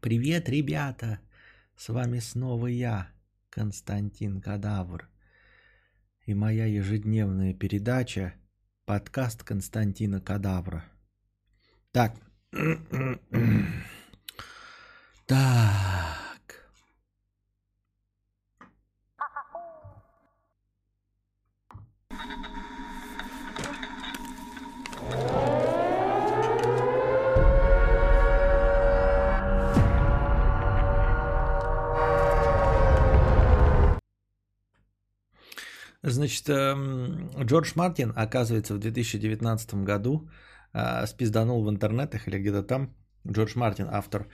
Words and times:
Привет, 0.00 0.48
ребята! 0.48 1.18
С 1.76 1.88
вами 1.88 2.20
снова 2.20 2.68
я, 2.68 3.08
Константин 3.50 4.40
Кадавр. 4.40 5.08
И 6.24 6.34
моя 6.34 6.66
ежедневная 6.66 7.52
передача 7.52 8.34
подкаст 8.84 9.42
Константина 9.42 10.20
Кадавра. 10.20 10.84
Так. 11.90 12.14
Так. 15.26 16.17
Значит, 36.10 36.48
эм, 36.48 37.30
Джордж 37.44 37.72
Мартин, 37.74 38.12
оказывается, 38.16 38.74
в 38.74 38.78
2019 38.78 39.84
году 39.84 40.28
э, 40.72 41.06
спизданул 41.06 41.64
в 41.64 41.70
интернетах 41.70 42.28
или 42.28 42.38
где-то 42.38 42.62
там. 42.62 42.94
Джордж 43.26 43.52
Мартин, 43.56 43.88
автор 43.90 44.26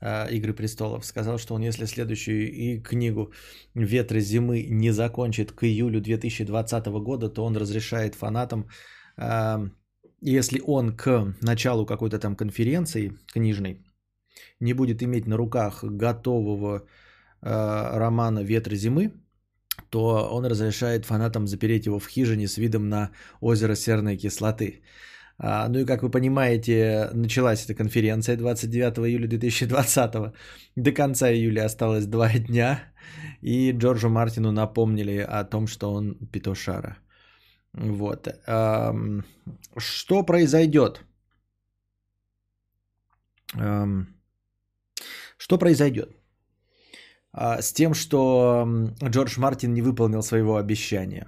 э, 0.00 0.30
«Игры 0.30 0.54
престолов», 0.54 1.04
сказал, 1.04 1.38
что 1.38 1.54
он, 1.54 1.62
если 1.62 1.86
следующую 1.86 2.52
и 2.52 2.82
книгу 2.82 3.32
«Ветры 3.74 4.20
зимы» 4.20 4.66
не 4.70 4.92
закончит 4.92 5.52
к 5.52 5.64
июлю 5.64 6.00
2020 6.00 6.86
года, 7.02 7.28
то 7.28 7.44
он 7.44 7.56
разрешает 7.56 8.14
фанатам, 8.14 8.68
э, 9.16 9.68
если 10.20 10.62
он 10.66 10.96
к 10.96 11.34
началу 11.42 11.86
какой-то 11.86 12.18
там 12.18 12.36
конференции 12.36 13.12
книжной 13.32 13.84
не 14.60 14.74
будет 14.74 15.02
иметь 15.02 15.26
на 15.26 15.36
руках 15.36 15.84
готового 15.84 16.82
романа 17.42 18.40
«Ветры 18.44 18.76
зимы», 18.76 19.12
то 19.88 20.28
он 20.32 20.46
разрешает 20.46 21.06
фанатам 21.06 21.46
запереть 21.46 21.86
его 21.86 21.98
в 21.98 22.08
хижине 22.08 22.48
с 22.48 22.58
видом 22.58 22.88
на 22.88 23.10
озеро 23.40 23.74
серной 23.74 24.16
кислоты. 24.16 24.82
А, 25.42 25.68
ну 25.68 25.78
и 25.78 25.86
как 25.86 26.02
вы 26.02 26.10
понимаете, 26.10 27.08
началась 27.14 27.64
эта 27.64 27.74
конференция 27.74 28.36
29 28.36 28.98
июля 28.98 29.26
2020. 29.28 30.32
До 30.76 30.92
конца 30.92 31.32
июля 31.32 31.64
осталось 31.64 32.06
два 32.06 32.28
дня. 32.28 32.80
И 33.40 33.72
Джорджу 33.72 34.10
Мартину 34.10 34.52
напомнили 34.52 35.18
о 35.18 35.44
том, 35.44 35.66
что 35.66 35.94
он 35.94 36.14
петушара. 36.32 36.98
Вот. 37.72 38.28
Что 39.78 40.22
произойдет? 40.26 41.00
Что 45.38 45.58
произойдет? 45.58 46.19
А, 47.32 47.62
с 47.62 47.72
тем, 47.72 47.94
что 47.94 48.66
Джордж 49.02 49.38
Мартин 49.38 49.74
не 49.74 49.82
выполнил 49.82 50.22
своего 50.22 50.56
обещания. 50.56 51.26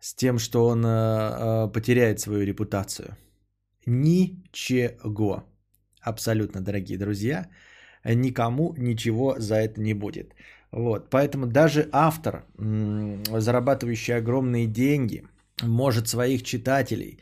С 0.00 0.14
тем, 0.14 0.38
что 0.38 0.66
он 0.66 0.84
а, 0.86 1.68
потеряет 1.68 2.20
свою 2.20 2.44
репутацию. 2.44 3.16
Ничего. 3.86 5.44
Абсолютно, 6.00 6.60
дорогие 6.60 6.98
друзья. 6.98 7.48
Никому 8.04 8.74
ничего 8.76 9.36
за 9.38 9.54
это 9.56 9.80
не 9.80 9.94
будет. 9.94 10.34
Вот. 10.70 11.08
Поэтому 11.10 11.46
даже 11.46 11.88
автор, 11.92 12.44
зарабатывающий 12.58 14.16
огромные 14.16 14.66
деньги, 14.66 15.24
может 15.62 16.08
своих 16.08 16.42
читателей 16.42 17.20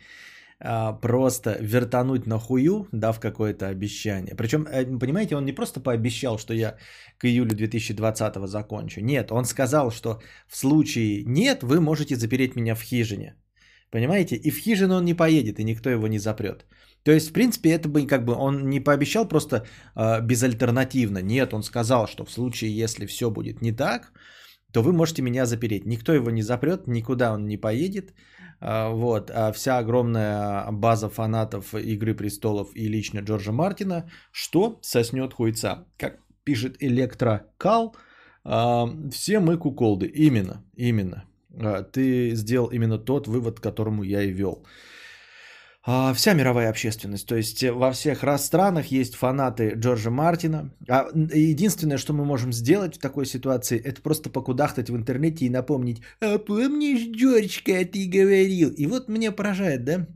а, 0.65 0.93
просто 0.93 1.59
вертануть 1.61 2.27
на 2.27 2.39
хую, 2.39 2.87
дав 2.93 3.19
какое-то 3.19 3.67
обещание. 3.67 4.37
Причем, 4.37 4.67
э, 4.67 4.99
понимаете, 4.99 5.37
он 5.37 5.45
не 5.45 5.53
просто 5.53 5.81
пообещал, 5.81 6.39
что 6.39 6.55
я 6.55 6.77
к 7.19 7.25
июлю 7.25 7.51
2020 7.57 8.47
закончу. 8.47 9.01
Нет, 9.01 9.33
он 9.33 9.45
сказал, 9.45 9.91
что 9.91 10.21
в 10.49 10.57
случае 10.57 11.25
нет, 11.27 11.63
вы 11.63 11.81
можете 11.81 12.15
запереть 12.15 12.57
меня 12.57 12.75
в 12.75 12.83
хижине. 12.83 13.35
Понимаете? 13.91 14.37
И 14.37 14.51
в 14.51 14.59
хижину 14.59 14.95
он 14.95 15.05
не 15.05 15.15
поедет, 15.15 15.59
и 15.59 15.65
никто 15.65 15.91
его 15.91 16.07
не 16.07 16.19
запрет. 16.19 16.65
То 17.03 17.11
есть, 17.11 17.31
в 17.31 17.33
принципе, 17.33 17.71
это 17.71 17.89
бы 17.89 18.07
как 18.07 18.25
бы 18.25 18.35
он 18.35 18.69
не 18.69 18.81
пообещал 18.81 19.29
просто 19.29 19.67
э, 19.97 20.21
безальтернативно. 20.21 21.23
Нет, 21.23 21.53
он 21.55 21.63
сказал, 21.63 22.07
что 22.07 22.25
в 22.25 22.31
случае, 22.31 22.71
если 22.71 23.07
все 23.07 23.31
будет 23.31 23.63
не 23.63 23.73
так, 23.73 24.13
то 24.73 24.83
вы 24.83 24.93
можете 24.93 25.23
меня 25.23 25.45
запереть. 25.45 25.87
Никто 25.87 26.13
его 26.13 26.31
не 26.31 26.43
запрет, 26.43 26.87
никуда 26.87 27.33
он 27.33 27.47
не 27.47 27.57
поедет. 27.57 28.15
А, 28.65 28.91
вот, 28.91 29.31
а 29.35 29.51
вся 29.53 29.79
огромная 29.79 30.71
база 30.71 31.09
фанатов 31.09 31.75
Игры 31.75 32.15
престолов 32.15 32.69
и 32.77 32.87
лично 32.89 33.19
Джорджа 33.19 33.51
Мартина, 33.53 34.09
что 34.31 34.79
соснет 34.83 35.35
хуйца. 35.35 35.85
Как 35.99 36.19
пишет 36.45 36.77
Электрокал, 36.79 37.97
а, 38.45 38.89
все 39.11 39.41
мы 39.41 39.59
куколды. 39.59 40.07
Именно, 40.07 40.65
именно. 40.77 41.25
Ты 41.93 42.37
сделал 42.37 42.69
именно 42.69 42.99
тот 42.99 43.27
вывод, 43.27 43.59
к 43.59 43.63
которому 43.63 44.05
я 44.05 44.23
и 44.23 44.31
вел. 44.31 44.65
А, 45.85 46.15
вся 46.15 46.35
мировая 46.35 46.71
общественность. 46.71 47.27
То 47.27 47.37
есть 47.37 47.65
во 47.65 47.91
всех 47.91 48.25
странах 48.39 48.87
есть 48.93 49.17
фанаты 49.17 49.73
Джорджа 49.77 50.11
Мартина. 50.11 50.71
А 50.89 51.09
единственное, 51.15 51.99
что 51.99 52.13
мы 52.13 52.25
можем 52.25 52.53
сделать 52.53 52.97
в 52.97 53.01
такой 53.01 53.27
ситуации, 53.27 53.81
это 53.81 54.01
просто 54.01 54.31
покудахтать 54.31 54.91
в 54.91 54.97
интернете 54.97 55.45
и 55.45 55.51
напомнить, 55.51 56.03
а 56.21 56.39
помнишь, 56.39 57.17
Джорджка, 57.17 57.85
ты 57.85 58.09
говорил. 58.09 58.71
И 58.71 58.87
вот 58.87 59.09
меня 59.09 59.33
поражает, 59.33 59.85
да? 59.85 60.07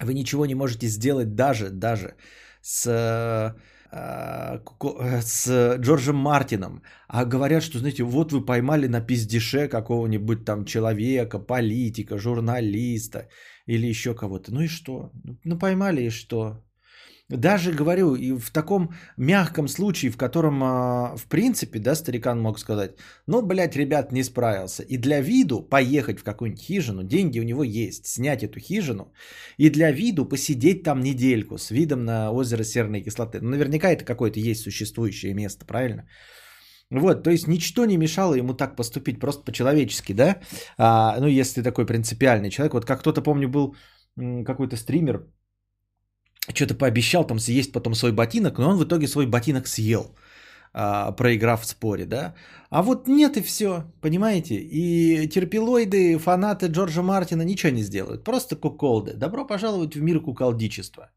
Вы 0.00 0.14
ничего 0.14 0.46
не 0.46 0.54
можете 0.54 0.88
сделать 0.88 1.34
даже, 1.34 1.70
даже 1.70 2.14
с 2.62 3.54
а, 3.92 4.60
с 5.22 5.76
Джорджем 5.78 6.16
Мартином, 6.16 6.82
а 7.08 7.24
говорят, 7.24 7.62
что, 7.62 7.78
знаете, 7.78 8.02
вот 8.02 8.32
вы 8.32 8.44
поймали 8.44 8.88
на 8.88 9.00
пиздеше 9.00 9.68
какого-нибудь 9.68 10.44
там 10.44 10.64
человека, 10.64 11.38
политика, 11.38 12.18
журналиста 12.18 13.28
или 13.66 13.86
еще 13.86 14.14
кого-то. 14.14 14.52
Ну 14.52 14.62
и 14.62 14.68
что? 14.68 15.10
Ну 15.44 15.58
поймали 15.58 16.02
и 16.02 16.10
что? 16.10 16.62
Даже 17.28 17.72
говорю, 17.72 18.14
и 18.14 18.38
в 18.38 18.50
таком 18.50 18.90
мягком 19.16 19.66
случае, 19.68 20.12
в 20.12 20.16
котором, 20.16 20.62
а, 20.62 21.16
в 21.16 21.26
принципе, 21.26 21.80
да, 21.80 21.96
старикан 21.96 22.40
мог 22.40 22.58
сказать, 22.58 22.92
ну, 23.26 23.42
блядь, 23.42 23.76
ребят, 23.76 24.12
не 24.12 24.22
справился. 24.22 24.84
И 24.84 24.96
для 24.96 25.20
виду 25.20 25.60
поехать 25.60 26.20
в 26.20 26.22
какую-нибудь 26.22 26.62
хижину, 26.62 27.02
деньги 27.02 27.40
у 27.40 27.42
него 27.42 27.64
есть, 27.64 28.06
снять 28.06 28.44
эту 28.44 28.60
хижину, 28.60 29.12
и 29.58 29.70
для 29.70 29.90
виду 29.90 30.24
посидеть 30.24 30.84
там 30.84 31.00
недельку 31.00 31.58
с 31.58 31.72
видом 31.72 32.04
на 32.04 32.30
озеро 32.30 32.62
серной 32.62 33.02
кислоты. 33.02 33.40
Ну, 33.40 33.50
наверняка 33.50 33.90
это 33.90 34.04
какое-то 34.04 34.38
есть 34.38 34.62
существующее 34.62 35.34
место, 35.34 35.66
правильно? 35.66 36.04
Вот, 36.90 37.24
то 37.24 37.30
есть 37.30 37.48
ничто 37.48 37.84
не 37.84 37.96
мешало 37.96 38.34
ему 38.34 38.54
так 38.54 38.76
поступить, 38.76 39.18
просто 39.20 39.42
по-человечески, 39.42 40.12
да? 40.12 40.40
А, 40.78 41.18
ну, 41.20 41.26
если 41.26 41.62
такой 41.62 41.84
принципиальный 41.84 42.50
человек, 42.50 42.74
вот 42.74 42.84
как 42.84 43.00
кто-то, 43.00 43.22
помню, 43.22 43.48
был 43.48 43.74
какой-то 44.44 44.76
стример, 44.76 45.26
что-то 46.54 46.74
пообещал 46.74 47.26
там 47.26 47.40
съесть 47.40 47.72
потом 47.72 47.94
свой 47.94 48.12
ботинок, 48.12 48.58
но 48.58 48.70
он 48.70 48.76
в 48.78 48.84
итоге 48.84 49.08
свой 49.08 49.26
ботинок 49.26 49.66
съел, 49.66 50.14
а, 50.72 51.10
проиграв 51.12 51.62
в 51.62 51.66
споре, 51.66 52.06
да. 52.06 52.34
А 52.70 52.82
вот 52.82 53.08
нет 53.08 53.36
и 53.36 53.42
все, 53.42 53.84
понимаете? 54.00 54.54
И 54.54 55.28
терпилоиды, 55.28 56.18
фанаты 56.18 56.66
Джорджа 56.66 57.02
Мартина 57.02 57.42
ничего 57.42 57.72
не 57.72 57.82
сделают, 57.82 58.24
просто 58.24 58.54
куколды. 58.54 59.14
Добро 59.14 59.44
пожаловать 59.44 59.96
в 59.96 60.02
мир 60.02 60.20
куколдичества. 60.20 61.10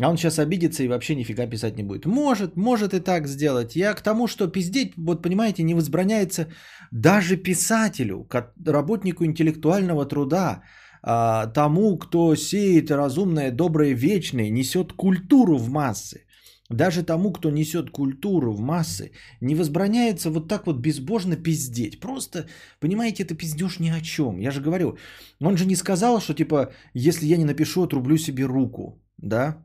А 0.00 0.08
он 0.08 0.16
сейчас 0.16 0.38
обидится 0.38 0.82
и 0.82 0.88
вообще 0.88 1.14
нифига 1.14 1.46
писать 1.46 1.76
не 1.76 1.82
будет. 1.82 2.06
Может, 2.06 2.56
может 2.56 2.94
и 2.94 3.00
так 3.00 3.28
сделать. 3.28 3.76
Я 3.76 3.94
к 3.94 4.02
тому, 4.02 4.26
что 4.26 4.46
пиздеть, 4.48 4.94
вот 4.96 5.22
понимаете, 5.22 5.62
не 5.62 5.74
возбраняется 5.74 6.46
даже 6.90 7.36
писателю, 7.36 8.26
работнику 8.66 9.24
интеллектуального 9.24 10.06
труда, 10.06 10.62
а, 11.02 11.46
тому, 11.46 11.98
кто 11.98 12.34
сеет 12.34 12.90
разумное, 12.90 13.50
доброе, 13.50 13.94
вечное, 13.94 14.50
несет 14.50 14.92
культуру 14.92 15.58
в 15.58 15.68
массы. 15.68 16.26
Даже 16.70 17.02
тому, 17.02 17.32
кто 17.32 17.50
несет 17.50 17.90
культуру 17.90 18.52
в 18.52 18.60
массы, 18.60 19.10
не 19.40 19.56
возбраняется 19.56 20.30
вот 20.30 20.48
так 20.48 20.66
вот 20.66 20.76
безбожно 20.76 21.36
пиздеть. 21.36 22.00
Просто, 22.00 22.46
понимаете, 22.80 23.24
это 23.24 23.34
пиздеж 23.34 23.80
ни 23.80 23.90
о 23.90 24.00
чем. 24.00 24.38
Я 24.38 24.50
же 24.50 24.60
говорю, 24.60 24.96
он 25.42 25.56
же 25.56 25.66
не 25.66 25.74
сказал, 25.74 26.20
что 26.20 26.32
типа, 26.32 26.72
если 26.94 27.26
я 27.26 27.36
не 27.36 27.44
напишу, 27.44 27.82
отрублю 27.82 28.18
себе 28.18 28.44
руку, 28.44 29.02
да? 29.18 29.56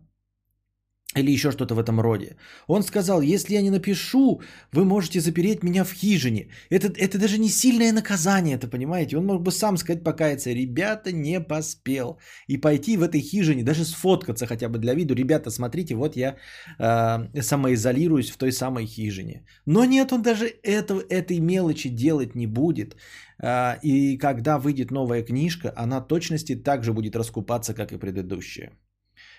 Или 1.15 1.31
еще 1.31 1.51
что-то 1.51 1.75
в 1.75 1.79
этом 1.79 1.99
роде. 1.99 2.35
Он 2.67 2.83
сказал, 2.83 3.21
если 3.21 3.55
я 3.55 3.61
не 3.61 3.71
напишу, 3.71 4.41
вы 4.73 4.83
можете 4.83 5.19
запереть 5.19 5.63
меня 5.63 5.83
в 5.83 5.93
хижине. 5.93 6.47
Это, 6.69 6.87
это 6.87 7.17
даже 7.17 7.39
не 7.39 7.49
сильное 7.49 7.93
наказание, 7.93 8.55
это 8.55 8.67
понимаете? 8.67 9.17
Он 9.17 9.25
мог 9.25 9.41
бы 9.41 9.51
сам 9.51 9.77
сказать, 9.77 10.03
покаяться, 10.03 10.51
ребята, 10.51 11.11
не 11.11 11.39
поспел. 11.39 12.19
И 12.47 12.57
пойти 12.57 12.97
в 12.97 13.03
этой 13.03 13.21
хижине, 13.21 13.63
даже 13.63 13.85
сфоткаться 13.85 14.45
хотя 14.45 14.69
бы 14.69 14.77
для 14.77 14.93
виду. 14.93 15.15
Ребята, 15.15 15.49
смотрите, 15.49 15.95
вот 15.95 16.17
я 16.17 16.35
э, 16.79 17.41
самоизолируюсь 17.41 18.31
в 18.31 18.37
той 18.37 18.51
самой 18.51 18.85
хижине. 18.85 19.45
Но 19.65 19.85
нет, 19.85 20.11
он 20.11 20.21
даже 20.21 20.45
это, 20.63 21.01
этой 21.09 21.39
мелочи 21.39 21.89
делать 21.89 22.35
не 22.35 22.47
будет. 22.47 22.95
Э, 23.41 23.79
и 23.83 24.17
когда 24.17 24.57
выйдет 24.59 24.91
новая 24.91 25.23
книжка, 25.23 25.73
она 25.75 26.01
точности 26.01 26.55
также 26.55 26.91
будет 26.93 27.15
раскупаться, 27.15 27.73
как 27.73 27.91
и 27.91 27.97
предыдущая. 27.97 28.71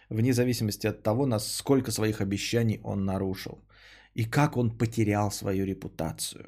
Вне 0.09 0.33
зависимости 0.33 0.87
от 0.87 1.03
того, 1.03 1.27
насколько 1.27 1.91
своих 1.91 2.21
обещаний 2.21 2.81
он 2.83 3.05
нарушил 3.05 3.65
и 4.15 4.25
как 4.25 4.57
он 4.57 4.71
потерял 4.79 5.31
свою 5.31 5.67
репутацию. 5.67 6.47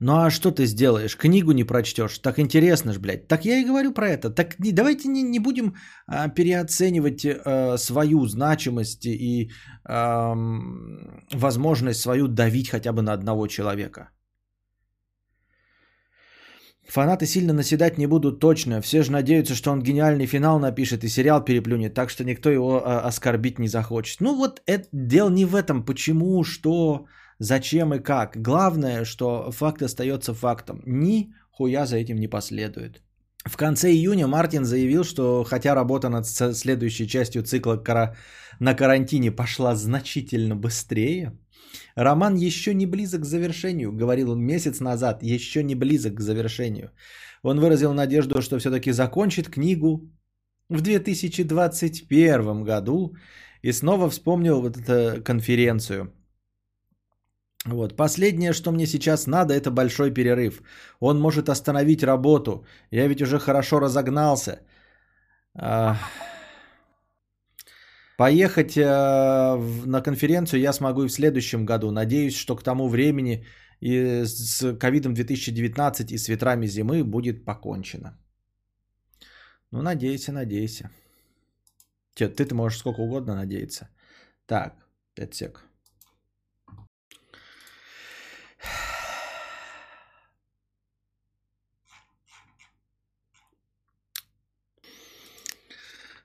Ну 0.00 0.12
а 0.12 0.30
что 0.30 0.50
ты 0.50 0.66
сделаешь? 0.66 1.16
Книгу 1.16 1.52
не 1.52 1.64
прочтешь? 1.64 2.18
Так 2.18 2.38
интересно 2.38 2.92
ж, 2.92 2.98
блядь. 2.98 3.28
Так 3.28 3.44
я 3.44 3.58
и 3.58 3.64
говорю 3.64 3.92
про 3.92 4.08
это. 4.08 4.30
Так 4.30 4.58
не, 4.60 4.72
давайте 4.72 5.08
не, 5.08 5.22
не 5.22 5.40
будем 5.40 5.74
а, 6.06 6.28
переоценивать 6.28 7.26
а, 7.26 7.76
свою 7.78 8.26
значимость 8.26 9.06
и 9.06 9.50
а, 9.84 10.34
возможность 11.34 12.00
свою 12.00 12.28
давить 12.28 12.70
хотя 12.70 12.92
бы 12.92 13.02
на 13.02 13.12
одного 13.12 13.48
человека. 13.48 14.10
Фанаты 16.88 17.26
сильно 17.26 17.52
наседать 17.52 17.98
не 17.98 18.06
будут 18.06 18.40
точно. 18.40 18.80
Все 18.80 19.02
же 19.02 19.12
надеются, 19.12 19.54
что 19.54 19.70
он 19.70 19.82
гениальный 19.82 20.26
финал 20.26 20.58
напишет 20.58 21.04
и 21.04 21.08
сериал 21.08 21.44
переплюнет, 21.44 21.94
так 21.94 22.10
что 22.10 22.24
никто 22.24 22.50
его 22.50 22.82
а, 22.82 23.00
оскорбить 23.00 23.58
не 23.58 23.68
захочет. 23.68 24.20
Ну 24.20 24.34
вот 24.34 24.62
это 24.66 24.88
дело 24.92 25.30
не 25.30 25.44
в 25.44 25.54
этом. 25.54 25.84
Почему, 25.84 26.44
что, 26.44 27.04
зачем 27.38 27.92
и 27.92 27.98
как. 27.98 28.42
Главное, 28.42 29.04
что 29.04 29.50
факт 29.50 29.82
остается 29.82 30.32
фактом. 30.32 30.82
Ни 30.86 31.34
хуя 31.50 31.84
за 31.84 31.98
этим 31.98 32.16
не 32.16 32.28
последует. 32.28 33.02
В 33.44 33.56
конце 33.56 33.90
июня 33.90 34.26
Мартин 34.26 34.64
заявил, 34.64 35.04
что 35.04 35.44
хотя 35.44 35.74
работа 35.74 36.08
над 36.08 36.26
следующей 36.26 37.06
частью 37.06 37.42
цикла 37.42 37.82
на 38.60 38.74
карантине 38.74 39.30
пошла 39.30 39.76
значительно 39.76 40.56
быстрее, 40.56 41.32
Роман 41.96 42.36
еще 42.36 42.74
не 42.74 42.86
близок 42.86 43.22
к 43.22 43.26
завершению, 43.26 43.92
говорил 43.92 44.30
он 44.30 44.40
месяц 44.40 44.80
назад, 44.80 45.22
еще 45.22 45.62
не 45.62 45.74
близок 45.74 46.14
к 46.14 46.20
завершению. 46.20 46.90
Он 47.42 47.60
выразил 47.60 47.94
надежду, 47.94 48.42
что 48.42 48.58
все-таки 48.58 48.92
закончит 48.92 49.48
книгу 49.48 50.10
в 50.68 50.80
2021 50.80 52.64
году 52.64 53.16
и 53.62 53.72
снова 53.72 54.08
вспомнил 54.10 54.60
вот 54.60 54.76
эту 54.76 55.22
конференцию. 55.22 56.12
Вот. 57.66 57.96
Последнее, 57.96 58.52
что 58.52 58.72
мне 58.72 58.86
сейчас 58.86 59.26
надо, 59.26 59.52
это 59.54 59.70
большой 59.70 60.10
перерыв. 60.10 60.62
Он 61.00 61.20
может 61.20 61.48
остановить 61.48 62.02
работу. 62.02 62.64
Я 62.90 63.08
ведь 63.08 63.22
уже 63.22 63.38
хорошо 63.38 63.80
разогнался. 63.80 64.60
Поехать 68.18 68.76
э, 68.76 68.82
на 69.86 70.02
конференцию 70.02 70.60
я 70.60 70.72
смогу 70.72 71.04
и 71.04 71.06
в 71.06 71.12
следующем 71.12 71.64
году. 71.64 71.92
Надеюсь, 71.92 72.34
что 72.34 72.56
к 72.56 72.64
тому 72.64 72.88
времени 72.88 73.46
и 73.80 74.24
с 74.24 74.76
ковидом 74.76 75.14
2019 75.14 76.10
и 76.10 76.18
с 76.18 76.28
ветрами 76.28 76.66
зимы 76.66 77.04
будет 77.04 77.44
покончено. 77.44 78.18
Ну, 79.70 79.82
надейся, 79.82 80.32
надейся. 80.32 80.90
Ты-то 82.14 82.54
можешь 82.56 82.80
сколько 82.80 83.02
угодно 83.02 83.36
надеяться. 83.36 83.88
Так, 84.46 84.74
5 85.14 85.34
сек. 85.34 85.64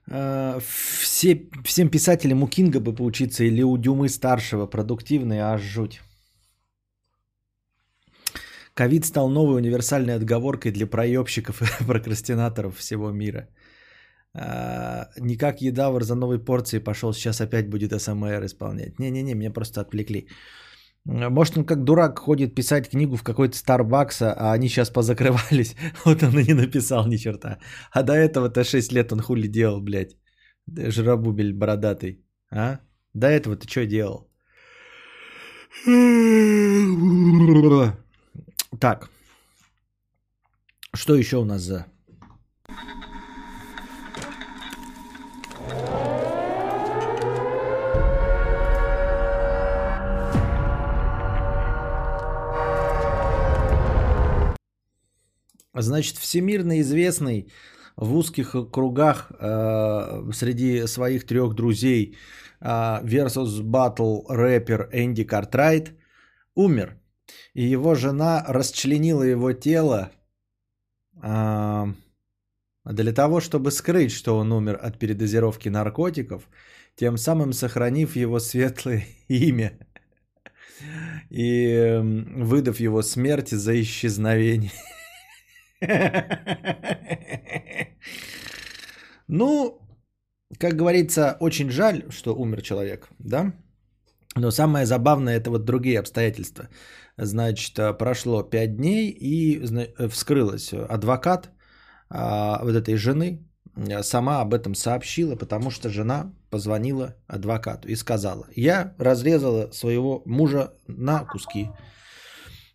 Э, 0.08 0.58
все, 1.24 1.48
всем 1.64 1.88
писателям 1.88 2.42
у 2.42 2.48
Кинга 2.48 2.80
бы 2.80 2.94
поучиться 2.94 3.44
или 3.44 3.62
у 3.62 3.76
Дюмы 3.78 4.08
старшего. 4.08 4.66
Продуктивный, 4.66 5.38
аж 5.38 5.62
жуть. 5.62 6.00
Ковид 8.74 9.04
стал 9.04 9.30
новой 9.30 9.56
универсальной 9.56 10.16
отговоркой 10.16 10.72
для 10.72 10.86
проебщиков 10.86 11.62
и 11.62 11.84
прокрастинаторов 11.86 12.76
всего 12.76 13.10
мира. 13.10 13.48
А, 14.34 15.08
не 15.20 15.36
как 15.36 15.62
едавр 15.62 16.02
за 16.02 16.14
новой 16.14 16.44
порцией 16.44 16.84
пошел, 16.84 17.12
сейчас 17.12 17.40
опять 17.40 17.70
будет 17.70 17.92
СМР 17.92 18.44
исполнять. 18.44 18.98
Не-не-не, 18.98 19.34
меня 19.34 19.52
просто 19.52 19.80
отвлекли. 19.80 20.28
Может, 21.06 21.56
он 21.56 21.64
как 21.64 21.84
дурак 21.84 22.18
ходит 22.18 22.54
писать 22.54 22.90
книгу 22.90 23.16
в 23.16 23.22
какой-то 23.22 23.56
Starbucks, 23.56 24.22
а 24.22 24.52
они 24.52 24.68
сейчас 24.68 24.90
позакрывались. 24.90 25.76
Вот 26.04 26.22
он 26.22 26.38
и 26.38 26.44
не 26.44 26.54
написал 26.54 27.06
ни 27.06 27.16
черта. 27.16 27.58
А 27.92 28.02
до 28.02 28.12
этого-то 28.12 28.64
6 28.64 28.92
лет 28.92 29.12
он 29.12 29.20
хули 29.20 29.48
делал, 29.48 29.80
блядь. 29.80 30.16
Жиробубель 30.66 31.52
бородатый. 31.52 32.24
А? 32.50 32.80
До 33.12 33.28
этого 33.28 33.56
ты 33.56 33.68
что 33.68 33.86
делал? 33.86 34.28
Так. 38.80 39.10
Что 40.92 41.14
еще 41.16 41.38
у 41.38 41.44
нас 41.44 41.62
за 41.62 41.86
Значит, 55.74 56.18
всемирно 56.18 56.80
известный 56.80 57.52
в 57.96 58.16
узких 58.16 58.56
кругах 58.72 59.32
э, 59.38 60.30
среди 60.32 60.86
своих 60.86 61.26
трех 61.26 61.54
друзей 61.54 62.16
э, 62.60 62.66
versus 63.04 63.62
Battle 63.62 64.24
рэпер 64.28 64.88
Энди 64.92 65.24
Картрайт 65.24 65.92
умер. 66.54 66.96
И 67.54 67.62
его 67.62 67.94
жена 67.94 68.44
расчленила 68.48 69.22
его 69.22 69.52
тело 69.52 70.10
э, 71.22 71.84
для 72.84 73.12
того, 73.12 73.40
чтобы 73.40 73.70
скрыть, 73.70 74.12
что 74.12 74.36
он 74.36 74.52
умер 74.52 74.78
от 74.82 74.98
передозировки 74.98 75.68
наркотиков, 75.68 76.48
тем 76.96 77.16
самым 77.16 77.52
сохранив 77.52 78.16
его 78.16 78.40
светлое 78.40 79.06
имя 79.28 79.78
и 81.30 81.66
эм, 81.68 82.44
выдав 82.44 82.80
его 82.80 83.02
смерть 83.02 83.50
за 83.50 83.80
исчезновение. 83.80 84.72
Ну, 89.26 89.80
как 90.58 90.76
говорится, 90.76 91.36
очень 91.40 91.70
жаль, 91.70 92.04
что 92.10 92.34
умер 92.36 92.62
человек, 92.62 93.08
да? 93.18 93.52
Но 94.36 94.50
самое 94.50 94.84
забавное 94.84 95.36
это 95.36 95.50
вот 95.50 95.64
другие 95.64 95.98
обстоятельства. 95.98 96.68
Значит, 97.16 97.98
прошло 97.98 98.42
5 98.42 98.76
дней 98.76 99.10
и 99.10 99.62
вскрылось. 100.08 100.72
Адвокат 100.72 101.50
а, 102.10 102.60
вот 102.62 102.74
этой 102.74 102.96
жены 102.96 103.48
сама 104.02 104.40
об 104.40 104.54
этом 104.54 104.74
сообщила, 104.74 105.36
потому 105.36 105.70
что 105.70 105.88
жена 105.88 106.32
позвонила 106.50 107.16
адвокату 107.26 107.88
и 107.88 107.96
сказала, 107.96 108.46
я 108.54 108.94
разрезала 108.98 109.70
своего 109.72 110.22
мужа 110.26 110.74
на 110.86 111.24
куски. 111.24 111.70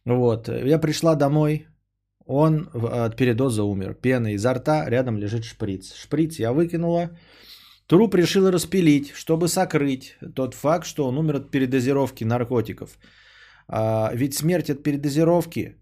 Вот, 0.05 0.49
я 0.49 0.79
пришла 0.79 1.15
домой, 1.15 1.67
он 2.29 2.69
от 2.73 3.15
передоза 3.15 3.63
умер. 3.63 3.95
Пена 3.95 4.33
изо 4.33 4.53
рта, 4.53 4.89
рядом 4.89 5.17
лежит 5.17 5.43
шприц. 5.45 5.95
Шприц 5.95 6.39
я 6.39 6.53
выкинула. 6.53 7.09
Труп 7.87 8.15
решила 8.15 8.51
распилить, 8.51 9.11
чтобы 9.15 9.47
сокрыть 9.47 10.15
тот 10.35 10.53
факт, 10.53 10.85
что 10.85 11.07
он 11.07 11.17
умер 11.17 11.35
от 11.35 11.51
передозировки 11.51 12.25
наркотиков. 12.25 12.99
А, 13.67 14.11
ведь 14.13 14.35
смерть 14.35 14.69
от 14.69 14.83
передозировки, 14.83 15.75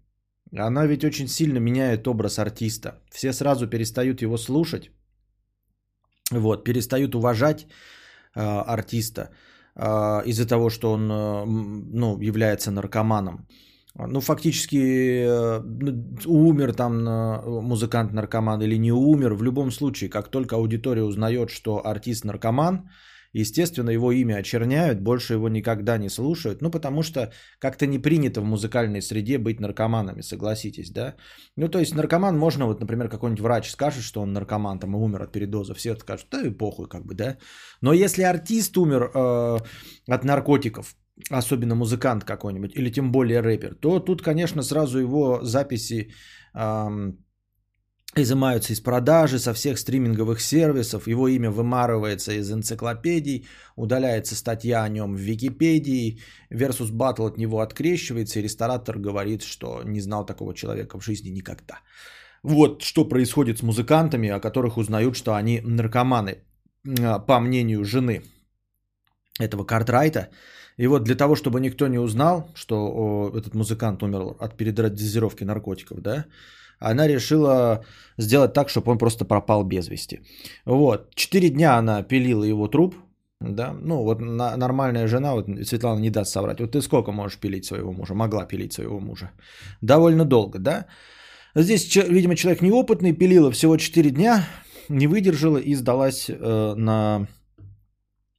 она 0.56 0.86
ведь 0.86 1.04
очень 1.04 1.28
сильно 1.28 1.58
меняет 1.58 2.08
образ 2.08 2.38
артиста. 2.38 2.92
Все 3.10 3.32
сразу 3.34 3.68
перестают 3.68 4.22
его 4.22 4.38
слушать, 4.38 4.90
вот, 6.30 6.64
перестают 6.64 7.14
уважать 7.14 7.66
а, 8.34 8.62
артиста 8.62 9.28
а, 9.74 10.22
из-за 10.24 10.48
того, 10.48 10.70
что 10.70 10.92
он 10.92 11.08
ну, 11.92 12.18
является 12.20 12.70
наркоманом. 12.70 13.46
Ну, 14.06 14.20
фактически 14.20 14.76
э, 14.76 15.60
ну, 15.60 16.16
умер 16.26 16.72
там 16.74 17.02
музыкант-наркоман 17.64 18.62
или 18.62 18.78
не 18.78 18.92
умер. 18.92 19.34
В 19.34 19.42
любом 19.42 19.70
случае, 19.70 20.08
как 20.08 20.28
только 20.28 20.56
аудитория 20.56 21.02
узнает, 21.02 21.50
что 21.50 21.84
артист 21.84 22.24
наркоман, 22.24 22.88
естественно, 23.32 23.90
его 23.90 24.12
имя 24.12 24.36
очерняют, 24.36 25.00
больше 25.00 25.34
его 25.34 25.48
никогда 25.48 25.98
не 25.98 26.08
слушают. 26.08 26.62
Ну, 26.62 26.70
потому 26.70 27.02
что 27.02 27.32
как-то 27.58 27.86
не 27.86 27.98
принято 27.98 28.40
в 28.40 28.44
музыкальной 28.44 29.02
среде 29.02 29.38
быть 29.38 29.60
наркоманами, 29.60 30.22
согласитесь, 30.22 30.90
да? 30.90 31.14
Ну, 31.56 31.68
то 31.68 31.78
есть 31.78 31.94
наркоман 31.94 32.38
можно, 32.38 32.66
вот, 32.66 32.80
например, 32.80 33.08
какой-нибудь 33.08 33.42
врач 33.42 33.70
скажет, 33.70 34.02
что 34.02 34.20
он 34.20 34.32
наркоман, 34.32 34.78
там, 34.78 34.94
и 34.94 34.98
умер 34.98 35.22
от 35.22 35.32
передоза, 35.32 35.74
все 35.74 35.96
скажут, 35.96 36.26
да 36.30 36.46
и 36.46 36.50
похуй, 36.50 36.88
как 36.88 37.04
бы, 37.04 37.14
да? 37.14 37.36
Но 37.80 37.92
если 37.92 38.22
артист 38.22 38.76
умер 38.78 39.10
э, 39.14 39.58
от 40.08 40.24
наркотиков, 40.24 40.94
особенно 41.30 41.74
музыкант 41.74 42.24
какой-нибудь, 42.24 42.72
или 42.76 42.90
тем 42.90 43.12
более 43.12 43.40
рэпер, 43.40 43.74
то 43.74 44.00
тут, 44.00 44.22
конечно, 44.22 44.62
сразу 44.62 44.98
его 44.98 45.40
записи 45.42 46.10
эм, 46.54 47.18
изымаются 48.16 48.72
из 48.72 48.80
продажи, 48.80 49.38
со 49.38 49.52
всех 49.54 49.78
стриминговых 49.78 50.40
сервисов, 50.40 51.06
его 51.06 51.28
имя 51.28 51.50
вымарывается 51.50 52.32
из 52.32 52.50
энциклопедий, 52.50 53.46
удаляется 53.76 54.34
статья 54.34 54.84
о 54.84 54.88
нем 54.88 55.14
в 55.14 55.20
Википедии, 55.20 56.20
Versus 56.50 56.92
Battle 56.92 57.26
от 57.26 57.38
него 57.38 57.60
открещивается, 57.60 58.38
и 58.38 58.42
ресторатор 58.42 58.98
говорит, 58.98 59.42
что 59.42 59.82
не 59.84 60.00
знал 60.00 60.26
такого 60.26 60.54
человека 60.54 60.98
в 60.98 61.04
жизни 61.04 61.30
никогда. 61.30 61.80
Вот 62.42 62.82
что 62.82 63.08
происходит 63.08 63.58
с 63.58 63.62
музыкантами, 63.62 64.28
о 64.30 64.40
которых 64.40 64.76
узнают, 64.76 65.16
что 65.16 65.34
они 65.34 65.60
наркоманы, 65.60 66.38
а, 67.00 67.18
по 67.18 67.40
мнению 67.40 67.84
жены 67.84 68.22
этого 69.38 69.64
Картрайта. 69.64 70.28
И 70.78 70.86
вот 70.86 71.04
для 71.04 71.16
того, 71.16 71.34
чтобы 71.36 71.60
никто 71.60 71.88
не 71.88 71.98
узнал, 71.98 72.50
что 72.54 72.76
о, 72.76 73.36
этот 73.36 73.54
музыкант 73.54 74.02
умер 74.02 74.36
от 74.40 74.56
передозировки 74.56 75.44
наркотиков, 75.44 76.00
да, 76.00 76.24
она 76.80 77.08
решила 77.08 77.84
сделать 78.18 78.52
так, 78.52 78.68
чтобы 78.68 78.92
он 78.92 78.98
просто 78.98 79.24
пропал 79.24 79.64
без 79.64 79.88
вести. 79.88 80.20
Вот. 80.64 81.14
Четыре 81.14 81.50
дня 81.50 81.76
она 81.78 82.02
пилила 82.02 82.44
его 82.44 82.68
труп, 82.68 82.94
да, 83.40 83.74
ну 83.84 84.02
вот 84.02 84.20
на, 84.20 84.56
нормальная 84.56 85.08
жена, 85.08 85.34
вот 85.34 85.46
Светлана 85.64 86.00
не 86.00 86.10
даст 86.10 86.32
соврать. 86.32 86.60
Вот 86.60 86.72
ты 86.72 86.80
сколько 86.80 87.12
можешь 87.12 87.38
пилить 87.38 87.64
своего 87.64 87.92
мужа? 87.92 88.14
Могла 88.14 88.46
пилить 88.46 88.72
своего 88.72 89.00
мужа. 89.00 89.30
Довольно 89.80 90.24
долго, 90.24 90.58
да? 90.58 90.86
Здесь, 91.54 91.96
видимо, 91.96 92.36
человек 92.36 92.62
неопытный, 92.62 93.12
пилила 93.12 93.50
всего 93.50 93.76
4 93.76 94.10
дня, 94.10 94.44
не 94.88 95.06
выдержала 95.06 95.58
и 95.58 95.74
сдалась 95.74 96.28
э, 96.28 96.74
на 96.76 97.26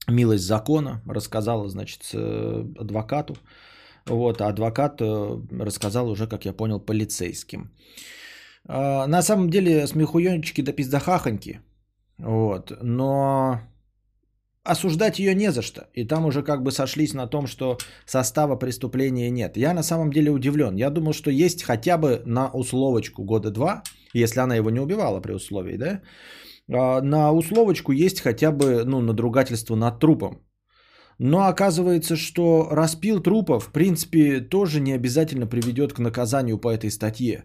милость 0.10 0.46
закона, 0.46 1.02
рассказала, 1.08 1.70
значит, 1.70 2.02
э, 2.14 2.66
адвокату. 2.80 3.36
Вот, 4.06 4.42
а 4.42 4.48
адвокат 4.48 5.02
э, 5.02 5.40
рассказал 5.60 6.10
уже, 6.10 6.28
как 6.28 6.46
я 6.46 6.54
понял, 6.54 6.80
полицейским. 6.80 7.72
Э, 8.68 9.06
на 9.08 9.22
самом 9.22 9.50
деле 9.50 9.88
смехуёнчики 9.88 10.62
да 10.62 10.72
пиздахахоньки. 10.72 11.62
Вот, 12.18 12.72
но 12.82 13.62
осуждать 14.64 15.20
ее 15.20 15.36
не 15.36 15.52
за 15.52 15.62
что. 15.62 15.82
И 15.94 16.08
там 16.08 16.26
уже 16.26 16.44
как 16.44 16.64
бы 16.64 16.72
сошлись 16.72 17.14
на 17.14 17.28
том, 17.28 17.48
что 17.48 17.78
состава 18.06 18.60
преступления 18.60 19.32
нет. 19.32 19.58
Я 19.58 19.74
на 19.74 19.84
самом 19.84 20.12
деле 20.12 20.32
удивлен. 20.32 20.76
Я 20.76 20.90
думал, 20.90 21.14
что 21.14 21.32
есть 21.32 21.64
хотя 21.64 21.98
бы 21.98 22.22
на 22.26 22.50
условочку 22.54 23.24
года 23.24 23.52
два, 23.52 23.84
если 24.14 24.42
она 24.42 24.56
его 24.56 24.70
не 24.70 24.80
убивала 24.80 25.22
при 25.22 25.34
условии, 25.34 25.78
да, 25.78 25.86
а, 25.88 26.02
на 26.70 27.32
условочку 27.32 27.92
есть 27.92 28.22
хотя 28.22 28.52
бы 28.52 28.84
ну, 28.86 29.02
надругательство 29.02 29.76
над 29.76 30.00
трупом. 30.00 30.46
Но 31.20 31.48
оказывается, 31.48 32.16
что 32.16 32.70
распил 32.72 33.20
трупа, 33.20 33.60
в 33.60 33.72
принципе, 33.74 34.40
тоже 34.40 34.80
не 34.80 34.94
обязательно 34.94 35.48
приведет 35.48 35.94
к 35.94 36.00
наказанию 36.00 36.58
по 36.58 36.70
этой 36.70 36.90
статье. 36.92 37.44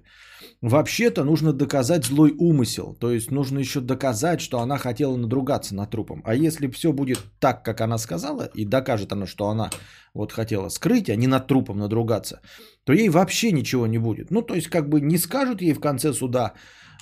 Вообще-то 0.62 1.25
нужно 1.25 1.52
доказать 1.52 2.04
злой 2.04 2.35
умысел. 2.38 2.95
То 3.00 3.11
есть 3.11 3.31
нужно 3.31 3.59
еще 3.59 3.81
доказать, 3.81 4.40
что 4.40 4.61
она 4.61 4.78
хотела 4.78 5.16
надругаться 5.16 5.75
над 5.75 5.90
трупом. 5.90 6.23
А 6.25 6.35
если 6.35 6.69
все 6.69 6.93
будет 6.93 7.19
так, 7.40 7.64
как 7.64 7.81
она 7.81 7.99
сказала, 7.99 8.49
и 8.54 8.64
докажет 8.64 9.12
она, 9.12 9.26
что 9.26 9.49
она 9.49 9.71
вот 10.14 10.33
хотела 10.33 10.69
скрыть, 10.69 11.11
а 11.11 11.16
не 11.16 11.26
над 11.26 11.49
трупом 11.49 11.78
надругаться, 11.78 12.40
то 12.85 12.93
ей 12.93 13.09
вообще 13.09 13.52
ничего 13.52 13.87
не 13.87 13.99
будет. 13.99 14.31
Ну, 14.31 14.43
то 14.43 14.54
есть 14.54 14.69
как 14.69 14.88
бы 14.88 15.00
не 15.00 15.19
скажут 15.19 15.62
ей 15.62 15.73
в 15.73 15.81
конце 15.81 16.12
суда, 16.12 16.45
«А, 16.45 16.52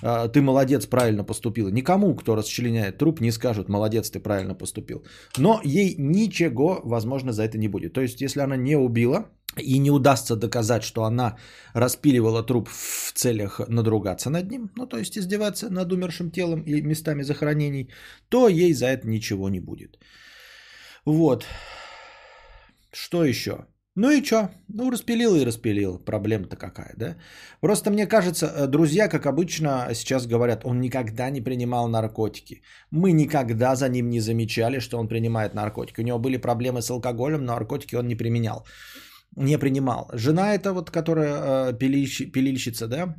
ты 0.03 0.41
молодец, 0.43 0.87
правильно 0.87 1.25
поступила. 1.25 1.71
Никому, 1.71 2.15
кто 2.15 2.37
расчленяет 2.37 2.99
труп, 2.99 3.21
не 3.21 3.33
скажут, 3.33 3.69
молодец, 3.69 4.11
ты 4.11 4.21
правильно 4.21 4.55
поступил. 4.55 5.05
Но 5.39 5.61
ей 5.65 5.95
ничего, 5.99 6.81
возможно, 6.85 7.33
за 7.33 7.43
это 7.45 7.59
не 7.59 7.69
будет. 7.69 7.93
То 7.93 8.01
есть, 8.01 8.21
если 8.21 8.41
она 8.41 8.57
не 8.57 8.77
убила, 8.77 9.27
и 9.59 9.79
не 9.79 9.91
удастся 9.91 10.37
доказать, 10.37 10.83
что 10.83 11.05
она 11.05 11.37
распиливала 11.75 12.43
труп 12.43 12.69
в 12.69 13.13
целях 13.13 13.61
надругаться 13.69 14.31
над 14.31 14.51
ним, 14.51 14.71
ну 14.77 14.87
то 14.87 14.97
есть 14.97 15.19
издеваться 15.19 15.71
над 15.71 15.93
умершим 15.93 16.31
телом 16.31 16.63
и 16.63 16.81
местами 16.81 17.23
захоронений, 17.23 17.91
то 18.29 18.49
ей 18.49 18.73
за 18.73 18.87
это 18.87 19.07
ничего 19.07 19.51
не 19.51 19.61
будет. 19.61 19.99
Вот. 21.05 21.45
Что 22.93 23.25
еще? 23.25 23.67
Ну 23.95 24.11
и 24.11 24.25
что? 24.25 24.49
Ну, 24.69 24.91
распилил 24.91 25.35
и 25.35 25.45
распилил. 25.45 25.99
Проблема-то 25.99 26.57
какая, 26.57 26.95
да? 26.97 27.17
Просто 27.61 27.91
мне 27.91 28.07
кажется, 28.07 28.47
э, 28.47 28.67
друзья, 28.67 29.09
как 29.09 29.27
обычно, 29.27 29.89
сейчас 29.95 30.27
говорят, 30.27 30.65
он 30.65 30.81
никогда 30.81 31.31
не 31.31 31.43
принимал 31.43 31.89
наркотики. 31.89 32.63
Мы 32.91 33.13
никогда 33.13 33.77
за 33.77 33.89
ним 33.91 34.09
не 34.09 34.21
замечали, 34.21 34.81
что 34.81 34.99
он 34.99 35.09
принимает 35.09 35.55
наркотики. 35.55 36.01
У 36.01 36.05
него 36.05 36.19
были 36.19 36.39
проблемы 36.39 36.81
с 36.81 36.91
алкоголем, 36.91 37.45
но 37.45 37.53
наркотики 37.53 37.97
он 37.97 38.09
не 38.09 38.17
применял. 38.17 38.67
Не 39.37 39.59
принимал. 39.59 40.11
Жена 40.15 40.55
эта 40.55 40.73
вот, 40.73 40.91
которая 40.91 41.69
э, 41.69 41.79
пилищ, 41.79 42.33
пилильщица, 42.33 42.89
да, 42.89 43.15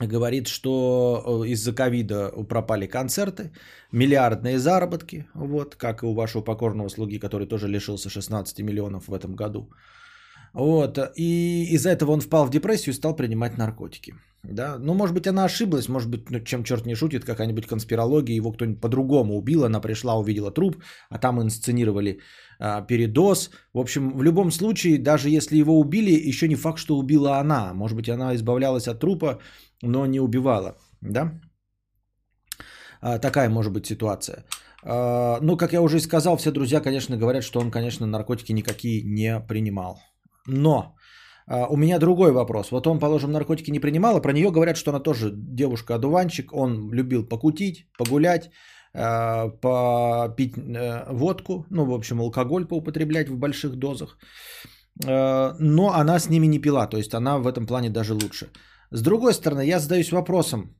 говорит, 0.00 0.46
что 0.46 1.42
э, 1.44 1.48
из-за 1.48 1.72
ковида 1.72 2.32
пропали 2.48 2.86
концерты, 2.86 3.50
миллиардные 3.92 4.58
заработки, 4.58 5.26
вот, 5.34 5.74
как 5.74 6.02
и 6.02 6.06
у 6.06 6.14
вашего 6.14 6.42
покорного 6.42 6.88
слуги, 6.88 7.18
который 7.18 7.46
тоже 7.46 7.68
лишился 7.68 8.10
16 8.10 8.60
миллионов 8.60 9.08
в 9.08 9.14
этом 9.14 9.34
году. 9.34 9.70
Вот, 10.52 10.98
и 11.16 11.66
из-за 11.74 11.90
этого 11.90 12.12
он 12.12 12.20
впал 12.20 12.46
в 12.46 12.50
депрессию 12.50 12.92
и 12.92 12.96
стал 12.96 13.16
принимать 13.16 13.58
наркотики. 13.58 14.14
Да? 14.52 14.78
Ну, 14.78 14.94
может 14.94 15.14
быть, 15.14 15.26
она 15.26 15.44
ошиблась, 15.44 15.88
может 15.88 16.10
быть, 16.10 16.30
ну, 16.30 16.40
чем 16.40 16.64
черт 16.64 16.86
не 16.86 16.94
шутит, 16.94 17.24
какая-нибудь 17.24 17.66
конспирология, 17.66 18.36
его 18.36 18.52
кто-нибудь 18.52 18.80
по-другому 18.80 19.36
убил, 19.36 19.64
она 19.64 19.80
пришла, 19.80 20.14
увидела 20.14 20.50
труп, 20.50 20.76
а 21.10 21.18
там 21.18 21.40
инсценировали 21.42 22.20
а, 22.58 22.82
передоз. 22.82 23.50
В 23.74 23.78
общем, 23.78 24.16
в 24.16 24.22
любом 24.22 24.50
случае, 24.50 24.98
даже 24.98 25.28
если 25.30 25.56
его 25.56 25.78
убили, 25.78 26.28
еще 26.28 26.48
не 26.48 26.54
факт, 26.54 26.78
что 26.78 26.96
убила 26.96 27.38
она. 27.38 27.74
Может 27.74 27.96
быть, 27.96 28.08
она 28.08 28.34
избавлялась 28.34 28.88
от 28.88 29.00
трупа, 29.00 29.40
но 29.82 30.06
не 30.06 30.20
убивала, 30.20 30.76
да? 31.00 31.32
А, 33.00 33.18
такая 33.18 33.48
может 33.48 33.72
быть 33.72 33.86
ситуация. 33.86 34.44
А, 34.82 35.38
ну, 35.40 35.56
как 35.56 35.72
я 35.72 35.82
уже 35.82 35.96
и 35.96 36.00
сказал, 36.00 36.36
все 36.36 36.50
друзья, 36.50 36.80
конечно, 36.80 37.16
говорят, 37.16 37.44
что 37.44 37.60
он, 37.60 37.70
конечно, 37.70 38.06
наркотики 38.06 38.52
никакие 38.52 39.02
не 39.04 39.40
принимал. 39.40 39.98
Но 40.46 40.96
а, 41.46 41.66
у 41.66 41.76
меня 41.76 41.98
другой 41.98 42.32
вопрос. 42.32 42.70
Вот 42.70 42.86
он, 42.86 42.98
положим, 42.98 43.32
наркотики 43.32 43.70
не 43.70 43.80
принимал, 43.80 44.16
а 44.16 44.20
про 44.20 44.32
нее 44.32 44.50
говорят, 44.50 44.76
что 44.76 44.90
она 44.90 45.00
тоже 45.00 45.32
девушка-одуванчик, 45.34 46.52
он 46.52 46.92
любил 46.92 47.28
покутить, 47.28 47.86
погулять, 47.98 48.50
попить 48.92 50.54
э, 50.56 51.12
водку, 51.12 51.66
ну, 51.70 51.84
в 51.84 51.92
общем, 51.92 52.20
алкоголь 52.20 52.66
поупотреблять 52.66 53.28
в 53.28 53.36
больших 53.36 53.76
дозах. 53.76 54.16
Но 55.04 55.92
она 55.92 56.18
с 56.18 56.30
ними 56.30 56.46
не 56.46 56.58
пила, 56.58 56.86
то 56.86 56.96
есть 56.96 57.12
она 57.12 57.36
в 57.36 57.46
этом 57.46 57.66
плане 57.66 57.90
даже 57.90 58.14
лучше. 58.14 58.48
С 58.90 59.02
другой 59.02 59.34
стороны, 59.34 59.66
я 59.66 59.78
задаюсь 59.78 60.12
вопросом. 60.12 60.76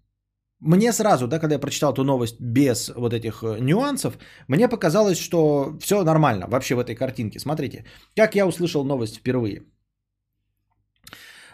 Мне 0.61 0.93
сразу, 0.93 1.29
да, 1.29 1.39
когда 1.39 1.55
я 1.55 1.61
прочитал 1.61 1.93
эту 1.93 2.05
новость 2.05 2.41
без 2.41 2.89
вот 2.89 3.13
этих 3.13 3.43
э, 3.43 3.59
нюансов, 3.61 4.19
мне 4.49 4.69
показалось, 4.69 5.19
что 5.19 5.77
все 5.81 6.03
нормально 6.03 6.47
вообще 6.49 6.75
в 6.75 6.79
этой 6.79 6.95
картинке. 6.95 7.39
Смотрите, 7.39 7.85
как 8.17 8.35
я 8.35 8.47
услышал 8.47 8.85
новость 8.85 9.17
впервые. 9.17 9.63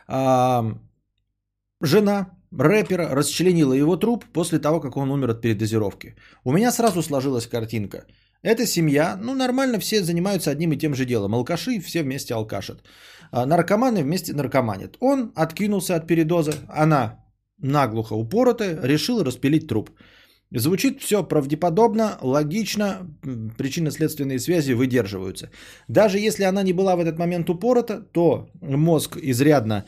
А, 0.07 0.79
жена 1.81 2.27
рэпера 2.59 3.09
расчленила 3.15 3.73
его 3.73 3.97
труп 3.97 4.25
после 4.33 4.59
того, 4.61 4.81
как 4.81 4.97
он 4.97 5.11
умер 5.11 5.31
от 5.31 5.41
передозировки. 5.41 6.15
У 6.45 6.53
меня 6.53 6.71
сразу 6.71 7.03
сложилась 7.03 7.47
картинка. 7.47 8.07
Эта 8.43 8.67
семья, 8.67 9.17
ну 9.23 9.35
нормально 9.35 9.79
все 9.79 10.03
занимаются 10.03 10.51
одним 10.51 10.73
и 10.73 10.79
тем 10.79 10.95
же 10.95 11.05
делом. 11.05 11.35
Алкаши 11.35 11.81
все 11.81 12.03
вместе 12.03 12.35
алкашат. 12.35 12.83
А 13.31 13.47
наркоманы 13.47 14.03
вместе 14.03 14.35
наркоманят. 14.35 14.97
Он 15.01 15.33
откинулся 15.37 15.95
от 15.95 16.07
передоза, 16.07 16.53
она 16.69 17.25
наглухо 17.59 18.15
упоротая, 18.15 18.79
решила 18.83 19.25
распилить 19.25 19.69
труп. 19.69 19.91
Звучит 20.55 21.01
все 21.01 21.23
правдеподобно, 21.23 22.19
логично, 22.21 23.09
причинно-следственные 23.57 24.39
связи 24.39 24.75
выдерживаются. 24.75 25.51
Даже 25.89 26.19
если 26.19 26.45
она 26.45 26.63
не 26.63 26.75
была 26.75 26.97
в 26.97 27.01
этот 27.01 27.19
момент 27.19 27.49
упорота, 27.49 28.01
то 28.13 28.51
мозг 28.61 29.17
изрядно 29.17 29.85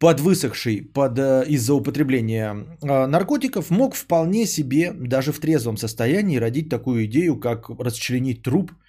подвысохший 0.00 0.82
под, 0.82 1.18
э, 1.18 1.44
из-за 1.46 1.74
употребления 1.74 2.56
э, 2.82 3.06
наркотиков, 3.06 3.70
мог 3.70 3.94
вполне 3.94 4.46
себе 4.46 4.92
даже 4.92 5.32
в 5.32 5.38
трезвом 5.38 5.76
состоянии 5.76 6.40
родить 6.40 6.68
такую 6.68 7.04
идею, 7.04 7.38
как 7.38 7.70
расчленить 7.78 8.42
труп– 8.42 8.72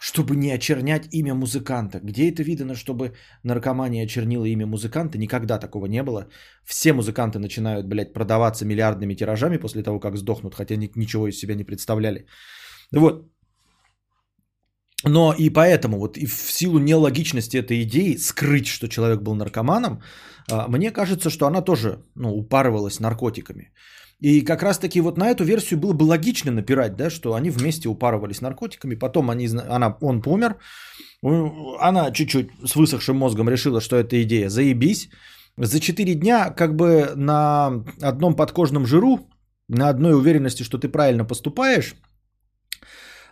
чтобы 0.00 0.36
не 0.36 0.52
очернять 0.52 1.08
имя 1.10 1.34
музыканта. 1.34 1.98
Где 2.02 2.30
это 2.30 2.42
видно, 2.44 2.74
чтобы 2.74 3.14
наркомания 3.42 4.04
очернила 4.04 4.44
имя 4.44 4.66
музыканта? 4.66 5.18
Никогда 5.18 5.58
такого 5.58 5.86
не 5.86 6.02
было. 6.02 6.28
Все 6.64 6.92
музыканты 6.92 7.38
начинают, 7.38 7.88
блядь, 7.88 8.12
продаваться 8.12 8.64
миллиардными 8.64 9.14
тиражами 9.14 9.58
после 9.58 9.82
того, 9.82 9.98
как 9.98 10.16
сдохнут, 10.16 10.54
хотя 10.54 10.76
ничего 10.76 11.26
из 11.26 11.38
себя 11.38 11.54
не 11.54 11.64
представляли. 11.64 12.26
Вот. 12.92 13.28
Но 15.04 15.34
и 15.38 15.50
поэтому, 15.50 15.98
вот 15.98 16.16
и 16.16 16.26
в 16.26 16.52
силу 16.52 16.78
нелогичности 16.78 17.56
этой 17.56 17.82
идеи, 17.82 18.16
скрыть, 18.16 18.66
что 18.66 18.88
человек 18.88 19.22
был 19.22 19.34
наркоманом, 19.34 20.02
мне 20.68 20.90
кажется, 20.90 21.30
что 21.30 21.46
она 21.46 21.62
тоже 21.62 22.04
ну, 22.14 22.30
упарывалась 22.34 23.00
наркотиками. 23.00 23.72
И 24.20 24.40
как 24.40 24.62
раз 24.62 24.78
таки 24.78 25.00
вот 25.00 25.16
на 25.16 25.30
эту 25.30 25.44
версию 25.44 25.78
было 25.78 25.92
бы 25.92 26.02
логично 26.02 26.50
напирать, 26.50 26.96
да, 26.96 27.10
что 27.10 27.34
они 27.34 27.50
вместе 27.50 27.88
упарывались 27.88 28.40
наркотиками, 28.40 28.96
потом 28.96 29.30
они, 29.30 29.46
она, 29.46 29.96
он 30.00 30.22
помер, 30.22 30.56
она 31.80 32.10
чуть-чуть 32.10 32.50
с 32.64 32.74
высохшим 32.74 33.16
мозгом 33.16 33.48
решила, 33.48 33.80
что 33.80 33.96
эта 33.96 34.20
идея 34.22 34.48
заебись. 34.48 35.08
За 35.56 35.80
4 35.80 36.14
дня 36.14 36.50
как 36.50 36.74
бы 36.74 37.12
на 37.14 37.84
одном 38.00 38.34
подкожном 38.34 38.86
жиру, 38.86 39.28
на 39.68 39.88
одной 39.88 40.14
уверенности, 40.14 40.64
что 40.64 40.78
ты 40.78 40.88
правильно 40.88 41.24
поступаешь, 41.24 41.94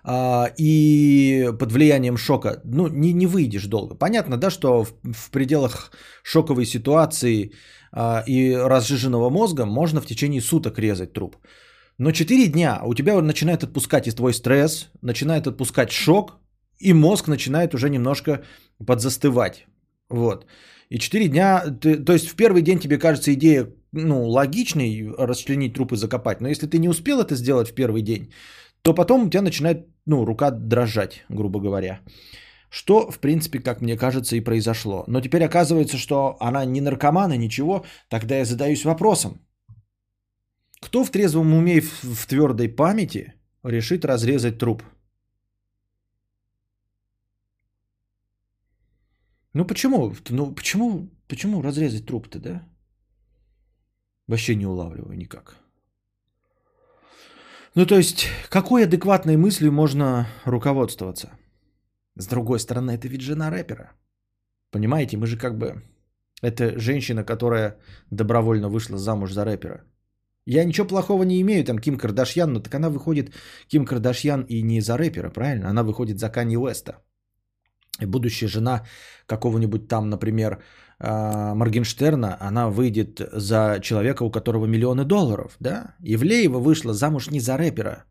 а, 0.09 0.53
и 0.57 1.51
под 1.59 1.73
влиянием 1.73 2.17
шока, 2.17 2.61
ну, 2.65 2.87
не, 2.87 3.13
не 3.13 3.27
выйдешь 3.27 3.67
долго. 3.67 3.97
Понятно, 3.97 4.37
да, 4.37 4.51
что 4.51 4.85
в, 4.85 4.95
в 5.13 5.31
пределах 5.31 5.91
шоковой 6.23 6.65
ситуации 6.65 7.51
а, 7.93 8.23
и 8.27 8.55
разжиженного 8.55 9.31
мозга 9.31 9.67
можно 9.67 10.01
в 10.01 10.07
течение 10.07 10.41
суток 10.41 10.79
резать 10.79 11.13
труп. 11.13 11.37
Но 11.99 12.13
4 12.13 12.47
дня 12.47 12.81
у 12.85 12.95
тебя 12.95 13.21
начинает 13.21 13.65
отпускать 13.65 14.07
и 14.07 14.13
твой 14.13 14.33
стресс, 14.33 14.91
начинает 15.03 15.47
отпускать 15.49 15.91
шок, 15.91 16.39
и 16.79 16.93
мозг 16.93 17.27
начинает 17.27 17.75
уже 17.75 17.91
немножко 17.91 18.45
подзастывать. 18.87 19.67
Вот. 20.09 20.47
И 20.89 20.99
4 21.01 21.29
дня, 21.29 21.65
ты, 21.81 22.05
то 22.05 22.13
есть 22.13 22.29
в 22.29 22.37
первый 22.37 22.63
день 22.63 22.79
тебе 22.79 22.99
кажется 22.99 23.33
идея 23.33 23.75
ну, 23.91 24.29
логичной 24.29 25.13
расчленить 25.19 25.75
труп 25.75 25.93
и 25.93 25.97
закопать, 25.97 26.41
но 26.41 26.49
если 26.49 26.69
ты 26.69 26.79
не 26.79 26.89
успел 26.89 27.21
это 27.21 27.35
сделать 27.35 27.71
в 27.71 27.75
первый 27.75 28.03
день, 28.03 28.31
то 28.83 28.95
потом 28.95 29.27
у 29.27 29.31
тебя 29.31 29.43
начинает 29.43 29.96
ну, 30.07 30.25
рука 30.25 30.51
дрожать, 30.51 31.25
грубо 31.29 31.61
говоря. 31.61 32.01
Что, 32.71 33.11
в 33.11 33.19
принципе, 33.19 33.59
как 33.59 33.81
мне 33.81 33.97
кажется, 33.97 34.37
и 34.37 34.45
произошло. 34.45 35.05
Но 35.07 35.21
теперь 35.21 35.45
оказывается, 35.45 35.99
что 35.99 36.37
она 36.41 36.65
не 36.65 36.81
наркомана, 36.81 37.37
ничего. 37.37 37.85
Тогда 38.09 38.39
я 38.39 38.45
задаюсь 38.45 38.85
вопросом. 38.85 39.41
Кто 40.81 41.05
в 41.05 41.11
трезвом 41.11 41.55
уме 41.55 41.77
и 41.77 41.81
в 41.81 42.27
твердой 42.27 42.69
памяти 42.69 43.35
решит 43.65 44.05
разрезать 44.05 44.59
труп? 44.59 44.83
Ну 49.55 49.65
почему? 49.65 50.15
Ну 50.31 50.55
почему, 50.55 51.09
почему 51.29 51.63
разрезать 51.63 52.07
труп-то, 52.07 52.39
да? 52.39 52.63
Вообще 54.29 54.55
не 54.55 54.67
улавливаю 54.67 55.17
никак. 55.17 55.57
Ну 57.77 57.85
то 57.87 57.95
есть, 57.95 58.27
какой 58.49 58.85
адекватной 58.85 59.37
мыслью 59.37 59.71
можно 59.71 60.27
руководствоваться? 60.47 61.29
С 62.19 62.27
другой 62.27 62.59
стороны, 62.59 62.93
это 62.93 63.07
ведь 63.07 63.21
жена 63.21 63.51
рэпера. 63.51 63.93
Понимаете, 64.71 65.19
мы 65.19 65.27
же 65.27 65.37
как 65.37 65.59
бы... 65.59 65.83
Это 66.43 66.79
женщина, 66.79 67.23
которая 67.23 67.77
добровольно 68.11 68.71
вышла 68.71 68.97
замуж 68.97 69.33
за 69.33 69.45
рэпера. 69.45 69.85
Я 70.47 70.65
ничего 70.65 70.87
плохого 70.87 71.25
не 71.25 71.39
имею, 71.43 71.65
там 71.65 71.79
Ким 71.79 71.99
Кардашьян, 71.99 72.51
но 72.51 72.61
так 72.61 72.75
она 72.75 72.89
выходит, 72.89 73.35
Ким 73.69 73.85
Кардашьян 73.85 74.47
и 74.49 74.63
не 74.63 74.81
за 74.81 74.97
рэпера, 74.97 75.29
правильно? 75.29 75.69
Она 75.69 75.83
выходит 75.83 76.19
за 76.19 76.31
Канье 76.31 76.59
Уэста 76.59 77.03
будущая 78.05 78.49
жена 78.49 78.85
какого-нибудь 79.27 79.89
там, 79.89 80.11
например, 80.11 80.63
Моргенштерна, 80.99 82.37
она 82.41 82.71
выйдет 82.71 83.21
за 83.33 83.81
человека, 83.83 84.23
у 84.23 84.31
которого 84.31 84.67
миллионы 84.67 85.05
долларов, 85.05 85.57
да? 85.61 85.95
Ивлеева 86.03 86.59
вышла 86.59 86.95
замуж 86.95 87.31
не 87.31 87.41
за 87.41 87.59
рэпера, 87.59 88.05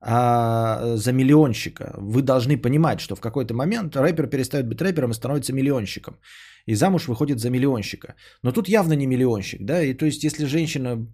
а 0.00 0.96
за 0.96 1.12
миллионщика. 1.12 1.94
Вы 1.98 2.22
должны 2.22 2.56
понимать, 2.56 3.00
что 3.00 3.16
в 3.16 3.20
какой-то 3.20 3.54
момент 3.54 3.96
рэпер 3.96 4.28
перестает 4.28 4.66
быть 4.66 4.80
рэпером 4.80 5.10
и 5.10 5.14
становится 5.14 5.52
миллионщиком. 5.52 6.18
И 6.64 6.74
замуж 6.74 7.08
выходит 7.08 7.38
за 7.38 7.50
миллионщика. 7.50 8.14
Но 8.42 8.52
тут 8.52 8.68
явно 8.68 8.94
не 8.94 9.06
миллионщик, 9.06 9.64
да? 9.64 9.82
И 9.82 9.94
то 9.94 10.06
есть, 10.06 10.24
если 10.24 10.46
женщина 10.46 11.06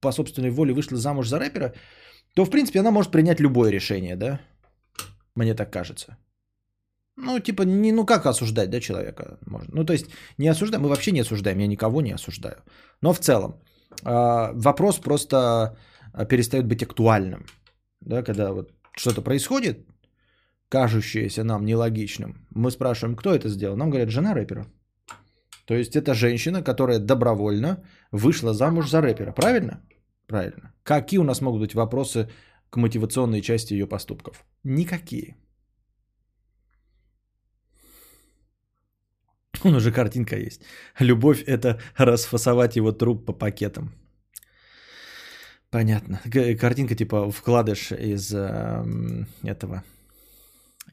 по 0.00 0.12
собственной 0.12 0.50
воле 0.50 0.72
вышла 0.72 0.96
замуж 0.98 1.28
за 1.28 1.38
рэпера, 1.38 1.74
то, 2.34 2.44
в 2.44 2.50
принципе, 2.50 2.80
она 2.80 2.90
может 2.90 3.10
принять 3.10 3.40
любое 3.40 3.72
решение, 3.72 4.16
да? 4.16 4.40
Мне 5.34 5.54
так 5.54 5.72
кажется. 5.72 6.16
Ну, 7.20 7.40
типа, 7.40 7.62
не, 7.64 7.92
ну 7.92 8.06
как 8.06 8.26
осуждать, 8.26 8.70
да, 8.70 8.80
человека 8.80 9.38
можно. 9.46 9.74
Ну, 9.74 9.84
то 9.84 9.92
есть, 9.92 10.06
не 10.38 10.48
осуждаем, 10.48 10.82
мы 10.82 10.88
вообще 10.88 11.12
не 11.12 11.20
осуждаем, 11.20 11.58
я 11.58 11.66
никого 11.66 12.00
не 12.00 12.14
осуждаю. 12.14 12.56
Но 13.02 13.12
в 13.12 13.18
целом, 13.18 13.52
э, 14.04 14.52
вопрос 14.54 14.98
просто 14.98 15.76
а, 16.12 16.24
перестает 16.24 16.66
быть 16.66 16.82
актуальным. 16.82 17.44
Да, 18.00 18.22
когда 18.22 18.52
вот 18.52 18.72
что-то 18.96 19.22
происходит, 19.22 19.78
кажущееся 20.68 21.42
нам 21.42 21.64
нелогичным, 21.64 22.46
мы 22.54 22.70
спрашиваем, 22.70 23.16
кто 23.16 23.34
это 23.34 23.48
сделал? 23.48 23.76
Нам 23.76 23.90
говорят, 23.90 24.10
жена 24.10 24.34
рэпера. 24.34 24.66
То 25.64 25.74
есть, 25.74 25.96
это 25.96 26.14
женщина, 26.14 26.62
которая 26.62 27.00
добровольно 27.00 27.82
вышла 28.12 28.54
замуж 28.54 28.90
за 28.90 29.00
рэпера. 29.00 29.32
Правильно? 29.32 29.80
Правильно. 30.28 30.72
Какие 30.84 31.20
у 31.20 31.24
нас 31.24 31.40
могут 31.40 31.60
быть 31.60 31.74
вопросы 31.74 32.28
к 32.70 32.76
мотивационной 32.76 33.40
части 33.40 33.74
ее 33.74 33.86
поступков? 33.86 34.44
Никакие. 34.64 35.34
Он 39.64 39.74
уже 39.74 39.92
картинка 39.92 40.36
есть. 40.36 40.62
Любовь– 41.00 41.42
это 41.46 41.80
расфасовать 41.96 42.76
его 42.76 42.92
труп 42.92 43.26
по 43.26 43.32
пакетам. 43.32 43.92
Понятно. 45.70 46.20
Картинка 46.60 46.94
типа 46.94 47.30
вкладыш 47.30 47.92
из 47.92 48.32
э, 48.32 48.84
этого, 49.44 49.82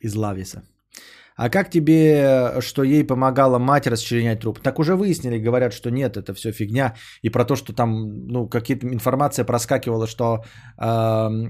из 0.02 0.16
Лависа. 0.16 0.64
А 1.38 1.50
как 1.50 1.70
тебе, 1.70 2.62
что 2.62 2.84
ей 2.84 3.04
помогала 3.08 3.60
мать 3.60 3.88
расчленять 3.88 4.40
труп? 4.40 4.60
Так 4.60 4.80
уже 4.80 4.96
выяснили, 4.96 5.38
говорят, 5.38 5.74
что 5.74 5.92
нет, 5.92 6.18
это 6.18 6.34
все 6.34 6.52
фигня. 6.52 6.96
И 7.22 7.30
про 7.30 7.46
то, 7.46 7.56
что 7.56 7.74
там, 7.74 8.28
ну, 8.28 8.50
какие-то 8.50 8.88
информация 8.88 9.46
проскакивала, 9.46 10.08
что 10.08 10.44
э, 10.78 10.84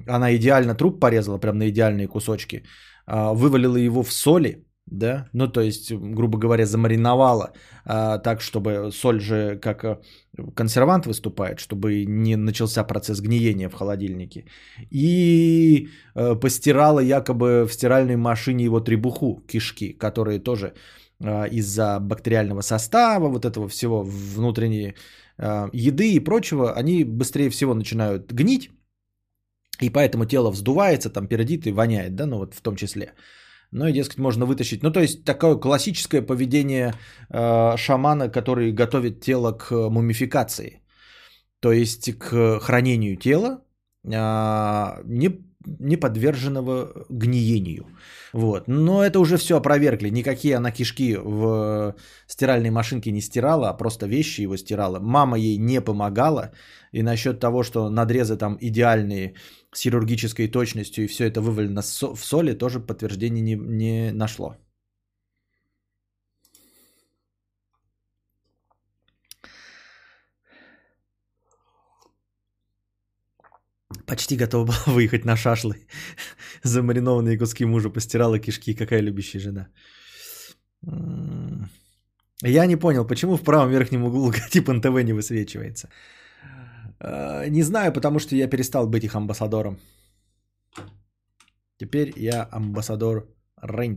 она 0.08 0.36
идеально 0.36 0.76
труп 0.76 1.00
порезала, 1.00 1.40
прям 1.40 1.58
на 1.58 1.70
идеальные 1.70 2.08
кусочки, 2.08 2.64
э, 3.08 3.34
вывалила 3.34 3.78
его 3.78 4.04
в 4.04 4.12
соли, 4.12 4.66
да, 4.88 5.30
ну 5.34 5.48
то 5.48 5.62
есть, 5.62 5.92
грубо 5.92 6.38
говоря, 6.38 6.66
замариновала 6.66 7.54
а, 7.86 8.20
так, 8.20 8.42
чтобы 8.42 8.92
соль 8.92 9.20
же 9.20 9.58
как 9.60 9.84
э, 9.84 9.98
консервант 10.56 11.06
выступает, 11.06 11.60
чтобы 11.60 12.06
не 12.06 12.36
начался 12.36 12.84
процесс 12.84 13.20
гниения 13.20 13.70
в 13.70 13.74
холодильнике, 13.74 14.46
и 14.92 15.90
а, 16.14 16.36
постирала 16.36 17.00
якобы 17.00 17.66
в 17.68 17.74
стиральной 17.74 18.16
машине 18.16 18.66
его 18.66 18.80
требуху, 18.80 19.44
кишки, 19.48 19.94
которые 19.94 20.40
тоже 20.40 20.74
а, 21.20 21.46
из-за 21.46 22.00
бактериального 22.00 22.62
состава, 22.62 23.28
вот 23.30 23.46
этого 23.46 23.68
всего 23.68 24.04
внутренней 24.04 24.94
а, 25.38 25.70
еды 25.74 26.14
и 26.14 26.20
прочего, 26.20 26.74
они 26.74 27.04
быстрее 27.04 27.50
всего 27.50 27.74
начинают 27.74 28.32
гнить, 28.32 28.70
и 29.82 29.90
поэтому 29.90 30.26
тело 30.26 30.52
вздувается, 30.52 31.10
там 31.10 31.28
пердит 31.28 31.66
и 31.66 31.72
воняет, 31.72 32.16
да, 32.16 32.26
ну 32.26 32.38
вот 32.38 32.54
в 32.54 32.62
том 32.62 32.76
числе. 32.76 33.14
Ну 33.72 33.88
и, 33.88 33.94
дескать, 33.94 34.20
можно 34.20 34.46
вытащить. 34.46 34.84
Ну, 34.84 34.92
то 34.92 35.00
есть, 35.00 35.24
такое 35.26 35.56
классическое 35.56 36.22
поведение 36.22 36.94
э, 37.30 37.78
шамана, 37.78 38.30
который 38.30 38.72
готовит 38.72 39.22
тело 39.22 39.52
к 39.52 39.90
мумификации. 39.90 40.82
То 41.60 41.72
есть, 41.72 42.18
к 42.18 42.60
хранению 42.60 43.18
тела, 43.18 43.62
э, 44.04 44.10
не, 45.04 45.30
не 45.68 45.98
подверженного 45.98 47.06
гниению. 47.10 47.86
Вот. 48.34 48.68
Но 48.68 49.04
это 49.04 49.20
уже 49.20 49.38
все 49.38 49.56
опровергли. 49.56 50.10
Никакие 50.10 50.58
она 50.58 50.72
кишки 50.72 51.18
в 51.18 51.96
стиральной 52.28 52.70
машинке 52.70 53.12
не 53.12 53.22
стирала, 53.22 53.70
а 53.70 53.78
просто 53.78 54.08
вещи 54.08 54.42
его 54.42 54.58
стирала. 54.58 55.00
Мама 55.00 55.38
ей 55.38 55.58
не 55.58 55.82
помогала. 55.82 56.52
И 56.92 57.04
насчет 57.04 57.40
того, 57.40 57.64
что 57.64 57.90
надрезы 57.90 58.38
там 58.38 58.58
идеальные 58.62 59.36
с 59.72 59.82
хирургической 59.82 60.48
точностью 60.48 61.04
и 61.04 61.08
все 61.08 61.26
это 61.26 61.42
вывалено 61.42 61.82
в 61.82 62.26
соли, 62.26 62.54
тоже 62.54 62.80
подтверждения 62.80 63.42
не, 63.42 63.56
не 63.56 64.12
нашло. 64.14 64.56
Почти 74.08 74.38
готова 74.38 74.66
была 74.66 74.84
выехать 74.88 75.26
на 75.26 75.36
шашлы. 75.36 75.76
Замаринованные 76.64 77.38
куски 77.38 77.66
мужа 77.66 77.90
постирала 77.90 78.40
кишки. 78.40 78.76
Какая 78.76 79.02
любящая 79.02 79.42
жена. 79.42 79.68
Я 82.44 82.66
не 82.66 82.76
понял, 82.76 83.08
почему 83.08 83.38
в 83.38 83.44
правом 83.44 83.72
верхнем 83.72 84.04
углу 84.04 84.26
логотип 84.26 84.68
НТВ 84.74 85.04
не 85.04 85.14
высвечивается. 85.14 85.90
Э, 87.00 87.48
не 87.50 87.64
знаю, 87.64 87.94
потому 87.94 88.20
что 88.20 88.36
я 88.36 88.50
перестал 88.50 88.88
быть 88.88 89.04
их 89.04 89.16
амбассадором. 89.16 89.80
Теперь 91.78 92.14
я 92.16 92.48
амбассадор 92.52 93.28
рен 93.62 93.96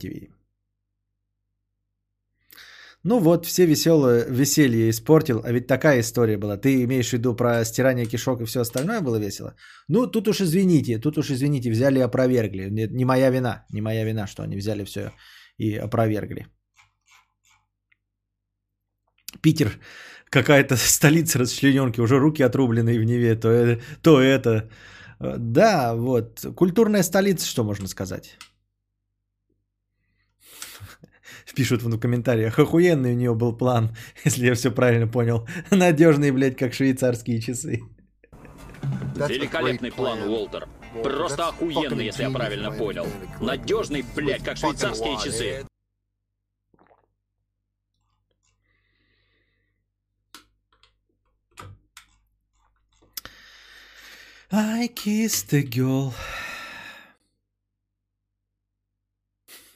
Ну 3.04 3.20
вот, 3.20 3.46
все 3.46 3.66
веселые, 3.66 4.26
веселье 4.28 4.90
испортил, 4.90 5.40
а 5.44 5.52
ведь 5.52 5.66
такая 5.66 6.00
история 6.00 6.36
была. 6.36 6.56
Ты 6.56 6.82
имеешь 6.84 7.10
в 7.10 7.12
виду 7.12 7.36
про 7.36 7.64
стирание 7.64 8.06
кишок 8.06 8.40
и 8.40 8.44
все 8.44 8.60
остальное 8.60 9.00
было 9.00 9.18
весело? 9.18 9.54
Ну, 9.88 10.06
тут 10.06 10.28
уж 10.28 10.40
извините, 10.40 10.98
тут 10.98 11.18
уж 11.18 11.30
извините, 11.30 11.70
взяли 11.70 11.98
и 11.98 12.02
опровергли. 12.02 12.70
Не, 12.70 12.88
не 12.88 13.04
моя 13.04 13.30
вина, 13.30 13.64
не 13.72 13.80
моя 13.80 14.04
вина, 14.04 14.26
что 14.26 14.42
они 14.42 14.56
взяли 14.56 14.84
все 14.84 15.12
и 15.58 15.76
опровергли. 15.76 16.46
Питер 19.40 19.78
какая-то 20.30 20.76
столица 20.76 21.38
расчлененки, 21.38 22.00
уже 22.00 22.18
руки 22.18 22.42
отрубленные 22.42 23.00
в 23.00 23.04
Неве, 23.04 23.36
то, 23.36 23.48
это, 23.48 23.82
то 24.02 24.20
это. 24.20 24.70
Да, 25.20 25.94
вот, 25.94 26.46
культурная 26.56 27.02
столица, 27.02 27.46
что 27.46 27.64
можно 27.64 27.88
сказать. 27.88 28.38
Пишут 31.54 31.82
в 31.82 31.98
комментариях, 31.98 32.58
охуенный 32.58 33.12
у 33.12 33.16
нее 33.16 33.34
был 33.34 33.52
план, 33.52 33.96
если 34.24 34.46
я 34.46 34.54
все 34.54 34.70
правильно 34.70 35.06
понял. 35.06 35.48
Надежный, 35.70 36.30
блядь, 36.30 36.56
как 36.56 36.74
швейцарские 36.74 37.40
часы. 37.40 37.82
Великолепный 39.16 39.90
план, 39.90 40.22
Уолтер. 40.22 40.68
Просто 41.02 41.48
охуенный, 41.48 42.06
если 42.06 42.22
я 42.22 42.30
правильно 42.30 42.70
понял. 42.70 43.06
Надежный, 43.40 44.04
блядь, 44.14 44.44
как 44.44 44.56
швейцарские 44.56 45.18
часы. 45.22 45.66
I 54.50 54.88
kissed 54.94 55.52
a 55.52 55.62
girl. 55.62 56.14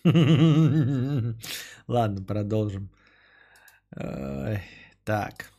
Ладно, 1.89 2.25
продолжим. 2.27 2.91
Так. 5.05 5.53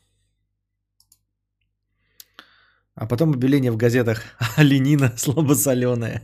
А 2.95 3.07
потом 3.07 3.33
объявление 3.33 3.71
в 3.71 3.77
газетах 3.77 4.21
«Ленина 4.57 5.13
слабосоленая». 5.17 6.21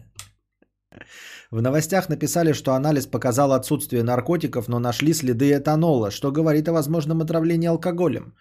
В 1.51 1.61
новостях 1.61 2.09
написали, 2.09 2.53
что 2.53 2.73
анализ 2.73 3.07
показал 3.07 3.53
отсутствие 3.53 4.03
наркотиков, 4.03 4.67
но 4.67 4.79
нашли 4.79 5.13
следы 5.13 5.51
этанола, 5.51 6.11
что 6.11 6.31
говорит 6.31 6.67
о 6.67 6.73
возможном 6.73 7.21
отравлении 7.21 7.67
алкоголем. 7.67 8.35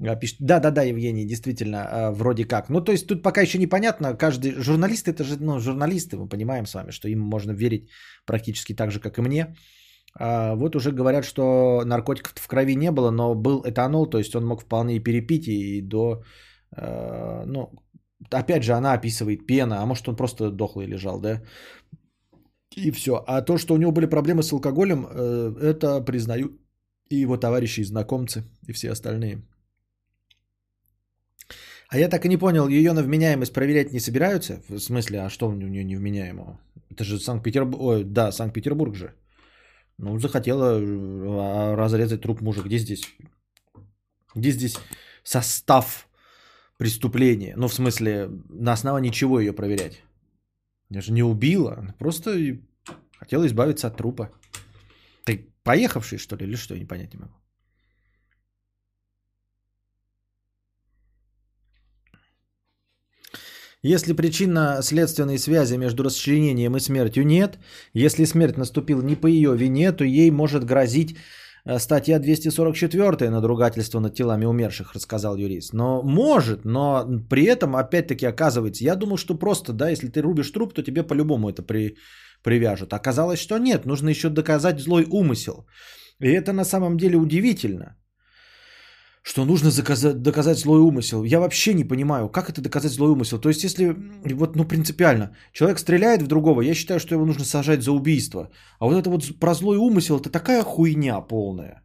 А, 0.00 0.16
пишет, 0.16 0.36
да, 0.40 0.60
да, 0.60 0.70
да, 0.70 0.82
Евгений, 0.82 1.26
действительно, 1.26 1.78
а, 1.78 2.10
вроде 2.12 2.44
как. 2.44 2.68
Ну, 2.70 2.80
то 2.80 2.92
есть 2.92 3.06
тут 3.06 3.22
пока 3.22 3.42
еще 3.42 3.58
непонятно, 3.58 4.16
каждый 4.16 4.52
журналист 4.52 5.08
это 5.08 5.24
же, 5.24 5.36
ну, 5.40 5.60
журналисты, 5.60 6.16
мы 6.16 6.28
понимаем 6.28 6.66
с 6.66 6.74
вами, 6.74 6.90
что 6.90 7.08
им 7.08 7.20
можно 7.20 7.52
верить 7.52 7.88
практически 8.26 8.74
так 8.74 8.90
же, 8.90 9.00
как 9.00 9.18
и 9.18 9.22
мне. 9.22 9.56
А 10.18 10.54
вот 10.54 10.76
уже 10.76 10.92
говорят, 10.92 11.24
что 11.24 11.82
наркотиков 11.84 12.32
в 12.34 12.46
крови 12.46 12.76
не 12.76 12.90
было, 12.90 13.10
но 13.10 13.34
был 13.34 13.62
этанол, 13.66 14.06
то 14.06 14.18
есть 14.18 14.34
он 14.34 14.46
мог 14.46 14.62
вполне 14.62 14.96
и 14.96 15.02
перепить 15.02 15.48
и 15.48 15.80
до, 15.80 16.22
ну, 16.76 17.72
опять 18.30 18.62
же, 18.62 18.72
она 18.72 18.92
описывает 18.92 19.46
пена, 19.46 19.82
а 19.82 19.86
может 19.86 20.08
он 20.08 20.16
просто 20.16 20.50
дохлый 20.50 20.86
лежал, 20.86 21.20
да? 21.20 21.42
И 22.76 22.90
все. 22.90 23.22
А 23.26 23.42
то, 23.42 23.58
что 23.58 23.74
у 23.74 23.76
него 23.76 23.92
были 23.92 24.06
проблемы 24.06 24.42
с 24.42 24.52
алкоголем, 24.52 25.06
э, 25.06 25.54
это 25.60 26.00
признают 26.00 26.52
и 27.08 27.16
его 27.16 27.36
товарищи, 27.36 27.80
и 27.80 27.84
знакомцы, 27.84 28.44
и 28.66 28.72
все 28.72 28.90
остальные. 28.90 29.42
А 31.88 31.98
я 31.98 32.08
так 32.08 32.24
и 32.24 32.28
не 32.28 32.36
понял, 32.36 32.68
ее 32.68 32.92
на 32.92 33.02
вменяемость 33.02 33.52
проверять 33.52 33.92
не 33.92 34.00
собираются? 34.00 34.62
В 34.68 34.78
смысле, 34.78 35.22
а 35.22 35.30
что 35.30 35.48
у 35.48 35.52
нее 35.52 35.84
невменяемого? 35.84 36.58
Это 36.90 37.04
же 37.04 37.18
Санкт-Петербург, 37.18 37.82
ой, 37.82 38.04
да, 38.04 38.32
Санкт-Петербург 38.32 38.94
же. 38.94 39.14
Ну, 39.98 40.18
захотела 40.18 40.80
э, 40.80 41.74
разрезать 41.74 42.22
труп 42.22 42.40
мужа. 42.40 42.62
Где 42.62 42.78
здесь? 42.78 43.04
Где 44.34 44.50
здесь 44.50 44.76
состав 45.22 46.08
преступления? 46.78 47.54
Ну, 47.56 47.68
в 47.68 47.74
смысле, 47.74 48.28
на 48.48 48.72
основании 48.72 49.10
чего 49.10 49.38
ее 49.38 49.52
проверять? 49.52 50.02
Я 50.90 51.00
же 51.00 51.12
не 51.12 51.22
убила, 51.22 51.94
просто 51.98 52.58
хотела 53.18 53.46
избавиться 53.46 53.86
от 53.86 53.96
трупа. 53.96 54.30
Ты 55.24 55.48
поехавший, 55.62 56.18
что 56.18 56.36
ли, 56.36 56.46
или 56.46 56.56
что? 56.56 56.74
Я 56.74 56.80
не 56.80 56.86
понять 56.86 57.14
не 57.14 57.20
могу. 57.20 57.34
Если 63.84 64.14
причинно-следственной 64.14 65.38
связи 65.38 65.76
между 65.76 66.04
расчленением 66.04 66.74
и 66.74 66.80
смертью 66.80 67.26
нет, 67.26 67.58
если 67.92 68.24
смерть 68.24 68.56
наступила 68.56 69.02
не 69.02 69.14
по 69.14 69.26
ее 69.26 69.54
вине, 69.54 69.92
то 69.92 70.04
ей 70.04 70.30
может 70.30 70.64
грозить 70.64 71.16
э, 71.66 71.78
статья 71.78 72.18
244 72.18 73.28
надругательство 73.28 74.00
над 74.00 74.14
телами 74.14 74.46
умерших, 74.46 74.94
рассказал 74.94 75.36
юрист. 75.36 75.74
Но 75.74 76.02
может, 76.02 76.64
но 76.64 77.04
при 77.28 77.44
этом, 77.44 77.76
опять-таки, 77.76 78.24
оказывается, 78.24 78.84
я 78.84 78.96
думал, 78.96 79.18
что 79.18 79.34
просто, 79.34 79.74
да, 79.74 79.90
если 79.90 80.08
ты 80.08 80.22
рубишь 80.22 80.50
труп, 80.50 80.72
то 80.72 80.82
тебе 80.82 81.02
по-любому 81.02 81.50
это 81.50 81.62
при, 81.62 81.98
привяжут. 82.42 82.94
Оказалось, 82.94 83.38
что 83.38 83.58
нет, 83.58 83.84
нужно 83.84 84.08
еще 84.08 84.30
доказать 84.30 84.80
злой 84.80 85.06
умысел. 85.10 85.66
И 86.20 86.28
это 86.28 86.54
на 86.54 86.64
самом 86.64 86.96
деле 86.96 87.18
удивительно 87.18 87.96
что 89.24 89.44
нужно 89.44 89.70
заказать, 89.70 90.20
доказать 90.22 90.58
злой 90.58 90.80
умысел. 90.80 91.24
Я 91.24 91.40
вообще 91.40 91.74
не 91.74 91.84
понимаю, 91.84 92.28
как 92.28 92.50
это 92.50 92.60
доказать 92.60 92.92
злой 92.92 93.10
умысел. 93.10 93.38
То 93.38 93.48
есть, 93.48 93.64
если 93.64 93.96
вот, 94.34 94.56
ну, 94.56 94.64
принципиально, 94.64 95.34
человек 95.52 95.78
стреляет 95.78 96.22
в 96.22 96.26
другого, 96.26 96.62
я 96.62 96.74
считаю, 96.74 97.00
что 97.00 97.14
его 97.14 97.24
нужно 97.24 97.44
сажать 97.44 97.82
за 97.82 97.92
убийство. 97.92 98.50
А 98.78 98.86
вот 98.86 98.94
это 98.94 99.10
вот 99.10 99.40
про 99.40 99.54
злой 99.54 99.78
умысел, 99.78 100.18
это 100.18 100.30
такая 100.30 100.62
хуйня 100.62 101.20
полная. 101.20 101.82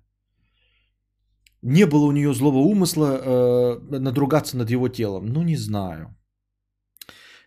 Не 1.62 1.86
было 1.86 2.06
у 2.06 2.12
нее 2.12 2.34
злого 2.34 2.58
умысла 2.58 3.06
э, 3.06 3.99
надругаться 3.99 4.58
над 4.58 4.69
его 4.69 4.89
телом. 4.89 5.25
Ну, 5.28 5.43
не 5.43 5.56
знаю. 5.56 6.15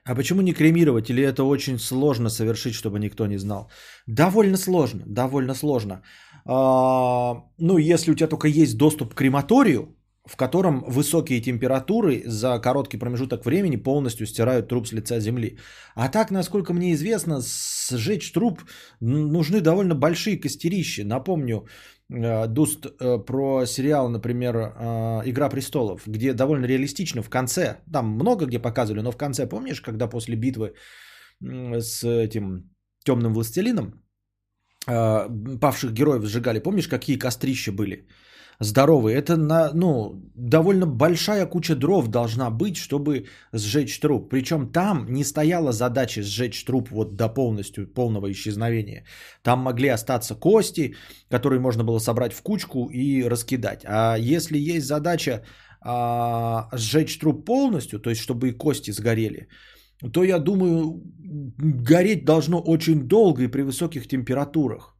А 0.04 0.14
почему 0.14 0.40
не 0.42 0.54
кремировать? 0.54 1.10
Или 1.10 1.22
это 1.22 1.44
очень 1.44 1.78
сложно 1.78 2.30
совершить, 2.30 2.74
чтобы 2.74 2.98
никто 2.98 3.26
не 3.26 3.38
знал? 3.38 3.70
Довольно 4.06 4.56
сложно, 4.56 5.02
довольно 5.06 5.54
сложно. 5.54 6.02
А, 6.44 7.44
ну, 7.58 7.78
если 7.78 8.10
у 8.10 8.14
тебя 8.14 8.28
только 8.28 8.48
есть 8.48 8.76
доступ 8.76 9.14
к 9.14 9.18
крематорию, 9.18 9.96
в 10.24 10.36
котором 10.36 10.84
высокие 10.88 11.40
температуры 11.40 12.22
за 12.26 12.60
короткий 12.60 12.98
промежуток 12.98 13.44
времени 13.44 13.76
полностью 13.76 14.26
стирают 14.26 14.68
труп 14.68 14.86
с 14.86 14.92
лица 14.92 15.20
земли. 15.20 15.58
А 15.96 16.08
так, 16.08 16.30
насколько 16.30 16.72
мне 16.72 16.92
известно, 16.92 17.40
сжечь 17.90 18.32
труп 18.32 18.62
нужны 19.00 19.60
довольно 19.60 19.94
большие 19.94 20.40
костерища. 20.40 21.04
Напомню, 21.04 21.66
э, 22.08 22.46
Дуст 22.46 22.86
э, 22.86 23.18
про 23.18 23.66
сериал, 23.66 24.08
например, 24.08 24.56
э, 24.56 25.22
«Игра 25.26 25.48
престолов», 25.48 26.02
где 26.06 26.34
довольно 26.34 26.66
реалистично 26.66 27.22
в 27.22 27.28
конце, 27.28 27.78
там 27.92 28.06
много 28.06 28.46
где 28.46 28.60
показывали, 28.60 29.02
но 29.02 29.10
в 29.10 29.16
конце, 29.16 29.48
помнишь, 29.48 29.80
когда 29.80 30.06
после 30.06 30.36
битвы 30.36 30.74
с 31.40 32.04
этим 32.04 32.70
темным 33.04 33.34
властелином, 33.34 34.01
павших 34.86 35.92
героев 35.92 36.24
сжигали. 36.24 36.58
Помнишь, 36.58 36.88
какие 36.88 37.18
кострища 37.18 37.72
были? 37.72 38.06
Здоровые. 38.60 39.16
Это 39.16 39.36
на, 39.36 39.70
ну, 39.74 40.22
довольно 40.36 40.86
большая 40.86 41.46
куча 41.46 41.74
дров 41.74 42.08
должна 42.08 42.50
быть, 42.50 42.76
чтобы 42.76 43.26
сжечь 43.52 43.98
труп. 43.98 44.28
Причем 44.30 44.70
там 44.72 45.06
не 45.08 45.24
стояла 45.24 45.72
задача 45.72 46.22
сжечь 46.22 46.64
труп 46.64 46.90
вот 46.90 47.16
до 47.16 47.28
полностью, 47.28 47.86
полного 47.86 48.30
исчезновения. 48.30 49.04
Там 49.42 49.60
могли 49.60 49.88
остаться 49.88 50.34
кости, 50.34 50.94
которые 51.30 51.60
можно 51.60 51.84
было 51.84 51.98
собрать 51.98 52.32
в 52.32 52.42
кучку 52.42 52.88
и 52.92 53.24
раскидать. 53.24 53.84
А 53.84 54.16
если 54.16 54.58
есть 54.58 54.86
задача 54.86 55.42
а, 55.80 56.68
сжечь 56.72 57.18
труп 57.18 57.44
полностью, 57.44 57.98
то 57.98 58.10
есть 58.10 58.22
чтобы 58.22 58.48
и 58.48 58.52
кости 58.52 58.92
сгорели, 58.92 59.48
то 60.10 60.24
я 60.24 60.38
думаю, 60.38 61.02
гореть 61.88 62.24
должно 62.24 62.60
очень 62.60 63.08
долго 63.08 63.42
и 63.42 63.48
при 63.48 63.62
высоких 63.62 64.08
температурах. 64.08 64.96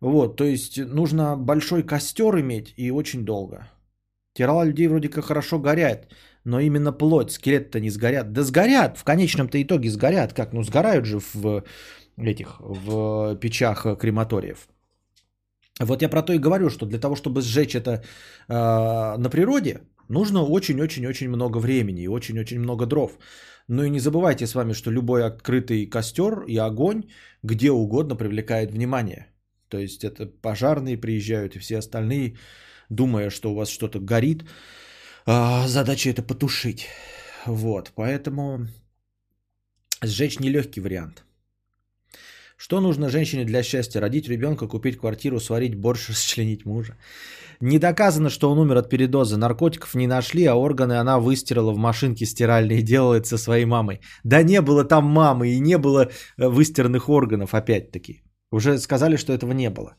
Вот, 0.00 0.36
то 0.36 0.44
есть 0.44 0.78
нужно 0.78 1.36
большой 1.36 1.82
костер 1.82 2.38
иметь 2.40 2.74
и 2.76 2.90
очень 2.90 3.24
долго. 3.24 3.68
Тела 4.34 4.64
людей 4.64 4.86
вроде 4.88 5.08
как 5.08 5.24
хорошо 5.24 5.58
горят, 5.58 6.08
но 6.44 6.60
именно 6.60 6.92
плоть, 6.92 7.32
скелет-то 7.32 7.80
не 7.80 7.90
сгорят. 7.90 8.32
Да 8.32 8.42
сгорят, 8.42 8.98
в 8.98 9.04
конечном-то 9.04 9.58
итоге 9.60 9.90
сгорят. 9.90 10.32
Как? 10.32 10.52
Ну 10.52 10.62
сгорают 10.62 11.06
же 11.06 11.18
в 11.34 11.64
этих, 12.16 12.60
в 12.60 13.36
печах 13.40 13.98
крематориев. 13.98 14.68
Вот 15.80 16.02
я 16.02 16.08
про 16.08 16.22
то 16.22 16.32
и 16.32 16.38
говорю, 16.38 16.70
что 16.70 16.86
для 16.86 16.98
того, 16.98 17.16
чтобы 17.16 17.40
сжечь 17.40 17.74
это 17.74 17.90
э, 18.48 19.18
на 19.18 19.30
природе, 19.30 19.80
нужно 20.08 20.42
очень-очень-очень 20.42 21.28
много 21.28 21.58
времени 21.58 22.02
и 22.02 22.08
очень-очень 22.08 22.58
много 22.58 22.86
дров. 22.86 23.18
Но 23.68 23.84
и 23.84 23.90
не 23.90 24.00
забывайте 24.00 24.46
с 24.46 24.54
вами, 24.54 24.72
что 24.72 24.90
любой 24.90 25.24
открытый 25.24 25.86
костер 25.86 26.44
и 26.46 26.56
огонь 26.56 27.02
где 27.42 27.70
угодно 27.70 28.16
привлекает 28.16 28.72
внимание. 28.72 29.26
То 29.68 29.78
есть 29.78 30.04
это 30.04 30.26
пожарные 30.26 30.96
приезжают 30.96 31.56
и 31.56 31.58
все 31.58 31.78
остальные, 31.78 32.36
думая, 32.88 33.30
что 33.30 33.52
у 33.52 33.54
вас 33.54 33.68
что-то 33.68 34.00
горит. 34.00 34.44
А, 35.26 35.68
задача 35.68 36.10
это 36.10 36.22
потушить. 36.22 36.86
Вот, 37.46 37.92
поэтому 37.94 38.66
сжечь 40.02 40.40
нелегкий 40.40 40.80
вариант. 40.80 41.24
Что 42.56 42.80
нужно 42.80 43.08
женщине 43.08 43.44
для 43.44 43.62
счастья? 43.62 44.00
Родить 44.00 44.28
ребенка, 44.28 44.66
купить 44.66 44.98
квартиру, 44.98 45.38
сварить 45.38 45.76
борщ, 45.76 46.08
расчленить 46.08 46.64
мужа. 46.66 46.96
Не 47.60 47.78
доказано, 47.78 48.30
что 48.30 48.50
он 48.50 48.58
умер 48.58 48.76
от 48.76 48.88
передоза. 48.88 49.36
Наркотиков 49.36 49.94
не 49.94 50.06
нашли, 50.06 50.44
а 50.44 50.54
органы 50.54 51.00
она 51.00 51.18
выстирала 51.18 51.72
в 51.72 51.78
машинке 51.78 52.26
стиральной 52.26 52.78
и 52.78 52.82
делала 52.82 53.14
это 53.14 53.28
со 53.28 53.38
своей 53.38 53.64
мамой. 53.64 54.00
Да 54.24 54.42
не 54.42 54.60
было 54.60 54.84
там 54.84 55.04
мамы 55.04 55.48
и 55.48 55.60
не 55.60 55.78
было 55.78 56.08
э, 56.38 56.48
выстиранных 56.48 57.08
органов, 57.08 57.54
опять-таки. 57.54 58.22
Уже 58.52 58.78
сказали, 58.78 59.16
что 59.16 59.32
этого 59.32 59.52
не 59.52 59.70
было. 59.70 59.96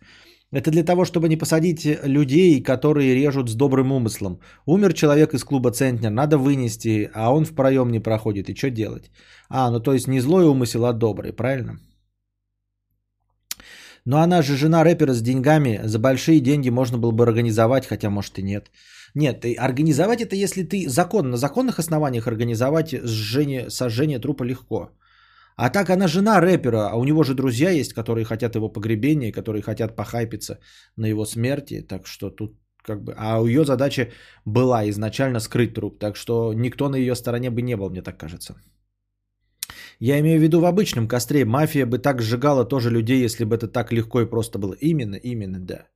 Это 0.51 0.71
для 0.71 0.83
того, 0.83 1.05
чтобы 1.05 1.27
не 1.29 1.37
посадить 1.37 1.85
людей, 2.03 2.63
которые 2.63 3.13
режут 3.13 3.49
с 3.49 3.55
добрым 3.55 3.91
умыслом. 3.91 4.39
Умер 4.65 4.93
человек 4.93 5.33
из 5.33 5.43
клуба 5.43 5.71
«Центнер», 5.71 6.09
надо 6.09 6.37
вынести, 6.37 7.11
а 7.13 7.31
он 7.31 7.45
в 7.45 7.53
проем 7.53 7.91
не 7.91 7.99
проходит. 7.99 8.49
И 8.49 8.55
что 8.55 8.71
делать? 8.71 9.11
А, 9.49 9.69
ну 9.69 9.79
то 9.79 9.93
есть 9.93 10.07
не 10.07 10.21
злой 10.21 10.45
умысел, 10.45 10.85
а 10.85 10.93
добрый, 10.93 11.33
правильно? 11.33 11.79
Но 14.09 14.17
она 14.17 14.41
же 14.41 14.57
жена 14.57 14.83
рэпера 14.83 15.13
с 15.13 15.21
деньгами. 15.21 15.81
За 15.83 15.99
большие 15.99 16.39
деньги 16.39 16.69
можно 16.71 16.97
было 16.97 17.11
бы 17.11 17.23
организовать, 17.23 17.85
хотя 17.85 18.09
может 18.09 18.39
и 18.39 18.41
нет. 18.41 18.71
Нет, 19.15 19.45
организовать 19.57 20.21
это, 20.21 20.35
если 20.35 20.63
ты 20.63 20.89
закон, 20.89 21.29
на 21.29 21.37
законных 21.37 21.77
основаниях 21.79 22.27
организовать 22.27 22.89
сжение, 23.03 23.69
сожжение 23.69 24.19
трупа 24.19 24.45
легко. 24.45 24.89
А 25.57 25.69
так 25.69 25.89
она 25.89 26.07
жена 26.07 26.41
рэпера, 26.41 26.89
а 26.89 26.95
у 26.95 27.03
него 27.03 27.23
же 27.23 27.35
друзья 27.35 27.69
есть, 27.69 27.93
которые 27.93 28.25
хотят 28.25 28.55
его 28.55 28.69
погребения, 28.69 29.31
которые 29.31 29.61
хотят 29.61 29.95
похайпиться 29.95 30.57
на 30.97 31.05
его 31.05 31.25
смерти. 31.25 31.85
Так 31.87 32.07
что 32.07 32.31
тут 32.31 32.57
как 32.81 33.03
бы... 33.03 33.13
А 33.15 33.39
ее 33.45 33.63
задача 33.63 34.07
была 34.43 34.89
изначально 34.89 35.39
скрыть 35.39 35.75
труп. 35.75 35.99
Так 35.99 36.15
что 36.15 36.53
никто 36.53 36.89
на 36.89 36.97
ее 36.97 37.15
стороне 37.15 37.51
бы 37.51 37.61
не 37.61 37.75
был, 37.75 37.91
мне 37.91 38.01
так 38.01 38.17
кажется. 38.17 38.55
Я 39.99 40.19
имею 40.19 40.39
в 40.39 40.43
виду 40.43 40.61
в 40.61 40.65
обычном 40.65 41.07
костре. 41.07 41.45
Мафия 41.45 41.85
бы 41.85 41.97
так 41.97 42.21
сжигала 42.21 42.65
тоже 42.65 42.89
людей, 42.89 43.23
если 43.23 43.43
бы 43.43 43.55
это 43.55 43.67
так 43.67 43.91
легко 43.91 44.21
и 44.21 44.29
просто 44.29 44.57
было. 44.59 44.73
Именно, 44.81 45.15
именно, 45.15 45.59
да. 45.59 45.87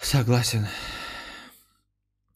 Согласен. 0.00 0.66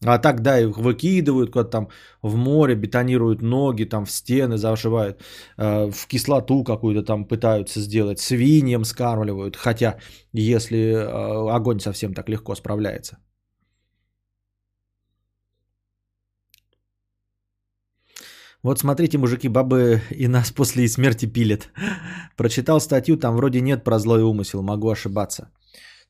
А 0.05 0.19
так, 0.19 0.43
да, 0.43 0.61
их 0.61 0.77
выкидывают 0.77 1.51
куда-то 1.51 1.71
там 1.71 1.89
в 2.23 2.37
море, 2.37 2.75
бетонируют 2.75 3.43
ноги, 3.43 3.85
там 3.85 4.05
в 4.05 4.11
стены 4.11 4.59
зашивают, 4.59 5.23
э, 5.57 5.91
в 5.91 6.07
кислоту 6.07 6.65
какую-то 6.65 7.03
там 7.03 7.25
пытаются 7.25 7.81
сделать, 7.81 8.21
свиньям 8.21 8.85
скармливают, 8.85 9.57
хотя 9.57 9.97
если 10.35 10.79
э, 10.79 11.51
огонь 11.51 11.81
совсем 11.81 12.13
так 12.13 12.29
легко 12.29 12.55
справляется. 12.55 13.17
Вот 18.67 18.81
смотрите, 18.81 19.17
мужики, 19.17 19.49
бабы 19.49 20.01
и 20.11 20.27
нас 20.27 20.51
после 20.51 20.89
смерти 20.89 21.27
пилят. 21.27 21.69
Прочитал 22.37 22.81
статью, 22.81 23.17
там 23.17 23.37
вроде 23.37 23.61
нет 23.61 23.85
про 23.85 23.99
злой 24.01 24.23
умысел, 24.23 24.61
могу 24.63 24.91
ошибаться. 24.91 25.53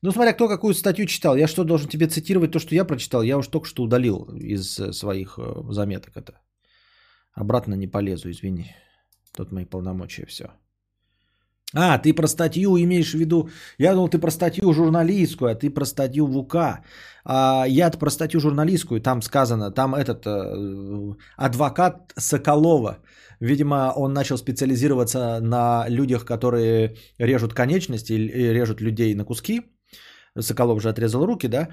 Ну, 0.01 0.11
смотря 0.11 0.33
кто 0.33 0.47
какую 0.47 0.73
статью 0.73 1.05
читал. 1.05 1.37
Я 1.37 1.47
что, 1.47 1.63
должен 1.63 1.87
тебе 1.87 2.07
цитировать 2.07 2.51
то, 2.51 2.59
что 2.59 2.73
я 2.73 2.83
прочитал? 2.83 3.21
Я 3.21 3.37
уж 3.37 3.47
только 3.47 3.67
что 3.67 3.83
удалил 3.83 4.23
из 4.35 4.79
э, 4.79 4.91
своих 4.91 5.37
э, 5.37 5.71
заметок 5.71 6.17
это. 6.17 6.33
Обратно 7.33 7.75
не 7.75 7.87
полезу, 7.87 8.31
извини. 8.31 8.75
Тут 9.35 9.51
мои 9.51 9.65
полномочия, 9.65 10.25
все. 10.25 10.45
А, 11.73 11.97
ты 11.97 12.13
про 12.13 12.27
статью 12.27 12.77
имеешь 12.77 13.11
в 13.11 13.17
виду... 13.19 13.49
Я 13.77 13.93
думал, 13.93 14.07
ты 14.07 14.19
про 14.19 14.31
статью 14.31 14.73
журналистскую, 14.73 15.51
а 15.51 15.55
ты 15.55 15.69
про 15.69 15.85
статью 15.85 16.25
в 16.25 16.37
УК. 16.37 16.55
А 17.25 17.65
я 17.67 17.91
про 17.91 18.09
статью 18.09 18.39
журналистскую, 18.39 19.01
там 19.01 19.21
сказано, 19.21 19.71
там 19.71 19.93
этот 19.93 20.25
э, 20.25 21.15
адвокат 21.35 22.13
Соколова, 22.17 22.99
видимо, 23.41 23.91
он 23.95 24.13
начал 24.13 24.37
специализироваться 24.37 25.39
на 25.41 25.85
людях, 25.89 26.23
которые 26.23 26.95
режут 27.17 27.53
конечности 27.53 28.13
и 28.13 28.53
режут 28.53 28.79
людей 28.79 29.13
на 29.13 29.25
куски. 29.25 29.61
Соколов 30.41 30.81
же 30.81 30.89
отрезал 30.89 31.25
руки, 31.25 31.47
да, 31.47 31.69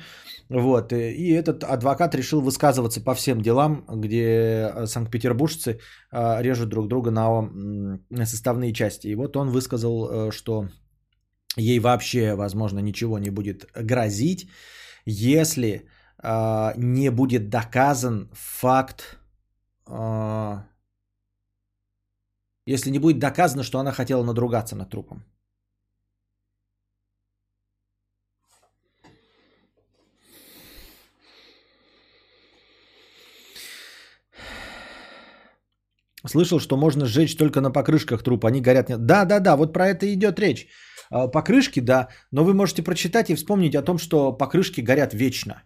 вот, 0.49 0.93
и 0.93 1.31
этот 1.31 1.65
адвокат 1.65 2.15
решил 2.15 2.41
высказываться 2.41 3.01
по 3.01 3.15
всем 3.15 3.41
делам, 3.41 3.85
где 3.89 4.71
э, 4.75 4.87
санкт-петербуржцы 4.87 5.79
э, 6.13 6.43
режут 6.43 6.69
друг 6.69 6.89
друга 6.89 7.11
на 7.11 8.27
составные 8.27 8.73
части. 8.73 9.09
И 9.09 9.15
вот 9.15 9.37
он 9.37 9.51
высказал, 9.51 10.09
э, 10.11 10.31
что 10.33 10.69
ей 11.57 11.79
вообще, 11.79 12.35
возможно, 12.35 12.81
ничего 12.81 13.19
не 13.19 13.31
будет 13.31 13.67
грозить, 13.75 14.49
если 15.07 15.89
не 16.77 17.11
будет 17.11 17.51
доказан 17.51 18.31
факт, 18.33 19.19
если 22.67 22.91
не 22.91 22.99
будет 22.99 23.19
доказано, 23.19 23.63
что 23.63 23.79
она 23.79 23.93
хотела 23.93 24.25
надругаться 24.25 24.75
над 24.75 24.89
трупом. 24.89 25.34
Слышал, 36.27 36.61
что 36.61 36.77
можно 36.77 37.07
сжечь 37.07 37.37
только 37.37 37.61
на 37.61 37.71
покрышках 37.71 38.23
труп, 38.23 38.45
они 38.45 38.61
горят. 38.61 38.87
Да, 39.07 39.25
да, 39.25 39.41
да, 39.41 39.57
вот 39.57 39.73
про 39.73 39.89
это 39.89 40.13
идет 40.13 40.39
речь. 40.39 40.69
А, 41.11 41.29
покрышки, 41.29 41.81
да, 41.81 42.09
но 42.33 42.45
вы 42.45 42.55
можете 42.55 42.83
прочитать 42.83 43.31
и 43.31 43.35
вспомнить 43.35 43.75
о 43.75 43.83
том, 43.83 43.99
что 43.99 44.33
покрышки 44.33 44.81
горят 44.81 45.15
вечно. 45.15 45.63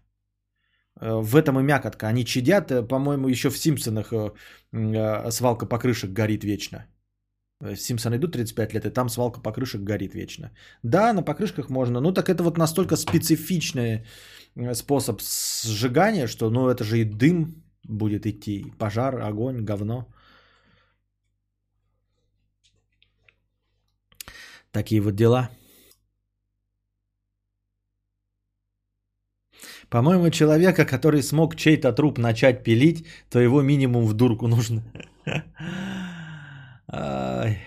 Э, 1.01 1.23
в 1.23 1.37
этом 1.37 1.59
и 1.61 1.63
мякотка. 1.63 2.09
Они 2.09 2.25
чадят, 2.25 2.71
э, 2.71 2.83
по-моему, 2.83 3.29
еще 3.29 3.51
в 3.51 3.59
Симпсонах 3.59 4.13
э, 4.13 5.31
свалка 5.31 5.67
покрышек 5.67 6.13
горит 6.13 6.45
вечно. 6.45 6.87
Симпсоны 7.77 8.17
идут 8.17 8.33
35 8.33 8.75
лет, 8.75 8.87
и 8.87 8.91
там 8.91 9.09
свалка 9.09 9.41
покрышек 9.41 9.81
горит 9.83 10.15
вечно. 10.15 10.51
Да, 10.85 11.13
на 11.13 11.23
покрышках 11.23 11.71
можно. 11.71 12.01
Ну, 12.01 12.13
так 12.13 12.29
это 12.29 12.45
вот 12.45 12.57
настолько 12.57 12.97
специфичный 12.97 14.07
способ 14.75 15.21
сжигания, 15.21 16.29
что, 16.29 16.51
ну, 16.51 16.69
это 16.69 16.85
же 16.85 17.01
и 17.01 17.05
дым 17.05 17.65
будет 17.83 18.27
идти, 18.27 18.65
пожар, 18.79 19.21
огонь, 19.21 19.65
говно. 19.65 20.07
Такие 24.73 25.01
вот 25.01 25.15
дела. 25.15 25.51
По-моему, 29.91 30.31
человека, 30.31 30.85
который 30.85 31.23
смог 31.23 31.57
чей-то 31.57 31.93
труп 31.93 32.19
начать 32.19 32.65
пилить, 32.65 33.07
то 33.31 33.41
его 33.41 33.63
минимум 33.63 34.07
в 34.07 34.15
дурку 34.15 34.49
нужно. 34.49 34.83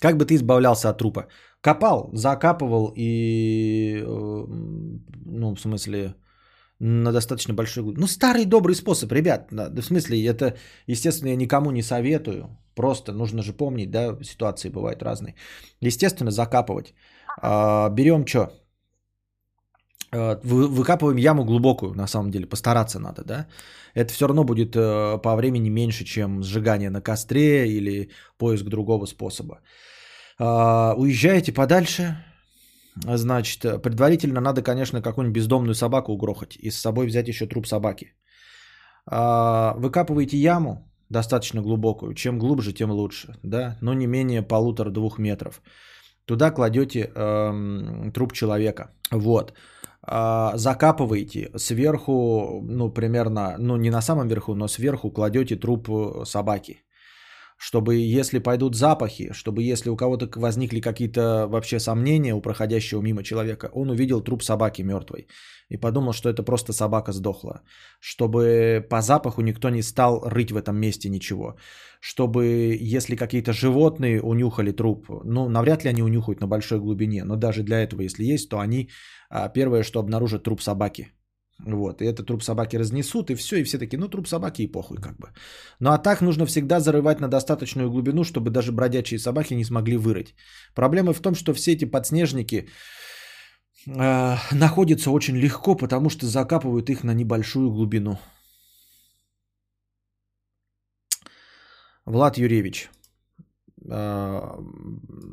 Как 0.00 0.16
бы 0.16 0.24
ты 0.24 0.34
избавлялся 0.34 0.90
от 0.90 0.98
трупа? 0.98 1.26
Копал, 1.60 2.10
закапывал 2.12 2.92
и, 2.96 4.00
э, 4.00 4.04
ну, 4.06 5.54
в 5.54 5.60
смысле, 5.60 6.14
на 6.80 7.12
достаточно 7.12 7.54
большой 7.54 7.82
глубине. 7.82 8.00
Ну, 8.02 8.06
старый 8.06 8.44
добрый 8.44 8.74
способ, 8.74 9.12
ребят. 9.12 9.50
В 9.50 9.82
смысле, 9.82 10.24
это, 10.24 10.56
естественно, 10.86 11.30
я 11.30 11.36
никому 11.36 11.70
не 11.70 11.82
советую. 11.82 12.56
Просто 12.74 13.12
нужно 13.12 13.42
же 13.42 13.52
помнить, 13.52 13.90
да, 13.90 14.16
ситуации 14.22 14.70
бывают 14.70 15.02
разные. 15.02 15.34
Естественно, 15.80 16.30
закапывать. 16.30 16.94
А, 17.42 17.88
берем 17.90 18.26
что? 18.26 18.52
А, 20.12 20.40
выкапываем 20.44 21.18
яму 21.18 21.44
глубокую, 21.44 21.94
на 21.94 22.06
самом 22.06 22.30
деле, 22.30 22.46
постараться 22.46 23.00
надо, 23.00 23.24
да. 23.24 23.46
Это 23.94 24.12
все 24.12 24.28
равно 24.28 24.44
будет 24.44 24.76
э, 24.76 25.18
по 25.18 25.34
времени 25.34 25.70
меньше, 25.70 26.04
чем 26.04 26.42
сжигание 26.42 26.90
на 26.90 27.00
костре 27.00 27.68
или 27.68 28.10
поиск 28.38 28.64
другого 28.64 29.06
способа. 29.06 29.60
А, 30.38 30.94
уезжаете 30.96 31.52
подальше, 31.52 32.16
Значит, 33.04 33.82
предварительно 33.82 34.40
надо, 34.40 34.62
конечно, 34.62 35.02
какую-нибудь 35.02 35.36
бездомную 35.36 35.74
собаку 35.74 36.12
угрохать 36.12 36.56
и 36.56 36.70
с 36.70 36.80
собой 36.80 37.06
взять 37.06 37.28
еще 37.28 37.46
труп 37.46 37.66
собаки. 37.66 38.14
А, 39.06 39.74
выкапываете 39.78 40.36
яму 40.36 40.88
достаточно 41.10 41.62
глубокую. 41.62 42.14
Чем 42.14 42.38
глубже, 42.38 42.72
тем 42.72 42.90
лучше. 42.90 43.38
Да? 43.42 43.76
Но 43.80 43.94
не 43.94 44.06
менее 44.06 44.42
полутора-двух 44.42 45.18
метров. 45.18 45.62
Туда 46.24 46.50
кладете 46.50 47.10
эм, 47.14 48.12
труп 48.12 48.32
человека. 48.32 48.90
Вот. 49.10 49.54
А, 50.02 50.56
закапываете 50.56 51.50
сверху, 51.56 52.60
ну, 52.62 52.90
примерно, 52.90 53.56
ну, 53.58 53.76
не 53.76 53.90
на 53.90 54.02
самом 54.02 54.28
верху, 54.28 54.54
но 54.54 54.68
сверху 54.68 55.10
кладете 55.10 55.56
труп 55.56 55.88
э, 55.88 56.24
собаки 56.24 56.82
чтобы 57.58 57.96
если 57.96 58.38
пойдут 58.38 58.76
запахи, 58.76 59.32
чтобы 59.32 59.62
если 59.62 59.90
у 59.90 59.96
кого-то 59.96 60.30
возникли 60.40 60.80
какие-то 60.80 61.46
вообще 61.48 61.80
сомнения 61.80 62.34
у 62.34 62.40
проходящего 62.40 63.02
мимо 63.02 63.22
человека, 63.22 63.68
он 63.74 63.90
увидел 63.90 64.20
труп 64.20 64.42
собаки 64.42 64.82
мертвой 64.82 65.26
и 65.68 65.76
подумал, 65.76 66.12
что 66.12 66.28
это 66.28 66.44
просто 66.44 66.72
собака 66.72 67.12
сдохла. 67.12 67.62
Чтобы 68.00 68.86
по 68.88 69.02
запаху 69.02 69.42
никто 69.42 69.70
не 69.70 69.82
стал 69.82 70.22
рыть 70.24 70.52
в 70.52 70.56
этом 70.56 70.76
месте 70.76 71.08
ничего. 71.08 71.56
Чтобы 72.00 72.78
если 72.80 73.16
какие-то 73.16 73.52
животные 73.52 74.22
унюхали 74.22 74.70
труп, 74.70 75.08
ну 75.24 75.48
навряд 75.48 75.84
ли 75.84 75.90
они 75.90 76.02
унюхают 76.02 76.40
на 76.40 76.46
большой 76.46 76.78
глубине, 76.78 77.24
но 77.24 77.36
даже 77.36 77.64
для 77.64 77.80
этого, 77.80 78.02
если 78.02 78.24
есть, 78.34 78.48
то 78.48 78.60
они 78.60 78.88
а, 79.30 79.48
первое, 79.48 79.82
что 79.82 79.98
обнаружат 79.98 80.44
труп 80.44 80.62
собаки. 80.62 81.08
Вот, 81.66 82.02
и 82.02 82.04
этот 82.04 82.26
труп 82.26 82.42
собаки 82.42 82.76
разнесут, 82.76 83.30
и 83.30 83.34
все, 83.34 83.56
и 83.56 83.64
все 83.64 83.78
такие, 83.78 83.98
ну, 83.98 84.08
труп 84.08 84.28
собаки 84.28 84.62
и 84.62 84.72
похуй 84.72 84.98
как 84.98 85.16
бы. 85.16 85.28
Ну, 85.80 85.90
а 85.90 85.98
так 85.98 86.20
нужно 86.20 86.46
всегда 86.46 86.80
зарывать 86.80 87.20
на 87.20 87.28
достаточную 87.28 87.90
глубину, 87.90 88.24
чтобы 88.24 88.50
даже 88.50 88.72
бродячие 88.72 89.18
собаки 89.18 89.54
не 89.54 89.64
смогли 89.64 89.96
вырыть. 89.96 90.34
Проблема 90.74 91.12
в 91.12 91.20
том, 91.20 91.34
что 91.34 91.54
все 91.54 91.72
эти 91.72 91.84
подснежники 91.84 92.68
э, 93.86 94.36
находятся 94.54 95.10
очень 95.10 95.36
легко, 95.36 95.74
потому 95.74 96.10
что 96.10 96.26
закапывают 96.26 96.90
их 96.90 97.02
на 97.02 97.12
небольшую 97.14 97.70
глубину. 97.70 98.18
Влад 102.06 102.38
Юрьевич, 102.38 102.88
э, 103.90 104.40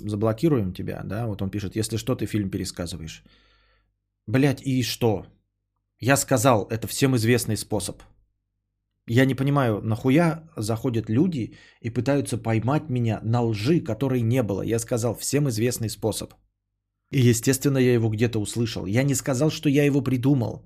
заблокируем 0.07 0.73
тебя, 0.73 1.03
да? 1.03 1.27
Вот 1.27 1.41
он 1.41 1.51
пишет, 1.51 1.75
если 1.75 1.97
что, 1.97 2.15
ты 2.15 2.25
фильм 2.25 2.49
пересказываешь. 2.49 3.23
Блять, 4.27 4.61
и 4.65 4.83
что? 4.83 5.25
Я 5.99 6.17
сказал, 6.17 6.67
это 6.69 6.87
всем 6.87 7.15
известный 7.15 7.57
способ. 7.57 8.01
Я 9.07 9.25
не 9.25 9.35
понимаю, 9.35 9.81
нахуя 9.81 10.49
заходят 10.57 11.09
люди 11.09 11.57
и 11.81 11.89
пытаются 11.89 12.37
поймать 12.37 12.89
меня 12.89 13.19
на 13.23 13.41
лжи, 13.41 13.79
которой 13.79 14.21
не 14.21 14.43
было. 14.43 14.63
Я 14.63 14.79
сказал, 14.79 15.15
всем 15.15 15.47
известный 15.49 15.89
способ. 15.89 16.33
И, 17.11 17.19
естественно, 17.19 17.77
я 17.77 17.93
его 17.93 18.09
где-то 18.09 18.39
услышал. 18.39 18.85
Я 18.87 19.03
не 19.03 19.15
сказал, 19.15 19.51
что 19.51 19.69
я 19.69 19.85
его 19.85 20.01
придумал. 20.01 20.65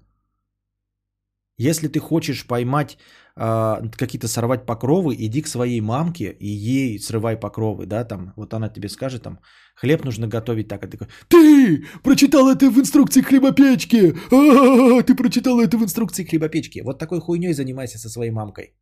Если 1.58 1.90
ты 1.90 2.00
хочешь 2.00 2.48
поймать 2.48 2.98
э, 3.40 3.90
какие-то 3.98 4.28
сорвать 4.28 4.66
покровы, 4.66 5.16
иди 5.18 5.42
к 5.42 5.48
своей 5.48 5.82
мамке 5.82 6.36
и 6.40 6.48
ей 6.48 7.00
срывай 7.00 7.38
покровы, 7.38 7.86
да, 7.86 8.04
там, 8.04 8.34
вот 8.36 8.54
она 8.54 8.70
тебе 8.70 8.90
скажет, 8.90 9.24
там, 9.24 9.40
хлеб 9.76 10.06
нужно 10.06 10.28
готовить 10.28 10.68
так, 10.68 10.84
а 10.84 10.88
ты 10.88 10.98
такой, 10.98 11.08
ты 11.28 11.84
прочитал 12.04 12.50
это 12.50 12.70
в 12.70 12.78
инструкции 12.78 13.22
хлебопечки, 13.22 14.16
А-а-а, 14.32 15.04
ты 15.04 15.16
прочитал 15.16 15.60
это 15.60 15.78
в 15.78 15.84
инструкции 15.84 16.26
хлебопечки. 16.26 16.82
Вот 16.82 17.00
такой 17.00 17.20
хуйней 17.20 17.54
занимайся 17.54 17.98
со 17.98 18.10
своей 18.10 18.32
мамкой, 18.32 18.74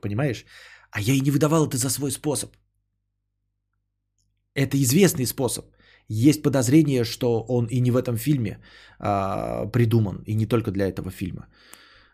понимаешь? 0.00 0.44
А 0.90 1.00
я 1.00 1.14
и 1.14 1.20
не 1.20 1.30
выдавал 1.30 1.66
это 1.66 1.76
за 1.76 1.90
свой 1.90 2.10
способ. 2.10 2.50
Это 4.54 4.76
известный 4.76 5.26
способ. 5.26 5.64
Есть 6.08 6.42
подозрение, 6.42 7.04
что 7.04 7.44
он 7.48 7.66
и 7.66 7.80
не 7.80 7.90
в 7.90 7.96
этом 7.96 8.16
фильме 8.16 8.58
а, 8.98 9.66
придуман, 9.66 10.22
и 10.26 10.34
не 10.34 10.46
только 10.46 10.70
для 10.70 10.88
этого 10.88 11.10
фильма. 11.10 11.46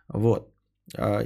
Вот. 0.08 0.57
А, 0.96 1.24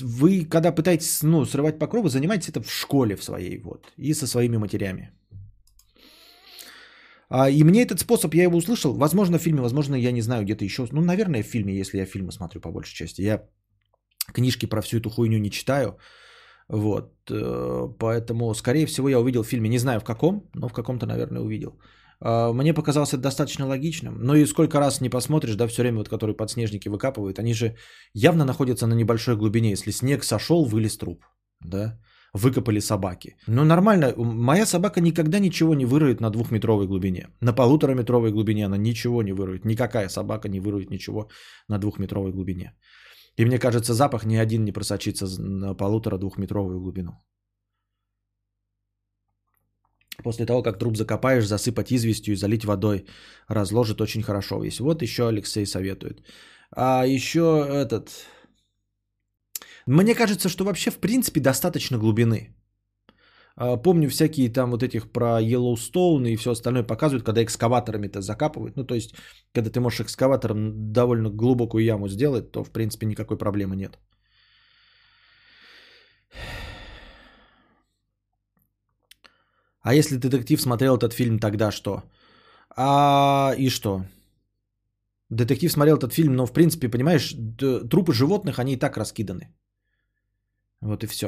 вы, 0.00 0.44
когда 0.44 0.72
пытаетесь 0.72 1.22
ну, 1.22 1.44
срывать 1.44 1.78
покровы, 1.78 2.10
занимайтесь 2.10 2.48
это 2.48 2.62
в 2.62 2.70
школе 2.70 3.16
в 3.16 3.24
своей 3.24 3.58
вот, 3.58 3.92
и 3.96 4.14
со 4.14 4.26
своими 4.26 4.56
матерями. 4.56 5.12
А, 7.30 7.50
и 7.50 7.62
мне 7.64 7.82
этот 7.82 8.00
способ, 8.00 8.34
я 8.34 8.44
его 8.44 8.56
услышал, 8.56 8.94
возможно, 8.94 9.38
в 9.38 9.42
фильме, 9.42 9.60
возможно, 9.60 9.94
я 9.96 10.12
не 10.12 10.22
знаю, 10.22 10.44
где-то 10.44 10.64
еще. 10.64 10.86
Ну, 10.92 11.00
наверное, 11.00 11.42
в 11.42 11.46
фильме, 11.46 11.74
если 11.74 11.98
я 11.98 12.06
фильмы 12.06 12.32
смотрю 12.32 12.60
по 12.60 12.70
большей 12.70 12.94
части. 12.94 13.22
Я 13.22 13.42
книжки 14.32 14.66
про 14.66 14.82
всю 14.82 14.98
эту 14.98 15.10
хуйню 15.10 15.38
не 15.38 15.50
читаю. 15.50 15.98
Вот, 16.68 17.14
э, 17.30 17.88
поэтому, 17.98 18.54
скорее 18.54 18.86
всего, 18.86 19.08
я 19.08 19.18
увидел 19.18 19.42
в 19.42 19.48
фильме, 19.48 19.68
не 19.68 19.78
знаю 19.78 20.00
в 20.00 20.04
каком, 20.04 20.50
но 20.54 20.68
в 20.68 20.72
каком-то, 20.72 21.06
наверное, 21.06 21.40
увидел. 21.40 21.78
А, 22.20 22.52
мне 22.52 22.74
показалось 22.74 23.12
это 23.12 23.22
достаточно 23.22 23.66
логичным. 23.66 24.18
Но 24.18 24.34
и 24.34 24.46
сколько 24.46 24.80
раз 24.80 25.00
не 25.00 25.10
посмотришь, 25.10 25.56
да, 25.56 25.66
все 25.66 25.82
время, 25.82 25.98
вот, 25.98 26.08
которые 26.08 26.36
подснежники 26.36 26.88
выкапывают, 26.88 27.38
они 27.38 27.54
же 27.54 27.76
явно 28.14 28.44
находятся 28.44 28.86
на 28.86 28.94
небольшой 28.94 29.36
глубине. 29.36 29.70
Если 29.70 29.92
снег 29.92 30.24
сошел, 30.24 30.64
вылез 30.64 30.98
труп, 30.98 31.24
да, 31.60 31.98
выкопали 32.34 32.80
собаки. 32.80 33.36
Ну, 33.46 33.64
нормально, 33.64 34.14
моя 34.16 34.66
собака 34.66 35.00
никогда 35.00 35.38
ничего 35.38 35.74
не 35.74 35.86
выроет 35.86 36.20
на 36.20 36.30
двухметровой 36.30 36.86
глубине. 36.86 37.28
На 37.40 37.52
полутораметровой 37.52 38.32
глубине 38.32 38.66
она 38.66 38.76
ничего 38.76 39.22
не 39.22 39.32
выроет. 39.32 39.64
Никакая 39.64 40.08
собака 40.08 40.48
не 40.48 40.60
выроет 40.60 40.90
ничего 40.90 41.28
на 41.68 41.78
двухметровой 41.78 42.32
глубине. 42.32 42.74
И 43.36 43.44
мне 43.44 43.58
кажется, 43.58 43.94
запах 43.94 44.24
ни 44.24 44.36
один 44.36 44.64
не 44.64 44.72
просочится 44.72 45.26
на 45.40 45.74
полутора-двухметровую 45.74 46.80
глубину. 46.80 47.12
После 50.22 50.46
того, 50.46 50.62
как 50.62 50.78
труп 50.78 50.96
закопаешь, 50.96 51.46
засыпать 51.46 51.92
известью 51.92 52.34
и 52.34 52.36
залить 52.36 52.64
водой. 52.64 53.06
Разложит 53.48 54.00
очень 54.00 54.22
хорошо 54.22 54.60
весь. 54.60 54.80
Вот 54.80 55.02
еще 55.02 55.28
Алексей 55.28 55.66
советует. 55.66 56.22
А 56.76 57.06
еще 57.06 57.40
этот... 57.40 58.10
Мне 59.86 60.14
кажется, 60.14 60.48
что 60.48 60.64
вообще 60.64 60.90
в 60.90 60.98
принципе 60.98 61.40
достаточно 61.40 61.98
глубины. 61.98 62.54
А, 63.60 63.76
помню 63.76 64.08
всякие 64.08 64.52
там 64.52 64.70
вот 64.70 64.82
этих 64.82 65.10
про 65.12 65.40
Йеллоустоун 65.40 66.26
и 66.26 66.36
все 66.36 66.50
остальное 66.50 66.84
показывают, 66.84 67.24
когда 67.24 67.42
экскаваторами-то 67.42 68.20
закапывают. 68.20 68.76
Ну, 68.76 68.84
то 68.84 68.94
есть, 68.94 69.14
когда 69.52 69.70
ты 69.70 69.80
можешь 69.80 70.00
экскаватором 70.00 70.92
довольно 70.92 71.30
глубокую 71.30 71.84
яму 71.84 72.08
сделать, 72.08 72.52
то, 72.52 72.64
в 72.64 72.70
принципе, 72.70 73.06
никакой 73.06 73.38
проблемы 73.38 73.76
нет. 73.76 73.98
А 79.88 79.94
если 79.94 80.18
детектив 80.18 80.60
смотрел 80.60 80.98
этот 80.98 81.14
фильм, 81.14 81.38
тогда 81.38 81.70
что? 81.70 82.02
А 82.76 83.54
и 83.58 83.70
что? 83.70 84.04
Детектив 85.30 85.72
смотрел 85.72 85.96
этот 85.96 86.12
фильм, 86.12 86.36
но 86.36 86.46
в 86.46 86.52
принципе, 86.52 86.90
понимаешь, 86.90 87.34
трупы 87.88 88.12
животных, 88.12 88.58
они 88.58 88.74
и 88.74 88.76
так 88.76 88.98
раскиданы. 88.98 89.48
Вот 90.82 91.04
и 91.04 91.06
все. 91.06 91.26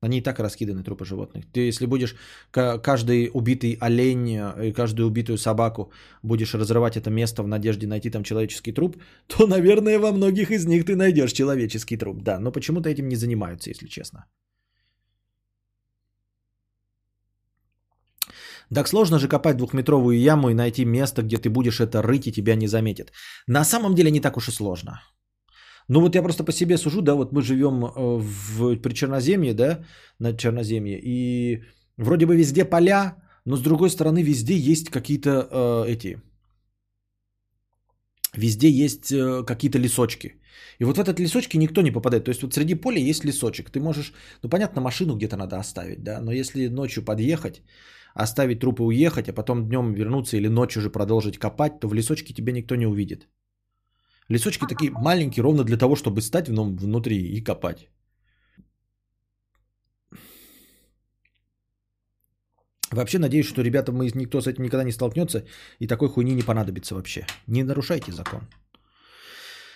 Они 0.00 0.18
и 0.18 0.22
так 0.22 0.40
раскиданы, 0.40 0.82
трупы 0.82 1.04
животных. 1.04 1.44
Ты, 1.52 1.68
если 1.68 1.86
будешь 1.86 2.16
каждый 2.50 3.30
убитый 3.32 3.78
олень 3.80 4.30
и 4.64 4.72
каждую 4.72 5.06
убитую 5.06 5.38
собаку 5.38 5.92
будешь 6.24 6.54
разрывать 6.54 6.96
это 6.96 7.10
место 7.10 7.44
в 7.44 7.46
надежде 7.46 7.86
найти 7.86 8.10
там 8.10 8.24
человеческий 8.24 8.72
труп, 8.72 8.96
то, 9.28 9.46
наверное, 9.46 10.00
во 10.00 10.10
многих 10.10 10.50
из 10.50 10.66
них 10.66 10.84
ты 10.84 10.96
найдешь 10.96 11.32
человеческий 11.32 11.96
труп. 11.96 12.22
Да, 12.22 12.40
но 12.40 12.50
почему-то 12.50 12.88
этим 12.88 13.08
не 13.08 13.16
занимаются, 13.16 13.70
если 13.70 13.86
честно. 13.86 14.24
Так 18.74 18.88
сложно 18.88 19.18
же 19.18 19.28
копать 19.28 19.56
двухметровую 19.56 20.18
яму 20.18 20.50
и 20.50 20.54
найти 20.54 20.84
место, 20.84 21.22
где 21.22 21.38
ты 21.38 21.50
будешь 21.50 21.80
это 21.80 22.02
рыть 22.02 22.26
и 22.26 22.32
тебя 22.32 22.54
не 22.54 22.68
заметят. 22.68 23.12
На 23.48 23.64
самом 23.64 23.94
деле 23.94 24.10
не 24.10 24.20
так 24.20 24.36
уж 24.36 24.48
и 24.48 24.52
сложно. 24.52 25.00
Ну 25.88 26.00
вот 26.00 26.14
я 26.14 26.22
просто 26.22 26.44
по 26.44 26.52
себе 26.52 26.78
сужу, 26.78 27.02
да, 27.02 27.14
вот 27.14 27.32
мы 27.32 27.42
живем 27.42 27.84
э, 27.84 27.90
в, 27.96 28.76
при 28.76 28.94
Черноземье, 28.94 29.54
да, 29.54 29.84
на 30.20 30.36
Черноземье, 30.36 31.00
и 31.02 31.64
вроде 31.96 32.26
бы 32.26 32.36
везде 32.36 32.64
поля, 32.64 33.16
но 33.44 33.56
с 33.56 33.60
другой 33.60 33.90
стороны 33.90 34.22
везде 34.22 34.54
есть 34.54 34.88
какие-то 34.88 35.30
э, 35.30 35.84
эти, 35.88 36.22
везде 38.36 38.70
есть 38.70 39.10
э, 39.10 39.42
какие-то 39.44 39.78
лесочки. 39.78 40.36
И 40.78 40.84
вот 40.84 40.96
в 40.96 41.00
этот 41.00 41.18
лесочки 41.18 41.56
никто 41.58 41.82
не 41.82 41.90
попадает. 41.90 42.24
То 42.24 42.30
есть 42.30 42.42
вот 42.42 42.54
среди 42.54 42.74
поля 42.74 42.98
есть 42.98 43.24
лесочек. 43.24 43.70
Ты 43.70 43.80
можешь, 43.80 44.12
ну 44.42 44.48
понятно, 44.48 44.80
машину 44.80 45.16
где-то 45.16 45.36
надо 45.36 45.58
оставить, 45.58 46.04
да, 46.04 46.20
но 46.20 46.32
если 46.32 46.68
ночью 46.68 47.04
подъехать, 47.04 47.62
оставить 48.14 48.60
труп 48.60 48.80
и 48.80 48.82
уехать, 48.82 49.28
а 49.28 49.32
потом 49.32 49.68
днем 49.68 49.94
вернуться 49.94 50.36
или 50.36 50.48
ночью 50.48 50.80
уже 50.80 50.90
продолжить 50.90 51.38
копать, 51.38 51.80
то 51.80 51.88
в 51.88 51.94
лесочке 51.94 52.34
тебя 52.34 52.52
никто 52.52 52.76
не 52.76 52.86
увидит. 52.86 53.28
Лесочки 54.28 54.66
такие 54.66 54.92
маленькие, 54.92 55.42
ровно 55.42 55.64
для 55.64 55.76
того, 55.76 55.96
чтобы 55.96 56.20
стать 56.20 56.48
внутри 56.48 57.16
и 57.16 57.44
копать. 57.44 57.88
Вообще 62.92 63.18
надеюсь, 63.18 63.46
что 63.46 63.62
ребята, 63.62 63.92
мы, 63.92 64.10
никто 64.14 64.40
с 64.40 64.46
этим 64.46 64.64
никогда 64.64 64.84
не 64.84 64.92
столкнется, 64.92 65.44
и 65.78 65.86
такой 65.86 66.08
хуйни 66.08 66.34
не 66.34 66.42
понадобится 66.42 66.94
вообще. 66.94 67.26
Не 67.46 67.62
нарушайте 67.62 68.12
закон. 68.12 68.40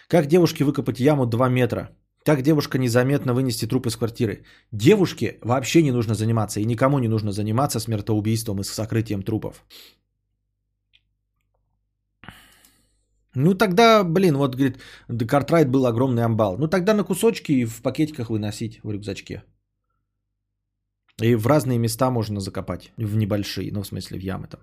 Как 0.09 0.27
девушке 0.27 0.65
выкопать 0.65 1.01
яму 1.01 1.27
2 1.27 1.49
метра? 1.49 1.89
Как 2.25 2.43
девушка 2.43 2.79
незаметно 2.79 3.35
вынести 3.35 3.67
труп 3.67 3.87
из 3.87 3.97
квартиры? 3.97 4.45
Девушке 4.73 5.39
вообще 5.43 5.83
не 5.83 5.93
нужно 5.93 6.15
заниматься, 6.15 6.61
и 6.61 6.65
никому 6.65 6.99
не 6.99 7.09
нужно 7.09 7.33
заниматься 7.33 7.81
смертоубийством 7.81 8.61
и 8.61 8.65
сокрытием 8.65 9.23
трупов. 9.23 9.63
Ну 13.35 13.55
тогда, 13.55 14.05
блин, 14.05 14.37
вот, 14.37 14.55
говорит, 14.55 14.79
Картрайт 15.29 15.69
был 15.69 15.87
огромный 15.87 16.25
амбал. 16.25 16.57
Ну 16.57 16.69
тогда 16.69 16.95
на 16.95 17.05
кусочки 17.05 17.53
и 17.53 17.67
в 17.67 17.83
пакетиках 17.83 18.31
выносить 18.31 18.81
в 18.83 18.91
рюкзачке. 18.91 19.43
И 21.23 21.35
в 21.35 21.47
разные 21.47 21.79
места 21.79 22.11
можно 22.11 22.41
закопать, 22.41 22.93
в 22.97 23.17
небольшие, 23.17 23.71
ну 23.73 23.83
в 23.83 23.87
смысле 23.87 24.19
в 24.19 24.23
ямы 24.23 24.47
там. 24.49 24.61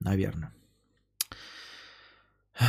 Наверное. 0.00 0.52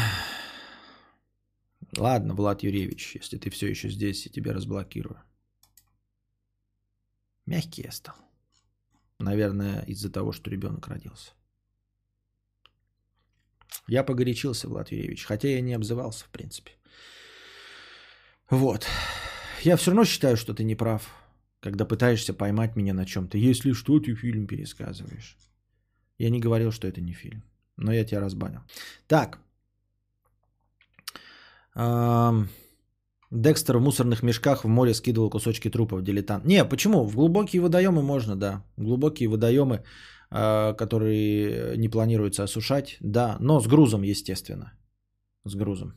Ладно, 1.97 2.33
Влад 2.33 2.63
Юрьевич, 2.63 3.15
если 3.15 3.37
ты 3.37 3.49
все 3.49 3.67
еще 3.67 3.89
здесь, 3.89 4.25
я 4.25 4.31
тебя 4.31 4.53
разблокирую. 4.53 5.21
Мягкий 7.45 7.83
я 7.83 7.91
стал. 7.91 8.15
Наверное, 9.19 9.81
из-за 9.83 10.11
того, 10.11 10.31
что 10.31 10.49
ребенок 10.49 10.87
родился. 10.87 11.31
Я 13.87 14.03
погорячился, 14.03 14.67
Влад 14.67 14.91
Юрьевич, 14.91 15.23
хотя 15.23 15.47
я 15.47 15.61
не 15.61 15.73
обзывался, 15.73 16.25
в 16.25 16.29
принципе. 16.29 16.73
Вот. 18.49 18.85
Я 19.63 19.77
все 19.77 19.91
равно 19.91 20.03
считаю, 20.03 20.37
что 20.37 20.53
ты 20.53 20.63
не 20.63 20.75
прав, 20.75 21.09
когда 21.61 21.85
пытаешься 21.85 22.33
поймать 22.33 22.75
меня 22.75 22.93
на 22.93 23.05
чем-то. 23.05 23.37
Если 23.37 23.71
что, 23.71 23.99
ты 23.99 24.13
фильм 24.13 24.45
пересказываешь. 24.45 25.37
Я 26.17 26.29
не 26.29 26.39
говорил, 26.39 26.71
что 26.71 26.87
это 26.87 26.99
не 27.01 27.13
фильм, 27.13 27.43
но 27.77 27.93
я 27.93 28.03
тебя 28.03 28.19
разбанил. 28.19 28.61
Так, 29.07 29.39
Декстер 33.31 33.77
в 33.77 33.81
мусорных 33.81 34.23
мешках 34.23 34.63
в 34.63 34.67
море 34.67 34.93
скидывал 34.93 35.29
кусочки 35.29 35.69
трупов, 35.69 36.01
дилетант. 36.01 36.45
Не, 36.45 36.65
почему? 36.65 37.05
В 37.05 37.15
глубокие 37.15 37.61
водоемы 37.61 38.01
можно, 38.01 38.35
да. 38.35 38.63
Глубокие 38.77 39.29
водоемы, 39.29 39.83
а, 40.31 40.73
которые 40.73 41.77
не 41.77 41.89
планируется 41.89 42.43
осушать, 42.43 42.97
да. 43.01 43.37
Но 43.39 43.59
с 43.59 43.67
грузом, 43.67 44.03
естественно. 44.03 44.73
С 45.45 45.55
грузом. 45.55 45.93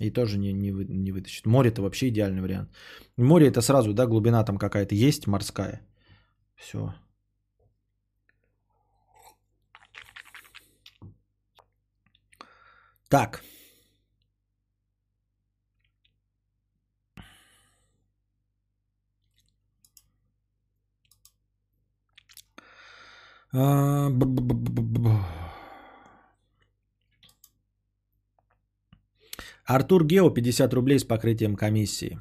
И 0.00 0.10
тоже 0.10 0.38
не, 0.38 0.52
не, 0.52 0.70
не 0.70 1.12
вытащит. 1.12 1.46
Море 1.46 1.68
это 1.68 1.82
вообще 1.82 2.08
идеальный 2.08 2.40
вариант. 2.40 2.70
Море 3.18 3.48
это 3.48 3.60
сразу, 3.60 3.92
да, 3.92 4.06
глубина 4.06 4.42
там 4.44 4.56
какая-то 4.56 4.94
есть, 4.94 5.26
морская. 5.26 5.82
Все. 6.56 6.94
Так. 13.10 13.42
А, 23.52 24.10
Артур 29.64 30.04
Гео 30.04 30.30
50 30.30 30.74
рублей 30.74 30.98
с 30.98 31.04
покрытием 31.04 31.56
комиссии. 31.56 32.18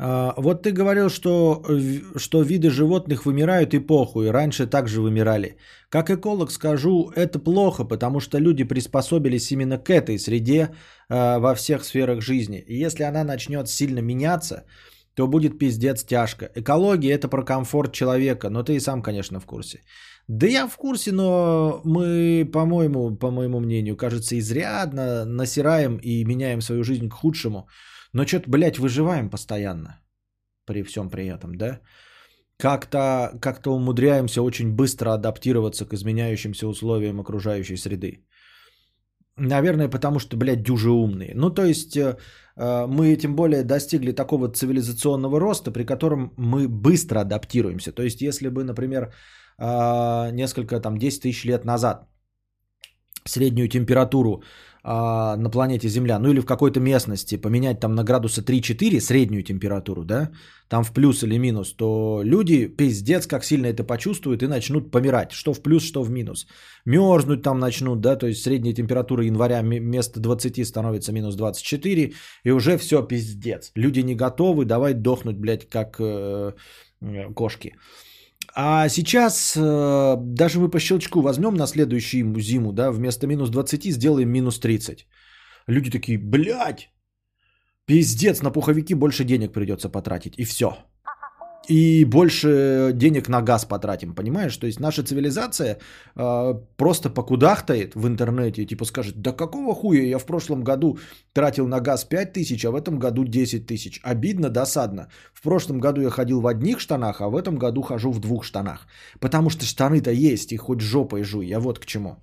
А, 0.00 0.34
вот 0.36 0.62
ты 0.62 0.70
говорил, 0.70 1.08
что, 1.08 1.64
что 2.16 2.42
виды 2.42 2.70
животных 2.70 3.26
вымирают 3.26 3.74
и 3.74 3.80
похуй, 3.80 4.30
раньше 4.30 4.66
также 4.66 5.00
вымирали. 5.00 5.56
Как 5.88 6.10
эколог 6.10 6.52
скажу, 6.52 7.10
это 7.16 7.40
плохо, 7.40 7.84
потому 7.84 8.20
что 8.20 8.38
люди 8.38 8.62
приспособились 8.62 9.50
именно 9.50 9.78
к 9.78 9.90
этой 9.90 10.18
среде 10.18 10.70
а, 11.08 11.38
во 11.40 11.54
всех 11.56 11.84
сферах 11.84 12.20
жизни. 12.20 12.58
И 12.58 12.76
если 12.84 13.02
она 13.02 13.24
начнет 13.24 13.68
сильно 13.68 13.98
меняться, 13.98 14.64
то 15.18 15.26
будет 15.26 15.58
пиздец 15.58 16.04
тяжко. 16.04 16.48
Экология 16.54 17.12
это 17.12 17.28
про 17.28 17.44
комфорт 17.44 17.92
человека, 17.92 18.50
но 18.50 18.62
ты 18.62 18.76
и 18.76 18.80
сам, 18.80 19.02
конечно, 19.02 19.40
в 19.40 19.46
курсе. 19.46 19.80
Да 20.28 20.46
я 20.46 20.68
в 20.68 20.76
курсе, 20.76 21.10
но 21.12 21.80
мы, 21.84 22.48
по-моему, 22.52 23.18
по 23.18 23.30
моему 23.30 23.60
мнению, 23.60 23.96
кажется, 23.96 24.38
изрядно 24.38 25.24
насираем 25.24 25.96
и 25.96 26.24
меняем 26.24 26.60
свою 26.60 26.84
жизнь 26.84 27.08
к 27.08 27.14
худшему. 27.14 27.68
Но 28.12 28.26
что-то, 28.26 28.48
блядь, 28.48 28.78
выживаем 28.78 29.28
постоянно. 29.28 30.00
При 30.66 30.84
всем 30.84 31.10
при 31.10 31.26
этом, 31.26 31.56
да? 31.56 31.80
Как-то 32.56 33.32
как 33.40 33.66
умудряемся 33.66 34.42
очень 34.42 34.70
быстро 34.70 35.14
адаптироваться 35.14 35.84
к 35.84 35.94
изменяющимся 35.94 36.68
условиям 36.68 37.18
окружающей 37.18 37.76
среды. 37.76 38.24
Наверное, 39.36 39.88
потому 39.88 40.18
что, 40.20 40.36
блядь, 40.36 40.62
дюжи 40.62 40.90
умные. 40.90 41.32
Ну, 41.34 41.50
то 41.50 41.64
есть, 41.64 41.96
э, 41.96 42.16
мы 42.58 43.16
тем 43.16 43.36
более 43.36 43.62
достигли 43.62 44.12
такого 44.12 44.48
цивилизационного 44.48 45.40
роста, 45.40 45.70
при 45.70 45.84
котором 45.84 46.32
мы 46.36 46.68
быстро 46.68 47.20
адаптируемся. 47.20 47.92
То 47.92 48.02
есть, 48.02 48.20
если 48.20 48.48
бы, 48.48 48.64
например, 48.64 49.12
э, 49.58 50.30
несколько, 50.32 50.80
там, 50.80 50.98
10 50.98 51.22
тысяч 51.22 51.44
лет 51.44 51.64
назад 51.64 52.08
среднюю 53.24 53.68
температуру 53.68 54.42
а, 54.90 55.36
на 55.36 55.50
планете 55.50 55.88
Земля, 55.88 56.18
ну 56.18 56.30
или 56.30 56.40
в 56.40 56.46
какой-то 56.46 56.80
местности 56.80 57.36
поменять 57.36 57.78
там 57.80 57.94
на 57.94 58.04
градуса 58.04 58.40
3-4 58.40 59.00
среднюю 59.00 59.42
температуру, 59.42 60.04
да, 60.04 60.30
там 60.68 60.82
в 60.82 60.92
плюс 60.92 61.22
или 61.22 61.38
минус, 61.38 61.74
то 61.76 62.22
люди 62.24 62.68
пиздец 62.68 63.26
как 63.26 63.44
сильно 63.44 63.66
это 63.66 63.84
почувствуют 63.84 64.42
и 64.42 64.46
начнут 64.46 64.90
помирать, 64.90 65.32
что 65.32 65.52
в 65.52 65.60
плюс, 65.62 65.82
что 65.82 66.02
в 66.02 66.10
минус. 66.10 66.46
Мерзнуть 66.86 67.42
там 67.42 67.58
начнут, 67.58 68.00
да, 68.00 68.16
то 68.16 68.26
есть 68.26 68.42
средняя 68.42 68.74
температура 68.74 69.24
января 69.24 69.60
вместо 69.60 70.20
20 70.20 70.66
становится 70.66 71.12
минус 71.12 71.36
24, 71.36 72.12
и 72.44 72.50
уже 72.50 72.78
все 72.78 73.02
пиздец. 73.02 73.72
Люди 73.74 74.00
не 74.00 74.14
готовы, 74.14 74.64
давай 74.64 74.94
дохнуть, 74.94 75.36
блядь, 75.36 75.68
как 75.68 76.00
э, 76.00 76.52
э 77.02 77.34
кошки. 77.34 77.74
А 78.54 78.88
сейчас 78.88 79.56
э, 79.56 80.16
даже 80.18 80.58
мы 80.58 80.70
по 80.70 80.78
щелчку 80.78 81.20
возьмем 81.20 81.54
на 81.54 81.66
следующую 81.66 82.40
зиму, 82.40 82.72
да, 82.72 82.90
вместо 82.90 83.26
минус 83.26 83.50
20 83.50 83.84
сделаем 83.92 84.30
минус 84.30 84.58
30. 84.58 85.06
Люди 85.68 85.90
такие, 85.90 86.18
блядь, 86.18 86.90
пиздец, 87.86 88.42
на 88.42 88.50
пуховики 88.50 88.94
больше 88.94 89.24
денег 89.24 89.52
придется 89.52 89.88
потратить, 89.88 90.38
и 90.38 90.44
все 90.44 90.76
и 91.68 92.04
больше 92.04 92.92
денег 92.94 93.28
на 93.28 93.42
газ 93.42 93.64
потратим, 93.64 94.14
понимаешь? 94.14 94.56
То 94.56 94.66
есть 94.66 94.80
наша 94.80 95.02
цивилизация 95.02 95.78
э, 96.16 96.54
просто 96.76 97.10
покудахтает 97.10 97.94
в 97.94 98.06
интернете, 98.06 98.64
типа 98.64 98.84
скажет, 98.84 99.20
да 99.20 99.32
какого 99.32 99.74
хуя 99.74 100.02
я 100.02 100.18
в 100.18 100.24
прошлом 100.24 100.64
году 100.64 100.98
тратил 101.32 101.66
на 101.66 101.80
газ 101.80 102.04
5 102.04 102.32
тысяч, 102.32 102.64
а 102.64 102.70
в 102.70 102.74
этом 102.74 102.98
году 102.98 103.24
10 103.24 103.66
тысяч. 103.66 104.00
Обидно, 104.02 104.48
досадно. 104.48 105.08
В 105.34 105.42
прошлом 105.42 105.80
году 105.80 106.00
я 106.00 106.10
ходил 106.10 106.40
в 106.40 106.46
одних 106.46 106.80
штанах, 106.80 107.20
а 107.20 107.28
в 107.28 107.36
этом 107.36 107.58
году 107.58 107.82
хожу 107.82 108.12
в 108.12 108.20
двух 108.20 108.44
штанах. 108.44 108.86
Потому 109.20 109.50
что 109.50 109.64
штаны-то 109.64 110.10
есть, 110.10 110.52
и 110.52 110.56
хоть 110.56 110.80
жопой 110.80 111.22
жуй, 111.22 111.46
я 111.46 111.60
вот 111.60 111.78
к 111.78 111.86
чему. 111.86 112.16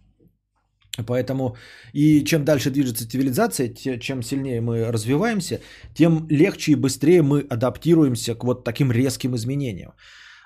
Поэтому 1.06 1.56
и 1.93 2.24
чем 2.24 2.46
дальше 2.46 2.72
движется 2.72 3.08
цивилизация, 3.08 3.74
чем 4.00 4.24
сильнее 4.24 4.62
мы 4.62 4.91
развиваемся, 4.91 5.60
тем 5.93 6.28
легче 6.30 6.72
и 6.72 6.76
быстрее 6.76 7.22
мы 7.22 7.41
адаптируемся 7.50 8.36
к 8.36 8.43
вот 8.43 8.64
таким 8.64 8.91
резким 8.91 9.36
изменениям. 9.36 9.93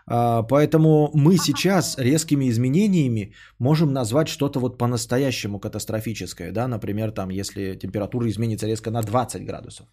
А, 0.07 0.43
поэтому 0.43 1.11
мы 1.13 1.37
сейчас 1.37 1.97
резкими 1.99 2.49
изменениями 2.49 3.33
можем 3.59 3.93
назвать 3.93 4.27
что-то 4.27 4.59
вот 4.59 4.77
по-настоящему 4.77 5.59
катастрофическое. 5.59 6.51
Да? 6.51 6.67
Например, 6.67 7.11
там, 7.11 7.29
если 7.29 7.75
температура 7.75 8.27
изменится 8.27 8.67
резко 8.67 8.91
на 8.91 9.01
20 9.01 9.45
градусов. 9.45 9.87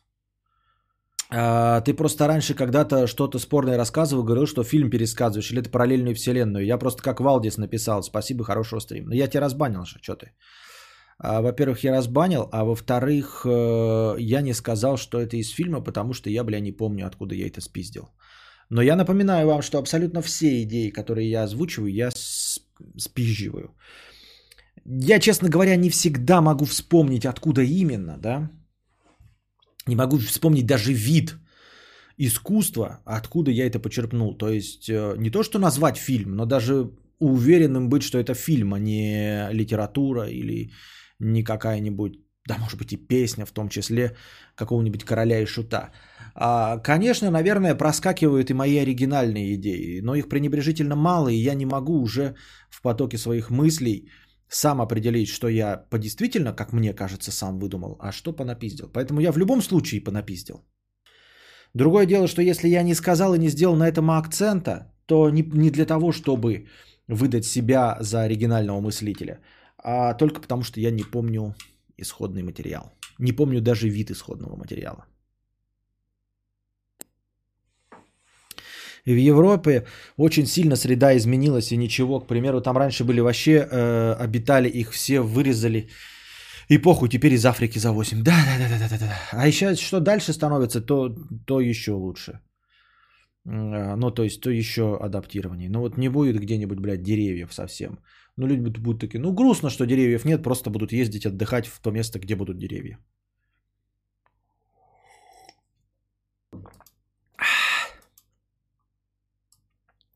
А, 1.31 1.81
ты 1.81 1.95
просто 1.95 2.27
раньше 2.27 2.55
когда-то 2.55 3.07
что-то 3.07 3.39
спорное 3.39 3.77
рассказывал, 3.77 4.25
говорил, 4.25 4.47
что 4.47 4.65
фильм 4.65 4.91
пересказываешь, 4.91 5.51
или 5.51 5.61
это 5.61 5.71
параллельную 5.71 6.15
вселенную. 6.15 6.65
Я 6.65 6.79
просто 6.79 7.03
как 7.03 7.21
Валдис 7.21 7.59
написал, 7.59 8.03
спасибо, 8.03 8.45
хорошего 8.45 8.81
стрима. 8.81 9.09
Но 9.09 9.15
я 9.15 9.29
тебя 9.29 9.43
разбанил, 9.43 9.85
что 9.85 10.15
ты. 10.15 10.33
А, 11.19 11.41
во-первых, 11.41 11.85
я 11.85 11.97
разбанил, 11.97 12.49
а 12.53 12.65
во-вторых, 12.65 13.45
э, 13.47 14.17
я 14.19 14.43
не 14.43 14.55
сказал, 14.55 14.97
что 14.97 15.19
это 15.19 15.37
из 15.37 15.51
фильма, 15.51 15.81
потому 15.81 16.13
что 16.13 16.31
я, 16.31 16.45
бля, 16.45 16.61
не 16.61 16.73
помню, 16.73 17.07
откуда 17.07 17.35
я 17.35 17.47
это 17.47 17.61
спиздил. 17.61 18.11
Но 18.69 18.83
я 18.83 18.97
напоминаю 18.97 19.47
вам, 19.47 19.63
что 19.63 19.79
абсолютно 19.79 20.23
все 20.23 20.63
идеи, 20.63 20.91
которые 20.91 21.31
я 21.31 21.45
озвучиваю, 21.45 21.93
я 21.93 22.11
спизживаю. 22.97 23.75
Я, 24.85 25.19
честно 25.19 25.49
говоря, 25.49 25.77
не 25.77 25.91
всегда 25.91 26.41
могу 26.41 26.65
вспомнить, 26.65 27.25
откуда 27.25 27.63
именно, 27.63 28.19
да, 28.19 28.51
не 29.87 29.97
могу 29.97 30.19
вспомнить 30.19 30.67
даже 30.67 30.93
вид 30.93 31.37
искусства, 32.19 33.01
откуда 33.05 33.51
я 33.51 33.67
это 33.67 33.79
почерпнул. 33.79 34.37
То 34.39 34.49
есть 34.49 34.89
э, 34.89 35.15
не 35.19 35.31
то, 35.31 35.43
что 35.43 35.59
назвать 35.59 35.97
фильм, 35.97 36.37
но 36.37 36.47
даже 36.47 36.91
уверенным 37.19 37.89
быть, 37.89 38.03
что 38.03 38.19
это 38.19 38.35
фильм, 38.35 38.75
а 38.75 38.79
не 38.79 39.49
литература 39.53 40.29
или 40.29 40.71
не 41.19 41.43
какая-нибудь, 41.45 42.19
да, 42.49 42.59
может 42.59 42.79
быть, 42.79 42.93
и 42.93 42.97
песня, 42.97 43.47
в 43.47 43.53
том 43.53 43.69
числе 43.69 44.17
какого-нибудь 44.55 45.05
короля 45.05 45.41
и 45.41 45.47
шута. 45.47 45.91
А, 46.35 46.79
конечно, 46.79 47.31
наверное, 47.31 47.75
проскакивают 47.75 48.51
и 48.51 48.55
мои 48.55 48.79
оригинальные 48.79 49.55
идеи, 49.55 50.01
но 50.01 50.15
их 50.15 50.29
пренебрежительно 50.29 50.97
мало, 50.97 51.29
и 51.29 51.37
я 51.37 51.55
не 51.55 51.67
могу 51.67 52.01
уже 52.01 52.35
в 52.71 52.83
потоке 52.83 53.19
своих 53.19 53.51
мыслей 53.51 54.11
сам 54.49 54.81
определить, 54.81 55.29
что 55.29 55.49
я 55.49 55.77
по 55.91 55.99
действительно, 55.99 56.53
как 56.53 56.73
мне 56.73 56.95
кажется, 56.95 57.31
сам 57.33 57.59
выдумал, 57.59 57.97
а 58.01 58.13
что 58.13 58.33
понапиздил. 58.33 58.91
Поэтому 58.93 59.21
я 59.21 59.33
в 59.33 59.39
любом 59.39 59.63
случае 59.63 60.01
понапиздил. 60.01 60.65
Другое 61.75 62.07
дело, 62.07 62.27
что 62.27 62.43
если 62.43 62.69
я 62.69 62.83
не 62.83 62.95
сказал 62.95 63.35
и 63.35 63.39
не 63.39 63.49
сделал 63.49 63.77
на 63.77 63.89
этом 63.89 64.11
акцента, 64.11 64.93
то 65.07 65.31
не, 65.31 65.43
не 65.43 65.71
для 65.71 65.85
того, 65.85 66.13
чтобы 66.13 66.67
выдать 67.09 67.45
себя 67.45 67.97
за 68.01 68.23
оригинального 68.23 68.81
мыслителя, 68.81 69.41
а 69.79 70.15
только 70.15 70.41
потому, 70.41 70.63
что 70.63 70.81
я 70.81 70.91
не 70.91 71.03
помню 71.03 71.55
исходный 71.99 72.43
материал. 72.43 72.93
Не 73.19 73.33
помню 73.33 73.61
даже 73.61 73.89
вид 73.89 74.11
исходного 74.11 74.57
материала. 74.57 75.07
В 79.13 79.19
Европе 79.19 79.87
очень 80.17 80.47
сильно 80.47 80.77
среда 80.77 81.17
изменилась 81.17 81.73
и 81.73 81.77
ничего. 81.77 82.21
К 82.21 82.27
примеру, 82.27 82.61
там 82.61 82.77
раньше 82.77 83.05
были 83.05 83.21
вообще, 83.21 83.53
э, 83.71 84.13
обитали 84.19 84.69
их 84.69 84.93
все, 84.93 85.21
вырезали. 85.21 85.89
И 86.69 86.79
похуй, 86.79 87.09
теперь 87.09 87.33
из 87.33 87.45
Африки 87.45 87.79
завозим. 87.79 88.23
Да, 88.23 88.33
да, 88.33 88.69
да, 88.69 88.79
да, 88.79 88.89
да, 88.89 88.99
да. 88.99 89.13
А 89.33 89.47
еще 89.47 89.75
что 89.77 90.01
дальше 90.01 90.33
становится, 90.33 90.81
то, 90.81 91.15
то 91.47 91.61
еще 91.61 91.93
лучше. 91.93 92.41
Э, 93.47 93.97
ну, 93.97 94.11
то 94.11 94.25
есть, 94.25 94.41
то 94.41 94.51
еще 94.51 94.83
адаптирование. 94.97 95.71
Ну, 95.71 95.81
вот 95.81 95.97
не 95.97 96.09
будет 96.09 96.41
где-нибудь, 96.41 96.81
блядь, 96.81 97.03
деревьев 97.03 97.53
совсем. 97.53 97.99
Ну, 98.37 98.47
люди 98.47 98.81
будут 98.81 99.01
такие, 99.01 99.21
ну, 99.21 99.33
грустно, 99.33 99.71
что 99.71 99.87
деревьев 99.87 100.25
нет, 100.25 100.43
просто 100.43 100.71
будут 100.71 100.93
ездить 100.93 101.27
отдыхать 101.27 101.67
в 101.67 101.81
то 101.81 101.91
место, 101.91 102.19
где 102.19 102.35
будут 102.35 102.59
деревья. 102.59 102.99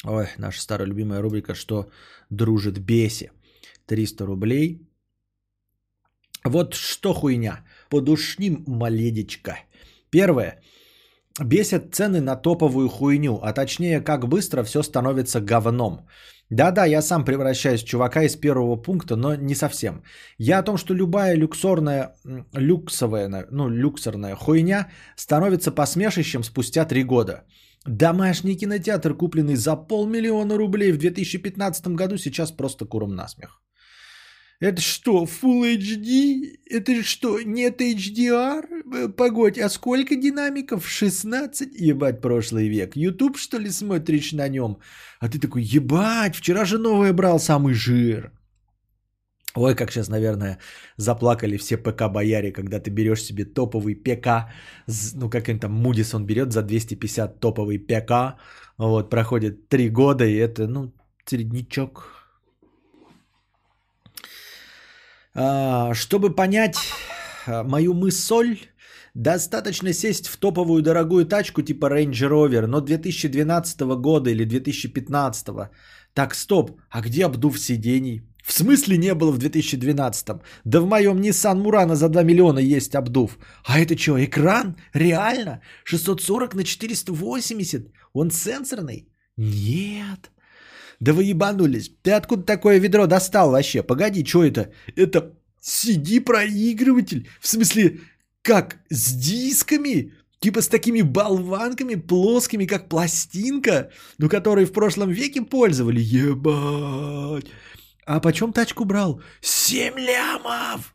Ой, 0.05 0.29
наша 0.39 0.61
старая 0.61 0.89
любимая 0.89 1.21
рубрика 1.23 1.55
«Что 1.55 1.91
дружит 2.31 2.79
беси?» 2.79 3.31
300 3.87 4.27
рублей. 4.27 4.81
Вот 6.45 6.75
что 6.75 7.13
хуйня. 7.13 7.65
Подушним 7.91 8.65
маледечко. 8.67 9.59
Первое. 10.11 10.61
Бесят 11.41 11.95
цены 11.95 12.21
на 12.21 12.37
топовую 12.37 12.89
хуйню, 12.89 13.41
а 13.43 13.53
точнее, 13.53 14.01
как 14.01 14.29
быстро 14.29 14.63
все 14.63 14.83
становится 14.83 15.41
говном. 15.41 16.07
Да-да, 16.51 16.85
я 16.85 17.03
сам 17.03 17.25
превращаюсь 17.25 17.83
в 17.83 17.87
чувака 17.87 18.23
из 18.23 18.37
первого 18.37 18.77
пункта, 18.77 19.17
но 19.17 19.35
не 19.35 19.55
совсем. 19.55 20.03
Я 20.39 20.59
о 20.59 20.63
том, 20.63 20.77
что 20.77 20.95
любая 20.95 21.37
люксорная, 21.37 22.17
люксовая, 22.53 23.47
ну, 23.51 23.69
люксорная 23.69 24.35
хуйня 24.35 24.89
становится 25.17 25.71
посмешищем 25.71 26.43
спустя 26.43 26.85
три 26.85 27.05
года. 27.05 27.45
Домашний 27.87 28.57
кинотеатр, 28.57 29.15
купленный 29.15 29.57
за 29.57 29.75
полмиллиона 29.75 30.57
рублей 30.57 30.93
в 30.93 30.99
2015 30.99 31.89
году, 31.89 32.19
сейчас 32.19 32.53
просто 32.53 32.85
куром 32.85 33.15
насмех. 33.15 33.61
Это 34.61 34.83
что, 34.83 35.25
Full 35.25 35.79
HD? 35.79 36.59
Это 36.69 37.03
что, 37.03 37.41
нет 37.41 37.81
HDR? 37.81 38.63
Э, 38.95 39.09
Погодь, 39.09 39.59
а 39.59 39.71
сколько 39.71 40.17
динамиков? 40.17 40.87
16? 40.87 41.81
Ебать, 41.81 42.21
прошлый 42.21 42.69
век. 42.69 42.95
YouTube, 42.95 43.39
что 43.39 43.59
ли, 43.59 43.71
смотришь 43.71 44.33
на 44.33 44.49
нем? 44.49 44.77
А 45.19 45.31
ты 45.31 45.39
такой, 45.39 45.63
ебать, 45.63 46.37
вчера 46.37 46.67
же 46.67 46.77
новое 46.77 47.15
брал, 47.15 47.41
самый 47.41 47.73
жир. 47.73 48.33
Ой, 49.57 49.75
как 49.75 49.91
сейчас, 49.91 50.09
наверное, 50.09 50.59
заплакали 50.97 51.57
все 51.57 51.77
ПК-бояре, 51.77 52.53
когда 52.53 52.79
ты 52.79 52.91
берешь 52.91 53.23
себе 53.23 53.45
топовый 53.45 53.97
ПК, 53.97 54.53
ну, 55.15 55.29
как 55.29 55.49
он 55.49 55.59
там, 55.59 55.73
Мудис 55.73 56.15
он 56.15 56.25
берет 56.27 56.53
за 56.53 56.63
250 56.63 57.41
топовый 57.41 57.79
ПК, 57.79 58.39
вот, 58.79 59.11
проходит 59.11 59.69
3 59.69 59.91
года, 59.91 60.25
и 60.25 60.37
это, 60.37 60.69
ну, 60.69 60.93
среднячок, 61.27 62.21
А, 65.35 65.95
чтобы 65.95 66.35
понять 66.35 66.77
а, 67.47 67.63
мою 67.63 67.95
мысль, 67.95 68.59
достаточно 69.15 69.93
сесть 69.93 70.27
в 70.27 70.37
топовую 70.37 70.83
дорогую 70.83 71.25
тачку 71.25 71.63
типа 71.63 71.87
Range 71.87 72.29
Rover, 72.29 72.67
но 72.67 72.81
2012 72.81 73.81
года 73.81 74.31
или 74.31 74.45
2015. 74.45 75.71
Так, 76.15 76.35
стоп, 76.35 76.81
а 76.91 77.01
где 77.01 77.25
обдув 77.25 77.59
сидений? 77.59 78.23
В 78.51 78.53
смысле 78.53 78.99
не 78.99 79.15
было 79.15 79.31
в 79.31 79.39
2012? 79.39 80.29
Да 80.65 80.81
в 80.81 80.87
моем 80.87 81.21
Nissan 81.21 81.63
Murano 81.63 81.95
за 81.95 82.09
2 82.09 82.25
миллиона 82.25 82.59
есть 82.59 82.97
обдув. 82.97 83.39
А 83.65 83.79
это 83.79 83.97
что, 83.97 84.19
экран? 84.19 84.75
Реально? 84.93 85.61
640 85.85 86.55
на 86.55 86.65
480? 86.65 87.93
Он 88.13 88.31
сенсорный? 88.31 89.09
Нет. 89.37 90.33
Да 90.99 91.13
вы 91.13 91.31
ебанулись. 91.31 91.93
Ты 92.03 92.11
откуда 92.11 92.43
такое 92.43 92.81
ведро 92.81 93.07
достал 93.07 93.51
вообще? 93.51 93.85
Погоди, 93.85 94.25
что 94.25 94.43
это? 94.43 94.73
Это 94.97 95.33
CD-проигрыватель? 95.63 97.29
В 97.41 97.47
смысле, 97.47 98.01
как? 98.43 98.79
С 98.91 99.13
дисками? 99.13 100.13
Типа 100.41 100.61
с 100.61 100.69
такими 100.69 101.03
болванками 101.03 101.95
плоскими, 101.95 102.67
как 102.67 102.89
пластинка, 102.89 103.91
ну, 104.19 104.29
которые 104.29 104.67
в 104.67 104.73
прошлом 104.73 105.11
веке 105.11 105.43
пользовали. 105.43 106.01
Ебать. 106.01 107.47
А 108.11 108.21
почем 108.21 108.53
тачку 108.53 108.85
брал? 108.85 109.21
Семь 109.41 109.99
лямов! 109.99 110.95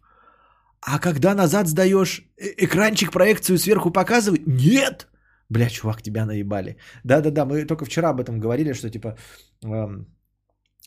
А 0.82 1.00
когда 1.00 1.34
назад 1.34 1.68
сдаешь, 1.68 2.22
э, 2.38 2.54
экранчик 2.58 3.12
проекцию 3.12 3.58
сверху 3.58 3.90
показывает? 3.90 4.42
Нет! 4.48 5.08
Бля, 5.50 5.70
чувак, 5.70 6.02
тебя 6.02 6.26
наебали. 6.26 6.76
Да-да-да, 7.06 7.46
мы 7.46 7.66
только 7.66 7.86
вчера 7.86 8.10
об 8.10 8.20
этом 8.20 8.40
говорили, 8.42 8.74
что 8.74 8.90
типа 8.90 9.16
эм, 9.64 10.08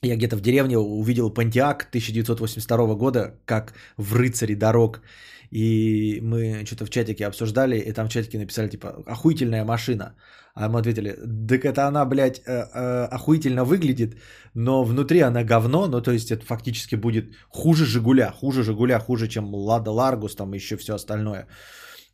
я 0.02 0.16
где-то 0.16 0.36
в 0.36 0.40
деревне 0.40 0.76
увидел 0.76 1.32
Pontiac 1.32 1.88
1982 1.88 2.94
года, 2.94 3.40
как 3.46 3.72
в 3.96 4.14
рыцаре 4.14 4.54
дорог. 4.54 5.00
И 5.50 6.20
мы 6.22 6.64
что-то 6.66 6.84
в 6.86 6.90
чатике 6.90 7.26
обсуждали, 7.26 7.76
и 7.78 7.92
там 7.92 8.08
в 8.08 8.10
чатике 8.10 8.38
написали, 8.38 8.68
типа, 8.68 9.02
охуительная 9.06 9.64
машина. 9.64 10.14
А 10.54 10.68
мы 10.68 10.80
ответили, 10.80 11.16
так 11.48 11.64
это 11.64 11.86
она, 11.86 12.04
блядь, 12.04 12.40
э, 12.40 12.66
э, 12.74 13.04
охуительно 13.10 13.64
выглядит, 13.64 14.16
но 14.54 14.84
внутри 14.84 15.20
она 15.20 15.44
говно, 15.44 15.86
ну 15.86 16.00
то 16.02 16.10
есть 16.10 16.30
это 16.30 16.44
фактически 16.44 16.96
будет 16.96 17.34
хуже 17.48 17.86
Жигуля, 17.86 18.32
хуже 18.32 18.64
Жигуля, 18.64 18.98
хуже, 18.98 19.28
чем 19.28 19.54
Лада 19.54 19.90
Ларгус, 19.90 20.34
там 20.34 20.54
еще 20.54 20.76
все 20.76 20.94
остальное. 20.94 21.46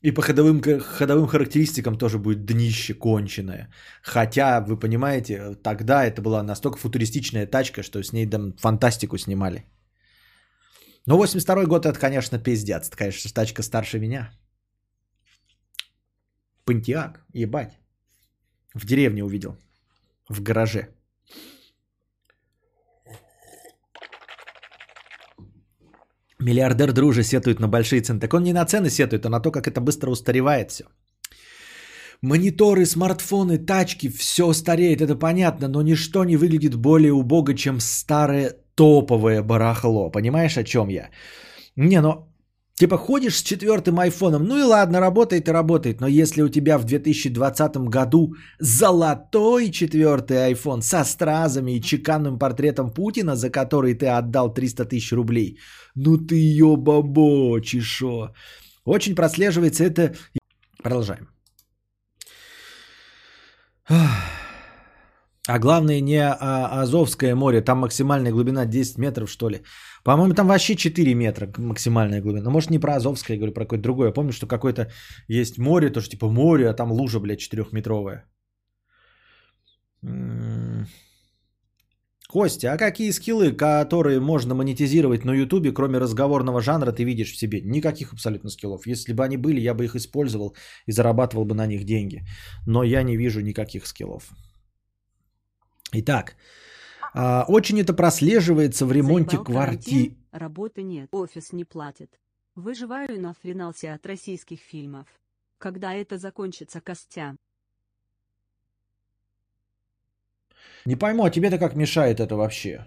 И 0.02 0.10
по 0.10 0.20
ходовым, 0.20 0.60
ходовым 0.80 1.26
характеристикам 1.26 1.96
тоже 1.96 2.18
будет 2.18 2.44
днище 2.44 2.92
конченое. 2.94 3.70
Хотя, 4.02 4.60
вы 4.60 4.78
понимаете, 4.78 5.56
тогда 5.62 6.04
это 6.04 6.20
была 6.20 6.42
настолько 6.42 6.78
футуристичная 6.78 7.46
тачка, 7.46 7.82
что 7.82 8.02
с 8.02 8.12
ней 8.12 8.26
там 8.26 8.52
фантастику 8.58 9.16
снимали. 9.16 9.64
Но 11.06 11.16
82 11.16 11.66
год 11.66 11.86
это, 11.86 11.98
конечно, 11.98 12.38
пиздец. 12.38 12.88
Это, 12.88 12.96
конечно, 12.96 13.30
тачка 13.30 13.62
старше 13.62 13.98
меня. 13.98 14.30
Пантиак, 16.64 17.20
ебать. 17.34 17.78
В 18.74 18.86
деревне 18.86 19.22
увидел. 19.24 19.56
В 20.28 20.42
гараже. 20.42 20.88
Миллиардер 26.40 26.92
друже 26.92 27.22
сетует 27.22 27.60
на 27.60 27.68
большие 27.68 28.02
цены. 28.02 28.20
Так 28.20 28.34
он 28.34 28.42
не 28.42 28.52
на 28.52 28.64
цены 28.64 28.90
сетует, 28.90 29.26
а 29.26 29.30
на 29.30 29.40
то, 29.40 29.50
как 29.50 29.66
это 29.66 29.80
быстро 29.80 30.10
устаревает 30.10 30.70
все. 30.70 30.84
Мониторы, 32.22 32.86
смартфоны, 32.86 33.58
тачки, 33.58 34.08
все 34.08 34.52
стареет, 34.54 35.02
это 35.02 35.14
понятно, 35.14 35.68
но 35.68 35.82
ничто 35.82 36.24
не 36.24 36.36
выглядит 36.36 36.74
более 36.74 37.12
убого, 37.12 37.54
чем 37.54 37.80
старое 37.80 38.63
топовое 38.74 39.42
барахло. 39.42 40.10
Понимаешь, 40.10 40.58
о 40.58 40.64
чем 40.64 40.88
я? 40.88 41.10
Не, 41.76 42.00
ну, 42.00 42.28
типа 42.74 42.96
ходишь 42.96 43.36
с 43.36 43.42
четвертым 43.42 43.98
айфоном, 43.98 44.44
ну 44.44 44.58
и 44.58 44.62
ладно, 44.62 45.00
работает 45.00 45.48
и 45.48 45.52
работает, 45.52 46.00
но 46.00 46.06
если 46.06 46.42
у 46.42 46.48
тебя 46.48 46.78
в 46.78 46.84
2020 46.84 47.76
году 47.88 48.34
золотой 48.60 49.70
четвертый 49.70 50.52
iPhone 50.52 50.82
со 50.82 51.04
стразами 51.04 51.72
и 51.72 51.80
чеканным 51.80 52.38
портретом 52.38 52.90
Путина, 52.90 53.36
за 53.36 53.50
который 53.50 53.94
ты 53.94 54.06
отдал 54.06 54.54
300 54.54 54.84
тысяч 54.84 55.12
рублей, 55.12 55.58
ну 55.94 56.18
ты 56.18 56.36
ёбабо, 56.36 57.60
чешо. 57.60 58.34
Очень 58.84 59.14
прослеживается 59.14 59.84
это... 59.84 60.14
Продолжаем. 60.82 61.28
А 65.46 65.58
главное 65.58 66.00
не 66.00 66.22
а, 66.22 66.82
Азовское 66.82 67.34
море, 67.34 67.60
там 67.60 67.78
максимальная 67.78 68.32
глубина 68.32 68.64
10 68.64 68.98
метров, 68.98 69.30
что 69.30 69.50
ли. 69.50 69.60
По-моему, 70.02 70.34
там 70.34 70.46
вообще 70.46 70.74
4 70.74 71.14
метра 71.14 71.52
максимальная 71.58 72.22
глубина. 72.22 72.50
Может, 72.50 72.70
не 72.70 72.78
про 72.78 72.96
Азовское, 72.96 73.36
я 73.36 73.40
говорю, 73.40 73.52
про 73.52 73.64
какое-то 73.64 73.82
другое. 73.82 74.08
Я 74.08 74.14
помню, 74.14 74.32
что 74.32 74.46
какое-то 74.46 74.90
есть 75.28 75.58
море, 75.58 75.90
тоже 75.90 76.08
типа 76.08 76.30
море, 76.30 76.68
а 76.68 76.74
там 76.74 76.92
лужа, 76.92 77.20
блядь, 77.20 77.40
4-метровая. 77.40 78.24
Костя, 82.28 82.72
а 82.72 82.78
какие 82.78 83.12
скиллы, 83.12 83.52
которые 83.52 84.20
можно 84.20 84.54
монетизировать 84.54 85.24
на 85.24 85.32
Ютубе, 85.32 85.72
кроме 85.72 85.98
разговорного 85.98 86.62
жанра, 86.62 86.90
ты 86.90 87.04
видишь 87.04 87.32
в 87.32 87.36
себе? 87.36 87.60
Никаких 87.60 88.12
абсолютно 88.12 88.50
скиллов. 88.50 88.86
Если 88.86 89.12
бы 89.12 89.24
они 89.24 89.36
были, 89.36 89.60
я 89.60 89.74
бы 89.74 89.84
их 89.84 89.94
использовал 89.94 90.56
и 90.86 90.92
зарабатывал 90.92 91.44
бы 91.44 91.54
на 91.54 91.66
них 91.66 91.84
деньги. 91.84 92.22
Но 92.66 92.82
я 92.82 93.02
не 93.02 93.16
вижу 93.16 93.40
никаких 93.40 93.86
скиллов. 93.86 94.32
Итак, 95.96 96.34
а, 97.14 97.44
очень 97.46 97.80
это 97.80 97.94
прослеживается 97.94 98.84
в 98.84 98.92
ремонте 98.92 99.38
квартир. 99.38 100.12
Работы 100.32 100.82
нет, 100.82 101.08
офис 101.12 101.52
не 101.52 101.64
платит. 101.64 102.10
Выживаю 102.56 103.20
на 103.20 103.34
фриналсе 103.34 103.92
от 103.92 104.04
российских 104.06 104.58
фильмов. 104.60 105.06
Когда 105.58 105.94
это 105.94 106.18
закончится, 106.18 106.80
Костя? 106.80 107.36
Не 110.84 110.96
пойму, 110.96 111.24
а 111.24 111.30
тебе-то 111.30 111.58
как 111.58 111.76
мешает 111.76 112.18
это 112.18 112.34
вообще? 112.34 112.86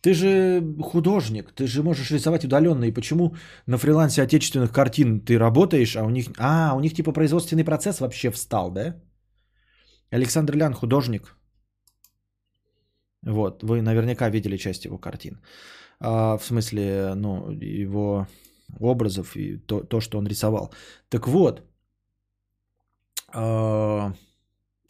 Ты 0.00 0.14
же 0.14 0.62
художник, 0.82 1.52
ты 1.52 1.66
же 1.66 1.82
можешь 1.82 2.10
рисовать 2.10 2.44
удаленно. 2.44 2.84
И 2.84 2.92
почему 2.92 3.36
на 3.66 3.78
фрилансе 3.78 4.22
отечественных 4.22 4.72
картин 4.72 5.20
ты 5.20 5.38
работаешь, 5.38 5.96
а 5.96 6.02
у 6.02 6.10
них... 6.10 6.30
А, 6.38 6.74
у 6.74 6.80
них 6.80 6.94
типа 6.94 7.12
производственный 7.12 7.64
процесс 7.64 8.00
вообще 8.00 8.30
встал, 8.30 8.72
да? 8.72 8.96
Александр 10.10 10.56
Лян 10.56 10.74
художник. 10.74 11.36
Вот, 13.22 13.62
вы 13.62 13.82
наверняка 13.82 14.30
видели 14.30 14.56
часть 14.56 14.84
его 14.84 14.98
картин. 14.98 15.40
А, 16.00 16.38
в 16.38 16.44
смысле, 16.44 17.14
ну, 17.14 17.50
его 17.50 18.26
образов 18.80 19.36
и 19.36 19.58
то, 19.58 19.80
то 19.80 20.00
что 20.00 20.18
он 20.18 20.26
рисовал. 20.26 20.72
Так 21.08 21.28
вот, 21.28 21.62
а, 23.32 24.12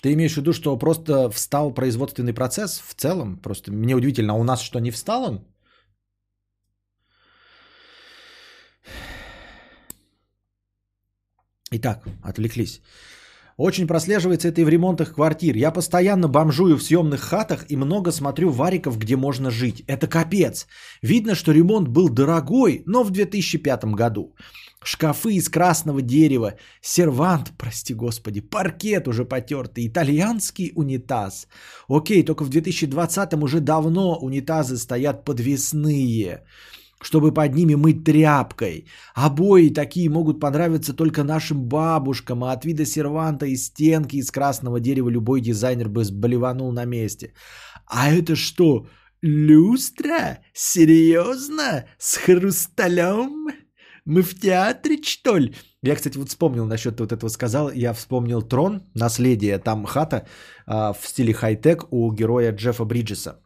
ты 0.03 0.13
имеешь 0.13 0.35
в 0.35 0.37
виду, 0.37 0.53
что 0.53 0.79
просто 0.79 1.31
встал 1.31 1.75
производственный 1.75 2.35
процесс 2.35 2.81
в 2.87 2.95
целом? 2.95 3.37
Просто 3.37 3.73
мне 3.73 3.95
удивительно, 3.95 4.33
а 4.35 4.37
у 4.37 4.45
нас 4.45 4.63
что, 4.63 4.81
не 4.81 4.91
встал 4.91 5.25
он? 5.25 5.45
Итак, 11.73 12.05
отвлеклись. 12.23 12.81
Очень 13.61 13.87
прослеживается 13.87 14.49
это 14.49 14.63
и 14.63 14.65
в 14.65 14.71
ремонтах 14.71 15.13
квартир. 15.13 15.55
Я 15.55 15.71
постоянно 15.71 16.29
бомжую 16.29 16.79
в 16.79 16.83
съемных 16.83 17.21
хатах 17.21 17.67
и 17.69 17.77
много 17.77 18.11
смотрю 18.11 18.49
вариков, 18.49 18.97
где 18.99 19.17
можно 19.17 19.51
жить. 19.51 19.85
Это 19.87 20.07
капец. 20.07 20.67
Видно, 21.03 21.35
что 21.35 21.53
ремонт 21.53 21.89
был 21.89 22.09
дорогой, 22.09 22.83
но 22.87 23.05
в 23.05 23.11
2005 23.11 23.85
году. 23.95 24.35
Шкафы 24.83 25.35
из 25.35 25.51
красного 25.51 26.01
дерева, 26.01 26.55
сервант, 26.81 27.53
прости 27.59 27.93
господи, 27.93 28.41
паркет 28.41 29.09
уже 29.09 29.27
потертый, 29.27 29.87
итальянский 29.87 30.73
унитаз. 30.75 31.47
Окей, 31.87 32.25
только 32.25 32.45
в 32.45 32.49
2020 32.49 33.35
уже 33.35 33.61
давно 33.61 34.17
унитазы 34.23 34.79
стоят 34.79 35.27
подвесные 35.27 36.45
чтобы 37.03 37.33
под 37.33 37.55
ними 37.55 37.75
мыть 37.75 38.05
тряпкой. 38.05 38.87
Обои 39.15 39.71
такие 39.71 40.09
могут 40.09 40.41
понравиться 40.41 40.93
только 40.93 41.25
нашим 41.25 41.69
бабушкам, 41.69 42.45
а 42.45 42.53
от 42.53 42.65
вида 42.65 42.85
серванта 42.85 43.47
и 43.47 43.57
стенки 43.57 44.17
из 44.17 44.31
красного 44.31 44.81
дерева 44.81 45.11
любой 45.11 45.41
дизайнер 45.41 45.89
бы 45.89 46.05
сболеванул 46.05 46.73
на 46.73 46.85
месте. 46.85 47.33
А 47.87 48.13
это 48.13 48.37
что? 48.37 48.87
Люстра? 49.23 50.39
Серьезно? 50.55 51.85
С 51.99 52.17
хрусталем? 52.17 53.49
Мы 54.05 54.23
в 54.23 54.35
театре, 54.41 55.03
что 55.03 55.39
ли? 55.39 55.55
Я, 55.83 55.95
кстати, 55.95 56.19
вот 56.19 56.29
вспомнил 56.29 56.67
насчет 56.67 57.01
вот 57.01 57.13
этого 57.13 57.31
сказал. 57.31 57.71
Я 57.73 57.93
вспомнил 57.93 58.43
Трон, 58.43 58.83
наследие. 58.95 59.59
Там 59.59 59.85
хата 59.85 60.27
а, 60.67 60.93
в 60.93 61.07
стиле 61.07 61.33
хай-тек 61.33 61.87
у 61.91 62.13
героя 62.13 62.53
Джеффа 62.53 62.85
Бриджеса 62.85 63.41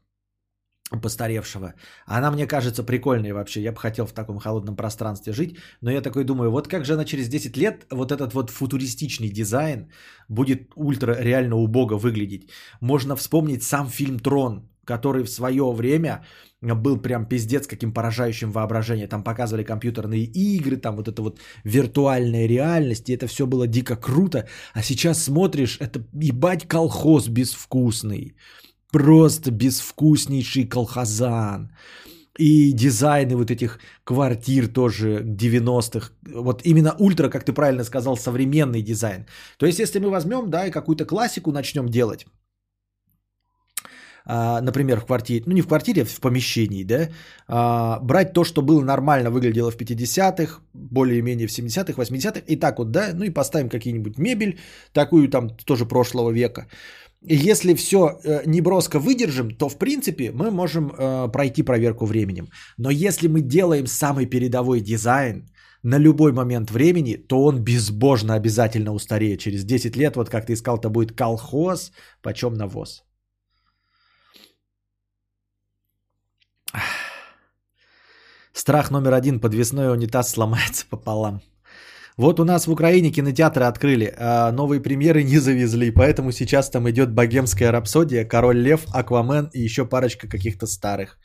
постаревшего. 1.01 1.75
Она 2.07 2.31
мне 2.31 2.47
кажется 2.47 2.83
прикольной 2.83 3.33
вообще. 3.33 3.63
Я 3.63 3.73
бы 3.73 3.79
хотел 3.79 4.07
в 4.07 4.13
таком 4.13 4.39
холодном 4.39 4.77
пространстве 4.77 5.33
жить. 5.33 5.57
Но 5.81 5.91
я 5.91 6.01
такой 6.01 6.25
думаю, 6.25 6.51
вот 6.51 6.69
как 6.69 6.85
же 6.85 6.95
она 6.95 7.05
через 7.05 7.29
10 7.29 7.57
лет, 7.57 7.87
вот 7.91 8.13
этот 8.13 8.35
вот 8.35 8.51
футуристичный 8.51 9.29
дизайн 9.29 9.91
будет 10.29 10.73
ультра 10.77 11.17
реально 11.21 11.57
убого 11.57 11.99
выглядеть. 11.99 12.51
Можно 12.81 13.17
вспомнить 13.17 13.63
сам 13.63 13.89
фильм 13.89 14.19
«Трон», 14.19 14.69
который 14.85 15.25
в 15.25 15.31
свое 15.31 15.73
время 15.73 16.25
был 16.61 17.03
прям 17.03 17.27
пиздец 17.27 17.67
каким 17.67 17.93
поражающим 17.93 18.51
воображение. 18.53 19.09
Там 19.09 19.23
показывали 19.23 19.65
компьютерные 19.65 20.25
игры, 20.25 20.77
там 20.77 20.97
вот 20.97 21.09
это 21.09 21.23
вот 21.23 21.41
виртуальная 21.65 22.47
реальность, 22.47 23.09
и 23.09 23.15
это 23.15 23.27
все 23.27 23.47
было 23.47 23.67
дико 23.67 23.97
круто. 23.97 24.47
А 24.75 24.83
сейчас 24.83 25.23
смотришь, 25.23 25.79
это 25.81 26.05
ебать 26.13 26.67
колхоз 26.67 27.29
безвкусный. 27.29 28.37
Просто 28.95 29.51
безвкуснейший 29.51 30.69
колхозан. 30.69 31.69
И 32.39 32.73
дизайны 32.73 33.35
вот 33.37 33.51
этих 33.51 33.81
квартир 34.05 34.69
тоже 34.69 35.21
90-х. 35.25 36.13
Вот 36.33 36.63
именно 36.65 36.95
ультра, 37.01 37.29
как 37.29 37.45
ты 37.45 37.53
правильно 37.53 37.83
сказал, 37.85 38.17
современный 38.17 38.83
дизайн. 38.83 39.27
То 39.59 39.67
есть, 39.67 39.81
если 39.81 39.99
мы 39.99 40.11
возьмем, 40.11 40.49
да, 40.49 40.67
и 40.67 40.71
какую-то 40.71 41.07
классику 41.07 41.51
начнем 41.51 41.89
делать, 41.89 42.27
а, 44.27 44.61
например, 44.61 45.01
в 45.01 45.07
квартире, 45.07 45.43
ну 45.47 45.53
не 45.53 45.63
в 45.63 45.67
квартире, 45.67 46.03
а 46.03 46.05
в 46.05 46.21
помещении, 46.21 46.85
да, 46.85 47.09
а, 47.47 47.99
брать 48.01 48.33
то, 48.33 48.45
что 48.45 48.63
было 48.63 48.83
нормально, 48.83 49.31
выглядело 49.31 49.71
в 49.71 49.77
50-х, 49.77 50.61
более-менее 50.73 51.47
в 51.47 51.51
70-х, 51.51 52.01
80-х, 52.01 52.41
и 52.47 52.57
так 52.57 52.79
вот, 52.79 52.91
да, 52.91 53.11
ну 53.15 53.25
и 53.25 53.31
поставим 53.31 53.69
какие-нибудь 53.69 54.19
мебель, 54.19 54.59
такую 54.93 55.29
там 55.29 55.51
тоже 55.51 55.85
прошлого 55.85 56.31
века. 56.31 56.69
Если 57.27 57.75
все 57.75 57.97
э, 57.97 58.43
неброско 58.47 58.99
выдержим, 58.99 59.51
то 59.51 59.69
в 59.69 59.79
принципе 59.79 60.31
мы 60.31 60.51
можем 60.51 60.91
э, 60.91 61.29
пройти 61.33 61.63
проверку 61.63 62.05
временем. 62.07 62.49
Но 62.77 62.91
если 62.91 63.29
мы 63.29 63.41
делаем 63.41 63.87
самый 63.87 64.27
передовой 64.27 64.81
дизайн 64.83 65.49
на 65.83 65.99
любой 65.99 66.33
момент 66.33 66.71
времени, 66.71 67.17
то 67.17 67.45
он 67.45 67.65
безбожно 67.65 68.35
обязательно 68.35 68.93
устареет. 68.93 69.41
Через 69.41 69.65
10 69.65 69.97
лет, 69.97 70.17
вот 70.17 70.29
как 70.29 70.47
ты 70.47 70.53
искал, 70.53 70.79
то 70.79 70.91
будет 70.91 71.13
колхоз, 71.17 71.93
почем 72.23 72.55
навоз. 72.55 73.05
Страх 78.53 78.91
номер 78.91 79.15
один. 79.15 79.41
Подвесной 79.41 79.91
унитаз 79.93 80.31
сломается 80.31 80.87
пополам. 80.91 81.41
Вот 82.17 82.39
у 82.41 82.45
нас 82.45 82.67
в 82.67 82.73
Украине 82.73 83.11
кинотеатры 83.11 83.65
открыли, 83.65 84.15
а 84.17 84.53
новые 84.53 84.81
премьеры 84.81 85.25
не 85.25 85.39
завезли, 85.39 85.91
поэтому 85.91 86.33
сейчас 86.33 86.71
там 86.71 86.89
идет 86.89 87.11
«Богемская 87.11 87.73
рапсодия», 87.73 88.25
«Король 88.25 88.59
лев», 88.59 88.87
«Аквамен» 88.93 89.51
и 89.53 89.61
еще 89.65 89.85
парочка 89.85 90.29
каких-то 90.29 90.67
старых. 90.67 91.19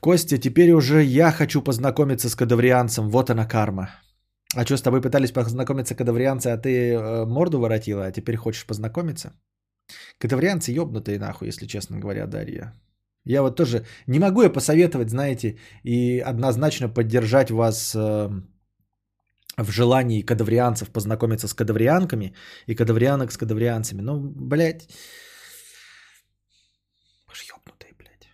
Костя, 0.00 0.38
теперь 0.38 0.72
уже 0.72 1.02
я 1.04 1.30
хочу 1.30 1.62
познакомиться 1.62 2.28
с 2.28 2.34
кадаврианцем, 2.34 3.10
вот 3.10 3.30
она 3.30 3.46
карма. 3.46 3.90
А 4.56 4.64
что, 4.64 4.76
с 4.76 4.82
тобой 4.82 5.00
пытались 5.00 5.30
познакомиться 5.30 5.94
кадаврианцы, 5.94 6.48
а 6.48 6.58
ты 6.58 6.94
э, 6.94 7.24
морду 7.24 7.60
воротила, 7.60 8.06
а 8.06 8.12
теперь 8.12 8.36
хочешь 8.36 8.66
познакомиться? 8.66 9.32
Кадаврианцы 10.18 10.72
ёбнутые 10.72 11.18
нахуй, 11.18 11.48
если 11.48 11.66
честно 11.66 11.98
говоря, 11.98 12.26
Дарья. 12.26 12.72
Я 13.24 13.42
вот 13.42 13.56
тоже 13.56 13.84
не 14.06 14.18
могу 14.18 14.42
я 14.42 14.50
посоветовать, 14.50 15.10
знаете, 15.10 15.58
и 15.84 16.18
однозначно 16.18 16.88
поддержать 16.88 17.50
вас 17.50 17.94
э, 17.94 18.30
в 19.56 19.70
желании 19.70 20.22
кадаврианцев 20.22 20.90
познакомиться 20.90 21.46
с 21.46 21.54
кадаврианками 21.54 22.34
и 22.66 22.74
кадаврианок 22.74 23.30
с 23.30 23.36
кадаврианцами. 23.36 24.02
Ну, 24.02 24.20
блядь, 24.20 24.88
вы 27.28 27.34
же 27.34 27.44
ёбнутые, 27.44 27.94
блядь. 27.98 28.28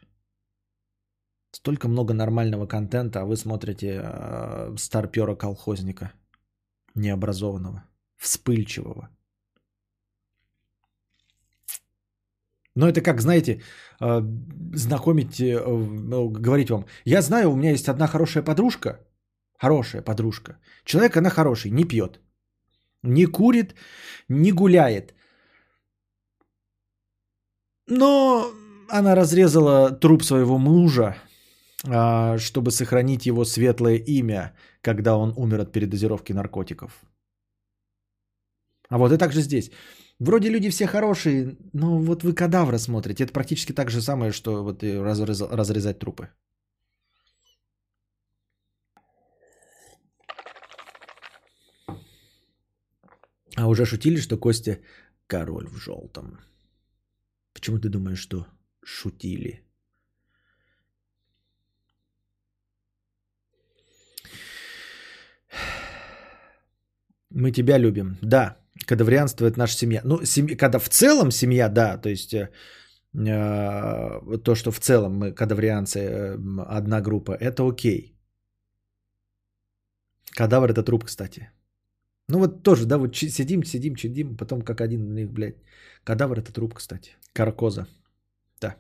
Столько 1.53 1.89
много 1.89 2.15
нормального 2.15 2.67
контента, 2.67 3.21
а 3.21 3.25
вы 3.25 3.37
смотрите 3.37 4.01
э, 4.03 4.75
старпера 4.79 5.35
колхозника 5.35 6.13
необразованного, 6.95 7.85
вспыльчивого. 8.17 9.11
Но 12.79 12.87
это 12.87 13.01
как, 13.01 13.21
знаете, 13.21 13.61
э, 14.01 14.23
знакомить, 14.75 15.41
э, 15.41 15.59
ну, 16.11 16.29
говорить 16.31 16.71
вам, 16.71 16.85
я 17.05 17.23
знаю, 17.23 17.51
у 17.51 17.57
меня 17.57 17.71
есть 17.73 17.89
одна 17.89 18.07
хорошая 18.07 18.45
подружка, 18.45 19.01
хорошая 19.61 20.03
подружка. 20.03 20.53
Человек, 20.85 21.17
она 21.17 21.31
хороший, 21.31 21.73
не 21.73 21.85
пьет, 21.85 22.21
не 23.03 23.27
курит, 23.27 23.75
не 24.29 24.53
гуляет. 24.53 25.15
Но 27.89 28.47
она 28.89 29.17
разрезала 29.17 29.91
труп 29.91 30.23
своего 30.23 30.59
мужа, 30.59 31.17
а, 31.85 32.39
чтобы 32.39 32.71
сохранить 32.71 33.27
его 33.27 33.45
светлое 33.45 33.97
имя, 34.07 34.53
когда 34.83 35.17
он 35.17 35.33
умер 35.37 35.61
от 35.61 35.73
передозировки 35.73 36.33
наркотиков. 36.33 36.93
А 38.89 38.99
вот 38.99 39.13
и 39.13 39.19
так 39.19 39.33
же 39.33 39.43
здесь. 39.43 39.73
Вроде 40.21 40.51
люди 40.51 40.71
все 40.71 40.87
хорошие, 40.87 41.57
но 41.73 41.99
вот 42.01 42.25
вы 42.25 42.35
кадавра 42.35 42.79
смотрите. 42.79 43.25
Это 43.25 43.33
практически 43.33 43.73
так 43.73 43.91
же 43.91 44.03
самое, 44.03 44.33
что 44.33 44.65
вот 44.65 44.83
разрез, 44.83 45.41
разрезать 45.41 45.99
трупы. 45.99 46.29
А 53.57 53.67
уже 53.69 53.85
шутили, 53.87 54.21
что 54.21 54.39
Костя 54.39 54.79
король 55.27 55.69
в 55.69 55.77
желтом. 55.77 56.39
Почему 57.53 57.79
ты 57.79 57.89
думаешь, 57.89 58.21
что 58.21 58.47
шутили? 58.85 59.65
Мы 67.31 67.53
тебя 67.53 67.79
любим. 67.79 68.17
Да, 68.23 68.57
Кадаврианство 68.87 69.47
это 69.47 69.59
наша 69.59 69.77
семья. 69.77 70.01
Ну, 70.05 70.25
семья, 70.25 70.57
когда 70.57 70.79
в 70.79 70.89
целом 70.89 71.31
семья, 71.31 71.69
да, 71.69 71.99
то 71.99 72.09
есть 72.09 72.35
э, 72.35 72.51
э, 73.15 74.39
то, 74.45 74.55
что 74.55 74.71
в 74.71 74.81
целом 74.81 75.19
мы 75.19 75.33
кадаврианцы 75.33 75.99
э, 75.99 76.37
одна 76.69 77.01
группа, 77.01 77.33
это 77.33 77.67
окей. 77.69 78.15
Кадавр 80.37 80.71
это 80.71 80.83
труп, 80.83 81.05
кстати. 81.05 81.51
Ну 82.29 82.39
вот 82.39 82.63
тоже, 82.63 82.87
да, 82.87 82.99
вот 82.99 83.17
сидим, 83.17 83.65
сидим, 83.65 83.95
чадим, 83.95 84.37
потом 84.37 84.63
как 84.63 84.81
один, 84.81 85.29
блядь. 85.33 85.57
Кадавр 86.05 86.39
это 86.39 86.53
труп, 86.53 86.75
кстати. 86.75 87.17
Каркоза. 87.33 87.87
Да. 88.61 88.77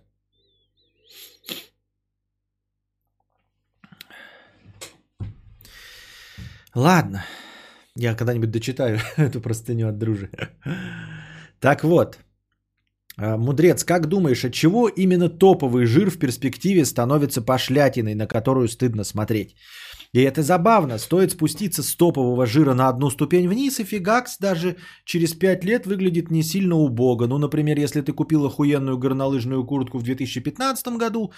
Ладно. 6.74 7.24
Я 7.98 8.14
когда-нибудь 8.14 8.50
дочитаю 8.50 8.98
эту 9.16 9.40
простыню 9.40 9.88
от 9.88 9.98
дружи. 9.98 10.30
Так 11.60 11.82
вот, 11.82 12.18
а, 13.16 13.36
Мудрец, 13.36 13.84
как 13.84 14.06
думаешь, 14.06 14.44
от 14.44 14.52
чего 14.52 14.88
именно 14.88 15.28
топовый 15.28 15.86
жир 15.86 16.10
в 16.10 16.18
перспективе 16.18 16.84
становится 16.84 17.42
пошлятиной, 17.42 18.14
на 18.14 18.26
которую 18.28 18.68
стыдно 18.68 19.04
смотреть? 19.04 19.56
И 20.14 20.20
это 20.20 20.42
забавно. 20.42 20.98
Стоит 20.98 21.32
спуститься 21.32 21.82
с 21.82 21.96
топового 21.96 22.46
жира 22.46 22.74
на 22.74 22.88
одну 22.88 23.10
ступень 23.10 23.48
вниз, 23.48 23.80
и 23.80 23.84
фигакс 23.84 24.38
даже 24.38 24.76
через 25.04 25.34
5 25.34 25.64
лет 25.64 25.86
выглядит 25.86 26.30
не 26.30 26.42
сильно 26.42 26.76
убого. 26.76 27.26
Ну, 27.26 27.38
например, 27.38 27.78
если 27.78 28.00
ты 28.00 28.12
купил 28.12 28.46
охуенную 28.46 28.96
горнолыжную 28.96 29.66
куртку 29.66 29.98
в 29.98 30.02
2015 30.04 30.98
году, 30.98 31.32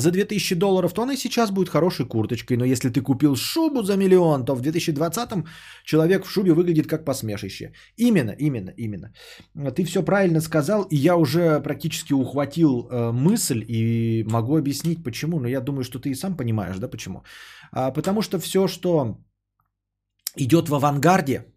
за 0.00 0.10
2000 0.10 0.54
долларов, 0.54 0.92
то 0.92 1.02
она 1.02 1.12
и 1.12 1.16
сейчас 1.16 1.50
будет 1.50 1.68
хорошей 1.68 2.06
курточкой. 2.06 2.56
Но 2.56 2.64
если 2.64 2.90
ты 2.90 3.00
купил 3.00 3.36
шубу 3.36 3.82
за 3.82 3.96
миллион, 3.96 4.44
то 4.44 4.54
в 4.54 4.60
2020 4.60 5.44
человек 5.84 6.24
в 6.24 6.30
шубе 6.30 6.52
выглядит 6.52 6.86
как 6.86 7.04
посмешище. 7.04 7.72
Именно, 7.96 8.34
именно, 8.38 8.70
именно. 8.76 9.12
Ты 9.76 9.84
все 9.84 10.02
правильно 10.02 10.40
сказал, 10.40 10.82
и 10.90 10.96
я 10.96 11.16
уже 11.16 11.60
практически 11.60 12.14
ухватил 12.14 12.88
э, 12.90 13.12
мысль 13.12 13.64
и 13.68 14.24
могу 14.28 14.56
объяснить 14.56 15.04
почему. 15.04 15.40
Но 15.40 15.48
я 15.48 15.60
думаю, 15.60 15.84
что 15.84 15.98
ты 15.98 16.08
и 16.10 16.14
сам 16.14 16.36
понимаешь, 16.36 16.78
да, 16.78 16.88
почему. 16.88 17.22
А, 17.72 17.90
потому 17.90 18.22
что 18.22 18.38
все, 18.38 18.68
что 18.68 19.18
идет 20.36 20.68
в 20.68 20.74
авангарде, 20.74 21.51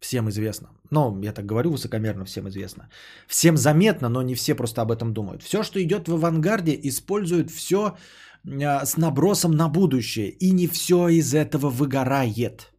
всем 0.00 0.28
известно. 0.28 0.68
Ну, 0.90 1.22
я 1.22 1.32
так 1.32 1.46
говорю 1.46 1.70
высокомерно, 1.70 2.24
всем 2.24 2.48
известно. 2.48 2.88
Всем 3.28 3.56
заметно, 3.56 4.08
но 4.08 4.22
не 4.22 4.34
все 4.34 4.54
просто 4.54 4.82
об 4.82 4.90
этом 4.90 5.12
думают. 5.12 5.42
Все, 5.42 5.62
что 5.62 5.80
идет 5.82 6.08
в 6.08 6.14
авангарде, 6.14 6.78
используют 6.82 7.50
все 7.50 7.96
а, 8.44 8.86
с 8.86 8.96
набросом 8.96 9.52
на 9.52 9.68
будущее. 9.68 10.30
И 10.30 10.52
не 10.52 10.66
все 10.66 11.08
из 11.08 11.34
этого 11.34 11.70
выгорает. 11.70 12.72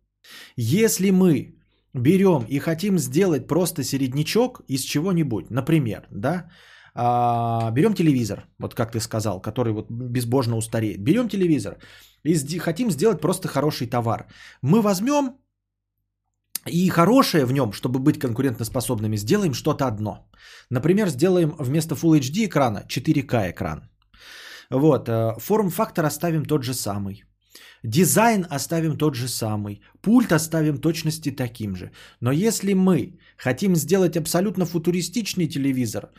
Если 0.58 1.12
мы 1.12 1.56
берем 1.94 2.46
и 2.50 2.60
хотим 2.60 3.00
сделать 3.00 3.48
просто 3.48 3.84
середнячок 3.84 4.62
из 4.68 4.82
чего-нибудь, 4.84 5.50
например, 5.50 6.08
да, 6.12 6.46
А, 6.94 7.72
берем 7.72 7.94
телевизор, 7.94 8.46
вот 8.60 8.74
как 8.74 8.92
ты 8.92 9.00
сказал, 9.00 9.42
который 9.42 9.72
вот 9.74 9.90
безбожно 9.90 10.58
устареет. 10.58 11.04
Берем 11.04 11.30
телевизор 11.30 11.78
и 12.26 12.60
хотим 12.60 12.92
сделать 12.92 13.22
просто 13.22 13.48
хороший 13.48 13.88
товар. 13.88 14.28
Мы 14.62 14.82
возьмем 14.82 15.38
и 16.68 16.90
хорошее 16.90 17.46
в 17.46 17.52
нем, 17.52 17.74
чтобы 17.74 18.00
быть 18.00 18.20
конкурентоспособными, 18.20 19.18
сделаем 19.18 19.54
что-то 19.54 19.88
одно. 19.88 20.30
Например, 20.70 21.10
сделаем 21.10 21.56
вместо 21.60 21.96
Full 21.96 22.20
HD 22.20 22.46
экрана 22.46 22.84
4К 22.88 23.52
экран. 23.52 23.90
Вот, 24.70 25.10
э, 25.10 25.34
форм-фактор 25.40 26.06
оставим 26.06 26.46
тот 26.46 26.64
же 26.64 26.74
самый. 26.74 27.24
Дизайн 27.84 28.46
оставим 28.50 28.98
тот 28.98 29.16
же 29.16 29.28
самый. 29.28 29.82
Пульт 30.02 30.32
оставим 30.32 30.78
точности 30.78 31.32
таким 31.32 31.76
же. 31.76 31.92
Но 32.22 32.32
если 32.32 32.74
мы 32.74 33.18
хотим 33.38 33.76
сделать 33.76 34.16
абсолютно 34.16 34.66
футуристичный 34.66 35.48
телевизор, 35.48 36.12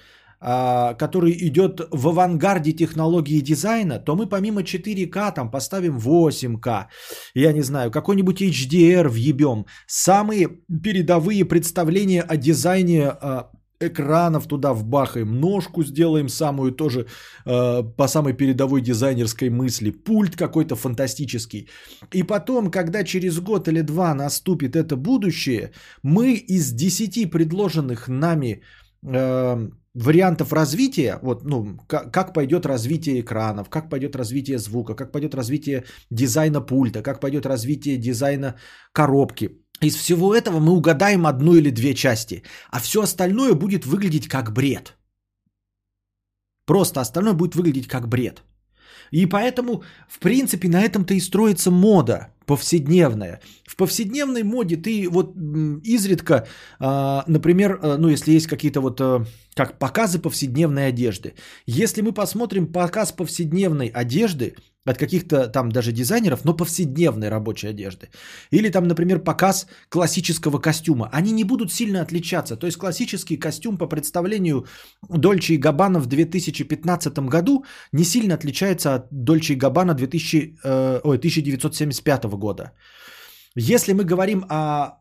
который 0.99 1.32
идет 1.47 1.80
в 1.90 2.09
авангарде 2.09 2.72
технологии 2.72 3.40
дизайна, 3.40 3.99
то 3.99 4.16
мы 4.16 4.26
помимо 4.26 4.62
4К 4.62 5.34
там 5.34 5.51
поставим 5.51 5.99
8К, 5.99 6.86
я 7.34 7.53
не 7.53 7.62
знаю, 7.62 7.90
какой-нибудь 7.90 8.43
HDR 8.43 9.09
въебем. 9.09 9.66
Самые 9.86 10.49
передовые 10.82 11.45
представления 11.45 12.22
о 12.22 12.36
дизайне 12.36 13.09
а, 13.09 13.51
экранов 13.86 14.47
туда 14.47 14.72
вбахаем, 14.72 15.40
ножку 15.40 15.84
сделаем 15.84 16.28
самую 16.28 16.72
тоже 16.72 17.07
э, 17.47 17.82
по 17.97 18.09
самой 18.09 18.32
передовой 18.32 18.80
дизайнерской 18.80 19.51
мысли, 19.51 19.90
пульт 19.90 20.36
какой-то 20.36 20.76
фантастический. 20.76 21.68
И 22.14 22.22
потом, 22.22 22.70
когда 22.70 23.05
через 23.05 23.40
год 23.40 23.68
или 23.68 23.82
два 23.82 24.14
наступит 24.14 24.76
это 24.76 24.97
будущее, 24.97 25.72
мы 26.03 26.34
из 26.34 26.72
10 26.72 27.30
предложенных 27.30 28.09
нами 28.09 28.62
э, 29.07 29.68
вариантов 29.95 30.53
развития, 30.53 31.18
вот, 31.22 31.45
ну, 31.45 31.78
как, 31.86 32.12
как 32.12 32.34
пойдет 32.34 32.66
развитие 32.66 33.20
экранов, 33.20 33.68
как 33.68 33.90
пойдет 33.90 34.16
развитие 34.16 34.59
звука, 34.59 34.95
как 34.95 35.12
пойдет 35.12 35.34
развитие 35.34 35.84
дизайна 36.11 36.61
пульта, 36.61 37.03
как 37.03 37.20
пойдет 37.20 37.47
развитие 37.47 37.97
дизайна 37.97 38.57
коробки– 38.93 39.51
из 39.82 39.97
всего 39.97 40.32
этого 40.32 40.61
мы 40.61 40.72
угадаем 40.72 41.26
одну 41.26 41.57
или 41.57 41.70
две 41.70 41.95
части, 41.95 42.43
а 42.70 42.80
все 42.80 43.03
остальное 43.03 43.55
будет 43.55 43.84
выглядеть 43.84 44.28
как 44.28 44.53
бред. 44.53 44.97
Просто 46.66 47.01
остальное 47.01 47.34
будет 47.34 47.55
выглядеть 47.57 47.88
как 47.88 48.09
бред. 48.09 48.45
И 49.11 49.26
поэтому, 49.26 49.82
в 50.09 50.20
принципе, 50.20 50.68
на 50.68 50.80
этом-то 50.82 51.14
и 51.14 51.20
строится 51.20 51.70
мода 51.70 52.28
повседневная. 52.47 53.40
В 53.66 53.76
повседневной 53.76 54.43
моде 54.43 54.76
ты 54.76 55.09
вот 55.09 55.34
изредка, 55.84 56.47
а, 56.78 57.24
например, 57.26 57.78
а, 57.82 57.97
ну 57.97 58.09
если 58.09 58.32
есть 58.32 58.47
какие-то 58.47 58.80
вот 58.80 59.01
а, 59.01 59.24
как 59.55 59.78
показы 59.78 60.18
повседневной 60.18 60.88
одежды. 60.88 61.34
Если 61.66 62.03
мы 62.03 62.12
посмотрим 62.12 62.66
показ 62.72 63.12
повседневной 63.12 63.88
одежды, 63.88 64.55
от 64.84 64.99
каких-то 64.99 65.49
там 65.49 65.70
даже 65.70 65.93
дизайнеров, 65.93 66.45
но 66.45 66.55
повседневной 66.55 67.28
рабочей 67.28 67.68
одежды. 67.68 68.09
Или 68.51 68.68
там, 68.68 68.88
например, 68.88 69.20
показ 69.20 69.66
классического 69.88 70.59
костюма. 70.59 71.09
Они 71.12 71.30
не 71.32 71.45
будут 71.45 71.72
сильно 71.72 72.03
отличаться. 72.03 72.57
То 72.57 72.66
есть 72.66 72.78
классический 72.78 73.36
костюм 73.36 73.76
по 73.76 73.86
представлению 73.86 74.66
Дольче 75.09 75.55
и 75.55 75.59
Габбана 75.59 76.01
в 76.01 76.07
2015 76.07 77.18
году 77.28 77.64
не 77.93 78.05
сильно 78.05 78.34
отличается 78.34 78.95
от 78.95 79.07
Дольче 79.11 79.55
и 79.55 79.57
Габбана 79.57 79.95
2000, 79.95 80.59
э, 80.64 81.01
ой, 81.05 81.18
1975 81.18 82.24
года. 82.37 82.72
Если 83.55 83.93
мы 83.93 84.05
говорим 84.05 84.45
о 84.49 84.99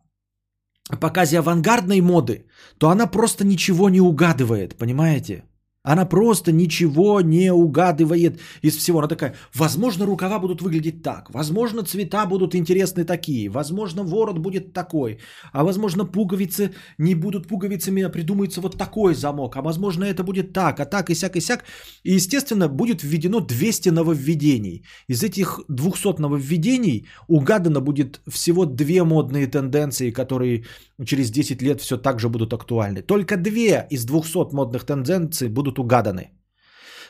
показе 0.99 1.39
авангардной 1.39 2.01
моды, 2.01 2.47
то 2.77 2.89
она 2.89 3.07
просто 3.07 3.43
ничего 3.45 3.89
не 3.89 4.01
угадывает, 4.01 4.77
понимаете? 4.77 5.43
Она 5.83 6.05
просто 6.05 6.51
ничего 6.51 7.21
не 7.21 7.51
угадывает 7.51 8.39
из 8.61 8.77
всего. 8.77 8.99
Она 8.99 9.07
такая, 9.07 9.33
возможно, 9.55 10.05
рукава 10.05 10.39
будут 10.39 10.61
выглядеть 10.61 11.01
так, 11.01 11.29
возможно, 11.33 11.83
цвета 11.83 12.25
будут 12.27 12.55
интересны 12.55 13.03
такие, 13.03 13.49
возможно, 13.49 14.03
ворот 14.03 14.37
будет 14.37 14.73
такой, 14.73 15.17
а 15.53 15.63
возможно, 15.63 16.05
пуговицы 16.05 16.71
не 16.99 17.15
будут 17.15 17.47
пуговицами, 17.47 18.03
а 18.03 18.09
придумается 18.09 18.61
вот 18.61 18.77
такой 18.77 19.15
замок, 19.15 19.55
а 19.55 19.61
возможно, 19.61 20.03
это 20.05 20.23
будет 20.23 20.53
так, 20.53 20.79
а 20.79 20.85
так 20.85 21.09
и 21.09 21.15
сяк 21.15 21.35
и 21.35 21.41
сяк. 21.41 21.63
И, 22.03 22.13
естественно, 22.13 22.67
будет 22.67 23.01
введено 23.03 23.39
200 23.39 23.89
нововведений. 23.89 24.83
Из 25.07 25.23
этих 25.23 25.61
200 25.67 26.21
нововведений 26.21 27.07
угадано 27.27 27.81
будет 27.81 28.21
всего 28.27 28.65
две 28.65 29.03
модные 29.03 29.47
тенденции, 29.47 30.11
которые 30.11 30.65
через 31.05 31.31
10 31.31 31.61
лет 31.61 31.81
все 31.81 31.97
так 31.97 32.19
же 32.19 32.29
будут 32.29 32.53
актуальны. 32.53 33.01
Только 33.01 33.37
две 33.37 33.87
из 33.89 34.05
200 34.05 34.53
модных 34.53 34.83
тенденций 34.83 35.49
будут 35.49 35.70
угаданы. 35.79 36.31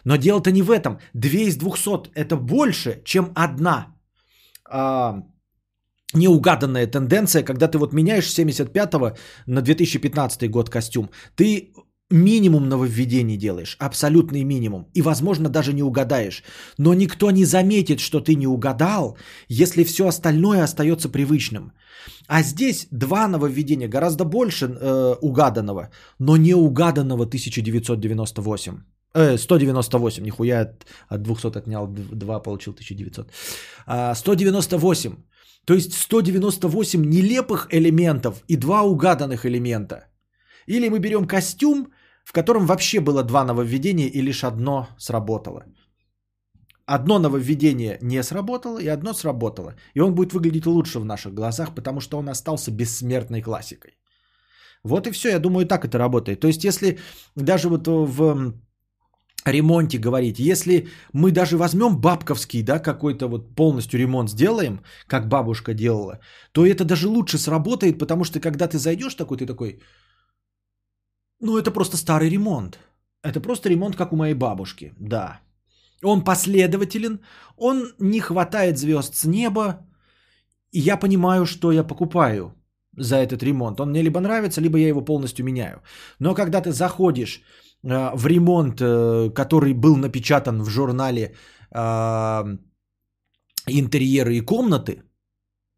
Но 0.06 0.16
дело-то 0.16 0.52
не 0.52 0.62
в 0.62 0.72
этом. 0.72 1.00
Две 1.14 1.46
из 1.46 1.58
200 1.58 2.12
это 2.16 2.36
больше, 2.36 3.02
чем 3.06 3.32
одна 3.36 3.96
а, 4.70 5.24
неугаданная 6.14 6.88
тенденция, 6.88 7.44
когда 7.44 7.68
ты 7.68 7.78
вот 7.78 7.94
меняешь 7.94 8.32
75 8.32 8.94
на 9.48 9.62
2015 9.62 10.50
год 10.50 10.70
костюм. 10.70 11.10
Ты 11.36 11.74
минимум 12.12 12.70
нововведений 12.70 13.38
делаешь, 13.38 13.76
абсолютный 13.80 14.44
минимум. 14.44 14.88
И, 14.94 15.02
возможно, 15.02 15.50
даже 15.50 15.74
не 15.74 15.84
угадаешь. 15.84 16.44
Но 16.78 16.94
никто 16.94 17.32
не 17.32 17.46
заметит, 17.46 18.00
что 18.00 18.20
ты 18.20 18.36
не 18.36 18.48
угадал, 18.48 19.18
если 19.50 19.84
все 19.84 20.08
остальное 20.08 20.64
остается 20.64 21.10
привычным. 21.10 21.72
А 22.28 22.44
здесь 22.44 22.88
два 22.92 23.28
нововведения, 23.28 23.88
гораздо 23.88 24.26
больше 24.26 24.66
э, 24.66 25.16
угаданного, 25.22 25.90
но 26.20 26.38
не 26.38 26.54
угаданного 26.54 27.24
1998. 27.24 28.74
Э, 29.14 29.38
198, 29.38 30.24
нихуя 30.24 30.62
от, 30.62 30.86
от 31.10 31.22
200 31.22 31.58
отнял 31.58 31.88
2, 31.88 32.40
получил 32.40 32.74
1900. 32.74 33.32
А, 33.86 34.16
198. 34.16 35.16
То 35.66 35.74
есть 35.74 35.94
198 35.94 37.06
нелепых 37.06 37.68
элементов 37.72 38.44
и 38.48 38.58
два 38.58 38.82
угаданных 38.84 39.46
элемента. 39.46 40.08
Или 40.68 40.90
мы 40.90 41.00
берем 41.00 41.28
костюм, 41.28 41.92
в 42.24 42.34
котором 42.34 42.66
вообще 42.66 43.00
было 43.00 43.24
два 43.24 43.44
нововведения 43.44 44.08
и 44.08 44.22
лишь 44.22 44.44
одно 44.44 44.88
сработало. 44.98 45.64
Одно 46.86 47.20
нововведение 47.20 47.98
не 48.02 48.24
сработало, 48.24 48.80
и 48.80 48.88
одно 48.88 49.14
сработало. 49.14 49.76
И 49.94 50.02
он 50.02 50.14
будет 50.14 50.34
выглядеть 50.34 50.66
лучше 50.66 51.00
в 51.00 51.06
наших 51.06 51.34
глазах, 51.34 51.76
потому 51.76 52.02
что 52.02 52.18
он 52.18 52.30
остался 52.30 52.72
бессмертной 52.72 53.42
классикой. 53.42 53.98
Вот 54.84 55.08
и 55.08 55.12
все, 55.12 55.30
я 55.30 55.40
думаю, 55.40 55.66
так 55.66 55.86
это 55.86 55.98
работает. 55.98 56.40
То 56.40 56.48
есть, 56.48 56.64
если 56.64 56.98
даже 57.36 57.70
вот 57.70 57.88
в 57.88 58.54
ремонте 59.46 59.98
говорить, 60.00 60.40
если 60.40 60.88
мы 61.14 61.32
даже 61.32 61.58
возьмем 61.58 61.98
бабковский, 61.98 62.64
да, 62.64 62.80
какой-то 62.80 63.28
вот 63.28 63.56
полностью 63.56 64.00
ремонт 64.00 64.30
сделаем, 64.30 64.82
как 65.08 65.28
бабушка 65.28 65.74
делала, 65.74 66.20
то 66.52 66.66
это 66.66 66.84
даже 66.84 67.08
лучше 67.08 67.38
сработает, 67.38 68.00
потому 68.00 68.24
что 68.24 68.40
когда 68.40 68.68
ты 68.68 68.78
зайдешь 68.78 69.16
такой, 69.16 69.38
ты 69.38 69.46
такой, 69.46 69.82
ну 71.42 71.58
это 71.58 71.72
просто 71.72 71.98
старый 71.98 72.30
ремонт. 72.30 72.80
Это 73.24 73.40
просто 73.42 73.70
ремонт, 73.70 73.96
как 73.96 74.14
у 74.14 74.16
моей 74.16 74.34
бабушки, 74.34 74.94
да. 75.00 75.40
Он 76.04 76.24
последователен, 76.24 77.20
он 77.58 77.94
не 78.00 78.20
хватает 78.20 78.78
звезд 78.78 79.16
с 79.16 79.26
неба, 79.26 79.86
и 80.72 80.80
я 80.80 80.98
понимаю, 80.98 81.46
что 81.46 81.72
я 81.72 81.84
покупаю 81.84 82.56
за 82.98 83.16
этот 83.18 83.44
ремонт. 83.44 83.80
Он 83.80 83.90
мне 83.90 84.04
либо 84.04 84.20
нравится, 84.20 84.62
либо 84.62 84.78
я 84.78 84.88
его 84.88 85.02
полностью 85.02 85.46
меняю. 85.46 85.82
Но 86.20 86.34
когда 86.34 86.62
ты 86.62 86.72
заходишь 86.72 87.42
э, 87.84 88.16
в 88.16 88.28
ремонт, 88.28 88.82
э, 88.82 89.30
который 89.36 89.74
был 89.74 89.96
напечатан 89.98 90.64
в 90.64 90.70
журнале 90.70 91.36
э, 91.72 92.58
интерьеры 93.68 94.36
и 94.38 94.42
комнаты, 94.42 95.04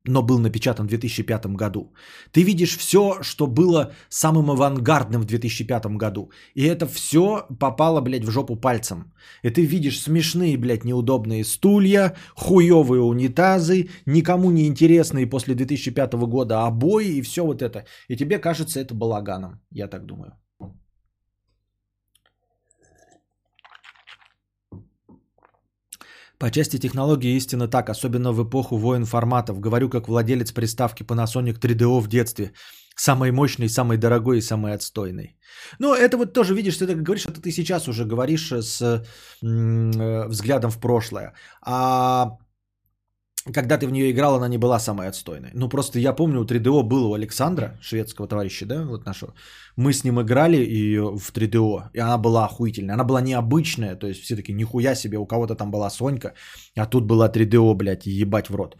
но 0.05 0.21
был 0.21 0.39
напечатан 0.39 0.85
в 0.85 0.89
2005 0.89 1.45
году. 1.55 1.93
Ты 2.31 2.43
видишь 2.43 2.77
все, 2.77 3.17
что 3.21 3.47
было 3.47 3.93
самым 4.09 4.51
авангардным 4.51 5.21
в 5.21 5.25
2005 5.25 5.97
году. 5.97 6.31
И 6.55 6.63
это 6.63 6.85
все 6.87 7.45
попало, 7.59 8.01
блядь, 8.01 8.25
в 8.25 8.31
жопу 8.31 8.55
пальцем. 8.55 9.13
И 9.43 9.49
ты 9.49 9.65
видишь 9.65 10.01
смешные, 10.01 10.57
блядь, 10.57 10.83
неудобные 10.83 11.45
стулья, 11.45 12.15
хуевые 12.35 13.01
унитазы, 13.01 13.89
никому 14.05 14.51
не 14.51 14.67
интересные 14.67 15.29
после 15.29 15.55
2005 15.55 16.13
года 16.27 16.65
обои 16.67 17.17
и 17.17 17.21
все 17.21 17.45
вот 17.45 17.61
это. 17.61 17.85
И 18.09 18.17
тебе 18.17 18.39
кажется 18.39 18.79
это 18.79 18.93
балаганом, 18.93 19.61
я 19.71 19.87
так 19.87 20.05
думаю. 20.05 20.33
По 26.43 26.51
части 26.51 26.77
технологии 26.77 27.37
истина 27.37 27.69
так, 27.69 27.89
особенно 27.89 28.33
в 28.33 28.43
эпоху 28.43 28.75
войн 28.75 29.05
форматов. 29.05 29.61
Говорю 29.61 29.89
как 29.89 30.09
владелец 30.09 30.51
приставки 30.51 31.03
Panasonic 31.03 31.57
3DO 31.57 32.01
в 32.01 32.07
детстве. 32.07 32.51
Самый 32.97 33.31
мощный, 33.31 33.69
самый 33.69 33.97
дорогой 33.97 34.39
и 34.39 34.41
самый 34.41 34.73
отстойный. 34.73 35.37
Ну, 35.79 35.93
это 35.93 36.17
вот 36.17 36.33
тоже, 36.33 36.53
видишь, 36.53 36.75
ты 36.75 36.85
так 36.85 37.01
говоришь, 37.01 37.27
это 37.27 37.39
ты 37.39 37.49
сейчас 37.51 37.87
уже 37.87 38.03
говоришь 38.03 38.51
с 38.51 38.81
м- 39.41 40.27
взглядом 40.27 40.69
в 40.69 40.79
прошлое. 40.79 41.33
А 41.61 42.37
когда 43.51 43.77
ты 43.77 43.87
в 43.87 43.91
нее 43.91 44.11
играл, 44.11 44.35
она 44.35 44.47
не 44.47 44.57
была 44.57 44.79
самой 44.79 45.07
отстойной. 45.07 45.51
Ну, 45.53 45.69
просто 45.69 45.99
я 45.99 46.13
помню, 46.13 46.39
у 46.39 46.45
3DO 46.45 46.83
было 46.83 47.07
у 47.07 47.13
Александра, 47.13 47.77
шведского 47.81 48.27
товарища, 48.27 48.65
да, 48.65 48.85
вот 48.85 49.05
нашего. 49.05 49.33
Мы 49.75 49.91
с 49.91 50.03
ним 50.03 50.21
играли 50.21 50.57
ее 50.57 51.17
в 51.17 51.31
3DO, 51.33 51.89
и 51.93 51.99
она 51.99 52.17
была 52.17 52.45
охуительная. 52.45 52.95
Она 52.95 53.03
была 53.03 53.21
необычная, 53.21 53.95
то 53.95 54.07
есть 54.07 54.21
все 54.23 54.35
таки 54.35 54.53
нихуя 54.53 54.95
себе, 54.95 55.17
у 55.17 55.25
кого-то 55.25 55.55
там 55.55 55.71
была 55.71 55.89
Сонька, 55.89 56.33
а 56.77 56.85
тут 56.85 57.05
была 57.05 57.29
3DO, 57.29 57.75
блядь, 57.75 58.05
ебать 58.05 58.49
в 58.49 58.55
рот. 58.55 58.77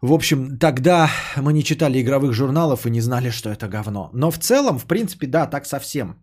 В 0.00 0.12
общем, 0.12 0.58
тогда 0.58 1.10
мы 1.36 1.52
не 1.52 1.62
читали 1.62 2.00
игровых 2.00 2.32
журналов 2.32 2.86
и 2.86 2.90
не 2.90 3.00
знали, 3.00 3.30
что 3.30 3.50
это 3.50 3.68
говно. 3.68 4.10
Но 4.14 4.30
в 4.30 4.38
целом, 4.38 4.78
в 4.78 4.86
принципе, 4.86 5.26
да, 5.26 5.46
так 5.46 5.66
совсем. 5.66 6.16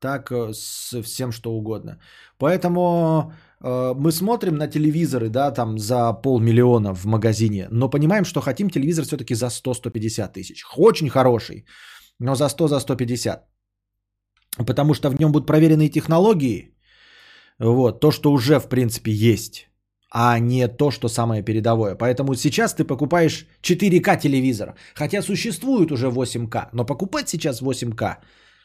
Так 0.00 0.32
э, 0.32 0.52
с 0.52 1.02
всем 1.02 1.32
что 1.32 1.52
угодно. 1.52 1.98
Поэтому 2.38 3.32
мы 3.64 4.12
смотрим 4.12 4.56
на 4.56 4.68
телевизоры, 4.68 5.28
да, 5.28 5.50
там 5.50 5.78
за 5.78 6.12
полмиллиона 6.12 6.94
в 6.94 7.06
магазине, 7.06 7.68
но 7.70 7.90
понимаем, 7.90 8.24
что 8.24 8.40
хотим 8.40 8.70
телевизор 8.70 9.04
все-таки 9.04 9.34
за 9.34 9.46
100-150 9.46 10.32
тысяч. 10.32 10.64
Очень 10.76 11.08
хороший, 11.08 11.64
но 12.18 12.34
за 12.34 12.48
100, 12.48 12.68
за 12.68 12.80
150. 12.80 13.48
Потому 14.66 14.94
что 14.94 15.10
в 15.10 15.18
нем 15.18 15.32
будут 15.32 15.46
проверенные 15.46 15.88
технологии, 15.88 16.74
вот, 17.58 18.00
то, 18.00 18.10
что 18.10 18.32
уже, 18.32 18.60
в 18.60 18.68
принципе, 18.68 19.10
есть 19.10 19.68
а 20.16 20.38
не 20.38 20.68
то, 20.68 20.92
что 20.92 21.08
самое 21.08 21.42
передовое. 21.42 21.96
Поэтому 21.96 22.34
сейчас 22.36 22.74
ты 22.74 22.84
покупаешь 22.84 23.46
4К 23.62 24.20
телевизор, 24.20 24.74
хотя 24.94 25.22
существует 25.22 25.90
уже 25.90 26.06
8К, 26.06 26.68
но 26.72 26.86
покупать 26.86 27.28
сейчас 27.28 27.62
8К 27.62 28.18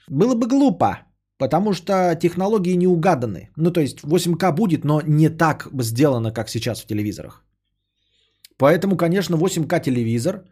было 0.07 0.35
бы 0.35 0.47
глупо, 0.47 0.99
потому 1.39 1.73
что 1.73 2.15
технологии 2.21 2.77
не 2.77 2.87
угаданы. 2.87 3.49
Ну, 3.57 3.71
то 3.71 3.81
есть 3.81 4.03
8К 4.03 4.51
будет, 4.51 4.85
но 4.85 5.01
не 5.01 5.29
так 5.29 5.67
сделано, 5.81 6.31
как 6.31 6.49
сейчас 6.49 6.81
в 6.81 6.87
телевизорах. 6.87 7.43
Поэтому, 8.57 8.97
конечно, 8.97 9.37
8К 9.37 9.79
телевизор, 9.81 10.43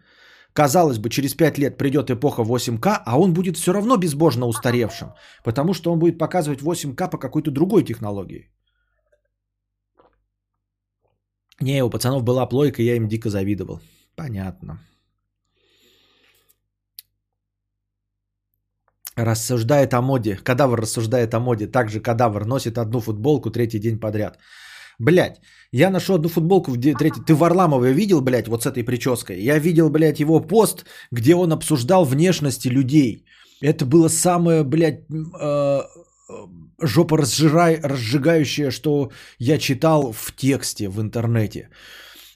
казалось 0.54 0.98
бы, 0.98 1.10
через 1.10 1.36
5 1.36 1.58
лет 1.58 1.78
придет 1.78 2.10
эпоха 2.10 2.44
8К, 2.44 3.02
а 3.06 3.20
он 3.20 3.34
будет 3.34 3.58
все 3.58 3.74
равно 3.74 3.98
безбожно 3.98 4.48
устаревшим, 4.48 5.10
потому 5.44 5.74
что 5.74 5.92
он 5.92 6.00
будет 6.00 6.18
показывать 6.18 6.62
8К 6.62 7.10
по 7.10 7.18
какой-то 7.20 7.52
другой 7.52 7.84
технологии. 7.84 8.50
Не, 11.60 11.84
у 11.84 11.90
пацанов 11.90 12.24
была 12.24 12.46
плойка, 12.46 12.82
я 12.82 12.96
им 12.96 13.08
дико 13.08 13.30
завидовал. 13.30 13.82
Понятно. 14.16 14.80
Рассуждает 19.18 19.93
о 19.93 20.01
моде. 20.01 20.38
Кадавр 20.43 20.80
рассуждает 20.80 21.34
о 21.34 21.39
моде. 21.39 21.68
Также 21.68 21.99
кадавр 21.99 22.45
носит 22.45 22.78
одну 22.78 23.01
футболку 23.01 23.49
третий 23.49 23.80
день 23.80 23.99
подряд. 23.99 24.38
Блять, 24.99 25.41
я 25.72 25.89
нашел 25.89 26.15
одну 26.15 26.30
футболку 26.30 26.72
в 26.72 26.78
третий... 26.78 27.22
Ты 27.26 27.34
Варламова 27.34 27.86
видел, 27.86 28.22
блядь, 28.22 28.47
вот 28.47 28.63
с 28.63 28.65
этой 28.65 28.84
прической? 28.84 29.41
Я 29.41 29.59
видел, 29.59 29.89
блядь, 29.89 30.20
его 30.20 30.39
пост, 30.39 30.86
где 31.11 31.36
он 31.36 31.51
обсуждал 31.51 32.05
внешности 32.05 32.68
людей. 32.70 33.26
Это 33.61 33.86
было 33.86 34.07
самое, 34.07 34.63
блядь, 34.63 35.01
э, 35.09 35.82
жопа 36.82 37.18
разжирай, 37.18 37.80
разжигающая, 37.84 38.72
что 38.72 39.11
я 39.39 39.57
читал 39.57 40.11
в 40.13 40.32
тексте 40.36 40.89
в 40.89 41.01
интернете. 41.01 41.70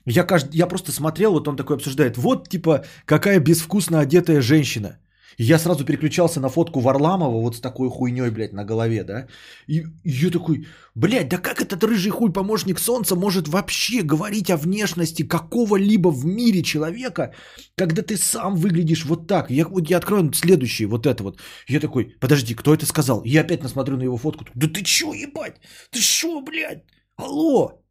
Я, 0.05 0.23
кажд... 0.23 0.53
я 0.53 0.67
просто 0.67 0.91
смотрел, 0.91 1.33
вот 1.33 1.47
он 1.47 1.55
такой 1.55 1.75
обсуждает, 1.75 2.17
вот 2.17 2.49
типа 2.49 2.85
какая 3.05 3.39
безвкусно 3.39 3.99
одетая 3.99 4.41
женщина. 4.41 4.97
И 5.37 5.43
я 5.43 5.59
сразу 5.59 5.85
переключался 5.85 6.39
на 6.39 6.49
фотку 6.49 6.79
Варламова 6.79 7.41
вот 7.41 7.55
с 7.55 7.61
такой 7.61 7.89
хуйней, 7.89 8.29
блядь, 8.29 8.53
на 8.53 8.65
голове, 8.65 9.03
да. 9.03 9.27
И, 9.67 9.85
и 10.03 10.25
я 10.25 10.31
такой, 10.31 10.67
блядь, 10.95 11.29
да 11.29 11.37
как 11.37 11.61
этот 11.61 11.83
рыжий 11.83 12.11
хуй 12.11 12.31
помощник 12.33 12.79
солнца 12.79 13.15
может 13.15 13.47
вообще 13.47 14.01
говорить 14.03 14.49
о 14.49 14.57
внешности 14.57 15.23
какого-либо 15.23 16.09
в 16.09 16.25
мире 16.25 16.61
человека, 16.63 17.33
когда 17.75 18.01
ты 18.01 18.17
сам 18.17 18.55
выглядишь 18.55 19.05
вот 19.05 19.27
так. 19.27 19.51
Я, 19.51 19.65
вот 19.67 19.89
я 19.89 19.97
открою 19.97 20.33
следующий, 20.33 20.85
вот 20.85 21.05
это 21.05 21.23
вот. 21.23 21.39
Я 21.67 21.79
такой, 21.79 22.15
подожди, 22.19 22.55
кто 22.55 22.73
это 22.73 22.85
сказал? 22.85 23.23
Я 23.25 23.41
опять 23.41 23.63
насмотрю 23.63 23.97
на 23.97 24.03
его 24.03 24.17
фотку. 24.17 24.45
Да 24.55 24.67
ты 24.67 24.83
чё, 24.83 25.13
ебать? 25.13 25.55
Ты 25.91 25.99
шо, 26.01 26.41
блядь? 26.41 26.83
Алло? 27.15 27.81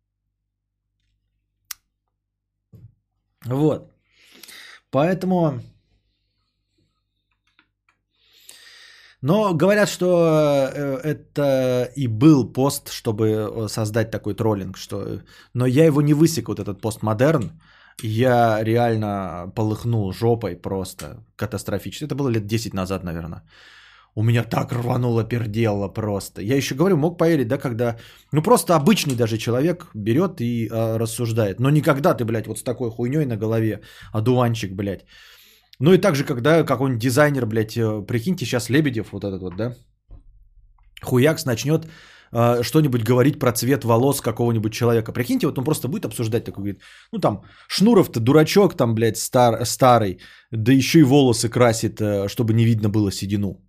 Вот. 3.47 3.93
Поэтому 4.91 5.61
Но 9.23 9.55
говорят, 9.55 9.89
что 9.89 10.07
э, 10.73 11.01
это 11.05 11.93
и 11.97 12.07
был 12.09 12.53
пост, 12.53 12.91
чтобы 12.91 13.25
э, 13.27 13.68
создать 13.68 14.11
такой 14.11 14.35
троллинг, 14.35 14.79
что... 14.79 15.21
Но 15.55 15.66
я 15.66 15.85
его 15.85 16.01
не 16.01 16.14
высек, 16.14 16.49
вот 16.49 16.59
этот 16.59 16.81
постмодерн. 16.81 17.51
Я 18.03 18.64
реально 18.64 19.53
полыхнул 19.55 20.12
жопой 20.12 20.57
просто 20.57 21.25
катастрофически. 21.37 22.05
Это 22.05 22.14
было 22.14 22.31
лет 22.31 22.47
10 22.47 22.73
назад, 22.73 23.05
наверное. 23.05 23.43
У 24.14 24.23
меня 24.23 24.43
так 24.43 24.73
рвануло 24.73 25.25
пердело 25.25 25.89
просто. 25.89 26.43
Я 26.43 26.57
еще 26.57 26.75
говорю, 26.75 26.97
мог 26.97 27.18
поверить, 27.18 27.49
да, 27.49 27.59
когда... 27.59 27.97
Ну, 28.33 28.43
просто 28.43 28.75
обычный 28.75 29.14
даже 29.14 29.37
человек 29.37 29.87
берет 29.95 30.41
и 30.41 30.66
э, 30.66 30.97
рассуждает. 30.99 31.61
Но 31.61 31.71
никогда 31.71 32.14
ты, 32.14 32.25
блядь, 32.25 32.47
вот 32.47 32.59
с 32.59 32.62
такой 32.62 32.91
хуйней 32.91 33.27
на 33.27 33.37
голове, 33.37 33.83
одуванчик, 34.12 34.73
блядь, 34.73 35.05
ну 35.81 35.93
и 35.93 35.99
также, 35.99 36.24
когда 36.24 36.62
какой-нибудь 36.62 37.03
дизайнер, 37.03 37.47
блядь, 37.47 37.76
э, 37.76 38.07
прикиньте, 38.07 38.45
сейчас 38.45 38.70
Лебедев 38.70 39.12
вот 39.12 39.24
этот 39.24 39.41
вот, 39.41 39.57
да, 39.57 39.74
хуякс 41.03 41.47
начнет 41.47 41.87
э, 42.33 42.62
что-нибудь 42.62 43.03
говорить 43.03 43.39
про 43.39 43.53
цвет 43.53 43.85
волос 43.85 44.20
какого-нибудь 44.20 44.72
человека. 44.72 45.12
Прикиньте, 45.12 45.47
вот 45.47 45.59
он 45.59 45.64
просто 45.64 45.89
будет 45.89 46.05
обсуждать 46.05 46.45
такой, 46.45 46.62
говорит, 46.62 46.83
ну 47.12 47.18
там, 47.18 47.43
Шнуров-то 47.68 48.20
дурачок 48.20 48.76
там, 48.76 48.95
блядь, 48.95 49.16
стар, 49.16 49.64
старый, 49.64 50.20
да 50.51 50.72
еще 50.72 50.99
и 50.99 51.03
волосы 51.03 51.49
красит, 51.49 52.01
э, 52.01 52.28
чтобы 52.28 52.53
не 52.53 52.64
видно 52.66 52.91
было 52.91 53.11
седину. 53.11 53.61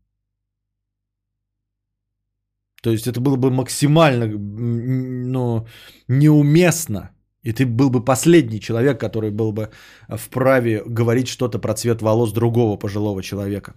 То 2.84 2.89
есть 2.89 3.07
это 3.07 3.22
было 3.22 3.38
бы 3.38 3.51
максимально, 3.51 4.28
ну, 4.28 5.68
неуместно 6.07 7.12
и 7.44 7.54
ты 7.54 7.66
был 7.66 7.89
бы 7.89 8.04
последний 8.04 8.60
человек, 8.60 9.00
который 9.00 9.32
был 9.32 9.52
бы 9.52 9.70
вправе 10.10 10.84
говорить 10.86 11.28
что-то 11.28 11.60
про 11.60 11.74
цвет 11.74 12.02
волос 12.02 12.34
другого 12.34 12.78
пожилого 12.78 13.24
человека. 13.24 13.74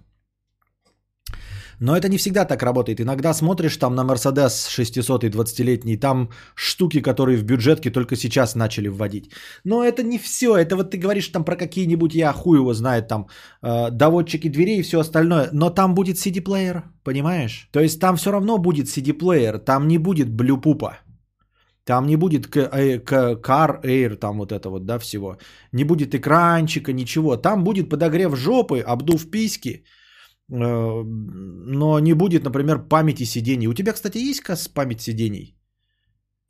Но 1.81 1.97
это 1.97 2.09
не 2.09 2.19
всегда 2.19 2.45
так 2.45 2.63
работает. 2.63 3.01
Иногда 3.01 3.35
смотришь 3.35 3.77
там 3.77 3.95
на 3.95 4.05
Мерседес 4.05 4.69
600 4.69 5.25
20-летний, 5.25 5.97
там 5.97 6.31
штуки, 6.55 7.01
которые 7.03 7.37
в 7.37 7.45
бюджетке 7.45 7.91
только 7.91 8.17
сейчас 8.17 8.55
начали 8.55 8.89
вводить. 8.89 9.31
Но 9.65 9.83
это 9.83 10.03
не 10.03 10.19
все. 10.19 10.57
Это 10.57 10.77
вот 10.77 10.91
ты 10.91 10.99
говоришь 10.99 11.29
там 11.29 11.45
про 11.45 11.57
какие-нибудь, 11.57 12.15
я 12.15 12.33
хуй 12.33 12.59
его 12.59 12.75
знает, 12.75 13.09
там 13.09 13.27
э, 13.63 13.91
доводчики 13.91 14.49
дверей 14.49 14.79
и 14.79 14.83
все 14.83 15.01
остальное. 15.01 15.49
Но 15.53 15.71
там 15.71 15.95
будет 15.95 16.17
CD-плеер, 16.17 16.83
понимаешь? 17.03 17.69
То 17.73 17.81
есть 17.81 18.01
там 18.01 18.17
все 18.17 18.31
равно 18.31 18.59
будет 18.59 18.87
CD-плеер, 18.87 19.59
там 19.59 19.89
не 19.89 19.99
будет 19.99 20.29
блюпупа. 20.31 20.99
Там 21.85 22.07
не 22.07 22.17
будет 22.17 22.47
air, 22.57 24.17
там 24.17 24.39
вот 24.39 24.53
это 24.53 24.71
вот, 24.71 24.87
да, 24.87 24.99
всего. 24.99 25.37
Не 25.73 25.85
будет 25.85 26.15
экранчика, 26.15 26.93
ничего. 26.93 27.37
Там 27.37 27.65
будет 27.65 27.91
подогрев 27.91 28.37
жопы, 28.37 28.81
обдув 28.81 29.31
письки, 29.31 29.85
э, 30.51 31.03
но 31.05 32.01
не 32.01 32.15
будет, 32.15 32.45
например, 32.45 32.89
памяти 32.89 33.25
сидений. 33.25 33.69
У 33.69 33.75
тебя, 33.75 33.93
кстати, 33.93 34.19
есть 34.19 34.43
память 34.75 35.01
сидений? 35.01 35.57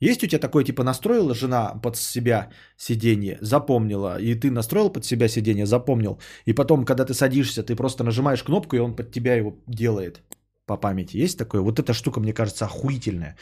Есть 0.01 0.23
у 0.23 0.27
тебя 0.27 0.39
такое, 0.39 0.63
типа, 0.63 0.83
настроила 0.83 1.33
жена 1.33 1.81
под 1.81 1.95
себя 1.95 2.49
сиденье, 2.77 3.37
запомнила, 3.41 4.19
и 4.19 4.35
ты 4.35 4.51
настроил 4.51 4.89
под 4.89 5.05
себя 5.05 5.29
сиденье, 5.29 5.65
запомнил, 5.65 6.19
и 6.45 6.53
потом, 6.53 6.85
когда 6.85 7.05
ты 7.05 7.13
садишься, 7.13 7.63
ты 7.63 7.75
просто 7.75 8.03
нажимаешь 8.03 8.43
кнопку, 8.43 8.75
и 8.75 8.79
он 8.79 8.95
под 8.95 9.11
тебя 9.11 9.35
его 9.35 9.57
делает 9.67 10.21
по 10.65 10.77
памяти. 10.77 11.23
Есть 11.23 11.37
такое? 11.37 11.61
Вот 11.61 11.79
эта 11.79 11.93
штука, 11.93 12.19
мне 12.19 12.33
кажется, 12.33 12.65
охуительная. 12.65 13.37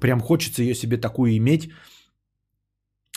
Прям 0.00 0.20
хочется 0.20 0.62
ее 0.62 0.74
себе 0.74 0.96
такую 0.96 1.36
иметь, 1.36 1.70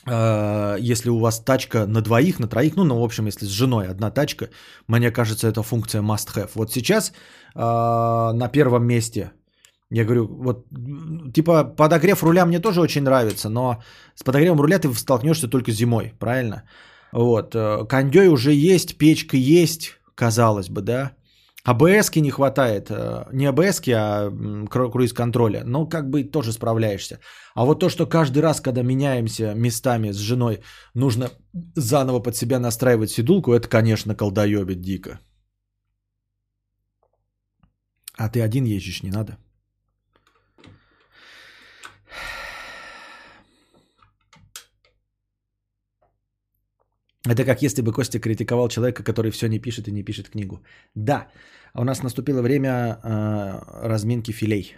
а, 0.06 0.78
если 0.80 1.10
у 1.10 1.20
вас 1.20 1.40
тачка 1.40 1.86
на 1.86 2.02
двоих, 2.02 2.40
на 2.40 2.48
троих, 2.48 2.76
ну, 2.76 2.84
ну, 2.84 3.00
в 3.00 3.04
общем, 3.04 3.28
если 3.28 3.46
с 3.46 3.50
женой 3.50 3.88
одна 3.88 4.12
тачка, 4.12 4.50
мне 4.88 5.12
кажется, 5.12 5.48
это 5.48 5.64
функция 5.64 6.02
must 6.02 6.36
have. 6.36 6.52
Вот 6.56 6.72
сейчас 6.72 7.14
а, 7.56 8.34
на 8.34 8.48
первом 8.48 8.86
месте, 8.86 9.32
я 9.92 10.06
говорю, 10.06 10.28
вот, 10.28 10.66
типа, 11.34 11.64
подогрев 11.64 12.24
руля 12.24 12.46
мне 12.46 12.60
тоже 12.60 12.82
очень 12.82 13.04
нравится, 13.04 13.50
но 13.50 13.82
с 14.16 14.24
подогревом 14.24 14.62
руля 14.62 14.80
ты 14.80 14.94
столкнешься 14.94 15.48
только 15.48 15.72
зимой, 15.72 16.14
правильно? 16.20 16.64
Вот, 17.12 17.56
э, 17.56 17.86
кондей 17.88 18.28
уже 18.28 18.54
есть, 18.54 18.98
печка 18.98 19.36
есть, 19.36 20.00
казалось 20.14 20.70
бы, 20.70 20.82
да, 20.82 21.14
АБС 21.66 22.16
не 22.16 22.32
хватает. 22.32 22.90
Э, 22.90 23.26
не 23.34 23.46
АБС, 23.46 23.82
а 23.88 24.30
круиз-контроля. 24.70 25.64
Но 25.66 25.86
как 25.90 26.10
бы 26.10 26.24
тоже 26.24 26.52
справляешься. 26.52 27.20
А 27.56 27.66
вот 27.66 27.80
то, 27.80 27.90
что 27.90 28.06
каждый 28.06 28.42
раз, 28.42 28.62
когда 28.62 28.84
меняемся 28.84 29.54
местами 29.56 30.12
с 30.12 30.18
женой, 30.18 30.60
нужно 30.96 31.30
заново 31.76 32.20
под 32.20 32.36
себя 32.36 32.60
настраивать 32.60 33.12
седулку, 33.12 33.54
это, 33.54 33.68
конечно, 33.68 34.16
колдоебит 34.16 34.82
дико. 34.82 35.20
А 38.18 38.30
ты 38.30 38.42
один 38.42 38.66
ездишь, 38.66 39.04
не 39.04 39.12
надо. 39.12 39.38
Это 47.28 47.44
как 47.44 47.62
если 47.62 47.82
бы 47.82 47.92
Костя 47.92 48.20
критиковал 48.20 48.70
человека, 48.70 49.04
который 49.04 49.32
все 49.32 49.48
не 49.48 49.60
пишет 49.60 49.88
и 49.88 49.92
не 49.92 50.04
пишет 50.04 50.30
книгу. 50.30 50.62
Да, 50.96 51.28
у 51.74 51.84
нас 51.84 52.02
наступило 52.02 52.42
время 52.42 53.00
э, 53.04 53.88
разминки 53.88 54.32
филей. 54.32 54.78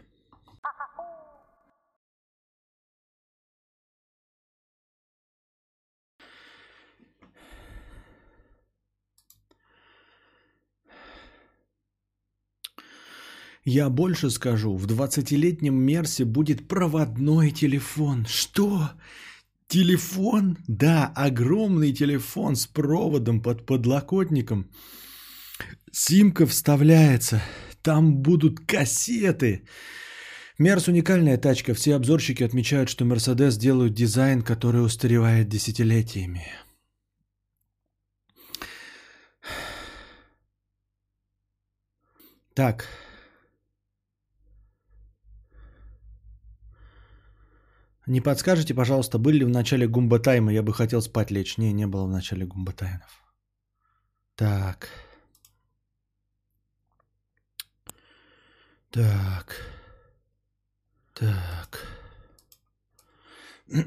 Я 13.64 13.90
больше 13.90 14.32
скажу, 14.32 14.76
в 14.76 14.88
20-летнем 14.88 15.76
Мерсе 15.76 16.26
будет 16.26 16.68
проводной 16.68 17.52
телефон. 17.52 18.26
Что? 18.28 18.90
Телефон? 19.72 20.58
Да, 20.68 21.14
огромный 21.16 21.94
телефон 21.94 22.56
с 22.56 22.68
проводом 22.68 23.42
под 23.42 23.66
подлокотником. 23.66 24.70
Симка 25.94 26.46
вставляется. 26.46 27.42
Там 27.82 28.22
будут 28.22 28.60
кассеты. 28.60 29.64
Мерс 30.60 30.90
уникальная 30.90 31.38
тачка. 31.38 31.74
Все 31.74 31.96
обзорщики 31.96 32.44
отмечают, 32.44 32.90
что 32.90 33.06
Мерседес 33.06 33.56
делают 33.58 33.94
дизайн, 33.94 34.42
который 34.42 34.84
устаревает 34.86 35.48
десятилетиями. 35.48 36.48
Так, 42.54 42.88
Не 48.12 48.20
подскажете, 48.20 48.74
пожалуйста, 48.74 49.20
были 49.20 49.38
ли 49.38 49.46
в 49.46 49.50
начале 49.50 49.88
гумба 49.88 50.20
тайма? 50.20 50.52
Я 50.52 50.64
бы 50.64 50.74
хотел 50.74 51.02
спать 51.02 51.32
лечь. 51.32 51.58
Не, 51.58 51.72
не 51.72 51.88
было 51.88 52.04
в 52.04 52.10
начале 52.10 52.46
гумба 52.46 52.74
таймов. 52.74 53.24
Так. 54.36 54.90
Так. 58.90 59.56
Так. 61.14 61.88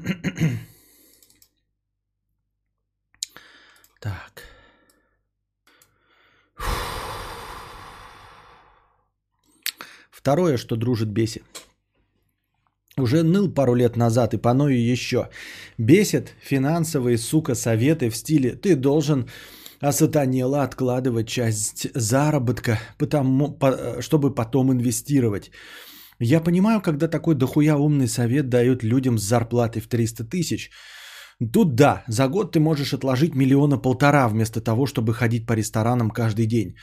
так. 4.01 4.41
Второе, 10.09 10.57
что 10.57 10.75
дружит 10.75 11.09
бесит. 11.09 11.64
Уже 12.97 13.23
ныл 13.23 13.53
пару 13.53 13.75
лет 13.75 13.97
назад 13.97 14.33
и 14.33 14.37
поною 14.37 14.91
еще. 14.91 15.27
Бесит 15.77 16.33
финансовые, 16.41 17.17
сука, 17.17 17.55
советы 17.55 18.09
в 18.09 18.15
стиле 18.15 18.51
«ты 18.51 18.75
должен 18.75 19.25
осатанело 19.81 20.63
откладывать 20.63 21.27
часть 21.27 21.87
заработка, 21.93 22.79
потому, 22.97 23.51
по, 23.51 24.01
чтобы 24.01 24.33
потом 24.33 24.71
инвестировать». 24.71 25.51
Я 26.19 26.39
понимаю, 26.39 26.81
когда 26.81 27.09
такой 27.09 27.35
дохуя 27.35 27.75
умный 27.75 28.07
совет 28.07 28.47
дают 28.47 28.83
людям 28.83 29.17
с 29.17 29.23
зарплатой 29.23 29.81
в 29.81 29.87
300 29.87 30.23
тысяч. 30.23 30.69
Тут 31.51 31.75
да, 31.75 32.05
за 32.07 32.29
год 32.29 32.53
ты 32.53 32.61
можешь 32.61 32.93
отложить 32.93 33.35
миллиона 33.35 33.77
полтора 33.77 34.29
вместо 34.29 34.61
того, 34.61 34.85
чтобы 34.85 35.13
ходить 35.13 35.45
по 35.45 35.51
ресторанам 35.51 36.11
каждый 36.11 36.45
день. 36.45 36.75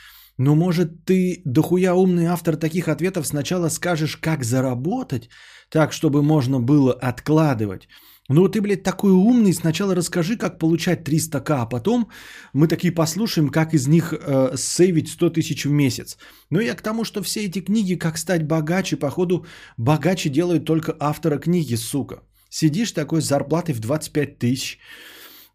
Но 0.44 0.56
может 0.56 1.04
ты, 1.04 1.42
дохуя 1.44 1.94
умный 1.94 2.26
автор 2.26 2.56
таких 2.56 2.88
ответов, 2.88 3.26
сначала 3.26 3.70
скажешь, 3.70 4.16
как 4.16 4.44
заработать, 4.44 5.28
так, 5.70 5.92
чтобы 5.92 6.22
можно 6.22 6.58
было 6.60 6.92
откладывать. 6.92 7.88
Ну 8.28 8.48
ты, 8.48 8.60
блядь, 8.60 8.82
такой 8.82 9.12
умный, 9.12 9.52
сначала 9.52 9.94
расскажи, 9.94 10.36
как 10.36 10.58
получать 10.58 11.08
300к, 11.08 11.50
а 11.50 11.66
потом 11.66 12.08
мы 12.54 12.66
такие 12.66 12.92
послушаем, 12.92 13.50
как 13.50 13.72
из 13.74 13.86
них 13.86 14.12
э, 14.12 14.56
сейвить 14.56 15.08
100 15.08 15.30
тысяч 15.30 15.64
в 15.64 15.70
месяц. 15.70 16.18
Ну 16.50 16.60
я 16.60 16.74
к 16.74 16.82
тому, 16.82 17.04
что 17.04 17.22
все 17.22 17.44
эти 17.44 17.60
книги, 17.60 17.94
как 17.94 18.18
стать 18.18 18.42
богаче, 18.42 18.96
походу, 18.96 19.46
богаче 19.76 20.28
делают 20.28 20.64
только 20.64 20.96
автора 20.98 21.38
книги, 21.38 21.76
сука. 21.76 22.16
Сидишь 22.48 22.92
такой 22.92 23.20
с 23.22 23.28
зарплатой 23.28 23.74
в 23.74 23.80
25 23.80 24.38
тысяч, 24.38 24.78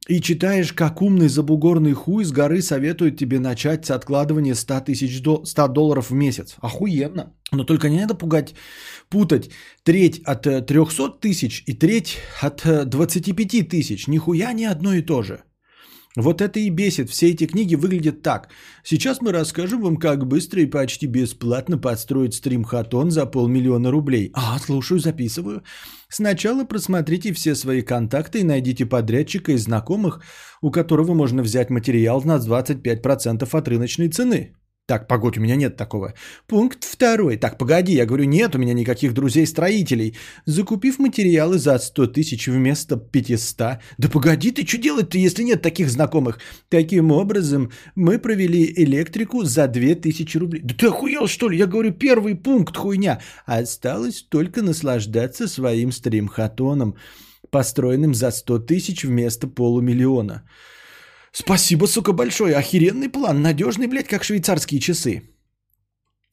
и 0.07 0.21
читаешь, 0.21 0.73
как 0.73 1.01
умный 1.01 1.27
забугорный 1.27 1.93
хуй 1.93 2.23
с 2.23 2.31
горы 2.31 2.61
советует 2.61 3.17
тебе 3.17 3.39
начать 3.39 3.85
с 3.85 3.91
откладывания 3.91 4.55
100, 4.55 4.81
тысяч 4.81 5.21
до... 5.21 5.43
100 5.45 5.67
долларов 5.67 6.09
в 6.09 6.13
месяц. 6.13 6.55
Охуенно. 6.61 7.33
Но 7.51 7.63
только 7.63 7.89
не 7.89 7.99
надо 7.99 8.15
пугать, 8.15 8.55
путать 9.09 9.49
треть 9.83 10.21
от 10.23 10.43
300 10.43 11.03
э, 11.03 11.09
тысяч 11.19 11.63
и 11.65 11.73
треть 11.73 12.17
от 12.41 12.63
25 12.89 13.55
э, 13.55 13.63
тысяч. 13.63 14.07
Нихуя 14.07 14.53
не 14.53 14.65
одно 14.65 14.93
и 14.93 15.01
то 15.01 15.23
же. 15.23 15.43
Вот 16.17 16.41
это 16.41 16.59
и 16.59 16.71
бесит. 16.71 17.09
Все 17.09 17.29
эти 17.29 17.45
книги 17.45 17.75
выглядят 17.75 18.23
так. 18.23 18.49
Сейчас 18.83 19.21
мы 19.21 19.31
расскажем 19.31 19.81
вам, 19.81 19.97
как 19.97 20.25
быстро 20.25 20.61
и 20.61 20.65
почти 20.65 21.05
бесплатно 21.05 21.77
подстроить 21.77 22.33
стрим-хатон 22.33 23.11
за 23.11 23.27
полмиллиона 23.27 23.91
рублей. 23.91 24.31
А, 24.33 24.57
слушаю, 24.57 24.99
записываю. 24.99 25.61
Сначала 26.09 26.63
просмотрите 26.63 27.33
все 27.33 27.53
свои 27.53 27.83
контакты 27.83 28.39
и 28.39 28.43
найдите 28.43 28.87
подрядчика 28.87 29.51
из 29.51 29.65
знакомых, 29.65 30.23
у 30.61 30.71
которого 30.71 31.13
можно 31.13 31.43
взять 31.43 31.69
материал 31.69 32.23
на 32.23 32.39
25% 32.39 33.47
от 33.51 33.67
рыночной 33.67 34.09
цены. 34.09 34.55
Так, 34.87 35.05
погодь, 35.09 35.37
у 35.37 35.41
меня 35.41 35.57
нет 35.57 35.75
такого. 35.75 36.13
Пункт 36.47 36.85
второй. 36.85 37.35
Так, 37.35 37.57
погоди, 37.57 37.91
я 37.93 38.05
говорю, 38.05 38.23
нет 38.23 38.55
у 38.55 38.57
меня 38.57 38.73
никаких 38.73 39.13
друзей-строителей. 39.13 40.15
Закупив 40.45 40.97
материалы 40.97 41.59
за 41.59 41.77
100 41.77 42.07
тысяч 42.07 42.47
вместо 42.47 42.95
500. 42.95 43.79
Да 43.97 44.09
погоди, 44.09 44.51
ты 44.51 44.65
что 44.65 44.77
делать-то, 44.77 45.17
если 45.17 45.43
нет 45.43 45.61
таких 45.61 45.89
знакомых? 45.89 46.39
Таким 46.69 47.11
образом, 47.11 47.69
мы 47.95 48.17
провели 48.17 48.73
электрику 48.77 49.43
за 49.43 49.67
2000 49.67 50.37
рублей. 50.37 50.61
Да 50.63 50.73
ты 50.73 50.87
охуел, 50.87 51.27
что 51.27 51.49
ли? 51.49 51.57
Я 51.57 51.67
говорю, 51.67 51.91
первый 51.91 52.35
пункт 52.35 52.77
хуйня. 52.77 53.19
Осталось 53.45 54.21
только 54.29 54.61
наслаждаться 54.61 55.49
своим 55.49 55.91
стрим-хатоном, 55.91 56.95
построенным 57.49 58.13
за 58.13 58.31
100 58.31 58.59
тысяч 58.59 59.03
вместо 59.03 59.47
полумиллиона. 59.47 60.43
Спасибо, 61.31 61.85
сука, 61.85 62.13
большое. 62.13 62.55
Охеренный 62.55 63.09
план. 63.09 63.41
Надежный, 63.41 63.87
блядь, 63.87 64.07
как 64.07 64.23
швейцарские 64.23 64.79
часы. 64.79 65.23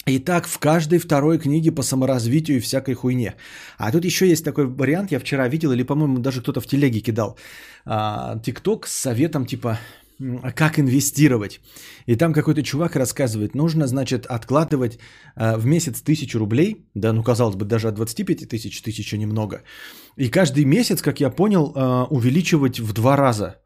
Итак, 0.07 0.47
в 0.47 0.59
каждой 0.59 0.99
второй 0.99 1.39
книге 1.39 1.73
по 1.73 1.83
саморазвитию 1.83 2.59
и 2.59 2.61
всякой 2.61 2.95
хуйне. 2.95 3.35
А 3.79 3.91
тут 3.91 4.05
еще 4.05 4.29
есть 4.29 4.45
такой 4.45 4.67
вариант, 4.67 5.13
я 5.13 5.19
вчера 5.19 5.49
видел, 5.49 5.73
или, 5.73 5.83
по-моему, 5.83 6.19
даже 6.19 6.43
кто-то 6.43 6.61
в 6.61 6.67
телеге 6.67 7.01
кидал. 7.01 7.39
А, 7.87 8.39
ТикТок 8.39 8.87
с 8.87 8.93
советом 8.93 9.47
типа 9.47 9.79
как 10.55 10.79
инвестировать. 10.79 11.61
И 12.07 12.17
там 12.17 12.33
какой-то 12.33 12.63
чувак 12.63 12.97
рассказывает, 12.97 13.55
нужно, 13.55 13.87
значит, 13.87 14.27
откладывать 14.27 14.99
э, 15.37 15.57
в 15.57 15.67
месяц 15.67 16.01
тысячу 16.03 16.39
рублей, 16.39 16.87
да, 16.95 17.13
ну, 17.13 17.23
казалось 17.23 17.57
бы, 17.57 17.65
даже 17.65 17.89
от 17.89 17.95
25 17.95 18.49
тысяч 18.49 18.81
тысяча 18.83 19.17
немного, 19.17 19.63
и 20.17 20.29
каждый 20.29 20.65
месяц, 20.65 21.03
как 21.03 21.21
я 21.21 21.31
понял, 21.31 21.73
э, 21.75 22.07
увеличивать 22.11 22.79
в 22.81 22.93
два 22.93 23.17
раза 23.17 23.57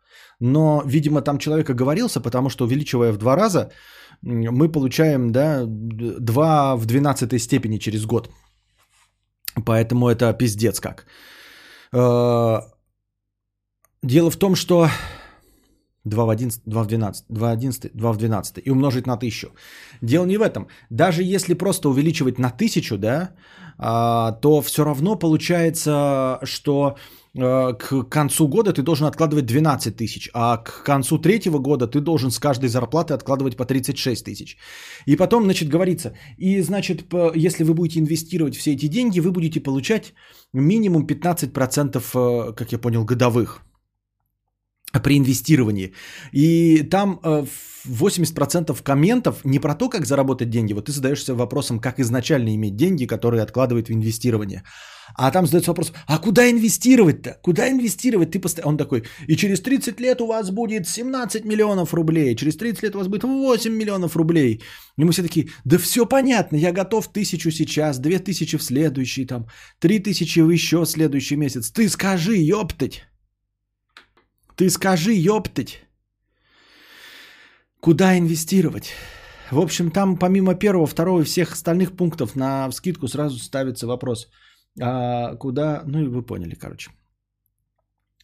но, 0.40 0.82
видимо, 0.86 1.22
там 1.22 1.38
человек 1.38 1.70
оговорился, 1.70 2.20
потому 2.20 2.50
что 2.50 2.64
увеличивая 2.64 3.12
в 3.12 3.18
два 3.18 3.36
раза, 3.36 3.70
мы 4.22 4.72
получаем 4.72 5.30
да, 5.32 5.64
2 5.66 6.76
в 6.76 6.86
12 6.86 7.42
степени 7.42 7.78
через 7.78 8.04
год. 8.06 8.30
Поэтому 9.64 10.08
это 10.08 10.32
пиздец 10.32 10.80
как. 10.80 11.06
Э, 11.92 12.60
дело 14.02 14.30
в 14.30 14.36
том, 14.36 14.54
что 14.54 14.88
2 16.04 16.24
в 16.24 16.30
11, 16.30 16.62
2 16.66 16.82
в 16.82 16.86
12, 16.86 17.24
2 17.28 17.48
в 17.48 17.52
11, 17.52 17.90
2 17.94 18.12
в 18.12 18.16
12 18.16 18.62
и 18.64 18.70
умножить 18.70 19.06
на 19.06 19.14
1000. 19.14 19.48
Дело 20.02 20.26
не 20.26 20.38
в 20.38 20.42
этом. 20.42 20.68
Даже 20.90 21.22
если 21.22 21.54
просто 21.54 21.88
увеличивать 21.88 22.38
на 22.38 22.48
1000, 22.48 22.96
да, 22.98 23.30
а, 23.78 24.32
то 24.32 24.60
все 24.60 24.84
равно 24.84 25.16
получается, 25.16 26.40
что 26.44 26.96
к 27.34 28.04
концу 28.10 28.48
года 28.48 28.72
ты 28.72 28.82
должен 28.82 29.06
откладывать 29.06 29.46
12 29.46 29.96
тысяч, 29.96 30.30
а 30.34 30.56
к 30.56 30.82
концу 30.84 31.18
третьего 31.18 31.58
года 31.58 31.86
ты 31.86 32.00
должен 32.00 32.30
с 32.30 32.38
каждой 32.38 32.68
зарплаты 32.68 33.14
откладывать 33.14 33.56
по 33.56 33.64
36 33.64 34.24
тысяч. 34.24 34.56
И 35.06 35.16
потом, 35.16 35.44
значит, 35.44 35.68
говорится, 35.68 36.14
и, 36.38 36.62
значит, 36.62 37.04
если 37.34 37.64
вы 37.64 37.74
будете 37.74 38.00
инвестировать 38.00 38.56
все 38.56 38.72
эти 38.72 38.88
деньги, 38.88 39.20
вы 39.20 39.30
будете 39.30 39.60
получать 39.60 40.14
минимум 40.52 41.06
15%, 41.06 42.02
э, 42.14 42.52
как 42.54 42.72
я 42.72 42.78
понял, 42.78 43.04
годовых 43.04 43.62
при 45.02 45.18
инвестировании. 45.18 45.92
И 46.32 46.82
там 46.82 47.20
80% 47.84 48.70
э, 48.70 48.82
комментов 48.82 49.44
не 49.44 49.58
про 49.58 49.74
то, 49.74 49.88
как 49.88 50.06
заработать 50.06 50.50
деньги. 50.50 50.72
Вот 50.72 50.86
ты 50.86 50.92
задаешься 50.92 51.34
вопросом, 51.34 51.78
как 51.78 52.00
изначально 52.00 52.54
иметь 52.54 52.76
деньги, 52.76 53.06
которые 53.06 53.42
откладывают 53.42 53.88
в 53.88 53.92
инвестирование. 53.92 54.62
А 55.14 55.30
там 55.30 55.46
задается 55.46 55.70
вопрос, 55.70 55.92
а 56.06 56.18
куда 56.18 56.50
инвестировать-то? 56.50 57.38
Куда 57.42 57.68
инвестировать? 57.68 58.30
Ты 58.30 58.40
постоянно... 58.40 58.70
Он 58.70 58.76
такой, 58.76 59.04
и 59.26 59.36
через 59.36 59.60
30 59.60 60.00
лет 60.00 60.20
у 60.20 60.26
вас 60.26 60.50
будет 60.50 60.86
17 60.86 61.44
миллионов 61.44 61.94
рублей, 61.94 62.36
через 62.36 62.56
30 62.56 62.82
лет 62.82 62.94
у 62.94 62.98
вас 62.98 63.08
будет 63.08 63.24
8 63.24 63.72
миллионов 63.72 64.16
рублей. 64.16 64.60
И 64.98 65.04
мы 65.04 65.12
все 65.12 65.22
такие, 65.22 65.48
да 65.64 65.78
все 65.78 66.06
понятно, 66.06 66.56
я 66.56 66.72
готов 66.72 67.12
тысячу 67.12 67.50
сейчас, 67.50 67.98
две 67.98 68.18
тысячи 68.18 68.58
в 68.58 68.62
следующий, 68.62 69.26
там, 69.26 69.46
три 69.78 69.98
тысячи 69.98 70.40
еще 70.40 70.78
в 70.78 70.86
следующий 70.86 71.36
месяц. 71.36 71.70
Ты 71.70 71.88
скажи, 71.88 72.36
ёптать. 72.36 73.04
Ты 74.56 74.70
скажи, 74.70 75.12
ёптать. 75.12 75.88
Куда 77.80 78.18
инвестировать? 78.18 78.92
В 79.50 79.58
общем, 79.60 79.90
там 79.90 80.16
помимо 80.18 80.54
первого, 80.54 80.86
второго 80.86 81.20
и 81.20 81.24
всех 81.24 81.52
остальных 81.52 81.96
пунктов 81.96 82.36
на 82.36 82.70
скидку 82.72 83.08
сразу 83.08 83.38
ставится 83.38 83.86
вопрос, 83.86 84.28
а 84.80 85.36
куда, 85.36 85.82
ну 85.86 86.02
и 86.02 86.08
вы 86.08 86.22
поняли, 86.22 86.54
короче. 86.54 86.90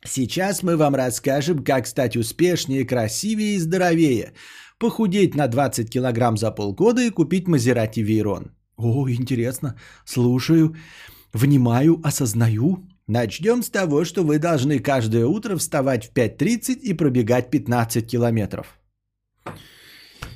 Сейчас 0.06 0.62
мы 0.62 0.76
вам 0.76 0.94
расскажем, 0.94 1.64
как 1.64 1.86
стать 1.86 2.16
успешнее, 2.16 2.84
красивее 2.84 3.54
и 3.54 3.58
здоровее, 3.58 4.32
похудеть 4.78 5.34
на 5.34 5.48
20 5.48 5.90
килограмм 5.90 6.36
за 6.36 6.50
полгода 6.50 7.02
и 7.02 7.10
купить 7.10 7.48
Мазерати 7.48 8.00
Вейрон. 8.00 8.50
О, 8.76 9.08
интересно, 9.08 9.76
слушаю, 10.04 10.76
внимаю, 11.32 12.00
осознаю. 12.04 12.86
Начнем 13.06 13.62
с 13.62 13.70
того, 13.70 14.04
что 14.04 14.22
вы 14.24 14.38
должны 14.38 14.78
каждое 14.78 15.26
утро 15.26 15.56
вставать 15.56 16.04
в 16.06 16.12
5.30 16.12 16.80
и 16.82 16.94
пробегать 16.94 17.50
15 17.50 18.06
километров. 18.06 18.78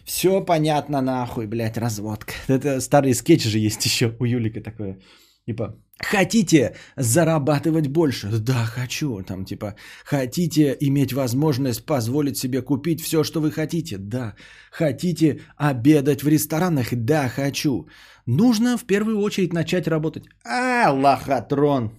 Все 0.04 0.44
понятно, 0.44 1.02
нахуй, 1.02 1.46
блядь, 1.46 1.76
разводка. 1.76 2.32
Это 2.48 2.80
старые 2.80 3.14
скетчи 3.14 3.48
же 3.48 3.58
есть 3.58 3.84
еще 3.84 4.16
у 4.18 4.24
Юлика 4.24 4.62
такое. 4.62 4.98
Типа, 5.48 5.74
хотите 5.98 6.74
зарабатывать 6.98 7.88
больше? 7.88 8.28
Да, 8.38 8.66
хочу. 8.66 9.22
Там 9.22 9.44
типа, 9.44 9.74
хотите 10.04 10.76
иметь 10.80 11.12
возможность 11.12 11.86
позволить 11.86 12.36
себе 12.36 12.60
купить 12.60 13.00
все, 13.00 13.24
что 13.24 13.40
вы 13.40 13.50
хотите? 13.50 13.96
Да. 13.98 14.34
Хотите 14.70 15.40
обедать 15.56 16.22
в 16.22 16.28
ресторанах? 16.28 16.88
Да, 16.92 17.28
хочу. 17.30 17.88
Нужно 18.26 18.76
в 18.76 18.84
первую 18.84 19.22
очередь 19.22 19.54
начать 19.54 19.88
работать. 19.88 20.24
А, 20.44 20.92
лохотрон. 20.92 21.92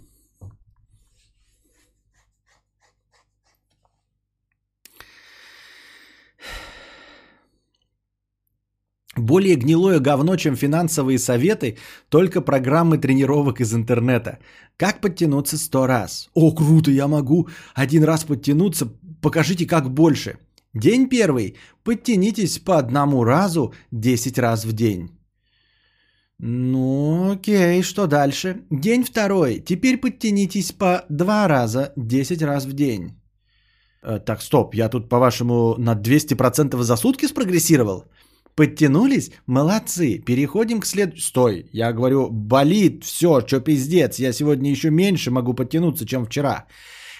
Более 9.20 9.56
гнилое 9.56 10.00
говно, 10.00 10.36
чем 10.38 10.56
финансовые 10.56 11.20
советы, 11.20 11.78
только 12.10 12.42
программы 12.42 12.98
тренировок 12.98 13.62
из 13.62 13.74
интернета. 13.74 14.40
Как 14.78 15.02
подтянуться 15.02 15.58
сто 15.58 15.88
раз? 15.88 16.30
О, 16.34 16.52
круто, 16.52 16.92
я 16.92 17.08
могу 17.08 17.48
один 17.76 18.04
раз 18.04 18.24
подтянуться. 18.24 18.88
Покажите, 19.22 19.66
как 19.66 19.90
больше. 19.90 20.38
День 20.74 21.10
первый. 21.10 21.56
Подтянитесь 21.84 22.60
по 22.60 22.78
одному 22.78 23.24
разу 23.24 23.74
10 23.92 24.40
раз 24.40 24.66
в 24.66 24.74
день. 24.74 25.10
Ну, 26.40 27.32
окей, 27.34 27.84
что 27.84 28.08
дальше? 28.08 28.62
День 28.72 29.04
второй. 29.04 29.60
Теперь 29.60 29.98
подтянитесь 29.98 30.72
по 30.72 31.04
два 31.10 31.48
раза 31.48 31.92
10 31.98 32.42
раз 32.42 32.66
в 32.66 32.74
день. 32.74 33.20
Э, 34.02 34.20
так, 34.20 34.42
стоп, 34.42 34.76
я 34.76 34.90
тут, 34.90 35.10
по-вашему, 35.10 35.76
на 35.78 35.96
200% 35.96 36.82
за 36.82 36.96
сутки 36.96 37.28
спрогрессировал? 37.28 38.06
Подтянулись? 38.60 39.32
Молодцы. 39.47 40.20
Переходим 40.26 40.82
к 40.82 40.86
следующему. 40.86 41.28
Стой. 41.28 41.70
Я 41.72 41.93
говорю, 41.93 42.30
болит. 42.30 43.05
Все, 43.05 43.39
что 43.39 43.62
пиздец. 43.62 44.20
Я 44.20 44.34
сегодня 44.34 44.70
еще 44.70 44.89
меньше 44.89 45.32
могу 45.32 45.53
подтянуться, 45.53 46.05
чем 46.05 46.26
вчера. 46.26 46.66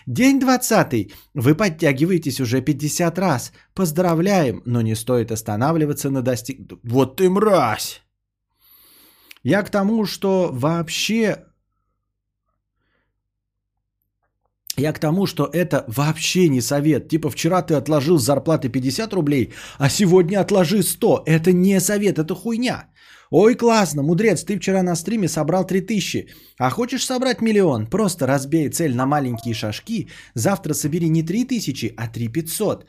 День 0.06 0.40
20. 0.40 1.14
Вы 1.36 1.56
подтягиваетесь 1.56 2.42
уже 2.42 2.62
50 2.62 3.20
раз. 3.20 3.54
Поздравляем, 3.74 4.62
но 4.66 4.82
не 4.82 4.96
стоит 4.96 5.32
останавливаться 5.32 6.10
на 6.10 6.22
достиг... 6.22 6.58
Вот 6.84 7.16
ты 7.16 7.30
мразь! 7.30 8.02
Я 9.44 9.64
к 9.64 9.70
тому, 9.70 10.06
что 10.06 10.50
вообще 10.52 11.46
Я 14.80 14.94
к 14.94 15.00
тому, 15.00 15.28
что 15.28 15.44
это 15.44 15.84
вообще 15.88 16.50
не 16.50 16.62
совет. 16.62 17.10
Типа 17.10 17.30
вчера 17.30 17.62
ты 17.62 17.74
отложил 17.74 18.18
с 18.18 18.26
зарплаты 18.26 18.70
50 18.70 19.14
рублей, 19.14 19.52
а 19.78 19.90
сегодня 19.90 20.40
отложи 20.40 20.84
100. 20.84 21.24
Это 21.26 21.52
не 21.52 21.82
совет, 21.82 22.18
это 22.18 22.34
хуйня. 22.34 22.86
Ой, 23.32 23.56
классно, 23.56 24.04
мудрец, 24.04 24.44
ты 24.44 24.58
вчера 24.58 24.84
на 24.84 24.96
стриме 24.96 25.28
собрал 25.28 25.68
3000, 25.68 26.28
а 26.58 26.70
хочешь 26.70 27.06
собрать 27.06 27.42
миллион? 27.42 27.88
Просто 27.88 28.26
разбей 28.26 28.70
цель 28.70 28.96
на 28.96 29.06
маленькие 29.06 29.54
шажки, 29.54 30.08
завтра 30.34 30.74
собери 30.74 31.10
не 31.10 31.24
3000, 31.24 31.94
а 31.98 32.08
3500. 32.08 32.86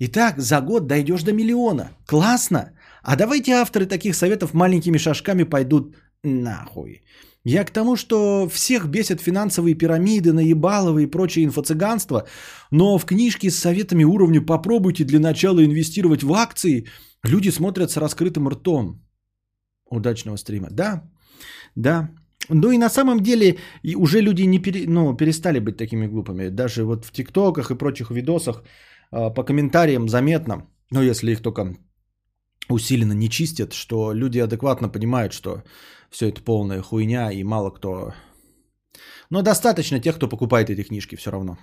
Итак, 0.00 0.40
за 0.40 0.60
год 0.60 0.86
дойдешь 0.86 1.22
до 1.22 1.32
миллиона. 1.32 1.90
Классно. 2.06 2.72
А 3.02 3.16
давайте 3.16 3.52
авторы 3.52 3.86
таких 3.86 4.16
советов 4.16 4.54
маленькими 4.54 4.98
шажками 4.98 5.44
пойдут 5.44 5.94
нахуй. 6.24 7.02
Я 7.44 7.64
к 7.64 7.70
тому, 7.70 7.96
что 7.96 8.48
всех 8.48 8.88
бесят 8.88 9.20
финансовые 9.20 9.74
пирамиды, 9.74 10.32
наебаловы 10.32 11.02
и 11.02 11.10
прочее 11.10 11.44
инфо-цыганство, 11.44 12.26
но 12.70 12.98
в 12.98 13.04
книжке 13.04 13.50
с 13.50 13.58
советами 13.58 14.04
уровня 14.04 14.40
«попробуйте 14.40 15.04
для 15.04 15.20
начала 15.20 15.64
инвестировать 15.64 16.22
в 16.22 16.32
акции» 16.32 16.86
люди 17.22 17.50
смотрят 17.50 17.90
с 17.90 17.96
раскрытым 17.98 18.48
ртом. 18.48 19.02
Удачного 19.90 20.36
стрима. 20.36 20.68
Да, 20.70 21.02
да. 21.76 22.10
Ну 22.48 22.72
и 22.72 22.78
на 22.78 22.90
самом 22.90 23.20
деле 23.20 23.58
уже 23.96 24.20
люди 24.20 24.42
не 24.42 24.58
пере, 24.58 24.86
ну, 24.88 25.16
перестали 25.16 25.58
быть 25.58 25.76
такими 25.76 26.06
глупыми. 26.06 26.48
Даже 26.48 26.84
вот 26.84 27.04
в 27.04 27.12
ТикТоках 27.12 27.70
и 27.70 27.78
прочих 27.78 28.10
видосах 28.10 28.62
а, 29.10 29.30
по 29.30 29.44
комментариям 29.44 30.08
заметно, 30.08 30.66
ну 30.90 31.02
если 31.02 31.32
их 31.32 31.42
только 31.42 31.76
усиленно 32.68 33.14
не 33.14 33.28
чистят, 33.28 33.72
что 33.72 34.12
люди 34.12 34.38
адекватно 34.38 34.88
понимают, 34.88 35.32
что 35.32 35.62
все 36.14 36.28
это 36.28 36.40
полная 36.42 36.80
хуйня 36.80 37.32
и 37.32 37.42
мало 37.44 37.70
кто... 37.70 38.12
Но 39.30 39.42
достаточно 39.42 39.98
тех, 39.98 40.14
кто 40.14 40.28
покупает 40.28 40.70
эти 40.70 40.84
книжки 40.84 41.16
все 41.16 41.30
равно. 41.30 41.58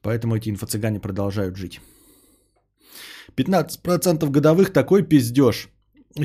Поэтому 0.00 0.36
эти 0.36 0.48
инфо-цыгане 0.50 1.00
продолжают 1.00 1.56
жить. 1.56 1.80
15% 3.36 4.30
годовых 4.30 4.72
такой 4.72 5.02
пиздеж. 5.02 5.68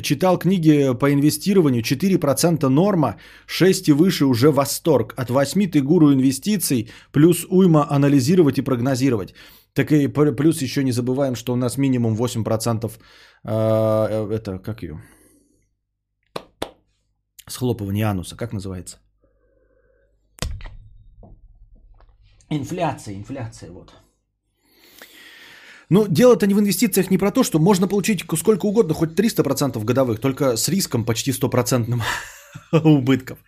Читал 0.02 0.38
книги 0.38 0.94
по 0.98 1.12
инвестированию, 1.12 1.82
4% 1.82 2.68
норма, 2.68 3.16
6 3.46 3.88
и 3.88 3.92
выше 3.92 4.24
уже 4.24 4.50
восторг. 4.50 5.12
От 5.18 5.28
8 5.28 5.70
ты 5.70 5.82
гуру 5.82 6.14
инвестиций, 6.14 6.88
плюс 7.12 7.44
уйма 7.50 7.86
анализировать 7.90 8.58
и 8.58 8.62
прогнозировать. 8.62 9.34
Так 9.74 9.92
и 9.92 10.08
плюс 10.08 10.62
еще 10.62 10.82
не 10.82 10.92
забываем, 10.92 11.34
что 11.34 11.52
у 11.52 11.56
нас 11.56 11.76
минимум 11.76 12.14
8% 12.14 12.90
э, 13.44 13.50
э, 14.10 14.34
это, 14.34 14.58
как 14.58 14.82
ее, 14.82 14.98
схлопывание 17.52 18.06
ануса, 18.06 18.36
как 18.36 18.52
называется? 18.52 18.98
Инфляция, 22.50 23.14
инфляция, 23.14 23.70
вот. 23.70 23.92
Ну, 25.88 26.06
дело-то 26.08 26.46
не 26.46 26.54
в 26.54 26.58
инвестициях, 26.58 27.10
не 27.10 27.18
про 27.18 27.30
то, 27.30 27.42
что 27.42 27.58
можно 27.58 27.88
получить 27.88 28.24
сколько 28.36 28.66
угодно, 28.66 28.94
хоть 28.94 29.10
300% 29.10 29.84
годовых, 29.84 30.20
только 30.20 30.56
с 30.56 30.68
риском 30.68 31.04
почти 31.04 31.32
100% 31.32 32.00
убытков. 32.72 33.38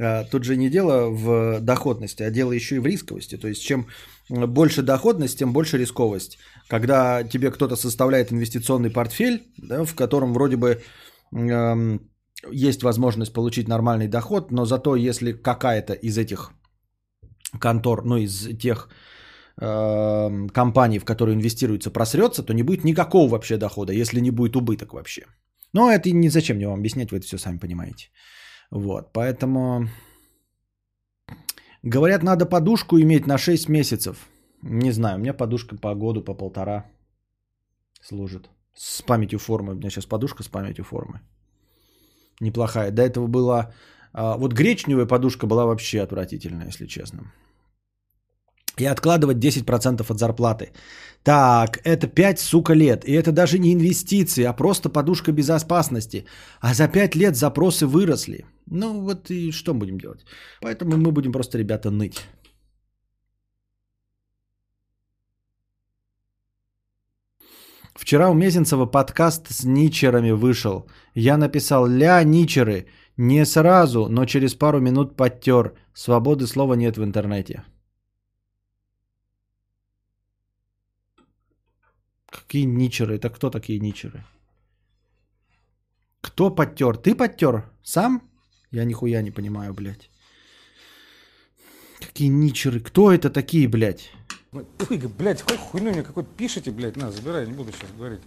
А, 0.00 0.24
тут 0.24 0.44
же 0.44 0.56
не 0.56 0.68
дело 0.68 1.10
в 1.10 1.60
доходности, 1.60 2.22
а 2.22 2.30
дело 2.30 2.52
еще 2.52 2.76
и 2.76 2.78
в 2.80 2.86
рисковости. 2.86 3.36
То 3.36 3.48
есть, 3.48 3.62
чем 3.62 3.86
больше 4.28 4.82
доходность, 4.82 5.38
тем 5.38 5.52
больше 5.52 5.78
рисковость. 5.78 6.38
Когда 6.68 7.22
тебе 7.22 7.50
кто-то 7.50 7.76
составляет 7.76 8.32
инвестиционный 8.32 8.90
портфель, 8.90 9.42
да, 9.56 9.84
в 9.84 9.94
котором 9.94 10.32
вроде 10.32 10.56
бы 10.56 10.82
эм, 11.32 12.10
есть 12.50 12.82
возможность 12.82 13.32
получить 13.32 13.68
нормальный 13.68 14.08
доход, 14.08 14.50
но 14.52 14.64
зато 14.64 14.96
если 14.96 15.32
какая-то 15.32 15.92
из 15.94 16.18
этих 16.18 16.50
контор, 17.60 18.04
ну 18.04 18.16
из 18.16 18.58
тех 18.58 18.88
э, 19.60 20.48
компаний, 20.52 20.98
в 20.98 21.04
которые 21.04 21.34
инвестируется, 21.34 21.90
просрется, 21.90 22.42
то 22.42 22.52
не 22.52 22.62
будет 22.62 22.84
никакого 22.84 23.28
вообще 23.28 23.56
дохода, 23.56 23.92
если 23.92 24.20
не 24.20 24.30
будет 24.30 24.56
убыток 24.56 24.92
вообще. 24.92 25.22
Но 25.72 25.90
это 25.90 26.10
не 26.10 26.28
зачем 26.28 26.56
мне 26.56 26.68
вам 26.68 26.78
объяснять, 26.78 27.10
вы 27.10 27.18
это 27.18 27.26
все 27.26 27.38
сами 27.38 27.58
понимаете. 27.58 28.10
Вот, 28.70 29.12
поэтому 29.12 29.88
говорят, 31.82 32.22
надо 32.22 32.46
подушку 32.46 33.00
иметь 33.00 33.26
на 33.26 33.38
6 33.38 33.68
месяцев. 33.68 34.28
Не 34.62 34.92
знаю, 34.92 35.16
у 35.16 35.20
меня 35.20 35.34
подушка 35.34 35.76
по 35.76 35.94
году, 35.94 36.22
по 36.22 36.34
полтора 36.34 36.84
служит. 38.02 38.50
С 38.74 39.02
памятью 39.02 39.38
формы. 39.38 39.72
У 39.72 39.76
меня 39.76 39.90
сейчас 39.90 40.06
подушка 40.06 40.42
с 40.42 40.48
памятью 40.48 40.84
формы 40.84 41.20
неплохая. 42.40 42.90
До 42.90 43.02
этого 43.02 43.26
была... 43.26 43.72
А, 44.12 44.36
вот 44.36 44.52
гречневая 44.52 45.06
подушка 45.06 45.46
была 45.46 45.66
вообще 45.66 46.00
отвратительная, 46.00 46.66
если 46.68 46.86
честно. 46.86 47.32
И 48.78 48.84
откладывать 48.84 49.38
10% 49.38 50.12
от 50.12 50.18
зарплаты. 50.18 50.72
Так, 51.22 51.78
это 51.84 52.06
5, 52.06 52.38
сука, 52.38 52.74
лет. 52.74 53.04
И 53.04 53.12
это 53.12 53.32
даже 53.32 53.58
не 53.58 53.72
инвестиции, 53.72 54.44
а 54.44 54.52
просто 54.52 54.88
подушка 54.88 55.32
безопасности. 55.32 56.26
А 56.60 56.74
за 56.74 56.88
5 56.88 57.16
лет 57.16 57.36
запросы 57.36 57.86
выросли. 57.86 58.44
Ну 58.70 59.00
вот 59.00 59.30
и 59.30 59.52
что 59.52 59.74
будем 59.74 59.98
делать? 59.98 60.24
Поэтому 60.60 60.96
мы 60.96 61.12
будем 61.12 61.32
просто, 61.32 61.58
ребята, 61.58 61.90
ныть. 61.90 62.26
Вчера 67.96 68.28
у 68.28 68.34
Мезенцева 68.34 68.86
подкаст 68.86 69.48
с 69.50 69.64
ничерами 69.64 70.30
вышел. 70.30 70.86
Я 71.14 71.38
написал 71.38 71.86
«Ля, 71.86 72.22
ничеры». 72.24 72.86
Не 73.16 73.46
сразу, 73.46 74.08
но 74.10 74.26
через 74.26 74.54
пару 74.54 74.80
минут 74.80 75.16
подтер. 75.16 75.72
Свободы 75.94 76.46
слова 76.46 76.74
нет 76.74 76.98
в 76.98 77.02
интернете. 77.02 77.64
Какие 82.26 82.66
ничеры? 82.66 83.16
Это 83.16 83.30
кто 83.30 83.50
такие 83.50 83.80
ничеры? 83.80 84.24
Кто 86.20 86.50
подтер? 86.50 86.98
Ты 86.98 87.14
подтер? 87.14 87.64
Сам? 87.82 88.20
Я 88.70 88.84
нихуя 88.84 89.22
не 89.22 89.30
понимаю, 89.30 89.72
блядь. 89.72 90.10
Какие 92.00 92.28
ничеры? 92.28 92.80
Кто 92.80 93.10
это 93.10 93.30
такие, 93.30 93.66
блядь? 93.68 94.12
Ой, 94.90 94.98
блядь, 95.18 95.40
какой 95.42 95.56
хуйню 95.58 95.90
мне 95.92 96.02
какой-то 96.02 96.28
пишите, 96.36 96.70
блядь, 96.70 96.96
на, 96.96 97.10
забирай, 97.10 97.46
не 97.46 97.52
буду 97.52 97.72
сейчас 97.72 97.90
говорить. 97.96 98.20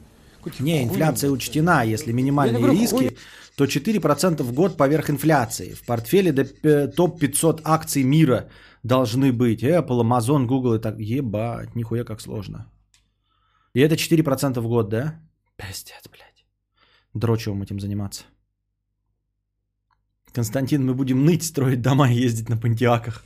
Не, 0.60 0.84
инфляция 0.84 1.32
учтена. 1.32 1.84
Если 1.84 2.14
минимальные 2.14 2.60
говорю, 2.62 2.80
риски, 2.80 2.96
хуй- 2.96 3.18
то 3.56 3.66
4% 3.66 4.42
в 4.44 4.54
год 4.54 4.78
поверх 4.78 5.10
инфляции. 5.10 5.74
В 5.74 5.86
портфеле 5.86 6.32
п- 6.34 6.88
топ-500 6.88 7.62
акций 7.66 8.04
мира 8.04 8.50
должны 8.84 9.34
быть. 9.34 9.64
Apple, 9.64 10.02
Amazon, 10.02 10.46
Google 10.46 10.76
и 10.76 10.80
так. 10.80 10.98
Ебать, 11.00 11.76
нихуя 11.76 12.04
как 12.06 12.22
сложно. 12.22 12.72
И 13.74 13.82
это 13.82 13.96
4% 13.96 14.62
в 14.62 14.68
год, 14.68 14.90
да? 14.90 15.20
Пиздец, 15.58 16.08
блядь. 16.10 16.46
Дрочевым 17.14 17.62
этим 17.62 17.80
заниматься. 17.80 18.24
Константин, 20.32 20.86
мы 20.86 20.94
будем 20.94 21.26
ныть, 21.26 21.44
строить 21.44 21.82
дома 21.82 22.10
и 22.12 22.16
ездить 22.16 22.50
на 22.50 22.58
пантиаках. 22.58 23.24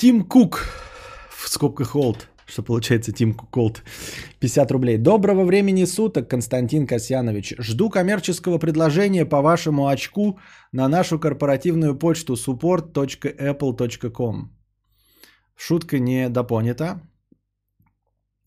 Тим 0.00 0.24
Кук 0.24 0.66
в 1.30 1.48
скобках 1.48 1.94
Олд, 1.94 2.28
что 2.46 2.62
получается 2.62 3.12
Тим 3.12 3.34
Кук 3.34 3.56
Олд, 3.56 3.82
50 4.38 4.70
рублей. 4.70 4.96
Доброго 4.96 5.44
времени 5.44 5.84
суток, 5.84 6.30
Константин 6.30 6.86
Касьянович. 6.86 7.54
Жду 7.58 7.90
коммерческого 7.90 8.58
предложения 8.58 9.26
по 9.26 9.42
вашему 9.42 9.88
очку 9.88 10.38
на 10.72 10.88
нашу 10.88 11.18
корпоративную 11.18 11.98
почту 11.98 12.32
support.apple.com. 12.32 14.50
Шутка 15.54 15.98
не 15.98 16.30
допонята. 16.30 17.02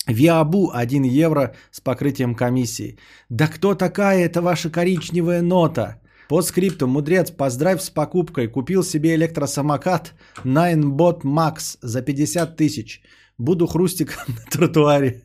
Виабу 0.08 0.72
1 0.74 1.04
евро 1.04 1.54
с 1.72 1.82
покрытием 1.82 2.34
комиссии. 2.34 2.98
Да 3.30 3.48
кто 3.48 3.76
такая 3.76 4.26
эта 4.26 4.42
ваша 4.42 4.72
коричневая 4.72 5.44
нота? 5.44 6.02
По 6.34 6.42
скрипту, 6.42 6.88
мудрец, 6.88 7.32
поздравь 7.32 7.82
с 7.82 7.92
покупкой. 7.92 8.48
Купил 8.48 8.84
себе 8.84 9.14
электросамокат 9.14 10.16
Ninebot 10.44 11.22
Max 11.22 11.78
за 11.84 12.02
50 12.02 12.58
тысяч. 12.58 13.04
Буду 13.38 13.68
хрустиком 13.68 14.24
на 14.28 14.52
тротуаре. 14.52 15.22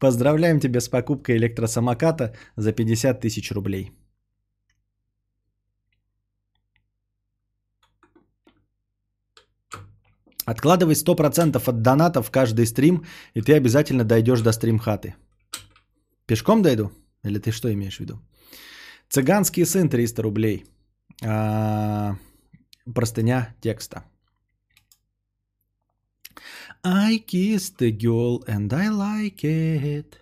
Поздравляем 0.00 0.58
тебя 0.58 0.80
с 0.80 0.88
покупкой 0.88 1.36
электросамоката 1.36 2.34
за 2.56 2.72
50 2.72 3.20
тысяч 3.20 3.52
рублей. 3.52 3.92
Откладывай 10.46 10.94
100% 10.94 11.62
от 11.68 11.82
доната 11.82 12.22
в 12.22 12.30
каждый 12.32 12.66
стрим, 12.66 13.04
и 13.34 13.40
ты 13.40 13.54
обязательно 13.54 14.02
дойдешь 14.02 14.40
до 14.40 14.50
стрим-хаты. 14.50 15.14
Пешком 16.26 16.62
дойду? 16.62 16.90
Или 17.22 17.38
ты 17.38 17.52
что 17.52 17.72
имеешь 17.72 17.98
в 17.98 18.00
виду? 18.00 18.18
Цыганский 19.10 19.66
сын 19.66 19.88
300 19.88 20.22
рублей. 20.22 20.64
А, 21.24 22.14
простыня 22.94 23.54
текста. 23.60 24.04
I 26.84 27.18
kissed 27.18 27.78
the 27.80 27.90
girl 27.90 28.44
and 28.46 28.72
I 28.72 28.86
like 28.88 29.42
it. 29.42 30.14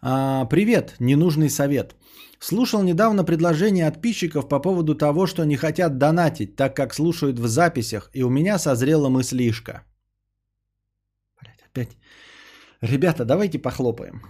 А, 0.00 0.46
привет, 0.46 0.96
ненужный 0.98 1.50
совет. 1.50 1.94
Слушал 2.38 2.82
недавно 2.82 3.22
предложение 3.22 3.90
подписчиков 3.90 4.48
по 4.48 4.60
поводу 4.60 4.94
того, 4.94 5.26
что 5.26 5.44
не 5.44 5.56
хотят 5.56 5.98
донатить, 5.98 6.56
так 6.56 6.74
как 6.74 6.94
слушают 6.94 7.38
в 7.38 7.46
записях, 7.48 8.10
и 8.14 8.22
у 8.22 8.30
меня 8.30 8.58
созрела 8.58 9.10
мыслишка. 9.10 9.84
Блять, 11.38 11.60
опять. 11.70 11.96
Ребята, 12.80 13.26
давайте 13.26 13.58
похлопаем. 13.58 14.22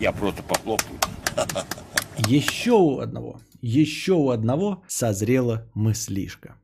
Я 0.00 0.12
просто 0.12 0.42
похлопаю. 0.42 0.98
Еще 2.18 2.72
у 2.72 2.98
одного, 3.00 3.40
еще 3.60 4.12
у 4.12 4.30
одного 4.30 4.82
созрела 4.88 5.70
мыслишка. 5.74 6.56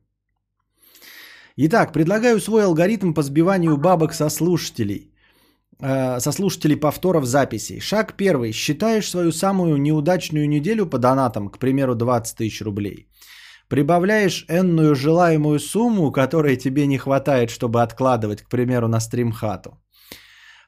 Итак, 1.57 1.93
предлагаю 1.93 2.39
свой 2.39 2.63
алгоритм 2.63 3.13
по 3.13 3.21
сбиванию 3.21 3.77
бабок 3.77 4.13
со 4.13 4.29
слушателей. 4.29 5.13
Э, 5.79 6.19
со 6.19 6.31
слушателей 6.31 6.77
повторов 6.77 7.25
записей. 7.25 7.79
Шаг 7.79 8.13
первый. 8.17 8.51
Считаешь 8.51 9.09
свою 9.09 9.31
самую 9.31 9.77
неудачную 9.77 10.49
неделю 10.49 10.85
по 10.85 10.97
донатам, 10.97 11.49
к 11.49 11.59
примеру, 11.59 11.95
20 11.95 12.37
тысяч 12.37 12.61
рублей. 12.61 13.07
Прибавляешь 13.69 14.45
энную 14.49 14.95
желаемую 14.95 15.59
сумму, 15.59 16.11
которой 16.11 16.57
тебе 16.57 16.87
не 16.87 16.97
хватает, 16.97 17.49
чтобы 17.49 17.81
откладывать, 17.81 18.41
к 18.41 18.49
примеру, 18.49 18.87
на 18.87 18.99
стримхату. 18.99 19.82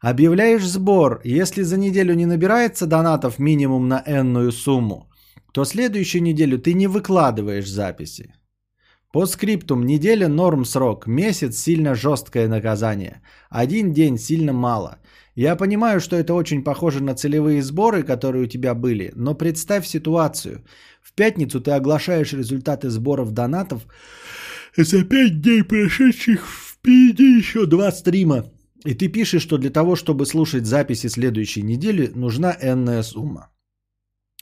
Объявляешь 0.05 0.67
сбор. 0.67 1.21
Если 1.23 1.63
за 1.63 1.77
неделю 1.77 2.13
не 2.13 2.27
набирается 2.27 2.85
донатов 2.85 3.39
минимум 3.39 3.87
на 3.87 4.03
энную 4.05 4.51
сумму, 4.51 5.09
то 5.51 5.65
следующую 5.65 6.21
неделю 6.21 6.59
ты 6.59 6.75
не 6.75 6.85
выкладываешь 6.85 7.67
записи. 7.67 8.35
По 9.11 9.25
скриптум 9.25 9.83
неделя 9.83 10.27
норм 10.27 10.63
срок, 10.63 11.07
месяц 11.07 11.57
сильно 11.57 11.95
жесткое 11.95 12.47
наказание, 12.47 13.23
один 13.49 13.93
день 13.93 14.19
сильно 14.19 14.53
мало. 14.53 14.99
Я 15.33 15.55
понимаю, 15.55 15.99
что 15.99 16.15
это 16.15 16.35
очень 16.35 16.63
похоже 16.63 17.01
на 17.03 17.15
целевые 17.15 17.63
сборы, 17.63 18.03
которые 18.03 18.43
у 18.43 18.47
тебя 18.47 18.75
были, 18.75 19.11
но 19.15 19.33
представь 19.33 19.87
ситуацию. 19.87 20.63
В 21.01 21.13
пятницу 21.13 21.59
ты 21.59 21.71
оглашаешь 21.71 22.33
результаты 22.33 22.91
сборов 22.91 23.31
донатов 23.31 23.87
за 24.77 25.03
5 25.03 25.41
дней 25.41 25.63
прошедших 25.63 26.45
впереди 26.47 27.37
еще 27.37 27.65
два 27.65 27.91
стрима. 27.91 28.45
И 28.85 28.93
ты 28.93 29.07
пишешь, 29.07 29.41
что 29.41 29.57
для 29.57 29.71
того, 29.71 29.95
чтобы 29.95 30.25
слушать 30.25 30.65
записи 30.65 31.07
следующей 31.07 31.63
недели, 31.63 32.11
нужна 32.15 32.55
энная 32.61 33.03
сумма. 33.03 33.49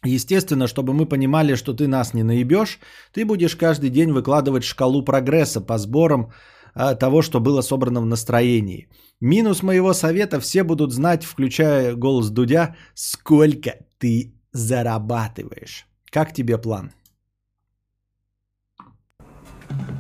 Естественно, 0.04 0.68
чтобы 0.68 0.94
мы 0.94 1.06
понимали, 1.06 1.56
что 1.56 1.74
ты 1.74 1.88
нас 1.88 2.14
не 2.14 2.24
наебешь, 2.24 2.80
ты 3.14 3.26
будешь 3.26 3.56
каждый 3.56 3.90
день 3.90 4.12
выкладывать 4.12 4.66
шкалу 4.66 5.06
прогресса 5.06 5.62
по 5.62 5.78
сборам 5.78 6.34
а, 6.74 6.96
того, 6.96 7.22
что 7.22 7.40
было 7.40 7.62
собрано 7.62 8.02
в 8.02 8.06
настроении. 8.06 8.90
Минус 9.22 9.64
моего 9.64 9.94
совета 9.94 10.42
все 10.42 10.64
будут 10.64 10.92
знать, 10.92 11.24
включая 11.24 11.96
голос 11.96 12.30
Дудя, 12.30 12.76
сколько 12.96 13.72
ты 13.98 14.34
зарабатываешь. 14.52 15.88
Как 16.12 16.34
тебе 16.34 16.58
план? 16.58 16.92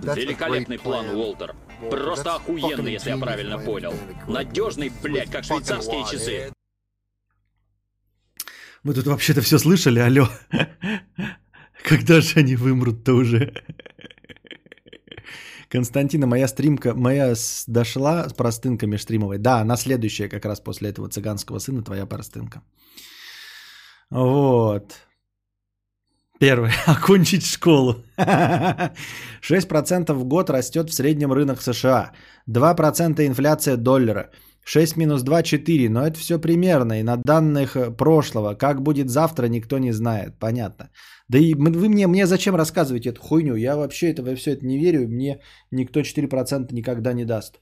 Великолепный 0.03 0.79
план, 0.79 1.15
Уолтер. 1.15 1.55
Просто 1.89 2.35
охуенный, 2.35 2.93
если 2.93 3.09
я 3.09 3.17
правильно 3.17 3.57
понял. 3.57 3.93
Надежный, 4.27 4.91
блядь, 5.01 5.31
как 5.31 5.43
швейцарские 5.43 6.03
часы. 6.11 6.53
Мы 8.83 8.93
тут 8.93 9.07
вообще-то 9.07 9.41
все 9.41 9.57
слышали, 9.57 9.99
алло. 9.99 10.27
Когда 11.83 12.21
же 12.21 12.39
они 12.39 12.55
вымрут-то 12.55 13.13
уже? 13.13 13.53
Константина, 15.69 16.27
моя 16.27 16.47
стримка, 16.47 16.93
моя 16.93 17.33
дошла 17.67 18.29
с 18.29 18.33
простынкой 18.33 18.87
межстримовой. 18.89 19.37
Да, 19.37 19.63
на 19.63 19.75
следующая 19.77 20.29
как 20.29 20.45
раз 20.45 20.59
после 20.59 20.89
этого 20.89 21.09
цыганского 21.09 21.59
сына 21.59 21.81
твоя 21.81 22.05
простынка. 22.05 22.61
Вот. 24.09 24.93
Первое. 26.43 26.71
Окончить 26.87 27.45
школу. 27.45 27.95
6% 28.17 30.13
в 30.13 30.25
год 30.25 30.49
растет 30.49 30.89
в 30.89 30.93
среднем 30.93 31.31
рынок 31.31 31.61
США. 31.61 32.11
2% 32.49 33.25
инфляция 33.25 33.77
доллара. 33.77 34.29
6 34.65 34.97
минус 34.97 35.23
2– 35.23 35.43
4, 35.43 35.89
но 35.89 36.05
это 36.05 36.19
все 36.19 36.39
примерно, 36.39 36.99
и 36.99 37.03
на 37.03 37.17
данных 37.17 37.75
э, 37.75 37.91
прошлого. 37.91 38.55
Как 38.55 38.81
будет 38.81 39.09
завтра, 39.09 39.47
никто 39.47 39.77
не 39.77 39.93
знает, 39.93 40.39
понятно. 40.39 40.89
Да 41.29 41.37
и 41.37 41.53
вы 41.53 41.89
мне, 41.89 42.07
мне 42.07 42.27
зачем 42.27 42.55
рассказываете 42.55 43.09
эту 43.09 43.21
хуйню? 43.21 43.55
Я 43.55 43.75
вообще 43.75 44.11
это, 44.11 44.35
все 44.35 44.51
это 44.51 44.65
не 44.65 44.79
верю, 44.79 45.07
мне 45.07 45.39
никто 45.71 46.01
4% 46.01 46.73
никогда 46.73 47.13
не 47.13 47.25
даст. 47.25 47.61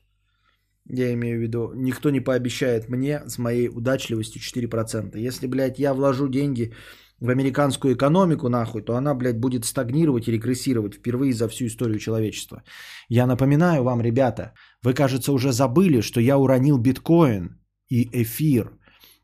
Я 0.90 1.14
имею 1.14 1.38
в 1.38 1.42
виду, 1.42 1.72
никто 1.76 2.10
не 2.10 2.20
пообещает 2.20 2.90
мне 2.90 3.22
с 3.28 3.38
моей 3.38 3.70
удачливостью 3.70 4.42
4%. 4.42 5.28
Если, 5.28 5.48
блядь, 5.48 5.80
я 5.80 5.94
вложу 5.94 6.28
деньги 6.28 6.74
в 7.22 7.30
американскую 7.30 7.94
экономику, 7.94 8.50
нахуй, 8.50 8.82
то 8.82 8.96
она, 8.96 9.14
блядь, 9.14 9.40
будет 9.40 9.66
стагнировать 9.66 10.28
и 10.28 10.32
регрессировать 10.32 10.96
впервые 10.96 11.34
за 11.34 11.48
всю 11.48 11.66
историю 11.66 12.00
человечества. 12.00 12.64
Я 13.10 13.28
напоминаю 13.28 13.84
вам, 13.84 14.02
ребята, 14.02 14.54
вы, 14.84 14.94
кажется, 14.94 15.32
уже 15.32 15.52
забыли, 15.52 16.02
что 16.02 16.20
я 16.20 16.38
уронил 16.38 16.78
биткоин 16.80 17.60
и 17.90 18.10
эфир, 18.24 18.72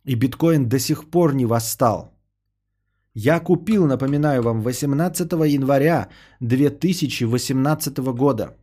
и 0.06 0.16
биткоин 0.16 0.70
до 0.70 0.80
сих 0.80 1.10
пор 1.10 1.34
не 1.34 1.46
восстал. 1.46 2.14
Я 3.16 3.40
купил, 3.40 3.88
напоминаю 3.88 4.44
вам, 4.44 4.62
18 4.62 5.32
января 5.48 6.10
2018 6.40 7.98
года. 8.14 8.58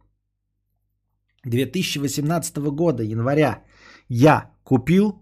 2018 1.45 2.57
года, 2.71 3.03
января, 3.03 3.65
я 4.09 4.53
купил 4.63 5.21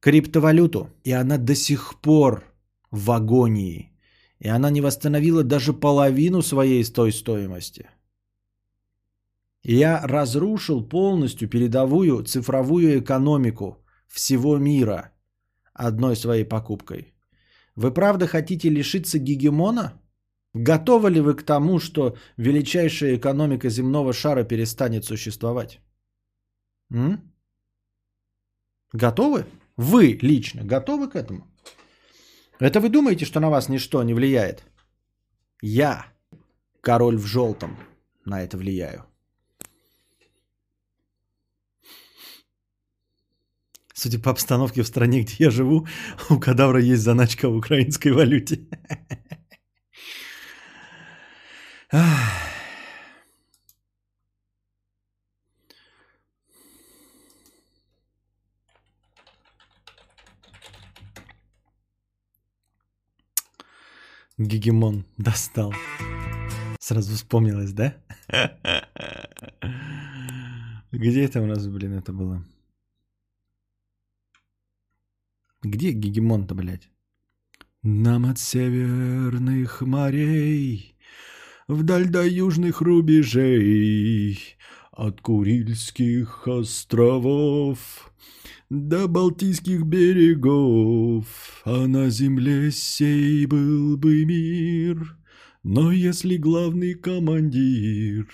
криптовалюту, 0.00 0.88
и 1.04 1.12
она 1.12 1.36
до 1.36 1.54
сих 1.54 2.00
пор 2.00 2.53
в 2.94 3.10
агонии. 3.10 3.90
И 4.38 4.48
она 4.48 4.70
не 4.70 4.80
восстановила 4.80 5.42
даже 5.42 5.72
половину 5.72 6.42
своей 6.42 6.84
той 6.84 7.12
стоимости. 7.12 7.90
Я 9.62 10.00
разрушил 10.06 10.88
полностью 10.88 11.48
передовую 11.48 12.24
цифровую 12.24 13.00
экономику 13.00 13.84
всего 14.06 14.58
мира 14.58 15.10
одной 15.72 16.16
своей 16.16 16.44
покупкой. 16.44 17.14
Вы 17.76 17.94
правда 17.94 18.26
хотите 18.26 18.70
лишиться 18.70 19.18
гегемона? 19.18 20.00
Готовы 20.54 21.10
ли 21.10 21.20
вы 21.20 21.34
к 21.34 21.42
тому, 21.42 21.80
что 21.80 22.16
величайшая 22.36 23.16
экономика 23.16 23.70
земного 23.70 24.12
шара 24.12 24.44
перестанет 24.44 25.04
существовать? 25.04 25.80
М? 26.92 27.32
Готовы? 28.92 29.46
Вы 29.76 30.18
лично 30.22 30.62
готовы 30.62 31.08
к 31.08 31.16
этому? 31.16 31.53
Это 32.60 32.80
вы 32.80 32.88
думаете, 32.88 33.24
что 33.24 33.40
на 33.40 33.50
вас 33.50 33.68
ничто 33.68 34.02
не 34.02 34.14
влияет? 34.14 34.64
Я, 35.60 36.06
король 36.80 37.16
в 37.16 37.26
желтом, 37.26 37.76
на 38.24 38.42
это 38.42 38.56
влияю. 38.56 39.04
Судя 43.92 44.18
по 44.18 44.30
обстановке 44.30 44.82
в 44.82 44.86
стране, 44.86 45.22
где 45.22 45.44
я 45.44 45.50
живу, 45.50 45.86
у 46.30 46.38
кадавра 46.38 46.80
есть 46.80 47.02
заначка 47.02 47.48
в 47.48 47.56
украинской 47.56 48.12
валюте. 48.12 48.60
Гегемон 64.36 65.06
достал. 65.16 65.72
Сразу 66.80 67.14
вспомнилось, 67.14 67.72
да? 67.72 67.96
Где 70.90 71.24
это 71.24 71.40
у 71.40 71.46
нас, 71.46 71.66
блин, 71.68 71.92
это 71.98 72.12
было? 72.12 72.44
Где 75.62 75.92
гегемон-то, 75.92 76.54
блядь? 76.54 76.90
Нам 77.82 78.26
от 78.26 78.38
северных 78.38 79.82
морей 79.82 80.94
Вдаль 81.68 82.08
до 82.08 82.26
южных 82.26 82.82
рубежей 82.82 84.56
От 84.96 85.20
Курильских 85.20 86.46
островов 86.46 88.12
До 88.70 89.08
Балтийских 89.08 89.82
берегов 89.82 91.62
А 91.64 91.88
на 91.88 92.10
земле 92.10 92.70
сей 92.70 93.46
был 93.46 93.96
бы 93.96 94.24
мир 94.24 95.16
Но 95.64 95.90
если 95.90 96.36
главный 96.36 96.94
командир 96.94 98.28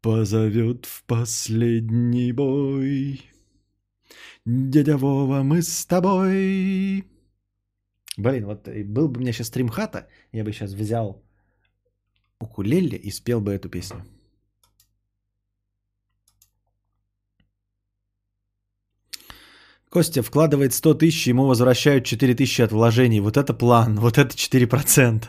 Позовет 0.00 0.86
в 0.86 1.04
последний 1.04 2.32
бой 2.32 3.20
Дядя 4.46 4.98
Вова, 4.98 5.42
мы 5.42 5.62
с 5.62 5.86
тобой. 5.86 7.04
Блин, 8.18 8.44
вот 8.44 8.68
был 8.68 9.08
бы 9.08 9.18
у 9.18 9.20
меня 9.22 9.32
сейчас 9.32 9.46
стримхата, 9.46 10.06
я 10.32 10.44
бы 10.44 10.52
сейчас 10.52 10.72
взял 10.74 11.22
укулеле 12.38 12.98
и 12.98 13.10
спел 13.10 13.40
бы 13.40 13.52
эту 13.52 13.70
песню. 13.70 14.04
Костя 19.94 20.22
вкладывает 20.22 20.74
100 20.74 20.94
тысяч, 20.94 21.28
ему 21.28 21.46
возвращают 21.46 22.04
4 22.04 22.34
тысячи 22.34 22.62
от 22.62 22.72
вложений. 22.72 23.20
Вот 23.20 23.36
это 23.36 23.54
план, 23.54 23.94
вот 23.94 24.18
это 24.18 24.34
4%. 24.34 25.22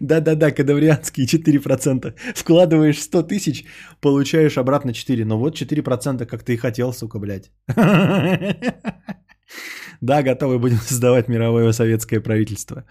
Да-да-да, 0.00 0.50
кадаврианские 0.50 1.26
4%. 1.26 2.14
Вкладываешь 2.34 3.02
100 3.02 3.22
тысяч, 3.22 3.66
получаешь 4.00 4.56
обратно 4.56 4.94
4. 4.94 5.24
Ну 5.26 5.36
вот 5.36 5.60
4%, 5.60 6.24
как 6.24 6.42
ты 6.42 6.54
и 6.54 6.56
хотел, 6.56 6.94
сука, 6.94 7.18
блядь. 7.18 7.50
Да, 10.00 10.22
готовы 10.22 10.58
будем 10.58 10.78
создавать 10.78 11.28
мировое 11.28 11.72
советское 11.72 12.20
правительство. 12.20 12.84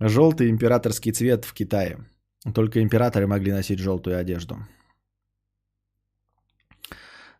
Желтый 0.00 0.50
императорский 0.50 1.12
цвет 1.12 1.44
в 1.44 1.52
Китае. 1.52 1.98
Только 2.52 2.82
императоры 2.82 3.28
могли 3.28 3.52
носить 3.52 3.78
желтую 3.78 4.18
одежду. 4.18 4.56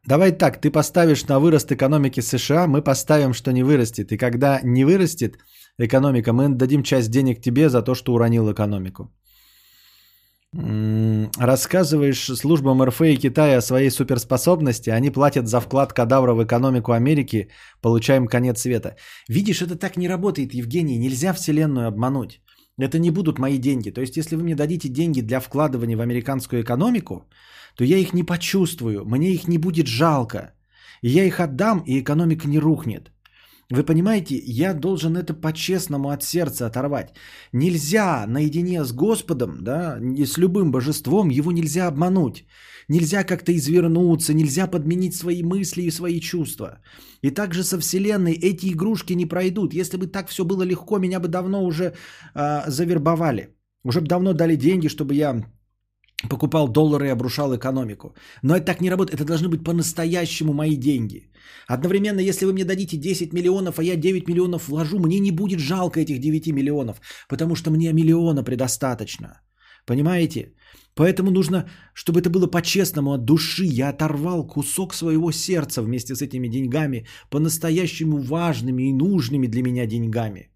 Давай 0.09 0.33
так, 0.33 0.59
ты 0.61 0.71
поставишь 0.71 1.27
на 1.29 1.39
вырост 1.39 1.71
экономики 1.71 2.21
США, 2.21 2.67
мы 2.67 2.81
поставим, 2.81 3.35
что 3.35 3.53
не 3.53 3.63
вырастет. 3.63 4.11
И 4.13 4.17
когда 4.17 4.61
не 4.65 4.85
вырастет, 4.87 5.37
экономика, 5.79 6.33
мы 6.33 6.49
дадим 6.49 6.83
часть 6.83 7.11
денег 7.11 7.43
тебе 7.43 7.69
за 7.69 7.83
то, 7.83 7.95
что 7.95 8.15
уронил 8.15 8.51
экономику. 8.51 9.03
Рассказываешь 11.39 12.25
службам 12.39 12.83
РФ 12.83 13.03
и 13.03 13.17
Китая 13.17 13.59
о 13.59 13.63
своей 13.63 13.91
суперспособности, 13.91 14.89
они 14.89 15.11
платят 15.11 15.47
за 15.47 15.61
вклад 15.61 15.93
кадавра 15.93 16.33
в 16.33 16.43
экономику 16.43 16.93
Америки, 16.93 17.49
получаем 17.83 18.29
конец 18.29 18.61
света. 18.61 18.97
Видишь, 19.29 19.61
это 19.61 19.77
так 19.77 19.99
не 19.99 20.09
работает, 20.09 20.55
Евгений, 20.55 20.99
нельзя 20.99 21.35
Вселенную 21.35 21.87
обмануть. 21.87 22.41
Это 22.81 22.99
не 22.99 23.11
будут 23.11 23.39
мои 23.39 23.59
деньги. 23.59 23.91
То 23.91 24.01
есть, 24.01 24.17
если 24.17 24.37
вы 24.37 24.43
мне 24.43 24.55
дадите 24.55 24.89
деньги 24.89 25.21
для 25.21 25.41
вкладывания 25.41 25.97
в 25.97 26.01
американскую 26.01 26.63
экономику, 26.63 27.29
то 27.79 27.85
я 27.85 27.99
их 27.99 28.13
не 28.13 28.25
почувствую, 28.25 29.05
мне 29.05 29.31
их 29.31 29.47
не 29.49 29.59
будет 29.59 29.87
жалко. 29.87 30.53
Я 31.01 31.25
их 31.25 31.39
отдам, 31.39 31.85
и 31.87 32.01
экономика 32.01 32.49
не 32.49 32.59
рухнет. 32.59 33.13
Вы 33.71 33.85
понимаете, 33.85 34.43
я 34.45 34.75
должен 34.75 35.17
это 35.17 35.33
по-честному 35.33 36.09
от 36.11 36.23
сердца 36.25 36.67
оторвать. 36.67 37.15
Нельзя 37.53 38.27
наедине 38.27 38.85
с 38.85 38.93
Господом, 38.93 39.59
да, 39.63 39.99
с 40.01 40.39
любым 40.39 40.73
божеством, 40.73 41.29
его 41.31 41.53
нельзя 41.53 41.87
обмануть. 41.87 42.47
Нельзя 42.89 43.23
как-то 43.23 43.53
извернуться, 43.53 44.35
нельзя 44.35 44.67
подменить 44.67 45.15
свои 45.15 45.43
мысли 45.45 45.83
и 45.83 45.93
свои 45.93 46.21
чувства. 46.21 46.81
И 47.23 47.31
также 47.31 47.63
со 47.63 47.79
Вселенной 47.79 48.33
эти 48.33 48.73
игрушки 48.73 49.13
не 49.13 49.27
пройдут. 49.27 49.73
Если 49.75 49.99
бы 49.99 50.09
так 50.09 50.29
все 50.29 50.45
было 50.45 50.65
легко, 50.65 50.99
меня 50.99 51.21
бы 51.21 51.29
давно 51.29 51.65
уже 51.65 51.95
э, 52.35 52.63
завербовали. 52.67 53.55
Уже 53.85 54.01
бы 54.01 54.09
давно 54.09 54.33
дали 54.33 54.57
деньги, 54.57 54.89
чтобы 54.89 55.15
я 55.15 55.45
покупал 56.29 56.69
доллары 56.69 57.07
и 57.07 57.13
обрушал 57.13 57.55
экономику. 57.55 58.15
Но 58.43 58.57
это 58.57 58.67
так 58.67 58.81
не 58.81 58.91
работает. 58.91 59.21
Это 59.21 59.25
должны 59.25 59.49
быть 59.49 59.65
по-настоящему 59.65 60.53
мои 60.53 60.77
деньги. 60.77 61.31
Одновременно, 61.69 62.21
если 62.21 62.47
вы 62.47 62.53
мне 62.53 62.65
дадите 62.65 62.97
10 62.97 63.33
миллионов, 63.33 63.79
а 63.79 63.83
я 63.83 63.97
9 63.97 64.29
миллионов 64.29 64.69
вложу, 64.69 64.99
мне 64.99 65.21
не 65.21 65.31
будет 65.31 65.61
жалко 65.61 66.01
этих 66.01 66.19
9 66.19 66.53
миллионов, 66.53 67.01
потому 67.29 67.55
что 67.55 67.71
мне 67.71 67.93
миллиона 67.93 68.43
предостаточно. 68.43 69.41
Понимаете? 69.87 70.53
Поэтому 70.95 71.31
нужно, 71.31 71.69
чтобы 71.95 72.21
это 72.21 72.31
было 72.31 72.49
по-честному, 72.49 73.13
от 73.13 73.25
души. 73.25 73.65
Я 73.65 73.91
оторвал 73.91 74.47
кусок 74.47 74.95
своего 74.95 75.31
сердца 75.33 75.83
вместе 75.83 76.17
с 76.17 76.23
этими 76.23 76.49
деньгами, 76.49 77.07
по-настоящему 77.31 78.19
важными 78.19 78.89
и 78.89 78.93
нужными 78.93 79.47
для 79.47 79.63
меня 79.63 79.87
деньгами 79.87 80.51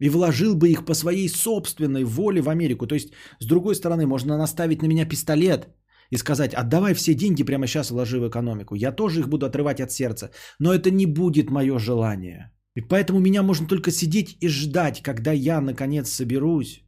и 0.00 0.08
вложил 0.08 0.54
бы 0.54 0.68
их 0.68 0.84
по 0.84 0.94
своей 0.94 1.28
собственной 1.28 2.04
воле 2.04 2.40
в 2.40 2.48
Америку. 2.48 2.86
То 2.86 2.94
есть, 2.94 3.12
с 3.40 3.46
другой 3.46 3.74
стороны, 3.74 4.06
можно 4.06 4.36
наставить 4.36 4.82
на 4.82 4.86
меня 4.86 5.04
пистолет 5.08 5.68
и 6.10 6.16
сказать, 6.16 6.54
отдавай 6.54 6.94
все 6.94 7.14
деньги 7.14 7.44
прямо 7.44 7.66
сейчас 7.66 7.90
вложи 7.90 8.18
в 8.20 8.28
экономику. 8.28 8.74
Я 8.74 8.92
тоже 8.92 9.20
их 9.20 9.28
буду 9.28 9.46
отрывать 9.46 9.80
от 9.80 9.92
сердца, 9.92 10.30
но 10.58 10.72
это 10.72 10.90
не 10.90 11.06
будет 11.06 11.50
мое 11.50 11.78
желание. 11.78 12.52
И 12.74 12.80
поэтому 12.80 13.20
меня 13.20 13.42
можно 13.42 13.66
только 13.66 13.90
сидеть 13.90 14.36
и 14.40 14.48
ждать, 14.48 15.02
когда 15.02 15.32
я 15.32 15.60
наконец 15.60 16.10
соберусь, 16.10 16.84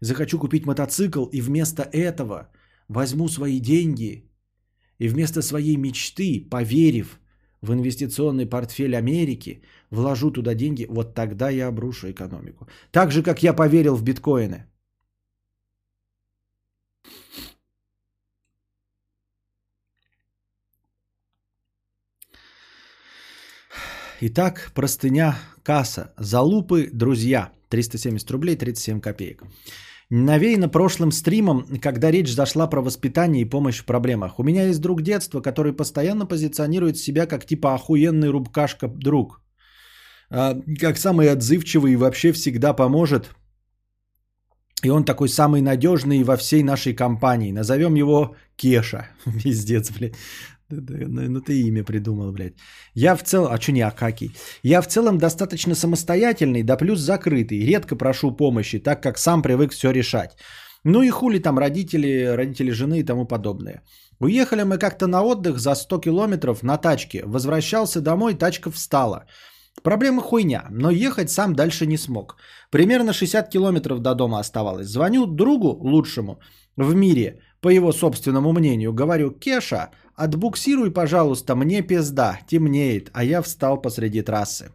захочу 0.00 0.38
купить 0.38 0.66
мотоцикл 0.66 1.26
и 1.26 1.40
вместо 1.40 1.82
этого 1.82 2.48
возьму 2.88 3.28
свои 3.28 3.60
деньги 3.60 4.30
и 4.98 5.08
вместо 5.08 5.42
своей 5.42 5.76
мечты, 5.76 6.48
поверив 6.50 7.19
в 7.62 7.72
инвестиционный 7.72 8.46
портфель 8.46 8.96
Америки, 8.96 9.62
вложу 9.90 10.30
туда 10.30 10.54
деньги, 10.54 10.86
вот 10.88 11.14
тогда 11.14 11.50
я 11.50 11.68
обрушу 11.68 12.10
экономику. 12.10 12.68
Так 12.90 13.12
же, 13.12 13.22
как 13.22 13.42
я 13.42 13.52
поверил 13.52 13.96
в 13.96 14.02
биткоины. 14.02 14.66
Итак, 24.22 24.70
простыня 24.74 25.38
касса. 25.62 26.12
Залупы, 26.18 26.90
друзья. 26.92 27.52
370 27.70 28.30
рублей 28.30 28.56
37 28.56 29.00
копеек. 29.00 29.42
Навеяно 30.10 30.68
прошлым 30.68 31.12
стримом, 31.12 31.66
когда 31.80 32.10
речь 32.10 32.34
зашла 32.34 32.66
про 32.66 32.82
воспитание 32.82 33.42
и 33.42 33.48
помощь 33.48 33.78
в 33.78 33.84
проблемах. 33.84 34.38
У 34.38 34.42
меня 34.42 34.66
есть 34.66 34.80
друг 34.80 35.02
детства, 35.02 35.40
который 35.40 35.72
постоянно 35.72 36.26
позиционирует 36.26 36.98
себя 36.98 37.26
как 37.26 37.46
типа 37.46 37.74
охуенный 37.74 38.30
рубкашка 38.30 38.88
друг. 38.88 39.40
А, 40.28 40.56
как 40.80 40.98
самый 40.98 41.30
отзывчивый 41.30 41.92
и 41.92 41.96
вообще 41.96 42.32
всегда 42.32 42.72
поможет. 42.72 43.30
И 44.82 44.90
он 44.90 45.04
такой 45.04 45.28
самый 45.28 45.60
надежный 45.60 46.24
во 46.24 46.36
всей 46.36 46.62
нашей 46.62 46.94
компании. 46.94 47.52
Назовем 47.52 47.94
его 47.94 48.34
Кеша. 48.56 49.08
Пиздец, 49.44 49.90
блядь. 49.92 50.16
Ну, 50.70 51.28
ну 51.28 51.40
ты 51.40 51.60
имя 51.60 51.84
придумал, 51.84 52.32
блядь. 52.32 52.54
Я 52.94 53.16
в 53.16 53.22
целом... 53.22 53.52
А 53.52 53.60
что 53.60 53.72
не 53.72 53.82
Акакий? 53.82 54.30
Я 54.62 54.82
в 54.82 54.86
целом 54.86 55.18
достаточно 55.18 55.74
самостоятельный, 55.74 56.62
да 56.62 56.76
плюс 56.76 57.00
закрытый. 57.00 57.66
Редко 57.66 57.96
прошу 57.96 58.36
помощи, 58.36 58.78
так 58.78 59.02
как 59.02 59.18
сам 59.18 59.42
привык 59.42 59.72
все 59.72 59.90
решать. 59.92 60.36
Ну 60.84 61.02
и 61.02 61.10
хули 61.10 61.38
там 61.38 61.58
родители, 61.58 62.36
родители 62.36 62.70
жены 62.70 63.00
и 63.00 63.04
тому 63.04 63.26
подобное. 63.26 63.82
Уехали 64.20 64.64
мы 64.64 64.78
как-то 64.78 65.06
на 65.06 65.22
отдых 65.22 65.58
за 65.58 65.74
100 65.74 66.00
километров 66.00 66.62
на 66.62 66.76
тачке. 66.76 67.22
Возвращался 67.26 68.00
домой, 68.00 68.34
тачка 68.34 68.70
встала. 68.70 69.26
Проблема 69.82 70.22
хуйня, 70.22 70.66
но 70.70 70.90
ехать 70.90 71.30
сам 71.30 71.54
дальше 71.54 71.86
не 71.86 71.98
смог. 71.98 72.36
Примерно 72.70 73.12
60 73.12 73.48
километров 73.48 74.00
до 74.00 74.14
дома 74.14 74.38
оставалось. 74.38 74.88
Звоню 74.88 75.26
другу 75.26 75.78
лучшему 75.80 76.38
в 76.76 76.94
мире, 76.94 77.40
по 77.60 77.68
его 77.68 77.92
собственному 77.92 78.52
мнению. 78.52 78.92
Говорю, 78.92 79.30
Кеша, 79.30 79.90
отбуксируй, 80.24 80.90
пожалуйста, 80.90 81.54
мне 81.56 81.82
пизда, 81.82 82.38
темнеет, 82.46 83.10
а 83.12 83.24
я 83.24 83.42
встал 83.42 83.80
посреди 83.80 84.22
трассы. 84.22 84.72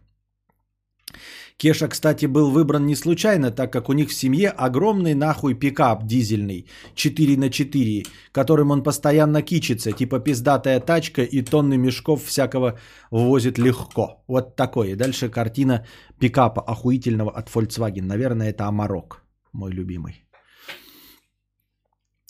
Кеша, 1.56 1.88
кстати, 1.88 2.26
был 2.26 2.50
выбран 2.50 2.86
не 2.86 2.96
случайно, 2.96 3.50
так 3.50 3.72
как 3.72 3.88
у 3.88 3.94
них 3.94 4.10
в 4.10 4.14
семье 4.14 4.50
огромный 4.50 5.14
нахуй 5.14 5.54
пикап 5.54 6.06
дизельный 6.06 6.66
4 6.94 7.36
на 7.38 7.48
4, 7.50 8.04
которым 8.32 8.70
он 8.70 8.82
постоянно 8.82 9.42
кичится, 9.42 9.92
типа 9.92 10.20
пиздатая 10.20 10.80
тачка 10.80 11.22
и 11.22 11.42
тонны 11.42 11.78
мешков 11.78 12.24
всякого 12.24 12.78
возит 13.10 13.58
легко. 13.58 14.22
Вот 14.28 14.56
такое. 14.56 14.88
И 14.88 14.96
дальше 14.96 15.30
картина 15.30 15.86
пикапа 16.18 16.60
охуительного 16.60 17.30
от 17.30 17.48
Volkswagen. 17.48 18.02
Наверное, 18.02 18.50
это 18.50 18.66
Амарок, 18.66 19.22
мой 19.52 19.72
любимый. 19.72 20.26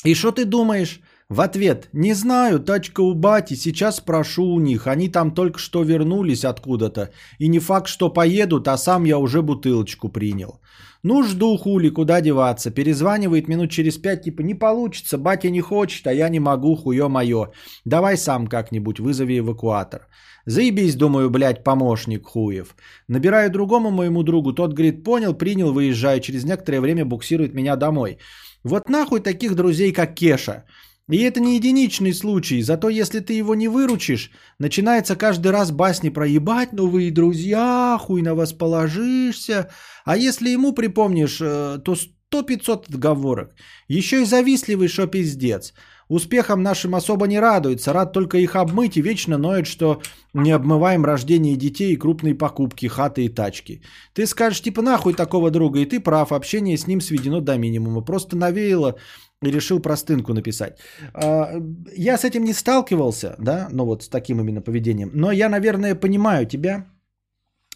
И 0.05 0.15
что 0.15 0.31
ты 0.31 0.45
думаешь? 0.45 1.01
В 1.28 1.40
ответ, 1.40 1.89
не 1.93 2.15
знаю, 2.15 2.61
тачка 2.61 3.01
у 3.01 3.12
бати, 3.12 3.57
сейчас 3.57 3.97
спрошу 3.97 4.44
у 4.44 4.61
них, 4.61 4.86
они 4.86 5.09
там 5.09 5.35
только 5.35 5.59
что 5.59 5.82
вернулись 5.82 6.44
откуда-то, 6.44 7.11
и 7.40 7.48
не 7.48 7.59
факт, 7.59 7.89
что 7.89 8.11
поедут, 8.11 8.69
а 8.69 8.78
сам 8.78 9.05
я 9.05 9.19
уже 9.19 9.43
бутылочку 9.43 10.09
принял. 10.09 10.61
Ну, 11.03 11.24
жду 11.24 11.57
хули, 11.57 11.89
куда 11.89 12.20
деваться, 12.20 12.70
перезванивает 12.70 13.48
минут 13.48 13.70
через 13.70 13.98
пять, 13.98 14.23
типа, 14.23 14.43
не 14.43 14.55
получится, 14.55 15.19
батя 15.19 15.51
не 15.51 15.61
хочет, 15.61 16.07
а 16.07 16.12
я 16.12 16.28
не 16.28 16.39
могу, 16.39 16.77
хуё 16.77 17.09
моё. 17.09 17.51
Давай 17.85 18.16
сам 18.16 18.47
как-нибудь 18.47 19.01
вызови 19.01 19.39
эвакуатор. 19.39 20.07
Заебись, 20.47 20.94
думаю, 20.94 21.28
блядь, 21.28 21.65
помощник 21.65 22.27
хуев. 22.27 22.77
Набираю 23.09 23.51
другому 23.51 23.90
моему 23.90 24.23
другу, 24.23 24.53
тот 24.53 24.74
говорит, 24.74 25.03
понял, 25.03 25.35
принял, 25.35 25.73
выезжаю, 25.73 26.20
через 26.20 26.44
некоторое 26.44 26.81
время 26.81 27.05
буксирует 27.05 27.53
меня 27.53 27.74
домой. 27.74 28.19
Вот 28.62 28.89
нахуй 28.89 29.20
таких 29.20 29.55
друзей, 29.55 29.93
как 29.93 30.15
Кеша. 30.15 30.65
И 31.09 31.19
это 31.19 31.41
не 31.41 31.55
единичный 31.55 32.12
случай, 32.12 32.62
зато 32.62 32.89
если 32.89 33.20
ты 33.20 33.33
его 33.33 33.55
не 33.55 33.69
выручишь, 33.69 34.33
начинается 34.59 35.15
каждый 35.15 35.53
раз 35.53 35.70
басни 35.70 36.09
про 36.09 36.27
ебать 36.27 36.73
новые 36.73 37.12
друзья, 37.12 37.97
хуй 38.01 38.23
на 38.23 38.35
вас 38.35 38.53
положишься. 38.53 39.69
А 40.05 40.16
если 40.16 40.49
ему 40.49 40.73
припомнишь, 40.73 41.41
э, 41.41 41.78
то 41.85 41.95
сто 41.95 42.43
пятьсот 42.43 42.89
отговорок. 42.89 43.55
Еще 43.87 44.23
и 44.23 44.24
завистливый, 44.24 44.89
шо 44.89 45.07
пиздец. 45.07 45.74
Успехом 46.09 46.62
нашим 46.62 46.95
особо 46.95 47.27
не 47.27 47.41
радуется, 47.41 47.93
рад 47.93 48.12
только 48.12 48.39
их 48.39 48.55
обмыть 48.55 48.97
и 48.97 49.03
вечно 49.03 49.39
ноет, 49.39 49.66
что 49.66 50.01
не 50.35 50.53
обмываем 50.53 51.05
рождение 51.05 51.57
детей 51.57 51.93
и 51.93 51.99
крупные 51.99 52.35
покупки, 52.35 52.87
хаты 52.87 53.24
и 53.24 53.28
тачки. 53.28 53.83
Ты 54.12 54.27
скажешь, 54.27 54.62
типа 54.62 54.83
нахуй 54.83 55.15
такого 55.15 55.51
друга, 55.51 55.81
и 55.81 55.85
ты 55.85 55.99
прав, 55.99 56.31
общение 56.31 56.77
с 56.77 56.87
ним 56.87 57.01
сведено 57.01 57.41
до 57.41 57.59
минимума. 57.59 58.03
Просто 58.03 58.37
навеяло 58.37 58.97
и 59.43 59.51
решил 59.51 59.81
простынку 59.81 60.33
написать. 60.33 60.79
А, 61.15 61.63
я 61.97 62.17
с 62.17 62.25
этим 62.25 62.45
не 62.45 62.55
сталкивался, 62.55 63.37
да, 63.39 63.69
ну 63.73 63.85
вот 63.85 64.03
с 64.03 64.09
таким 64.09 64.41
именно 64.41 64.63
поведением, 64.63 65.11
но 65.15 65.33
я, 65.33 65.49
наверное, 65.49 65.95
понимаю 65.95 66.47
тебя. 66.47 66.87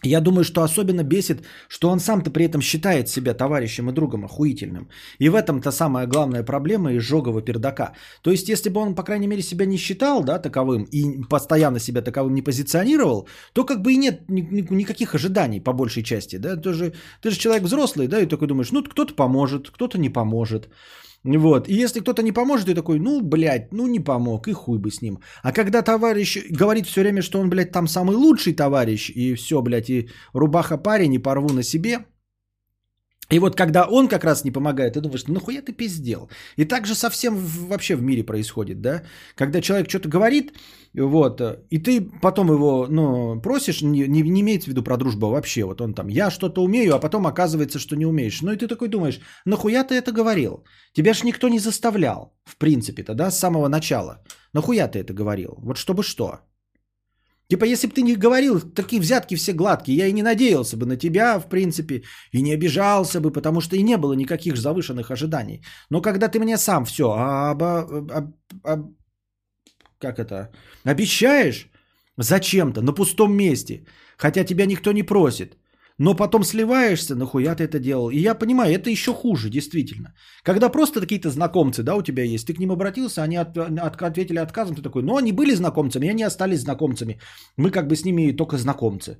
Я 0.02 0.20
думаю, 0.20 0.44
что 0.44 0.62
особенно 0.62 1.02
бесит, 1.02 1.44
что 1.68 1.90
он 1.90 2.00
сам-то 2.00 2.30
при 2.30 2.46
этом 2.46 2.62
считает 2.62 3.08
себя 3.08 3.34
товарищем 3.34 3.90
и 3.90 3.92
другом 3.92 4.24
охуительным. 4.24 4.88
И 5.18 5.28
в 5.28 5.34
этом-то 5.34 5.70
самая 5.72 6.06
главная 6.06 6.42
проблема 6.42 6.96
изжогого 6.96 7.42
пердака. 7.42 7.92
То 8.22 8.30
есть, 8.30 8.48
если 8.48 8.70
бы 8.70 8.80
он, 8.80 8.94
по 8.94 9.02
крайней 9.02 9.26
мере, 9.26 9.42
себя 9.42 9.66
не 9.66 9.76
считал 9.76 10.24
да, 10.24 10.38
таковым 10.38 10.84
и 10.84 11.22
постоянно 11.28 11.78
себя 11.80 12.00
таковым 12.00 12.34
не 12.34 12.40
позиционировал, 12.40 13.28
то 13.52 13.64
как 13.64 13.82
бы 13.82 13.92
и 13.92 13.98
нет 13.98 14.22
никаких 14.28 15.14
ожиданий 15.14 15.60
по 15.60 15.74
большей 15.74 16.02
части. 16.02 16.38
Да? 16.38 16.56
Ты, 16.56 16.72
же, 16.72 16.92
ты 17.20 17.30
же 17.30 17.38
человек 17.38 17.64
взрослый, 17.64 18.08
да, 18.08 18.20
и 18.20 18.26
такой 18.26 18.48
думаешь, 18.48 18.72
ну 18.72 18.82
кто-то 18.82 19.14
поможет, 19.14 19.68
кто-то 19.68 19.98
не 19.98 20.08
поможет. 20.08 20.70
Вот. 21.24 21.68
И 21.68 21.74
если 21.74 22.00
кто-то 22.00 22.22
не 22.22 22.32
поможет, 22.32 22.66
ты 22.66 22.74
такой, 22.74 22.98
ну, 22.98 23.20
блядь, 23.20 23.72
ну 23.72 23.86
не 23.86 24.00
помог, 24.00 24.48
и 24.48 24.52
хуй 24.52 24.78
бы 24.78 24.90
с 24.90 25.02
ним. 25.02 25.18
А 25.42 25.52
когда 25.52 25.82
товарищ 25.82 26.38
говорит 26.50 26.86
все 26.86 27.02
время, 27.02 27.22
что 27.22 27.40
он, 27.40 27.50
блядь, 27.50 27.72
там 27.72 27.88
самый 27.88 28.16
лучший 28.16 28.54
товарищ, 28.54 29.10
и 29.10 29.34
все, 29.34 29.60
блядь, 29.60 29.90
и 29.90 30.08
рубаха 30.32 30.78
парень, 30.78 31.14
и 31.14 31.18
порву 31.18 31.52
на 31.52 31.62
себе, 31.62 32.04
и 33.30 33.38
вот 33.38 33.56
когда 33.56 33.86
он 33.86 34.08
как 34.08 34.24
раз 34.24 34.44
не 34.44 34.50
помогает, 34.50 34.94
ты 34.94 35.00
думаешь, 35.00 35.26
ну 35.26 35.34
нахуя 35.34 35.62
ты 35.62 35.72
пиздел? 35.72 36.28
И 36.56 36.64
так 36.64 36.86
же 36.86 36.94
совсем 36.94 37.36
вообще 37.68 37.96
в 37.96 38.02
мире 38.02 38.24
происходит, 38.24 38.80
да? 38.80 39.02
Когда 39.36 39.60
человек 39.60 39.88
что-то 39.88 40.08
говорит, 40.08 40.52
вот, 40.94 41.40
и 41.70 41.78
ты 41.78 42.00
потом 42.20 42.50
его, 42.50 42.86
ну, 42.90 43.40
просишь, 43.40 43.82
не, 43.82 44.08
не, 44.08 44.22
не 44.22 44.40
имеется 44.40 44.66
в 44.66 44.72
виду 44.72 44.82
про 44.82 44.96
дружбу 44.96 45.28
вообще, 45.28 45.64
вот 45.64 45.80
он 45.80 45.94
там, 45.94 46.08
я 46.08 46.30
что-то 46.30 46.62
умею, 46.62 46.94
а 46.94 46.98
потом 46.98 47.26
оказывается, 47.26 47.78
что 47.78 47.96
не 47.96 48.06
умеешь. 48.06 48.42
Ну 48.42 48.52
и 48.52 48.56
ты 48.56 48.66
такой 48.66 48.88
думаешь, 48.88 49.20
нахуя 49.44 49.84
ты 49.84 49.94
это 49.94 50.12
говорил? 50.12 50.64
Тебя 50.92 51.14
ж 51.14 51.22
никто 51.22 51.48
не 51.48 51.60
заставлял, 51.60 52.34
в 52.44 52.56
принципе-то, 52.56 53.14
да, 53.14 53.30
с 53.30 53.38
самого 53.38 53.68
начала. 53.68 54.22
Нахуя 54.52 54.88
ты 54.88 54.98
это 54.98 55.12
говорил? 55.12 55.54
Вот 55.62 55.76
чтобы 55.76 56.02
что? 56.02 56.40
Типа, 57.50 57.64
если 57.64 57.88
бы 57.88 57.94
ты 57.94 58.02
не 58.02 58.14
говорил, 58.14 58.60
такие 58.60 59.02
взятки 59.02 59.36
все 59.36 59.52
гладкие, 59.52 59.98
я 59.98 60.06
и 60.06 60.12
не 60.12 60.22
надеялся 60.22 60.76
бы 60.76 60.86
на 60.86 60.96
тебя, 60.96 61.38
в 61.40 61.48
принципе, 61.48 62.02
и 62.32 62.42
не 62.42 62.54
обижался 62.54 63.20
бы, 63.20 63.32
потому 63.32 63.60
что 63.60 63.76
и 63.76 63.82
не 63.82 63.96
было 63.96 64.14
никаких 64.14 64.56
завышенных 64.56 65.10
ожиданий. 65.10 65.60
Но 65.90 66.00
когда 66.00 66.28
ты 66.28 66.38
мне 66.38 66.58
сам 66.58 66.84
все, 66.84 67.04
об, 67.04 67.62
об, 67.62 68.12
об, 68.12 68.34
об, 68.62 68.94
как 69.98 70.18
это, 70.18 70.52
обещаешь 70.84 71.68
зачем-то, 72.18 72.82
на 72.82 72.92
пустом 72.92 73.34
месте, 73.34 73.84
хотя 74.16 74.44
тебя 74.44 74.66
никто 74.66 74.92
не 74.92 75.02
просит, 75.02 75.56
но 76.00 76.16
потом 76.16 76.44
сливаешься, 76.44 77.14
нахуя 77.14 77.54
ты 77.54 77.64
это 77.64 77.78
делал. 77.78 78.10
И 78.10 78.20
я 78.20 78.34
понимаю, 78.34 78.74
это 78.74 78.90
еще 78.90 79.12
хуже, 79.12 79.50
действительно. 79.50 80.14
Когда 80.42 80.70
просто 80.70 81.00
какие-то 81.00 81.28
знакомцы, 81.28 81.82
да, 81.82 81.94
у 81.94 82.02
тебя 82.02 82.24
есть, 82.24 82.46
ты 82.46 82.54
к 82.54 82.58
ним 82.58 82.70
обратился, 82.72 83.22
они 83.22 83.36
от, 83.36 83.58
от, 83.58 84.02
ответили 84.02 84.38
отказом, 84.38 84.76
ты 84.76 84.82
такой, 84.82 85.02
ну, 85.02 85.16
они 85.16 85.32
были 85.32 85.54
знакомцами, 85.54 86.08
они 86.08 86.22
остались 86.22 86.60
знакомцами. 86.60 87.20
Мы 87.58 87.70
как 87.70 87.86
бы 87.86 87.96
с 87.96 88.04
ними 88.04 88.36
только 88.36 88.56
знакомцы. 88.56 89.18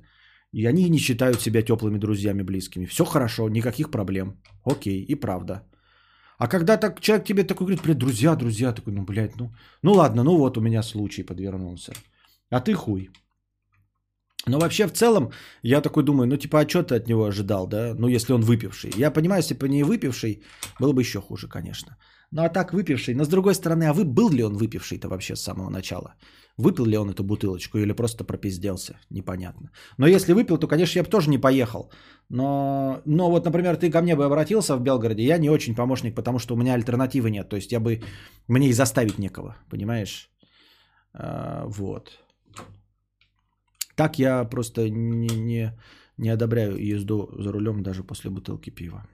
И 0.53 0.65
они 0.65 0.89
не 0.89 0.97
считают 0.97 1.39
себя 1.39 1.61
теплыми 1.61 1.99
друзьями, 1.99 2.41
близкими. 2.41 2.87
Все 2.87 3.05
хорошо, 3.05 3.47
никаких 3.49 3.91
проблем. 3.91 4.41
Окей, 4.65 5.05
и 5.07 5.15
правда. 5.15 5.61
А 6.39 6.47
когда 6.47 6.77
так 6.77 6.99
человек 6.99 7.25
тебе 7.25 7.43
такой 7.43 7.67
говорит, 7.67 7.83
блядь, 7.83 7.99
друзья, 7.99 8.35
друзья, 8.35 8.73
такой, 8.73 8.93
ну, 8.93 9.03
блядь, 9.03 9.37
ну, 9.37 9.51
ну 9.83 9.93
ладно, 9.93 10.23
ну 10.23 10.37
вот 10.37 10.57
у 10.57 10.61
меня 10.61 10.83
случай 10.83 11.21
подвернулся. 11.21 11.93
А 12.49 12.59
ты 12.59 12.73
хуй. 12.73 13.11
Но 14.47 14.59
вообще 14.59 14.87
в 14.87 14.91
целом 14.91 15.31
я 15.63 15.81
такой 15.81 16.03
думаю, 16.03 16.27
ну 16.27 16.37
типа, 16.37 16.59
а 16.59 16.69
что 16.69 16.83
ты 16.83 16.95
от 16.95 17.07
него 17.07 17.25
ожидал, 17.25 17.67
да? 17.67 17.93
Ну 17.97 18.07
если 18.07 18.33
он 18.33 18.41
выпивший. 18.41 18.91
Я 18.97 19.11
понимаю, 19.11 19.39
если 19.39 19.53
бы 19.53 19.69
не 19.69 19.83
выпивший, 19.83 20.41
было 20.79 20.93
бы 20.93 21.01
еще 21.01 21.21
хуже, 21.21 21.47
конечно. 21.47 21.97
Ну 22.31 22.43
а 22.43 22.49
так 22.49 22.73
выпивший. 22.73 23.13
Но 23.13 23.23
с 23.23 23.27
другой 23.27 23.53
стороны, 23.53 23.83
а 23.83 23.93
вы 23.93 24.03
был 24.03 24.29
ли 24.31 24.43
он 24.43 24.55
выпивший-то 24.55 25.09
вообще 25.09 25.35
с 25.35 25.41
самого 25.41 25.69
начала? 25.69 26.15
Выпил 26.57 26.85
ли 26.85 26.97
он 26.97 27.09
эту 27.09 27.23
бутылочку 27.23 27.77
или 27.77 27.93
просто 27.93 28.23
пропизделся? 28.23 28.93
Непонятно. 29.09 29.69
Но 29.97 30.07
если 30.07 30.33
выпил, 30.33 30.57
то, 30.57 30.67
конечно, 30.67 30.99
я 30.99 31.03
бы 31.03 31.09
тоже 31.09 31.29
не 31.29 31.37
поехал. 31.37 31.91
Но, 32.29 33.01
но 33.05 33.29
вот, 33.29 33.45
например, 33.45 33.77
ты 33.77 33.91
ко 33.91 34.01
мне 34.01 34.15
бы 34.15 34.25
обратился 34.25 34.75
в 34.75 34.81
Белгороде, 34.81 35.23
я 35.23 35.37
не 35.37 35.49
очень 35.49 35.75
помощник, 35.75 36.15
потому 36.15 36.39
что 36.39 36.55
у 36.55 36.57
меня 36.57 36.73
альтернативы 36.73 37.29
нет. 37.31 37.49
То 37.49 37.55
есть 37.55 37.71
я 37.71 37.79
бы, 37.79 38.01
мне 38.47 38.69
и 38.69 38.73
заставить 38.73 39.17
некого, 39.17 39.55
понимаешь? 39.69 40.29
А, 41.13 41.65
вот. 41.67 42.19
Так 44.01 44.19
я 44.19 44.49
просто 44.49 44.89
не, 44.89 45.27
не, 45.27 45.71
не 46.17 46.33
одобряю 46.33 46.95
езду 46.95 47.29
за 47.37 47.51
рулем 47.51 47.83
даже 47.83 48.03
после 48.03 48.31
бутылки 48.31 48.71
пива. 48.71 49.05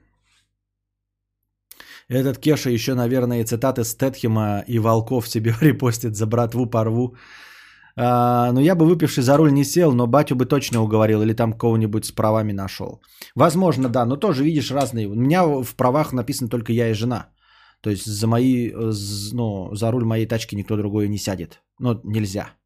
Этот 2.08 2.38
Кеша 2.38 2.70
еще, 2.70 2.94
наверное, 2.94 3.44
цитаты 3.44 3.84
Стэтхема 3.84 4.64
и 4.66 4.78
Волков 4.78 5.28
себе 5.28 5.54
репостит 5.60 6.16
за 6.16 6.26
братву 6.26 6.70
порву. 6.70 7.16
А, 7.96 8.50
ну, 8.52 8.60
я 8.60 8.74
бы 8.74 8.86
выпивший 8.86 9.22
за 9.22 9.36
руль 9.36 9.52
не 9.52 9.64
сел, 9.64 9.92
но 9.92 10.06
батю 10.06 10.36
бы 10.36 10.46
точно 10.46 10.80
уговорил 10.80 11.20
или 11.20 11.34
там 11.34 11.52
кого-нибудь 11.52 12.06
с 12.06 12.12
правами 12.12 12.52
нашел. 12.52 13.02
Возможно, 13.34 13.88
да, 13.90 14.06
но 14.06 14.16
тоже, 14.16 14.42
видишь, 14.42 14.70
разные. 14.70 15.06
У 15.06 15.14
меня 15.14 15.44
в 15.44 15.76
правах 15.76 16.14
написано 16.14 16.48
только 16.48 16.72
я 16.72 16.88
и 16.88 16.94
жена. 16.94 17.26
То 17.82 17.90
есть 17.90 18.06
за 18.06 18.26
мои, 18.26 18.72
ну, 19.32 19.74
за 19.74 19.90
руль 19.90 20.04
моей 20.04 20.26
тачки 20.26 20.56
никто 20.56 20.78
другой 20.78 21.08
не 21.08 21.18
сядет. 21.18 21.60
Ну, 21.78 22.00
нельзя. 22.04 22.57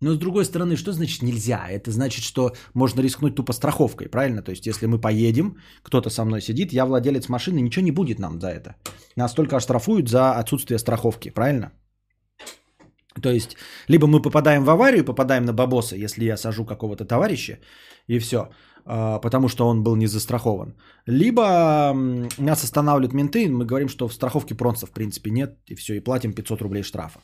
Но 0.00 0.12
с 0.12 0.18
другой 0.18 0.44
стороны, 0.44 0.76
что 0.76 0.92
значит 0.92 1.22
нельзя? 1.22 1.66
Это 1.68 1.90
значит, 1.90 2.22
что 2.24 2.52
можно 2.74 3.00
рискнуть 3.00 3.34
тупо 3.34 3.52
страховкой, 3.52 4.08
правильно? 4.08 4.42
То 4.42 4.50
есть, 4.50 4.66
если 4.66 4.86
мы 4.86 5.00
поедем, 5.00 5.56
кто-то 5.82 6.10
со 6.10 6.24
мной 6.24 6.42
сидит, 6.42 6.72
я 6.72 6.84
владелец 6.84 7.28
машины, 7.28 7.60
ничего 7.60 7.84
не 7.84 7.92
будет 7.92 8.18
нам 8.18 8.40
за 8.40 8.48
это. 8.48 8.74
Нас 9.16 9.32
только 9.32 9.56
оштрафуют 9.56 10.08
за 10.08 10.32
отсутствие 10.32 10.78
страховки, 10.78 11.30
правильно? 11.30 11.72
То 13.22 13.30
есть, 13.30 13.56
либо 13.88 14.06
мы 14.06 14.20
попадаем 14.20 14.64
в 14.64 14.70
аварию, 14.70 15.04
попадаем 15.04 15.44
на 15.44 15.54
бабоса, 15.54 15.96
если 15.96 16.24
я 16.26 16.36
сажу 16.36 16.66
какого-то 16.66 17.06
товарища, 17.06 17.58
и 18.06 18.18
все, 18.18 18.50
потому 18.84 19.48
что 19.48 19.66
он 19.66 19.82
был 19.82 19.96
не 19.96 20.06
застрахован. 20.06 20.74
Либо 21.06 21.94
нас 22.38 22.64
останавливают 22.64 23.14
менты, 23.14 23.48
мы 23.48 23.64
говорим, 23.64 23.88
что 23.88 24.08
в 24.08 24.12
страховке 24.12 24.54
пронца 24.54 24.86
в 24.86 24.90
принципе 24.90 25.30
нет, 25.30 25.58
и 25.70 25.74
все, 25.74 25.94
и 25.94 26.00
платим 26.00 26.34
500 26.34 26.60
рублей 26.60 26.82
штрафа. 26.82 27.20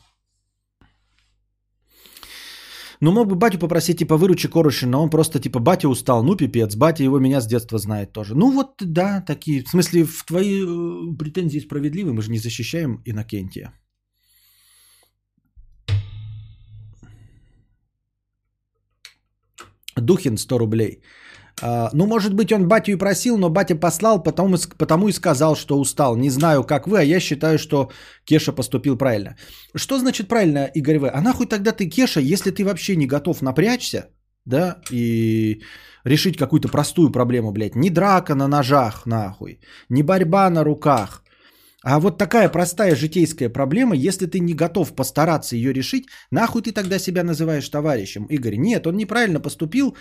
Ну, 3.03 3.11
мог 3.11 3.27
бы 3.27 3.35
батю 3.35 3.59
попросить, 3.59 3.97
типа, 3.97 4.15
выручи 4.15 4.47
Корышин, 4.47 4.91
но 4.91 5.03
он 5.03 5.09
просто, 5.09 5.39
типа, 5.39 5.59
батя 5.59 5.89
устал, 5.89 6.23
ну, 6.23 6.37
пипец, 6.37 6.75
батя 6.75 7.03
его 7.03 7.19
меня 7.19 7.41
с 7.41 7.47
детства 7.47 7.77
знает 7.77 8.13
тоже. 8.13 8.33
Ну, 8.33 8.51
вот, 8.51 8.81
да, 8.81 9.21
такие, 9.27 9.63
в 9.63 9.67
смысле, 9.67 10.05
в 10.05 10.23
твои 10.25 10.61
э, 10.61 11.17
претензии 11.17 11.59
справедливы, 11.59 12.13
мы 12.13 12.21
же 12.21 12.31
не 12.31 12.39
защищаем 12.39 13.01
Иннокентия. 13.05 13.73
Духин 19.97 20.37
100 20.37 20.57
рублей. 20.57 21.01
А, 21.61 21.89
ну, 21.93 22.05
может 22.07 22.33
быть, 22.33 22.51
он 22.51 22.67
батю 22.67 22.91
и 22.91 22.97
просил, 22.97 23.37
но 23.37 23.49
батя 23.49 23.75
послал, 23.75 24.23
потому, 24.23 24.57
потому 24.77 25.07
и 25.07 25.13
сказал, 25.13 25.55
что 25.55 25.79
устал. 25.79 26.15
Не 26.15 26.29
знаю, 26.29 26.63
как 26.63 26.87
вы, 26.87 26.99
а 26.99 27.03
я 27.03 27.19
считаю, 27.19 27.57
что 27.59 27.91
Кеша 28.25 28.51
поступил 28.51 28.97
правильно. 28.97 29.35
Что 29.75 29.99
значит 29.99 30.27
правильно, 30.27 30.69
Игорь 30.75 30.99
В? 30.99 31.09
А 31.09 31.21
нахуй 31.21 31.47
тогда 31.47 31.71
ты, 31.71 31.89
Кеша, 31.89 32.19
если 32.19 32.51
ты 32.51 32.63
вообще 32.65 32.95
не 32.95 33.07
готов 33.07 33.41
напрячься, 33.41 34.09
да, 34.45 34.81
и 34.91 35.61
решить 36.03 36.37
какую-то 36.37 36.67
простую 36.67 37.11
проблему, 37.11 37.51
блядь, 37.51 37.75
не 37.75 37.89
драка 37.89 38.35
на 38.35 38.47
ножах, 38.47 39.05
нахуй, 39.05 39.59
не 39.89 40.03
борьба 40.03 40.49
на 40.49 40.63
руках, 40.63 41.22
а 41.83 41.99
вот 41.99 42.17
такая 42.17 42.49
простая 42.49 42.95
житейская 42.95 43.49
проблема, 43.49 43.95
если 43.95 44.25
ты 44.25 44.39
не 44.39 44.53
готов 44.53 44.95
постараться 44.95 45.55
ее 45.55 45.73
решить, 45.73 46.07
нахуй 46.31 46.61
ты 46.61 46.71
тогда 46.71 46.99
себя 46.99 47.23
называешь 47.23 47.69
товарищем, 47.69 48.25
Игорь? 48.25 48.55
Нет, 48.55 48.87
он 48.87 48.95
неправильно 48.95 49.41
поступил, 49.41 49.95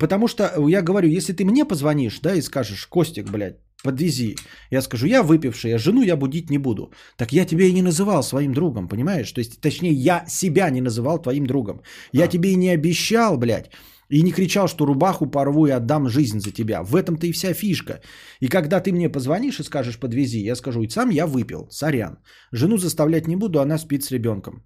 потому 0.00 0.28
что 0.28 0.42
я 0.68 0.82
говорю, 0.82 1.08
если 1.08 1.32
ты 1.32 1.44
мне 1.44 1.64
позвонишь, 1.64 2.20
да, 2.20 2.34
и 2.34 2.42
скажешь, 2.42 2.86
Костик, 2.86 3.30
блядь, 3.30 3.56
подвези. 3.84 4.36
Я 4.70 4.82
скажу, 4.82 5.06
я 5.06 5.22
выпивший, 5.22 5.74
а 5.74 5.78
жену 5.78 6.02
я 6.02 6.16
будить 6.16 6.50
не 6.50 6.58
буду. 6.58 6.92
Так 7.16 7.32
я 7.32 7.44
тебя 7.46 7.64
и 7.64 7.72
не 7.72 7.82
называл 7.82 8.22
своим 8.22 8.52
другом, 8.52 8.88
понимаешь? 8.88 9.32
То 9.32 9.40
есть, 9.40 9.60
точнее, 9.60 9.92
я 9.92 10.24
себя 10.26 10.70
не 10.70 10.80
называл 10.80 11.22
твоим 11.22 11.46
другом. 11.46 11.80
Я 12.12 12.24
а. 12.24 12.28
тебе 12.28 12.50
и 12.50 12.56
не 12.56 12.70
обещал, 12.70 13.38
блядь, 13.38 13.70
и 14.10 14.22
не 14.22 14.32
кричал, 14.32 14.68
что 14.68 14.86
рубаху 14.86 15.30
порву 15.30 15.66
и 15.66 15.70
отдам 15.70 16.08
жизнь 16.08 16.40
за 16.40 16.50
тебя. 16.50 16.82
В 16.82 16.96
этом-то 16.96 17.26
и 17.26 17.32
вся 17.32 17.54
фишка. 17.54 18.00
И 18.40 18.48
когда 18.48 18.80
ты 18.80 18.92
мне 18.92 19.08
позвонишь 19.08 19.60
и 19.60 19.64
скажешь 19.64 19.98
подвези, 19.98 20.40
я 20.40 20.56
скажу, 20.56 20.82
и 20.82 20.88
сам 20.88 21.10
я 21.10 21.26
выпил, 21.26 21.68
сорян. 21.70 22.18
Жену 22.52 22.76
заставлять 22.76 23.28
не 23.28 23.36
буду, 23.36 23.60
она 23.60 23.78
спит 23.78 24.04
с 24.04 24.10
ребенком. 24.10 24.64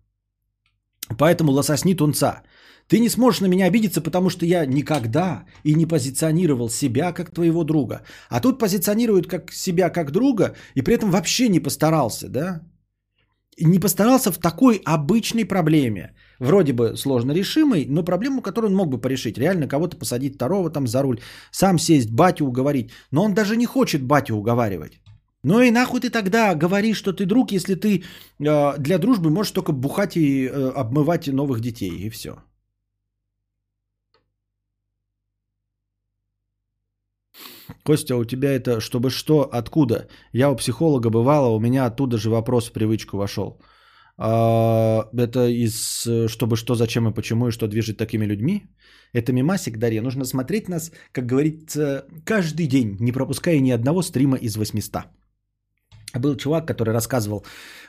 Поэтому 1.19 1.53
лососни 1.53 1.95
тунца. 1.95 2.43
Ты 2.89 2.99
не 3.01 3.09
сможешь 3.09 3.41
на 3.41 3.49
меня 3.49 3.67
обидеться, 3.67 4.01
потому 4.01 4.31
что 4.31 4.47
я 4.47 4.67
никогда 4.67 5.45
и 5.65 5.75
не 5.75 5.87
позиционировал 5.87 6.71
себя 6.71 7.13
как 7.13 7.31
твоего 7.31 7.65
друга. 7.65 8.03
А 8.31 8.41
тут 8.41 8.59
позиционируют 8.59 9.27
как 9.27 9.53
себя 9.53 9.91
как 9.91 10.11
друга 10.11 10.55
и 10.75 10.83
при 10.83 10.95
этом 10.95 11.11
вообще 11.11 11.49
не 11.49 11.61
постарался, 11.61 12.29
да? 12.29 12.61
Не 13.61 13.79
постарался 13.79 14.33
в 14.33 14.39
такой 14.39 14.81
обычной 14.85 15.45
проблеме 15.45 16.15
вроде 16.39 16.73
бы 16.73 16.97
сложно 16.97 17.33
решимый, 17.33 17.87
но 17.89 18.05
проблему, 18.05 18.43
которую 18.43 18.71
он 18.71 18.77
мог 18.77 18.89
бы 18.89 19.01
порешить. 19.01 19.39
Реально 19.39 19.69
кого-то 19.69 19.97
посадить 19.97 20.35
второго 20.35 20.71
там 20.71 20.87
за 20.87 21.03
руль, 21.03 21.21
сам 21.51 21.79
сесть, 21.79 22.11
батю 22.11 22.47
уговорить. 22.47 22.91
Но 23.11 23.25
он 23.25 23.35
даже 23.35 23.57
не 23.57 23.67
хочет 23.67 24.03
батю 24.03 24.37
уговаривать. 24.37 25.01
Ну 25.45 25.61
и 25.61 25.71
нахуй 25.71 26.01
ты 26.01 26.11
тогда 26.11 26.55
говоришь, 26.55 26.97
что 26.97 27.13
ты 27.13 27.27
друг, 27.27 27.53
если 27.53 27.75
ты 27.75 28.03
э, 28.41 28.79
для 28.79 28.99
дружбы 28.99 29.31
можешь 29.31 29.53
только 29.53 29.73
бухать 29.73 30.17
и 30.17 30.47
э, 30.47 30.71
обмывать 30.75 31.29
новых 31.29 31.61
детей, 31.61 31.91
и 31.91 32.11
все. 32.11 32.31
Костя, 37.83 38.17
у 38.17 38.25
тебя 38.25 38.53
это 38.53 38.81
чтобы 38.81 39.11
что, 39.11 39.49
откуда? 39.53 40.09
Я 40.33 40.51
у 40.51 40.57
психолога 40.57 41.11
бывала, 41.11 41.49
у 41.49 41.61
меня 41.61 41.87
оттуда 41.87 42.17
же 42.17 42.31
вопрос 42.31 42.69
в 42.69 42.73
привычку 42.73 43.19
вошел. 43.19 43.61
А, 44.17 45.09
это 45.17 45.49
из 45.49 46.07
«Чтобы 46.29 46.57
что, 46.57 46.75
зачем 46.75 47.09
и 47.09 47.15
почему, 47.15 47.49
и 47.49 47.53
что 47.53 47.67
движет 47.67 47.97
такими 47.97 48.27
людьми». 48.27 48.63
Это 49.13 49.33
мимасик, 49.33 49.79
Дарья. 49.79 50.03
Нужно 50.03 50.25
смотреть 50.25 50.69
нас, 50.69 50.91
как 51.13 51.27
говорится, 51.27 52.05
каждый 52.25 52.67
день, 52.67 52.97
не 53.01 53.13
пропуская 53.13 53.61
ни 53.61 53.71
одного 53.71 54.03
стрима 54.03 54.37
из 54.37 54.57
800. 54.57 55.05
Был 56.19 56.37
чувак, 56.37 56.67
который 56.67 56.93
рассказывал 56.93 57.45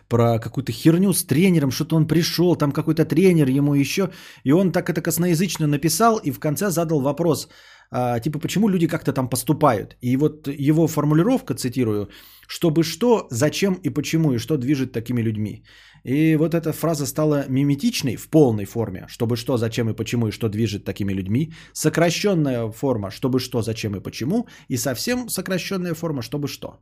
про 0.07 0.39
какую-то 0.39 0.71
херню 0.71 1.13
с 1.13 1.23
тренером, 1.23 1.71
что-то 1.71 1.95
он 1.95 2.07
пришел, 2.07 2.55
там 2.55 2.71
какой-то 2.71 3.05
тренер 3.05 3.49
ему 3.49 3.73
еще, 3.75 4.09
и 4.43 4.51
он 4.51 4.71
так 4.71 4.89
это 4.89 5.01
косноязычно 5.01 5.67
написал, 5.67 6.17
и 6.23 6.31
в 6.31 6.39
конце 6.39 6.69
задал 6.69 7.01
вопрос, 7.01 7.47
а, 7.91 8.19
типа, 8.19 8.39
почему 8.39 8.67
люди 8.67 8.87
как-то 8.87 9.13
там 9.13 9.29
поступают. 9.29 9.95
И 10.01 10.17
вот 10.17 10.47
его 10.47 10.87
формулировка, 10.87 11.55
цитирую, 11.55 12.09
чтобы 12.47 12.83
что, 12.83 13.27
зачем 13.31 13.79
и 13.83 13.89
почему, 13.89 14.33
и 14.33 14.37
что 14.37 14.57
движет 14.57 14.91
такими 14.91 15.21
людьми. 15.21 15.63
И 16.05 16.35
вот 16.37 16.53
эта 16.53 16.71
фраза 16.71 17.05
стала 17.05 17.45
миметичной 17.49 18.15
в 18.15 18.29
полной 18.29 18.65
форме, 18.65 19.05
чтобы 19.07 19.35
что, 19.35 19.57
зачем 19.57 19.89
и 19.89 19.95
почему, 19.95 20.27
и 20.27 20.31
что 20.31 20.49
движет 20.49 20.85
такими 20.85 21.13
людьми. 21.13 21.51
Сокращенная 21.73 22.71
форма, 22.71 23.09
чтобы 23.09 23.39
что, 23.39 23.61
зачем 23.61 23.95
и 23.95 23.99
почему, 23.99 24.47
и 24.69 24.77
совсем 24.77 25.29
сокращенная 25.29 25.95
форма, 25.95 26.21
чтобы 26.21 26.47
что. 26.47 26.79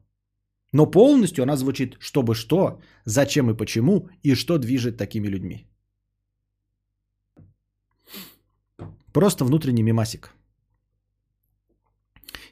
Но 0.74 0.92
полностью 0.92 1.44
она 1.44 1.56
звучит, 1.56 1.96
чтобы 2.00 2.36
что, 2.36 2.82
зачем 3.06 3.50
и 3.50 3.58
почему, 3.58 4.10
и 4.24 4.36
что 4.36 4.58
движет 4.58 4.98
такими 4.98 5.30
людьми. 5.30 5.68
Просто 9.14 9.46
внутренний 9.46 9.84
мимасик. 9.84 10.34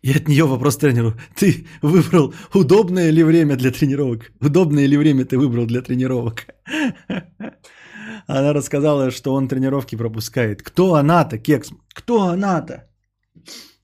И 0.04 0.12
от 0.12 0.28
нее 0.28 0.46
вопрос 0.46 0.78
тренеру. 0.78 1.14
Ты 1.36 1.68
выбрал 1.82 2.34
удобное 2.54 3.12
ли 3.12 3.24
время 3.24 3.56
для 3.56 3.72
тренировок? 3.72 4.32
Удобное 4.42 4.88
ли 4.88 4.98
время 4.98 5.26
ты 5.26 5.38
выбрал 5.38 5.68
для 5.68 5.82
тренировок? 5.82 6.48
Она 8.28 8.54
рассказала, 8.54 9.12
что 9.12 9.34
он 9.34 9.48
тренировки 9.48 9.96
пропускает. 9.98 10.64
Кто 10.64 10.96
она-то, 10.96 11.38
Кекс? 11.38 11.72
Кто 11.94 12.24
она-то? 12.24 12.90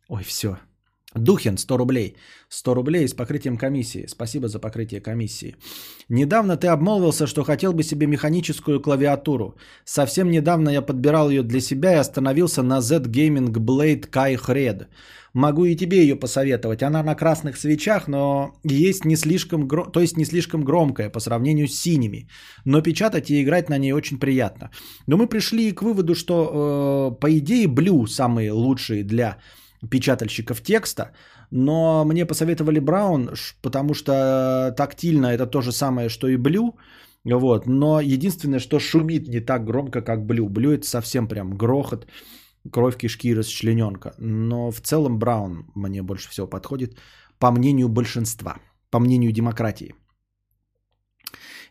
Ой, 0.08 0.24
все. 0.24 0.58
Духин, 1.16 1.58
100 1.58 1.78
рублей. 1.78 2.16
100 2.50 2.74
рублей 2.76 3.08
с 3.08 3.14
покрытием 3.14 3.58
комиссии. 3.58 4.06
Спасибо 4.08 4.48
за 4.48 4.60
покрытие 4.60 5.02
комиссии. 5.02 5.56
Недавно 6.10 6.58
ты 6.58 6.68
обмолвился, 6.68 7.28
что 7.28 7.44
хотел 7.44 7.74
бы 7.74 7.84
себе 7.84 8.08
механическую 8.08 8.82
клавиатуру. 8.82 9.56
Совсем 9.86 10.30
недавно 10.30 10.70
я 10.70 10.82
подбирал 10.82 11.30
ее 11.30 11.44
для 11.44 11.62
себя 11.62 11.94
и 11.94 12.00
остановился 12.00 12.62
на 12.64 12.82
Z 12.82 13.04
Gaming 13.08 13.52
Blade 13.54 14.10
Kai 14.10 14.38
Red. 14.38 14.88
Могу 15.34 15.66
и 15.66 15.76
тебе 15.76 15.98
ее 15.98 16.16
посоветовать. 16.16 16.84
Она 16.84 17.04
на 17.04 17.16
красных 17.16 17.58
свечах, 17.58 18.08
но 18.08 18.54
есть 18.64 19.06
не 19.06 19.16
слишком, 19.16 19.68
гром... 19.68 19.92
то 19.92 20.00
есть 20.00 20.18
не 20.18 20.26
слишком 20.26 20.64
громкая 20.64 21.10
по 21.10 21.20
сравнению 21.20 21.68
с 21.68 21.76
синими. 21.76 22.28
Но 22.66 22.82
печатать 22.82 23.30
и 23.30 23.42
играть 23.42 23.70
на 23.70 23.78
ней 23.78 23.94
очень 23.94 24.20
приятно. 24.20 24.72
Но 25.08 25.18
мы 25.18 25.28
пришли 25.28 25.72
к 25.72 25.82
выводу, 25.82 26.16
что 26.16 27.12
э, 27.14 27.20
по 27.20 27.38
идее 27.38 27.68
Blue 27.68 28.08
самые 28.08 28.52
лучшие 28.52 29.04
для 29.04 29.38
печатальщиков 29.90 30.62
текста. 30.62 31.12
Но 31.52 32.06
мне 32.06 32.26
посоветовали 32.26 32.80
Браун, 32.80 33.30
потому 33.62 33.94
что 33.94 34.74
тактильно 34.78 35.28
это 35.28 35.46
то 35.46 35.62
же 35.62 35.72
самое, 35.72 36.10
что 36.10 36.28
и 36.28 36.38
Blue. 36.38 36.74
Вот. 37.26 37.68
Но 37.68 38.00
единственное, 38.02 38.60
что 38.60 38.80
шумит 38.80 39.28
не 39.28 39.40
так 39.40 39.66
громко, 39.66 40.02
как 40.02 40.20
Blue. 40.20 40.50
Blue 40.50 40.74
это 40.74 40.88
совсем 40.88 41.28
прям 41.28 41.58
грохот 41.58 42.08
кровь 42.72 42.98
кишки 42.98 43.34
расчлененка. 43.34 44.14
Но 44.18 44.72
в 44.72 44.82
целом 44.82 45.20
Браун 45.20 45.66
мне 45.76 46.02
больше 46.02 46.30
всего 46.30 46.48
подходит, 46.48 46.98
по 47.40 47.52
мнению 47.52 47.90
большинства, 47.90 48.58
по 48.90 49.00
мнению 49.00 49.32
демократии. 49.32 49.94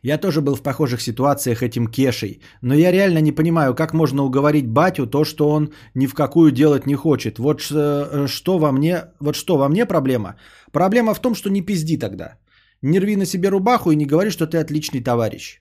Я 0.07 0.19
тоже 0.19 0.41
был 0.41 0.55
в 0.55 0.63
похожих 0.63 1.01
ситуациях 1.01 1.63
этим 1.63 1.87
кешей, 1.89 2.41
но 2.63 2.75
я 2.75 2.93
реально 2.93 3.21
не 3.21 3.33
понимаю, 3.33 3.75
как 3.75 3.93
можно 3.93 4.23
уговорить 4.23 4.69
батю 4.69 5.07
то, 5.07 5.25
что 5.25 5.49
он 5.49 5.73
ни 5.95 6.07
в 6.07 6.15
какую 6.15 6.53
делать 6.53 6.87
не 6.87 6.95
хочет. 6.95 7.39
Вот 7.39 7.61
э, 7.73 8.27
что 8.29 8.59
во 8.59 8.73
мне, 8.73 9.05
вот 9.21 9.35
что 9.35 9.59
во 9.59 9.69
мне 9.69 9.85
проблема? 9.85 10.37
Проблема 10.73 11.15
в 11.15 11.21
том, 11.21 11.35
что 11.35 11.51
не 11.51 11.61
пизди 11.61 11.99
тогда. 11.99 12.39
Не 12.83 13.01
рви 13.01 13.17
на 13.17 13.27
себе 13.27 13.51
рубаху 13.51 13.91
и 13.91 13.97
не 13.97 14.07
говори, 14.07 14.31
что 14.31 14.47
ты 14.47 14.59
отличный 14.59 15.03
товарищ. 15.03 15.61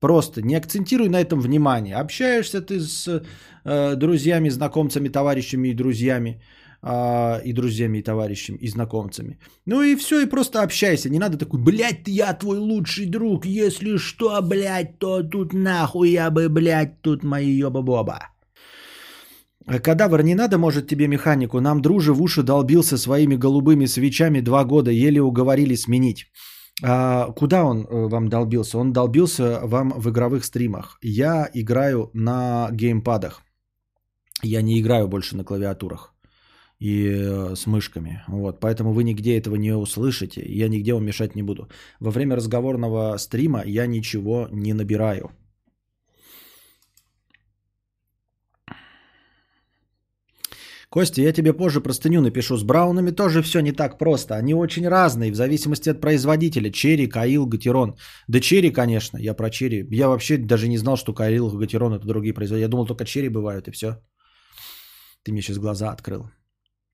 Просто 0.00 0.40
не 0.40 0.56
акцентируй 0.56 1.08
на 1.08 1.20
этом 1.20 1.40
внимание. 1.40 1.96
Общаешься 1.96 2.62
ты 2.62 2.80
с 2.80 3.22
э, 3.64 3.96
друзьями, 3.96 4.50
знакомцами, 4.50 5.10
товарищами 5.10 5.68
и 5.68 5.74
друзьями, 5.74 6.40
и 6.82 7.52
друзьями, 7.52 7.98
и 7.98 8.02
товарищами, 8.02 8.58
и 8.58 8.68
знакомцами. 8.68 9.38
Ну 9.66 9.82
и 9.82 9.96
все, 9.96 10.20
и 10.20 10.26
просто 10.26 10.62
общайся. 10.62 11.10
Не 11.10 11.18
надо 11.18 11.36
такой, 11.36 11.60
блядь, 11.60 12.06
я 12.06 12.32
твой 12.34 12.58
лучший 12.58 13.06
друг. 13.06 13.46
Если 13.46 13.98
что, 13.98 14.40
блядь, 14.42 14.98
то 14.98 15.22
тут 15.22 15.52
нахуй 15.52 16.10
я 16.10 16.30
бы, 16.30 16.48
блядь, 16.48 17.02
тут 17.02 17.24
мои 17.24 17.60
ёба-боба. 17.60 18.28
Кадавр, 19.66 20.22
не 20.22 20.34
надо, 20.34 20.56
может, 20.56 20.86
тебе 20.86 21.08
механику. 21.08 21.60
Нам 21.60 21.82
друже 21.82 22.12
в 22.12 22.22
уши 22.22 22.42
долбился 22.42 22.96
своими 22.96 23.36
голубыми 23.36 23.86
свечами 23.86 24.40
два 24.40 24.64
года, 24.64 24.90
еле 24.90 25.20
уговорили 25.20 25.74
сменить. 25.74 26.26
А, 26.82 27.32
куда 27.32 27.64
он 27.64 27.84
э, 27.84 28.08
вам 28.08 28.28
долбился? 28.28 28.78
Он 28.78 28.92
долбился 28.92 29.60
вам 29.64 29.92
в 29.96 30.08
игровых 30.08 30.44
стримах. 30.44 30.98
Я 31.02 31.50
играю 31.54 32.10
на 32.14 32.68
геймпадах. 32.70 33.42
Я 34.42 34.62
не 34.62 34.80
играю 34.80 35.08
больше 35.08 35.36
на 35.36 35.44
клавиатурах 35.44 36.14
и 36.78 37.08
э, 37.08 37.56
с 37.56 37.66
мышками. 37.66 38.22
Вот, 38.28 38.60
поэтому 38.60 38.92
вы 38.92 39.04
нигде 39.04 39.36
этого 39.38 39.56
не 39.56 39.76
услышите. 39.76 40.42
Я 40.46 40.68
нигде 40.68 40.94
вам 40.94 41.04
мешать 41.04 41.34
не 41.34 41.42
буду. 41.42 41.68
Во 42.00 42.10
время 42.10 42.36
разговорного 42.36 43.16
стрима 43.18 43.62
я 43.64 43.86
ничего 43.86 44.48
не 44.52 44.74
набираю. 44.74 45.30
Костя, 50.90 51.20
я 51.20 51.32
тебе 51.32 51.52
позже 51.52 51.80
простыню 51.82 52.22
напишу. 52.22 52.56
С 52.56 52.62
браунами 52.62 53.10
тоже 53.10 53.42
все 53.42 53.60
не 53.60 53.72
так 53.72 53.98
просто. 53.98 54.36
Они 54.36 54.54
очень 54.54 54.88
разные 54.88 55.32
в 55.32 55.34
зависимости 55.34 55.90
от 55.90 56.00
производителя. 56.00 56.70
Cherry, 56.70 57.08
Kailh, 57.08 57.46
Gateron. 57.46 57.96
Да 58.26 58.40
Черри, 58.40 58.70
конечно, 58.70 59.18
я 59.18 59.34
про 59.34 59.50
Черри. 59.50 59.86
Я 59.90 60.08
вообще 60.08 60.38
даже 60.38 60.68
не 60.68 60.78
знал, 60.78 60.96
что 60.96 61.12
Kailh, 61.12 61.50
Gateron 61.50 61.92
это 61.92 62.06
другие 62.06 62.32
производители. 62.32 62.64
Я 62.64 62.68
думал, 62.68 62.86
только 62.86 63.04
Черри 63.04 63.28
бывают 63.28 63.68
и 63.68 63.70
все. 63.70 63.98
Ты 65.24 65.32
мне 65.32 65.42
сейчас 65.42 65.58
глаза 65.58 65.90
открыл. 65.92 66.30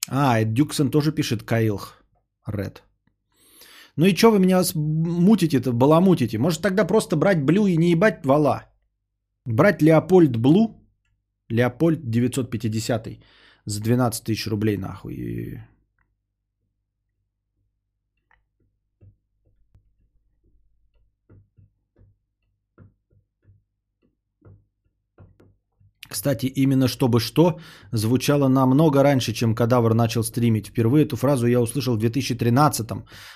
А, 0.08 0.40
и 0.40 0.44
Дюксон 0.44 0.90
тоже 0.90 1.12
пишет 1.12 1.42
Kailh 1.42 2.04
Red. 2.46 2.82
Ну 3.96 4.06
и 4.06 4.14
что 4.14 4.30
вы 4.30 4.38
меня 4.38 4.62
мутите-то, 4.74 5.72
баламутите? 5.72 6.38
Может 6.38 6.62
тогда 6.62 6.84
просто 6.84 7.16
брать 7.16 7.44
Blue 7.44 7.66
и 7.66 7.76
не 7.76 7.90
ебать 7.90 8.26
вала? 8.26 8.64
Брать 9.46 9.82
Леопольд 9.82 10.36
Блу? 10.36 10.80
Леопольд 11.48 12.10
950 12.10 13.08
за 13.66 13.82
12 13.82 14.24
тысяч 14.24 14.46
рублей 14.46 14.76
нахуй. 14.76 15.60
Кстати, 26.14 26.46
именно 26.46 26.86
«чтобы 26.86 27.18
что» 27.18 27.58
звучало 27.92 28.48
намного 28.48 29.02
раньше, 29.02 29.32
чем 29.32 29.54
Кадавр 29.54 29.94
начал 29.94 30.22
стримить. 30.22 30.68
Впервые 30.68 31.04
эту 31.04 31.16
фразу 31.16 31.46
я 31.48 31.60
услышал 31.60 31.96
в 31.96 31.98
2013 31.98 32.86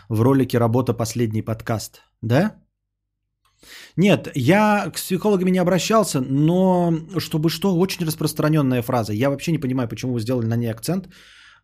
в 0.08 0.20
ролике 0.22 0.58
«Работа. 0.58 0.94
Последний 0.94 1.42
подкаст». 1.42 2.02
Да? 2.22 2.54
Нет, 3.96 4.28
я 4.36 4.90
к 4.90 4.94
психологам 4.94 5.48
не 5.48 5.58
обращался, 5.58 6.20
но 6.20 6.94
чтобы 7.18 7.50
что, 7.50 7.76
очень 7.76 8.06
распространенная 8.06 8.82
фраза. 8.82 9.12
Я 9.12 9.30
вообще 9.30 9.50
не 9.50 9.58
понимаю, 9.58 9.88
почему 9.88 10.12
вы 10.12 10.20
сделали 10.20 10.46
на 10.46 10.56
ней 10.56 10.70
акцент. 10.70 11.08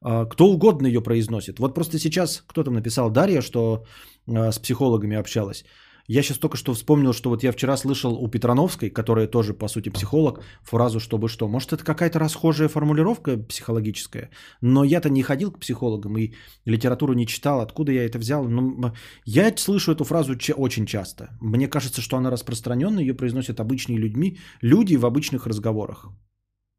А, 0.02 0.26
кто 0.26 0.46
угодно 0.46 0.88
ее 0.88 1.00
произносит. 1.00 1.58
Вот 1.58 1.74
просто 1.74 1.98
сейчас 1.98 2.42
кто 2.48 2.64
там 2.64 2.74
написал 2.74 3.10
Дарья, 3.10 3.40
что 3.40 3.84
а, 4.26 4.50
с 4.50 4.58
психологами 4.58 5.16
общалась. 5.16 5.64
Я 6.06 6.22
сейчас 6.22 6.38
только 6.38 6.56
что 6.56 6.74
вспомнил, 6.74 7.12
что 7.12 7.30
вот 7.30 7.42
я 7.42 7.52
вчера 7.52 7.76
слышал 7.76 8.14
у 8.14 8.28
Петрановской, 8.28 8.90
которая 8.90 9.26
тоже, 9.26 9.54
по 9.54 9.68
сути, 9.68 9.88
психолог, 9.88 10.42
фразу 10.62 11.00
«чтобы 11.00 11.28
что». 11.28 11.48
Может, 11.48 11.72
это 11.72 11.84
какая-то 11.84 12.18
расхожая 12.18 12.68
формулировка 12.68 13.38
психологическая, 13.38 14.30
но 14.60 14.84
я-то 14.84 15.08
не 15.08 15.22
ходил 15.22 15.50
к 15.50 15.58
психологам 15.58 16.18
и 16.18 16.34
литературу 16.66 17.14
не 17.14 17.26
читал, 17.26 17.60
откуда 17.60 17.92
я 17.92 18.04
это 18.04 18.18
взял. 18.18 18.44
Но 18.48 18.92
я 19.24 19.56
слышу 19.56 19.92
эту 19.92 20.04
фразу 20.04 20.36
очень 20.56 20.86
часто. 20.86 21.28
Мне 21.40 21.68
кажется, 21.68 22.02
что 22.02 22.16
она 22.16 22.30
распространенная, 22.30 23.02
ее 23.02 23.14
произносят 23.14 23.60
обычные 23.60 23.98
людьми, 23.98 24.38
люди 24.62 24.96
в 24.96 25.06
обычных 25.06 25.46
разговорах. 25.46 26.08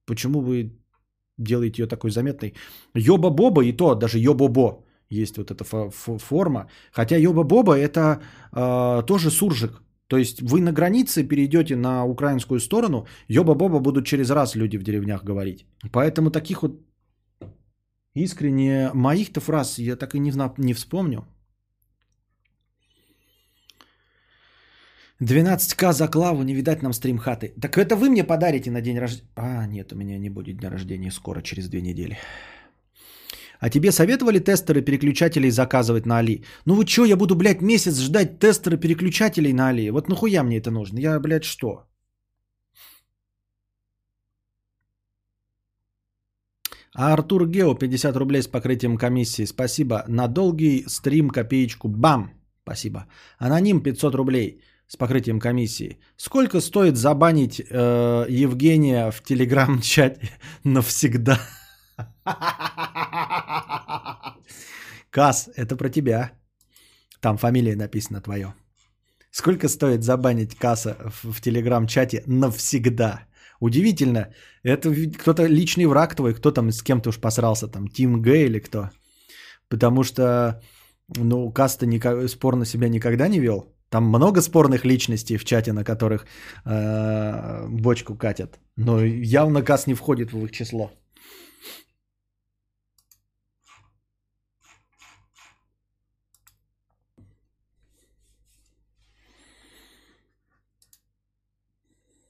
Почему 0.06 0.42
вы 0.42 0.80
делаете 1.38 1.82
ее 1.82 1.88
такой 1.88 2.12
заметной? 2.12 2.54
Йоба-боба 2.94 3.64
и 3.64 3.74
то, 3.74 3.96
даже 3.96 4.20
йобо-бо 4.20 4.85
есть 5.10 5.38
вот 5.38 5.52
эта 5.52 5.64
форма. 5.64 6.68
Хотя 6.92 7.18
Йоба-Боба 7.18 7.78
это 7.78 8.22
э, 8.52 9.04
тоже 9.08 9.32
суржик. 9.32 9.82
То 10.08 10.18
есть 10.18 10.42
вы 10.42 10.62
на 10.62 10.72
границе 10.72 11.24
перейдете 11.24 11.76
на 11.76 12.06
украинскую 12.06 12.60
сторону, 12.60 13.08
Йоба-Боба 13.30 13.80
будут 13.80 14.06
через 14.06 14.30
раз 14.30 14.56
люди 14.56 14.78
в 14.78 14.84
деревнях 14.84 15.24
говорить. 15.24 15.66
Поэтому 15.92 16.32
таких 16.32 16.62
вот 16.62 16.82
искренне 18.14 18.92
моих-то 18.94 19.42
фраз 19.42 19.80
я 19.80 19.96
так 19.96 20.16
и 20.16 20.20
не, 20.20 20.32
не 20.58 20.74
вспомню. 20.74 21.26
12к 25.22 25.94
за 25.94 26.08
Клаву, 26.08 26.44
не 26.44 26.54
видать 26.54 26.84
нам 26.84 26.94
стрим 26.94 27.18
хаты. 27.18 27.54
Так 27.62 27.78
это 27.78 27.96
вы 27.96 28.10
мне 28.10 28.24
подарите 28.24 28.70
на 28.70 28.82
день 28.82 29.00
рождения? 29.00 29.30
А, 29.36 29.66
нет, 29.66 29.94
у 29.94 29.96
меня 29.96 30.18
не 30.18 30.30
будет 30.30 30.58
дня 30.58 30.70
рождения 30.70 31.12
скоро, 31.12 31.42
через 31.42 31.70
две 31.70 31.82
недели. 31.82 32.18
А 33.60 33.70
тебе 33.70 33.92
советовали 33.92 34.40
тестеры 34.40 34.82
переключателей 34.82 35.50
заказывать 35.52 36.06
на 36.06 36.20
Али? 36.20 36.44
Ну 36.66 36.76
вот 36.76 36.90
что, 36.90 37.06
я 37.06 37.16
буду, 37.16 37.36
блядь, 37.36 37.62
месяц 37.62 38.00
ждать 38.00 38.40
тестеры 38.40 38.78
переключателей 38.78 39.54
на 39.54 39.70
Али? 39.70 39.92
Вот 39.92 40.10
нахуя 40.10 40.44
мне 40.44 40.58
это 40.58 40.72
нужно? 40.72 41.00
Я, 41.00 41.20
блядь, 41.20 41.46
что? 41.46 41.86
А 46.96 47.14
Артур 47.14 47.48
Гео 47.48 47.76
50 47.76 48.16
рублей 48.16 48.42
с 48.42 48.48
покрытием 48.48 48.98
комиссии. 48.98 49.46
Спасибо. 49.46 50.06
На 50.08 50.28
долгий 50.28 50.86
стрим 50.88 51.30
копеечку. 51.30 51.90
Бам! 51.90 52.32
Спасибо. 52.64 53.06
Аноним 53.38 53.82
500 53.82 54.16
рублей 54.16 54.62
с 54.88 54.96
покрытием 54.96 55.40
комиссии. 55.40 56.00
Сколько 56.18 56.62
стоит 56.62 56.96
забанить 56.96 57.60
э, 57.60 58.26
Евгения 58.30 59.12
в 59.12 59.22
телеграм-чате 59.22 60.30
навсегда? 60.64 61.40
Кас, 65.10 65.50
это 65.56 65.76
про 65.76 65.90
тебя. 65.90 66.32
Там 67.22 67.38
фамилия 67.38 67.76
написана 67.76 68.22
твое. 68.22 68.54
Сколько 69.32 69.68
стоит 69.70 70.04
забанить 70.04 70.56
Касса 70.56 70.96
в, 71.10 71.34
в 71.34 71.42
телеграм-чате 71.42 72.24
навсегда? 72.28 73.26
Удивительно. 73.60 74.34
Это 74.64 74.94
кто-то 75.18 75.48
личный 75.48 75.86
враг 75.86 76.16
твой, 76.16 76.34
кто 76.34 76.52
там 76.52 76.72
с 76.72 76.82
кем 76.84 77.02
то 77.02 77.10
уж 77.10 77.20
посрался, 77.20 77.68
там 77.68 77.88
Тим 77.88 78.22
Г 78.22 78.46
или 78.46 78.60
кто. 78.60 78.90
Потому 79.70 80.04
что, 80.04 80.62
ну, 81.18 81.52
Кас-то 81.52 81.86
никак, 81.86 82.30
спорно 82.30 82.66
себя 82.66 82.90
никогда 82.90 83.28
не 83.28 83.40
вел. 83.40 83.76
Там 83.90 84.06
много 84.06 84.42
спорных 84.42 84.86
личностей 84.86 85.38
в 85.38 85.46
чате, 85.46 85.74
на 85.74 85.84
которых 85.84 86.26
э, 86.66 87.68
бочку 87.70 88.16
катят. 88.16 88.60
Но 88.78 89.02
явно 89.02 89.62
Кас 89.62 89.88
не 89.88 89.94
входит 89.94 90.32
в 90.32 90.46
их 90.46 90.52
число. 90.52 90.92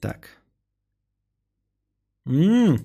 Так. 0.05 0.29
М-м. 2.27 2.77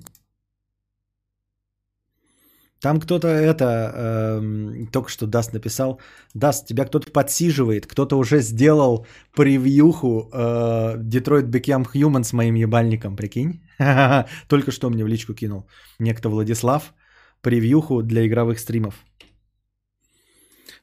Там 2.80 3.00
кто-то 3.00 3.28
это 3.28 3.64
э, 3.64 4.86
только 4.90 5.10
что 5.10 5.26
Даст 5.26 5.52
написал. 5.52 6.00
Даст, 6.34 6.66
тебя 6.66 6.86
кто-то 6.86 7.12
подсиживает, 7.12 7.86
кто-то 7.86 8.16
уже 8.16 8.40
сделал 8.40 9.06
превьюху 9.36 10.30
э, 10.32 10.96
Detroit 10.96 11.50
Become 11.50 11.86
Human 11.94 12.24
с 12.24 12.32
моим 12.32 12.54
ебальником, 12.54 13.16
прикинь? 13.16 13.60
Только 14.48 14.70
что 14.70 14.90
мне 14.90 15.04
в 15.04 15.08
личку 15.08 15.34
кинул. 15.34 15.68
Некто 15.98 16.30
Владислав 16.30 16.94
превьюху 17.42 18.02
для 18.02 18.26
игровых 18.26 18.58
стримов. 18.58 18.94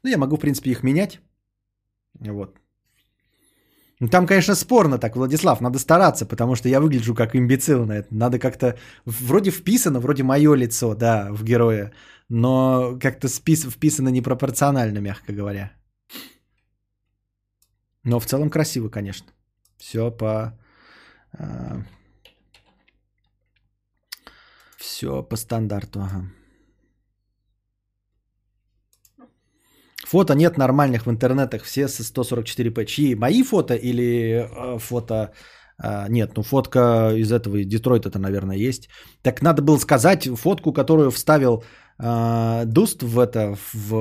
Ну, 0.04 0.10
я 0.12 0.18
могу, 0.18 0.38
в 0.38 0.40
принципе, 0.40 0.70
их 0.70 0.84
менять. 0.84 1.20
Вот. 2.20 2.56
Ну, 4.00 4.08
там, 4.10 4.28
конечно, 4.28 4.56
спорно 4.56 4.98
так, 5.00 5.16
Владислав, 5.16 5.62
надо 5.62 5.80
стараться, 5.80 6.26
потому 6.26 6.56
что 6.56 6.70
я 6.70 6.80
выгляжу 6.80 7.16
как 7.16 7.36
имбецил 7.36 7.86
на 7.86 7.94
это. 7.94 8.08
Надо 8.12 8.40
как-то, 8.40 8.78
вроде 9.06 9.52
вписано, 9.52 10.00
вроде 10.00 10.24
мое 10.24 10.56
лицо, 10.56 10.96
да, 10.96 11.32
в 11.32 11.44
героя, 11.44 11.92
но 12.30 12.98
как-то 13.02 13.28
спис, 13.28 13.66
вписано 13.66 14.10
непропорционально, 14.10 15.00
мягко 15.00 15.34
говоря. 15.34 15.72
Но 18.04 18.20
в 18.20 18.26
целом 18.26 18.50
красиво, 18.50 18.90
конечно. 18.90 19.28
Все 19.78 20.12
по... 20.12 20.58
Э, 21.34 21.82
все 24.78 25.24
по 25.24 25.36
стандарту, 25.38 26.00
ага. 26.00 26.32
Фото 30.12 30.36
нет 30.36 30.58
нормальных 30.58 31.06
в 31.06 31.10
интернетах, 31.10 31.64
все 31.64 31.88
с 31.88 32.00
144p. 32.00 32.86
Чьи? 32.86 33.16
Мои 33.16 33.44
фото 33.44 33.74
или 33.76 34.48
э, 34.48 34.80
фото... 34.80 35.34
Э, 35.84 36.08
нет, 36.10 36.32
ну 36.38 36.44
фотка 36.44 37.14
из 37.16 37.32
этого, 37.32 37.58
из 37.58 37.68
Детройта-то, 37.68 38.20
наверное, 38.20 38.70
есть. 38.70 38.90
Так 39.22 39.42
надо 39.42 39.62
было 39.62 39.78
сказать 39.80 40.30
фотку, 40.38 40.74
которую 40.74 41.12
вставил 41.12 41.64
э, 42.00 42.64
Дуст 42.66 43.04
в 43.04 43.20
это, 43.20 43.58
в 43.74 43.94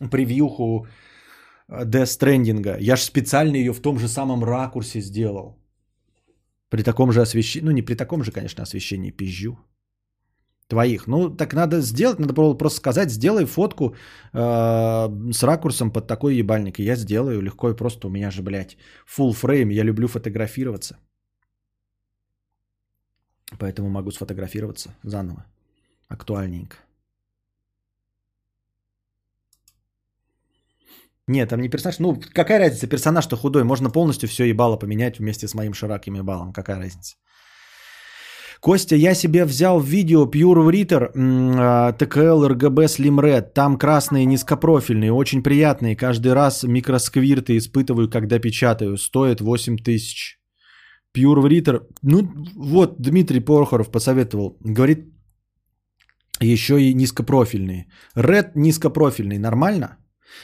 э, 0.00 0.08
превьюху 0.10 0.86
Death 1.70 2.08
Stranding. 2.08 2.76
Я 2.80 2.96
же 2.96 3.02
специально 3.02 3.56
ее 3.56 3.72
в 3.72 3.80
том 3.80 3.98
же 3.98 4.08
самом 4.08 4.44
ракурсе 4.44 5.00
сделал. 5.00 5.56
При 6.68 6.82
таком 6.82 7.12
же 7.12 7.22
освещении, 7.22 7.66
ну 7.66 7.72
не 7.72 7.82
при 7.82 7.94
таком 7.94 8.24
же, 8.24 8.32
конечно, 8.32 8.62
освещении 8.62 9.12
пизжу. 9.12 9.56
Твоих. 10.68 11.06
Ну, 11.06 11.36
так 11.36 11.54
надо 11.54 11.80
сделать, 11.80 12.18
надо 12.18 12.32
было 12.32 12.54
просто 12.54 12.78
сказать, 12.78 13.10
сделай 13.10 13.44
фотку 13.44 13.94
э, 14.32 15.32
с 15.32 15.42
ракурсом 15.42 15.90
под 15.90 16.06
такой 16.06 16.36
ебальник. 16.36 16.78
И 16.78 16.84
я 16.84 16.96
сделаю 16.96 17.42
легко 17.42 17.70
и 17.70 17.76
просто. 17.76 18.08
У 18.08 18.10
меня 18.10 18.30
же, 18.30 18.42
блядь, 18.42 18.76
full 19.06 19.32
frame, 19.32 19.72
я 19.72 19.84
люблю 19.84 20.08
фотографироваться. 20.08 20.96
Поэтому 23.58 23.88
могу 23.88 24.10
сфотографироваться 24.10 24.94
заново. 25.02 25.44
Актуальненько. 26.08 26.76
Нет, 31.28 31.48
там 31.48 31.60
не 31.60 31.68
персонаж. 31.68 31.98
Ну, 31.98 32.20
какая 32.34 32.58
разница, 32.58 32.86
персонаж-то 32.86 33.36
худой. 33.36 33.64
Можно 33.64 33.90
полностью 33.90 34.28
все 34.28 34.44
ебало 34.44 34.76
поменять 34.76 35.18
вместе 35.18 35.46
с 35.46 35.54
моим 35.54 35.74
широким 35.74 36.14
ебалом. 36.14 36.52
Какая 36.52 36.78
разница? 36.78 37.16
Костя, 38.62 38.94
я 38.94 39.14
себе 39.14 39.44
взял 39.44 39.80
видео 39.80 40.24
Pure 40.24 40.70
Reader 40.70 41.92
ТКЛ 41.98 42.46
RGB 42.46 42.86
Slim 42.86 43.18
Red. 43.20 43.52
Там 43.54 43.76
красные 43.76 44.24
низкопрофильные, 44.24 45.12
очень 45.12 45.42
приятные. 45.42 45.96
Каждый 45.96 46.32
раз 46.32 46.62
микросквирты 46.62 47.56
испытываю, 47.56 48.08
когда 48.08 48.38
печатаю. 48.38 48.96
Стоит 48.98 49.40
8 49.40 49.78
тысяч. 49.78 50.38
Pure 51.12 51.42
Reader. 51.42 51.80
Ну, 52.02 52.28
вот 52.54 53.02
Дмитрий 53.02 53.40
Порохоров 53.40 53.90
посоветовал. 53.90 54.56
Говорит, 54.60 55.12
еще 56.40 56.80
и 56.80 56.94
низкопрофильные. 56.94 57.86
Red 58.16 58.52
низкопрофильный. 58.54 59.38
Нормально? 59.38 59.98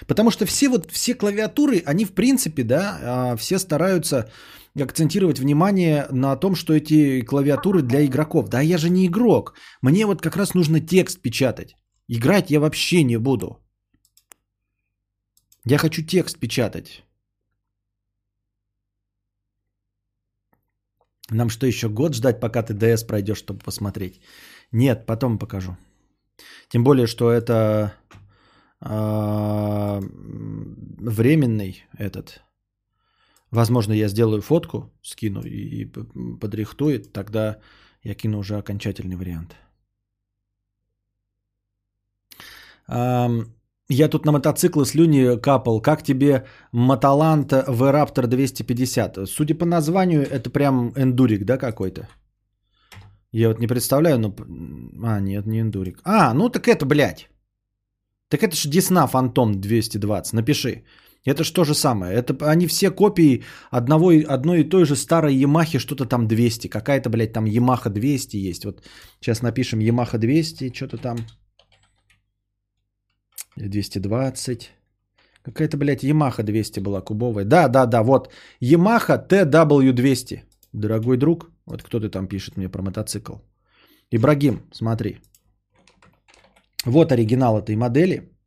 Потому 0.09 0.33
что 0.33 0.45
все 0.45 0.69
вот, 0.69 0.91
все 0.91 1.15
клавиатуры, 1.15 1.83
они 1.87 2.05
в 2.05 2.15
принципе, 2.15 2.65
да, 2.65 2.99
а, 3.01 3.37
все 3.37 3.59
стараются 3.59 4.29
акцентировать 4.77 5.39
внимание 5.39 6.07
на 6.11 6.37
том, 6.37 6.55
что 6.55 6.73
эти 6.73 7.23
клавиатуры 7.23 7.83
для 7.83 8.05
игроков. 8.05 8.49
Да, 8.49 8.61
я 8.61 8.79
же 8.79 8.91
не 8.91 9.07
игрок. 9.07 9.55
Мне 9.83 10.07
вот 10.07 10.23
как 10.23 10.37
раз 10.37 10.55
нужно 10.55 10.81
текст 10.81 11.23
печатать. 11.23 11.75
Играть 12.09 12.51
я 12.51 12.61
вообще 12.61 13.05
не 13.05 13.19
буду. 13.19 13.59
Я 15.65 15.79
хочу 15.79 16.03
текст 16.03 16.39
печатать. 16.39 17.05
Нам 21.31 21.51
что 21.51 21.67
еще 21.67 21.89
год 21.89 22.15
ждать, 22.15 22.41
пока 22.41 22.63
ты 22.63 22.75
DS 22.75 23.07
пройдешь, 23.07 23.39
чтобы 23.39 23.61
посмотреть? 23.61 24.21
Нет, 24.73 25.07
потом 25.07 25.39
покажу. 25.39 25.77
Тем 26.69 26.85
более, 26.85 27.07
что 27.07 27.31
это 27.31 27.95
э, 28.81 30.01
временный 31.01 31.85
этот. 31.99 32.43
Возможно, 33.51 33.93
я 33.93 34.09
сделаю 34.09 34.43
фотку, 34.43 34.91
скину 35.03 35.43
и, 35.43 35.83
и 35.83 35.85
подрихтует, 36.41 37.13
тогда 37.13 37.59
я 38.03 38.15
кину 38.15 38.39
уже 38.39 38.57
окончательный 38.57 39.17
вариант. 39.17 39.57
Я 43.91 44.09
тут 44.09 44.27
на 44.27 44.33
мотоциклы 44.33 44.85
слюни 44.85 45.39
капал. 45.41 45.81
Как 45.81 46.03
тебе 46.03 46.45
Мотолант 46.73 47.53
V-Raptor 47.53 48.27
250? 48.27 49.19
Судя 49.27 49.55
по 49.55 49.65
названию, 49.65 50.23
это 50.23 50.51
прям 50.51 50.93
эндурик, 50.95 51.45
да, 51.45 51.57
какой-то? 51.57 52.09
Я 53.33 53.49
вот 53.49 53.61
не 53.61 53.67
представляю, 53.67 54.19
но... 54.19 54.35
А, 55.03 55.21
нет, 55.21 55.47
не 55.47 55.61
эндурик. 55.61 56.01
А, 56.05 56.35
ну 56.35 56.51
так 56.51 56.69
это, 56.69 56.87
блядь. 56.87 57.29
Так 58.29 58.43
это 58.43 58.57
же 58.57 58.69
Десна 58.69 59.07
Фантом 59.07 59.61
220. 59.61 60.35
Напиши. 60.35 60.85
Это 61.29 61.45
же 61.45 61.53
то 61.53 61.65
же 61.65 61.75
самое. 61.75 62.15
Это 62.15 62.51
они 62.51 62.67
все 62.67 62.91
копии 62.91 63.43
одного, 63.71 64.13
одной 64.29 64.61
и 64.61 64.69
той 64.69 64.85
же 64.85 64.97
старой 64.97 65.35
Ямахи, 65.35 65.79
что-то 65.79 66.07
там 66.07 66.27
200. 66.27 66.69
Какая-то, 66.69 67.11
блядь, 67.11 67.33
там 67.33 67.45
Ямаха 67.45 67.91
200 67.91 68.37
есть. 68.37 68.65
Вот 68.65 68.83
сейчас 69.21 69.43
напишем 69.43 69.81
Ямаха 69.81 70.19
200, 70.19 70.73
что-то 70.73 70.97
там. 70.97 71.19
220. 73.57 74.71
Какая-то, 75.43 75.77
блядь, 75.77 76.03
Ямаха 76.03 76.43
200 76.43 76.81
была 76.81 77.01
кубовая. 77.01 77.45
Да, 77.45 77.69
да, 77.69 77.87
да, 77.87 78.03
вот. 78.03 78.33
Ямаха 78.61 79.27
TW200. 79.31 80.41
Дорогой 80.73 81.17
друг, 81.17 81.51
вот 81.67 81.83
кто 81.83 82.01
ты 82.01 82.09
там 82.09 82.29
пишет 82.29 82.57
мне 82.57 82.69
про 82.69 82.83
мотоцикл. 82.83 83.35
Ибрагим, 84.11 84.61
смотри. 84.73 85.19
Вот 86.87 87.13
оригинал 87.13 87.59
этой 87.59 87.77
модели. 87.77 88.38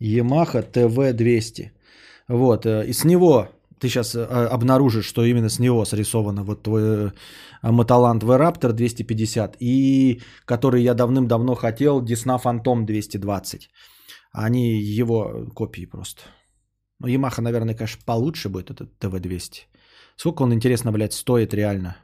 Yamaha 0.00 0.62
TV200. 0.70 1.70
Вот, 2.28 2.66
э, 2.66 2.86
и 2.86 2.92
с 2.92 3.04
него 3.04 3.48
ты 3.78 3.88
сейчас 3.88 4.14
э, 4.14 4.24
обнаружишь, 4.24 5.06
что 5.06 5.24
именно 5.24 5.48
с 5.48 5.58
него 5.58 5.84
срисовано 5.84 6.42
вот 6.44 6.62
твой 6.62 6.82
э, 6.82 7.10
Мотоланд 7.62 8.22
V-Raptor 8.22 8.72
250 8.72 9.56
и 9.60 10.22
который 10.44 10.82
я 10.82 10.94
давным-давно 10.94 11.54
хотел, 11.54 12.02
Disna 12.02 12.40
Phantom 12.42 12.84
220. 12.84 13.70
Они 14.32 14.80
его 14.80 15.46
копии 15.54 15.86
просто. 15.86 16.22
Ну, 16.98 17.08
Yamaha, 17.08 17.42
наверное, 17.42 17.74
конечно, 17.74 18.02
получше 18.04 18.48
будет 18.48 18.70
этот 18.70 18.92
TV200. 19.02 19.66
Сколько 20.16 20.42
он, 20.42 20.54
интересно, 20.54 20.92
блядь, 20.92 21.12
стоит 21.12 21.52
реально? 21.52 21.96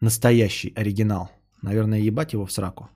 Настоящий 0.00 0.72
оригинал. 0.74 1.30
Наверное, 1.60 1.98
ебать 1.98 2.32
его 2.32 2.46
в 2.46 2.52
сраку. 2.52 2.88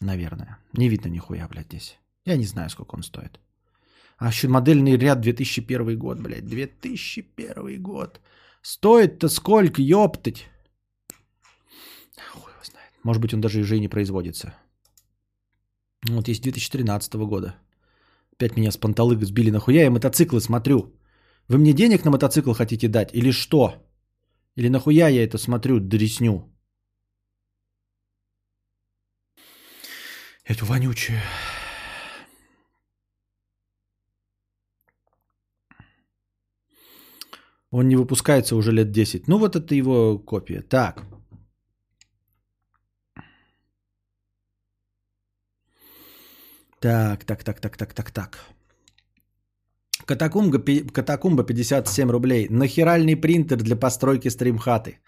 Наверное. 0.00 0.58
Не 0.72 0.88
видно 0.88 1.08
нихуя, 1.08 1.46
блядь, 1.48 1.66
здесь. 1.66 1.98
Я 2.30 2.36
не 2.36 2.46
знаю, 2.46 2.70
сколько 2.70 2.94
он 2.94 3.02
стоит. 3.02 3.40
А 4.18 4.28
еще 4.28 4.48
модельный 4.48 4.96
ряд 4.96 5.20
2001 5.20 5.98
год, 5.98 6.20
блядь. 6.20 6.46
2001 6.46 7.82
год. 7.82 8.20
Стоит-то 8.62 9.28
сколько, 9.28 9.82
ёптать? 9.82 10.46
Хуй 12.32 12.52
его 12.52 12.64
знает. 12.64 12.92
Может 13.02 13.22
быть, 13.22 13.34
он 13.34 13.40
даже 13.40 13.60
уже 13.60 13.76
и 13.76 13.80
не 13.80 13.88
производится. 13.88 14.54
Вот 16.08 16.28
есть 16.28 16.42
2013 16.42 17.14
года. 17.14 17.54
Опять 18.32 18.56
меня 18.56 18.70
с 18.70 18.76
панталык 18.76 19.24
сбили. 19.24 19.50
Нахуя 19.50 19.82
я 19.82 19.90
мотоциклы 19.90 20.40
смотрю? 20.40 20.94
Вы 21.48 21.58
мне 21.58 21.72
денег 21.72 22.04
на 22.04 22.10
мотоцикл 22.10 22.52
хотите 22.52 22.88
дать? 22.88 23.12
Или 23.12 23.32
что? 23.32 23.74
Или 24.54 24.68
нахуя 24.68 25.08
я 25.08 25.24
это 25.24 25.36
смотрю, 25.38 25.80
дресню? 25.80 26.48
Эту 30.44 30.64
вонючую. 30.66 31.18
Он 37.70 37.88
не 37.88 37.96
выпускается 37.96 38.56
уже 38.56 38.72
лет 38.72 38.90
10. 38.90 39.28
Ну 39.28 39.38
вот 39.38 39.56
это 39.56 39.74
его 39.74 40.18
копия. 40.18 40.62
Так. 40.62 41.04
Так, 46.80 47.24
так, 47.24 47.44
так, 47.44 47.60
так, 47.60 47.76
так, 47.76 47.94
так, 47.94 48.10
так. 48.10 48.38
Катакумба, 50.06 50.58
катакумба 50.92 51.44
57 51.44 52.10
рублей. 52.10 52.48
Нахеральный 52.48 53.16
принтер 53.16 53.58
для 53.58 53.76
постройки 53.76 54.28
стримхаты. 54.30 54.98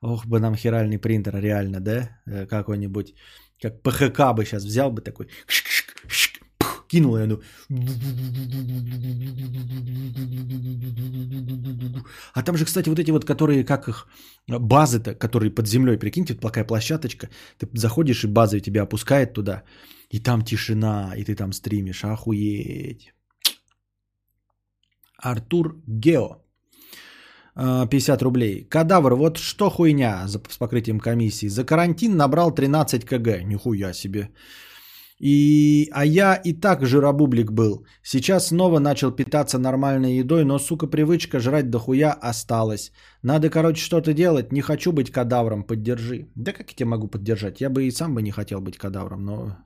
Ох 0.00 0.24
бы 0.26 0.40
нам 0.40 0.54
херальный 0.54 0.98
принтер, 0.98 1.34
реально, 1.40 1.80
да? 1.80 2.22
Э, 2.26 2.46
какой-нибудь, 2.46 3.14
как 3.60 3.82
ПХК 3.82 4.32
бы 4.34 4.44
сейчас 4.44 4.64
взял 4.64 4.90
бы 4.90 5.02
такой 5.02 5.28
кинул, 6.90 7.16
и 7.16 7.22
оно... 7.22 7.40
А 12.34 12.42
там 12.42 12.56
же, 12.56 12.64
кстати, 12.64 12.88
вот 12.88 12.98
эти 12.98 13.10
вот, 13.10 13.24
которые, 13.24 13.64
как 13.64 13.88
их, 13.88 14.06
базы-то, 14.48 15.14
которые 15.14 15.50
под 15.50 15.66
землей, 15.66 15.98
прикиньте, 15.98 16.34
такая 16.34 16.64
площадочка, 16.64 17.28
ты 17.58 17.68
заходишь, 17.74 18.24
и 18.24 18.28
база 18.28 18.60
тебя 18.60 18.82
опускает 18.82 19.32
туда, 19.32 19.62
и 20.10 20.20
там 20.20 20.42
тишина, 20.42 21.14
и 21.16 21.24
ты 21.24 21.34
там 21.34 21.52
стримишь, 21.52 22.04
охуеть. 22.04 23.12
Артур 25.22 25.76
Гео. 25.86 26.42
50 27.54 28.22
рублей. 28.22 28.64
Кадавр, 28.68 29.14
вот 29.14 29.36
что 29.36 29.70
хуйня 29.70 30.26
с 30.28 30.58
покрытием 30.58 31.00
комиссии. 31.00 31.48
За 31.48 31.64
карантин 31.64 32.16
набрал 32.16 32.54
13 32.54 33.04
кг. 33.04 33.44
Нихуя 33.44 33.92
себе. 33.92 34.30
И, 35.20 35.88
а 35.92 36.04
я 36.04 36.34
и 36.34 36.54
так 36.54 36.86
жиробублик 36.86 37.52
был. 37.52 37.86
Сейчас 38.02 38.46
снова 38.46 38.78
начал 38.78 39.12
питаться 39.12 39.58
нормальной 39.58 40.14
едой, 40.14 40.44
но, 40.44 40.58
сука, 40.58 40.86
привычка 40.86 41.40
жрать 41.40 41.70
дохуя 41.70 42.12
осталась. 42.12 42.90
Надо, 43.22 43.50
короче, 43.50 43.82
что-то 43.82 44.14
делать. 44.14 44.52
Не 44.52 44.62
хочу 44.62 44.92
быть 44.92 45.10
кадавром, 45.10 45.62
поддержи. 45.62 46.30
Да 46.34 46.52
как 46.52 46.70
я 46.70 46.76
тебя 46.76 46.88
могу 46.88 47.08
поддержать? 47.08 47.60
Я 47.60 47.68
бы 47.68 47.84
и 47.84 47.90
сам 47.90 48.14
бы 48.14 48.22
не 48.22 48.30
хотел 48.30 48.60
быть 48.60 48.78
кадавром, 48.78 49.24
но... 49.24 49.56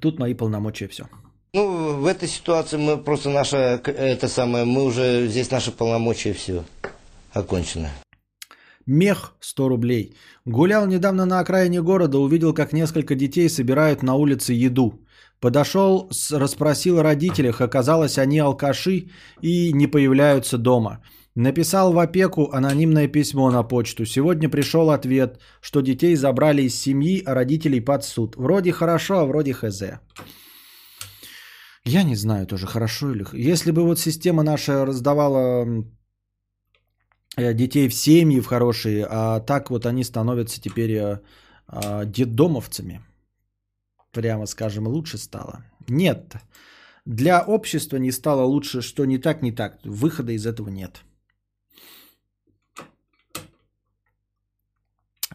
Тут 0.00 0.20
мои 0.20 0.34
полномочия 0.34 0.86
все. 0.86 1.08
Ну, 1.52 2.00
в 2.00 2.06
этой 2.06 2.28
ситуации 2.28 2.76
мы 2.76 2.96
просто 2.96 3.30
наша, 3.30 3.56
это 3.56 4.28
самое, 4.28 4.64
мы 4.64 4.84
уже, 4.84 5.26
здесь 5.26 5.50
наши 5.50 5.72
полномочия 5.72 6.32
все 6.32 6.62
окончено. 7.32 7.90
Мех 8.90 9.34
100 9.40 9.68
рублей. 9.68 10.14
Гулял 10.44 10.86
недавно 10.86 11.24
на 11.24 11.38
окраине 11.38 11.80
города, 11.80 12.18
увидел, 12.18 12.52
как 12.52 12.72
несколько 12.72 13.14
детей 13.14 13.48
собирают 13.48 14.02
на 14.02 14.14
улице 14.16 14.52
еду. 14.52 15.06
Подошел, 15.40 16.10
расспросил 16.32 17.00
родителях, 17.00 17.60
оказалось, 17.60 18.18
они 18.18 18.40
алкаши 18.40 19.06
и 19.42 19.72
не 19.72 19.86
появляются 19.86 20.58
дома. 20.58 20.98
Написал 21.36 21.92
в 21.92 21.98
опеку 22.00 22.50
анонимное 22.52 23.06
письмо 23.06 23.50
на 23.50 23.62
почту. 23.62 24.04
Сегодня 24.04 24.48
пришел 24.48 24.90
ответ, 24.90 25.38
что 25.60 25.82
детей 25.82 26.16
забрали 26.16 26.62
из 26.62 26.74
семьи, 26.74 27.22
а 27.24 27.34
родителей 27.34 27.80
под 27.80 28.02
суд. 28.02 28.34
Вроде 28.36 28.72
хорошо, 28.72 29.18
а 29.20 29.24
вроде 29.24 29.52
хз. 29.52 29.82
Я 31.84 32.02
не 32.02 32.16
знаю 32.16 32.46
тоже, 32.46 32.66
хорошо 32.66 33.12
или... 33.12 33.24
Если 33.52 33.70
бы 33.70 33.84
вот 33.84 34.00
система 34.00 34.42
наша 34.42 34.84
раздавала 34.84 35.84
детей 37.36 37.88
в 37.88 37.94
семьи 37.94 38.40
в 38.40 38.46
хорошие, 38.46 39.06
а 39.08 39.40
так 39.40 39.70
вот 39.70 39.86
они 39.86 40.04
становятся 40.04 40.60
теперь 40.60 40.92
э, 40.92 41.20
э, 41.68 42.06
детдомовцами. 42.06 43.00
Прямо 44.12 44.46
скажем, 44.46 44.86
лучше 44.86 45.18
стало. 45.18 45.64
Нет, 45.88 46.34
для 47.04 47.44
общества 47.46 47.98
не 47.98 48.12
стало 48.12 48.42
лучше, 48.42 48.82
что 48.82 49.04
не 49.04 49.18
так, 49.18 49.42
не 49.42 49.52
так. 49.52 49.78
Выхода 49.84 50.32
из 50.32 50.46
этого 50.46 50.68
нет. 50.68 51.04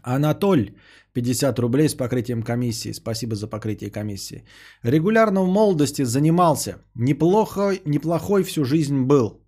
Анатоль, 0.03 0.75
50 1.13 1.59
рублей 1.59 1.89
с 1.89 1.95
покрытием 1.95 2.43
комиссии. 2.43 2.93
Спасибо 2.93 3.35
за 3.35 3.47
покрытие 3.47 3.89
комиссии. 3.89 4.43
Регулярно 4.83 5.41
в 5.41 5.47
молодости 5.47 6.03
занимался. 6.03 6.77
Неплохой, 6.95 7.81
неплохой 7.85 8.43
всю 8.43 8.65
жизнь 8.65 9.01
был. 9.01 9.44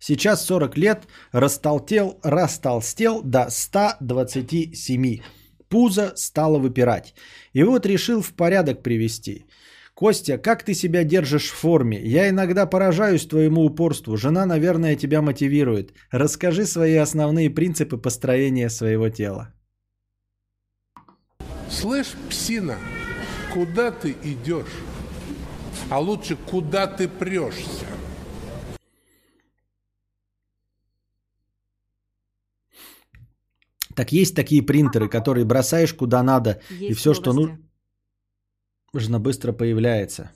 Сейчас 0.00 0.46
40 0.46 0.78
лет, 0.78 1.06
растолтел, 1.30 2.18
растолстел 2.22 3.22
до 3.22 3.50
127. 3.50 5.20
Пузо 5.68 6.12
стало 6.16 6.58
выпирать. 6.58 7.14
И 7.52 7.62
вот 7.62 7.86
решил 7.86 8.22
в 8.22 8.32
порядок 8.32 8.82
привести. 8.82 9.44
Костя, 9.94 10.38
как 10.38 10.62
ты 10.62 10.72
себя 10.72 11.04
держишь 11.04 11.50
в 11.50 11.54
форме? 11.54 12.00
Я 12.02 12.30
иногда 12.30 12.64
поражаюсь 12.64 13.26
твоему 13.26 13.66
упорству. 13.66 14.16
Жена, 14.16 14.46
наверное, 14.46 14.96
тебя 14.96 15.20
мотивирует. 15.20 15.92
Расскажи 16.10 16.64
свои 16.64 16.94
основные 16.94 17.50
принципы 17.50 17.98
построения 17.98 18.70
своего 18.70 19.10
тела. 19.10 19.52
Слышь, 21.68 22.14
псина, 22.30 22.78
куда 23.52 23.90
ты 23.90 24.16
идешь? 24.24 24.74
А 25.90 26.00
лучше, 26.00 26.36
куда 26.36 26.86
ты 26.86 27.06
прешься? 27.06 27.99
Так 33.94 34.12
есть 34.12 34.34
такие 34.36 34.62
принтеры, 34.62 35.08
которые 35.08 35.44
бросаешь 35.44 35.94
куда 35.94 36.22
надо, 36.22 36.60
и 36.70 36.84
Есть 36.84 37.00
все, 37.00 37.14
что 37.14 37.32
нужно, 38.92 39.18
быстро 39.18 39.52
появляется. 39.52 40.30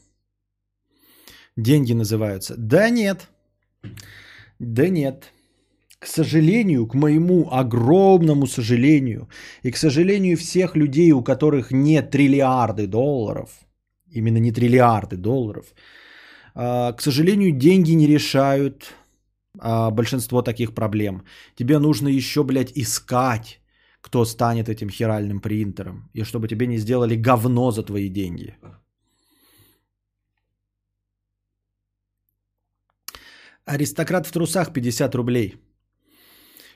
Деньги 1.57 1.93
называются. 1.93 2.55
Да 2.57 2.91
нет. 2.91 3.29
Да 4.59 4.89
нет. 4.89 5.33
К 5.99 6.07
сожалению, 6.07 6.87
к 6.87 6.95
моему 6.95 7.49
огромному 7.51 8.47
сожалению, 8.47 9.29
и 9.63 9.71
к 9.71 9.77
сожалению 9.77 10.37
всех 10.37 10.77
людей, 10.77 11.13
у 11.13 11.23
которых 11.23 11.71
не 11.71 12.03
триллиарды 12.03 12.87
долларов, 12.87 13.51
именно 14.11 14.39
не 14.39 14.53
триллиарды 14.53 15.17
долларов, 15.17 15.67
а, 16.55 16.93
к 16.93 17.01
сожалению, 17.01 17.53
деньги 17.53 17.93
не 17.93 18.07
решают 18.07 18.95
а, 19.59 19.91
большинство 19.91 20.43
таких 20.43 20.75
проблем. 20.75 21.23
Тебе 21.55 21.79
нужно 21.79 22.09
еще, 22.09 22.43
блядь, 22.43 22.73
искать, 22.77 23.61
кто 24.01 24.25
станет 24.25 24.69
этим 24.69 24.91
херальным 24.91 25.41
принтером, 25.41 26.11
и 26.15 26.25
чтобы 26.25 26.49
тебе 26.49 26.67
не 26.67 26.79
сделали 26.79 27.17
говно 27.17 27.71
за 27.71 27.83
твои 27.83 28.09
деньги. 28.09 28.55
Аристократ 33.67 34.27
в 34.27 34.33
трусах 34.33 34.73
50 34.73 35.15
рублей. 35.15 35.55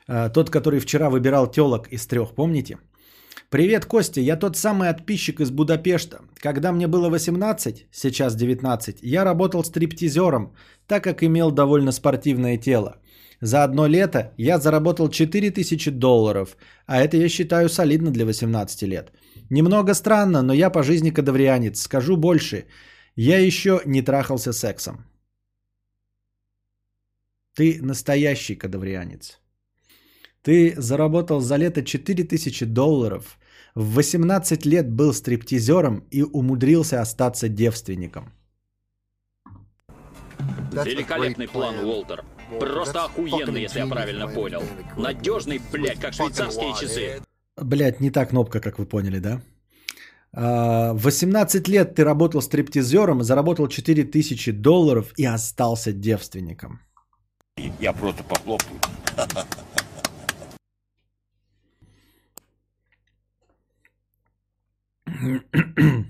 А, 0.06 0.30
Тот, 0.30 0.50
который 0.50 0.80
вчера 0.80 1.10
выбирал 1.10 1.50
телок 1.50 1.88
из 1.88 2.06
трех, 2.06 2.34
помните? 2.34 2.78
Привет, 3.50 3.86
Костя, 3.86 4.20
я 4.20 4.36
тот 4.36 4.56
самый 4.56 4.90
отписчик 4.90 5.40
из 5.40 5.50
Будапешта. 5.50 6.18
Когда 6.34 6.70
мне 6.70 6.86
было 6.86 7.08
18, 7.08 7.86
сейчас 7.90 8.36
19, 8.36 8.98
я 9.02 9.24
работал 9.24 9.64
стриптизером, 9.64 10.54
так 10.86 11.04
как 11.04 11.22
имел 11.22 11.50
довольно 11.50 11.92
спортивное 11.92 12.58
тело. 12.58 13.00
За 13.40 13.64
одно 13.64 13.86
лето 13.86 14.34
я 14.36 14.58
заработал 14.58 15.08
4000 15.08 15.90
долларов, 15.90 16.58
а 16.86 17.00
это 17.00 17.16
я 17.16 17.28
считаю 17.28 17.68
солидно 17.70 18.10
для 18.10 18.26
18 18.26 18.82
лет. 18.82 19.12
Немного 19.48 19.94
странно, 19.94 20.42
но 20.42 20.52
я 20.52 20.68
по 20.68 20.82
жизни 20.82 21.08
кадаврианец. 21.08 21.80
Скажу 21.80 22.18
больше, 22.18 22.66
я 23.16 23.38
еще 23.38 23.80
не 23.86 24.02
трахался 24.02 24.52
сексом. 24.52 25.06
Ты 27.54 27.78
настоящий 27.80 28.56
кадаврианец. 28.56 29.40
Ты 30.48 30.74
заработал 30.78 31.40
за 31.40 31.56
лето 31.56 31.82
4000 31.82 32.64
долларов, 32.64 33.38
в 33.74 33.96
18 33.96 34.64
лет 34.64 34.90
был 34.90 35.12
стриптизером 35.12 36.04
и 36.10 36.22
умудрился 36.22 37.02
остаться 37.02 37.48
девственником. 37.50 38.32
Великолепный 40.72 41.48
план, 41.48 41.74
Уолтер. 41.84 42.24
Просто 42.58 43.04
охуенный, 43.04 43.60
если 43.60 43.80
я 43.80 43.86
правильно 43.86 44.26
понял. 44.26 44.62
Надежный, 44.96 45.60
блядь, 45.70 46.00
как 46.00 46.14
швейцарские 46.14 46.74
часы. 46.80 47.20
Блять, 47.58 48.00
не 48.00 48.10
та 48.10 48.24
кнопка, 48.24 48.60
как 48.60 48.78
вы 48.78 48.86
поняли, 48.86 49.18
да? 49.18 49.42
А, 50.32 50.94
В 50.94 51.02
18 51.02 51.68
лет 51.68 51.94
ты 51.94 52.04
работал 52.04 52.40
стриптизером, 52.40 53.22
заработал 53.22 53.68
4000 53.68 54.52
долларов 54.52 55.12
и 55.18 55.26
остался 55.26 55.92
девственником. 55.92 56.80
Я 57.80 57.92
просто 57.92 58.24
похлопаю. 58.24 58.80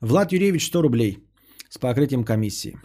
Влад 0.00 0.32
Юрьевич 0.32 0.66
100 0.66 0.82
рублей 0.82 1.18
с 1.68 1.78
покрытием 1.78 2.24
комиссии. 2.24 2.78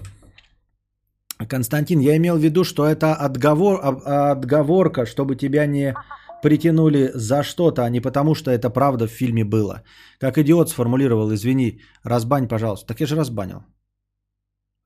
Константин, 1.50 2.00
я 2.00 2.16
имел 2.18 2.38
в 2.38 2.42
виду, 2.42 2.64
что 2.64 2.86
это 2.86 3.16
отговор, 3.16 3.80
а- 3.84 4.32
отговорка, 4.32 5.06
чтобы 5.06 5.36
тебя 5.36 5.66
не 5.66 5.96
притянули 6.44 7.12
за 7.16 7.44
что-то, 7.44 7.84
а 7.84 7.90
не 7.90 8.02
потому, 8.02 8.36
что 8.36 8.52
это 8.52 8.70
правда 8.70 9.08
в 9.08 9.12
фильме 9.12 9.44
было. 9.44 9.84
Как 10.20 10.38
идиот 10.38 10.70
сформулировал, 10.70 11.34
извини, 11.34 11.82
разбань, 12.04 12.48
пожалуйста. 12.48 12.88
Так 12.88 13.02
я 13.02 13.08
же 13.08 13.16
разбанил. 13.16 13.64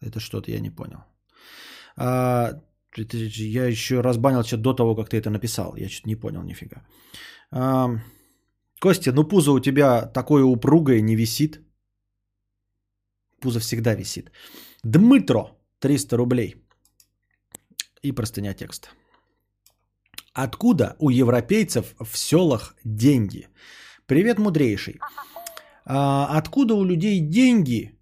Это 0.02 0.20
что-то 0.20 0.52
я 0.52 0.60
не 0.60 0.70
понял. 0.70 1.00
А, 1.98 2.62
я 2.96 3.66
еще 3.66 4.02
разбанил 4.02 4.44
что 4.44 4.58
до 4.58 4.74
того, 4.74 4.96
как 4.96 5.10
ты 5.10 5.18
это 5.18 5.30
написал. 5.30 5.76
Я 5.78 5.90
что-то 5.90 6.10
не 6.10 6.16
понял 6.16 6.44
нифига. 6.44 6.82
А, 7.52 7.90
Костя, 8.86 9.12
ну 9.12 9.24
пузо 9.24 9.52
у 9.52 9.60
тебя 9.60 10.06
такое 10.14 10.44
упругое, 10.44 11.02
не 11.02 11.16
висит. 11.16 11.60
Пузо 13.42 13.60
всегда 13.60 13.96
висит. 13.96 14.32
Дмитро, 14.84 15.58
300 15.80 16.18
рублей. 16.18 16.56
И 18.04 18.12
простыня 18.12 18.54
текста. 18.54 18.90
Откуда 20.34 20.96
у 21.00 21.10
европейцев 21.10 21.96
в 22.00 22.16
селах 22.16 22.76
деньги? 22.84 23.48
Привет, 24.06 24.38
мудрейший. 24.38 25.00
А, 25.86 26.38
откуда 26.38 26.76
у 26.76 26.86
людей 26.86 27.20
деньги? 27.22 27.98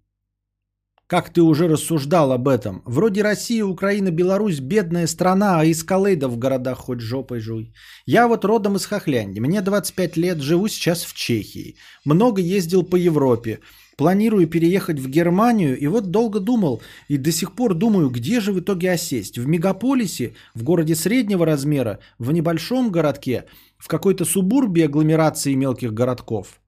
Как 1.06 1.30
ты 1.30 1.42
уже 1.42 1.68
рассуждал 1.68 2.32
об 2.32 2.48
этом? 2.48 2.82
Вроде 2.86 3.22
Россия, 3.22 3.62
Украина, 3.62 4.10
Беларусь 4.10 4.60
бедная 4.60 5.06
страна, 5.06 5.60
а 5.60 5.64
из 5.64 5.84
Калейда 5.84 6.28
в 6.28 6.38
городах 6.38 6.78
хоть 6.78 7.00
жопой 7.00 7.40
жуй. 7.40 7.74
Я 8.06 8.26
вот 8.26 8.44
родом 8.44 8.76
из 8.76 8.86
Хохлянди. 8.86 9.38
Мне 9.38 9.60
25 9.60 10.16
лет, 10.16 10.38
живу 10.40 10.66
сейчас 10.68 11.04
в 11.04 11.12
Чехии. 11.14 11.76
Много 12.06 12.40
ездил 12.40 12.84
по 12.84 12.96
Европе. 12.96 13.60
Планирую 13.98 14.46
переехать 14.46 14.98
в 14.98 15.08
Германию 15.10 15.78
и 15.78 15.86
вот 15.88 16.10
долго 16.10 16.40
думал 16.40 16.82
и 17.08 17.18
до 17.18 17.30
сих 17.32 17.52
пор 17.52 17.74
думаю, 17.74 18.08
где 18.08 18.40
же 18.40 18.52
в 18.52 18.60
итоге 18.60 18.90
осесть. 18.90 19.36
В 19.38 19.46
мегаполисе, 19.46 20.34
в 20.54 20.62
городе 20.62 20.94
среднего 20.94 21.44
размера, 21.44 21.98
в 22.18 22.32
небольшом 22.32 22.90
городке, 22.90 23.44
в 23.76 23.88
какой-то 23.88 24.24
субурбе 24.24 24.86
агломерации 24.86 25.54
мелких 25.54 25.92
городков. 25.92 26.60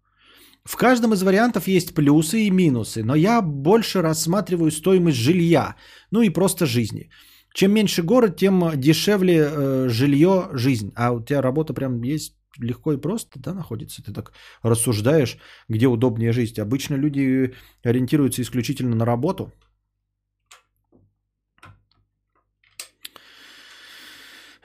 В 0.67 0.77
каждом 0.77 1.13
из 1.13 1.23
вариантов 1.23 1.69
есть 1.69 1.95
плюсы 1.95 2.41
и 2.41 2.51
минусы, 2.51 3.05
но 3.05 3.15
я 3.15 3.41
больше 3.41 4.03
рассматриваю 4.03 4.71
стоимость 4.71 5.17
жилья, 5.17 5.77
ну 6.11 6.23
и 6.23 6.31
просто 6.31 6.67
жизни. 6.67 7.09
Чем 7.55 7.73
меньше 7.73 8.03
город, 8.03 8.37
тем 8.37 8.73
дешевле 8.75 9.49
э, 9.49 9.89
жилье, 9.89 10.49
жизнь. 10.53 10.93
А 10.97 11.13
у 11.13 11.25
тебя 11.25 11.41
работа 11.41 11.73
прям 11.73 12.03
есть 12.03 12.35
легко 12.59 12.93
и 12.93 13.01
просто, 13.01 13.39
да, 13.39 13.55
находится. 13.55 14.03
Ты 14.03 14.13
так 14.13 14.33
рассуждаешь, 14.63 15.39
где 15.69 15.87
удобнее 15.87 16.33
жить. 16.33 16.59
Обычно 16.59 16.97
люди 16.97 17.55
ориентируются 17.85 18.43
исключительно 18.43 18.97
на 18.97 19.07
работу. 19.07 19.53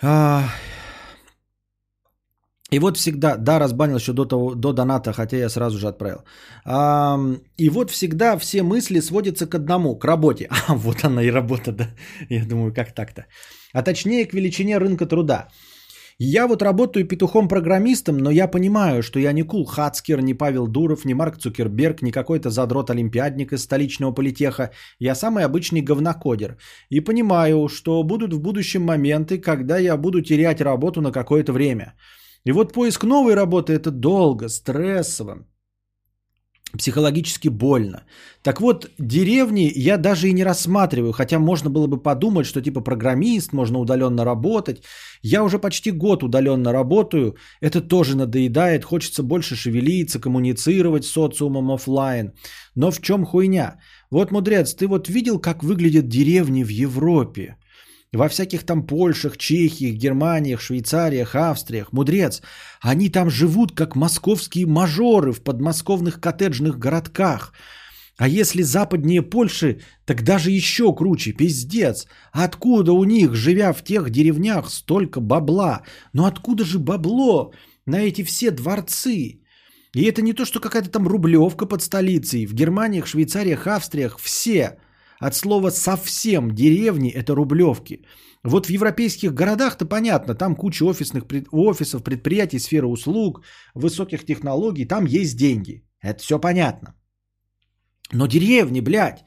А, 0.02 0.50
И 2.74 2.80
вот 2.80 2.98
всегда, 2.98 3.36
да, 3.36 3.60
разбанил 3.60 3.98
еще 3.98 4.14
до, 4.14 4.26
того, 4.26 4.56
до 4.56 4.72
доната, 4.74 5.12
хотя 5.12 5.38
я 5.38 5.50
сразу 5.50 5.78
же 5.78 5.88
отправил. 5.88 6.24
А, 6.66 7.20
и 7.58 7.70
вот 7.70 7.92
всегда 7.92 8.38
все 8.38 8.64
мысли 8.64 9.02
сводятся 9.02 9.46
к 9.46 9.56
одному, 9.56 10.00
к 10.00 10.06
работе. 10.06 10.48
А, 10.68 10.76
вот 10.76 11.04
она 11.04 11.24
и 11.24 11.32
работа, 11.32 11.72
да. 11.72 11.90
Я 12.30 12.46
думаю, 12.46 12.74
как 12.74 12.94
так-то? 12.94 13.26
А 13.74 13.84
точнее, 13.84 14.26
к 14.26 14.34
величине 14.34 14.80
рынка 14.80 15.06
труда. 15.06 15.48
Я 16.18 16.48
вот 16.48 16.62
работаю 16.62 17.08
петухом-программистом, 17.08 18.18
но 18.18 18.32
я 18.32 18.48
понимаю, 18.48 19.02
что 19.04 19.20
я 19.20 19.34
не 19.34 19.44
Кул 19.44 19.66
Хацкер, 19.66 20.22
не 20.22 20.34
Павел 20.34 20.68
Дуров, 20.68 21.04
не 21.04 21.14
Марк 21.14 21.38
Цукерберг, 21.38 22.02
не 22.02 22.12
какой-то 22.12 22.50
задрот-олимпиадник 22.50 23.54
из 23.54 23.64
столичного 23.64 24.14
политеха. 24.14 24.70
Я 25.00 25.16
самый 25.16 25.44
обычный 25.44 25.82
говнокодер. 25.82 26.58
И 26.90 27.02
понимаю, 27.02 27.68
что 27.68 28.04
будут 28.04 28.34
в 28.34 28.40
будущем 28.40 28.84
моменты, 28.84 29.40
когда 29.40 29.78
я 29.80 29.98
буду 29.98 30.22
терять 30.22 30.62
работу 30.62 31.02
на 31.02 31.12
какое-то 31.12 31.52
время. 31.52 31.96
И 32.44 32.52
вот 32.52 32.74
поиск 32.74 33.04
новой 33.04 33.36
работы 33.36 33.74
это 33.74 33.92
долго, 33.92 34.50
стрессово, 34.50 35.46
психологически 36.78 37.50
больно. 37.50 38.04
Так 38.44 38.62
вот, 38.62 38.90
деревни 38.98 39.72
я 39.76 39.98
даже 39.98 40.28
и 40.28 40.34
не 40.34 40.44
рассматриваю, 40.44 41.12
хотя 41.14 41.40
можно 41.40 41.70
было 41.70 41.88
бы 41.88 42.02
подумать, 42.02 42.46
что 42.46 42.62
типа 42.62 42.82
программист, 42.82 43.54
можно 43.54 43.80
удаленно 43.80 44.26
работать. 44.26 44.84
Я 45.22 45.44
уже 45.44 45.60
почти 45.60 45.92
год 45.92 46.24
удаленно 46.24 46.72
работаю, 46.74 47.36
это 47.62 47.82
тоже 47.82 48.16
надоедает, 48.16 48.84
хочется 48.84 49.24
больше 49.24 49.56
шевелиться, 49.56 50.20
коммуницировать 50.20 51.06
с 51.06 51.12
социумом 51.12 51.72
офлайн. 51.72 52.34
Но 52.76 52.92
в 52.92 53.02
чем 53.02 53.26
хуйня? 53.26 53.80
Вот, 54.10 54.32
мудрец, 54.32 54.74
ты 54.74 54.88
вот 54.88 55.10
видел, 55.10 55.40
как 55.40 55.64
выглядят 55.64 56.08
деревни 56.08 56.64
в 56.64 56.70
Европе? 56.70 57.58
Во 58.14 58.28
всяких 58.28 58.66
там 58.66 58.86
Польшах, 58.86 59.38
Чехиях, 59.38 59.96
Германиях, 59.96 60.62
Швейцариях, 60.62 61.36
Австриях, 61.36 61.94
мудрец, 61.94 62.42
они 62.82 63.10
там 63.10 63.30
живут 63.30 63.72
как 63.72 63.96
московские 63.96 64.66
мажоры 64.66 65.32
в 65.32 65.42
подмосковных 65.42 66.20
коттеджных 66.20 66.78
городках. 66.78 67.54
А 68.18 68.28
если 68.28 68.64
западнее 68.64 69.22
Польши, 69.22 69.80
так 70.06 70.24
даже 70.24 70.52
еще 70.52 70.94
круче, 70.94 71.32
пиздец. 71.32 72.06
Откуда 72.34 72.92
у 72.92 73.06
них, 73.06 73.34
живя 73.34 73.72
в 73.74 73.84
тех 73.84 74.10
деревнях, 74.10 74.70
столько 74.70 75.22
бабла? 75.22 75.84
Но 76.14 76.26
откуда 76.26 76.66
же 76.66 76.80
бабло 76.80 77.54
на 77.86 78.02
эти 78.02 78.24
все 78.24 78.52
дворцы? 78.52 79.40
И 79.94 80.04
это 80.04 80.22
не 80.22 80.34
то, 80.34 80.46
что 80.46 80.60
какая-то 80.60 80.90
там 80.90 81.08
рублевка 81.08 81.66
под 81.66 81.82
столицей. 81.82 82.46
В 82.46 82.54
Германиях, 82.54 83.08
Швейцариях, 83.08 83.68
Австриях 83.68 84.20
все– 84.20 84.78
от 85.22 85.36
слова 85.36 85.72
совсем 85.72 86.52
деревни 86.52 87.10
это 87.10 87.36
рублевки. 87.36 88.06
Вот 88.44 88.66
в 88.66 88.70
европейских 88.70 89.34
городах-то 89.34 89.86
понятно, 89.86 90.36
там 90.36 90.56
куча 90.56 90.84
офисных 90.84 91.24
офисов, 91.52 92.04
предприятий, 92.04 92.60
сфера 92.60 92.88
услуг, 92.88 93.42
высоких 93.76 94.26
технологий, 94.26 94.86
там 94.86 95.06
есть 95.06 95.38
деньги. 95.38 95.84
Это 96.02 96.24
все 96.24 96.40
понятно. 96.40 96.96
Но 98.12 98.28
деревни, 98.28 98.82
блядь, 98.82 99.24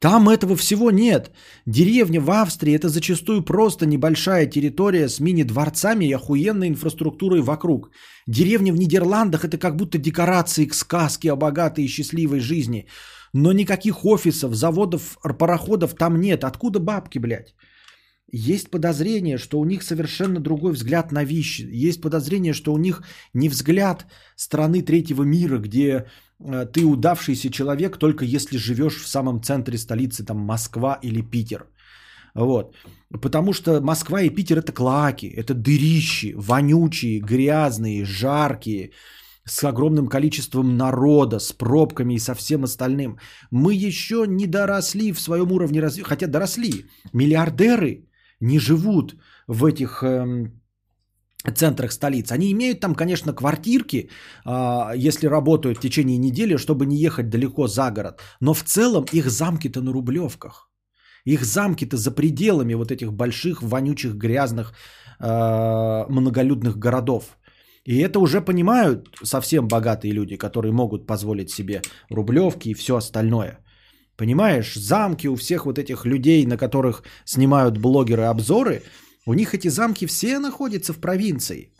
там 0.00 0.28
этого 0.28 0.56
всего 0.56 0.90
нет. 0.90 1.30
Деревня 1.66 2.20
в 2.20 2.30
Австрии 2.30 2.74
это 2.74 2.88
зачастую 2.88 3.42
просто 3.42 3.86
небольшая 3.86 4.46
территория 4.46 5.08
с 5.08 5.20
мини-дворцами 5.20 6.06
и 6.06 6.14
охуенной 6.14 6.68
инфраструктурой 6.68 7.40
вокруг. 7.42 7.90
Деревня 8.26 8.72
в 8.72 8.76
Нидерландах 8.76 9.44
это 9.44 9.58
как 9.58 9.76
будто 9.76 9.98
декорации 9.98 10.66
к 10.66 10.74
сказке 10.74 11.32
о 11.32 11.36
богатой 11.36 11.84
и 11.84 11.88
счастливой 11.88 12.40
жизни. 12.40 12.86
Но 13.32 13.52
никаких 13.52 14.04
офисов, 14.04 14.54
заводов, 14.54 15.18
пароходов 15.38 15.94
там 15.94 16.20
нет. 16.20 16.44
Откуда 16.44 16.80
бабки, 16.80 17.18
блядь? 17.18 17.54
Есть 18.32 18.70
подозрение, 18.70 19.38
что 19.38 19.58
у 19.60 19.64
них 19.64 19.82
совершенно 19.82 20.40
другой 20.40 20.72
взгляд 20.72 21.12
на 21.12 21.24
вещи. 21.24 21.68
Есть 21.88 22.00
подозрение, 22.00 22.52
что 22.52 22.72
у 22.72 22.78
них 22.78 23.02
не 23.34 23.48
взгляд 23.48 24.06
страны 24.36 24.82
третьего 24.82 25.24
мира, 25.24 25.58
где 25.58 26.06
э, 26.38 26.66
ты 26.72 26.84
удавшийся 26.84 27.50
человек, 27.50 27.98
только 27.98 28.24
если 28.24 28.56
живешь 28.56 29.02
в 29.02 29.08
самом 29.08 29.42
центре 29.42 29.78
столицы, 29.78 30.24
там 30.24 30.38
Москва 30.38 30.98
или 31.02 31.22
Питер. 31.22 31.66
Вот. 32.34 32.76
Потому 33.20 33.52
что 33.52 33.80
Москва 33.80 34.22
и 34.22 34.30
Питер 34.30 34.58
это 34.58 34.72
клаки, 34.72 35.26
это 35.26 35.54
дырищи, 35.54 36.34
вонючие, 36.36 37.20
грязные, 37.20 38.04
жаркие, 38.04 38.92
с 39.44 39.64
огромным 39.64 40.08
количеством 40.08 40.76
народа, 40.76 41.38
с 41.38 41.52
пробками 41.52 42.14
и 42.14 42.18
со 42.18 42.34
всем 42.34 42.64
остальным. 42.64 43.18
Мы 43.50 43.74
еще 43.74 44.24
не 44.26 44.46
доросли 44.46 45.12
в 45.12 45.20
своем 45.20 45.52
уровне 45.52 45.80
развития, 45.80 46.08
хотя 46.08 46.26
доросли. 46.26 46.86
Миллиардеры 47.12 48.08
не 48.40 48.58
живут 48.58 49.16
в 49.46 49.64
этих 49.64 50.02
эм, 50.02 50.60
центрах 51.54 51.92
столиц. 51.92 52.32
Они 52.32 52.52
имеют 52.52 52.80
там, 52.80 52.94
конечно, 52.94 53.32
квартирки, 53.32 54.08
э, 54.46 54.92
если 55.08 55.26
работают 55.26 55.78
в 55.78 55.80
течение 55.80 56.18
недели, 56.18 56.56
чтобы 56.56 56.86
не 56.86 56.96
ехать 56.96 57.30
далеко 57.30 57.66
за 57.66 57.90
город. 57.90 58.20
Но 58.40 58.54
в 58.54 58.62
целом 58.62 59.04
их 59.12 59.30
замки-то 59.30 59.80
на 59.80 59.92
Рублевках. 59.92 60.70
Их 61.24 61.44
замки-то 61.44 61.96
за 61.96 62.10
пределами 62.10 62.74
вот 62.74 62.90
этих 62.90 63.12
больших, 63.12 63.62
вонючих, 63.62 64.14
грязных, 64.14 64.72
э, 65.18 66.04
многолюдных 66.08 66.78
городов. 66.78 67.36
И 67.84 67.98
это 67.98 68.18
уже 68.18 68.40
понимают 68.40 69.08
совсем 69.24 69.68
богатые 69.68 70.12
люди, 70.12 70.36
которые 70.36 70.72
могут 70.72 71.06
позволить 71.06 71.50
себе 71.50 71.82
рублевки 72.10 72.68
и 72.68 72.74
все 72.74 72.96
остальное. 72.96 73.58
Понимаешь, 74.16 74.74
замки 74.74 75.28
у 75.28 75.36
всех 75.36 75.64
вот 75.64 75.78
этих 75.78 76.04
людей, 76.04 76.46
на 76.46 76.56
которых 76.58 77.02
снимают 77.24 77.78
блогеры 77.78 78.24
обзоры, 78.24 78.82
у 79.26 79.34
них 79.34 79.54
эти 79.54 79.68
замки 79.68 80.06
все 80.06 80.38
находятся 80.38 80.92
в 80.92 80.98
провинции. 80.98 81.72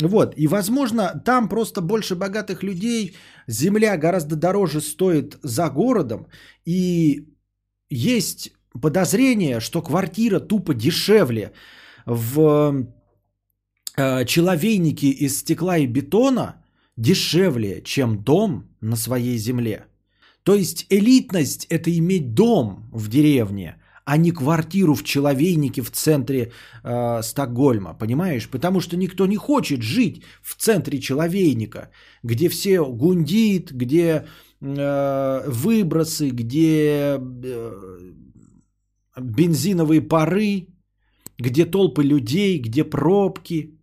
Вот, 0.00 0.34
и 0.36 0.46
возможно, 0.46 1.20
там 1.24 1.48
просто 1.48 1.80
больше 1.80 2.14
богатых 2.14 2.62
людей, 2.62 3.16
земля 3.48 3.96
гораздо 3.96 4.36
дороже 4.36 4.80
стоит 4.80 5.38
за 5.42 5.68
городом, 5.68 6.26
и 6.64 7.26
есть 7.90 8.52
подозрение, 8.80 9.60
что 9.60 9.82
квартира 9.82 10.40
тупо 10.40 10.74
дешевле 10.74 11.52
в 12.06 12.86
человейники 13.96 15.06
из 15.06 15.40
стекла 15.40 15.78
и 15.78 15.86
бетона 15.86 16.64
дешевле, 16.96 17.82
чем 17.82 18.22
дом 18.22 18.64
на 18.80 18.96
своей 18.96 19.38
земле. 19.38 19.86
То 20.42 20.54
есть 20.54 20.86
элитность 20.90 21.66
это 21.70 21.90
иметь 21.96 22.34
дом 22.34 22.88
в 22.92 23.08
деревне, 23.08 23.76
а 24.04 24.16
не 24.16 24.32
квартиру 24.32 24.94
в 24.94 25.04
человейнике 25.04 25.82
в 25.82 25.90
центре 25.90 26.52
э, 26.82 27.22
Стокгольма, 27.22 27.94
понимаешь? 27.94 28.48
Потому 28.48 28.80
что 28.80 28.96
никто 28.96 29.26
не 29.26 29.36
хочет 29.36 29.82
жить 29.82 30.22
в 30.42 30.56
центре 30.56 30.98
человейника, 30.98 31.90
где 32.22 32.48
все 32.48 32.84
гундит, 32.84 33.72
где 33.72 34.26
э, 34.60 35.42
выбросы, 35.46 36.30
где 36.30 37.20
э, 37.20 37.98
бензиновые 39.16 40.00
пары, 40.00 40.68
где 41.38 41.64
толпы 41.64 42.02
людей, 42.02 42.58
где 42.58 42.84
пробки. 42.84 43.79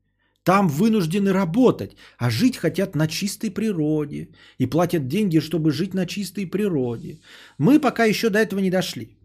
Там 0.48 0.70
вынуждены 0.70 1.34
работать, 1.34 1.98
а 2.18 2.30
жить 2.30 2.56
хотят 2.56 2.96
на 2.96 3.08
чистой 3.08 3.52
природе. 3.52 4.30
И 4.60 4.66
платят 4.66 5.08
деньги, 5.08 5.42
чтобы 5.42 5.72
жить 5.72 5.94
на 5.94 6.06
чистой 6.06 6.46
природе. 6.46 7.20
Мы 7.58 7.82
пока 7.82 8.06
еще 8.06 8.30
до 8.30 8.40
этого 8.40 8.62
не 8.62 8.70
дошли. 8.70 9.18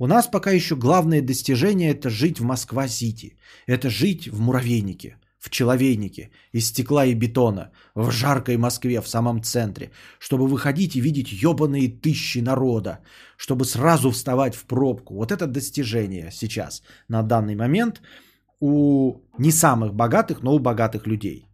У 0.00 0.06
нас 0.08 0.26
пока 0.26 0.50
еще 0.50 0.74
главное 0.74 1.22
достижение 1.22 1.92
это 1.92 2.10
жить 2.10 2.40
в 2.40 2.44
Москва-Сити. 2.44 3.36
Это 3.68 3.88
жить 3.88 4.28
в 4.28 4.40
муравейнике, 4.40 5.16
в 5.38 5.48
человейнике, 5.48 6.30
из 6.50 6.66
стекла 6.66 7.06
и 7.06 7.14
бетона, 7.14 7.70
в 7.94 8.10
жаркой 8.10 8.56
Москве, 8.56 9.00
в 9.00 9.08
самом 9.08 9.42
центре. 9.44 9.92
Чтобы 10.18 10.48
выходить 10.48 10.96
и 10.96 11.00
видеть 11.00 11.30
ебаные 11.30 11.88
тысячи 11.88 12.38
народа. 12.38 12.98
Чтобы 13.36 13.64
сразу 13.64 14.10
вставать 14.10 14.56
в 14.56 14.64
пробку. 14.64 15.14
Вот 15.14 15.30
это 15.30 15.46
достижение 15.46 16.30
сейчас, 16.32 16.82
на 17.08 17.22
данный 17.22 17.54
момент– 17.54 18.02
у 18.60 19.20
не 19.38 19.52
самых 19.52 19.94
богатых, 19.94 20.42
но 20.42 20.54
у 20.54 20.58
богатых 20.58 21.06
людей. 21.06 21.48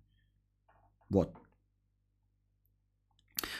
Вот. 1.10 1.28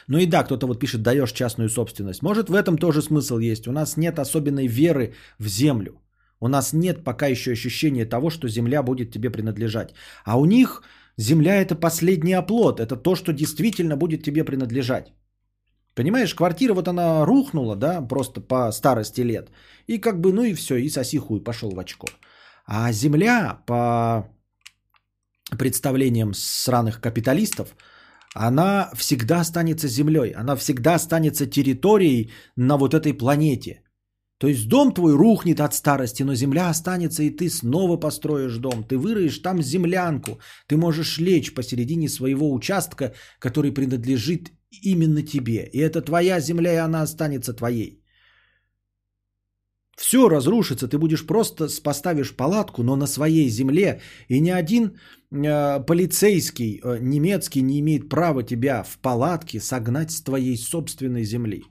Ну 0.08 0.18
и 0.18 0.26
да, 0.26 0.44
кто-то 0.44 0.66
вот 0.66 0.80
пишет, 0.80 1.02
даешь 1.02 1.32
частную 1.32 1.68
собственность. 1.68 2.22
Может 2.22 2.48
в 2.48 2.54
этом 2.54 2.78
тоже 2.78 3.02
смысл 3.02 3.38
есть. 3.38 3.66
У 3.66 3.72
нас 3.72 3.96
нет 3.96 4.18
особенной 4.18 4.66
веры 4.66 5.14
в 5.38 5.46
землю. 5.46 6.00
У 6.40 6.48
нас 6.48 6.72
нет 6.72 7.04
пока 7.04 7.26
еще 7.26 7.52
ощущения 7.52 8.04
того, 8.04 8.30
что 8.30 8.48
земля 8.48 8.82
будет 8.82 9.10
тебе 9.10 9.30
принадлежать. 9.30 9.94
А 10.24 10.38
у 10.38 10.44
них 10.44 10.82
земля 11.16 11.54
это 11.62 11.74
последний 11.74 12.34
оплот. 12.34 12.80
Это 12.80 12.96
то, 12.96 13.14
что 13.14 13.32
действительно 13.32 13.96
будет 13.96 14.22
тебе 14.22 14.44
принадлежать. 14.44 15.12
Понимаешь, 15.94 16.34
квартира 16.34 16.74
вот 16.74 16.88
она 16.88 17.24
рухнула, 17.24 17.76
да, 17.76 18.02
просто 18.02 18.40
по 18.40 18.72
старости 18.72 19.20
лет. 19.20 19.50
И 19.86 19.98
как 19.98 20.20
бы, 20.20 20.32
ну 20.32 20.42
и 20.42 20.54
все, 20.54 20.76
и 20.76 20.90
соси 20.90 21.18
хуй, 21.18 21.40
пошел 21.40 21.70
в 21.70 21.78
очко. 21.78 22.08
А 22.66 22.92
земля, 22.92 23.60
по 23.66 24.28
представлениям 25.58 26.34
сраных 26.34 27.00
капиталистов, 27.00 27.76
она 28.34 28.90
всегда 28.96 29.40
останется 29.40 29.88
землей, 29.88 30.32
она 30.32 30.56
всегда 30.56 30.94
останется 30.94 31.46
территорией 31.46 32.32
на 32.56 32.76
вот 32.76 32.94
этой 32.94 33.12
планете. 33.12 33.80
То 34.38 34.48
есть 34.48 34.68
дом 34.68 34.92
твой 34.92 35.14
рухнет 35.14 35.60
от 35.60 35.74
старости, 35.74 36.24
но 36.24 36.34
земля 36.34 36.68
останется, 36.68 37.22
и 37.22 37.30
ты 37.30 37.48
снова 37.48 37.96
построишь 38.00 38.58
дом. 38.58 38.84
Ты 38.84 38.98
выроешь 38.98 39.38
там 39.38 39.62
землянку. 39.62 40.40
Ты 40.66 40.76
можешь 40.76 41.18
лечь 41.18 41.54
посередине 41.54 42.08
своего 42.08 42.52
участка, 42.52 43.14
который 43.38 43.72
принадлежит 43.72 44.50
именно 44.70 45.22
тебе. 45.22 45.70
И 45.72 45.78
это 45.78 46.02
твоя 46.02 46.40
земля, 46.40 46.74
и 46.74 46.76
она 46.76 47.02
останется 47.02 47.54
твоей. 47.54 48.03
Все 49.96 50.28
разрушится, 50.28 50.88
ты 50.88 50.98
будешь 50.98 51.26
просто 51.26 51.68
поставишь 51.82 52.36
палатку, 52.36 52.82
но 52.82 52.96
на 52.96 53.06
своей 53.06 53.48
земле, 53.48 54.00
и 54.28 54.40
ни 54.40 54.50
один 54.50 54.98
э, 55.30 55.80
полицейский 55.86 56.80
э, 56.82 56.98
немецкий 57.00 57.62
не 57.62 57.78
имеет 57.80 58.08
права 58.08 58.42
тебя 58.42 58.82
в 58.82 58.98
палатке 58.98 59.60
согнать 59.60 60.10
с 60.10 60.20
твоей 60.22 60.56
собственной 60.56 61.24
земли. 61.24 61.64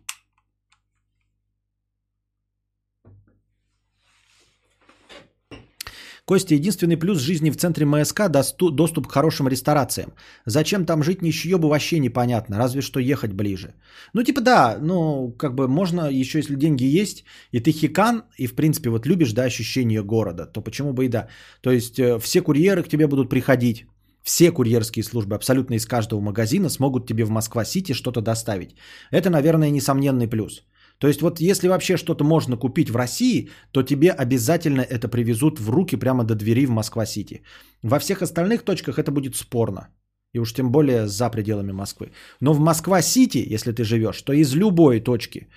Костя, 6.25 6.55
единственный 6.55 6.95
плюс 6.95 7.19
жизни 7.19 7.51
в 7.51 7.57
центре 7.57 7.85
МСК– 7.85 8.29
доступ 8.71 9.07
к 9.07 9.11
хорошим 9.11 9.49
ресторациям. 9.49 10.13
Зачем 10.45 10.85
там 10.85 11.03
жить, 11.03 11.21
ничего 11.21 11.59
бы 11.59 11.67
вообще 11.67 11.99
непонятно, 11.99 12.57
разве 12.57 12.81
что 12.81 12.99
ехать 12.99 13.33
ближе. 13.33 13.73
Ну, 14.13 14.23
типа 14.23 14.41
да, 14.41 14.77
ну, 14.81 15.35
как 15.37 15.53
бы 15.53 15.67
можно, 15.67 16.09
еще 16.09 16.39
если 16.39 16.55
деньги 16.55 16.85
есть, 16.85 17.25
и 17.51 17.59
ты 17.59 17.71
хикан, 17.71 18.23
и 18.37 18.47
в 18.47 18.55
принципе 18.55 18.89
вот 18.89 19.05
любишь, 19.05 19.33
да, 19.33 19.43
ощущение 19.43 20.01
города, 20.01 20.45
то 20.45 20.61
почему 20.61 20.93
бы 20.93 21.05
и 21.05 21.09
да. 21.09 21.27
То 21.61 21.71
есть 21.71 21.99
э, 21.99 22.17
все 22.19 22.41
курьеры 22.41 22.83
к 22.83 22.87
тебе 22.87 23.07
будут 23.07 23.29
приходить, 23.29 23.85
все 24.23 24.51
курьерские 24.51 25.03
службы 25.03 25.35
абсолютно 25.35 25.73
из 25.75 25.85
каждого 25.85 26.21
магазина 26.21 26.69
смогут 26.69 27.05
тебе 27.05 27.25
в 27.25 27.29
Москва-Сити 27.29 27.93
что-то 27.93 28.21
доставить. 28.21 28.75
Это, 29.11 29.29
наверное, 29.29 29.69
несомненный 29.69 30.29
плюс. 30.29 30.63
То 30.97 31.07
есть 31.07 31.21
вот 31.21 31.39
если 31.39 31.67
вообще 31.67 31.97
что-то 31.97 32.23
можно 32.23 32.57
купить 32.57 32.89
в 32.89 32.95
России, 32.95 33.49
то 33.71 33.83
тебе 33.83 34.11
обязательно 34.11 34.81
это 34.81 35.07
привезут 35.07 35.59
в 35.59 35.69
руки 35.69 35.97
прямо 35.97 36.23
до 36.23 36.35
двери 36.35 36.65
в 36.65 36.69
Москва-Сити. 36.69 37.41
Во 37.83 37.99
всех 37.99 38.21
остальных 38.21 38.63
точках 38.63 38.97
это 38.97 39.11
будет 39.11 39.35
спорно. 39.35 39.89
И 40.33 40.39
уж 40.39 40.53
тем 40.53 40.71
более 40.71 41.07
за 41.07 41.29
пределами 41.29 41.71
Москвы. 41.71 42.11
Но 42.41 42.53
в 42.53 42.59
Москва-Сити, 42.59 43.53
если 43.53 43.71
ты 43.71 43.83
живешь, 43.83 44.21
то 44.21 44.33
из 44.33 44.55
любой 44.55 44.99
точки 44.99 45.47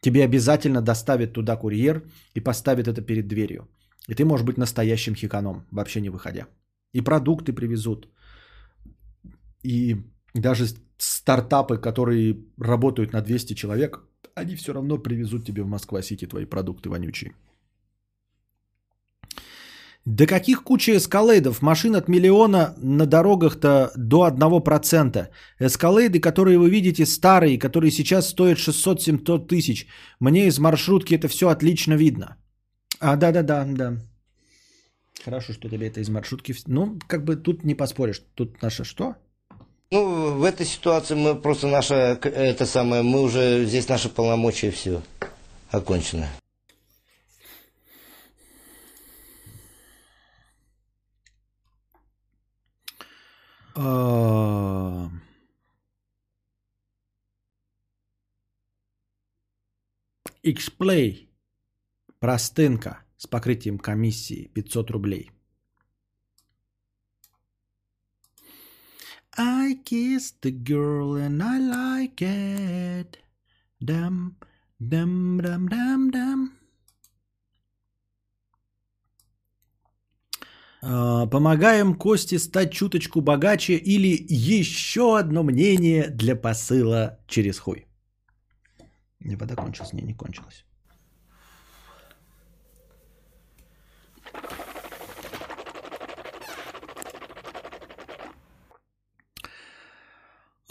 тебе 0.00 0.24
обязательно 0.24 0.80
доставят 0.80 1.32
туда 1.32 1.56
курьер 1.56 2.02
и 2.34 2.40
поставят 2.40 2.88
это 2.88 3.02
перед 3.02 3.28
дверью. 3.28 3.68
И 4.08 4.14
ты 4.14 4.24
можешь 4.24 4.46
быть 4.46 4.58
настоящим 4.58 5.14
хиканом, 5.14 5.66
вообще 5.70 6.00
не 6.00 6.10
выходя. 6.10 6.46
И 6.94 7.00
продукты 7.00 7.52
привезут. 7.52 8.08
И 9.62 9.96
даже 10.34 10.66
стартапы, 10.98 11.78
которые 11.78 12.36
работают 12.58 13.12
на 13.12 13.22
200 13.22 13.54
человек, 13.54 14.02
они 14.34 14.56
все 14.56 14.72
равно 14.72 14.98
привезут 14.98 15.44
тебе 15.44 15.62
в 15.62 15.68
Москва-Сити 15.68 16.26
твои 16.26 16.44
продукты 16.44 16.88
вонючие. 16.88 17.32
Да 20.06 20.26
каких 20.26 20.64
куча 20.64 20.96
эскалейдов? 20.96 21.62
Машин 21.62 21.96
от 21.96 22.08
миллиона 22.08 22.74
на 22.76 23.06
дорогах-то 23.06 23.90
до 23.96 24.26
1%. 24.28 25.28
Эскалейды, 25.60 26.20
которые 26.20 26.58
вы 26.58 26.68
видите, 26.68 27.06
старые, 27.06 27.58
которые 27.58 27.90
сейчас 27.90 28.28
стоят 28.28 28.58
600-700 28.58 29.46
тысяч. 29.46 29.86
Мне 30.20 30.46
из 30.46 30.58
маршрутки 30.58 31.14
это 31.14 31.28
все 31.28 31.48
отлично 31.48 31.94
видно. 31.94 32.36
А, 33.00 33.16
да-да-да, 33.16 33.64
да. 33.64 33.96
Хорошо, 35.24 35.54
что 35.54 35.68
тебе 35.70 35.86
это 35.86 36.00
из 36.00 36.10
маршрутки... 36.10 36.54
Ну, 36.66 36.98
как 37.06 37.24
бы 37.24 37.36
тут 37.36 37.64
не 37.64 37.74
поспоришь. 37.74 38.22
Тут 38.34 38.62
наше 38.62 38.84
что? 38.84 39.14
Ну, 39.94 40.38
в 40.38 40.42
этой 40.42 40.66
ситуации 40.66 41.14
мы 41.14 41.36
просто 41.36 41.68
наше, 41.68 41.94
это 41.94 42.66
самое, 42.66 43.02
мы 43.04 43.20
уже, 43.20 43.64
здесь 43.64 43.88
наши 43.88 44.08
полномочия 44.08 44.72
все 44.72 45.00
окончено. 45.70 46.28
Xplay. 60.42 61.28
Простынка 62.18 62.98
с 63.16 63.28
покрытием 63.28 63.78
комиссии 63.78 64.50
500 64.54 64.90
рублей. 64.90 65.30
I 69.36 69.78
kissed 69.84 70.42
the 70.42 70.52
girl 70.52 71.16
and 71.16 71.42
I 71.42 71.58
like 71.58 72.22
it. 72.22 73.18
Dum, 73.80 74.36
dum, 74.78 75.40
dum, 75.42 75.68
dum, 75.68 76.10
dum. 76.10 76.52
Помогаем 80.84 81.94
Косте 81.94 82.38
стать 82.38 82.72
чуточку 82.72 83.22
богаче 83.22 83.74
или 83.74 84.08
еще 84.28 85.18
одно 85.18 85.42
мнение 85.42 86.10
для 86.10 86.36
посыла 86.36 87.18
через 87.26 87.58
хуй. 87.58 87.86
Не 89.20 89.36
вода 89.36 89.54
кончилась, 89.56 89.94
не, 89.94 90.02
не 90.02 90.12
кончилась. 90.12 90.64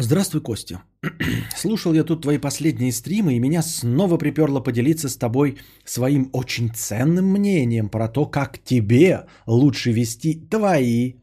Здравствуй, 0.04 0.42
Костя. 0.42 0.82
Слушал 1.58 1.94
я 1.94 2.04
тут 2.04 2.24
твои 2.24 2.38
последние 2.38 2.92
стримы, 2.92 3.36
и 3.36 3.40
меня 3.40 3.62
снова 3.62 4.18
приперло 4.18 4.60
поделиться 4.60 5.08
с 5.08 5.16
тобой 5.16 5.58
своим 5.86 6.30
очень 6.34 6.70
ценным 6.76 7.26
мнением 7.32 7.88
про 7.90 8.10
то, 8.10 8.26
как 8.26 8.60
тебе 8.60 9.26
лучше 9.48 9.94
вести 9.94 10.34
твои 10.50 11.14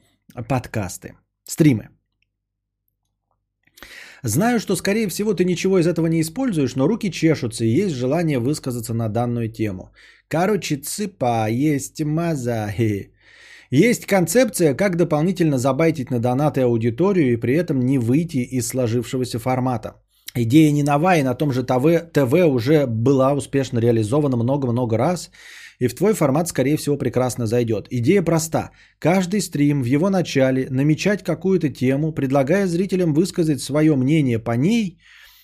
подкасты, 0.48 1.14
стримы. 1.44 1.90
Знаю, 4.22 4.60
что, 4.60 4.76
скорее 4.76 5.08
всего, 5.08 5.34
ты 5.34 5.44
ничего 5.44 5.78
из 5.78 5.86
этого 5.86 6.06
не 6.06 6.22
используешь, 6.22 6.74
но 6.74 6.88
руки 6.88 7.10
чешутся 7.10 7.64
и 7.64 7.84
есть 7.84 7.94
желание 7.94 8.38
высказаться 8.38 8.94
на 8.94 9.08
данную 9.08 9.52
тему. 9.52 9.92
Короче, 10.28 10.76
цыпа, 10.76 11.50
есть 11.50 12.02
мазахи. 12.02 13.12
Есть 13.70 14.06
концепция, 14.06 14.74
как 14.74 14.96
дополнительно 14.96 15.56
забайтить 15.56 16.10
на 16.10 16.18
донаты 16.18 16.62
аудиторию 16.62 17.32
и 17.32 17.36
при 17.36 17.54
этом 17.54 17.80
не 17.80 17.98
выйти 17.98 18.38
из 18.38 18.66
сложившегося 18.66 19.38
формата. 19.38 19.94
Идея 20.34 20.72
не 20.72 20.82
нова 20.82 21.16
и 21.16 21.22
на 21.22 21.34
том 21.34 21.52
же 21.52 21.62
ТВ, 21.62 22.12
ТВ 22.12 22.32
уже 22.46 22.86
была 22.86 23.32
успешно 23.32 23.78
реализована 23.78 24.36
много-много 24.36 24.96
раз, 24.96 25.30
и 25.78 25.86
в 25.86 25.94
твой 25.94 26.14
формат, 26.14 26.48
скорее 26.48 26.76
всего, 26.76 26.98
прекрасно 26.98 27.46
зайдет. 27.46 27.86
Идея 27.90 28.22
проста. 28.22 28.70
Каждый 28.98 29.40
стрим 29.40 29.82
в 29.82 29.86
его 29.86 30.10
начале 30.10 30.66
намечать 30.70 31.22
какую-то 31.22 31.68
тему, 31.68 32.12
предлагая 32.12 32.66
зрителям 32.66 33.14
высказать 33.14 33.62
свое 33.62 33.94
мнение 33.94 34.40
по 34.40 34.56
ней, 34.56 34.98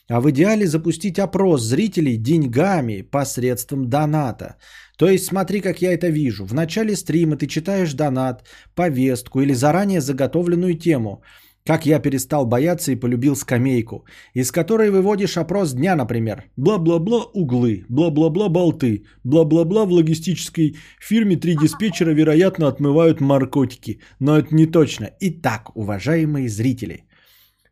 а 0.09 0.21
в 0.21 0.31
идеале 0.31 0.67
запустить 0.67 1.19
опрос 1.19 1.63
зрителей 1.63 2.17
деньгами 2.17 3.03
посредством 3.03 3.89
доната. 3.89 4.57
То 4.97 5.09
есть 5.09 5.27
смотри, 5.27 5.61
как 5.61 5.83
я 5.83 5.93
это 5.93 6.09
вижу. 6.09 6.45
В 6.47 6.55
начале 6.55 6.97
стрима 6.97 7.37
ты 7.37 7.47
читаешь 7.47 7.93
донат, 7.93 8.45
повестку 8.75 9.41
или 9.41 9.53
заранее 9.55 10.01
заготовленную 10.01 10.75
тему, 10.79 11.23
как 11.67 11.85
я 11.85 11.99
перестал 11.99 12.47
бояться 12.47 12.93
и 12.93 12.97
полюбил 12.97 13.35
скамейку, 13.37 14.07
из 14.35 14.53
которой 14.53 14.91
выводишь 14.91 15.37
опрос 15.37 15.73
дня, 15.73 15.97
например. 15.97 16.45
Бла-бла-бла 16.57 17.25
углы, 17.35 17.85
бла-бла-бла 17.89 18.49
болты, 18.49 19.05
бла-бла-бла 19.25 19.85
в 19.85 19.91
логистической 19.91 20.77
фирме 21.01 21.37
три 21.37 21.57
диспетчера, 21.57 22.15
вероятно, 22.15 22.69
отмывают 22.69 23.21
наркотики. 23.21 24.01
Но 24.21 24.39
это 24.39 24.55
не 24.55 24.67
точно. 24.67 25.11
Итак, 25.21 25.77
уважаемые 25.77 26.49
зрители. 26.49 27.05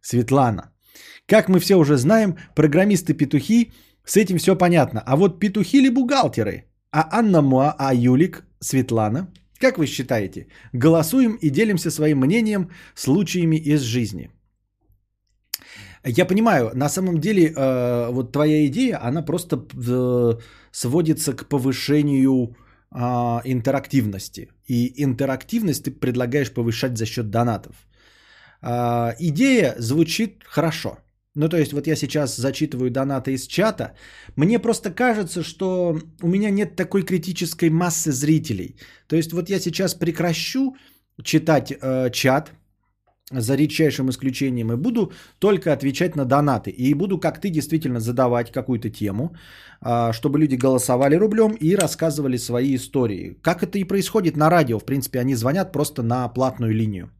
Светлана. 0.02 0.72
Как 1.26 1.48
мы 1.48 1.60
все 1.60 1.76
уже 1.76 1.96
знаем, 1.96 2.36
программисты-петухи, 2.56 3.72
с 4.04 4.16
этим 4.16 4.38
все 4.38 4.56
понятно. 4.56 5.02
А 5.06 5.16
вот 5.16 5.38
петухи 5.38 5.78
или 5.78 5.88
бухгалтеры? 5.88 6.64
А 6.94 7.08
Анна 7.10 7.42
Муа, 7.42 7.74
а 7.76 7.92
Юлик, 7.92 8.44
Светлана, 8.60 9.26
как 9.58 9.78
вы 9.78 9.86
считаете, 9.86 10.46
голосуем 10.72 11.34
и 11.42 11.50
делимся 11.50 11.90
своим 11.90 12.18
мнением 12.18 12.70
случаями 12.94 13.56
из 13.56 13.80
жизни? 13.80 14.30
Я 16.04 16.24
понимаю, 16.24 16.70
на 16.74 16.88
самом 16.88 17.18
деле, 17.18 17.42
э, 17.42 18.10
вот 18.12 18.32
твоя 18.32 18.64
идея, 18.66 19.08
она 19.08 19.22
просто 19.22 19.56
э, 19.56 20.38
сводится 20.70 21.32
к 21.32 21.48
повышению 21.48 22.56
э, 22.94 22.98
интерактивности. 23.44 24.52
И 24.68 25.02
интерактивность 25.02 25.84
ты 25.84 25.90
предлагаешь 25.90 26.52
повышать 26.52 26.96
за 26.96 27.06
счет 27.06 27.28
донатов. 27.30 27.74
Э, 28.62 29.14
идея 29.18 29.74
звучит 29.78 30.44
хорошо. 30.44 30.98
Ну, 31.36 31.48
то 31.48 31.56
есть, 31.56 31.72
вот 31.72 31.86
я 31.86 31.96
сейчас 31.96 32.36
зачитываю 32.36 32.90
донаты 32.90 33.32
из 33.32 33.46
чата. 33.46 33.94
Мне 34.36 34.58
просто 34.58 34.90
кажется, 34.90 35.42
что 35.42 35.98
у 36.22 36.28
меня 36.28 36.50
нет 36.50 36.76
такой 36.76 37.02
критической 37.02 37.70
массы 37.70 38.12
зрителей. 38.12 38.76
То 39.08 39.16
есть, 39.16 39.32
вот 39.32 39.50
я 39.50 39.60
сейчас 39.60 39.94
прекращу 39.94 40.76
читать 41.22 41.72
э, 41.72 42.10
чат, 42.12 42.52
за 43.30 43.56
редчайшим 43.56 44.10
исключением, 44.10 44.72
и 44.72 44.76
буду 44.76 45.12
только 45.38 45.72
отвечать 45.72 46.16
на 46.16 46.24
донаты. 46.24 46.70
И 46.70 46.94
буду, 46.94 47.18
как 47.18 47.40
ты, 47.40 47.50
действительно 47.50 48.00
задавать 48.00 48.52
какую-то 48.52 48.90
тему, 48.90 49.34
а, 49.80 50.12
чтобы 50.12 50.38
люди 50.38 50.56
голосовали 50.56 51.16
рублем 51.16 51.52
и 51.52 51.74
рассказывали 51.74 52.36
свои 52.38 52.74
истории. 52.74 53.38
Как 53.42 53.62
это 53.62 53.78
и 53.78 53.84
происходит 53.84 54.36
на 54.36 54.50
радио. 54.50 54.78
В 54.78 54.84
принципе, 54.84 55.20
они 55.20 55.34
звонят 55.34 55.72
просто 55.72 56.02
на 56.02 56.28
платную 56.28 56.72
линию. 56.74 57.10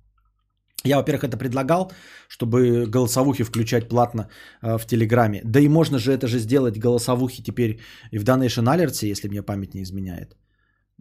Я, 0.87 0.97
во-первых, 0.99 1.25
это 1.25 1.39
предлагал, 1.39 1.93
чтобы 2.29 2.87
голосовухи 2.87 3.45
включать 3.45 3.89
платно 3.89 4.29
э, 4.63 4.79
в 4.79 4.87
Телеграме. 4.87 5.41
Да 5.45 5.61
и 5.61 5.69
можно 5.69 5.99
же 5.99 6.13
это 6.13 6.27
же 6.27 6.39
сделать 6.39 6.79
голосовухи 6.79 7.43
теперь 7.43 7.81
и 8.13 8.19
в 8.19 8.25
Donation 8.25 8.65
Alerts, 8.65 9.11
если 9.11 9.29
мне 9.29 9.43
память 9.43 9.75
не 9.75 9.83
изменяет. 9.83 10.37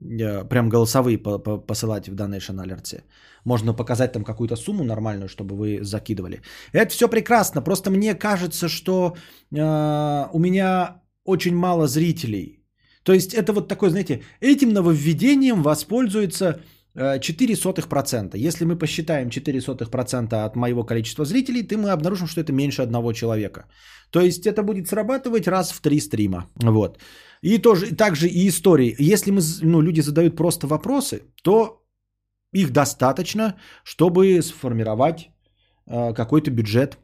Э, 0.02 0.46
прям 0.46 0.70
голосовые 0.70 1.18
по 1.18 1.38
-по 1.38 1.58
посылать 1.58 2.08
в 2.08 2.16
Donation 2.16 2.66
Alerts. 2.66 3.02
Можно 3.46 3.74
показать 3.74 4.14
там 4.14 4.24
какую-то 4.24 4.56
сумму 4.56 4.84
нормальную, 4.84 5.28
чтобы 5.28 5.56
вы 5.56 5.84
закидывали. 5.84 6.42
Это 6.72 6.92
все 6.92 7.10
прекрасно. 7.10 7.62
Просто 7.62 7.92
мне 7.92 8.16
кажется, 8.16 8.70
что 8.70 9.16
э, 9.52 10.28
у 10.34 10.40
меня 10.40 11.02
очень 11.26 11.56
мало 11.56 11.88
зрителей. 11.88 12.64
То 13.04 13.14
есть 13.14 13.34
это 13.34 13.52
вот 13.52 13.68
такое, 13.68 13.90
знаете, 13.90 14.22
этим 14.42 14.70
нововведением 14.70 15.62
воспользуется 15.62 16.62
0,04%. 16.96 18.36
Э, 18.36 18.48
Если 18.48 18.66
мы 18.66 18.78
посчитаем 18.78 19.30
0,04% 19.30 20.46
от 20.46 20.56
моего 20.56 20.84
количества 20.84 21.26
зрителей, 21.26 21.64
то 21.64 21.78
мы 21.78 21.92
обнаружим, 21.92 22.28
что 22.28 22.42
это 22.42 22.54
меньше 22.54 22.82
одного 22.82 23.14
человека. 23.14 23.66
То 24.12 24.22
есть 24.22 24.46
это 24.46 24.64
будет 24.64 24.88
срабатывать 24.88 25.48
раз 25.48 25.72
в 25.72 25.82
три 25.82 26.00
стрима. 26.00 26.50
Вот. 26.56 27.00
И 27.42 27.58
тоже, 27.58 27.96
также 27.96 28.28
и 28.28 28.48
истории. 28.48 28.96
Если 29.00 29.32
мы, 29.32 29.42
ну, 29.62 29.82
люди 29.82 30.02
задают 30.02 30.36
просто 30.36 30.68
вопросы, 30.68 31.24
то 31.44 31.84
их 32.54 32.72
достаточно, 32.72 33.56
чтобы 33.84 34.42
сформировать 34.42 35.30
э, 35.88 36.14
какой-то 36.14 36.52
бюджет 36.52 36.98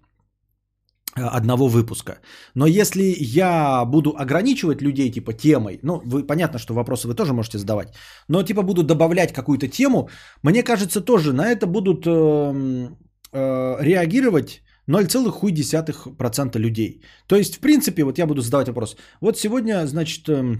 одного 1.15 1.68
выпуска. 1.68 2.19
Но 2.56 2.68
если 2.68 3.15
я 3.19 3.86
буду 3.86 4.15
ограничивать 4.18 4.81
людей 4.81 5.11
типа 5.11 5.34
темой, 5.34 5.80
ну, 5.84 6.02
вы 6.06 6.27
понятно, 6.27 6.60
что 6.60 6.73
вопросы 6.73 7.07
вы 7.07 7.15
тоже 7.15 7.34
можете 7.34 7.57
задавать, 7.57 7.94
но 8.27 8.44
типа 8.44 8.64
буду 8.64 8.84
добавлять 8.84 9.34
какую-то 9.34 9.68
тему, 9.68 10.10
мне 10.44 10.64
кажется, 10.64 11.02
тоже 11.02 11.34
на 11.34 11.52
это 11.52 11.65
будут 11.68 12.06
э, 12.06 12.90
э, 13.31 13.77
реагировать 13.81 14.61
0,1% 14.88 16.60
людей. 16.60 17.02
То 17.27 17.36
есть, 17.36 17.56
в 17.56 17.60
принципе, 17.60 18.03
вот 18.03 18.18
я 18.18 18.27
буду 18.27 18.41
задавать 18.41 18.68
вопрос. 18.68 18.95
Вот 19.22 19.38
сегодня, 19.38 19.88
значит, 19.88 20.30
э, 20.30 20.57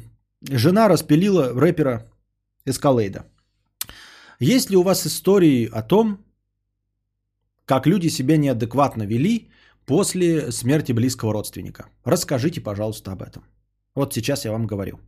жена 0.49 0.89
распилила 0.89 1.53
рэпера 1.53 2.11
Эскалейда. 2.65 3.26
Есть 4.39 4.69
ли 4.69 4.77
у 4.77 4.84
вас 4.84 5.05
истории 5.05 5.69
о 5.71 5.81
том, 5.81 6.17
как 7.65 7.88
люди 7.88 8.09
себя 8.09 8.38
неадекватно 8.38 9.03
вели, 9.03 9.49
после 9.90 10.52
смерти 10.52 10.91
близкого 10.94 11.34
родственника. 11.34 11.86
Расскажите, 12.06 12.61
пожалуйста, 12.61 13.11
об 13.11 13.24
этом. 13.24 13.44
Вот 13.95 14.14
сейчас 14.14 14.45
я 14.45 14.52
вам 14.52 14.68
говорю. 14.68 14.99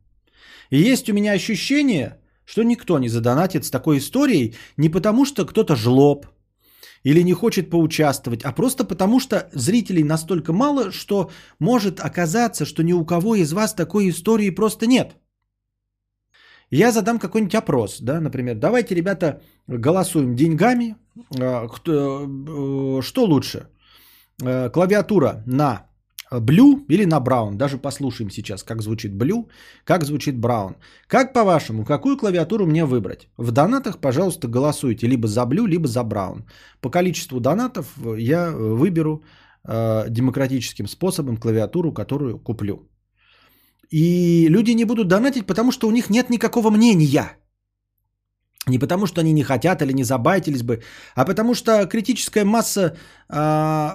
И 0.72 0.78
есть 0.78 1.08
у 1.10 1.14
меня 1.14 1.34
ощущение, 1.34 2.18
что 2.46 2.64
никто 2.64 2.98
не 2.98 3.08
задонатит 3.08 3.64
с 3.64 3.70
такой 3.70 4.00
историей 4.00 4.56
не 4.78 4.90
потому, 4.90 5.26
что 5.26 5.46
кто-то 5.46 5.76
жлоб 5.76 6.26
или 7.04 7.24
не 7.24 7.34
хочет 7.34 7.70
поучаствовать, 7.70 8.42
а 8.44 8.52
просто 8.54 8.84
потому, 8.84 9.20
что 9.20 9.50
зрителей 9.54 10.04
настолько 10.04 10.52
мало, 10.52 10.92
что 10.92 11.30
может 11.60 12.00
оказаться, 12.00 12.66
что 12.66 12.82
ни 12.82 12.94
у 12.94 13.06
кого 13.06 13.36
из 13.36 13.54
вас 13.54 13.76
такой 13.76 14.10
истории 14.10 14.50
просто 14.50 14.88
нет. 14.88 15.16
Я 16.72 16.92
задам 16.92 17.20
какой-нибудь 17.20 17.56
опрос, 17.56 18.00
да, 18.02 18.20
например, 18.20 18.56
давайте, 18.56 18.96
ребята, 18.96 19.44
голосуем 19.68 20.36
деньгами, 20.36 20.96
а, 21.40 21.68
э, 21.68 23.02
что 23.02 23.26
лучше– 23.26 23.68
Э, 23.81 23.81
клавиатура 24.42 25.44
на 25.46 25.92
Blue 26.32 26.86
или 26.90 27.06
на 27.06 27.20
Brown. 27.20 27.56
Даже 27.56 27.78
послушаем 27.78 28.32
сейчас, 28.32 28.64
как 28.64 28.82
звучит 28.82 29.12
Blue, 29.12 29.48
как 29.84 30.04
звучит 30.04 30.36
Brown. 30.36 30.76
Как 31.08 31.34
по-вашему, 31.34 31.86
какую 31.86 32.18
клавиатуру 32.18 32.66
мне 32.66 32.86
выбрать? 32.86 33.28
В 33.38 33.52
донатах, 33.52 34.00
пожалуйста, 34.00 34.48
голосуйте 34.48 35.08
либо 35.08 35.28
за 35.28 35.42
Blue, 35.42 35.68
либо 35.68 35.88
за 35.88 36.02
Brown. 36.02 36.44
По 36.82 36.90
количеству 36.90 37.40
донатов 37.40 37.86
я 38.18 38.52
выберу 38.52 39.24
э, 39.68 40.06
демократическим 40.10 40.88
способом 40.88 41.38
клавиатуру, 41.38 41.92
которую 41.94 42.40
куплю. 42.40 42.88
И 43.92 44.48
люди 44.48 44.72
не 44.72 44.86
будут 44.86 45.08
донатить, 45.08 45.46
потому 45.46 45.72
что 45.72 45.88
у 45.88 45.92
них 45.92 46.10
нет 46.10 46.30
никакого 46.30 46.70
мнения. 46.70 47.38
Не 48.68 48.80
потому, 48.80 49.08
что 49.08 49.22
они 49.22 49.34
не 49.34 49.44
хотят 49.44 49.82
или 49.82 49.94
не 49.94 50.04
забайтились 50.04 50.62
бы, 50.62 50.84
а 51.16 51.26
потому 51.26 51.56
что 51.56 51.88
критическая 51.88 52.46
масса, 52.46 52.96
э, 53.28 53.90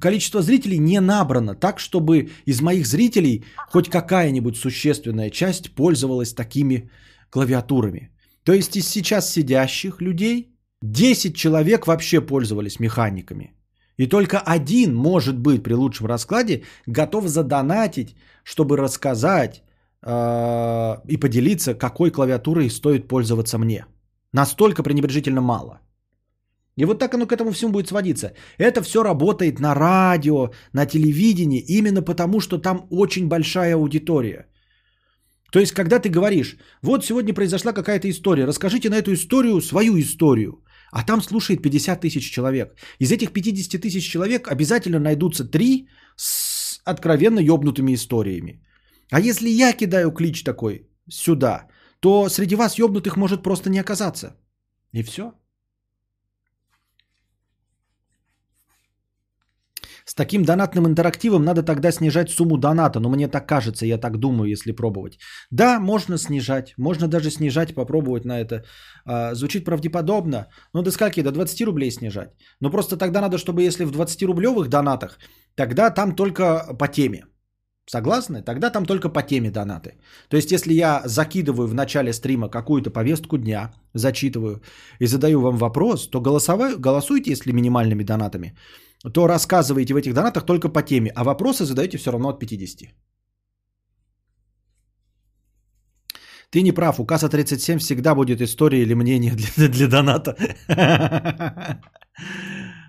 количество 0.00 0.42
зрителей 0.42 0.78
не 0.78 1.00
набрано 1.00 1.54
так, 1.54 1.78
чтобы 1.78 2.30
из 2.44 2.60
моих 2.60 2.86
зрителей 2.86 3.44
хоть 3.68 3.88
какая-нибудь 3.88 4.56
существенная 4.56 5.30
часть 5.30 5.74
пользовалась 5.76 6.34
такими 6.34 6.90
клавиатурами. 7.30 8.10
То 8.42 8.52
есть 8.52 8.76
из 8.76 8.88
сейчас 8.88 9.32
сидящих 9.32 10.00
людей 10.00 10.56
10 10.82 11.36
человек 11.36 11.86
вообще 11.86 12.20
пользовались 12.20 12.80
механиками. 12.80 13.54
И 13.96 14.08
только 14.08 14.40
один, 14.40 14.94
может 14.94 15.38
быть, 15.38 15.62
при 15.62 15.74
лучшем 15.74 16.06
раскладе, 16.06 16.64
готов 16.86 17.28
задонатить, 17.28 18.16
чтобы 18.42 18.76
рассказать 18.76 19.62
э, 20.02 20.96
и 21.06 21.16
поделиться, 21.16 21.74
какой 21.74 22.10
клавиатурой 22.10 22.70
стоит 22.70 23.06
пользоваться 23.08 23.58
мне. 23.58 23.84
Настолько 24.32 24.82
пренебрежительно 24.82 25.40
мало. 25.40 25.80
И 26.76 26.84
вот 26.84 26.98
так 26.98 27.14
оно 27.14 27.26
к 27.26 27.32
этому 27.32 27.50
всему 27.52 27.72
будет 27.72 27.88
сводиться. 27.88 28.32
Это 28.58 28.82
все 28.82 29.02
работает 29.02 29.60
на 29.60 29.74
радио, 29.74 30.50
на 30.72 30.86
телевидении, 30.86 31.64
именно 31.68 32.02
потому, 32.02 32.40
что 32.40 32.58
там 32.58 32.86
очень 32.90 33.28
большая 33.28 33.74
аудитория. 33.74 34.46
То 35.52 35.58
есть, 35.58 35.72
когда 35.72 35.98
ты 35.98 36.08
говоришь, 36.08 36.56
вот 36.82 37.04
сегодня 37.04 37.34
произошла 37.34 37.72
какая-то 37.72 38.08
история, 38.08 38.46
расскажите 38.46 38.88
на 38.88 38.94
эту 38.94 39.12
историю 39.12 39.60
свою 39.60 39.98
историю, 39.98 40.62
а 40.92 41.02
там 41.02 41.20
слушает 41.20 41.62
50 41.62 42.00
тысяч 42.00 42.30
человек. 42.30 42.76
Из 43.00 43.10
этих 43.10 43.32
50 43.32 43.80
тысяч 43.80 44.08
человек 44.08 44.48
обязательно 44.48 45.00
найдутся 45.00 45.44
три 45.44 45.88
с 46.16 46.80
откровенно 46.84 47.40
ёбнутыми 47.40 47.94
историями. 47.94 48.62
А 49.10 49.20
если 49.20 49.48
я 49.48 49.72
кидаю 49.72 50.12
клич 50.12 50.44
такой 50.44 50.88
сюда– 51.08 51.66
то 52.00 52.28
среди 52.28 52.56
вас 52.56 52.78
ёбнутых 52.78 53.16
может 53.16 53.42
просто 53.42 53.70
не 53.70 53.80
оказаться. 53.80 54.36
И 54.92 55.02
все. 55.02 55.32
С 60.10 60.14
таким 60.14 60.42
донатным 60.42 60.86
интерактивом 60.86 61.44
надо 61.44 61.62
тогда 61.62 61.92
снижать 61.92 62.30
сумму 62.30 62.56
доната, 62.56 63.00
но 63.00 63.08
мне 63.10 63.28
так 63.28 63.46
кажется, 63.46 63.86
я 63.86 63.98
так 63.98 64.18
думаю, 64.18 64.50
если 64.50 64.72
пробовать. 64.72 65.18
Да, 65.50 65.78
можно 65.78 66.18
снижать, 66.18 66.74
можно 66.78 67.06
даже 67.06 67.30
снижать, 67.30 67.74
попробовать 67.74 68.24
на 68.24 68.40
это. 68.40 68.64
А, 69.04 69.34
звучит 69.34 69.64
правдеподобно, 69.64 70.48
но 70.74 70.82
до 70.82 70.90
скольки? 70.90 71.22
До 71.22 71.30
20 71.30 71.62
рублей 71.62 71.92
снижать. 71.92 72.30
Но 72.60 72.70
просто 72.70 72.96
тогда 72.96 73.20
надо, 73.20 73.38
чтобы 73.38 73.62
если 73.62 73.84
в 73.84 73.92
20-рублевых 73.92 74.68
донатах, 74.68 75.18
тогда 75.54 75.90
там 75.90 76.16
только 76.16 76.76
по 76.78 76.88
теме. 76.88 77.26
Согласны? 77.90 78.42
Тогда 78.42 78.70
там 78.70 78.86
только 78.86 79.08
по 79.08 79.22
теме 79.22 79.50
донаты. 79.50 79.90
То 80.28 80.36
есть, 80.36 80.52
если 80.52 80.72
я 80.72 81.02
закидываю 81.06 81.66
в 81.66 81.74
начале 81.74 82.12
стрима 82.12 82.48
какую-то 82.48 82.90
повестку 82.90 83.36
дня, 83.36 83.72
зачитываю 83.94 84.62
и 85.00 85.06
задаю 85.06 85.40
вам 85.40 85.56
вопрос, 85.56 86.08
то 86.10 86.20
голосовай, 86.20 86.76
голосуйте, 86.78 87.30
если 87.30 87.52
минимальными 87.52 88.04
донатами, 88.04 88.54
то 89.12 89.26
рассказывайте 89.26 89.94
в 89.94 89.96
этих 89.96 90.14
донатах 90.14 90.46
только 90.46 90.68
по 90.68 90.82
теме, 90.82 91.10
а 91.16 91.24
вопросы 91.24 91.64
задаете 91.64 91.98
все 91.98 92.12
равно 92.12 92.28
от 92.28 92.38
50. 92.38 92.94
Ты 96.50 96.62
не 96.62 96.72
прав, 96.72 97.00
указ 97.00 97.22
37 97.22 97.78
всегда 97.78 98.14
будет 98.14 98.40
история 98.40 98.82
или 98.82 98.94
мнение 98.94 99.32
для, 99.32 99.68
для 99.68 99.88
доната. 99.88 100.36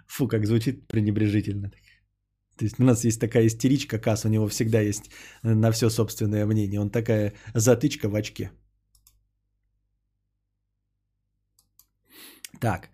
Фу, 0.07 0.27
как 0.27 0.45
звучит 0.45 0.87
пренебрежительно. 0.87 1.71
То 2.57 2.65
есть 2.65 2.79
у 2.79 2.83
нас 2.83 3.05
есть 3.05 3.19
такая 3.19 3.47
истеричка, 3.47 3.97
Касс, 3.97 4.25
у 4.25 4.29
него 4.29 4.47
всегда 4.47 4.81
есть 4.81 5.09
э, 5.43 5.53
на 5.53 5.71
все 5.71 5.89
собственное 5.89 6.45
мнение. 6.45 6.79
Он 6.79 6.89
такая 6.89 7.33
затычка 7.55 8.09
в 8.09 8.15
очке. 8.15 8.51
Так. 12.59 12.89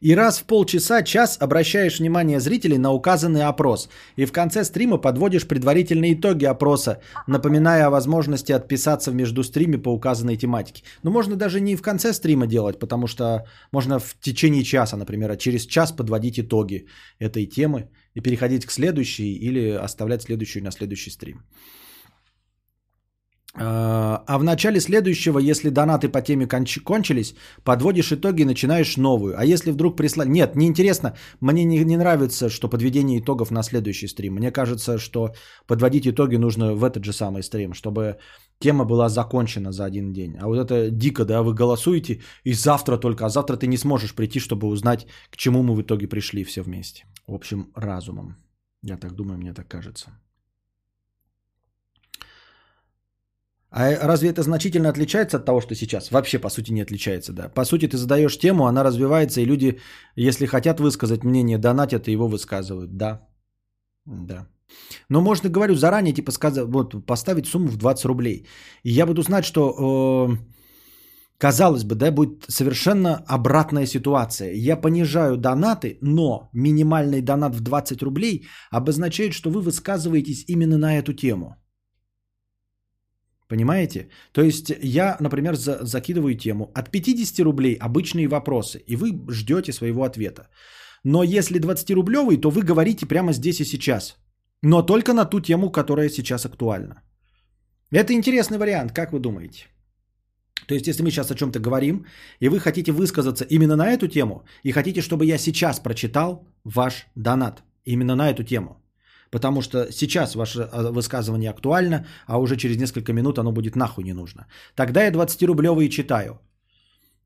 И 0.00 0.14
раз 0.14 0.38
в 0.38 0.44
полчаса, 0.44 1.02
час 1.02 1.36
обращаешь 1.40 1.98
внимание 1.98 2.40
зрителей 2.40 2.78
на 2.78 2.90
указанный 2.90 3.42
опрос. 3.42 3.90
И 4.16 4.24
в 4.24 4.32
конце 4.32 4.64
стрима 4.64 4.96
подводишь 4.96 5.46
предварительные 5.46 6.14
итоги 6.14 6.46
опроса, 6.46 7.02
напоминая 7.26 7.86
о 7.86 7.90
возможности 7.90 8.52
отписаться 8.52 9.10
в 9.10 9.14
между 9.14 9.44
стриме 9.44 9.76
по 9.76 9.90
указанной 9.90 10.38
тематике. 10.38 10.84
Но 11.02 11.10
можно 11.10 11.36
даже 11.36 11.60
не 11.60 11.76
в 11.76 11.82
конце 11.82 12.14
стрима 12.14 12.46
делать, 12.46 12.78
потому 12.78 13.06
что 13.06 13.44
можно 13.72 13.98
в 13.98 14.16
течение 14.20 14.64
часа, 14.64 14.96
например, 14.96 15.30
а 15.30 15.36
через 15.36 15.66
час 15.66 15.92
подводить 15.92 16.40
итоги 16.40 16.86
этой 17.18 17.44
темы 17.44 17.90
и 18.14 18.22
переходить 18.22 18.64
к 18.64 18.70
следующей 18.70 19.34
или 19.34 19.70
оставлять 19.84 20.22
следующую 20.22 20.64
на 20.64 20.70
следующий 20.70 21.10
стрим. 21.10 21.42
А, 23.54 24.22
А 24.26 24.38
в 24.38 24.44
начале 24.44 24.80
следующего, 24.80 25.38
если 25.38 25.70
донаты 25.70 26.08
по 26.08 26.22
теме 26.22 26.46
конч- 26.46 26.80
кончились, 26.80 27.34
подводишь 27.64 28.12
итоги 28.12 28.42
и 28.42 28.44
начинаешь 28.44 28.96
новую. 28.96 29.34
А 29.38 29.44
если 29.44 29.72
вдруг 29.72 29.96
прислали... 29.96 30.28
Нет, 30.28 30.56
неинтересно. 30.56 31.16
Мне 31.40 31.64
не, 31.64 31.84
не 31.84 31.96
нравится, 31.96 32.48
что 32.48 32.68
подведение 32.68 33.18
итогов 33.18 33.50
на 33.50 33.62
следующий 33.62 34.08
стрим. 34.08 34.34
Мне 34.34 34.52
кажется, 34.52 34.98
что 34.98 35.34
подводить 35.66 36.06
итоги 36.06 36.36
нужно 36.36 36.74
в 36.74 36.84
этот 36.84 37.04
же 37.04 37.12
самый 37.12 37.42
стрим, 37.42 37.74
чтобы 37.74 38.18
тема 38.60 38.84
была 38.84 39.08
закончена 39.08 39.72
за 39.72 39.84
один 39.84 40.12
день. 40.12 40.36
А 40.40 40.46
вот 40.46 40.58
это 40.58 40.90
дико, 40.90 41.24
да, 41.24 41.42
вы 41.42 41.52
голосуете 41.52 42.20
и 42.44 42.52
завтра 42.52 42.98
только, 42.98 43.26
а 43.26 43.30
завтра 43.30 43.56
ты 43.56 43.66
не 43.66 43.76
сможешь 43.76 44.14
прийти, 44.14 44.38
чтобы 44.38 44.68
узнать, 44.68 45.06
к 45.30 45.36
чему 45.36 45.62
мы 45.62 45.74
в 45.74 45.82
итоге 45.82 46.06
пришли 46.06 46.44
все 46.44 46.62
вместе. 46.62 47.04
Общим 47.26 47.72
разумом. 47.74 48.36
Я 48.82 48.96
так 48.96 49.12
думаю, 49.12 49.38
мне 49.38 49.54
так 49.54 49.66
кажется. 49.66 50.10
А 53.70 54.06
разве 54.06 54.30
это 54.30 54.42
значительно 54.42 54.88
отличается 54.88 55.36
от 55.36 55.44
того, 55.44 55.60
что 55.60 55.74
сейчас? 55.74 56.10
Вообще, 56.10 56.38
по 56.40 56.50
сути, 56.50 56.72
не 56.72 56.82
отличается, 56.82 57.32
да. 57.32 57.48
По 57.48 57.64
сути, 57.64 57.86
ты 57.86 57.96
задаешь 57.96 58.38
тему, 58.38 58.66
она 58.66 58.82
развивается, 58.82 59.40
и 59.40 59.46
люди, 59.46 59.78
если 60.16 60.46
хотят 60.46 60.80
высказать 60.80 61.24
мнение, 61.24 61.58
донатят 61.58 62.08
и 62.08 62.12
его 62.12 62.28
высказывают. 62.28 62.96
Да. 62.96 63.28
Да. 64.04 64.48
Но 65.08 65.20
можно, 65.20 65.48
говорю, 65.48 65.74
заранее, 65.74 66.14
типа, 66.14 66.32
сказать, 66.32 66.66
вот, 66.66 67.06
поставить 67.06 67.46
сумму 67.46 67.68
в 67.68 67.76
20 67.76 68.04
рублей. 68.06 68.46
И 68.82 68.90
я 68.90 69.06
буду 69.06 69.22
знать, 69.22 69.44
что, 69.44 69.62
э, 69.70 70.36
казалось 71.38 71.84
бы, 71.84 71.94
да, 71.94 72.10
будет 72.10 72.44
совершенно 72.48 73.22
обратная 73.26 73.86
ситуация. 73.86 74.52
Я 74.52 74.76
понижаю 74.76 75.36
донаты, 75.36 75.98
но 76.02 76.50
минимальный 76.52 77.22
донат 77.22 77.54
в 77.54 77.60
20 77.60 78.02
рублей 78.02 78.46
обозначает, 78.70 79.32
что 79.32 79.50
вы 79.50 79.60
высказываетесь 79.60 80.44
именно 80.48 80.78
на 80.78 80.98
эту 80.98 81.12
тему. 81.14 81.56
Понимаете? 83.50 84.08
То 84.32 84.42
есть 84.42 84.72
я, 84.82 85.16
например, 85.20 85.56
за, 85.56 85.78
закидываю 85.82 86.36
тему 86.36 86.70
от 86.74 86.90
50 86.90 87.44
рублей 87.44 87.74
обычные 87.80 88.28
вопросы, 88.28 88.78
и 88.86 88.96
вы 88.96 89.12
ждете 89.28 89.72
своего 89.72 90.04
ответа. 90.04 90.48
Но 91.04 91.24
если 91.24 91.60
20-рублевый, 91.60 92.40
то 92.40 92.50
вы 92.50 92.62
говорите 92.62 93.06
прямо 93.06 93.32
здесь 93.32 93.60
и 93.60 93.64
сейчас. 93.64 94.16
Но 94.62 94.82
только 94.82 95.12
на 95.12 95.24
ту 95.24 95.40
тему, 95.40 95.72
которая 95.72 96.08
сейчас 96.10 96.46
актуальна. 96.46 97.02
Это 97.90 98.12
интересный 98.12 98.58
вариант, 98.58 98.92
как 98.92 99.12
вы 99.12 99.18
думаете? 99.18 99.66
То 100.68 100.74
есть, 100.74 100.86
если 100.86 101.02
мы 101.02 101.10
сейчас 101.10 101.30
о 101.30 101.34
чем-то 101.34 101.58
говорим, 101.58 102.04
и 102.38 102.48
вы 102.48 102.60
хотите 102.60 102.92
высказаться 102.92 103.44
именно 103.44 103.74
на 103.74 103.90
эту 103.90 104.06
тему, 104.06 104.44
и 104.62 104.70
хотите, 104.72 105.00
чтобы 105.00 105.26
я 105.26 105.38
сейчас 105.38 105.80
прочитал 105.80 106.46
ваш 106.64 107.06
донат 107.16 107.64
именно 107.84 108.14
на 108.14 108.30
эту 108.30 108.44
тему, 108.44 108.76
потому 109.30 109.62
что 109.62 109.92
сейчас 109.92 110.34
ваше 110.34 110.68
а, 110.72 110.92
высказывание 110.92 111.50
актуально, 111.50 112.06
а 112.26 112.38
уже 112.38 112.56
через 112.56 112.76
несколько 112.76 113.12
минут 113.12 113.38
оно 113.38 113.52
будет 113.52 113.76
нахуй 113.76 114.04
не 114.04 114.12
нужно. 114.14 114.46
Тогда 114.74 115.04
я 115.04 115.10
20-рублевые 115.10 115.88
читаю. 115.88 116.40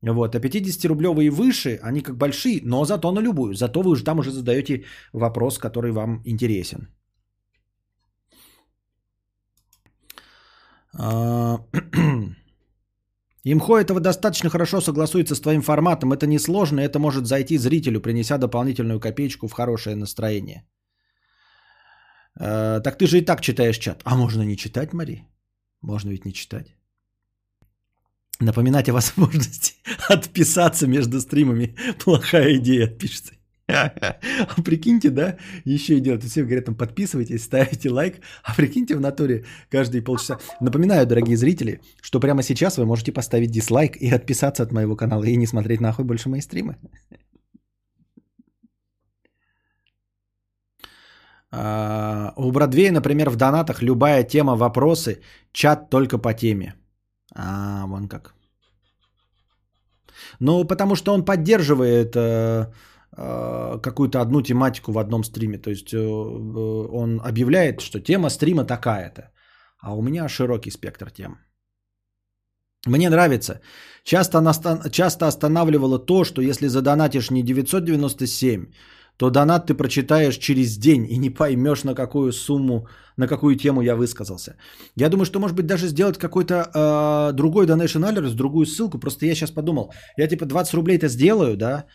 Вот, 0.01 0.35
а 0.35 0.39
50-рублевые 0.39 1.29
выше, 1.31 1.79
они 1.81 2.01
как 2.01 2.17
большие, 2.17 2.61
но 2.63 2.85
зато 2.85 3.11
на 3.11 3.21
любую. 3.21 3.53
Зато 3.55 3.81
вы 3.81 3.91
уже 3.91 4.03
там 4.03 4.19
уже 4.19 4.31
задаете 4.31 4.85
вопрос, 5.13 5.57
который 5.57 5.91
вам 5.91 6.21
интересен. 6.25 6.87
А, 10.97 11.59
Имхо 13.47 13.77
этого 13.77 13.99
достаточно 13.99 14.49
хорошо 14.49 14.81
согласуется 14.81 15.35
с 15.35 15.41
твоим 15.41 15.61
форматом. 15.61 16.13
Это 16.13 16.27
несложно, 16.27 16.79
это 16.79 16.99
может 16.99 17.27
зайти 17.27 17.57
зрителю, 17.57 18.01
принеся 18.01 18.37
дополнительную 18.37 18.99
копеечку 18.99 19.47
в 19.47 19.53
хорошее 19.53 19.95
настроение. 19.95 20.65
Э, 22.39 22.81
так 22.83 22.97
ты 22.97 23.07
же 23.07 23.17
и 23.17 23.25
так 23.25 23.41
читаешь 23.41 23.77
чат. 23.77 24.01
А 24.03 24.15
можно 24.15 24.43
не 24.43 24.57
читать, 24.57 24.93
Мари? 24.93 25.27
Можно 25.81 26.11
ведь 26.11 26.25
не 26.25 26.33
читать. 26.33 26.75
Напоминать 28.39 28.89
о 28.89 28.93
возможности 28.93 29.73
отписаться 30.09 30.87
между 30.87 31.21
стримами. 31.21 31.75
Плохая 32.03 32.55
идея, 32.55 32.85
отпишется. 32.85 33.33
А 33.67 34.61
прикиньте, 34.63 35.09
да, 35.09 35.37
еще 35.63 35.97
идет. 35.97 36.23
Все 36.23 36.43
говорят, 36.43 36.65
там 36.65 36.75
подписывайтесь, 36.75 37.43
ставите 37.43 37.89
лайк. 37.89 38.17
А 38.43 38.53
прикиньте 38.53 38.95
в 38.95 39.01
натуре 39.01 39.45
каждые 39.71 40.01
полчаса. 40.01 40.39
Напоминаю, 40.61 41.07
дорогие 41.07 41.37
зрители, 41.37 41.81
что 42.01 42.19
прямо 42.19 42.43
сейчас 42.43 42.77
вы 42.77 42.85
можете 42.85 43.11
поставить 43.11 43.51
дизлайк 43.51 43.97
и 43.97 44.09
отписаться 44.09 44.61
от 44.63 44.71
моего 44.71 44.95
канала 44.95 45.23
и 45.23 45.35
не 45.35 45.47
смотреть 45.47 45.81
нахуй 45.81 46.05
больше 46.05 46.29
мои 46.29 46.41
стримы. 46.41 46.77
У 52.37 52.51
Бродвея, 52.51 52.91
например, 52.91 53.29
в 53.29 53.35
донатах 53.35 53.81
любая 53.81 54.23
тема, 54.23 54.55
вопросы, 54.55 55.21
чат 55.51 55.89
только 55.89 56.17
по 56.17 56.33
теме. 56.33 56.73
А, 57.35 57.85
вон 57.87 58.07
как. 58.07 58.35
Ну, 60.39 60.65
потому 60.65 60.95
что 60.95 61.13
он 61.13 61.25
поддерживает 61.25 62.15
э, 62.15 62.65
э, 63.17 63.79
какую-то 63.81 64.21
одну 64.21 64.41
тематику 64.41 64.91
в 64.91 64.97
одном 64.97 65.23
стриме. 65.23 65.57
То 65.57 65.69
есть 65.69 65.93
э, 65.93 65.97
э 65.97 66.87
он 66.91 67.21
объявляет, 67.23 67.81
что 67.81 67.99
тема 67.99 68.29
стрима 68.29 68.65
такая-то. 68.65 69.31
А 69.81 69.93
у 69.95 70.01
меня 70.01 70.29
широкий 70.29 70.71
спектр 70.71 71.11
тем. 71.11 71.37
Мне 72.87 73.09
нравится. 73.09 73.61
Часто, 74.03 74.39
часто 74.91 75.27
останавливало 75.27 75.99
то, 75.99 76.23
что 76.23 76.41
если 76.41 76.67
задонатишь 76.67 77.31
не 77.31 77.43
997, 77.43 78.65
то 79.17 79.29
донат 79.29 79.67
ты 79.67 79.73
прочитаешь 79.73 80.37
через 80.37 80.77
день 80.77 81.05
и 81.09 81.17
не 81.17 81.29
поймешь, 81.29 81.83
на 81.83 81.95
какую 81.95 82.31
сумму, 82.31 82.87
на 83.17 83.27
какую 83.27 83.55
тему 83.55 83.81
я 83.81 83.95
высказался. 83.95 84.55
Я 84.95 85.09
думаю, 85.09 85.25
что 85.25 85.39
может 85.39 85.55
быть 85.55 85.65
даже 85.65 85.87
сделать 85.87 86.17
какой-то 86.17 86.53
э, 86.55 87.33
другой 87.33 87.65
donation 87.65 88.03
alerts, 88.03 88.35
другую 88.35 88.65
ссылку. 88.65 88.99
Просто 88.99 89.25
я 89.25 89.35
сейчас 89.35 89.51
подумал, 89.51 89.93
я 90.17 90.27
типа 90.27 90.45
20 90.45 90.73
рублей-то 90.73 91.07
сделаю, 91.07 91.57
да, 91.57 91.85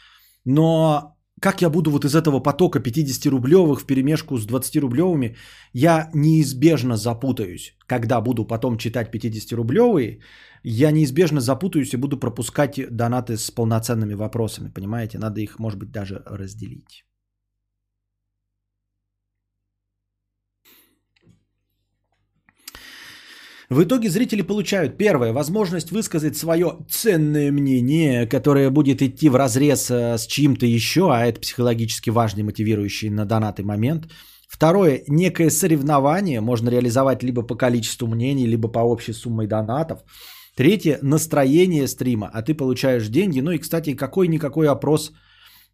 но 0.45 1.17
как 1.41 1.63
я 1.63 1.71
буду 1.71 1.91
вот 1.91 2.05
из 2.05 2.15
этого 2.15 2.41
потока 2.41 2.79
50-рублевых 2.81 3.81
в 3.81 3.87
перемешку 3.87 4.37
с 4.39 4.47
20-рублевыми, 4.47 5.37
я 5.73 6.11
неизбежно 6.15 6.97
запутаюсь. 6.97 7.75
Когда 7.87 8.21
буду 8.21 8.47
потом 8.47 8.77
читать 8.77 9.11
50-рублевые, 9.11 10.21
я 10.63 10.91
неизбежно 10.93 11.41
запутаюсь 11.41 11.95
и 11.95 11.97
буду 11.97 12.19
пропускать 12.19 12.81
донаты 12.91 13.37
с 13.37 13.51
полноценными 13.51 14.15
вопросами, 14.15 14.69
понимаете? 14.69 15.19
Надо 15.19 15.41
их, 15.41 15.59
может 15.59 15.79
быть, 15.79 15.91
даже 15.91 16.23
разделить. 16.27 17.05
В 23.71 23.85
итоге 23.85 24.11
зрители 24.11 24.43
получают 24.43 24.99
первое, 24.99 25.33
возможность 25.33 25.93
высказать 25.93 26.37
свое 26.37 26.79
ценное 26.89 27.53
мнение, 27.53 28.27
которое 28.27 28.69
будет 28.69 29.01
идти 29.01 29.29
в 29.29 29.37
разрез 29.37 29.89
э, 29.93 30.19
с 30.19 30.27
чьим-то 30.27 30.67
еще, 30.67 31.13
а 31.13 31.25
это 31.25 31.41
психологически 31.41 32.11
важный, 32.11 32.43
мотивирующий 32.43 33.11
на 33.11 33.25
донаты 33.25 33.63
момент. 33.63 34.09
Второе, 34.49 35.05
некое 35.07 35.51
соревнование 35.51 36.41
можно 36.41 36.69
реализовать 36.69 37.23
либо 37.23 37.43
по 37.43 37.55
количеству 37.55 38.09
мнений, 38.09 38.49
либо 38.49 38.67
по 38.67 38.81
общей 38.81 39.13
суммой 39.13 39.47
донатов. 39.47 40.01
Третье, 40.57 40.99
настроение 41.01 41.87
стрима, 41.87 42.29
а 42.35 42.43
ты 42.43 42.55
получаешь 42.55 43.07
деньги. 43.07 43.39
Ну 43.39 43.53
и, 43.53 43.59
кстати, 43.59 43.95
какой-никакой 43.95 44.67
опрос– 44.67 45.13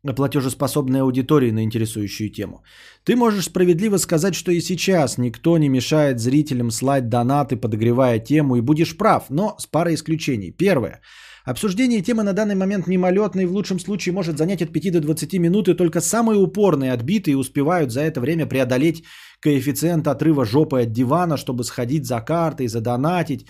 платежеспособной 0.02 1.00
аудитории 1.00 1.50
на 1.50 1.62
интересующую 1.62 2.30
тему. 2.30 2.62
Ты 3.04 3.16
можешь 3.16 3.46
справедливо 3.46 3.98
сказать, 3.98 4.34
что 4.34 4.52
и 4.52 4.60
сейчас 4.60 5.18
никто 5.18 5.58
не 5.58 5.68
мешает 5.68 6.20
зрителям 6.20 6.70
слать 6.70 7.08
донаты, 7.08 7.56
подогревая 7.56 8.18
тему, 8.18 8.56
и 8.56 8.60
будешь 8.60 8.96
прав, 8.96 9.24
но 9.30 9.56
с 9.58 9.66
парой 9.66 9.94
исключений. 9.94 10.52
Первое. 10.52 11.00
Обсуждение 11.46 12.02
темы 12.02 12.24
на 12.24 12.32
данный 12.32 12.56
момент 12.56 12.88
мимолетное 12.88 13.44
и 13.44 13.46
в 13.46 13.52
лучшем 13.52 13.78
случае 13.78 14.12
может 14.12 14.36
занять 14.36 14.62
от 14.62 14.72
5 14.72 14.92
до 14.92 15.00
20 15.00 15.38
минут, 15.38 15.68
и 15.68 15.74
только 15.74 16.00
самые 16.00 16.38
упорные 16.38 16.92
отбитые 16.92 17.36
успевают 17.36 17.92
за 17.92 18.00
это 18.00 18.20
время 18.20 18.46
преодолеть 18.46 19.04
коэффициент 19.40 20.08
отрыва 20.08 20.44
жопы 20.44 20.82
от 20.82 20.92
дивана, 20.92 21.36
чтобы 21.36 21.62
сходить 21.62 22.04
за 22.04 22.20
картой, 22.20 22.66
задонатить, 22.66 23.46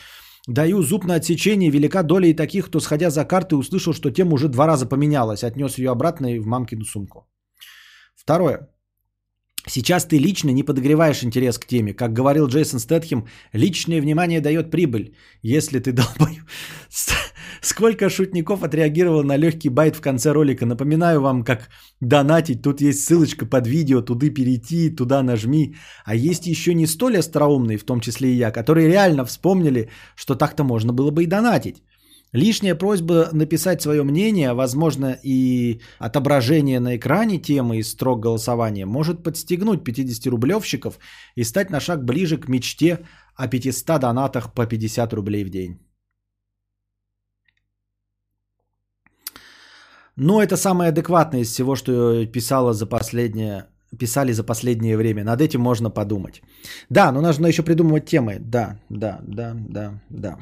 Даю 0.47 0.83
зуб 0.83 1.05
на 1.05 1.15
отсечение, 1.15 1.71
велика 1.71 2.03
доля 2.03 2.29
и 2.29 2.37
таких, 2.37 2.67
кто, 2.67 2.81
сходя 2.81 3.11
за 3.11 3.25
карты, 3.25 3.57
услышал, 3.57 3.93
что 3.93 4.13
тема 4.13 4.35
уже 4.35 4.49
два 4.49 4.67
раза 4.67 4.87
поменялась, 4.87 5.43
отнес 5.43 5.79
ее 5.79 5.91
обратно 5.91 6.35
и 6.35 6.39
в 6.39 6.47
мамкину 6.47 6.85
сумку. 6.85 7.27
Второе. 8.15 8.69
Сейчас 9.69 10.05
ты 10.05 10.19
лично 10.19 10.51
не 10.51 10.63
подогреваешь 10.63 11.25
интерес 11.25 11.59
к 11.59 11.67
теме. 11.67 11.93
Как 11.93 12.13
говорил 12.13 12.47
Джейсон 12.47 12.79
Стэтхем, 12.79 13.27
личное 13.53 14.01
внимание 14.01 14.41
дает 14.41 14.71
прибыль, 14.71 15.17
если 15.43 15.81
ты 15.81 15.93
долбой. 15.93 16.41
Сколько 17.61 18.09
шутников 18.09 18.63
отреагировало 18.63 19.25
на 19.25 19.37
легкий 19.37 19.71
байт 19.71 19.97
в 19.97 20.01
конце 20.01 20.33
ролика. 20.33 20.67
Напоминаю 20.67 21.21
вам, 21.21 21.43
как 21.45 21.69
донатить. 22.01 22.63
Тут 22.63 22.81
есть 22.81 23.05
ссылочка 23.05 23.45
под 23.45 23.67
видео, 23.67 24.03
туда 24.03 24.31
перейти, 24.31 24.91
туда 24.91 25.23
нажми. 25.23 25.75
А 26.05 26.15
есть 26.15 26.47
еще 26.47 26.75
не 26.75 26.87
столь 26.87 27.19
остроумные, 27.19 27.79
в 27.79 27.85
том 27.85 28.01
числе 28.01 28.29
и 28.29 28.37
я, 28.37 28.53
которые 28.53 28.89
реально 28.89 29.25
вспомнили, 29.25 29.89
что 30.15 30.37
так-то 30.37 30.63
можно 30.65 30.93
было 30.93 31.11
бы 31.11 31.25
и 31.25 31.27
донатить. 31.27 31.83
Лишняя 32.37 32.75
просьба 32.75 33.31
написать 33.33 33.81
свое 33.81 34.03
мнение, 34.03 34.53
возможно, 34.53 35.19
и 35.23 35.81
отображение 35.99 36.81
на 36.81 36.97
экране 36.97 37.39
темы 37.39 37.79
из 37.79 37.91
строк 37.91 38.21
голосования 38.21 38.85
может 38.87 39.23
подстегнуть 39.23 39.83
50-рублевщиков 39.83 40.99
и 41.35 41.45
стать 41.45 41.71
на 41.71 41.81
шаг 41.81 42.05
ближе 42.05 42.37
к 42.37 42.49
мечте 42.49 42.99
о 43.37 43.49
500 43.49 44.01
донатах 44.01 44.53
по 44.53 44.67
50 44.67 45.13
рублей 45.15 45.45
в 45.45 45.51
день. 45.51 45.79
Но 50.17 50.43
это 50.43 50.57
самое 50.57 50.89
адекватное 50.89 51.41
из 51.41 51.51
всего, 51.51 51.75
что 51.75 52.27
писала 52.27 52.75
за 52.75 52.87
последнее, 52.87 53.65
писали 53.99 54.33
за 54.33 54.45
последнее 54.45 54.99
время. 54.99 55.25
Над 55.25 55.41
этим 55.41 55.63
можно 55.63 55.89
подумать. 55.89 56.43
Да, 56.91 57.13
но 57.13 57.23
нужно 57.23 57.47
еще 57.47 57.63
придумывать 57.63 58.05
темы. 58.05 58.39
Да, 58.41 58.79
да, 58.91 59.21
да, 59.27 59.55
да, 59.69 60.01
да. 60.11 60.39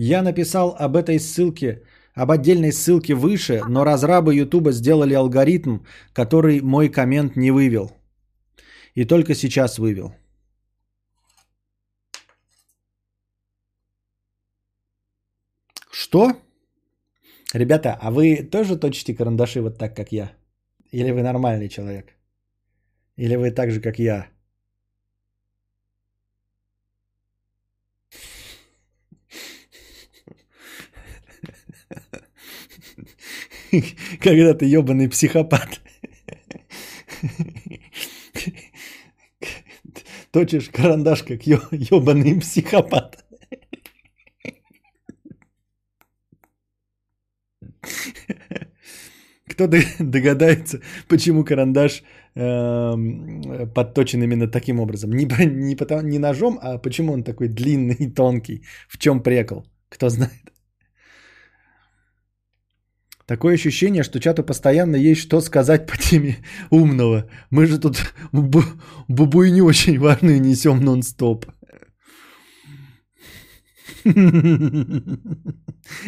Я 0.00 0.22
написал 0.22 0.76
об 0.78 0.94
этой 0.94 1.18
ссылке, 1.18 1.82
об 2.14 2.30
отдельной 2.30 2.70
ссылке 2.72 3.14
выше, 3.14 3.62
но 3.68 3.84
разрабы 3.84 4.32
Ютуба 4.32 4.70
сделали 4.70 5.14
алгоритм, 5.14 5.78
который 6.12 6.60
мой 6.60 6.88
коммент 6.88 7.34
не 7.36 7.50
вывел. 7.50 7.90
И 8.94 9.04
только 9.04 9.34
сейчас 9.34 9.78
вывел. 9.78 10.14
Что? 15.90 16.32
Ребята, 17.52 17.98
а 18.00 18.12
вы 18.12 18.48
тоже 18.52 18.78
точите 18.78 19.16
карандаши 19.16 19.60
вот 19.60 19.78
так, 19.78 19.96
как 19.96 20.12
я? 20.12 20.30
Или 20.92 21.10
вы 21.10 21.22
нормальный 21.22 21.68
человек? 21.68 22.14
Или 23.16 23.34
вы 23.34 23.50
так 23.50 23.72
же, 23.72 23.80
как 23.80 23.98
я? 23.98 24.28
Когда 34.20 34.54
ты 34.54 34.66
ебаный 34.66 35.08
психопат. 35.08 35.80
Точишь 40.30 40.68
карандаш, 40.70 41.22
как 41.22 41.46
ебаный 41.46 42.40
психопат. 42.40 43.24
Кто 49.48 49.66
догадается, 49.98 50.80
почему 51.08 51.44
карандаш 51.44 52.02
э, 52.34 53.66
подточен 53.74 54.22
именно 54.22 54.46
таким 54.46 54.80
образом? 54.80 55.10
Не, 55.10 55.26
не, 55.46 55.76
потому, 55.76 56.02
не 56.02 56.18
ножом, 56.18 56.58
а 56.62 56.78
почему 56.78 57.12
он 57.12 57.24
такой 57.24 57.48
длинный 57.48 57.96
и 57.98 58.14
тонкий? 58.14 58.62
В 58.88 58.98
чем 58.98 59.22
прекол? 59.22 59.64
Кто 59.88 60.10
знает? 60.10 60.52
Такое 63.28 63.54
ощущение, 63.56 64.02
что 64.04 64.20
чату 64.20 64.42
постоянно 64.42 64.96
есть 64.96 65.20
что 65.20 65.42
сказать 65.42 65.86
по 65.86 65.98
теме 65.98 66.38
умного. 66.70 67.28
Мы 67.50 67.66
же 67.66 67.78
тут 67.78 68.14
бубуйню 68.32 69.66
очень 69.66 69.98
важную 69.98 70.40
несем 70.40 70.82
нон-стоп. 70.82 71.44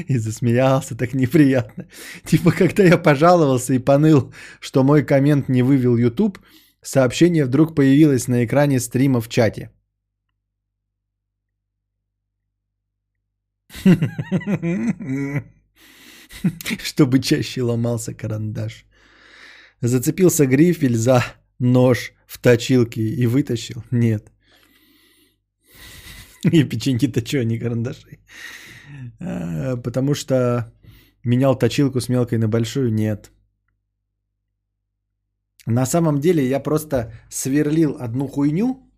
И 0.06 0.16
засмеялся 0.16 0.96
так 0.96 1.12
неприятно. 1.12 1.88
Типа, 2.24 2.52
когда 2.52 2.84
я 2.84 2.96
пожаловался 2.96 3.74
и 3.74 3.78
поныл, 3.78 4.32
что 4.58 4.82
мой 4.82 5.04
коммент 5.04 5.50
не 5.50 5.62
вывел 5.62 5.98
YouTube, 5.98 6.38
сообщение 6.80 7.44
вдруг 7.44 7.74
появилось 7.74 8.28
на 8.28 8.46
экране 8.46 8.80
стрима 8.80 9.20
в 9.20 9.28
чате. 9.28 9.70
Чтобы 16.84 17.18
чаще 17.18 17.62
ломался 17.62 18.14
карандаш. 18.14 18.84
Зацепился 19.80 20.46
грифель 20.46 20.96
за 20.96 21.24
нож 21.58 22.12
в 22.26 22.38
точилке 22.38 23.00
и 23.00 23.26
вытащил? 23.26 23.82
Нет. 23.90 24.30
И 26.52 26.64
печеньки-то 26.64 27.26
что, 27.26 27.44
не 27.44 27.58
карандаши? 27.58 28.18
А, 29.20 29.76
потому 29.76 30.14
что 30.14 30.72
менял 31.24 31.58
точилку 31.58 32.00
с 32.00 32.08
мелкой 32.08 32.38
на 32.38 32.48
большую? 32.48 32.92
Нет. 32.92 33.30
На 35.66 35.86
самом 35.86 36.20
деле 36.20 36.48
я 36.48 36.60
просто 36.60 37.12
сверлил 37.28 37.96
одну 38.00 38.28
хуйню, 38.28 38.89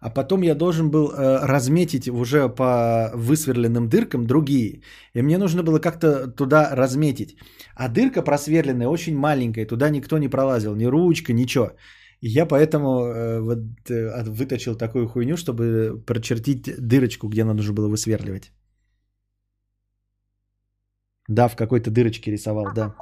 а 0.00 0.10
потом 0.10 0.42
я 0.42 0.54
должен 0.54 0.90
был 0.90 1.10
э, 1.10 1.46
разметить 1.46 2.08
уже 2.08 2.48
по 2.48 3.10
высверленным 3.14 3.88
дыркам 3.88 4.26
другие. 4.26 4.82
И 5.14 5.22
мне 5.22 5.38
нужно 5.38 5.62
было 5.62 5.78
как-то 5.78 6.26
туда 6.28 6.74
разметить. 6.74 7.36
А 7.76 7.88
дырка 7.88 8.22
просверленная 8.22 8.88
очень 8.88 9.16
маленькая, 9.16 9.66
туда 9.66 9.90
никто 9.90 10.18
не 10.18 10.28
пролазил, 10.28 10.74
ни 10.74 10.86
ручка, 10.86 11.32
ничего. 11.32 11.72
И 12.22 12.28
я 12.28 12.46
поэтому 12.46 12.88
э, 12.88 13.40
вот, 13.40 13.58
э, 13.90 14.24
выточил 14.24 14.74
такую 14.74 15.06
хуйню, 15.06 15.36
чтобы 15.36 16.02
прочертить 16.06 16.62
дырочку, 16.78 17.28
где 17.28 17.44
нам 17.44 17.56
нужно 17.56 17.74
было 17.74 17.88
высверливать. 17.88 18.52
Да, 21.28 21.48
в 21.48 21.56
какой-то 21.56 21.90
дырочке 21.90 22.32
рисовал, 22.32 22.72
да. 22.74 22.94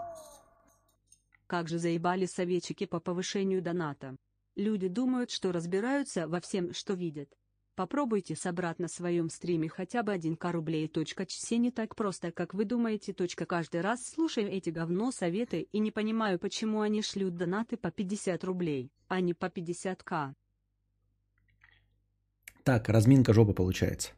Как 1.47 1.69
же 1.69 1.79
заебали 1.79 2.27
советчики 2.27 2.87
по 2.87 3.01
повышению 3.01 3.63
доната. 3.63 4.17
Люди 4.59 4.89
думают, 4.89 5.31
что 5.31 5.53
разбираются 5.53 6.27
во 6.27 6.41
всем, 6.41 6.75
что 6.75 6.95
видят. 6.95 7.29
Попробуйте 7.77 8.35
собрать 8.35 8.81
на 8.81 8.89
своем 8.89 9.31
стриме 9.31 9.69
хотя 9.69 10.03
бы 10.03 10.13
один 10.13 10.37
рублей. 10.41 10.93
Все 11.29 11.59
не 11.59 11.71
так 11.71 11.95
просто, 11.95 12.33
как 12.33 12.55
вы 12.55 12.65
думаете. 12.65 13.15
Каждый 13.15 13.83
раз 13.83 14.05
слушаю 14.05 14.51
эти 14.51 14.71
говно 14.71 15.13
советы 15.13 15.69
и 15.71 15.79
не 15.79 15.93
понимаю, 15.93 16.41
почему 16.41 16.81
они 16.81 17.03
шлют 17.03 17.37
донаты 17.37 17.77
по 17.77 17.93
50 17.93 18.43
рублей, 18.43 18.91
а 19.07 19.21
не 19.21 19.33
по 19.33 19.47
50к. 19.47 20.35
Так, 22.65 22.89
разминка 22.89 23.33
жопы 23.33 23.53
получается. 23.53 24.11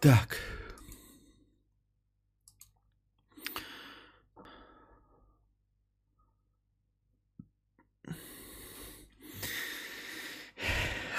Так. 0.00 0.38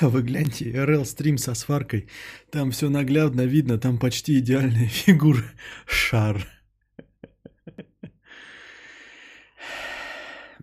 Вы 0.01 0.23
гляньте, 0.23 0.83
РЛ 0.83 1.05
стрим 1.05 1.37
со 1.37 1.53
сваркой. 1.53 2.09
Там 2.49 2.71
все 2.71 2.89
наглядно 2.89 3.41
видно, 3.41 3.77
там 3.77 3.99
почти 3.99 4.39
идеальная 4.39 4.87
фигура. 4.89 5.43
Шар. 5.85 6.47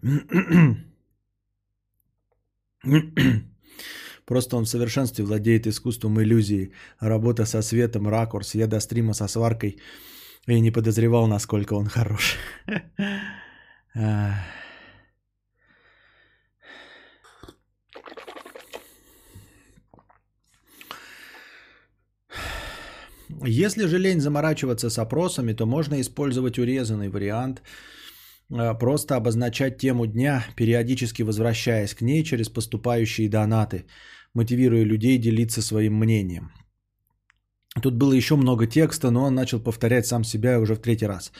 Просто 4.28 4.56
он 4.56 4.64
в 4.64 4.68
совершенстве 4.68 5.24
владеет 5.24 5.66
искусством 5.66 6.20
иллюзии. 6.20 6.70
Работа 7.00 7.46
со 7.46 7.62
светом, 7.62 8.08
ракурс. 8.08 8.54
Я 8.54 8.66
до 8.66 8.80
стрима 8.80 9.14
со 9.14 9.28
сваркой 9.28 9.78
и 10.46 10.60
не 10.60 10.70
подозревал, 10.70 11.26
насколько 11.26 11.74
он 11.74 11.86
хорош. 11.86 12.36
Если 23.46 23.86
же 23.86 23.98
лень 23.98 24.20
заморачиваться 24.20 24.90
с 24.90 24.98
опросами, 24.98 25.54
то 25.54 25.64
можно 25.64 25.98
использовать 26.00 26.58
урезанный 26.58 27.08
вариант– 27.08 27.62
Э, 28.50 28.74
просто 28.78 29.16
обозначать 29.16 29.78
тему 29.78 30.06
дня, 30.06 30.44
периодически 30.56 31.22
возвращаясь 31.22 31.94
к 31.94 32.02
ней 32.02 32.24
через 32.24 32.48
поступающие 32.48 33.28
донаты, 33.28 33.86
мотивируя 34.34 34.84
людей 34.84 35.18
делиться 35.18 35.62
своим 35.62 35.94
мнением. 35.94 36.52
Тут 37.82 37.94
было 37.94 38.12
еще 38.12 38.36
много 38.36 38.66
текста, 38.66 39.10
но 39.10 39.24
он 39.24 39.34
начал 39.34 39.60
повторять 39.60 40.06
сам 40.06 40.24
себя 40.24 40.58
уже 40.60 40.74
в 40.74 40.80
третий 40.80 41.06
раз. 41.06 41.32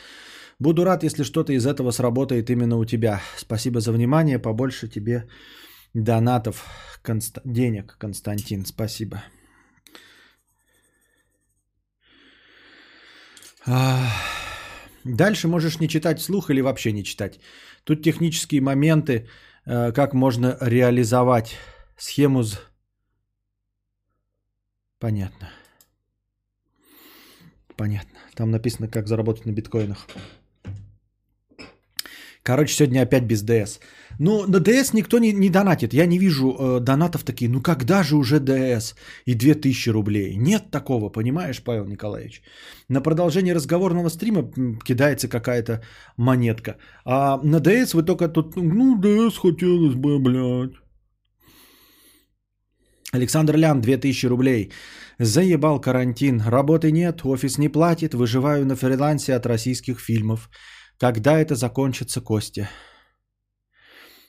Буду 0.59 0.83
рад, 0.83 1.03
если 1.03 1.23
что-то 1.23 1.53
из 1.53 1.65
этого 1.65 1.91
сработает 1.91 2.49
именно 2.49 2.77
у 2.77 2.85
тебя. 2.85 3.21
Спасибо 3.37 3.79
за 3.79 3.91
внимание, 3.91 4.39
побольше 4.39 4.87
тебе 4.87 5.27
донатов, 5.93 6.65
конст... 7.03 7.39
денег, 7.45 7.97
Константин, 7.97 8.65
спасибо. 8.65 9.23
Ах. 13.65 14.11
Дальше 15.03 15.47
можешь 15.47 15.79
не 15.79 15.87
читать 15.87 16.19
вслух 16.19 16.49
или 16.49 16.61
вообще 16.61 16.91
не 16.91 17.03
читать. 17.03 17.39
Тут 17.83 18.03
технические 18.03 18.61
моменты, 18.61 19.27
э, 19.65 19.91
как 19.91 20.13
можно 20.13 20.57
реализовать 20.61 21.57
схему. 21.97 22.43
Понятно. 24.99 25.49
Понятно. 27.75 28.19
Там 28.35 28.51
написано, 28.51 28.89
как 28.89 29.07
заработать 29.07 29.45
на 29.45 29.51
биткоинах. 29.51 30.07
Короче, 32.43 32.73
сегодня 32.73 33.03
опять 33.03 33.23
без 33.23 33.41
ДС. 33.41 33.79
Ну, 34.17 34.45
на 34.47 34.59
ДС 34.59 34.93
никто 34.93 35.19
не, 35.19 35.31
не 35.33 35.49
донатит. 35.49 35.93
Я 35.93 36.05
не 36.05 36.17
вижу 36.17 36.55
э, 36.57 36.79
донатов 36.79 37.23
такие. 37.23 37.49
Ну, 37.49 37.61
когда 37.61 38.03
же 38.03 38.15
уже 38.15 38.39
ДС 38.39 38.95
и 39.25 39.35
2000 39.35 39.89
рублей? 39.91 40.35
Нет 40.35 40.71
такого, 40.71 41.09
понимаешь, 41.09 41.61
Павел 41.63 41.85
Николаевич? 41.85 42.41
На 42.89 43.01
продолжение 43.01 43.53
разговорного 43.53 44.09
стрима 44.09 44.51
кидается 44.83 45.27
какая-то 45.27 45.81
монетка. 46.17 46.77
А 47.05 47.39
на 47.43 47.59
ДС 47.59 47.93
вы 47.93 48.03
только 48.03 48.27
тут, 48.27 48.55
ну, 48.55 48.99
ДС 48.99 49.37
хотелось 49.37 49.95
бы, 49.95 50.19
блядь. 50.19 50.75
Александр 53.11 53.55
Лян, 53.55 53.81
2000 53.81 54.27
рублей. 54.27 54.71
Заебал 55.19 55.81
карантин. 55.81 56.41
Работы 56.41 56.91
нет, 56.91 57.25
офис 57.25 57.57
не 57.57 57.69
платит, 57.69 58.13
выживаю 58.13 58.65
на 58.65 58.75
фрилансе 58.75 59.35
от 59.35 59.45
российских 59.45 59.99
фильмов. 59.99 60.49
Когда 60.99 61.39
это 61.39 61.55
закончится, 61.55 62.21
Костя? 62.21 62.69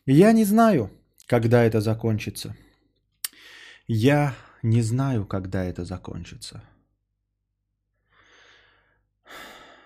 Я 0.07 0.33
не 0.33 0.45
знаю, 0.45 0.91
когда 1.27 1.63
это 1.63 1.81
закончится. 1.81 2.57
Я 3.87 4.35
не 4.63 4.83
знаю, 4.83 5.27
когда 5.27 5.65
это 5.65 5.85
закончится. 5.85 6.63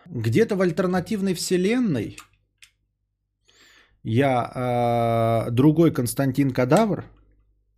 Где-то 0.06 0.56
в 0.56 0.60
альтернативной 0.60 1.34
вселенной 1.34 2.18
я 4.02 5.46
э, 5.46 5.50
другой 5.50 5.90
Константин 5.90 6.50
Кадавр 6.50 7.04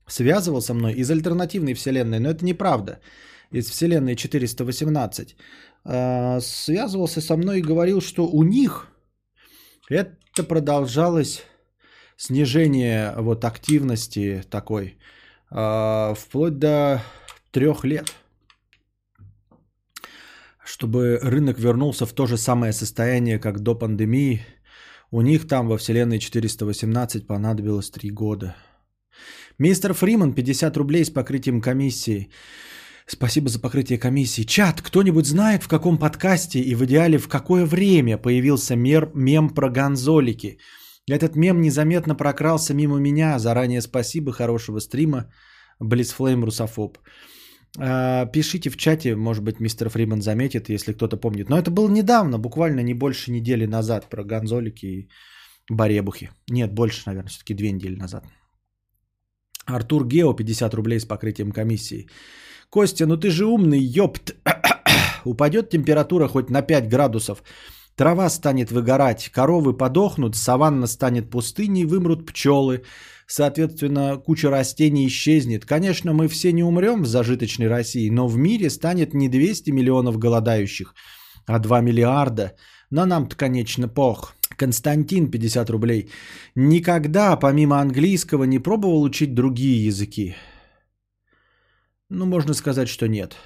связывал 0.06 0.60
со 0.60 0.74
мной 0.74 0.94
из 0.94 1.10
альтернативной 1.10 1.74
вселенной, 1.74 2.18
но 2.18 2.30
это 2.30 2.44
неправда. 2.44 3.00
Из 3.50 3.70
вселенной 3.70 4.16
418 4.16 5.36
э, 5.84 6.40
связывался 6.40 7.20
со 7.20 7.36
мной 7.36 7.58
и 7.58 7.62
говорил, 7.62 8.00
что 8.00 8.26
у 8.26 8.42
них 8.42 8.88
это 9.88 10.42
продолжалось 10.42 11.44
снижение 12.16 13.14
вот 13.16 13.44
активности 13.44 14.42
такой 14.50 14.98
э, 15.50 16.14
вплоть 16.16 16.58
до 16.58 17.02
трех 17.52 17.84
лет, 17.84 18.12
чтобы 20.64 21.18
рынок 21.22 21.58
вернулся 21.58 22.06
в 22.06 22.12
то 22.12 22.26
же 22.26 22.36
самое 22.36 22.72
состояние, 22.72 23.38
как 23.38 23.60
до 23.60 23.74
пандемии. 23.74 24.44
У 25.12 25.20
них 25.22 25.46
там 25.46 25.68
во 25.68 25.78
вселенной 25.78 26.18
418 26.18 27.26
понадобилось 27.26 27.90
три 27.90 28.10
года. 28.10 28.56
Мистер 29.58 29.92
Фриман, 29.94 30.34
50 30.34 30.76
рублей 30.76 31.04
с 31.04 31.10
покрытием 31.10 31.60
комиссии. 31.60 32.28
Спасибо 33.06 33.48
за 33.48 33.60
покрытие 33.60 33.98
комиссии. 33.98 34.42
Чат, 34.42 34.82
кто-нибудь 34.82 35.26
знает, 35.26 35.62
в 35.62 35.68
каком 35.68 35.96
подкасте 35.98 36.60
и 36.60 36.74
в 36.74 36.84
идеале 36.84 37.18
в 37.18 37.28
какое 37.28 37.64
время 37.64 38.18
появился 38.18 38.76
мер, 38.76 39.10
мем 39.14 39.50
про 39.50 39.70
гонзолики? 39.70 40.58
Этот 41.08 41.36
мем 41.36 41.60
незаметно 41.60 42.16
прокрался 42.16 42.74
мимо 42.74 42.98
меня. 42.98 43.38
Заранее 43.38 43.80
спасибо, 43.80 44.32
хорошего 44.32 44.80
стрима. 44.80 45.30
Близфлейм 45.78 46.44
Русофоб. 46.44 46.98
А, 47.78 48.26
Пишите 48.26 48.70
в 48.70 48.76
чате, 48.76 49.14
может 49.14 49.44
быть, 49.44 49.60
мистер 49.60 49.88
Фриман 49.88 50.20
заметит, 50.20 50.68
если 50.68 50.92
кто-то 50.92 51.16
помнит. 51.16 51.48
Но 51.48 51.58
это 51.58 51.70
было 51.70 51.88
недавно, 51.88 52.38
буквально 52.38 52.80
не 52.80 52.94
больше 52.94 53.30
недели 53.30 53.66
назад, 53.66 54.10
про 54.10 54.24
гонзолики 54.24 54.86
и 54.86 55.08
баребухи. 55.70 56.30
Нет, 56.50 56.72
больше, 56.72 57.02
наверное, 57.06 57.28
все-таки 57.28 57.54
две 57.54 57.70
недели 57.70 57.96
назад. 57.96 58.24
Артур 59.66 60.06
Гео, 60.06 60.32
50 60.32 60.74
рублей 60.74 61.00
с 61.00 61.04
покрытием 61.04 61.52
комиссии. 61.52 62.08
Костя, 62.70 63.06
ну 63.06 63.16
ты 63.16 63.30
же 63.30 63.46
умный, 63.46 63.80
ёпт. 63.80 64.34
Упадет 65.24 65.70
температура 65.70 66.28
хоть 66.28 66.50
на 66.50 66.62
5 66.62 66.88
градусов. 66.88 67.42
Трава 67.96 68.28
станет 68.30 68.70
выгорать, 68.70 69.30
коровы 69.32 69.76
подохнут, 69.76 70.36
саванна 70.36 70.86
станет 70.86 71.30
пустыней, 71.30 71.84
вымрут 71.84 72.26
пчелы. 72.26 72.82
Соответственно, 73.26 74.18
куча 74.18 74.50
растений 74.50 75.06
исчезнет. 75.06 75.64
Конечно, 75.64 76.12
мы 76.12 76.28
все 76.28 76.52
не 76.52 76.62
умрем 76.62 77.02
в 77.02 77.06
зажиточной 77.06 77.68
России, 77.68 78.10
но 78.10 78.28
в 78.28 78.36
мире 78.36 78.70
станет 78.70 79.14
не 79.14 79.28
200 79.28 79.70
миллионов 79.70 80.18
голодающих, 80.18 80.94
а 81.46 81.58
2 81.58 81.80
миллиарда. 81.80 82.52
Но 82.90 83.06
нам-то, 83.06 83.34
конечно, 83.34 83.88
пох. 83.88 84.35
Константин, 84.56 85.30
50 85.30 85.70
рублей. 85.70 86.08
Никогда, 86.54 87.36
помимо 87.36 87.80
английского, 87.80 88.44
не 88.44 88.58
пробовал 88.58 89.02
учить 89.02 89.34
другие 89.34 89.86
языки? 89.86 90.34
Ну, 92.10 92.26
можно 92.26 92.54
сказать, 92.54 92.88
что 92.88 93.08
нет. 93.08 93.36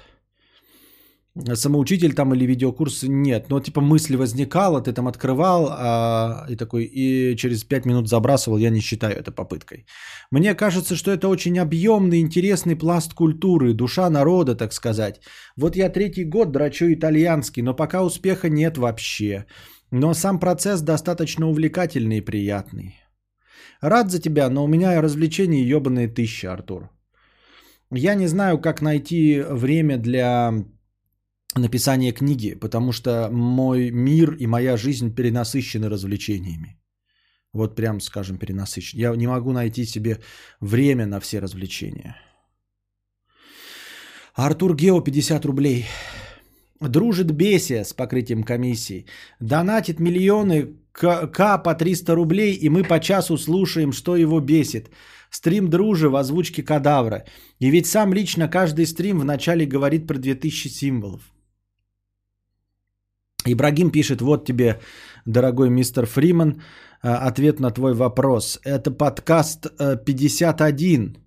Самоучитель 1.53 2.13
там 2.13 2.33
или 2.33 2.45
видеокурс 2.45 3.03
нет. 3.03 3.49
Но 3.49 3.61
типа 3.61 3.81
мысли 3.81 4.17
возникала, 4.17 4.81
ты 4.81 4.91
там 4.91 5.07
открывал 5.07 5.69
а, 5.71 6.45
и 6.49 6.57
такой, 6.57 6.83
и 6.83 7.35
через 7.37 7.63
5 7.63 7.85
минут 7.85 8.09
забрасывал, 8.09 8.57
я 8.57 8.69
не 8.69 8.81
считаю 8.81 9.15
это 9.15 9.31
попыткой. 9.31 9.85
Мне 10.31 10.53
кажется, 10.55 10.95
что 10.95 11.11
это 11.11 11.29
очень 11.29 11.57
объемный, 11.57 12.19
интересный 12.19 12.75
пласт 12.75 13.13
культуры, 13.13 13.73
душа 13.73 14.09
народа, 14.09 14.55
так 14.55 14.73
сказать. 14.73 15.21
Вот 15.55 15.77
я 15.77 15.89
третий 15.89 16.25
год 16.25 16.51
драчу 16.51 16.85
итальянский, 16.91 17.63
но 17.63 17.73
пока 17.73 18.03
успеха 18.03 18.49
нет 18.49 18.77
вообще. 18.77 19.45
Но 19.91 20.13
сам 20.13 20.39
процесс 20.39 20.81
достаточно 20.81 21.47
увлекательный 21.47 22.17
и 22.17 22.25
приятный. 22.25 22.95
Рад 23.81 24.11
за 24.11 24.21
тебя, 24.21 24.49
но 24.49 24.63
у 24.63 24.67
меня 24.67 25.01
развлечений 25.01 25.63
ебаные 25.63 26.07
тысячи, 26.07 26.45
Артур. 26.45 26.89
Я 27.91 28.15
не 28.15 28.27
знаю, 28.27 28.59
как 28.61 28.81
найти 28.81 29.41
время 29.41 29.97
для 29.97 30.53
написания 31.55 32.13
книги, 32.13 32.53
потому 32.53 32.93
что 32.93 33.29
мой 33.31 33.91
мир 33.91 34.35
и 34.39 34.47
моя 34.47 34.77
жизнь 34.77 35.13
перенасыщены 35.13 35.89
развлечениями. 35.89 36.77
Вот 37.53 37.75
прям, 37.75 37.99
скажем, 37.99 38.37
перенасыщен. 38.37 38.99
Я 38.99 39.15
не 39.15 39.27
могу 39.27 39.51
найти 39.51 39.85
себе 39.85 40.19
время 40.61 41.05
на 41.05 41.19
все 41.19 41.39
развлечения. 41.39 42.15
Артур 44.33 44.75
Гео 44.75 45.01
50 45.01 45.45
рублей. 45.45 45.85
Дружит 46.81 47.31
Бесия 47.31 47.83
с 47.83 47.93
покрытием 47.93 48.43
комиссии. 48.43 49.05
Донатит 49.39 49.99
миллионы 49.99 50.75
к, 50.91 51.27
к 51.27 51.57
по 51.63 51.75
300 51.75 52.15
рублей, 52.15 52.53
и 52.53 52.69
мы 52.69 52.83
по 52.83 52.99
часу 52.99 53.37
слушаем, 53.37 53.91
что 53.91 54.15
его 54.15 54.39
бесит. 54.39 54.89
Стрим 55.29 55.69
дружи 55.69 56.09
в 56.09 56.15
озвучке 56.15 56.63
кадавра. 56.63 57.25
И 57.59 57.69
ведь 57.69 57.85
сам 57.85 58.13
лично 58.13 58.47
каждый 58.47 58.85
стрим 58.85 59.19
вначале 59.19 59.65
говорит 59.65 60.07
про 60.07 60.17
2000 60.17 60.67
символов. 60.69 61.21
Ибрагим 63.45 63.91
пишет, 63.91 64.21
вот 64.21 64.45
тебе, 64.45 64.79
дорогой 65.25 65.69
мистер 65.69 66.05
Фриман, 66.05 66.61
ответ 67.01 67.59
на 67.59 67.71
твой 67.71 67.93
вопрос. 67.93 68.59
Это 68.63 68.91
подкаст 68.91 69.67
51. 70.05 71.17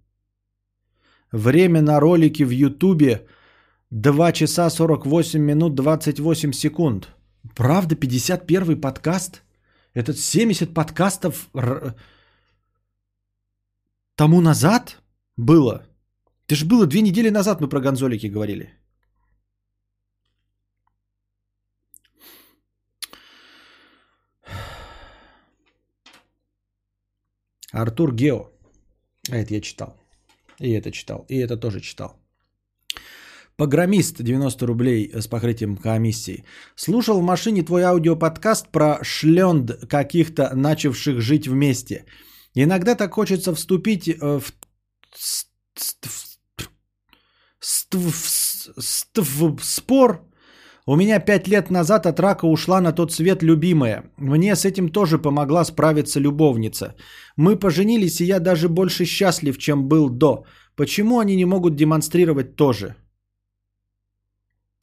Время 1.32 1.82
на 1.82 2.00
ролике 2.00 2.44
в 2.44 2.50
Ютубе 2.50 3.26
2 3.90 4.32
часа 4.32 4.70
48 4.70 5.40
минут 5.40 5.74
28 5.74 6.52
секунд. 6.52 7.08
Правда, 7.54 7.94
51 7.96 8.80
подкаст? 8.80 9.42
Это 9.94 10.12
70 10.12 10.74
подкастов 10.74 11.48
тому 14.16 14.40
назад 14.40 15.02
было? 15.36 15.86
Это 16.46 16.56
же 16.56 16.66
было 16.66 16.86
две 16.86 17.00
недели 17.02 17.30
назад 17.30 17.60
мы 17.60 17.68
про 17.68 17.80
гонзолики 17.80 18.26
говорили. 18.26 18.70
Артур 27.72 28.14
Гео. 28.14 28.50
А 29.30 29.36
это 29.36 29.54
я 29.54 29.60
читал. 29.60 29.96
И 30.60 30.70
это 30.70 30.92
читал. 30.92 31.24
И 31.28 31.36
это 31.36 31.56
тоже 31.56 31.80
читал. 31.80 32.23
Погромист 33.56 34.20
90 34.20 34.66
рублей 34.66 35.10
с 35.14 35.28
покрытием 35.28 35.76
комиссии. 35.76 36.44
Слушал 36.74 37.20
в 37.20 37.24
машине 37.24 37.62
твой 37.62 37.82
аудиоподкаст 37.82 38.68
про 38.72 38.98
шленд 39.02 39.70
каких-то 39.88 40.50
начавших 40.56 41.20
жить 41.20 41.46
вместе. 41.46 42.04
Иногда 42.56 42.96
так 42.96 43.14
хочется 43.14 43.54
вступить 43.54 44.08
в, 44.20 44.42
в 49.16 49.64
спор. 49.64 50.20
У 50.86 50.96
меня 50.96 51.20
пять 51.20 51.48
лет 51.48 51.70
назад 51.70 52.06
от 52.06 52.20
рака 52.20 52.46
ушла 52.46 52.80
на 52.80 52.92
тот 52.92 53.12
свет 53.12 53.42
любимая. 53.42 54.02
Мне 54.18 54.56
с 54.56 54.64
этим 54.64 54.88
тоже 54.88 55.18
помогла 55.18 55.64
справиться 55.64 56.20
любовница. 56.20 56.96
Мы 57.36 57.56
поженились, 57.56 58.20
и 58.20 58.24
я 58.24 58.40
даже 58.40 58.68
больше 58.68 59.04
счастлив, 59.04 59.58
чем 59.58 59.88
был 59.88 60.10
до. 60.10 60.44
Почему 60.76 61.20
они 61.20 61.36
не 61.36 61.44
могут 61.44 61.76
демонстрировать 61.76 62.56
тоже? 62.56 62.96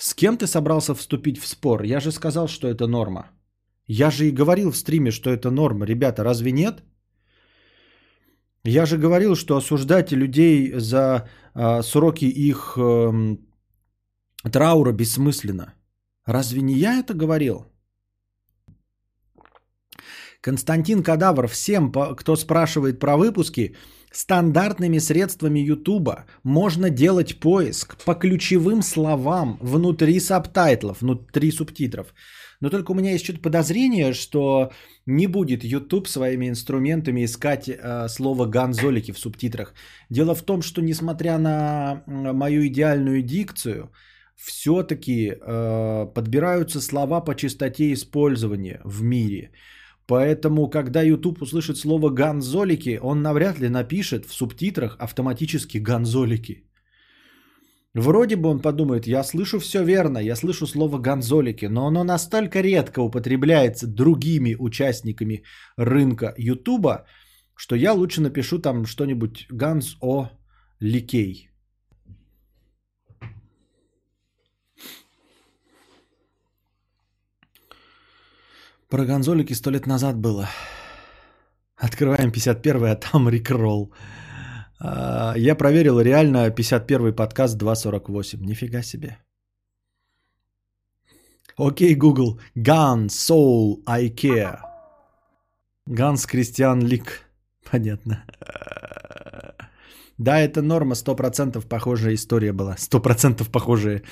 С 0.01 0.15
кем 0.15 0.35
ты 0.37 0.47
собрался 0.47 0.95
вступить 0.95 1.37
в 1.37 1.47
спор? 1.47 1.83
Я 1.83 1.99
же 1.99 2.11
сказал, 2.11 2.47
что 2.47 2.67
это 2.67 2.87
норма. 2.87 3.29
Я 3.85 4.09
же 4.09 4.25
и 4.25 4.31
говорил 4.31 4.71
в 4.71 4.77
стриме, 4.77 5.11
что 5.11 5.29
это 5.29 5.51
норма. 5.51 5.85
Ребята, 5.85 6.23
разве 6.23 6.51
нет? 6.51 6.83
Я 8.63 8.85
же 8.85 8.97
говорил, 8.97 9.35
что 9.35 9.57
осуждать 9.57 10.11
людей 10.11 10.73
за 10.79 11.29
э, 11.53 11.83
сроки 11.83 12.25
их 12.25 12.77
э, 12.77 13.37
траура 14.51 14.91
бессмысленно. 14.91 15.75
Разве 16.25 16.61
не 16.61 16.73
я 16.73 16.99
это 16.99 17.13
говорил? 17.13 17.65
Константин 20.41 21.03
Кадавр, 21.03 21.47
всем, 21.47 21.91
кто 21.91 22.35
спрашивает 22.35 22.99
про 22.99 23.17
выпуски, 23.17 23.75
стандартными 24.11 24.99
средствами 24.99 25.59
YouTube'а 25.59 26.25
можно 26.43 26.89
делать 26.89 27.39
поиск 27.39 27.95
по 28.03 28.13
ключевым 28.13 28.81
словам 28.81 29.57
внутри 29.61 30.19
сабтайтлов, 30.19 31.01
внутри 31.01 31.51
субтитров. 31.51 32.13
Но 32.59 32.69
только 32.69 32.91
у 32.91 32.95
меня 32.95 33.11
есть 33.11 33.23
что-то 33.23 33.39
подозрение, 33.39 34.13
что 34.13 34.71
не 35.07 35.27
будет 35.27 35.63
YouTube 35.63 36.07
своими 36.07 36.47
инструментами 36.49 37.25
искать 37.25 37.67
э, 37.69 38.07
слово 38.07 38.45
«ганзолики» 38.45 39.11
в 39.11 39.19
субтитрах. 39.19 39.73
Дело 40.09 40.35
в 40.35 40.43
том, 40.43 40.61
что 40.61 40.81
несмотря 40.81 41.39
на 41.39 42.03
мою 42.05 42.67
идеальную 42.67 43.23
дикцию, 43.23 43.91
все-таки 44.35 45.31
э, 45.31 46.07
подбираются 46.13 46.81
слова 46.81 47.21
по 47.21 47.35
частоте 47.35 47.93
использования 47.93 48.81
в 48.83 49.01
мире. 49.03 49.51
Поэтому, 50.11 50.69
когда 50.69 51.01
YouTube 51.01 51.41
услышит 51.41 51.77
слово 51.77 52.09
«ганзолики», 52.09 52.99
он 53.01 53.21
навряд 53.21 53.59
ли 53.59 53.69
напишет 53.69 54.25
в 54.25 54.33
субтитрах 54.33 54.97
автоматически 54.99 55.77
«ганзолики». 55.77 56.65
Вроде 57.93 58.35
бы 58.35 58.49
он 58.49 58.59
подумает, 58.59 59.07
я 59.07 59.23
слышу 59.23 59.59
все 59.59 59.85
верно, 59.85 60.17
я 60.17 60.35
слышу 60.35 60.67
слово 60.67 60.99
«ганзолики», 60.99 61.67
но 61.67 61.87
оно 61.87 62.03
настолько 62.03 62.59
редко 62.61 62.99
употребляется 62.99 63.87
другими 63.87 64.57
участниками 64.59 65.43
рынка 65.77 66.33
Ютуба, 66.37 67.05
что 67.55 67.75
я 67.75 67.93
лучше 67.93 68.19
напишу 68.21 68.59
там 68.59 68.85
что-нибудь 68.85 69.47
«ганз 69.49 69.95
Про 78.91 79.05
гонзолики 79.05 79.53
сто 79.53 79.71
лет 79.71 79.87
назад 79.87 80.17
было. 80.17 80.49
Открываем 81.77 82.29
51 82.29 82.85
а 82.85 82.95
там 82.95 83.29
рекролл. 83.29 83.93
А, 84.81 85.33
Я 85.37 85.55
проверил, 85.55 86.01
реально 86.01 86.51
51 86.51 87.13
подкаст 87.15 87.57
2.48. 87.57 88.45
Нифига 88.45 88.83
себе. 88.83 89.17
Окей, 91.55 91.95
Google. 91.95 92.41
Gun, 92.57 93.07
Soul, 93.07 93.81
IKEA. 93.85 94.59
Ганс 95.85 96.25
Кристиан 96.25 96.81
Лик. 96.81 97.25
Понятно. 97.71 98.25
Да, 100.17 100.37
это 100.37 100.61
норма, 100.61 100.95
100% 100.95 101.65
похожая 101.65 102.13
история 102.15 102.51
была. 102.51 102.75
100% 102.75 103.49
похожая. 103.51 104.03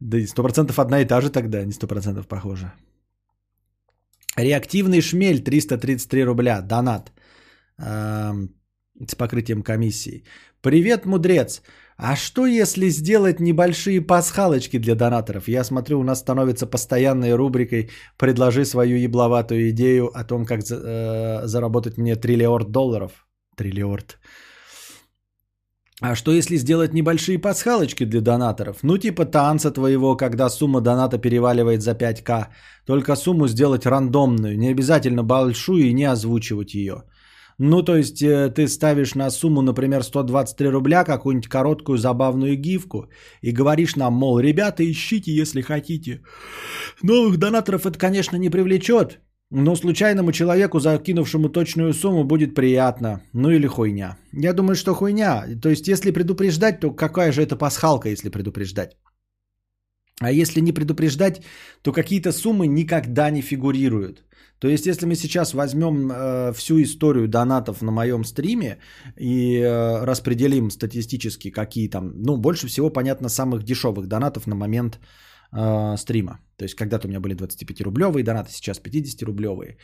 Да 0.00 0.16
и 0.16 0.24
100% 0.24 0.72
одна 0.80 1.00
и 1.00 1.04
та 1.04 1.20
же 1.20 1.28
тогда, 1.28 1.62
не 1.64 1.72
100% 1.72 2.26
похожа. 2.26 2.72
Реактивный 4.36 5.00
шмель 5.00 5.42
333 5.42 6.24
рубля. 6.24 6.60
Донат. 6.60 7.12
Эм, 7.78 8.54
с 9.06 9.14
покрытием 9.14 9.62
комиссии. 9.62 10.24
Привет, 10.60 11.06
мудрец. 11.06 11.62
А 11.98 12.16
что 12.16 12.46
если 12.46 12.90
сделать 12.90 13.40
небольшие 13.40 14.00
пасхалочки 14.00 14.78
для 14.78 14.94
донаторов? 14.94 15.48
Я 15.48 15.64
смотрю, 15.64 16.00
у 16.00 16.02
нас 16.02 16.20
становится 16.20 16.66
постоянной 16.66 17.34
рубрикой 17.34 17.90
«Предложи 18.18 18.64
свою 18.64 18.96
ебловатую 18.98 19.70
идею 19.70 20.10
о 20.14 20.24
том, 20.24 20.44
как 20.44 20.60
э, 20.70 21.46
заработать 21.46 21.98
мне 21.98 22.16
триллиорд 22.16 22.70
долларов». 22.70 23.26
Триллиорд. 23.56 24.18
А 26.02 26.14
что 26.14 26.30
если 26.30 26.56
сделать 26.56 26.92
небольшие 26.92 27.38
пасхалочки 27.38 28.04
для 28.04 28.20
донаторов? 28.20 28.82
Ну 28.82 28.98
типа 28.98 29.24
танца 29.24 29.70
твоего, 29.70 30.14
когда 30.16 30.50
сумма 30.50 30.80
доната 30.80 31.16
переваливает 31.16 31.82
за 31.82 31.92
5к. 31.92 32.48
Только 32.86 33.16
сумму 33.16 33.48
сделать 33.48 33.86
рандомную, 33.86 34.58
не 34.58 34.68
обязательно 34.68 35.22
большую 35.22 35.86
и 35.86 35.94
не 35.94 36.04
озвучивать 36.04 36.74
ее. 36.74 37.04
Ну 37.58 37.82
то 37.82 37.96
есть 37.96 38.22
э, 38.22 38.50
ты 38.50 38.68
ставишь 38.68 39.14
на 39.14 39.30
сумму, 39.30 39.62
например, 39.62 40.02
123 40.02 40.68
рубля 40.68 41.04
какую-нибудь 41.04 41.48
короткую 41.48 41.96
забавную 41.96 42.56
гифку 42.56 43.08
и 43.40 43.50
говоришь 43.50 43.96
нам, 43.96 44.12
мол, 44.12 44.38
ребята, 44.38 44.82
ищите, 44.84 45.32
если 45.32 45.62
хотите. 45.62 46.20
Новых 47.02 47.38
донаторов 47.38 47.86
это, 47.86 47.98
конечно, 47.98 48.36
не 48.36 48.50
привлечет, 48.50 49.20
но 49.50 49.76
случайному 49.76 50.32
человеку, 50.32 50.80
закинувшему 50.80 51.48
точную 51.48 51.92
сумму, 51.92 52.24
будет 52.24 52.54
приятно. 52.54 53.22
Ну 53.32 53.50
или 53.50 53.66
хуйня. 53.66 54.16
Я 54.32 54.52
думаю, 54.52 54.74
что 54.74 54.94
хуйня. 54.94 55.44
То 55.62 55.68
есть, 55.68 55.88
если 55.88 56.10
предупреждать, 56.10 56.80
то 56.80 56.90
какая 56.90 57.32
же 57.32 57.42
это 57.42 57.56
пасхалка, 57.56 58.08
если 58.08 58.28
предупреждать? 58.28 58.96
А 60.20 60.32
если 60.32 60.60
не 60.60 60.72
предупреждать, 60.72 61.42
то 61.82 61.92
какие-то 61.92 62.32
суммы 62.32 62.66
никогда 62.66 63.30
не 63.30 63.42
фигурируют. 63.42 64.24
То 64.58 64.68
есть, 64.68 64.86
если 64.86 65.06
мы 65.06 65.14
сейчас 65.14 65.54
возьмем 65.54 66.10
э, 66.10 66.52
всю 66.54 66.82
историю 66.82 67.28
донатов 67.28 67.82
на 67.82 67.92
моем 67.92 68.24
стриме 68.24 68.78
и 69.16 69.58
э, 69.58 70.04
распределим 70.04 70.70
статистически, 70.70 71.50
какие 71.50 71.88
там, 71.88 72.12
ну, 72.16 72.38
больше 72.38 72.66
всего, 72.66 72.90
понятно, 72.90 73.28
самых 73.28 73.62
дешевых 73.62 74.06
донатов 74.06 74.46
на 74.46 74.54
момент 74.56 74.98
э, 75.52 75.96
стрима. 75.96 76.40
То 76.56 76.64
есть, 76.64 76.74
когда-то 76.74 77.06
у 77.06 77.08
меня 77.08 77.20
были 77.20 77.34
25-рублевые 77.36 78.22
донаты, 78.22 78.50
сейчас 78.50 78.80
50-рублевые. 78.80 79.76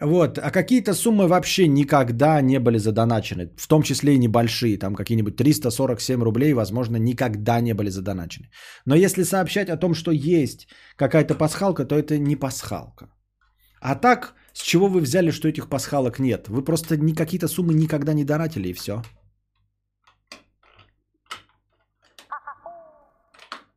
Вот, 0.00 0.38
а 0.38 0.50
какие-то 0.50 0.94
суммы 0.94 1.28
вообще 1.28 1.68
никогда 1.68 2.40
не 2.40 2.58
были 2.58 2.78
задоначены, 2.78 3.50
в 3.58 3.68
том 3.68 3.82
числе 3.82 4.14
и 4.14 4.18
небольшие, 4.18 4.78
там 4.78 4.94
какие-нибудь 4.94 5.36
347 5.36 6.22
рублей, 6.22 6.54
возможно, 6.54 6.96
никогда 6.96 7.60
не 7.60 7.74
были 7.74 7.90
задоначены. 7.90 8.48
Но 8.86 8.94
если 8.94 9.22
сообщать 9.22 9.68
о 9.68 9.76
том, 9.76 9.94
что 9.94 10.10
есть 10.10 10.66
какая-то 10.96 11.34
пасхалка, 11.34 11.84
то 11.84 11.94
это 11.94 12.18
не 12.18 12.36
пасхалка. 12.36 13.10
А 13.80 13.94
так, 13.94 14.34
с 14.54 14.62
чего 14.62 14.88
вы 14.88 15.00
взяли, 15.00 15.30
что 15.30 15.48
этих 15.48 15.68
пасхалок 15.68 16.18
нет? 16.18 16.48
Вы 16.48 16.64
просто 16.64 16.96
ни 16.96 17.12
какие-то 17.12 17.48
суммы 17.48 17.74
никогда 17.74 18.14
не 18.14 18.24
донатили 18.24 18.68
и 18.68 18.72
все. 18.72 19.02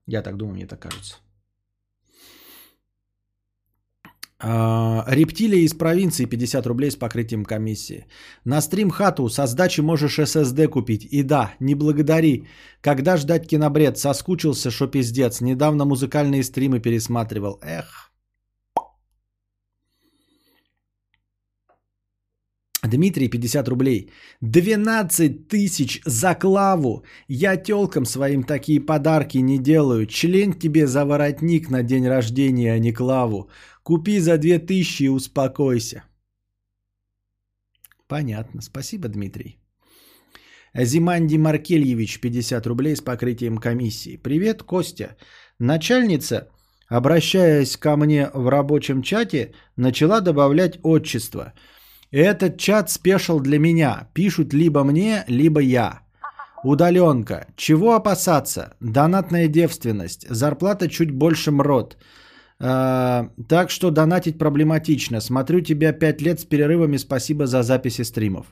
Я 0.07 0.21
так 0.21 0.37
думаю, 0.37 0.55
мне 0.55 0.67
так 0.67 0.79
кажется. 0.79 1.15
А, 4.39 5.05
Рептилия 5.07 5.61
из 5.61 5.73
провинции 5.73 6.25
50 6.25 6.67
рублей 6.67 6.91
с 6.91 6.95
покрытием 6.95 7.45
комиссии. 7.45 8.05
На 8.45 8.61
стрим 8.61 8.89
хату 8.89 9.29
со 9.29 9.47
сдачи 9.47 9.81
можешь 9.81 10.19
SSD 10.19 10.67
купить. 10.67 11.05
И 11.11 11.23
да, 11.23 11.53
не 11.59 11.75
благодари. 11.75 12.47
Когда 12.81 13.17
ждать 13.17 13.47
кинобред? 13.47 13.97
Соскучился, 13.97 14.71
шо 14.71 14.87
пиздец. 14.87 15.41
Недавно 15.41 15.85
музыкальные 15.85 16.43
стримы 16.43 16.79
пересматривал. 16.79 17.59
Эх. 17.63 18.11
Дмитрий, 22.87 23.29
50 23.29 23.67
рублей. 23.67 24.11
12 24.41 25.47
тысяч 25.47 26.01
за 26.05 26.35
клаву. 26.35 27.03
Я 27.27 27.57
телкам 27.57 28.05
своим 28.05 28.43
такие 28.43 28.79
подарки 28.79 29.37
не 29.39 29.57
делаю. 29.57 30.05
Член 30.05 30.53
тебе 30.53 30.87
за 30.87 31.05
воротник 31.05 31.69
на 31.69 31.83
день 31.83 32.07
рождения, 32.07 32.73
а 32.73 32.79
не 32.79 32.93
клаву. 32.93 33.49
Купи 33.83 34.19
за 34.19 34.37
2000 34.37 35.03
и 35.03 35.09
успокойся. 35.09 36.03
Понятно. 38.07 38.61
Спасибо, 38.61 39.07
Дмитрий. 39.07 39.57
Зиманди 40.83 41.37
Маркельевич, 41.37 42.19
50 42.19 42.67
рублей 42.67 42.95
с 42.95 43.01
покрытием 43.01 43.57
комиссии. 43.57 44.17
Привет, 44.17 44.63
Костя. 44.63 45.15
Начальница, 45.59 46.49
обращаясь 46.89 47.77
ко 47.77 47.95
мне 47.95 48.29
в 48.33 48.49
рабочем 48.49 49.01
чате, 49.01 49.53
начала 49.77 50.19
добавлять 50.19 50.79
отчество. 50.83 51.53
Этот 52.15 52.57
чат 52.57 52.89
спешил 52.89 53.41
для 53.41 53.59
меня. 53.59 54.07
Пишут 54.13 54.53
либо 54.53 54.83
мне, 54.85 55.25
либо 55.27 55.59
я. 55.59 55.99
Удаленка. 56.63 57.47
Чего 57.57 57.93
опасаться? 57.93 58.73
Донатная 58.79 59.49
девственность. 59.49 60.25
Зарплата 60.29 60.87
чуть 60.87 61.11
больше 61.11 61.51
мрот. 61.51 61.97
А, 62.57 63.27
так 63.49 63.69
что 63.69 63.91
донатить 63.91 64.37
проблематично. 64.37 65.19
Смотрю 65.19 65.59
тебя 65.59 65.91
5 65.91 66.21
лет 66.21 66.39
с 66.39 66.45
перерывами. 66.45 66.97
Спасибо 66.97 67.47
за 67.47 67.63
записи 67.63 68.03
стримов. 68.03 68.45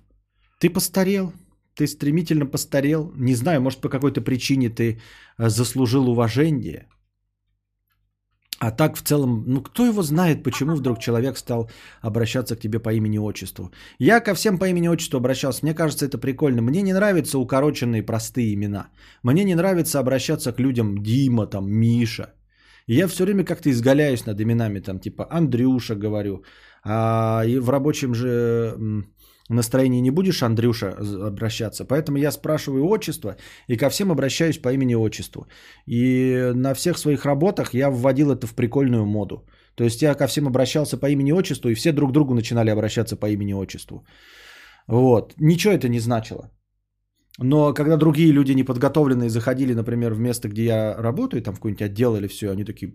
Ты 0.59 0.69
постарел. 0.69 1.31
Ты 1.73 1.87
стремительно 1.87 2.45
постарел. 2.45 3.13
Не 3.15 3.33
знаю, 3.33 3.61
может 3.61 3.79
по 3.79 3.87
какой-то 3.87 4.19
причине 4.21 4.69
ты 4.69 4.99
а, 5.37 5.49
заслужил 5.49 6.09
уважение. 6.09 6.87
А 8.63 8.71
так 8.71 8.95
в 8.95 9.01
целом, 9.01 9.43
ну 9.45 9.61
кто 9.61 9.85
его 9.85 10.03
знает, 10.03 10.43
почему 10.43 10.75
вдруг 10.75 10.99
человек 10.99 11.37
стал 11.37 11.69
обращаться 12.01 12.55
к 12.55 12.59
тебе 12.59 12.79
по 12.79 12.93
имени-отчеству. 12.93 13.71
Я 13.99 14.21
ко 14.21 14.33
всем 14.35 14.57
по 14.57 14.65
имени-отчеству 14.65 15.17
обращался, 15.17 15.65
мне 15.65 15.73
кажется 15.73 16.05
это 16.05 16.17
прикольно. 16.17 16.61
Мне 16.61 16.81
не 16.81 16.93
нравятся 16.93 17.39
укороченные 17.39 18.03
простые 18.03 18.53
имена. 18.53 18.87
Мне 19.23 19.43
не 19.43 19.55
нравится 19.55 19.99
обращаться 19.99 20.53
к 20.53 20.61
людям 20.61 21.03
Дима, 21.03 21.45
там, 21.45 21.69
Миша. 21.69 22.33
И 22.87 22.95
я 22.95 23.07
все 23.07 23.25
время 23.25 23.43
как-то 23.43 23.69
изгаляюсь 23.69 24.25
над 24.25 24.39
именами, 24.39 24.79
там, 24.79 24.99
типа 24.99 25.27
Андрюша 25.29 25.95
говорю. 25.95 26.43
А 26.85 27.43
и 27.45 27.59
в 27.59 27.69
рабочем 27.69 28.15
же 28.15 28.77
настроении 29.49 30.01
не 30.01 30.11
будешь 30.11 30.41
Андрюша 30.43 30.95
обращаться. 31.27 31.85
Поэтому 31.85 32.17
я 32.17 32.31
спрашиваю 32.31 32.87
отчество 32.87 33.35
и 33.67 33.77
ко 33.77 33.89
всем 33.89 34.11
обращаюсь 34.11 34.57
по 34.57 34.73
имени-отчеству. 34.73 35.47
И 35.87 36.51
на 36.55 36.73
всех 36.73 36.97
своих 36.97 37.25
работах 37.25 37.73
я 37.73 37.89
вводил 37.89 38.31
это 38.31 38.47
в 38.47 38.55
прикольную 38.55 39.05
моду. 39.05 39.45
То 39.75 39.83
есть 39.83 40.01
я 40.01 40.15
ко 40.15 40.27
всем 40.27 40.47
обращался 40.47 40.97
по 40.97 41.09
имени-отчеству, 41.09 41.69
и 41.69 41.75
все 41.75 41.91
друг 41.91 42.09
к 42.09 42.13
другу 42.13 42.33
начинали 42.33 42.69
обращаться 42.69 43.15
по 43.15 43.29
имени-отчеству. 43.29 44.05
Вот. 44.87 45.33
Ничего 45.37 45.73
это 45.73 45.89
не 45.89 45.99
значило. 45.99 46.51
Но 47.39 47.73
когда 47.73 47.97
другие 47.97 48.31
люди 48.31 48.51
неподготовленные 48.53 49.29
заходили, 49.29 49.73
например, 49.73 50.13
в 50.13 50.19
место, 50.19 50.47
где 50.47 50.65
я 50.65 50.95
работаю, 50.97 51.41
там 51.41 51.55
в 51.55 51.57
какой-нибудь 51.57 51.81
отдел 51.81 52.15
или 52.15 52.27
все, 52.27 52.51
они 52.51 52.63
такие, 52.63 52.93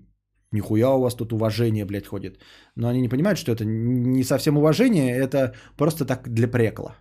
нихуя 0.52 0.90
у 0.90 1.00
вас 1.00 1.14
тут 1.14 1.32
уважение, 1.32 1.84
блядь, 1.84 2.06
ходит. 2.06 2.40
Но 2.76 2.88
они 2.88 3.00
не 3.00 3.08
понимают, 3.08 3.38
что 3.38 3.52
это 3.52 3.64
не 3.64 4.24
совсем 4.24 4.56
уважение, 4.56 5.16
это 5.16 5.54
просто 5.76 6.04
так 6.04 6.28
для 6.28 6.48
прекла. 6.48 6.96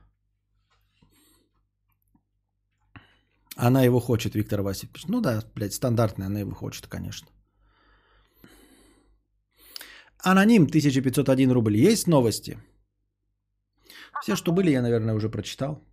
Она 3.55 3.83
его 3.83 3.99
хочет, 3.99 4.35
Виктор 4.35 4.61
Васильевич. 4.61 5.07
Ну 5.07 5.21
да, 5.21 5.43
блядь, 5.55 5.73
стандартная, 5.73 6.27
она 6.27 6.39
его 6.39 6.51
хочет, 6.51 6.87
конечно. 6.87 7.27
Аноним 10.19 10.63
1501 10.63 11.51
рубль. 11.51 11.77
Есть 11.77 12.07
новости? 12.07 12.57
Все, 14.21 14.35
что 14.35 14.51
были, 14.51 14.71
я, 14.71 14.81
наверное, 14.81 15.15
уже 15.15 15.29
прочитал. 15.29 15.83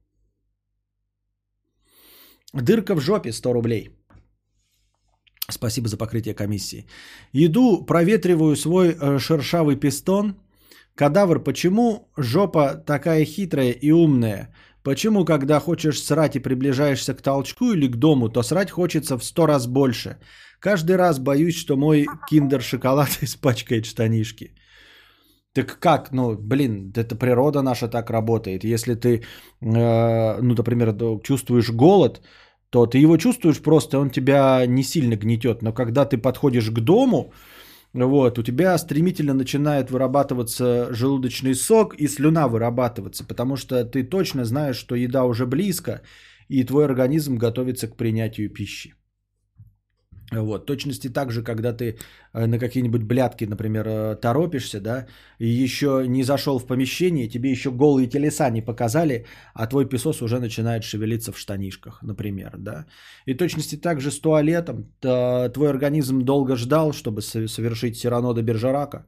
Дырка 2.52 2.94
в 2.94 3.00
жопе 3.00 3.32
100 3.32 3.52
рублей. 3.52 3.90
Спасибо 5.50 5.88
за 5.88 5.96
покрытие 5.96 6.34
комиссии. 6.34 6.86
Иду, 7.32 7.84
проветриваю 7.84 8.56
свой 8.56 8.96
э, 9.00 9.18
шершавый 9.18 9.76
пистон. 9.76 10.34
Кадавр, 10.94 11.42
почему 11.42 12.08
жопа 12.16 12.74
такая 12.86 13.24
хитрая 13.24 13.72
и 13.72 13.92
умная? 13.92 14.54
Почему, 14.82 15.24
когда 15.24 15.60
хочешь 15.60 16.02
срать 16.02 16.36
и 16.36 16.40
приближаешься 16.40 17.14
к 17.14 17.22
толчку 17.22 17.72
или 17.72 17.88
к 17.88 17.96
дому, 17.96 18.28
то 18.28 18.42
срать 18.42 18.70
хочется 18.70 19.18
в 19.18 19.24
сто 19.24 19.46
раз 19.46 19.66
больше? 19.66 20.18
Каждый 20.60 20.96
раз 20.96 21.18
боюсь, 21.18 21.56
что 21.56 21.76
мой 21.76 22.06
киндер-шоколад 22.30 23.18
испачкает 23.22 23.84
штанишки. 23.86 24.54
Так 25.52 25.78
как, 25.78 26.12
ну, 26.12 26.36
блин, 26.36 26.92
это 26.96 27.16
природа 27.16 27.62
наша 27.62 27.88
так 27.88 28.10
работает. 28.10 28.64
Если 28.64 28.94
ты, 28.94 29.08
э, 29.08 29.22
ну, 29.60 30.54
например, 30.54 30.94
чувствуешь 31.22 31.70
голод, 31.70 32.20
то 32.74 32.86
ты 32.86 32.98
его 32.98 33.16
чувствуешь 33.16 33.60
просто, 33.62 34.00
он 34.00 34.10
тебя 34.10 34.66
не 34.66 34.82
сильно 34.82 35.16
гнетет. 35.16 35.62
Но 35.62 35.72
когда 35.72 36.04
ты 36.04 36.18
подходишь 36.18 36.70
к 36.70 36.80
дому, 36.80 37.32
вот, 37.92 38.38
у 38.38 38.42
тебя 38.42 38.78
стремительно 38.78 39.32
начинает 39.32 39.90
вырабатываться 39.90 40.88
желудочный 40.90 41.54
сок 41.54 41.94
и 41.94 42.08
слюна 42.08 42.48
вырабатываться, 42.48 43.24
потому 43.24 43.56
что 43.56 43.84
ты 43.84 44.02
точно 44.02 44.44
знаешь, 44.44 44.76
что 44.76 44.96
еда 44.96 45.24
уже 45.24 45.46
близко, 45.46 46.00
и 46.48 46.64
твой 46.64 46.84
организм 46.84 47.38
готовится 47.38 47.86
к 47.86 47.96
принятию 47.96 48.50
пищи. 48.50 48.94
Вот, 50.32 50.66
точности 50.66 51.08
так 51.08 51.30
же, 51.30 51.42
когда 51.42 51.72
ты 51.72 51.98
э, 52.32 52.46
на 52.46 52.58
какие-нибудь 52.58 53.02
блядки, 53.02 53.44
например, 53.44 53.86
э, 53.86 54.16
торопишься, 54.16 54.80
да, 54.80 55.06
и 55.38 55.46
еще 55.46 56.04
не 56.08 56.24
зашел 56.24 56.58
в 56.58 56.66
помещение, 56.66 57.28
тебе 57.28 57.50
еще 57.50 57.70
голые 57.70 58.08
телеса 58.08 58.50
не 58.50 58.62
показали, 58.62 59.26
а 59.54 59.66
твой 59.66 59.88
песос 59.88 60.22
уже 60.22 60.40
начинает 60.40 60.82
шевелиться 60.82 61.32
в 61.32 61.38
штанишках, 61.38 62.02
например, 62.02 62.56
да. 62.58 62.86
И 63.26 63.34
точности 63.34 63.76
так 63.76 64.00
же 64.00 64.10
с 64.10 64.20
туалетом, 64.20 64.86
твой 65.00 65.68
организм 65.68 66.24
долго 66.24 66.56
ждал, 66.56 66.92
чтобы 66.92 67.20
совершить 67.22 67.96
Сирано 67.96 68.34
де 68.34 68.42
Бержерака, 68.42 69.06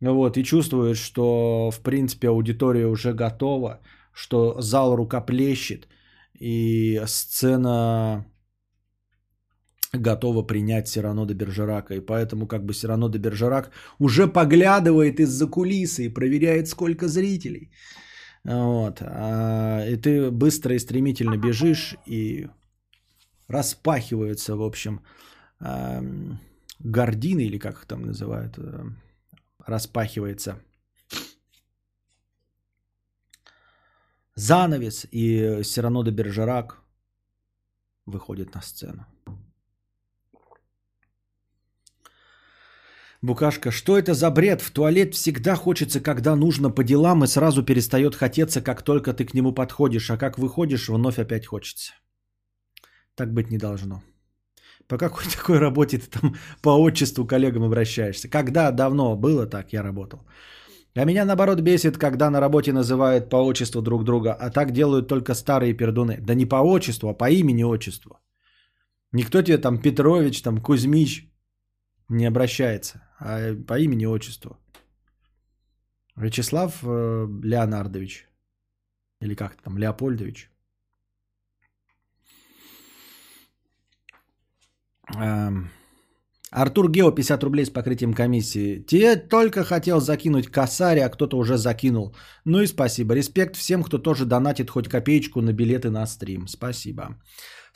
вот, 0.00 0.36
и 0.36 0.44
чувствуешь, 0.44 0.98
что, 0.98 1.70
в 1.70 1.80
принципе, 1.80 2.28
аудитория 2.28 2.86
уже 2.86 3.12
готова, 3.12 3.80
что 4.12 4.60
зал 4.60 4.96
рукоплещет, 4.96 5.88
и 6.40 7.02
сцена 7.06 8.24
готова 9.92 10.42
принять 10.42 10.88
Сирано 10.88 11.26
де 11.26 11.34
Бержерака. 11.34 11.94
И 11.94 12.00
поэтому 12.00 12.46
как 12.46 12.64
бы 12.64 12.74
Сирано 12.74 13.08
де 13.08 13.18
Бержерак 13.18 13.70
уже 13.98 14.26
поглядывает 14.26 15.20
из-за 15.20 15.46
кулисы 15.46 16.06
и 16.06 16.14
проверяет, 16.14 16.68
сколько 16.68 17.08
зрителей. 17.08 17.70
Вот. 18.44 19.00
А, 19.02 19.86
и 19.86 19.96
ты 19.96 20.30
быстро 20.30 20.74
и 20.74 20.78
стремительно 20.78 21.36
бежишь, 21.36 21.96
и 22.06 22.48
распахиваются, 23.48 24.56
в 24.56 24.62
общем, 24.62 25.00
гордины, 26.80 27.40
или 27.40 27.58
как 27.58 27.74
их 27.74 27.86
там 27.86 28.02
называют, 28.02 28.58
э, 28.58 28.84
распахивается 29.66 30.56
занавес, 34.34 35.06
и 35.10 35.62
Сирано 35.64 36.04
де 36.04 36.10
Бержерак 36.10 36.78
выходит 38.06 38.54
на 38.54 38.62
сцену. 38.62 39.06
Букашка, 43.20 43.72
что 43.72 43.98
это 43.98 44.14
за 44.14 44.30
бред? 44.30 44.62
В 44.62 44.70
туалет 44.70 45.14
всегда 45.14 45.56
хочется, 45.56 46.00
когда 46.00 46.36
нужно 46.36 46.70
по 46.70 46.84
делам, 46.84 47.24
и 47.24 47.26
сразу 47.26 47.64
перестает 47.64 48.14
хотеться, 48.14 48.60
как 48.60 48.82
только 48.82 49.12
ты 49.12 49.24
к 49.24 49.34
нему 49.34 49.52
подходишь, 49.52 50.10
а 50.10 50.16
как 50.16 50.38
выходишь, 50.38 50.88
вновь 50.88 51.18
опять 51.18 51.46
хочется. 51.46 51.92
Так 53.16 53.32
быть 53.32 53.50
не 53.50 53.58
должно. 53.58 54.02
По 54.86 54.96
какой 54.96 55.24
такой 55.36 55.58
работе 55.58 55.98
ты 55.98 56.20
там 56.20 56.36
по 56.62 56.70
отчеству 56.70 57.26
коллегам 57.26 57.64
обращаешься? 57.64 58.28
Когда 58.28 58.70
давно 58.70 59.16
было 59.16 59.46
так, 59.46 59.72
я 59.72 59.82
работал. 59.82 60.20
А 60.94 61.04
меня 61.04 61.24
наоборот 61.24 61.60
бесит, 61.60 61.98
когда 61.98 62.30
на 62.30 62.40
работе 62.40 62.72
называют 62.72 63.28
по 63.28 63.36
отчеству 63.36 63.82
друг 63.82 64.04
друга, 64.04 64.32
а 64.32 64.50
так 64.50 64.70
делают 64.70 65.08
только 65.08 65.34
старые 65.34 65.74
пердуны. 65.74 66.18
Да 66.20 66.34
не 66.34 66.46
по 66.46 66.62
отчеству, 66.62 67.08
а 67.08 67.14
по 67.14 67.30
имени-отчеству. 67.30 68.20
Никто 69.12 69.42
тебе 69.42 69.58
там 69.58 69.78
Петрович, 69.78 70.40
там 70.42 70.58
Кузьмич 70.58 71.27
не 72.08 72.26
обращается 72.26 73.02
а 73.18 73.54
по 73.66 73.78
имени 73.78 74.06
отчеству. 74.06 74.56
Вячеслав 76.16 76.78
э, 76.82 77.26
Леонардович. 77.42 78.26
Или 79.20 79.34
как 79.34 79.56
там, 79.62 79.78
Леопольдович. 79.78 80.50
Эм, 85.16 85.70
Артур 86.50 86.90
Гео, 86.90 87.10
50 87.10 87.44
рублей 87.44 87.66
с 87.66 87.70
покрытием 87.70 88.14
комиссии. 88.14 88.84
Те 88.86 89.16
только 89.16 89.64
хотел 89.64 90.00
закинуть 90.00 90.48
косарь, 90.48 91.00
а 91.00 91.08
кто-то 91.08 91.36
уже 91.36 91.56
закинул. 91.56 92.14
Ну 92.44 92.60
и 92.60 92.66
спасибо. 92.66 93.14
Респект 93.14 93.56
всем, 93.56 93.82
кто 93.82 93.98
тоже 93.98 94.24
донатит 94.24 94.70
хоть 94.70 94.88
копеечку 94.88 95.40
на 95.40 95.52
билеты 95.52 95.90
на 95.90 96.06
стрим. 96.06 96.46
Спасибо. 96.46 97.16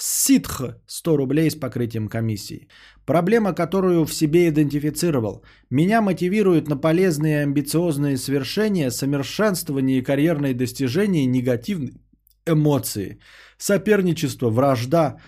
Ситх 0.04 0.60
100 0.88 1.16
рублей 1.16 1.48
с 1.48 1.54
покрытием 1.54 2.08
комиссии. 2.08 2.66
Проблема, 3.06 3.54
которую 3.54 4.04
в 4.04 4.12
себе 4.12 4.48
идентифицировал. 4.48 5.44
Меня 5.70 6.02
мотивирует 6.02 6.68
на 6.68 6.76
полезные 6.76 7.42
амбициозные 7.42 8.16
свершения, 8.16 8.90
совершенствование 8.90 9.98
и 9.98 10.02
карьерные 10.02 10.54
достижения 10.54 11.24
негативные 11.26 12.00
эмоции. 12.46 13.20
Соперничество, 13.58 14.50
вражда, 14.50 15.20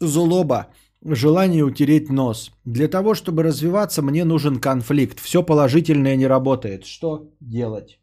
злоба, 0.00 0.66
желание 1.02 1.64
утереть 1.64 2.10
нос. 2.10 2.50
Для 2.66 2.88
того, 2.88 3.14
чтобы 3.14 3.44
развиваться, 3.44 4.02
мне 4.02 4.24
нужен 4.24 4.60
конфликт. 4.60 5.20
Все 5.20 5.42
положительное 5.42 6.16
не 6.16 6.26
работает. 6.26 6.84
Что 6.84 7.32
делать? 7.40 7.98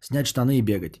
Снять 0.00 0.26
штаны 0.26 0.58
и 0.58 0.62
бегать. 0.62 1.00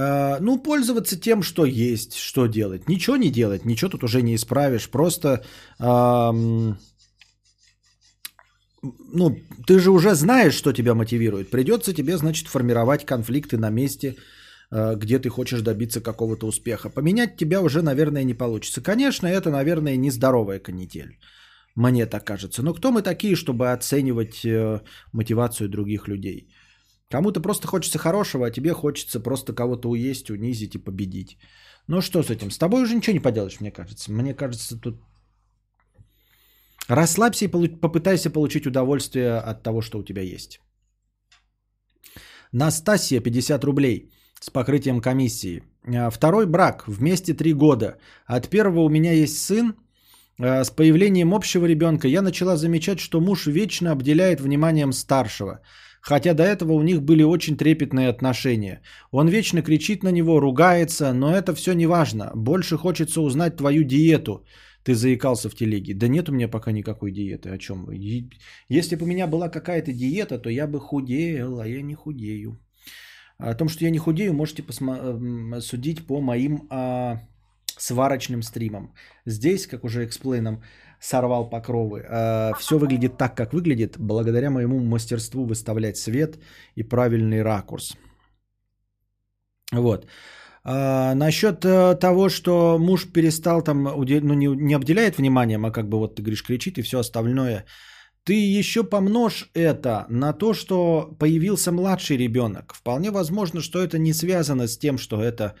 А, 0.00 0.38
ну, 0.40 0.62
пользоваться 0.62 1.20
тем, 1.20 1.42
что 1.42 1.64
есть, 1.64 2.14
что 2.14 2.46
делать. 2.46 2.88
Ничего 2.88 3.16
не 3.16 3.30
делать, 3.30 3.64
ничего 3.64 3.90
тут 3.90 4.04
уже 4.04 4.22
не 4.22 4.34
исправишь. 4.34 4.88
Просто, 4.88 5.28
эм, 5.80 6.78
ну, 9.12 9.36
ты 9.66 9.78
же 9.80 9.90
уже 9.90 10.14
знаешь, 10.14 10.54
что 10.54 10.72
тебя 10.72 10.94
мотивирует. 10.94 11.50
Придется 11.50 11.92
тебе, 11.92 12.16
значит, 12.16 12.48
формировать 12.48 13.04
конфликты 13.04 13.56
на 13.58 13.70
месте, 13.70 14.14
э, 14.70 14.96
где 14.96 15.18
ты 15.18 15.30
хочешь 15.30 15.62
добиться 15.62 16.00
какого-то 16.00 16.46
успеха. 16.46 16.90
Поменять 16.90 17.36
тебя 17.36 17.60
уже, 17.60 17.82
наверное, 17.82 18.24
не 18.24 18.34
получится. 18.34 18.80
Конечно, 18.80 19.26
это, 19.26 19.50
наверное, 19.50 19.96
нездоровая 19.96 20.60
канитель. 20.60 21.18
Мне 21.74 22.06
так 22.06 22.24
кажется. 22.24 22.62
Но 22.62 22.72
кто 22.72 22.92
мы 22.92 23.02
такие, 23.02 23.34
чтобы 23.34 23.72
оценивать 23.72 24.44
э, 24.44 24.80
мотивацию 25.12 25.68
других 25.68 26.06
людей? 26.06 26.46
Кому-то 27.10 27.40
просто 27.40 27.66
хочется 27.66 27.98
хорошего, 27.98 28.46
а 28.46 28.50
тебе 28.50 28.72
хочется 28.72 29.20
просто 29.20 29.54
кого-то 29.54 29.88
уесть, 29.88 30.30
унизить 30.30 30.74
и 30.74 30.78
победить. 30.78 31.38
Ну 31.86 32.02
что 32.02 32.22
с 32.22 32.30
этим? 32.30 32.50
С 32.50 32.58
тобой 32.58 32.82
уже 32.82 32.94
ничего 32.94 33.14
не 33.14 33.22
поделаешь, 33.22 33.60
мне 33.60 33.70
кажется. 33.70 34.12
Мне 34.12 34.34
кажется, 34.34 34.78
тут... 34.78 35.00
Расслабься 36.88 37.44
и 37.44 37.48
попытайся 37.48 38.30
получить 38.30 38.66
удовольствие 38.66 39.38
от 39.38 39.62
того, 39.62 39.80
что 39.80 39.98
у 39.98 40.04
тебя 40.04 40.22
есть. 40.22 40.60
Настасья, 42.52 43.20
50 43.20 43.64
рублей 43.64 44.10
с 44.40 44.50
покрытием 44.50 45.00
комиссии. 45.00 45.62
А, 45.86 46.10
второй 46.10 46.46
брак, 46.46 46.84
вместе 46.86 47.34
три 47.34 47.54
года. 47.54 47.98
От 48.26 48.48
первого 48.48 48.80
у 48.80 48.88
меня 48.88 49.12
есть 49.12 49.38
сын. 49.38 49.74
А, 50.38 50.64
с 50.64 50.70
появлением 50.70 51.32
общего 51.34 51.66
ребенка 51.66 52.08
я 52.08 52.22
начала 52.22 52.56
замечать, 52.56 53.00
что 53.00 53.20
муж 53.20 53.46
вечно 53.46 53.92
обделяет 53.92 54.40
вниманием 54.40 54.92
старшего– 54.92 55.60
Хотя 56.00 56.34
до 56.34 56.42
этого 56.42 56.72
у 56.72 56.82
них 56.82 57.02
были 57.02 57.22
очень 57.22 57.56
трепетные 57.56 58.08
отношения. 58.08 58.80
Он 59.10 59.28
вечно 59.28 59.62
кричит 59.62 60.02
на 60.02 60.10
него, 60.10 60.40
ругается, 60.40 61.12
но 61.12 61.34
это 61.34 61.54
все 61.54 61.72
не 61.72 61.86
важно. 61.86 62.32
Больше 62.34 62.76
хочется 62.76 63.20
узнать 63.20 63.56
твою 63.56 63.84
диету. 63.84 64.44
Ты 64.84 64.94
заикался 64.94 65.50
в 65.50 65.54
телеге. 65.54 65.94
Да 65.94 66.08
нет 66.08 66.28
у 66.28 66.32
меня 66.32 66.48
пока 66.48 66.72
никакой 66.72 67.12
диеты. 67.12 67.50
О 67.50 67.58
чем 67.58 67.88
Если 68.68 68.96
бы 68.96 69.04
у 69.04 69.06
меня 69.06 69.26
была 69.26 69.48
какая-то 69.48 69.92
диета, 69.92 70.38
то 70.38 70.50
я 70.50 70.66
бы 70.66 70.80
худел, 70.80 71.60
а 71.60 71.66
я 71.66 71.82
не 71.82 71.94
худею. 71.94 72.58
О 73.38 73.54
том, 73.54 73.68
что 73.68 73.84
я 73.84 73.90
не 73.90 73.98
худею, 73.98 74.32
можете 74.34 74.62
посма- 74.62 75.60
судить 75.60 76.06
по 76.06 76.20
моим 76.20 76.66
а, 76.70 77.20
сварочным 77.78 78.42
стримам. 78.42 78.94
Здесь, 79.26 79.66
как 79.66 79.84
уже 79.84 80.04
эксплейном, 80.04 80.62
сорвал 81.00 81.48
покровы. 81.48 82.04
все 82.58 82.78
выглядит 82.78 83.16
так, 83.16 83.36
как 83.36 83.52
выглядит, 83.52 83.96
благодаря 83.98 84.50
моему 84.50 84.78
мастерству 84.80 85.44
выставлять 85.44 85.96
свет 85.96 86.38
и 86.74 86.82
правильный 86.82 87.42
ракурс. 87.42 87.96
Вот. 89.72 90.06
А, 90.70 91.14
насчет 91.14 91.64
э, 91.64 91.94
того, 91.94 92.28
что 92.28 92.78
муж 92.78 93.06
перестал 93.12 93.62
там, 93.62 93.84
ну, 93.84 94.34
не, 94.34 94.46
не 94.46 94.74
обделяет 94.74 95.18
вниманием, 95.18 95.64
а 95.64 95.70
как 95.70 95.88
бы 95.88 95.98
вот 95.98 96.16
ты 96.16 96.22
говоришь, 96.22 96.42
кричит 96.42 96.78
и 96.78 96.82
все 96.82 96.98
остальное. 96.98 97.64
Ты 98.24 98.58
еще 98.58 98.84
помножь 98.84 99.50
это 99.54 100.04
на 100.10 100.32
то, 100.32 100.52
что 100.52 101.16
появился 101.18 101.72
младший 101.72 102.18
ребенок. 102.18 102.74
Вполне 102.74 103.10
возможно, 103.10 103.62
что 103.62 103.78
это 103.78 103.98
не 103.98 104.12
связано 104.12 104.68
с 104.68 104.78
тем, 104.78 104.98
что 104.98 105.22
это 105.22 105.54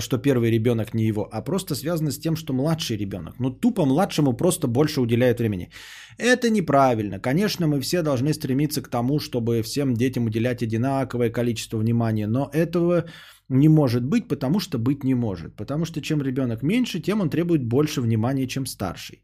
что 0.00 0.18
первый 0.18 0.50
ребенок 0.50 0.94
не 0.94 1.06
его, 1.06 1.28
а 1.32 1.42
просто 1.42 1.74
связано 1.74 2.10
с 2.10 2.18
тем, 2.18 2.36
что 2.36 2.52
младший 2.52 2.96
ребенок. 2.96 3.34
Ну, 3.38 3.50
тупо 3.50 3.86
младшему 3.86 4.32
просто 4.32 4.66
больше 4.68 5.00
уделяют 5.00 5.38
времени. 5.38 5.70
Это 6.18 6.50
неправильно. 6.50 7.20
Конечно, 7.20 7.66
мы 7.66 7.80
все 7.80 8.02
должны 8.02 8.34
стремиться 8.34 8.82
к 8.82 8.88
тому, 8.88 9.18
чтобы 9.18 9.62
всем 9.62 9.94
детям 9.94 10.26
уделять 10.26 10.62
одинаковое 10.62 11.30
количество 11.30 11.78
внимания, 11.78 12.26
но 12.26 12.50
этого 12.52 13.04
не 13.48 13.68
может 13.68 14.02
быть, 14.02 14.28
потому 14.28 14.60
что 14.60 14.78
быть 14.78 15.04
не 15.04 15.14
может. 15.14 15.56
Потому 15.56 15.84
что 15.84 16.00
чем 16.00 16.22
ребенок 16.22 16.62
меньше, 16.62 17.00
тем 17.00 17.20
он 17.20 17.30
требует 17.30 17.62
больше 17.64 18.00
внимания, 18.00 18.46
чем 18.46 18.66
старший. 18.66 19.22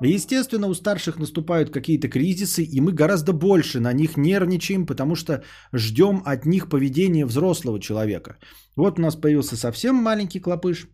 Естественно, 0.00 0.68
у 0.68 0.74
старших 0.74 1.18
наступают 1.18 1.70
какие-то 1.70 2.08
кризисы, 2.08 2.62
и 2.62 2.80
мы 2.80 2.92
гораздо 2.92 3.32
больше 3.32 3.80
на 3.80 3.92
них 3.92 4.16
нервничаем, 4.16 4.86
потому 4.86 5.16
что 5.16 5.42
ждем 5.72 6.22
от 6.24 6.46
них 6.46 6.68
поведения 6.68 7.26
взрослого 7.26 7.80
человека. 7.80 8.38
Вот 8.76 8.98
у 8.98 9.02
нас 9.02 9.16
появился 9.16 9.56
совсем 9.56 9.96
маленький 9.96 10.40
клопыш, 10.40 10.88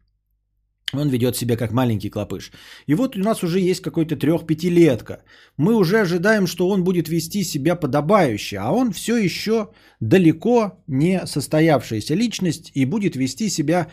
он 0.92 1.08
ведет 1.08 1.36
себя 1.36 1.56
как 1.56 1.72
маленький 1.72 2.10
клопыш. 2.10 2.52
И 2.86 2.94
вот 2.94 3.16
у 3.16 3.18
нас 3.18 3.42
уже 3.42 3.58
есть 3.58 3.82
какой-то 3.82 4.16
трех-пятилетка. 4.16 5.22
Мы 5.56 5.74
уже 5.74 6.00
ожидаем, 6.00 6.46
что 6.46 6.68
он 6.68 6.84
будет 6.84 7.08
вести 7.08 7.44
себя 7.44 7.76
подобающе, 7.76 8.58
а 8.58 8.70
он 8.70 8.92
все 8.92 9.16
еще 9.16 9.70
далеко 10.00 10.82
не 10.86 11.26
состоявшаяся 11.26 12.14
личность 12.14 12.70
и 12.74 12.86
будет 12.86 13.16
вести 13.16 13.48
себя 13.48 13.88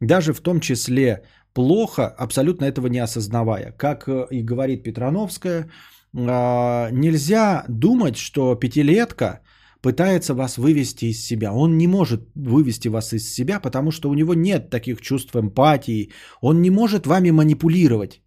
даже 0.00 0.32
в 0.32 0.40
том 0.40 0.60
числе 0.60 1.24
плохо, 1.54 2.14
абсолютно 2.18 2.66
этого 2.66 2.88
не 2.88 2.98
осознавая. 2.98 3.72
Как 3.72 4.08
э, 4.08 4.26
и 4.30 4.42
говорит 4.42 4.82
Петрановская, 4.82 5.70
а, 6.16 6.90
нельзя 6.92 7.64
думать, 7.68 8.16
что 8.16 8.54
пятилетка 8.56 9.40
пытается 9.80 10.34
вас 10.34 10.58
вывести 10.58 11.06
из 11.06 11.26
себя. 11.26 11.52
Он 11.52 11.76
не 11.78 11.86
может 11.86 12.20
вывести 12.34 12.88
вас 12.88 13.12
из 13.12 13.34
себя, 13.34 13.60
потому 13.60 13.90
что 13.90 14.10
у 14.10 14.14
него 14.14 14.34
нет 14.34 14.70
таких 14.70 15.00
чувств 15.00 15.34
эмпатии. 15.36 16.10
Он 16.40 16.62
не 16.62 16.70
может 16.70 17.06
вами 17.06 17.30
манипулировать. 17.30 18.20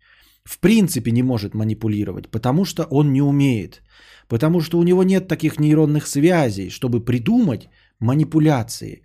В 0.43 0.59
принципе 0.59 1.11
не 1.11 1.23
может 1.23 1.53
манипулировать, 1.53 2.29
потому 2.29 2.65
что 2.65 2.83
он 2.89 3.11
не 3.11 3.21
умеет. 3.21 3.81
Потому 4.27 4.61
что 4.61 4.77
у 4.77 4.83
него 4.83 5.03
нет 5.03 5.27
таких 5.27 5.59
нейронных 5.59 6.07
связей, 6.07 6.69
чтобы 6.69 7.03
придумать 7.03 7.69
манипуляции. 7.99 9.01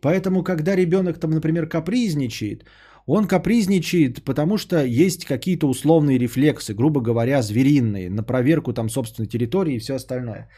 Поэтому, 0.00 0.44
когда 0.44 0.76
ребенок 0.76 1.18
там, 1.18 1.30
например, 1.30 1.68
капризничает, 1.68 2.64
он 3.08 3.26
капризничает, 3.26 4.22
потому 4.24 4.58
что 4.58 4.84
есть 4.84 5.24
какие-то 5.24 5.66
условные 5.66 6.18
рефлексы, 6.18 6.74
грубо 6.74 7.00
говоря, 7.00 7.42
звериные, 7.42 8.10
на 8.10 8.22
проверку 8.22 8.72
там 8.72 8.90
собственной 8.90 9.28
территории 9.28 9.76
и 9.76 9.78
все 9.78 9.94
остальное. 9.94 10.48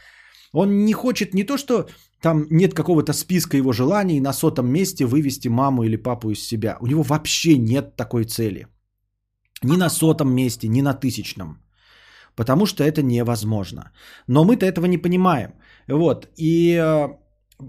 Он 0.53 0.85
не 0.85 0.93
хочет 0.93 1.33
не 1.33 1.45
то, 1.45 1.57
что 1.57 1.87
там 2.21 2.45
нет 2.49 2.73
какого-то 2.73 3.13
списка 3.13 3.55
его 3.57 3.71
желаний 3.71 4.19
на 4.19 4.33
сотом 4.33 4.67
месте 4.67 5.05
вывести 5.05 5.47
маму 5.47 5.83
или 5.83 5.95
папу 5.95 6.29
из 6.29 6.47
себя. 6.47 6.77
У 6.81 6.87
него 6.87 7.03
вообще 7.03 7.57
нет 7.57 7.95
такой 7.95 8.25
цели. 8.25 8.67
Ни 9.63 9.77
на 9.77 9.89
сотом 9.89 10.35
месте, 10.35 10.67
ни 10.67 10.81
на 10.81 10.93
тысячном. 10.93 11.57
Потому 12.35 12.65
что 12.65 12.83
это 12.83 13.01
невозможно. 13.01 13.91
Но 14.27 14.43
мы-то 14.43 14.65
этого 14.65 14.87
не 14.87 14.97
понимаем. 14.97 15.53
Вот. 15.87 16.27
И 16.37 16.73
э, 16.73 17.07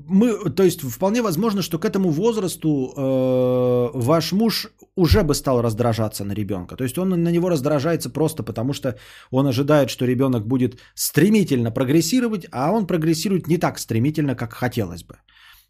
мы, 0.08 0.50
то 0.50 0.62
есть 0.62 0.82
вполне 0.82 1.22
возможно, 1.22 1.62
что 1.62 1.78
к 1.78 1.84
этому 1.84 2.10
возрасту 2.10 2.92
э, 2.96 3.98
ваш 3.98 4.32
муж 4.32 4.68
уже 4.96 5.22
бы 5.22 5.34
стал 5.34 5.62
раздражаться 5.62 6.24
на 6.24 6.32
ребенка. 6.32 6.76
То 6.76 6.84
есть 6.84 6.98
он 6.98 7.10
на 7.10 7.30
него 7.30 7.50
раздражается 7.50 8.10
просто 8.10 8.42
потому, 8.42 8.72
что 8.72 8.96
он 9.30 9.46
ожидает, 9.46 9.90
что 9.90 10.06
ребенок 10.06 10.46
будет 10.46 10.78
стремительно 10.94 11.70
прогрессировать, 11.70 12.46
а 12.52 12.72
он 12.72 12.86
прогрессирует 12.86 13.48
не 13.48 13.58
так 13.58 13.78
стремительно, 13.78 14.34
как 14.34 14.52
хотелось 14.52 15.04
бы. 15.04 15.14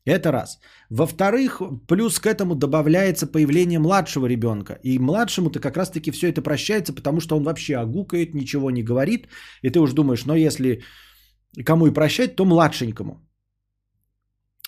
Это 0.05 0.33
раз. 0.33 0.59
Во-вторых, 0.91 1.63
плюс 1.87 2.19
к 2.19 2.27
этому 2.27 2.55
добавляется 2.55 3.27
появление 3.27 3.79
младшего 3.79 4.27
ребенка. 4.27 4.79
И 4.83 4.99
младшему-то 4.99 5.61
как 5.61 5.77
раз-таки 5.77 6.11
все 6.11 6.29
это 6.29 6.43
прощается, 6.43 6.93
потому 6.93 7.21
что 7.21 7.37
он 7.37 7.45
вообще 7.45 7.77
огукает, 7.77 8.35
ничего 8.35 8.71
не 8.71 8.83
говорит. 8.83 9.29
И 9.63 9.71
ты 9.71 9.79
уж 9.79 9.93
думаешь, 9.93 10.27
но 10.27 10.35
если 10.35 10.83
кому 11.65 11.87
и 11.87 11.93
прощать, 11.93 12.35
то 12.37 12.45
младшенькому. 12.45 13.21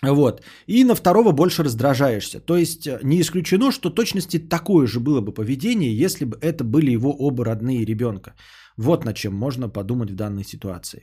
Вот. 0.02 0.42
И 0.66 0.84
на 0.84 0.94
второго 0.94 1.32
больше 1.32 1.62
раздражаешься. 1.62 2.40
То 2.40 2.56
есть 2.56 2.86
э, 2.86 2.98
не 3.02 3.20
исключено, 3.20 3.70
что 3.72 3.90
точности 3.90 4.38
такое 4.38 4.86
же 4.86 5.00
было 5.00 5.20
бы 5.20 5.32
поведение, 5.32 5.96
если 5.96 6.24
бы 6.24 6.36
это 6.40 6.64
были 6.64 6.90
его 6.90 7.12
оба 7.12 7.44
родные 7.44 7.84
ребенка. 7.84 8.34
Вот 8.76 9.04
над 9.04 9.16
чем 9.16 9.34
можно 9.34 9.68
подумать 9.68 10.10
в 10.10 10.14
данной 10.14 10.44
ситуации. 10.44 11.02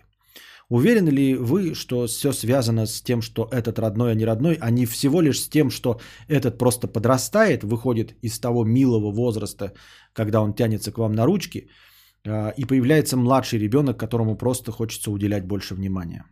Уверены 0.69 1.09
ли 1.09 1.35
вы, 1.35 1.75
что 1.75 2.07
все 2.07 2.31
связано 2.31 2.85
с 2.85 3.01
тем, 3.01 3.21
что 3.21 3.47
этот 3.51 3.77
родной, 3.79 4.11
а 4.11 4.15
не 4.15 4.25
родной, 4.25 4.57
а 4.61 4.71
не 4.71 4.85
всего 4.85 5.21
лишь 5.21 5.41
с 5.41 5.49
тем, 5.49 5.69
что 5.69 5.99
этот 6.29 6.57
просто 6.57 6.87
подрастает, 6.87 7.63
выходит 7.63 8.15
из 8.21 8.39
того 8.39 8.63
милого 8.63 9.11
возраста, 9.11 9.73
когда 10.13 10.41
он 10.41 10.53
тянется 10.53 10.91
к 10.91 10.97
вам 10.97 11.11
на 11.11 11.25
ручки, 11.25 11.67
а, 12.25 12.53
и 12.57 12.63
появляется 12.63 13.17
младший 13.17 13.59
ребенок, 13.59 13.99
которому 13.99 14.37
просто 14.37 14.71
хочется 14.71 15.11
уделять 15.11 15.45
больше 15.45 15.75
внимания? 15.75 16.23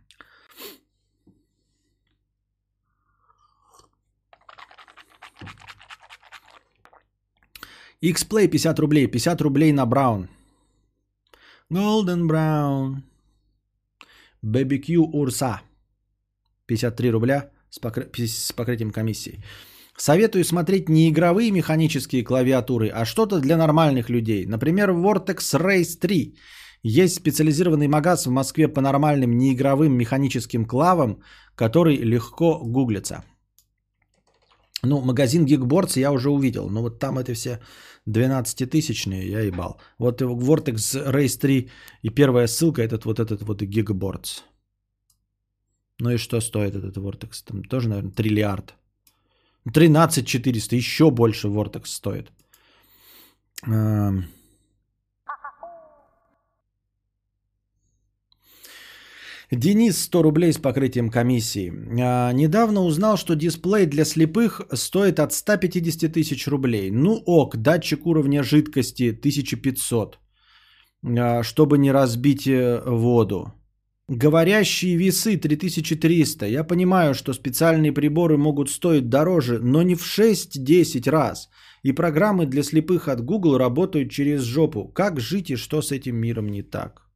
Xplay 8.02 8.48
50 8.48 8.78
рублей. 8.78 9.06
50 9.06 9.40
рублей 9.40 9.72
на 9.72 9.86
Браун. 9.86 10.28
Golden 11.70 12.26
Brown. 12.28 13.02
BBQ 14.42 15.10
Урса. 15.12 15.60
53 16.66 17.10
рубля 17.10 17.50
с, 17.68 17.78
покры... 17.78 18.10
с 18.14 18.52
покрытием 18.52 18.90
комиссии. 18.90 19.42
Советую 19.96 20.44
смотреть 20.44 20.88
не 20.88 21.10
игровые 21.10 21.50
механические 21.50 22.24
клавиатуры, 22.24 22.88
а 22.88 23.04
что-то 23.04 23.38
для 23.38 23.56
нормальных 23.56 24.08
людей. 24.08 24.46
Например, 24.46 24.90
Vortex 24.90 25.60
Race 25.60 25.98
3. 26.00 26.38
Есть 26.82 27.16
специализированный 27.16 27.88
магаз 27.88 28.26
в 28.26 28.30
Москве 28.30 28.68
по 28.68 28.80
нормальным 28.80 29.36
неигровым 29.36 29.92
механическим 29.92 30.64
клавам, 30.64 31.20
который 31.54 31.96
легко 31.96 32.58
гуглится. 32.64 33.24
Ну, 34.82 35.00
магазин 35.00 35.44
Geekboards 35.46 35.98
я 35.98 36.10
уже 36.10 36.30
увидел, 36.30 36.68
но 36.70 36.82
вот 36.82 36.98
там 36.98 37.18
это 37.18 37.34
все 37.34 37.60
12-тысячные, 38.08 39.28
я 39.28 39.40
ебал. 39.40 39.80
Вот 39.98 40.22
Vortex 40.22 40.76
Race 41.12 41.38
3 41.38 41.70
и 42.02 42.10
первая 42.10 42.46
ссылка, 42.46 42.82
этот 42.82 43.04
вот 43.04 43.18
этот 43.18 43.42
вот 43.42 43.62
Geekboards. 43.62 44.42
Ну 46.00 46.10
и 46.10 46.18
что 46.18 46.40
стоит 46.40 46.74
этот 46.74 46.96
Vortex? 46.96 47.44
Там 47.44 47.62
тоже, 47.64 47.88
наверное, 47.88 48.12
триллиард. 48.12 48.74
13 49.72 50.26
400, 50.26 50.76
еще 50.76 51.10
больше 51.10 51.48
Vortex 51.48 51.86
стоит. 51.86 52.32
Денис 59.52 59.98
100 59.98 60.22
рублей 60.22 60.52
с 60.52 60.58
покрытием 60.58 61.10
комиссии. 61.10 61.72
А, 62.00 62.32
недавно 62.32 62.82
узнал, 62.82 63.16
что 63.16 63.34
дисплей 63.34 63.86
для 63.86 64.04
слепых 64.04 64.60
стоит 64.72 65.18
от 65.18 65.32
150 65.32 66.12
тысяч 66.12 66.46
рублей. 66.46 66.90
Ну 66.92 67.20
ок, 67.26 67.56
датчик 67.56 68.06
уровня 68.06 68.44
жидкости 68.44 69.10
1500, 69.10 70.18
а, 71.04 71.42
чтобы 71.42 71.78
не 71.78 71.90
разбить 71.90 72.46
э, 72.46 72.80
воду. 72.86 73.52
Говорящие 74.06 74.96
весы 74.96 75.36
3300. 75.36 76.46
Я 76.46 76.62
понимаю, 76.62 77.14
что 77.14 77.32
специальные 77.32 77.92
приборы 77.92 78.36
могут 78.36 78.70
стоить 78.70 79.08
дороже, 79.08 79.58
но 79.58 79.82
не 79.82 79.96
в 79.96 80.02
6-10 80.02 81.10
раз. 81.10 81.48
И 81.82 81.92
программы 81.92 82.46
для 82.46 82.62
слепых 82.62 83.08
от 83.08 83.24
Google 83.24 83.58
работают 83.58 84.12
через 84.12 84.42
жопу. 84.42 84.88
Как 84.94 85.18
жить 85.18 85.50
и 85.50 85.56
что 85.56 85.82
с 85.82 85.90
этим 85.90 86.16
миром 86.16 86.48
не 86.48 86.62
так? 86.62 87.09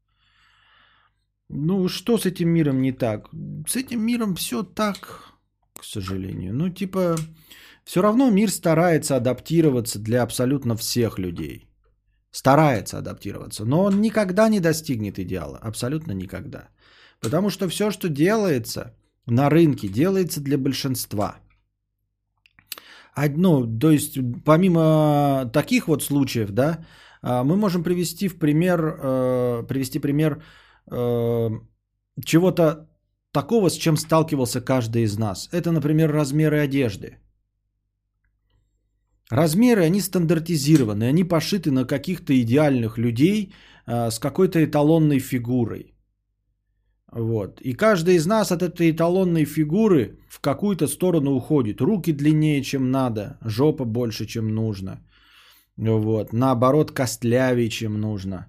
Ну, 1.48 1.88
что 1.88 2.18
с 2.18 2.26
этим 2.26 2.48
миром 2.48 2.80
не 2.82 2.92
так? 2.92 3.28
С 3.66 3.76
этим 3.76 4.00
миром 4.06 4.34
все 4.34 4.62
так, 4.62 5.32
к 5.78 5.84
сожалению. 5.84 6.54
Ну, 6.54 6.70
типа, 6.70 7.16
все 7.84 8.02
равно 8.02 8.30
мир 8.30 8.50
старается 8.50 9.16
адаптироваться 9.16 9.98
для 9.98 10.22
абсолютно 10.22 10.76
всех 10.76 11.18
людей. 11.18 11.68
старается 12.30 12.98
адаптироваться, 12.98 13.64
но 13.64 13.84
он 13.84 14.00
никогда 14.00 14.48
не 14.48 14.60
достигнет 14.60 15.18
идеала, 15.18 15.58
абсолютно 15.62 16.12
никогда. 16.12 16.68
Потому 17.20 17.50
что 17.50 17.68
все, 17.68 17.90
что 17.90 18.08
делается 18.08 18.96
на 19.26 19.50
рынке, 19.50 19.88
делается 19.88 20.40
для 20.40 20.58
большинства. 20.58 21.36
Одно, 23.14 23.78
то 23.80 23.90
есть 23.90 24.18
помимо 24.44 25.48
таких 25.52 25.86
вот 25.86 26.02
случаев, 26.02 26.50
да, 26.50 26.84
а, 27.22 27.44
мы 27.44 27.56
можем 27.56 27.84
привести 27.84 28.28
в 28.28 28.38
пример, 28.38 28.80
э, 28.80 29.66
привести 29.68 30.00
пример 30.00 30.42
э, 30.90 31.50
чего-то 32.24 32.88
такого, 33.32 33.68
с 33.70 33.76
чем 33.76 33.96
сталкивался 33.96 34.60
каждый 34.60 35.02
из 35.02 35.18
нас. 35.18 35.48
Это, 35.52 35.72
например, 35.72 36.12
размеры 36.12 36.60
одежды. 36.60 37.18
Размеры, 39.30 39.84
они 39.84 40.00
стандартизированы, 40.00 41.04
они 41.04 41.24
пошиты 41.24 41.70
на 41.70 41.84
каких-то 41.86 42.32
идеальных 42.32 42.98
людей 42.98 43.52
э, 43.86 44.10
с 44.10 44.18
какой-то 44.18 44.58
эталонной 44.64 45.18
фигурой. 45.18 45.94
Вот. 47.14 47.60
И 47.60 47.74
каждый 47.74 48.16
из 48.16 48.26
нас 48.26 48.50
от 48.50 48.62
этой 48.62 48.90
эталонной 48.90 49.44
фигуры 49.44 50.18
в 50.28 50.40
какую-то 50.40 50.88
сторону 50.88 51.34
уходит. 51.34 51.80
Руки 51.80 52.12
длиннее, 52.12 52.62
чем 52.62 52.90
надо, 52.90 53.38
жопа 53.44 53.84
больше, 53.84 54.26
чем 54.26 54.48
нужно. 54.48 55.00
Вот. 55.76 56.32
Наоборот, 56.32 56.90
костлявее, 56.90 57.70
чем 57.70 58.00
нужно. 58.00 58.46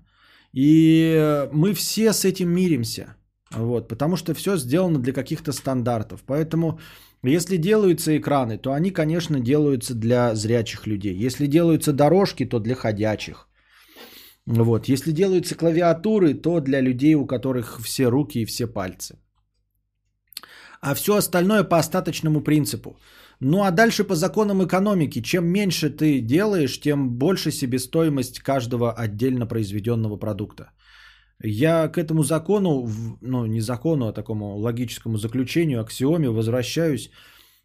И 0.56 1.48
мы 1.52 1.74
все 1.74 2.14
с 2.14 2.26
этим 2.26 2.50
миримся. 2.50 3.16
Вот. 3.52 3.88
Потому 3.90 4.16
что 4.16 4.34
все 4.34 4.58
сделано 4.58 5.00
для 5.00 5.14
каких-то 5.14 5.52
стандартов. 5.52 6.24
Поэтому, 6.26 6.80
если 7.24 7.58
делаются 7.58 8.18
экраны, 8.18 8.58
то 8.58 8.72
они, 8.72 8.92
конечно, 8.92 9.40
делаются 9.40 9.94
для 9.94 10.36
зрячих 10.36 10.88
людей. 10.88 11.26
Если 11.28 11.48
делаются 11.48 11.94
дорожки, 11.94 12.46
то 12.46 12.60
для 12.60 12.76
ходячих. 12.76 13.48
Вот. 14.46 14.90
Если 14.90 15.12
делаются 15.12 15.56
клавиатуры, 15.56 16.34
то 16.34 16.62
для 16.62 16.82
людей, 16.82 17.16
у 17.16 17.26
которых 17.28 17.82
все 17.82 18.10
руки 18.10 18.40
и 18.40 18.46
все 18.46 18.68
пальцы. 18.68 19.18
А 20.82 20.94
все 20.94 21.16
остальное 21.16 21.64
по 21.64 21.78
остаточному 21.78 22.42
принципу. 22.42 22.98
Ну 23.48 23.62
а 23.64 23.72
дальше 23.72 24.04
по 24.04 24.16
законам 24.16 24.64
экономики. 24.64 25.22
Чем 25.22 25.46
меньше 25.46 25.92
ты 25.92 26.20
делаешь, 26.20 26.80
тем 26.80 27.10
больше 27.20 27.52
себестоимость 27.52 28.40
каждого 28.40 28.92
отдельно 28.92 29.46
произведенного 29.46 30.18
продукта. 30.18 30.72
Я 31.44 31.88
к 31.88 32.00
этому 32.00 32.24
закону, 32.24 32.90
ну 33.22 33.46
не 33.46 33.62
закону, 33.62 34.08
а 34.08 34.14
такому 34.14 34.58
логическому 34.58 35.18
заключению, 35.18 35.82
аксиоме 35.82 36.30
возвращаюсь 36.30 37.12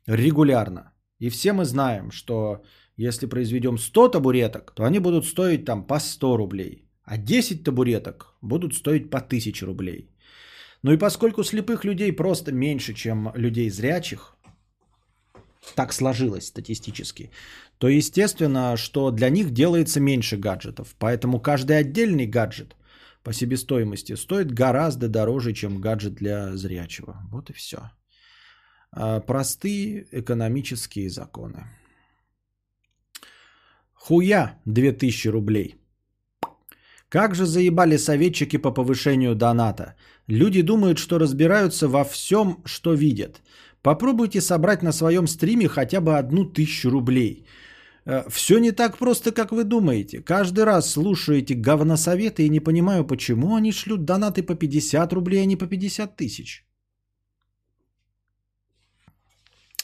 регулярно. 0.06 0.92
И 1.18 1.30
все 1.30 1.52
мы 1.52 1.64
знаем, 1.64 2.10
что 2.10 2.62
если 2.98 3.24
произведем 3.24 3.78
100 3.78 4.08
табуреток, 4.08 4.74
то 4.74 4.84
они 4.84 4.98
будут 4.98 5.24
стоить 5.24 5.64
там 5.64 5.86
по 5.86 5.98
100 5.98 6.36
рублей. 6.36 6.90
А 7.04 7.16
10 7.16 7.64
табуреток 7.64 8.34
будут 8.42 8.74
стоить 8.74 9.10
по 9.10 9.18
1000 9.18 9.66
рублей. 9.66 10.10
Ну 10.82 10.92
и 10.92 10.98
поскольку 10.98 11.42
слепых 11.42 11.84
людей 11.84 12.12
просто 12.12 12.52
меньше, 12.52 12.92
чем 12.92 13.30
людей 13.34 13.70
зрячих, 13.70 14.36
так 15.74 15.92
сложилось 15.92 16.46
статистически, 16.46 17.30
то 17.78 17.88
естественно, 17.88 18.76
что 18.76 19.10
для 19.10 19.30
них 19.30 19.50
делается 19.50 20.00
меньше 20.00 20.36
гаджетов. 20.36 20.94
Поэтому 20.98 21.40
каждый 21.40 21.78
отдельный 21.78 22.26
гаджет 22.26 22.76
по 23.22 23.32
себестоимости 23.32 24.16
стоит 24.16 24.52
гораздо 24.52 25.08
дороже, 25.08 25.52
чем 25.52 25.80
гаджет 25.80 26.14
для 26.14 26.56
зрячего. 26.56 27.16
Вот 27.30 27.50
и 27.50 27.52
все. 27.52 27.90
А, 28.92 29.20
простые 29.20 30.06
экономические 30.12 31.10
законы. 31.10 31.66
Хуя 33.92 34.58
2000 34.64 35.28
рублей. 35.28 35.76
Как 37.08 37.34
же 37.34 37.44
заебали 37.44 37.98
советчики 37.98 38.56
по 38.56 38.70
повышению 38.70 39.34
доната. 39.34 39.94
Люди 40.28 40.62
думают, 40.62 40.98
что 40.98 41.18
разбираются 41.18 41.88
во 41.88 42.04
всем, 42.04 42.62
что 42.64 42.94
видят. 42.94 43.42
Попробуйте 43.82 44.40
собрать 44.40 44.82
на 44.82 44.92
своем 44.92 45.26
стриме 45.26 45.68
хотя 45.68 46.00
бы 46.00 46.18
одну 46.18 46.44
тысячу 46.44 46.90
рублей. 46.90 47.46
Э, 48.06 48.28
Все 48.30 48.58
не 48.58 48.72
так 48.72 48.98
просто, 48.98 49.32
как 49.32 49.52
вы 49.52 49.64
думаете. 49.64 50.20
Каждый 50.20 50.64
раз 50.64 50.90
слушаете 50.90 51.54
говносоветы 51.54 52.42
и 52.42 52.50
не 52.50 52.60
понимаю, 52.60 53.06
почему 53.06 53.54
они 53.54 53.72
шлют 53.72 54.04
донаты 54.04 54.42
по 54.42 54.54
50 54.54 55.12
рублей, 55.12 55.42
а 55.42 55.46
не 55.46 55.56
по 55.56 55.66
50 55.66 56.16
тысяч. 56.16 56.64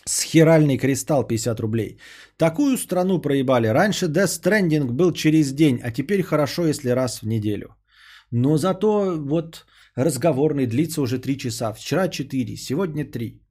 Схеральный 0.04 0.78
кристалл 0.78 1.26
50 1.26 1.60
рублей. 1.60 1.98
Такую 2.36 2.76
страну 2.76 3.20
проебали. 3.20 3.66
Раньше 3.66 4.06
Death 4.06 4.40
Stranding 4.40 4.92
был 4.92 5.12
через 5.12 5.52
день, 5.52 5.80
а 5.82 5.90
теперь 5.90 6.22
хорошо, 6.22 6.66
если 6.66 6.90
раз 6.90 7.22
в 7.22 7.26
неделю. 7.26 7.74
Но 8.30 8.56
зато 8.56 9.16
вот 9.18 9.66
разговорный 9.96 10.66
длится 10.66 11.00
уже 11.02 11.18
3 11.18 11.38
часа. 11.38 11.72
Вчера 11.72 12.08
4, 12.08 12.56
сегодня 12.56 13.04
3. 13.04 13.45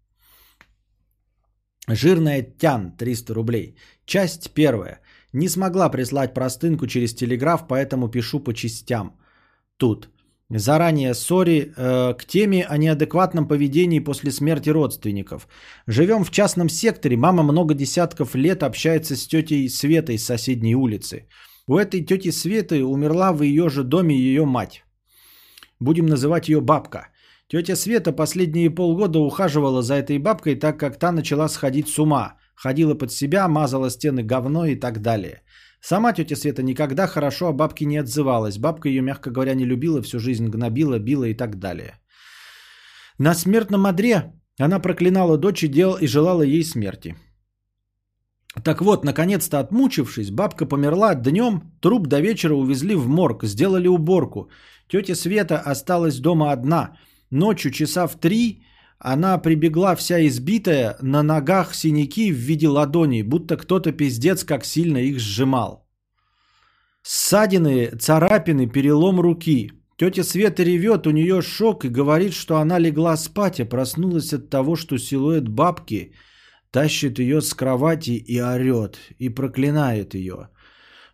Жирная 1.87 2.41
тян 2.41 2.91
300 2.97 3.33
рублей. 3.33 3.75
Часть 4.05 4.51
первая. 4.53 4.99
Не 5.33 5.49
смогла 5.49 5.89
прислать 5.89 6.33
простынку 6.33 6.87
через 6.87 7.13
телеграф, 7.13 7.67
поэтому 7.67 8.09
пишу 8.09 8.39
по 8.39 8.53
частям. 8.53 9.17
Тут. 9.77 10.09
Заранее 10.49 11.15
сори 11.15 11.73
э, 11.75 12.13
к 12.13 12.25
теме 12.25 12.63
о 12.63 12.77
неадекватном 12.77 13.47
поведении 13.47 13.99
после 13.99 14.31
смерти 14.31 14.69
родственников. 14.69 15.47
Живем 15.87 16.23
в 16.23 16.29
частном 16.29 16.69
секторе, 16.69 17.17
мама 17.17 17.43
много 17.43 17.73
десятков 17.73 18.35
лет 18.35 18.61
общается 18.61 19.15
с 19.15 19.27
тетей 19.27 19.67
Светой 19.69 20.19
с 20.19 20.25
соседней 20.25 20.75
улицы. 20.75 21.27
У 21.67 21.77
этой 21.77 22.05
тети 22.05 22.31
Светы 22.31 22.83
умерла 22.83 23.33
в 23.33 23.41
ее 23.41 23.69
же 23.69 23.83
доме 23.83 24.15
ее 24.15 24.45
мать. 24.45 24.83
Будем 25.79 26.05
называть 26.05 26.47
ее 26.47 26.61
бабка. 26.61 27.07
Тетя 27.47 27.75
Света 27.75 28.11
последние 28.11 28.71
полгода 28.71 29.19
ухаживала 29.19 29.81
за 29.81 29.95
этой 29.95 30.17
бабкой, 30.17 30.55
так 30.55 30.79
как 30.79 30.97
та 30.97 31.11
начала 31.11 31.47
сходить 31.49 31.87
с 31.87 31.99
ума. 31.99 32.37
Ходила 32.55 32.95
под 32.95 33.11
себя, 33.11 33.47
мазала 33.47 33.89
стены 33.89 34.23
говно 34.23 34.65
и 34.65 34.75
так 34.75 35.01
далее. 35.01 35.41
Сама 35.79 36.13
тетя 36.13 36.35
Света 36.35 36.63
никогда 36.63 37.07
хорошо 37.07 37.47
о 37.47 37.53
бабке 37.53 37.85
не 37.85 37.97
отзывалась. 37.97 38.57
Бабка 38.57 38.89
ее, 38.89 39.01
мягко 39.01 39.29
говоря, 39.29 39.53
не 39.53 39.65
любила, 39.65 40.01
всю 40.01 40.19
жизнь 40.19 40.47
гнобила, 40.47 40.97
била 40.97 41.25
и 41.25 41.35
так 41.35 41.59
далее. 41.59 41.99
На 43.19 43.35
смертном 43.35 43.85
одре 43.85 44.33
она 44.59 44.79
проклинала 44.79 45.37
дочь 45.37 45.63
и, 45.63 45.67
дел, 45.67 45.97
и 46.01 46.07
желала 46.07 46.41
ей 46.41 46.63
смерти. 46.63 47.15
Так 48.63 48.81
вот, 48.81 49.05
наконец-то 49.05 49.59
отмучившись, 49.59 50.31
бабка 50.31 50.65
померла 50.65 51.13
днем, 51.13 51.61
труп 51.81 52.07
до 52.07 52.21
вечера 52.21 52.55
увезли 52.55 52.95
в 52.95 53.07
морг, 53.07 53.43
сделали 53.43 53.87
уборку. 53.87 54.49
Тетя 54.87 55.15
Света 55.15 55.59
осталась 55.59 56.19
дома 56.19 56.51
одна. 56.51 56.97
Ночью 57.31 57.71
часа 57.71 58.07
в 58.07 58.19
три 58.19 58.63
она 58.99 59.37
прибегла 59.37 59.95
вся 59.95 60.25
избитая, 60.27 60.97
на 61.01 61.23
ногах 61.23 61.75
синяки 61.75 62.31
в 62.31 62.35
виде 62.35 62.67
ладоней, 62.67 63.23
будто 63.23 63.57
кто-то 63.57 63.91
пиздец 63.91 64.43
как 64.43 64.65
сильно 64.65 64.97
их 64.97 65.19
сжимал. 65.19 65.85
Ссадины, 67.03 67.91
царапины, 67.99 68.67
перелом 68.67 69.19
руки. 69.19 69.71
Тетя 69.97 70.23
Света 70.23 70.63
ревет, 70.63 71.07
у 71.07 71.11
нее 71.11 71.41
шок 71.41 71.85
и 71.85 71.89
говорит, 71.89 72.33
что 72.33 72.57
она 72.57 72.79
легла 72.79 73.15
спать, 73.17 73.59
а 73.59 73.65
проснулась 73.65 74.33
от 74.33 74.49
того, 74.49 74.75
что 74.75 74.97
силуэт 74.97 75.47
бабки 75.47 76.13
тащит 76.71 77.19
ее 77.19 77.41
с 77.41 77.53
кровати 77.53 78.11
и 78.11 78.41
орет, 78.41 78.97
и 79.19 79.29
проклинает 79.29 80.15
ее. 80.15 80.49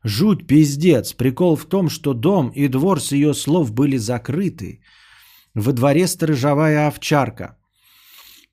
Жуть, 0.04 0.48
пиздец. 0.48 1.14
Прикол 1.14 1.56
в 1.56 1.66
том, 1.66 1.90
что 1.90 2.14
дом 2.14 2.50
и 2.56 2.68
двор 2.68 3.00
с 3.00 3.12
ее 3.12 3.34
слов 3.34 3.72
были 3.72 3.98
закрыты. 3.98 4.82
Во 5.54 5.72
дворе 5.74 6.08
сторожевая 6.08 6.88
овчарка– 6.88 7.58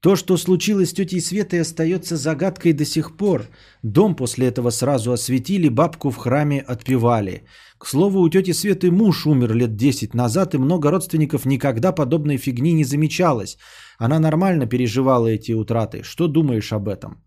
то, 0.01 0.15
что 0.15 0.36
случилось 0.36 0.91
с 0.91 0.93
тетей 0.93 1.20
Светой, 1.20 1.60
остается 1.60 2.17
загадкой 2.17 2.73
до 2.73 2.85
сих 2.85 3.17
пор. 3.17 3.49
Дом 3.83 4.15
после 4.15 4.47
этого 4.47 4.70
сразу 4.70 5.10
осветили, 5.12 5.68
бабку 5.68 6.10
в 6.10 6.17
храме 6.17 6.60
отпевали. 6.60 7.43
К 7.78 7.86
слову, 7.86 8.20
у 8.20 8.28
тети 8.28 8.52
Светы 8.52 8.93
муж 8.93 9.27
умер 9.27 9.55
лет 9.55 9.75
10 9.77 10.15
назад, 10.15 10.55
и 10.55 10.59
много 10.59 10.91
родственников 10.93 11.47
никогда 11.47 11.91
подобной 11.91 12.36
фигни 12.36 12.73
не 12.75 12.85
замечалось. 12.85 13.59
Она 13.99 14.20
нормально 14.20 14.67
переживала 14.67 15.27
эти 15.27 15.51
утраты. 15.51 16.05
Что 16.05 16.28
думаешь 16.28 16.73
об 16.73 16.89
этом? 16.89 17.25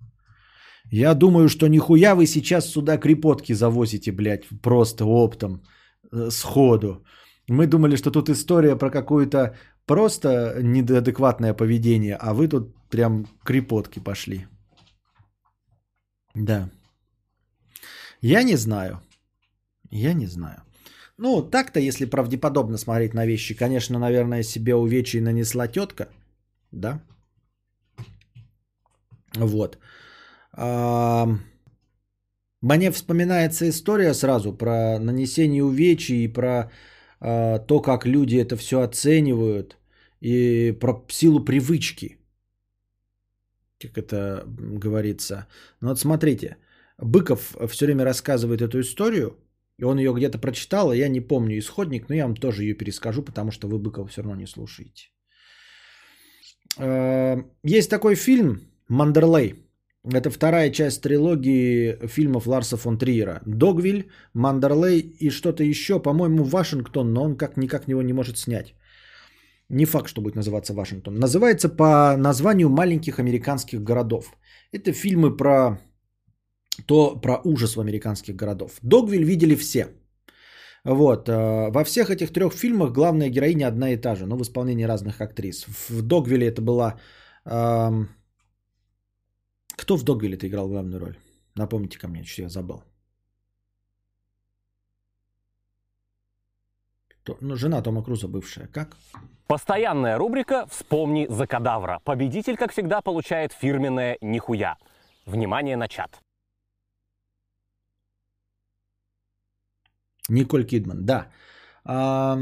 Я 0.90 1.14
думаю, 1.14 1.50
что 1.50 1.68
нихуя 1.68 2.16
вы 2.16 2.26
сейчас 2.26 2.72
сюда 2.72 2.98
крепотки 2.98 3.52
завозите, 3.52 4.14
блядь, 4.14 4.48
просто 4.62 5.04
оптом, 5.04 5.62
э, 6.14 6.30
сходу. 6.32 7.04
Мы 7.52 7.68
думали, 7.68 7.98
что 7.98 8.12
тут 8.12 8.30
история 8.30 8.78
про 8.78 8.90
какую-то 8.90 9.56
просто 9.86 10.30
неадекватное 10.64 11.54
поведение, 11.54 12.16
а 12.16 12.34
вы 12.34 12.48
тут 12.48 12.74
прям 12.90 13.26
крепотки 13.44 14.00
пошли. 14.00 14.48
Да. 16.36 16.70
Я 18.22 18.44
не 18.44 18.56
знаю. 18.56 19.02
Я 19.92 20.14
не 20.14 20.28
знаю. 20.28 20.64
Ну, 21.18 21.50
так-то, 21.50 21.80
если 21.80 22.06
правдеподобно 22.06 22.78
смотреть 22.78 23.14
на 23.14 23.26
вещи, 23.26 23.54
конечно, 23.54 24.00
наверное, 24.00 24.44
себе 24.44 24.76
увечий 24.76 25.20
нанесла 25.20 25.68
тетка, 25.68 26.08
да? 26.72 27.02
Вот. 29.36 29.78
А, 30.54 31.28
Мне 32.62 32.92
вспоминается 32.92 33.68
история 33.68 34.14
сразу 34.14 34.54
про 34.54 35.00
нанесение 35.00 35.64
увечий 35.64 36.24
и 36.24 36.34
про 36.34 36.72
то, 37.22 37.82
как 37.82 38.06
люди 38.06 38.36
это 38.38 38.58
все 38.58 38.82
оценивают, 38.82 39.78
и 40.22 40.72
про 40.80 41.06
силу 41.10 41.40
привычки. 41.46 42.18
Как 43.80 43.98
это 43.98 44.44
говорится. 44.48 45.48
Ну 45.82 45.90
вот 45.90 46.00
смотрите, 46.00 46.58
Быков 46.98 47.56
все 47.70 47.86
время 47.86 48.06
рассказывает 48.06 48.62
эту 48.62 48.80
историю, 48.80 49.38
и 49.78 49.84
он 49.84 49.98
ее 49.98 50.14
где-то 50.14 50.38
прочитал, 50.38 50.90
а 50.90 50.96
я 50.96 51.10
не 51.10 51.22
помню 51.22 51.58
исходник, 51.58 52.10
но 52.10 52.16
я 52.16 52.26
вам 52.26 52.36
тоже 52.36 52.64
ее 52.64 52.74
перескажу, 52.74 53.24
потому 53.24 53.52
что 53.52 53.68
вы 53.68 53.80
Быкова 53.80 54.08
все 54.08 54.22
равно 54.22 54.40
не 54.40 54.48
слушаете. 54.48 55.10
Э, 56.78 57.38
есть 57.64 57.90
такой 57.90 58.16
фильм 58.16 58.62
«Мандерлей». 58.88 59.56
Это 60.04 60.32
вторая 60.32 60.72
часть 60.72 61.02
трилогии 61.02 62.08
фильмов 62.08 62.48
Ларса 62.48 62.78
фон 62.78 62.98
Триера. 62.98 63.42
Догвиль, 63.46 64.10
Мандерлей 64.34 65.00
и 65.20 65.30
что-то 65.30 65.64
еще, 65.64 66.00
по-моему, 66.00 66.44
Вашингтон, 66.44 67.14
но 67.14 67.24
он 67.24 67.38
как 67.38 67.58
никак 67.58 67.88
его 67.88 68.02
не 68.02 68.14
может 68.14 68.38
снять. 68.38 68.74
Не 69.70 69.86
факт, 69.86 70.08
что 70.08 70.22
будет 70.22 70.36
называться 70.36 70.74
Вашингтон. 70.74 71.16
Называется 71.16 71.70
по 71.70 72.18
названию 72.18 72.70
маленьких 72.70 73.20
американских 73.20 73.84
городов. 73.84 74.34
Это 74.74 74.92
фильмы 74.92 75.38
про 75.38 75.80
то 76.88 77.16
про 77.22 77.40
ужас 77.46 77.76
в 77.76 77.80
американских 77.80 78.36
городов. 78.36 78.80
Догвиль 78.82 79.24
видели 79.24 79.56
все. 79.56 79.88
Вот. 80.84 81.30
Э, 81.30 81.70
во 81.72 81.84
всех 81.84 82.10
этих 82.10 82.34
трех 82.34 82.54
фильмах 82.54 82.92
главная 82.92 83.30
героиня 83.30 83.68
одна 83.68 83.92
и 83.92 83.98
та 83.98 84.16
же, 84.16 84.26
но 84.26 84.36
в 84.36 84.42
исполнении 84.42 84.88
разных 84.88 85.22
актрис. 85.22 85.66
В 85.90 86.02
Догвиле 86.02 86.48
это 86.48 86.62
была... 86.62 87.00
Эм... 87.46 88.10
Кто 89.82 89.98
в 89.98 90.04
Догвиле 90.04 90.36
это 90.36 90.48
играл 90.48 90.68
главную 90.68 91.00
роль? 91.00 91.18
Напомните 91.56 91.98
ко 91.98 92.08
мне, 92.08 92.24
что 92.24 92.44
я 92.44 92.50
забыл. 92.50 92.84
Ну, 97.42 97.56
жена 97.56 97.82
Тома 97.82 98.04
Круза 98.04 98.28
бывшая. 98.28 98.68
Как? 98.68 98.96
Постоянная 99.48 100.18
рубрика 100.18 100.68
«Вспомни 100.70 101.28
за 101.30 101.48
кадавра». 101.48 102.00
Победитель, 102.04 102.58
как 102.58 102.72
всегда, 102.72 103.02
получает 103.02 103.54
фирменное 103.54 104.18
«Нихуя». 104.22 104.78
Внимание 105.26 105.78
на 105.78 105.88
чат. 105.88 106.22
Николь 110.30 110.66
Кидман, 110.66 111.06
да. 111.06 111.32
А, 111.84 112.38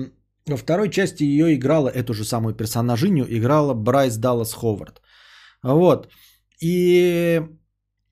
во 0.45 0.57
второй 0.57 0.89
части 0.89 1.23
ее 1.23 1.55
играла, 1.55 1.89
эту 1.89 2.13
же 2.13 2.25
самую 2.25 2.53
персонажиню, 2.53 3.25
играла 3.29 3.73
Брайс 3.73 4.17
Даллас 4.17 4.53
Ховард. 4.53 5.01
Вот. 5.63 6.09
И 6.61 7.41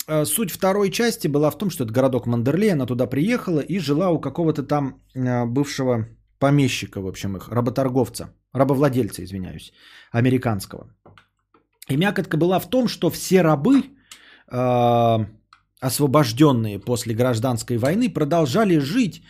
а, 0.07 0.25
суть 0.25 0.51
второй 0.51 0.89
части 0.89 1.27
была 1.27 1.51
в 1.51 1.57
том, 1.57 1.69
что 1.69 1.83
это 1.83 1.93
городок 1.93 2.27
Мандерлей, 2.27 2.73
она 2.73 2.85
туда 2.85 3.07
приехала 3.07 3.59
и 3.59 3.79
жила 3.79 4.09
у 4.09 4.19
какого-то 4.19 4.63
там 4.63 5.01
а, 5.15 5.45
бывшего 5.45 6.07
помещика, 6.39 7.01
в 7.01 7.07
общем, 7.07 7.35
их, 7.37 7.49
работорговца, 7.49 8.33
рабовладельца, 8.53 9.23
извиняюсь, 9.23 9.73
американского. 10.11 10.93
И 11.89 11.97
мякотка 11.97 12.37
была 12.37 12.59
в 12.59 12.69
том, 12.69 12.87
что 12.87 13.09
все 13.09 13.41
рабы, 13.41 13.83
э, 14.51 15.25
освобожденные 15.79 16.79
после 16.79 17.15
гражданской 17.15 17.77
войны, 17.77 18.09
продолжали 18.09 18.77
жить 18.77 19.23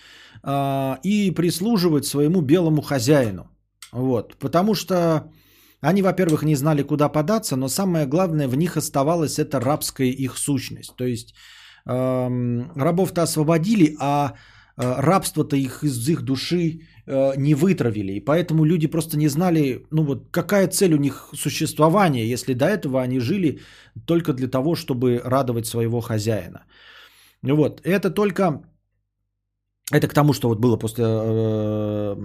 э, 0.43 0.95
и 1.03 1.31
прислуживать 1.31 2.05
своему 2.05 2.41
белому 2.41 2.81
хозяину. 2.81 3.49
Вот, 3.91 4.35
потому 4.39 4.73
что 4.73 5.31
они, 5.81 6.01
во-первых, 6.01 6.43
не 6.43 6.55
знали, 6.55 6.83
куда 6.83 7.09
податься, 7.09 7.55
но 7.55 7.67
самое 7.67 8.05
главное, 8.05 8.47
в 8.47 8.55
них 8.55 8.77
оставалась 8.77 9.39
эта 9.39 9.59
рабская 9.59 10.07
их 10.07 10.37
сущность. 10.37 10.95
То 10.95 11.05
есть 11.05 11.33
э, 11.85 12.61
рабов-то 12.75 13.23
освободили, 13.23 13.95
а 13.99 14.33
рабство-то 14.75 15.55
их 15.55 15.83
из 15.83 16.07
их 16.07 16.21
души 16.21 16.81
Э, 17.09 17.35
не 17.37 17.55
вытравили. 17.55 18.13
И 18.13 18.19
поэтому 18.19 18.65
люди 18.65 18.87
просто 18.87 19.17
не 19.17 19.29
знали, 19.29 19.85
ну 19.91 20.03
вот 20.03 20.27
какая 20.31 20.67
цель 20.67 20.93
у 20.93 20.97
них 20.97 21.29
существования, 21.33 22.25
если 22.25 22.53
до 22.53 22.65
этого 22.65 23.01
они 23.01 23.19
жили 23.19 23.59
только 24.05 24.33
для 24.33 24.49
того, 24.49 24.75
чтобы 24.75 25.21
радовать 25.23 25.65
своего 25.67 26.01
хозяина. 26.01 26.65
Вот, 27.41 27.81
это 27.85 28.09
только, 28.09 28.61
это 29.93 30.07
к 30.09 30.13
тому, 30.13 30.33
что 30.33 30.49
вот 30.49 30.59
было 30.59 30.75
после, 30.75 31.05
э, 31.07 32.15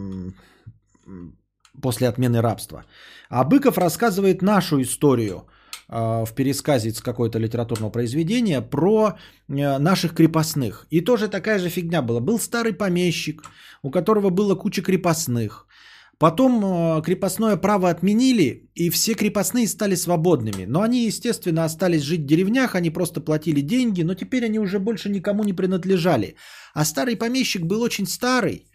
после 1.80 2.08
отмены 2.08 2.40
рабства. 2.42 2.84
А 3.30 3.44
Быков 3.44 3.78
рассказывает 3.78 4.42
нашу 4.42 4.82
историю 4.82 5.46
э, 5.88 6.24
в 6.24 6.32
пересказе 6.34 6.90
с 6.90 7.00
какое-то 7.00 7.38
литературного 7.38 7.90
произведения 7.90 8.60
про 8.60 9.16
наших 9.48 10.14
крепостных. 10.14 10.86
И 10.90 11.00
тоже 11.00 11.28
такая 11.28 11.58
же 11.58 11.68
фигня 11.68 12.02
была. 12.02 12.20
Был 12.20 12.38
старый 12.38 12.72
помещик, 12.72 13.42
у 13.82 13.90
которого 13.90 14.30
было 14.30 14.54
куча 14.54 14.82
крепостных. 14.82 15.66
Потом 16.22 16.64
э, 16.64 17.02
крепостное 17.02 17.56
право 17.56 17.90
отменили, 17.90 18.70
и 18.76 18.90
все 18.90 19.14
крепостные 19.14 19.66
стали 19.66 19.96
свободными. 19.96 20.66
Но 20.66 20.82
они, 20.82 21.06
естественно, 21.06 21.64
остались 21.64 22.02
жить 22.02 22.20
в 22.20 22.26
деревнях, 22.26 22.76
они 22.76 22.90
просто 22.90 23.20
платили 23.20 23.60
деньги, 23.60 24.02
но 24.02 24.14
теперь 24.14 24.44
они 24.44 24.60
уже 24.60 24.78
больше 24.78 25.08
никому 25.10 25.42
не 25.42 25.52
принадлежали. 25.52 26.36
А 26.74 26.84
старый 26.84 27.16
помещик 27.16 27.62
был 27.62 27.82
очень 27.82 28.06
старый. 28.06 28.66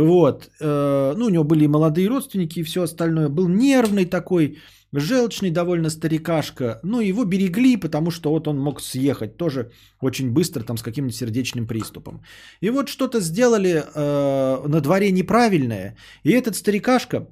Вот. 0.00 0.50
Э, 0.60 1.14
ну, 1.16 1.26
у 1.26 1.30
него 1.30 1.44
были 1.44 1.66
молодые 1.66 2.08
родственники 2.08 2.60
и 2.60 2.64
все 2.64 2.82
остальное. 2.82 3.28
Был 3.28 3.48
нервный 3.48 4.06
такой, 4.06 4.58
Желчный 4.96 5.50
довольно 5.50 5.90
старикашка, 5.90 6.78
ну 6.84 7.00
его 7.00 7.24
берегли, 7.24 7.76
потому 7.76 8.12
что 8.12 8.30
вот 8.30 8.46
он 8.46 8.60
мог 8.60 8.80
съехать 8.80 9.36
тоже 9.36 9.72
очень 10.00 10.30
быстро 10.30 10.62
там 10.62 10.76
с 10.76 10.82
каким-нибудь 10.82 11.16
сердечным 11.16 11.66
приступом. 11.66 12.22
И 12.60 12.70
вот 12.70 12.88
что-то 12.88 13.20
сделали 13.20 13.82
э, 13.94 14.68
на 14.68 14.80
дворе 14.80 15.10
неправильное, 15.10 15.96
и 16.22 16.30
этот 16.30 16.54
старикашка 16.54 17.26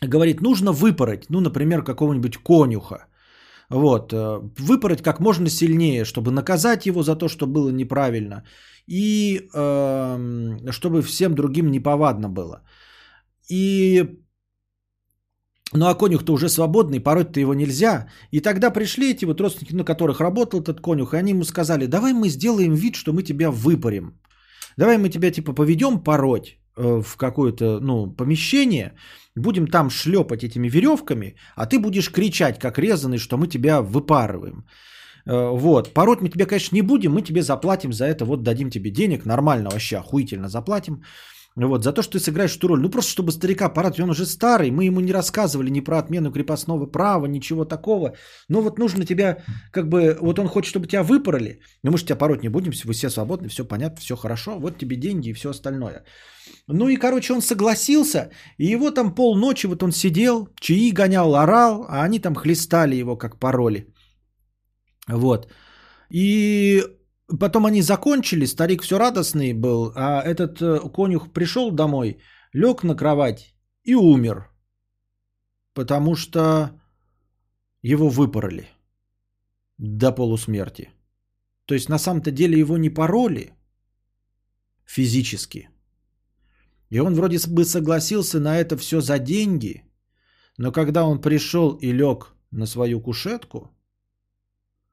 говорит, 0.00 0.40
нужно 0.40 0.70
выпороть, 0.70 1.30
ну, 1.30 1.40
например, 1.40 1.82
какого-нибудь 1.82 2.38
конюха. 2.38 3.06
Вот, 3.72 4.12
э, 4.12 4.40
выпороть 4.58 5.02
как 5.02 5.20
можно 5.20 5.48
сильнее, 5.48 6.04
чтобы 6.04 6.30
наказать 6.30 6.86
его 6.86 7.02
за 7.02 7.16
то, 7.16 7.28
что 7.28 7.46
было 7.46 7.70
неправильно, 7.70 8.44
и 8.86 9.48
э, 9.54 10.70
чтобы 10.70 11.02
всем 11.02 11.34
другим 11.34 11.70
неповадно 11.70 12.28
было. 12.28 12.62
И 13.48 14.18
ну 15.72 15.86
а 15.86 15.94
конюх-то 15.94 16.34
уже 16.34 16.48
свободный, 16.48 17.00
пороть-то 17.00 17.40
его 17.40 17.54
нельзя. 17.54 18.08
И 18.30 18.40
тогда 18.40 18.70
пришли 18.70 19.10
эти 19.10 19.24
вот 19.24 19.40
родственники, 19.40 19.74
на 19.74 19.84
которых 19.84 20.20
работал 20.20 20.60
этот 20.60 20.80
конюх, 20.80 21.14
и 21.14 21.16
они 21.16 21.30
ему 21.30 21.44
сказали, 21.44 21.86
давай 21.86 22.12
мы 22.12 22.28
сделаем 22.28 22.74
вид, 22.74 22.94
что 22.94 23.12
мы 23.12 23.22
тебя 23.22 23.50
выпарим. 23.50 24.20
Давай 24.76 24.98
мы 24.98 25.08
тебя 25.08 25.30
типа 25.30 25.54
поведем 25.54 25.98
пороть 26.04 26.58
э, 26.76 27.02
в 27.02 27.16
какое-то 27.16 27.80
ну, 27.80 28.12
помещение, 28.12 28.92
будем 29.36 29.66
там 29.66 29.90
шлепать 29.90 30.44
этими 30.44 30.68
веревками, 30.68 31.36
а 31.56 31.66
ты 31.66 31.78
будешь 31.78 32.10
кричать, 32.10 32.58
как 32.58 32.78
резанный, 32.78 33.18
что 33.18 33.36
мы 33.36 33.46
тебя 33.46 33.80
выпарываем. 33.80 34.64
Э, 35.26 35.50
вот, 35.50 35.94
пороть 35.94 36.20
мы 36.20 36.28
тебя, 36.28 36.46
конечно, 36.46 36.76
не 36.76 36.82
будем, 36.82 37.12
мы 37.12 37.22
тебе 37.22 37.42
заплатим 37.42 37.92
за 37.92 38.04
это, 38.04 38.24
вот 38.24 38.42
дадим 38.42 38.70
тебе 38.70 38.90
денег, 38.90 39.24
нормально 39.24 39.70
вообще, 39.70 39.98
охуительно 39.98 40.48
заплатим. 40.48 41.02
Вот, 41.56 41.84
за 41.84 41.92
то, 41.92 42.02
что 42.02 42.12
ты 42.12 42.24
сыграешь 42.24 42.56
эту 42.56 42.68
роль. 42.68 42.80
Ну, 42.80 42.90
просто 42.90 43.10
чтобы 43.10 43.32
старика 43.32 43.68
порадовать. 43.68 44.00
Он 44.00 44.10
уже 44.10 44.26
старый. 44.26 44.70
Мы 44.70 44.84
ему 44.84 45.00
не 45.00 45.12
рассказывали 45.12 45.70
ни 45.70 45.80
про 45.80 45.98
отмену 45.98 46.32
крепостного 46.32 46.86
права, 46.86 47.26
ничего 47.26 47.64
такого. 47.64 48.14
Но 48.48 48.62
вот 48.62 48.78
нужно 48.78 49.04
тебя, 49.04 49.36
как 49.70 49.88
бы, 49.88 50.16
вот 50.20 50.38
он 50.38 50.48
хочет, 50.48 50.70
чтобы 50.70 50.86
тебя 50.86 51.02
выпороли. 51.02 51.60
Но 51.82 51.90
мы 51.90 51.98
же 51.98 52.04
тебя 52.04 52.16
пороть 52.16 52.42
не 52.42 52.48
будем, 52.48 52.72
вы 52.84 52.94
все 52.94 53.10
свободны, 53.10 53.48
все 53.48 53.64
понятно, 53.64 54.00
все 54.00 54.16
хорошо. 54.16 54.58
Вот 54.58 54.78
тебе 54.78 54.96
деньги 54.96 55.28
и 55.28 55.34
все 55.34 55.50
остальное. 55.50 56.04
Ну 56.68 56.88
и, 56.88 56.96
короче, 56.96 57.34
он 57.34 57.42
согласился. 57.42 58.30
И 58.58 58.66
его 58.66 58.90
там 58.90 59.14
полночи, 59.14 59.66
вот 59.66 59.82
он 59.82 59.92
сидел, 59.92 60.48
чаи 60.60 60.90
гонял, 60.90 61.34
орал, 61.34 61.84
а 61.88 62.02
они 62.02 62.18
там 62.18 62.34
хлестали 62.34 62.96
его, 62.96 63.16
как 63.16 63.38
пароли. 63.38 63.86
Вот. 65.08 65.52
И 66.10 66.82
Потом 67.40 67.66
они 67.66 67.82
закончили, 67.82 68.46
старик 68.46 68.82
все 68.82 68.98
радостный 68.98 69.54
был, 69.54 69.92
а 69.94 70.22
этот 70.22 70.60
э, 70.60 70.80
конюх 70.90 71.32
пришел 71.32 71.70
домой, 71.70 72.18
лег 72.52 72.82
на 72.82 72.94
кровать 72.94 73.54
и 73.84 73.94
умер. 73.94 74.50
Потому 75.72 76.16
что 76.16 76.70
его 77.80 78.08
выпороли 78.08 78.68
до 79.78 80.12
полусмерти. 80.12 80.90
То 81.64 81.74
есть 81.74 81.88
на 81.88 81.98
самом-то 81.98 82.30
деле 82.30 82.58
его 82.58 82.76
не 82.76 82.90
пороли 82.90 83.52
физически. 84.84 85.70
И 86.90 86.98
он 87.00 87.14
вроде 87.14 87.38
бы 87.48 87.64
согласился 87.64 88.40
на 88.40 88.58
это 88.58 88.76
все 88.76 89.00
за 89.00 89.18
деньги, 89.18 89.84
но 90.58 90.70
когда 90.72 91.06
он 91.06 91.20
пришел 91.20 91.78
и 91.80 91.92
лег 91.92 92.34
на 92.50 92.66
свою 92.66 93.00
кушетку, 93.00 93.70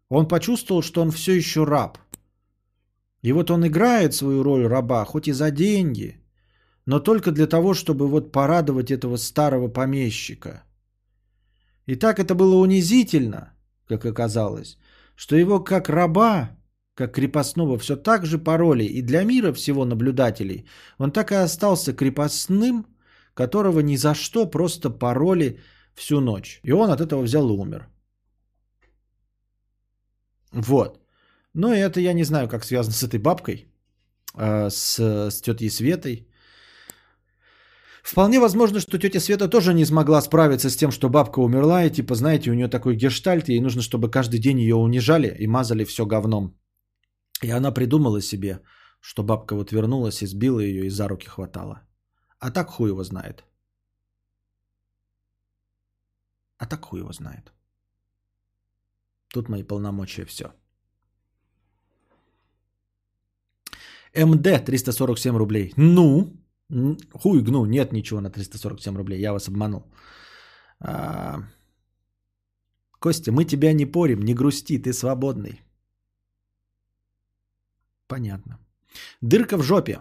он 0.08 0.28
почувствовал, 0.28 0.82
что 0.82 1.02
он 1.02 1.12
все 1.12 1.34
еще 1.34 1.66
раб– 1.66 1.98
и 3.22 3.32
вот 3.34 3.52
он 3.52 3.66
играет 3.66 4.14
свою 4.14 4.44
роль 4.44 4.68
раба, 4.68 5.06
хоть 5.06 5.28
и 5.28 5.34
за 5.34 5.52
деньги, 5.52 6.22
но 6.86 7.00
только 7.00 7.32
для 7.32 7.48
того, 7.48 7.74
чтобы 7.74 8.08
вот 8.08 8.32
порадовать 8.32 8.92
этого 8.92 9.18
старого 9.18 9.68
помещика. 9.68 10.64
И 11.86 11.96
так 11.96 12.20
это 12.20 12.36
было 12.36 12.56
унизительно, 12.56 13.54
как 13.88 14.06
оказалось, 14.06 14.78
что 15.16 15.36
его 15.36 15.60
как 15.60 15.90
раба, 15.90 16.50
как 16.96 17.16
крепостного, 17.16 17.78
все 17.78 17.96
так 17.96 18.26
же 18.26 18.38
пароли. 18.38 18.84
И 18.84 19.02
для 19.02 19.24
мира 19.24 19.54
всего 19.54 19.86
наблюдателей 19.86 20.66
он 20.98 21.12
так 21.12 21.32
и 21.32 21.36
остался 21.36 21.94
крепостным, 21.94 22.86
которого 23.34 23.82
ни 23.82 23.98
за 23.98 24.14
что 24.14 24.46
просто 24.46 24.90
пароли 24.90 25.60
всю 25.94 26.22
ночь. 26.22 26.60
И 26.64 26.72
он 26.72 26.90
от 26.90 27.02
этого 27.02 27.22
взял 27.22 27.50
и 27.50 27.58
умер. 27.58 27.88
Вот. 30.52 31.00
И 31.56 31.62
это 31.62 32.00
я 32.00 32.14
не 32.14 32.24
знаю, 32.24 32.48
как 32.48 32.66
связано 32.66 32.94
с 32.94 33.04
этой 33.04 33.20
бабкой, 33.20 33.68
э, 34.38 34.70
с, 34.70 35.00
с 35.32 35.42
тетей 35.42 35.70
Светой. 35.70 36.28
Вполне 38.04 38.40
возможно, 38.40 38.80
что 38.80 38.98
тетя 38.98 39.20
Света 39.20 39.50
тоже 39.50 39.74
не 39.74 39.86
смогла 39.86 40.22
справиться 40.22 40.70
с 40.70 40.76
тем, 40.76 40.92
что 40.92 41.10
бабка 41.10 41.40
умерла, 41.40 41.84
и 41.84 41.92
типа, 41.92 42.16
знаете, 42.16 42.52
у 42.52 42.54
нее 42.54 42.68
такой 42.68 42.96
гештальт, 42.96 43.50
и 43.50 43.54
ей 43.54 43.62
нужно, 43.62 43.82
чтобы 43.82 44.10
каждый 44.10 44.40
день 44.40 44.60
ее 44.60 44.76
унижали 44.76 45.36
и 45.40 45.48
мазали 45.48 45.84
все 45.86 46.06
говном. 46.06 46.56
И 47.44 47.52
она 47.52 47.72
придумала 47.72 48.22
себе, 48.22 48.62
что 49.00 49.24
бабка 49.24 49.56
вот 49.56 49.72
вернулась, 49.72 50.24
избила 50.24 50.60
ее 50.60 50.86
и 50.86 50.90
за 50.90 51.08
руки 51.08 51.28
хватала. 51.28 51.82
А 52.40 52.52
так 52.52 52.70
хуй 52.70 52.90
его 52.90 53.04
знает. 53.04 53.44
А 56.58 56.66
так 56.66 56.86
хуй 56.86 57.00
его 57.00 57.12
знает. 57.14 57.54
Тут 59.34 59.50
мои 59.50 59.64
полномочия 59.64 60.26
все. 60.26 60.46
МД 64.16 64.66
347 64.66 65.38
рублей. 65.38 65.74
Ну, 65.78 66.34
хуй 67.14 67.42
гну, 67.42 67.66
нет 67.66 67.94
ничего 67.94 68.22
на 68.22 68.30
347 68.30 68.98
рублей, 68.98 69.20
я 69.22 69.34
вас 69.34 69.48
обманул. 69.48 69.84
А... 70.80 71.44
Костя, 73.00 73.32
мы 73.32 73.46
тебя 73.46 73.74
не 73.74 73.86
порим, 73.86 74.22
не 74.22 74.34
грусти, 74.34 74.78
ты 74.78 74.94
свободный. 74.94 75.62
Понятно. 78.08 78.60
Дырка 79.22 79.58
в 79.58 79.64
жопе. 79.64 80.00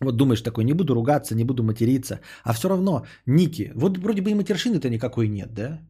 Вот 0.00 0.16
думаешь 0.16 0.42
такой, 0.42 0.64
не 0.64 0.74
буду 0.74 0.94
ругаться, 0.94 1.34
не 1.34 1.44
буду 1.44 1.62
материться. 1.62 2.20
А 2.44 2.52
все 2.52 2.68
равно, 2.68 3.06
Ники, 3.26 3.72
вот 3.74 3.98
вроде 3.98 4.20
бы 4.20 4.30
и 4.30 4.34
матершины-то 4.34 4.90
никакой 4.90 5.28
нет, 5.28 5.54
да? 5.54 5.80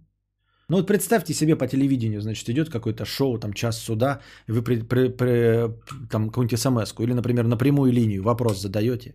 Ну 0.69 0.77
вот 0.77 0.87
представьте 0.87 1.35
себе 1.35 1.57
по 1.57 1.67
телевидению, 1.67 2.21
значит, 2.21 2.49
идет 2.49 2.71
какое-то 2.71 3.05
шоу, 3.05 3.39
там 3.39 3.53
час 3.53 3.79
суда, 3.79 4.21
вы 4.49 4.63
при, 4.63 4.81
при, 4.81 5.09
при, 5.09 5.71
там 6.11 6.29
какую-нибудь 6.29 6.59
смс 6.59 6.95
или, 6.99 7.13
например, 7.13 7.47
на 7.47 7.57
прямую 7.57 7.93
линию 7.93 8.23
вопрос 8.23 8.61
задаете. 8.61 9.15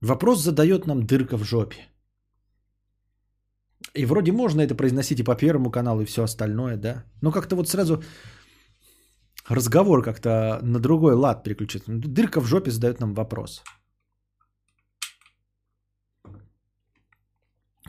Вопрос 0.00 0.42
задает 0.42 0.86
нам 0.86 1.06
дырка 1.06 1.36
в 1.36 1.44
жопе. 1.44 1.76
И 3.94 4.06
вроде 4.06 4.32
можно 4.32 4.60
это 4.60 4.74
произносить 4.74 5.20
и 5.20 5.24
по 5.24 5.36
Первому 5.36 5.70
каналу, 5.70 6.02
и 6.02 6.06
все 6.06 6.22
остальное, 6.22 6.76
да. 6.76 7.04
Но 7.22 7.32
как-то 7.32 7.56
вот 7.56 7.68
сразу 7.68 8.02
разговор 9.48 10.02
как-то 10.02 10.58
на 10.62 10.80
другой 10.80 11.14
лад 11.14 11.44
переключится. 11.44 11.92
Дырка 11.92 12.40
в 12.40 12.46
жопе 12.46 12.70
задает 12.70 13.00
нам 13.00 13.14
вопрос. 13.14 13.62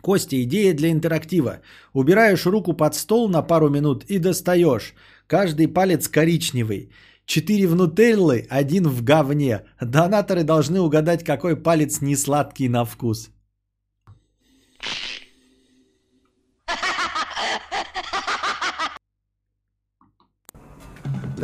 Костя, 0.02 0.42
идея 0.44 0.74
для 0.74 0.92
интерактива. 0.92 1.62
Убираешь 1.94 2.46
руку 2.46 2.74
под 2.74 2.96
стол 2.96 3.30
на 3.30 3.42
пару 3.42 3.70
минут 3.70 4.04
и 4.06 4.20
достаешь. 4.20 4.94
Каждый 5.28 5.68
палец 5.68 6.08
коричневый. 6.08 6.92
Четыре 7.26 7.68
в 7.68 7.76
нутеллы, 7.76 8.48
один 8.50 8.88
в 8.88 9.04
говне. 9.04 9.62
Донаторы 9.80 10.44
должны 10.44 10.82
угадать, 10.82 11.24
какой 11.24 11.56
палец 11.56 12.02
не 12.02 12.16
сладкий 12.16 12.68
на 12.68 12.84
вкус. 12.84 13.30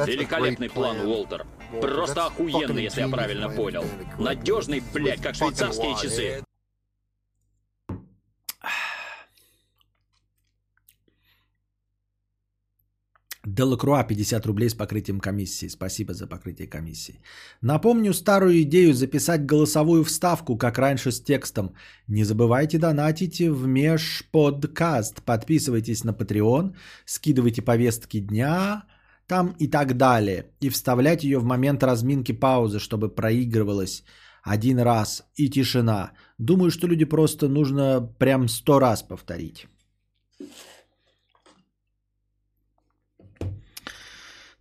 Великолепный 0.06 0.69
план, 0.69 0.98
Уолтер. 1.06 1.45
Просто 1.82 2.27
охуенный, 2.27 2.84
если 2.84 3.02
я 3.02 3.08
правильно 3.08 3.50
понял. 3.50 3.84
Надежный, 4.19 4.84
блядь, 4.94 5.22
как 5.22 5.36
швейцарские 5.36 5.95
часы. 6.02 6.44
Делакруа 13.48 14.03
50 14.03 14.45
рублей 14.45 14.69
с 14.69 14.76
покрытием 14.76 15.19
комиссии. 15.19 15.69
Спасибо 15.69 16.14
за 16.14 16.27
покрытие 16.27 16.67
комиссии. 16.67 17.22
Напомню 17.61 18.14
старую 18.14 18.61
идею 18.64 18.93
записать 18.93 19.45
голосовую 19.45 20.03
вставку, 20.03 20.58
как 20.58 20.77
раньше 20.77 21.11
с 21.11 21.22
текстом. 21.22 21.74
Не 22.08 22.26
забывайте 22.26 22.77
донатить 22.77 23.40
в 23.40 23.66
межподкаст. 23.66 25.24
Подписывайтесь 25.24 26.03
на 26.03 26.11
Patreon, 26.11 26.76
скидывайте 27.06 27.61
повестки 27.61 28.19
дня, 28.19 28.84
там 29.27 29.56
и 29.59 29.67
так 29.67 29.95
далее. 29.95 30.48
И 30.59 30.69
вставлять 30.69 31.24
ее 31.24 31.40
в 31.40 31.45
момент 31.45 31.84
разминки 31.84 32.34
паузы, 32.34 32.80
чтобы 32.80 33.08
проигрывалось 33.08 34.03
один 34.43 34.80
раз 34.80 35.24
и 35.38 35.50
тишина. 35.50 36.11
Думаю, 36.38 36.69
что 36.69 36.88
люди 36.88 37.06
просто 37.06 37.48
нужно 37.48 38.01
прям 38.19 38.50
сто 38.50 38.80
раз 38.80 39.03
повторить. 39.03 39.67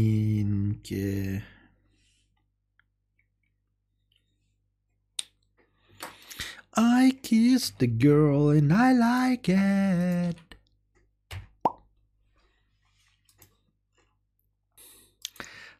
I 6.76 7.12
kissed 7.22 7.78
the 7.78 7.86
girl 7.86 8.50
and 8.50 8.74
I 8.74 8.94
like 8.94 9.50
it. 9.50 10.47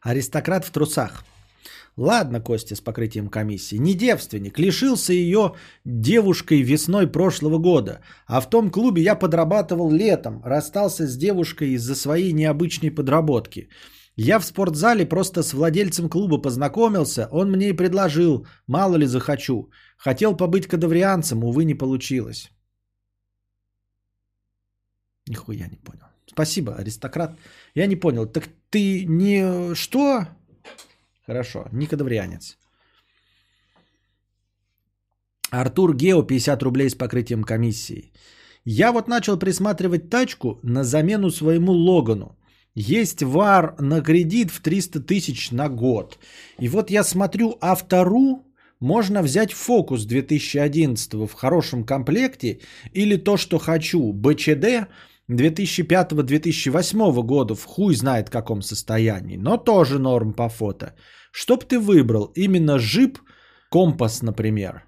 Аристократ 0.08 0.64
в 0.64 0.70
трусах. 0.70 1.24
Ладно, 1.96 2.40
Костя 2.40 2.76
с 2.76 2.80
покрытием 2.80 3.28
комиссии. 3.28 3.76
Не 3.76 3.94
девственник. 3.94 4.58
Лишился 4.58 5.12
ее 5.12 5.54
девушкой 5.84 6.62
весной 6.62 7.06
прошлого 7.06 7.58
года. 7.58 8.00
А 8.26 8.40
в 8.40 8.48
том 8.48 8.70
клубе 8.70 9.02
я 9.02 9.18
подрабатывал 9.18 9.90
летом. 9.90 10.40
Расстался 10.44 11.06
с 11.06 11.16
девушкой 11.16 11.70
из-за 11.74 11.94
своей 11.94 12.32
необычной 12.32 12.90
подработки. 12.90 13.68
Я 14.16 14.38
в 14.38 14.44
спортзале 14.44 15.04
просто 15.04 15.42
с 15.42 15.52
владельцем 15.52 16.08
клуба 16.08 16.38
познакомился. 16.38 17.28
Он 17.30 17.50
мне 17.50 17.68
и 17.68 17.76
предложил. 17.76 18.46
Мало 18.66 18.96
ли 18.96 19.06
захочу. 19.06 19.70
Хотел 19.98 20.36
побыть 20.36 20.66
кадаврианцем, 20.68 21.44
увы, 21.44 21.64
не 21.64 21.74
получилось. 21.74 22.50
Нихуя 25.28 25.68
не 25.68 25.76
понял. 25.76 26.08
Спасибо, 26.30 26.76
аристократ. 26.76 27.36
Я 27.74 27.86
не 27.86 27.96
понял. 27.96 28.26
Так 28.26 28.48
ты 28.70 29.04
не 29.06 29.74
что? 29.74 30.26
Хорошо, 31.26 31.68
не 31.72 31.86
кадаврианец. 31.86 32.58
Артур 35.50 35.94
Гео, 35.94 36.22
50 36.22 36.62
рублей 36.62 36.88
с 36.90 36.94
покрытием 36.94 37.44
комиссии. 37.44 38.12
Я 38.64 38.92
вот 38.92 39.08
начал 39.08 39.38
присматривать 39.38 40.10
тачку 40.10 40.58
на 40.62 40.84
замену 40.84 41.30
своему 41.30 41.72
Логану. 41.72 42.38
Есть 42.74 43.22
вар 43.22 43.74
на 43.80 44.02
кредит 44.02 44.50
в 44.50 44.60
300 44.60 45.00
тысяч 45.00 45.50
на 45.50 45.68
год. 45.68 46.18
И 46.60 46.68
вот 46.68 46.90
я 46.90 47.02
смотрю 47.02 47.56
автору, 47.60 48.44
можно 48.80 49.22
взять 49.22 49.52
фокус 49.52 50.04
2011 50.04 51.14
в 51.14 51.32
хорошем 51.32 51.84
комплекте 51.84 52.60
или 52.92 53.16
то, 53.16 53.36
что 53.36 53.58
хочу, 53.58 54.12
БЧД 54.12 54.88
2005-2008 55.30 57.22
года 57.22 57.54
в 57.54 57.64
хуй 57.64 57.94
знает 57.94 58.30
каком 58.30 58.62
состоянии, 58.62 59.36
но 59.36 59.56
тоже 59.56 59.98
норм 59.98 60.32
по 60.32 60.48
фото. 60.48 60.94
Чтоб 61.32 61.64
ты 61.64 61.78
выбрал 61.78 62.32
именно 62.34 62.78
жип, 62.78 63.18
компас, 63.70 64.22
например. 64.22 64.84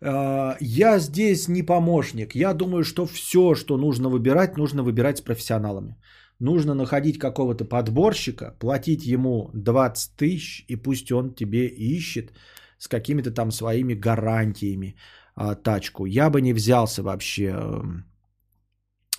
А, 0.00 0.56
я 0.60 0.98
здесь 0.98 1.48
не 1.48 1.62
помощник. 1.62 2.34
Я 2.34 2.54
думаю, 2.54 2.84
что 2.84 3.06
все, 3.06 3.54
что 3.54 3.76
нужно 3.76 4.08
выбирать, 4.08 4.56
нужно 4.56 4.82
выбирать 4.82 5.18
с 5.18 5.22
профессионалами. 5.22 5.96
Нужно 6.38 6.74
находить 6.74 7.18
какого-то 7.18 7.64
подборщика, 7.64 8.54
платить 8.60 9.06
ему 9.06 9.50
20 9.54 10.16
тысяч, 10.16 10.64
и 10.68 10.76
пусть 10.76 11.12
он 11.12 11.34
тебе 11.34 11.66
ищет 11.66 12.32
с 12.78 12.88
какими-то 12.88 13.30
там 13.30 13.50
своими 13.50 13.94
гарантиями 13.94 14.96
а, 15.36 15.54
тачку. 15.54 16.06
Я 16.06 16.30
бы 16.30 16.40
не 16.40 16.54
взялся 16.54 17.02
вообще 17.02 17.54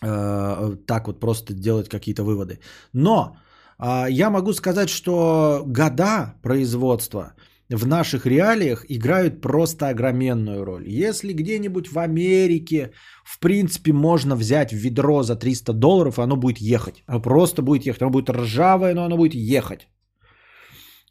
э, 0.02 0.76
так 0.88 1.08
вот 1.08 1.20
просто 1.20 1.54
делать 1.54 1.90
какие-то 1.90 2.24
выводы. 2.24 2.60
Но 2.94 3.38
а, 3.78 4.08
я 4.10 4.30
могу 4.30 4.54
сказать, 4.54 4.90
что 4.90 5.64
года 5.66 6.34
производства 6.42 7.34
в 7.70 7.86
наших 7.86 8.26
реалиях 8.26 8.86
играют 8.90 9.42
просто 9.42 9.90
огроменную 9.90 10.66
роль. 10.66 10.88
Если 10.88 11.34
где-нибудь 11.34 11.92
в 11.92 12.00
Америке, 12.00 12.92
в 13.26 13.40
принципе, 13.40 13.94
можно 13.94 14.36
взять 14.36 14.74
ведро 14.74 15.24
за 15.24 15.36
300 15.36 15.74
долларов, 15.74 16.18
и 16.18 16.22
оно 16.22 16.38
будет 16.38 16.58
ехать. 16.60 17.04
Оно 17.08 17.22
просто 17.22 17.62
будет 17.62 17.86
ехать. 17.86 18.02
Оно 18.02 18.12
будет 18.12 18.30
ржавое, 18.30 18.96
но 18.96 19.04
оно 19.04 19.18
будет 19.18 19.36
ехать. 19.36 19.88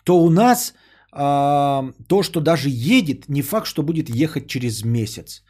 То 0.05 0.19
у 0.19 0.31
нас 0.31 0.75
а, 1.19 1.93
то, 2.09 2.23
что 2.23 2.41
даже 2.41 2.69
едет, 2.69 3.29
не 3.29 3.43
факт, 3.43 3.67
что 3.67 3.83
будет 3.83 4.11
ехать 4.11 4.49
через 4.49 4.85
месяц. 4.85 5.43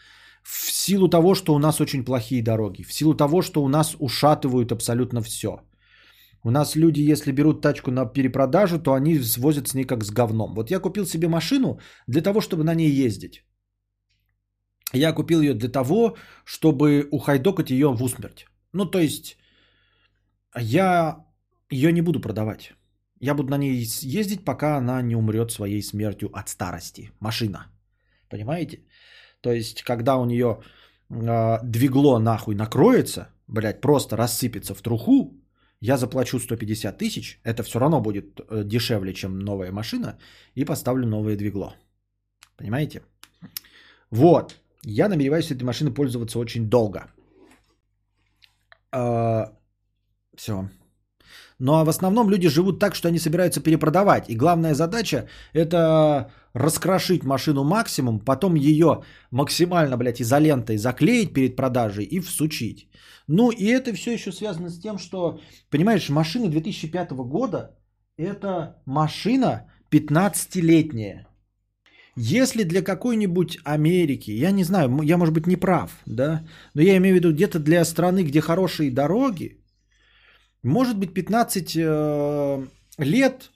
В 0.43 0.71
силу 0.73 1.09
того, 1.09 1.35
что 1.35 1.55
у 1.55 1.59
нас 1.59 1.81
очень 1.81 2.05
плохие 2.05 2.43
дороги. 2.43 2.85
В 2.85 2.93
силу 2.93 3.15
того, 3.15 3.43
что 3.43 3.65
у 3.65 3.69
нас 3.69 3.97
ушатывают 3.99 4.73
абсолютно 4.73 5.21
все. 5.23 5.49
У 6.45 6.51
нас 6.51 6.77
люди, 6.77 7.11
если 7.11 7.33
берут 7.33 7.61
тачку 7.63 7.91
на 7.91 8.07
перепродажу, 8.07 8.79
то 8.79 8.93
они 8.93 9.21
возят 9.39 9.69
с 9.69 9.75
ней 9.75 9.85
как 9.85 10.05
с 10.05 10.11
говном. 10.11 10.55
Вот 10.55 10.71
я 10.71 10.79
купил 10.79 11.05
себе 11.07 11.29
машину 11.29 11.81
для 12.07 12.23
того, 12.23 12.41
чтобы 12.41 12.63
на 12.63 12.75
ней 12.75 13.07
ездить. 13.07 13.43
Я 14.93 15.13
купил 15.13 15.41
ее 15.41 15.55
для 15.55 15.69
того, 15.69 16.17
чтобы 16.45 17.09
ухайдокать 17.11 17.71
ее 17.71 17.89
в 17.89 18.03
усмерть. 18.03 18.47
Ну, 18.73 18.87
то 18.87 19.01
есть, 19.01 19.37
я 20.57 21.27
ее 21.71 21.93
не 21.93 22.03
буду 22.03 22.21
продавать. 22.21 22.73
Я 23.21 23.35
буду 23.35 23.51
на 23.51 23.59
ней 23.59 23.87
ездить, 24.03 24.45
пока 24.45 24.77
она 24.77 25.03
не 25.03 25.17
умрет 25.17 25.51
своей 25.51 25.83
смертью 25.83 26.31
от 26.33 26.49
старости. 26.49 27.11
Машина. 27.21 27.67
Понимаете? 28.29 28.81
То 29.41 29.53
есть, 29.53 29.83
когда 29.83 30.17
у 30.17 30.27
нее 30.27 30.61
э, 31.11 31.59
двигло 31.63 32.19
нахуй 32.19 32.55
накроется, 32.55 33.29
блядь, 33.47 33.81
просто 33.81 34.17
рассыпется 34.17 34.75
в 34.75 34.83
труху, 34.83 35.35
я 35.81 35.97
заплачу 35.97 36.39
150 36.39 36.99
тысяч, 36.99 37.41
это 37.45 37.63
все 37.63 37.79
равно 37.79 38.01
будет 38.01 38.41
э, 38.41 38.65
дешевле, 38.65 39.15
чем 39.15 39.39
новая 39.39 39.73
машина, 39.73 40.19
и 40.55 40.65
поставлю 40.65 41.07
новое 41.07 41.37
двигло. 41.37 41.75
Понимаете? 42.57 43.03
Вот. 44.11 44.57
Я 44.83 45.09
намереваюсь 45.09 45.51
этой 45.51 45.65
машиной 45.65 45.93
пользоваться 45.95 46.39
очень 46.39 46.69
долго. 46.71 47.11
А, 48.93 49.53
все. 50.37 50.69
Ну 51.59 51.73
а 51.75 51.85
в 51.85 51.89
основном 51.89 52.29
люди 52.31 52.49
живут 52.49 52.79
так, 52.79 52.95
что 52.95 53.09
они 53.09 53.19
собираются 53.19 53.61
перепродавать. 53.61 54.29
И 54.29 54.37
главная 54.37 54.75
задача 54.75 55.27
это 55.55 56.31
раскрошить 56.53 57.25
машину 57.25 57.65
максимум, 57.65 58.21
потом 58.21 58.55
ее 58.55 59.03
максимально, 59.31 59.97
блядь, 59.97 60.21
изолентой 60.21 60.77
заклеить 60.77 61.33
перед 61.33 61.57
продажей 61.57 62.05
и 62.05 62.21
всучить. 62.21 62.89
Ну 63.27 63.51
и 63.51 63.65
это 63.65 63.93
все 63.95 64.13
еще 64.13 64.33
связано 64.33 64.69
с 64.69 64.79
тем, 64.79 64.99
что, 64.99 65.41
понимаешь, 65.71 66.09
машина 66.09 66.49
2005 66.49 67.13
года 67.13 67.77
это 68.19 68.77
машина 68.87 69.71
15-летняя. 69.91 71.27
Если 72.17 72.63
для 72.65 72.83
какой-нибудь 72.83 73.59
Америки, 73.65 74.31
я 74.31 74.51
не 74.51 74.65
знаю, 74.65 75.03
я 75.03 75.19
может 75.19 75.35
быть 75.35 75.47
не 75.47 75.57
прав, 75.57 75.91
да, 76.07 76.47
но 76.75 76.83
я 76.83 76.97
имею 76.97 77.15
в 77.15 77.19
виду 77.19 77.33
где-то 77.33 77.59
для 77.59 77.85
страны, 77.85 78.23
где 78.23 78.41
хорошие 78.41 78.91
дороги, 78.91 79.59
может 80.67 80.99
быть 80.99 81.15
15 81.15 81.77
э, 81.77 82.67
лет 82.99 83.51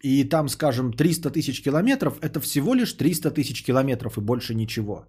и 0.00 0.24
там, 0.24 0.48
скажем, 0.48 0.92
300 0.92 1.30
тысяч 1.30 1.62
километров, 1.62 2.18
это 2.20 2.40
всего 2.40 2.74
лишь 2.74 2.92
300 2.92 3.30
тысяч 3.30 3.64
километров 3.64 4.18
и 4.18 4.20
больше 4.20 4.54
ничего. 4.54 5.06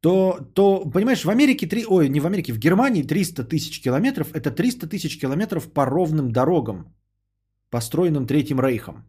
То, 0.00 0.38
то, 0.54 0.90
понимаешь, 0.90 1.24
в 1.24 1.30
Америке, 1.30 1.66
3, 1.66 1.86
ой, 1.86 2.08
не 2.08 2.20
в 2.20 2.26
Америке, 2.26 2.52
в 2.52 2.58
Германии 2.58 3.02
300 3.02 3.44
тысяч 3.44 3.80
километров, 3.80 4.28
это 4.34 4.50
300 4.50 4.86
тысяч 4.86 5.18
километров 5.18 5.72
по 5.72 5.86
ровным 5.86 6.30
дорогам, 6.32 6.94
построенным 7.70 8.26
Третьим 8.26 8.60
Рейхом. 8.60 9.04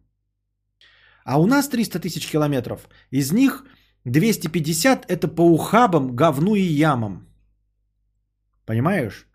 А 1.24 1.40
у 1.40 1.46
нас 1.46 1.68
300 1.68 2.00
тысяч 2.00 2.30
километров, 2.30 2.88
из 3.10 3.32
них 3.32 3.64
250 4.04 5.10
это 5.10 5.28
по 5.28 5.42
ухабам, 5.42 6.14
говну 6.16 6.54
и 6.54 6.62
ямам. 6.62 7.26
Понимаешь? 8.64 9.26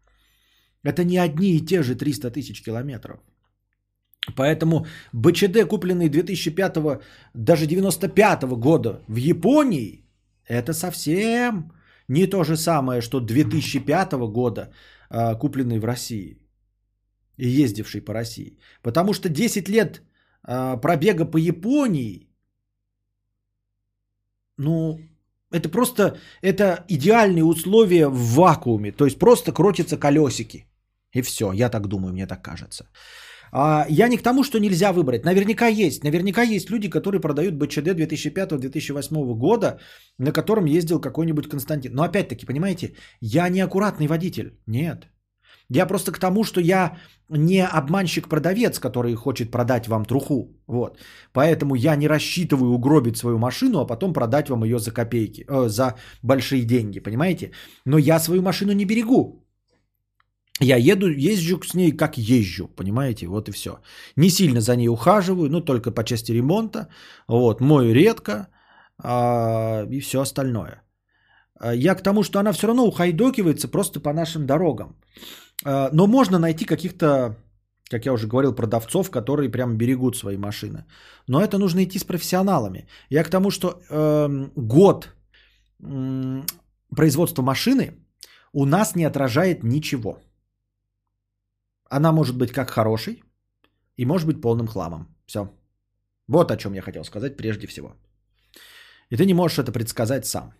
Это 0.84 1.04
не 1.04 1.18
одни 1.18 1.56
и 1.56 1.66
те 1.66 1.84
же 1.84 1.96
300 1.96 2.32
тысяч 2.32 2.64
километров. 2.64 3.20
Поэтому 4.36 4.86
БЧД, 5.14 5.68
купленный 5.68 6.10
2005, 6.10 7.02
даже 7.34 7.66
95 7.66 8.44
года 8.44 9.02
в 9.08 9.16
Японии, 9.16 10.06
это 10.48 10.74
совсем 10.74 11.72
не 12.08 12.28
то 12.28 12.44
же 12.44 12.56
самое, 12.58 13.02
что 13.02 13.20
2005 13.20 14.28
года, 14.28 14.72
а, 15.10 15.36
купленный 15.36 15.80
в 15.80 15.86
России 15.86 16.38
и 17.38 17.48
ездивший 17.48 18.02
по 18.02 18.14
России. 18.14 18.58
Потому 18.84 19.14
что 19.14 19.30
10 19.30 19.70
лет 19.70 20.02
а, 20.44 20.78
пробега 20.78 21.26
по 21.26 21.38
Японии, 21.38 22.28
ну, 24.58 25.00
это 25.52 25.70
просто, 25.70 26.18
это 26.42 26.86
идеальные 26.90 27.44
условия 27.44 28.08
в 28.08 28.36
вакууме. 28.36 28.92
То 28.92 29.06
есть 29.06 29.20
просто 29.20 29.52
крутятся 29.52 29.98
колесики. 29.98 30.66
И 31.14 31.22
все, 31.22 31.52
я 31.54 31.70
так 31.70 31.88
думаю, 31.88 32.14
мне 32.14 32.28
так 32.28 32.42
кажется. 32.42 32.86
А, 33.52 33.86
я 33.90 34.08
не 34.08 34.18
к 34.18 34.24
тому, 34.24 34.44
что 34.44 34.60
нельзя 34.60 34.94
выбрать. 34.94 35.26
Наверняка 35.26 35.68
есть. 35.68 36.04
Наверняка 36.04 36.42
есть 36.44 36.70
люди, 36.70 36.90
которые 36.90 37.22
продают 37.22 37.56
БЧД 37.56 37.94
2005-2008 37.96 39.34
года, 39.36 39.80
на 40.18 40.32
котором 40.32 40.66
ездил 40.66 41.02
какой-нибудь 41.02 41.50
Константин. 41.50 41.94
Но 41.94 42.04
опять-таки, 42.04 42.46
понимаете, 42.46 42.94
я 43.20 43.50
не 43.50 43.62
аккуратный 43.62 44.08
водитель. 44.08 44.60
Нет. 44.68 45.08
Я 45.74 45.86
просто 45.86 46.12
к 46.12 46.20
тому, 46.20 46.44
что 46.44 46.60
я 46.60 46.98
не 47.30 47.66
обманщик-продавец, 47.66 48.80
который 48.80 49.16
хочет 49.16 49.52
продать 49.52 49.88
вам 49.88 50.06
труху. 50.06 50.58
Вот. 50.68 51.00
Поэтому 51.34 51.76
я 51.76 51.96
не 51.96 52.08
рассчитываю 52.08 52.72
угробить 52.74 53.18
свою 53.18 53.38
машину, 53.38 53.80
а 53.80 53.88
потом 53.88 54.14
продать 54.14 54.50
вам 54.50 54.64
ее 54.64 54.80
за 54.80 54.92
копейки, 54.92 55.46
э, 55.48 55.70
за 55.70 55.96
большие 56.24 56.66
деньги, 56.66 57.00
понимаете? 57.00 57.52
Но 57.86 57.98
я 57.98 58.20
свою 58.20 58.42
машину 58.42 58.74
не 58.74 58.86
берегу. 58.86 59.41
Я 60.62 60.78
еду, 60.78 61.08
езжу 61.08 61.60
с 61.64 61.74
ней 61.74 61.92
как 61.92 62.18
езжу, 62.18 62.68
понимаете, 62.68 63.28
вот 63.28 63.50
и 63.50 63.52
все. 63.52 63.80
Не 64.16 64.30
сильно 64.30 64.62
за 64.62 64.76
ней 64.76 64.90
ухаживаю, 64.90 65.50
ну 65.50 65.62
только 65.62 65.92
по 65.92 66.04
части 66.04 66.32
ремонта, 66.32 66.88
вот, 67.28 67.62
мою 67.62 67.94
редко 67.94 68.48
а, 69.04 69.88
и 69.90 70.00
все 70.00 70.22
остальное. 70.22 70.84
А, 71.60 71.74
я 71.74 71.96
к 71.96 72.04
тому, 72.04 72.24
что 72.24 72.40
она 72.40 72.52
все 72.54 72.68
равно 72.68 72.86
ухайдокивается 72.86 73.68
просто 73.68 74.00
по 74.00 74.14
нашим 74.14 74.46
дорогам. 74.46 74.96
А, 75.66 75.90
но 75.94 76.08
можно 76.08 76.40
найти 76.40 76.66
каких-то, 76.66 77.36
как 77.90 78.06
я 78.06 78.14
уже 78.14 78.28
говорил, 78.28 78.54
продавцов, 78.54 79.10
которые 79.10 79.50
прям 79.50 79.78
берегут 79.78 80.16
свои 80.16 80.38
машины. 80.38 80.86
Но 81.28 81.42
это 81.42 81.58
нужно 81.58 81.84
идти 81.84 81.98
с 81.98 82.04
профессионалами. 82.04 82.88
Я 83.10 83.24
к 83.24 83.30
тому, 83.30 83.50
что 83.50 83.82
э, 83.90 84.50
год 84.56 85.10
э, 85.84 86.42
производства 86.96 87.42
машины 87.42 87.94
у 88.54 88.66
нас 88.66 88.96
не 88.96 89.06
отражает 89.06 89.64
ничего. 89.64 90.20
Она 91.94 92.12
может 92.14 92.38
быть 92.38 92.54
как 92.54 92.70
хорошей 92.70 93.22
и 93.98 94.06
может 94.06 94.28
быть 94.28 94.42
полным 94.42 94.68
хламом. 94.68 95.14
Все. 95.26 95.50
Вот 96.28 96.52
о 96.52 96.58
чем 96.58 96.74
я 96.74 96.82
хотел 96.82 97.04
сказать 97.04 97.36
прежде 97.36 97.68
всего. 97.68 97.96
И 99.10 99.18
ты 99.18 99.26
не 99.26 99.34
можешь 99.34 99.60
это 99.60 99.74
предсказать 99.74 100.26
сам. 100.26 100.54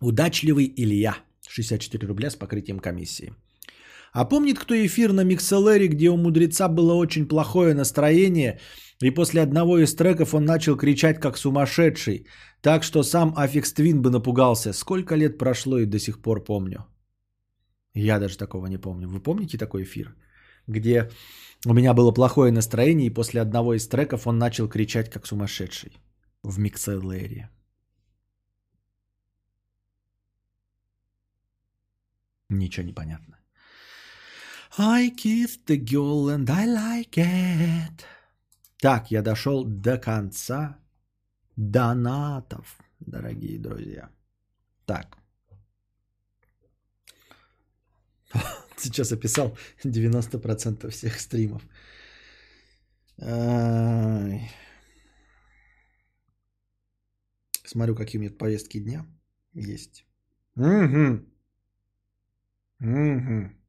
Удачливый 0.00 0.72
Илья. 0.76 1.16
64 1.48 2.06
рубля 2.06 2.30
с 2.30 2.36
покрытием 2.36 2.80
комиссии. 2.80 3.34
А 4.12 4.24
помнит 4.24 4.58
кто 4.58 4.74
эфир 4.74 5.12
на 5.12 5.24
Mixlr'е, 5.24 5.88
где 5.88 6.10
у 6.10 6.16
мудреца 6.16 6.68
было 6.68 6.94
очень 6.94 7.28
плохое 7.28 7.74
настроение, 7.74 8.58
и 9.02 9.10
после 9.10 9.42
одного 9.42 9.78
из 9.78 9.94
треков 9.94 10.34
он 10.34 10.44
начал 10.44 10.76
кричать 10.76 11.20
как 11.20 11.36
сумасшедший, 11.36 12.26
так 12.60 12.82
что 12.82 13.02
сам 13.02 13.32
Aphex 13.36 13.72
Twin 13.72 14.02
бы 14.02 14.10
напугался. 14.10 14.72
Сколько 14.72 15.16
лет 15.16 15.38
прошло 15.38 15.78
и 15.78 15.86
до 15.86 15.98
сих 15.98 16.20
пор 16.20 16.44
помню. 16.44 16.86
Я 17.94 18.18
даже 18.18 18.36
такого 18.36 18.66
не 18.66 18.78
помню. 18.78 19.08
Вы 19.08 19.20
помните 19.20 19.58
такой 19.58 19.82
эфир, 19.82 20.14
где 20.66 21.08
у 21.66 21.72
меня 21.72 21.94
было 21.94 22.12
плохое 22.12 22.52
настроение, 22.52 23.06
и 23.06 23.14
после 23.14 23.40
одного 23.40 23.74
из 23.74 23.88
треков 23.88 24.26
он 24.26 24.38
начал 24.38 24.68
кричать 24.68 25.08
как 25.10 25.26
сумасшедший 25.26 25.92
в 26.42 26.58
Микселере. 26.58 27.48
Ничего 32.48 32.86
не 32.86 32.92
понятно. 32.92 33.39
I 34.78 35.10
kissed 35.16 35.66
the 35.66 35.76
girl 35.76 36.28
and 36.28 36.48
I 36.48 36.66
like 36.66 37.18
it. 37.18 38.04
Так, 38.78 39.10
я 39.10 39.20
дошел 39.22 39.64
до 39.64 39.98
конца 39.98 40.78
донатов, 41.56 42.78
дорогие 43.00 43.58
друзья. 43.58 44.10
Так. 44.86 45.18
Сейчас 48.76 49.12
описал 49.12 49.56
90% 49.84 50.88
всех 50.88 51.20
стримов. 51.20 51.62
Смотрю, 57.64 57.94
какие 57.94 58.18
у 58.18 58.22
меня 58.22 58.32
повестки 58.32 58.78
дня 58.80 59.04
есть. 59.52 60.06
Угу. 60.56 61.26
Мгм. 62.78 63.59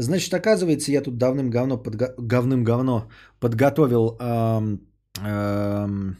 Значит, 0.00 0.32
оказывается, 0.32 0.92
я 0.92 1.00
тут 1.02 1.18
давным-говно, 1.18 1.76
подго- 1.76 2.14
говным-говно 2.16 3.08
подготовил 3.40 4.16
эм, 4.20 4.80
эм, 5.20 6.16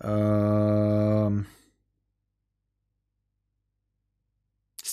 эм, 0.00 1.46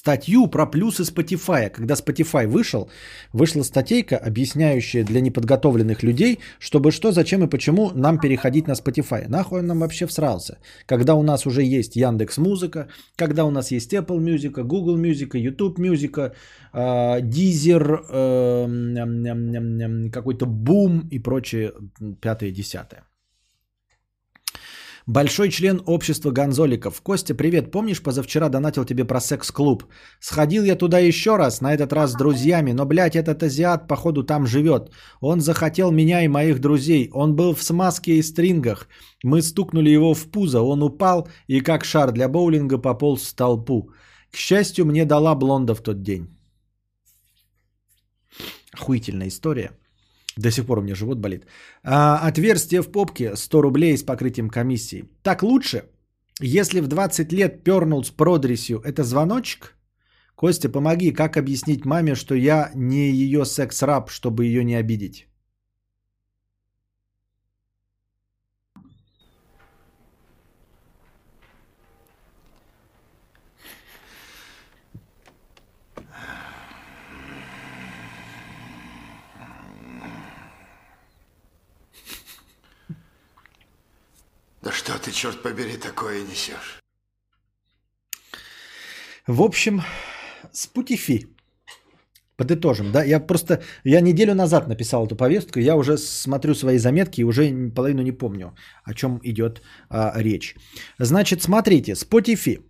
статью 0.07 0.47
про 0.47 0.65
плюсы 0.65 1.03
Spotify. 1.03 1.69
Когда 1.69 1.95
Spotify 1.95 2.47
вышел, 2.47 2.89
вышла 3.33 3.63
статейка, 3.63 4.15
объясняющая 4.15 5.03
для 5.03 5.19
неподготовленных 5.19 6.01
людей, 6.03 6.39
чтобы 6.59 6.91
что, 6.91 7.11
зачем 7.11 7.43
и 7.43 7.49
почему 7.49 7.91
нам 7.93 8.17
переходить 8.17 8.67
на 8.67 8.75
Spotify. 8.75 9.27
Нахуй 9.27 9.59
он 9.59 9.67
нам 9.67 9.79
вообще 9.79 10.05
всрался? 10.07 10.59
Когда 10.85 11.15
у 11.15 11.23
нас 11.23 11.45
уже 11.45 11.61
есть 11.61 11.97
Яндекс 11.97 12.37
Музыка, 12.37 12.87
когда 13.17 13.43
у 13.43 13.51
нас 13.51 13.71
есть 13.71 13.93
Apple 13.93 14.19
Music, 14.19 14.63
Google 14.63 14.97
Music, 14.97 15.37
YouTube 15.37 15.79
Music, 15.79 16.31
э, 16.73 17.21
Deezer, 17.21 17.99
э, 18.09 18.67
какой-то 20.09 20.45
бум 20.45 21.09
и 21.11 21.19
прочее 21.19 21.73
пятое, 22.21 22.51
десятое. 22.51 23.03
Большой 25.07 25.51
член 25.51 25.81
общества 25.85 26.31
гонзоликов. 26.31 27.01
Костя, 27.01 27.33
привет. 27.33 27.71
Помнишь, 27.71 28.03
позавчера 28.03 28.49
донатил 28.49 28.83
тебе 28.83 29.05
про 29.05 29.21
секс-клуб? 29.21 29.85
Сходил 30.19 30.65
я 30.65 30.75
туда 30.75 30.99
еще 30.99 31.37
раз, 31.37 31.61
на 31.61 31.73
этот 31.73 31.93
раз 31.93 32.11
с 32.11 32.15
друзьями, 32.15 32.73
но, 32.73 32.85
блядь, 32.85 33.15
этот 33.15 33.41
азиат, 33.41 33.87
походу, 33.87 34.23
там 34.23 34.45
живет. 34.45 34.91
Он 35.21 35.39
захотел 35.39 35.91
меня 35.91 36.23
и 36.23 36.27
моих 36.27 36.59
друзей. 36.59 37.09
Он 37.13 37.37
был 37.37 37.55
в 37.55 37.63
смазке 37.63 38.17
и 38.17 38.21
стрингах. 38.21 38.89
Мы 39.23 39.41
стукнули 39.41 39.89
его 39.89 40.13
в 40.13 40.29
пузо, 40.29 40.61
он 40.61 40.83
упал 40.83 41.29
и 41.47 41.61
как 41.61 41.85
шар 41.85 42.11
для 42.11 42.27
боулинга 42.27 42.77
пополз 42.77 43.21
в 43.21 43.35
толпу. 43.35 43.91
К 44.31 44.35
счастью, 44.35 44.85
мне 44.85 45.05
дала 45.05 45.35
блонда 45.35 45.73
в 45.73 45.81
тот 45.81 46.01
день. 46.01 46.27
Охуительная 48.73 49.29
история. 49.29 49.71
До 50.37 50.51
сих 50.51 50.65
пор 50.65 50.79
у 50.79 50.81
меня 50.81 50.95
живот 50.95 51.17
болит. 51.17 51.45
А, 51.83 52.19
отверстие 52.27 52.81
в 52.81 52.91
попке 52.91 53.35
100 53.35 53.61
рублей 53.61 53.97
с 53.97 54.03
покрытием 54.03 54.49
комиссии. 54.49 55.05
Так 55.23 55.43
лучше? 55.43 55.83
Если 56.39 56.81
в 56.81 56.87
20 56.87 57.33
лет 57.33 57.63
пернул 57.63 58.03
с 58.03 58.11
продресью, 58.11 58.81
это 58.85 59.03
звоночек? 59.03 59.73
Костя, 60.35 60.69
помоги, 60.69 61.11
как 61.11 61.35
объяснить 61.37 61.85
маме, 61.85 62.15
что 62.15 62.35
я 62.35 62.71
не 62.75 63.09
ее 63.09 63.43
секс-раб, 63.45 64.09
чтобы 64.09 64.45
ее 64.45 64.63
не 64.63 64.75
обидеть? 64.75 65.26
Да 84.61 84.71
что 84.71 84.97
ты, 84.99 85.11
черт 85.11 85.41
побери, 85.43 85.77
такое 85.77 86.23
несешь? 86.23 86.79
В 89.27 89.41
общем, 89.41 89.81
Спутифи. 90.51 91.27
Подытожим, 92.37 92.91
да? 92.91 93.03
Я 93.03 93.19
просто, 93.19 93.63
я 93.83 94.01
неделю 94.01 94.35
назад 94.35 94.67
написал 94.67 95.05
эту 95.05 95.15
повестку, 95.15 95.59
я 95.59 95.75
уже 95.75 95.97
смотрю 95.97 96.53
свои 96.53 96.77
заметки 96.77 97.21
и 97.21 97.23
уже 97.23 97.71
половину 97.75 98.03
не 98.03 98.11
помню, 98.11 98.55
о 98.83 98.93
чем 98.93 99.19
идет 99.23 99.61
а, 99.89 100.13
речь. 100.15 100.55
Значит, 100.99 101.41
смотрите, 101.41 101.93
Spotify. 101.93 102.63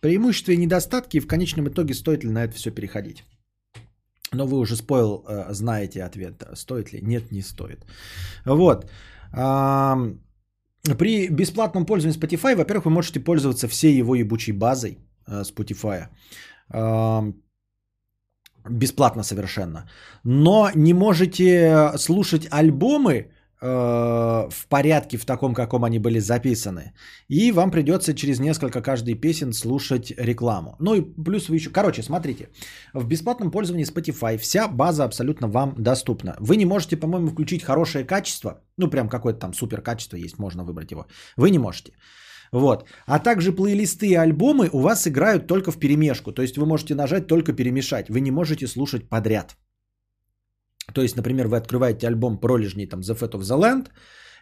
Преимущества 0.00 0.52
и 0.52 0.56
недостатки, 0.58 1.16
и 1.16 1.20
в 1.20 1.26
конечном 1.26 1.68
итоге 1.68 1.94
стоит 1.94 2.24
ли 2.24 2.30
на 2.30 2.44
это 2.44 2.54
все 2.54 2.70
переходить? 2.70 3.24
Но 4.32 4.46
вы 4.46 4.58
уже 4.58 4.76
спойл 4.76 5.24
э, 5.26 5.52
знаете 5.54 6.04
ответ, 6.04 6.42
стоит 6.54 6.92
ли? 6.92 7.00
Нет, 7.00 7.32
не 7.32 7.42
стоит. 7.42 7.86
Вот. 8.44 8.90
При 10.94 11.28
бесплатном 11.28 11.86
пользовании 11.86 12.18
Spotify, 12.18 12.54
во-первых, 12.56 12.84
вы 12.84 12.90
можете 12.90 13.20
пользоваться 13.20 13.68
всей 13.68 13.98
его 13.98 14.14
ебучей 14.14 14.52
базой 14.52 14.98
э, 15.26 15.42
Spotify. 15.42 16.08
Бесплатно 18.68 19.22
совершенно. 19.22 19.88
Но 20.24 20.70
не 20.74 20.94
можете 20.94 21.92
слушать 21.96 22.48
альбомы 22.50 23.12
э, 23.12 23.35
в 23.66 24.68
порядке, 24.68 25.18
в 25.18 25.24
таком, 25.24 25.54
каком 25.54 25.84
они 25.84 25.98
были 25.98 26.20
записаны. 26.20 26.92
И 27.28 27.52
вам 27.52 27.70
придется 27.70 28.14
через 28.14 28.40
несколько 28.40 28.82
каждой 28.82 29.14
песен 29.14 29.52
слушать 29.52 30.12
рекламу. 30.16 30.76
Ну 30.80 30.94
и 30.94 31.00
плюс 31.00 31.48
вы 31.48 31.56
еще... 31.56 31.70
Короче, 31.70 32.02
смотрите. 32.02 32.48
В 32.94 33.06
бесплатном 33.06 33.50
пользовании 33.50 33.86
Spotify 33.86 34.38
вся 34.38 34.68
база 34.68 35.04
абсолютно 35.04 35.48
вам 35.48 35.74
доступна. 35.78 36.36
Вы 36.40 36.56
не 36.56 36.66
можете, 36.66 36.96
по-моему, 36.96 37.28
включить 37.28 37.62
хорошее 37.62 38.04
качество. 38.04 38.62
Ну, 38.78 38.90
прям 38.90 39.08
какое-то 39.08 39.40
там 39.40 39.54
супер 39.54 39.82
качество 39.82 40.16
есть, 40.16 40.38
можно 40.38 40.64
выбрать 40.64 40.92
его. 40.92 41.06
Вы 41.36 41.50
не 41.50 41.58
можете. 41.58 41.92
Вот. 42.52 42.84
А 43.06 43.18
также 43.18 43.52
плейлисты 43.52 44.06
и 44.06 44.14
альбомы 44.14 44.68
у 44.72 44.80
вас 44.80 45.06
играют 45.06 45.46
только 45.46 45.72
в 45.72 45.78
перемешку. 45.78 46.32
То 46.32 46.42
есть 46.42 46.56
вы 46.56 46.66
можете 46.66 46.94
нажать 46.94 47.26
только 47.26 47.52
перемешать. 47.52 48.08
Вы 48.08 48.20
не 48.20 48.30
можете 48.30 48.66
слушать 48.66 49.08
подряд. 49.08 49.56
То 50.92 51.02
есть, 51.02 51.16
например, 51.16 51.48
вы 51.48 51.56
открываете 51.56 52.06
альбом 52.06 52.38
пролежней 52.38 52.86
там 52.86 53.00
The 53.00 53.18
Fat 53.18 53.32
of 53.32 53.40
the 53.40 53.58
Land, 53.58 53.88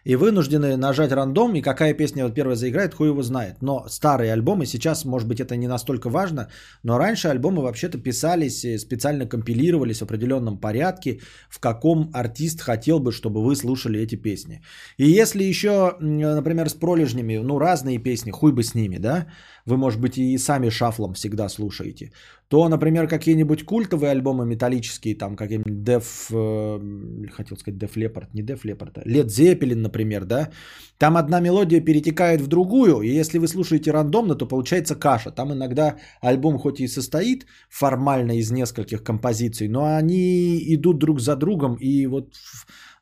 и 0.05 0.15
вынуждены 0.15 0.77
нажать 0.77 1.11
рандом, 1.11 1.55
и 1.55 1.61
какая 1.61 1.93
песня 1.93 2.23
вот 2.23 2.35
первая 2.35 2.55
заиграет, 2.55 2.93
хуй 2.93 3.07
его 3.07 3.23
знает. 3.23 3.61
Но 3.61 3.85
старые 3.89 4.31
альбомы, 4.31 4.65
сейчас, 4.65 5.03
может 5.05 5.27
быть, 5.27 5.39
это 5.39 5.57
не 5.57 5.67
настолько 5.67 6.09
важно, 6.09 6.47
но 6.83 6.97
раньше 6.97 7.27
альбомы 7.27 7.61
вообще-то 7.63 7.97
писались, 7.97 8.63
и 8.63 8.77
специально 8.77 9.25
компилировались 9.25 9.99
в 9.99 10.03
определенном 10.03 10.59
порядке, 10.59 11.19
в 11.49 11.59
каком 11.59 12.11
артист 12.13 12.61
хотел 12.61 12.99
бы, 12.99 13.11
чтобы 13.11 13.43
вы 13.43 13.55
слушали 13.55 13.99
эти 13.99 14.15
песни. 14.15 14.61
И 14.97 15.09
если 15.09 15.43
еще, 15.43 15.97
например, 15.99 16.69
с 16.69 16.73
пролежнями, 16.73 17.37
ну, 17.37 17.59
разные 17.59 17.97
песни, 17.97 18.31
хуй 18.31 18.51
бы 18.51 18.63
с 18.63 18.75
ними, 18.75 18.97
да, 18.97 19.25
вы, 19.65 19.77
может 19.77 19.99
быть, 19.99 20.17
и 20.17 20.37
сами 20.37 20.69
шафлом 20.69 21.13
всегда 21.13 21.49
слушаете, 21.49 22.11
то, 22.47 22.69
например, 22.69 23.07
какие-нибудь 23.07 23.65
культовые 23.65 24.11
альбомы 24.11 24.45
металлические, 24.45 25.15
там, 25.15 25.35
какие-нибудь 25.35 25.73
Def, 25.83 26.05
э, 26.31 27.27
хотел 27.31 27.57
сказать 27.57 27.79
Def 27.79 27.95
Leppard, 27.95 28.27
не 28.33 28.43
Def 28.43 28.61
Leppard, 28.63 28.91
а 28.97 29.09
Led 29.09 29.25
Zeppelin, 29.25 29.81
например, 29.95 30.25
да, 30.25 30.49
там 30.97 31.15
одна 31.17 31.41
мелодия 31.41 31.81
перетекает 31.81 32.41
в 32.41 32.47
другую, 32.47 33.01
и 33.01 33.19
если 33.19 33.39
вы 33.39 33.47
слушаете 33.47 33.91
рандомно, 33.91 34.35
то 34.35 34.47
получается 34.47 34.95
каша. 34.95 35.31
Там 35.31 35.51
иногда 35.51 35.95
альбом 36.21 36.57
хоть 36.57 36.79
и 36.79 36.87
состоит 36.87 37.45
формально 37.69 38.33
из 38.37 38.51
нескольких 38.51 39.03
композиций, 39.03 39.67
но 39.67 39.79
они 39.79 40.57
идут 40.75 40.99
друг 40.99 41.19
за 41.19 41.35
другом 41.35 41.75
и 41.75 42.07
вот 42.07 42.35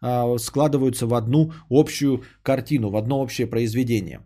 а, 0.02 0.38
складываются 0.38 1.08
в 1.08 1.14
одну 1.14 1.52
общую 1.70 2.24
картину, 2.44 2.90
в 2.90 2.96
одно 2.96 3.22
общее 3.22 3.48
произведение. 3.48 4.20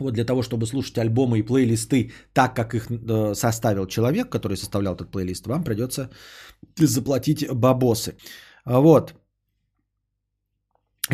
Вот 0.00 0.14
для 0.14 0.24
того, 0.24 0.42
чтобы 0.42 0.66
слушать 0.66 0.98
альбомы 0.98 1.38
и 1.38 1.42
плейлисты 1.42 2.10
так, 2.32 2.56
как 2.56 2.74
их 2.74 2.90
э, 2.90 3.34
составил 3.34 3.86
человек, 3.86 4.30
который 4.30 4.56
составлял 4.56 4.94
этот 4.94 5.10
плейлист, 5.10 5.46
вам 5.46 5.62
придется 5.62 6.08
заплатить 6.78 7.44
бабосы. 7.52 8.14
Вот. 8.64 9.14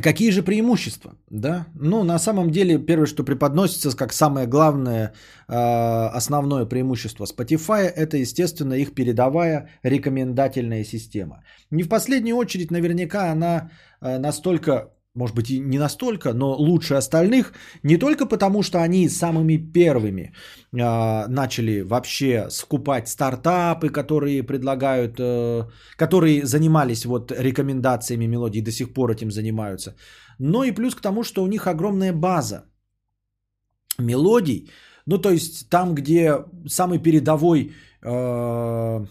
Какие 0.02 0.30
же 0.30 0.42
преимущества? 0.42 1.12
Да? 1.30 1.66
Ну, 1.74 2.04
на 2.04 2.18
самом 2.18 2.50
деле, 2.50 2.78
первое, 2.78 3.06
что 3.06 3.24
преподносится 3.24 3.96
как 3.96 4.12
самое 4.12 4.46
главное, 4.46 5.12
э, 5.48 6.16
основное 6.16 6.66
преимущество 6.66 7.24
Spotify, 7.24 7.84
это, 7.84 8.18
естественно, 8.18 8.74
их 8.74 8.94
передовая 8.94 9.68
рекомендательная 9.82 10.84
система. 10.84 11.42
Не 11.70 11.82
в 11.82 11.88
последнюю 11.88 12.36
очередь, 12.36 12.70
наверняка 12.70 13.32
она 13.32 13.70
э, 14.02 14.18
настолько 14.18 14.90
может 15.16 15.36
быть 15.36 15.50
и 15.50 15.58
не 15.58 15.78
настолько, 15.78 16.32
но 16.32 16.54
лучше 16.54 16.94
остальных, 16.94 17.52
не 17.82 17.96
только 17.96 18.26
потому, 18.26 18.62
что 18.62 18.78
они 18.78 19.08
самыми 19.08 19.56
первыми 19.56 20.32
э, 20.72 21.26
начали 21.28 21.82
вообще 21.82 22.46
скупать 22.50 23.08
стартапы, 23.08 23.88
которые 23.88 24.42
предлагают, 24.42 25.16
э, 25.18 25.64
которые 25.96 26.46
занимались 26.46 27.04
вот 27.04 27.32
рекомендациями 27.32 28.26
мелодий, 28.26 28.62
до 28.62 28.70
сих 28.70 28.92
пор 28.92 29.10
этим 29.10 29.30
занимаются, 29.30 29.96
но 30.38 30.64
и 30.64 30.72
плюс 30.72 30.94
к 30.94 31.00
тому, 31.00 31.24
что 31.24 31.42
у 31.42 31.46
них 31.46 31.66
огромная 31.66 32.12
база 32.12 32.64
мелодий, 33.98 34.70
ну 35.06 35.18
то 35.18 35.30
есть 35.30 35.68
там, 35.70 35.94
где 35.94 36.44
самый 36.66 36.98
передовой 36.98 37.72
э, 38.02 39.06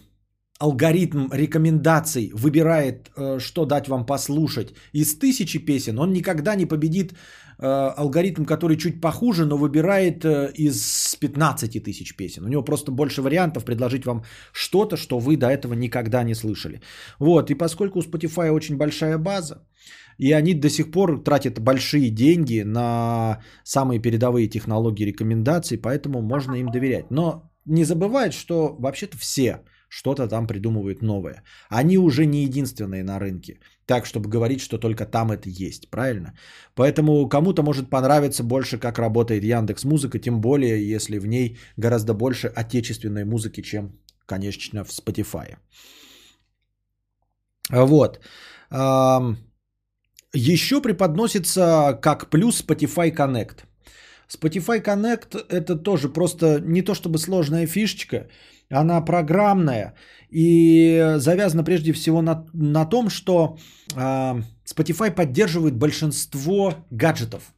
алгоритм 0.59 1.27
рекомендаций 1.34 2.32
выбирает, 2.34 3.11
э, 3.17 3.40
что 3.40 3.66
дать 3.66 3.88
вам 3.88 4.06
послушать 4.06 4.74
из 4.93 5.17
тысячи 5.17 5.59
песен, 5.59 6.00
он 6.00 6.14
никогда 6.14 6.56
не 6.56 6.66
победит 6.66 7.14
э, 7.59 7.93
алгоритм, 7.98 8.45
который 8.45 8.77
чуть 8.77 9.01
похуже, 9.01 9.45
но 9.45 9.58
выбирает 9.58 10.24
э, 10.24 10.51
из 10.53 11.16
15 11.19 11.84
тысяч 11.84 12.16
песен. 12.16 12.45
У 12.45 12.48
него 12.48 12.64
просто 12.64 12.92
больше 12.92 13.22
вариантов 13.22 13.66
предложить 13.66 14.06
вам 14.06 14.24
что-то, 14.53 14.95
что 14.95 15.19
вы 15.19 15.35
до 15.35 15.48
этого 15.48 15.74
никогда 15.74 16.24
не 16.24 16.35
слышали. 16.35 16.82
Вот, 17.19 17.51
и 17.51 17.56
поскольку 17.56 18.00
у 18.00 18.01
Spotify 18.01 18.51
очень 18.51 18.77
большая 18.77 19.17
база, 19.17 19.67
И 20.17 20.32
они 20.32 20.53
до 20.53 20.69
сих 20.69 20.92
пор 20.92 21.24
тратят 21.24 21.59
большие 21.59 22.09
деньги 22.09 22.64
на 22.64 23.40
самые 23.64 24.01
передовые 24.01 24.48
технологии 24.48 25.06
рекомендаций, 25.06 25.77
поэтому 25.77 26.22
можно 26.22 26.56
им 26.56 26.72
доверять. 26.72 27.11
Но 27.11 27.51
не 27.66 27.84
забывать, 27.84 28.34
что 28.34 28.75
вообще-то 28.80 29.17
все 29.17 29.59
что-то 29.90 30.28
там 30.28 30.48
придумывают 30.48 31.02
новое. 31.02 31.44
Они 31.70 31.98
уже 31.98 32.26
не 32.26 32.44
единственные 32.44 33.04
на 33.04 33.20
рынке. 33.20 33.60
Так, 33.86 34.06
чтобы 34.06 34.30
говорить, 34.30 34.62
что 34.62 34.78
только 34.78 35.06
там 35.06 35.32
это 35.32 35.50
есть, 35.50 35.90
правильно? 35.90 36.34
Поэтому 36.76 37.30
кому-то 37.30 37.64
может 37.64 37.90
понравиться 37.90 38.44
больше, 38.44 38.78
как 38.80 39.00
работает 39.00 39.44
Яндекс 39.44 39.86
Музыка, 39.86 40.20
тем 40.20 40.42
более, 40.42 40.96
если 40.96 41.20
в 41.20 41.28
ней 41.28 41.58
гораздо 41.78 42.14
больше 42.14 42.48
отечественной 42.48 43.26
музыки, 43.26 43.62
чем, 43.62 43.92
конечно, 44.26 44.84
в 44.84 44.90
Spotify. 44.90 45.58
Вот. 47.70 48.20
Еще 50.34 50.82
преподносится 50.82 52.00
как 52.02 52.30
плюс 52.30 52.64
Spotify 52.64 53.16
Connect. 53.16 53.66
Spotify 54.30 54.84
Connect 54.84 55.45
это 55.50 55.76
тоже 55.76 56.10
просто 56.10 56.60
не 56.60 56.82
то 56.82 56.94
чтобы 56.94 57.18
сложная 57.18 57.68
фишечка, 57.68 58.28
она 58.70 59.02
программная 59.02 59.94
и 60.30 61.16
завязана 61.18 61.64
прежде 61.64 61.94
всего 61.94 62.22
на, 62.22 62.45
на 62.54 62.86
том, 62.86 63.10
что 63.10 63.58
э, 63.95 64.42
Spotify 64.66 65.12
поддерживает 65.12 65.76
большинство 65.76 66.74
гаджетов. 66.92 67.54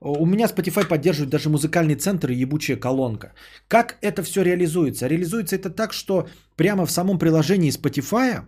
У 0.00 0.26
меня 0.26 0.46
Spotify 0.46 0.86
поддерживает 0.86 1.30
даже 1.30 1.48
музыкальный 1.48 1.94
центр 1.94 2.30
и 2.30 2.42
ебучая 2.42 2.76
колонка. 2.76 3.32
Как 3.66 3.96
это 4.02 4.22
все 4.22 4.42
реализуется? 4.42 5.08
Реализуется 5.08 5.56
это 5.56 5.70
так, 5.70 5.92
что 5.94 6.28
прямо 6.56 6.84
в 6.84 6.90
самом 6.90 7.18
приложении 7.18 7.70
Spotify 7.70 8.44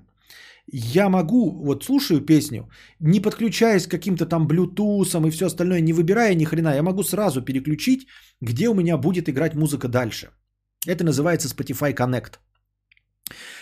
я 0.73 1.09
могу, 1.09 1.65
вот 1.65 1.85
слушаю 1.85 2.21
песню, 2.21 2.69
не 3.01 3.21
подключаясь 3.21 3.87
к 3.87 3.91
каким-то 3.91 4.27
там 4.27 4.47
блютусам 4.47 5.27
и 5.27 5.31
все 5.31 5.47
остальное, 5.47 5.81
не 5.81 5.93
выбирая 5.93 6.35
ни 6.35 6.45
хрена, 6.45 6.75
я 6.75 6.83
могу 6.83 7.03
сразу 7.03 7.43
переключить, 7.43 8.07
где 8.41 8.69
у 8.69 8.75
меня 8.75 8.97
будет 8.97 9.29
играть 9.29 9.55
музыка 9.55 9.89
дальше. 9.89 10.31
Это 10.87 11.05
называется 11.05 11.49
Spotify 11.49 11.95
Connect. 11.95 12.39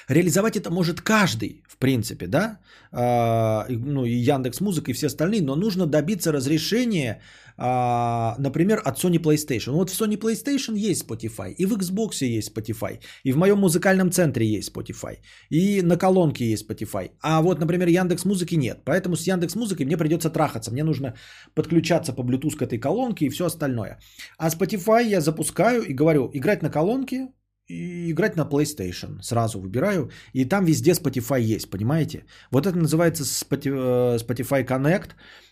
Реализовать 0.09 0.57
это 0.57 0.71
может 0.71 1.01
каждый, 1.01 1.63
в 1.77 1.79
принципе, 1.79 2.27
да, 2.27 2.59
а, 2.93 3.67
ну 3.69 4.05
и 4.05 4.15
Яндекс 4.15 4.61
Музыка 4.61 4.91
и 4.91 4.95
все 4.95 5.07
остальные, 5.07 5.43
но 5.43 5.57
нужно 5.57 5.87
добиться 5.87 6.33
разрешения, 6.33 7.21
а, 7.59 8.35
например, 8.39 8.81
от 8.85 8.99
Sony 8.99 9.19
PlayStation. 9.19 9.73
Вот 9.73 9.91
в 9.91 10.01
Sony 10.01 10.17
PlayStation 10.17 10.91
есть 10.91 11.05
Spotify, 11.05 11.53
и 11.59 11.67
в 11.67 11.75
Xbox 11.75 12.25
есть 12.25 12.51
Spotify, 12.51 12.99
и 13.25 13.33
в 13.33 13.37
моем 13.37 13.59
музыкальном 13.59 14.11
центре 14.11 14.47
есть 14.47 14.75
Spotify, 14.75 15.19
и 15.51 15.83
на 15.83 15.99
колонке 15.99 16.51
есть 16.51 16.67
Spotify. 16.67 17.11
А 17.21 17.43
вот, 17.43 17.61
например, 17.61 17.89
Яндекс 17.89 18.25
Музыки 18.25 18.55
нет, 18.57 18.79
поэтому 18.85 19.17
с 19.17 19.27
Яндекс 19.27 19.55
Музыкой 19.55 19.85
мне 19.87 19.99
придется 19.99 20.31
трахаться, 20.31 20.73
мне 20.73 20.85
нужно 20.85 21.15
подключаться 21.55 22.15
по 22.15 22.23
Bluetooth 22.23 22.57
к 22.57 22.63
этой 22.63 22.79
колонке 22.79 23.27
и 23.27 23.31
все 23.31 23.45
остальное. 23.45 23.99
А 24.39 24.49
Spotify 24.49 25.07
я 25.07 25.21
запускаю 25.21 25.83
и 25.83 25.93
говорю, 25.93 26.31
играть 26.33 26.63
на 26.63 26.71
колонке, 26.71 27.29
играть 27.69 28.37
на 28.37 28.45
PlayStation. 28.45 29.23
Сразу 29.23 29.61
выбираю. 29.61 30.11
И 30.33 30.45
там 30.45 30.65
везде 30.65 30.93
Spotify 30.93 31.41
есть, 31.41 31.71
понимаете? 31.71 32.25
Вот 32.51 32.67
это 32.67 32.79
называется 32.79 33.25
э, 33.25 34.19
Spotify 34.19 34.65
Connect. 34.65 35.11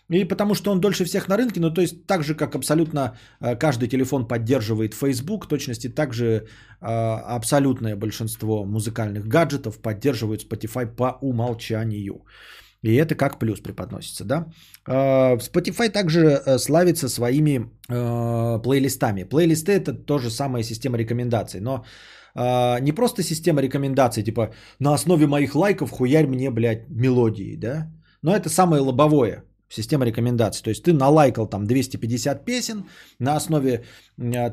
И 0.09 0.23
потому 0.23 0.53
что 0.53 0.71
он 0.71 0.79
дольше 0.79 1.03
всех 1.03 1.27
на 1.27 1.37
рынке, 1.37 1.59
ну 1.59 1.73
то 1.73 1.81
есть 1.81 2.05
так 2.05 2.23
же, 2.23 2.35
как 2.35 2.55
абсолютно 2.55 3.17
э, 3.41 3.55
каждый 3.55 3.89
телефон 3.89 4.27
поддерживает 4.27 4.93
Facebook, 4.93 5.45
в 5.45 5.47
точности 5.47 5.89
так 5.89 6.13
же 6.13 6.25
э, 6.25 6.45
абсолютное 6.81 7.95
большинство 7.95 8.65
музыкальных 8.65 9.27
гаджетов 9.27 9.79
поддерживают 9.79 10.43
Spotify 10.43 10.85
по 10.85 11.17
умолчанию. 11.21 12.21
И 12.81 12.93
это 12.95 13.15
как 13.15 13.39
плюс 13.39 13.61
преподносится, 13.61 14.25
да. 14.25 14.47
Spotify 14.87 15.89
также 15.89 16.41
славится 16.59 17.09
своими 17.09 17.71
плейлистами. 17.87 19.23
Плейлисты 19.23 19.71
это 19.71 19.93
тоже 19.93 20.29
самая 20.29 20.63
система 20.63 20.97
рекомендаций, 20.97 21.61
но 21.61 21.83
не 22.35 22.91
просто 22.91 23.23
система 23.23 23.61
рекомендаций, 23.61 24.23
типа 24.23 24.53
на 24.79 24.93
основе 24.93 25.25
моих 25.25 25.55
лайков 25.55 25.89
хуярь 25.89 26.27
мне, 26.27 26.51
блядь, 26.51 26.89
мелодии, 26.89 27.55
да. 27.55 27.91
Но 28.21 28.35
это 28.35 28.49
самое 28.49 28.81
лобовое, 28.81 29.43
система 29.69 30.05
рекомендаций. 30.05 30.63
То 30.63 30.69
есть 30.69 30.83
ты 30.83 30.93
налайкал 30.93 31.47
там 31.47 31.65
250 31.65 32.45
песен, 32.45 32.85
на 33.19 33.35
основе 33.35 33.85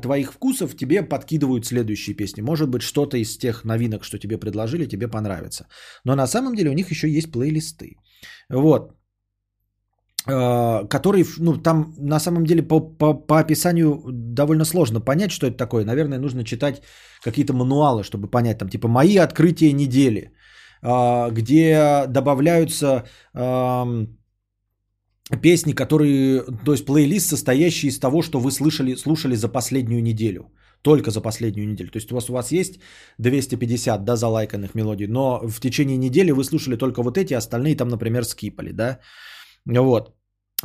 твоих 0.01 0.33
вкусов 0.33 0.75
тебе 0.75 1.03
подкидывают 1.03 1.65
следующие 1.65 2.15
песни. 2.15 2.41
Может 2.41 2.69
быть, 2.69 2.81
что-то 2.81 3.17
из 3.17 3.37
тех 3.37 3.63
новинок, 3.65 4.03
что 4.03 4.17
тебе 4.17 4.37
предложили, 4.39 4.85
тебе 4.85 5.07
понравится. 5.07 5.67
Но 6.05 6.15
на 6.15 6.27
самом 6.27 6.55
деле 6.55 6.69
у 6.69 6.73
них 6.73 6.89
еще 6.89 7.09
есть 7.09 7.31
плейлисты. 7.31 7.97
Вот. 8.49 8.93
Который, 10.25 11.25
ну, 11.39 11.57
там 11.57 11.93
на 11.97 12.19
самом 12.19 12.45
деле 12.45 12.63
по, 12.63 12.79
по, 12.79 13.13
по 13.13 13.39
описанию 13.39 14.03
довольно 14.11 14.65
сложно 14.65 15.01
понять, 15.01 15.31
что 15.31 15.47
это 15.47 15.57
такое. 15.57 15.85
Наверное, 15.85 16.19
нужно 16.19 16.43
читать 16.43 16.81
какие-то 17.23 17.53
мануалы, 17.53 18.03
чтобы 18.03 18.31
понять, 18.31 18.57
там, 18.57 18.69
типа, 18.69 18.87
мои 18.87 19.17
открытия 19.17 19.73
недели, 19.73 20.31
где 20.81 22.05
добавляются 22.07 23.03
песни, 25.41 25.73
которые, 25.73 26.43
то 26.65 26.71
есть 26.71 26.85
плейлист, 26.85 27.27
состоящий 27.27 27.87
из 27.87 27.99
того, 27.99 28.21
что 28.21 28.39
вы 28.39 28.51
слышали, 28.51 28.95
слушали 28.95 29.35
за 29.35 29.49
последнюю 29.49 30.01
неделю. 30.01 30.53
Только 30.83 31.11
за 31.11 31.21
последнюю 31.21 31.67
неделю. 31.67 31.89
То 31.89 31.97
есть 31.97 32.11
у 32.11 32.15
вас, 32.15 32.29
у 32.29 32.33
вас 32.33 32.51
есть 32.51 32.79
250 33.17 34.03
да, 34.03 34.15
залайканных 34.15 34.75
мелодий, 34.75 35.07
но 35.07 35.41
в 35.47 35.59
течение 35.59 35.97
недели 35.97 36.31
вы 36.31 36.43
слушали 36.43 36.77
только 36.77 37.01
вот 37.03 37.17
эти, 37.17 37.33
остальные 37.33 37.75
там, 37.75 37.87
например, 37.87 38.25
скипали. 38.25 38.71
Да? 38.71 38.99
Вот. 39.65 40.13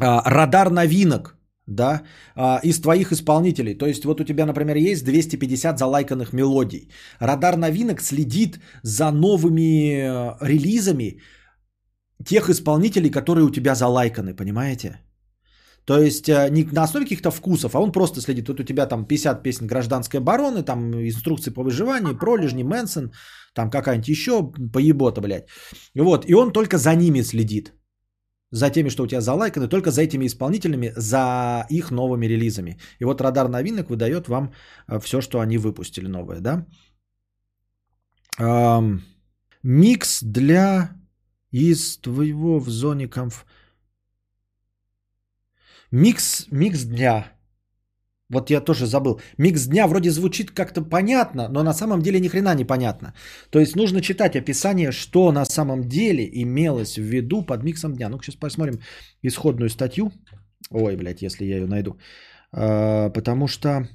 А, 0.01 0.23
радар 0.31 0.71
новинок 0.71 1.37
да, 1.69 2.03
а, 2.35 2.61
из 2.65 2.81
твоих 2.81 3.13
исполнителей. 3.13 3.79
То 3.79 3.87
есть 3.87 4.05
вот 4.05 4.21
у 4.21 4.25
тебя, 4.25 4.47
например, 4.47 4.77
есть 4.77 5.05
250 5.05 5.79
залайканных 5.79 6.33
мелодий. 6.33 6.91
Радар 7.21 7.57
новинок 7.57 8.01
следит 8.01 8.59
за 8.83 9.11
новыми 9.13 10.01
э, 10.01 10.37
релизами 10.41 11.21
тех 12.25 12.49
исполнителей, 12.49 13.11
которые 13.11 13.45
у 13.45 13.51
тебя 13.51 13.75
залайканы, 13.75 14.35
понимаете? 14.35 15.01
То 15.89 15.99
есть 15.99 16.29
э, 16.29 16.51
не 16.51 16.65
на 16.73 16.83
основе 16.83 17.07
каких-то 17.07 17.31
вкусов, 17.31 17.75
а 17.75 17.81
он 17.81 17.93
просто 17.93 18.21
следит. 18.21 18.49
Вот 18.49 18.61
у 18.61 18.65
тебя 18.65 18.87
там 18.87 19.07
50 19.07 19.43
песен 19.43 19.67
гражданской 19.67 20.21
обороны, 20.21 20.63
там 20.63 20.93
инструкции 20.95 21.51
по 21.51 21.63
выживанию, 21.63 22.19
пролежни, 22.19 22.63
Мэнсон, 22.63 23.11
там 23.55 23.71
какая-нибудь 23.71 24.09
еще 24.09 24.53
поебота, 24.73 25.21
блядь. 25.21 25.49
Вот, 25.95 26.25
и 26.29 26.35
он 26.35 26.53
только 26.53 26.77
за 26.77 26.95
ними 26.95 27.23
следит. 27.23 27.73
За 28.53 28.71
теми, 28.71 28.91
что 28.91 29.03
у 29.03 29.07
тебя 29.07 29.21
залайканы, 29.21 29.69
только 29.69 29.91
за 29.91 30.03
этими 30.03 30.27
исполнителями, 30.27 30.93
за 30.97 31.67
их 31.71 31.91
новыми 31.91 32.27
релизами. 32.27 32.77
И 33.01 33.05
вот 33.05 33.21
радар 33.21 33.49
новинок 33.49 33.89
выдает 33.89 34.29
вам 34.29 34.53
э, 34.89 35.01
все, 35.01 35.23
что 35.23 35.39
они 35.39 35.57
выпустили 35.57 36.07
новое, 36.07 36.41
да? 36.41 36.67
Микс 39.63 40.23
для 40.23 40.91
из 41.51 41.97
твоего 41.97 42.61
в 42.61 42.69
зоне 42.69 43.09
комф... 43.09 43.47
Микс, 45.91 46.47
микс 46.51 46.85
дня. 46.85 47.33
Вот 48.31 48.51
я 48.51 48.61
тоже 48.61 48.87
забыл. 48.87 49.21
Микс 49.39 49.67
дня 49.67 49.87
вроде 49.87 50.11
звучит 50.11 50.51
как-то 50.51 50.83
понятно, 50.83 51.49
но 51.49 51.63
на 51.63 51.73
самом 51.73 52.03
деле 52.03 52.21
ни 52.21 52.29
хрена 52.29 52.55
не 52.55 52.67
понятно. 52.67 53.15
То 53.51 53.59
есть 53.59 53.77
нужно 53.77 54.01
читать 54.01 54.37
описание, 54.37 54.93
что 54.93 55.33
на 55.33 55.47
самом 55.47 55.89
деле 55.89 56.29
имелось 56.31 56.99
в 56.99 57.03
виду 57.03 57.43
под 57.43 57.65
миксом 57.65 57.95
дня. 57.95 58.09
Ну, 58.09 58.19
сейчас 58.21 58.37
посмотрим 58.37 58.81
исходную 59.23 59.71
статью. 59.71 60.13
Ой, 60.71 60.97
блядь, 60.97 61.23
если 61.23 61.47
я 61.47 61.57
ее 61.57 61.67
найду. 61.67 61.99
А, 62.53 63.09
потому 63.09 63.49
что 63.49 63.89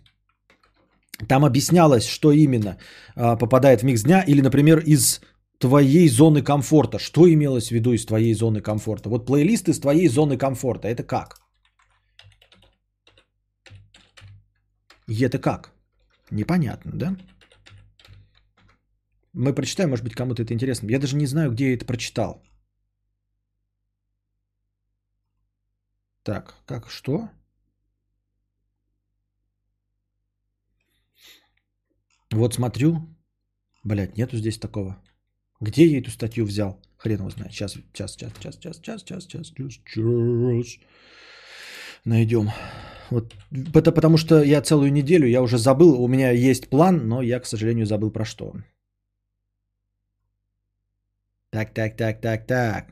там 1.27 1.45
объяснялось, 1.45 2.07
что 2.07 2.31
именно 2.31 2.77
а, 3.15 3.35
попадает 3.35 3.81
в 3.81 3.83
микс 3.83 4.01
дня. 4.01 4.23
Или, 4.27 4.41
например, 4.41 4.79
из 4.79 5.21
твоей 5.59 6.09
зоны 6.09 6.41
комфорта. 6.41 6.97
Что 6.97 7.31
имелось 7.31 7.67
в 7.67 7.71
виду 7.71 7.93
из 7.93 8.05
твоей 8.05 8.33
зоны 8.33 8.61
комфорта? 8.61 9.09
Вот 9.09 9.27
плейлист 9.27 9.69
из 9.69 9.79
твоей 9.79 10.07
зоны 10.07 10.37
комфорта. 10.37 10.87
Это 10.87 11.03
как? 11.03 11.42
И 15.13 15.23
это 15.23 15.37
как? 15.37 15.71
Непонятно, 16.31 16.91
да? 16.91 17.15
Мы 19.33 19.53
прочитаем, 19.53 19.89
может 19.89 20.03
быть, 20.03 20.15
кому-то 20.15 20.41
это 20.41 20.53
интересно. 20.53 20.89
Я 20.89 20.99
даже 20.99 21.15
не 21.15 21.27
знаю, 21.27 21.51
где 21.51 21.67
я 21.67 21.73
это 21.75 21.85
прочитал. 21.85 22.43
Так, 26.23 26.55
как, 26.65 26.89
что? 26.89 27.29
Вот 32.31 32.55
смотрю. 32.55 33.07
Блять, 33.83 34.17
нету 34.17 34.37
здесь 34.37 34.57
такого. 34.57 34.97
Где 35.61 35.85
я 35.85 35.99
эту 35.99 36.09
статью 36.09 36.45
взял? 36.45 36.81
Хрен 36.97 37.19
его 37.19 37.29
знает. 37.29 37.51
Сейчас, 37.51 37.73
сейчас, 37.73 38.13
сейчас, 38.13 38.33
сейчас, 38.33 38.55
сейчас, 38.55 38.77
сейчас, 38.77 39.01
сейчас, 39.03 39.23
сейчас, 39.25 39.47
сейчас, 39.47 39.75
сейчас. 39.85 40.79
Найдем. 42.05 42.49
Вот, 43.13 43.35
это 43.75 43.91
потому 43.91 44.17
что 44.17 44.41
я 44.41 44.61
целую 44.61 44.91
неделю, 44.91 45.27
я 45.27 45.41
уже 45.43 45.57
забыл, 45.59 46.01
у 46.01 46.07
меня 46.07 46.31
есть 46.31 46.67
план, 46.67 47.07
но 47.07 47.21
я, 47.21 47.39
к 47.39 47.45
сожалению, 47.45 47.85
забыл 47.85 48.09
про 48.11 48.25
что. 48.25 48.53
Так, 51.51 51.73
так, 51.73 51.95
так, 51.95 52.21
так, 52.21 52.47
так. 52.47 52.87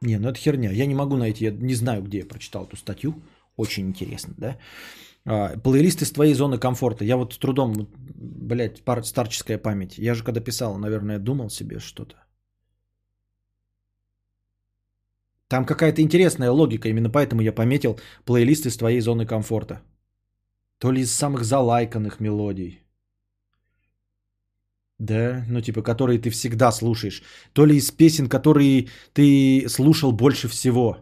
Не, 0.00 0.18
ну 0.18 0.28
это 0.28 0.38
херня. 0.38 0.70
Я 0.70 0.86
не 0.86 0.94
могу 0.94 1.16
найти, 1.16 1.44
я 1.44 1.50
не 1.50 1.74
знаю, 1.74 2.02
где 2.02 2.18
я 2.18 2.26
прочитал 2.26 2.64
эту 2.64 2.76
статью. 2.76 3.14
Очень 3.56 3.88
интересно, 3.88 4.34
да? 4.36 4.56
А, 5.24 5.56
плейлисты 5.58 6.04
с 6.04 6.12
твоей 6.12 6.34
зоны 6.34 6.58
комфорта. 6.58 7.04
Я 7.04 7.16
вот 7.16 7.34
с 7.34 7.38
трудом, 7.38 7.88
блядь, 8.16 8.84
пар- 8.84 9.04
старческая 9.04 9.58
память. 9.58 9.98
Я 9.98 10.14
же 10.14 10.24
когда 10.24 10.40
писал, 10.40 10.78
наверное, 10.78 11.18
думал 11.18 11.50
себе 11.50 11.78
что-то. 11.78 12.16
Там 15.48 15.66
какая-то 15.66 16.00
интересная 16.00 16.50
логика, 16.50 16.88
именно 16.88 17.10
поэтому 17.10 17.42
я 17.42 17.52
пометил 17.52 18.00
плейлисты 18.24 18.70
с 18.70 18.76
твоей 18.76 19.00
зоны 19.00 19.26
комфорта. 19.26 19.82
То 20.78 20.92
ли 20.92 21.02
из 21.02 21.12
самых 21.12 21.44
залайканных 21.44 22.20
мелодий. 22.20 22.82
Да, 24.98 25.44
ну 25.48 25.60
типа, 25.60 25.82
которые 25.82 26.18
ты 26.18 26.30
всегда 26.30 26.72
слушаешь. 26.72 27.22
То 27.52 27.66
ли 27.66 27.76
из 27.76 27.90
песен, 27.90 28.28
которые 28.28 28.88
ты 29.12 29.68
слушал 29.68 30.12
больше 30.12 30.48
всего. 30.48 30.96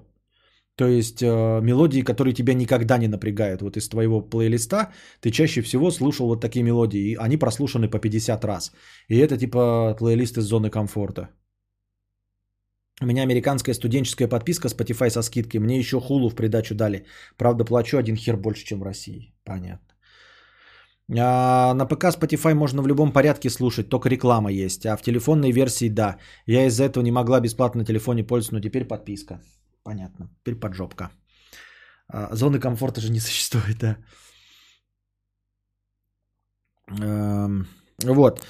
То 0.80 0.86
есть 0.86 1.22
э, 1.22 1.60
мелодии, 1.62 2.00
которые 2.00 2.32
тебя 2.32 2.54
никогда 2.54 2.98
не 2.98 3.08
напрягают. 3.08 3.60
Вот 3.60 3.76
из 3.76 3.88
твоего 3.88 4.22
плейлиста 4.22 4.76
ты 5.20 5.30
чаще 5.30 5.62
всего 5.62 5.90
слушал 5.90 6.26
вот 6.26 6.40
такие 6.40 6.62
мелодии. 6.62 7.10
И 7.10 7.16
они 7.16 7.36
прослушаны 7.36 7.90
по 7.90 7.98
50 7.98 8.44
раз. 8.44 8.72
И 9.08 9.18
это 9.18 9.36
типа 9.36 9.94
плейлист 9.98 10.38
из 10.38 10.44
зоны 10.44 10.70
комфорта. 10.70 11.28
У 13.02 13.06
меня 13.06 13.22
американская 13.22 13.74
студенческая 13.74 14.26
подписка 14.26 14.68
Spotify 14.68 15.10
со 15.10 15.22
скидкой. 15.22 15.60
Мне 15.60 15.78
еще 15.78 16.00
хулу 16.00 16.30
в 16.30 16.34
придачу 16.34 16.74
дали. 16.74 17.04
Правда, 17.36 17.64
плачу 17.64 17.98
один 17.98 18.16
хер 18.16 18.38
больше, 18.38 18.64
чем 18.64 18.80
в 18.80 18.84
России. 18.84 19.34
Понятно. 19.44 19.94
А, 21.18 21.74
на 21.74 21.84
ПК 21.84 22.04
Spotify 22.04 22.54
можно 22.54 22.82
в 22.82 22.86
любом 22.86 23.12
порядке 23.12 23.50
слушать, 23.50 23.90
только 23.90 24.08
реклама 24.08 24.50
есть. 24.50 24.86
А 24.86 24.96
в 24.96 25.02
телефонной 25.02 25.52
версии 25.52 25.90
да. 25.90 26.16
Я 26.46 26.66
из-за 26.66 26.84
этого 26.84 27.04
не 27.04 27.12
могла 27.12 27.40
бесплатно 27.40 27.80
на 27.80 27.84
телефоне 27.84 28.24
пользоваться, 28.24 28.54
но 28.54 28.60
теперь 28.60 28.86
подписка. 28.86 29.40
Понятно. 29.84 30.28
Теперь 30.40 30.60
поджопка. 30.60 31.10
А, 32.08 32.34
зоны 32.34 32.58
комфорта 32.60 33.00
же 33.00 33.10
не 33.10 33.20
существует, 33.20 33.78
да. 33.78 33.96
Эм, 37.00 37.66
Вот. 38.04 38.40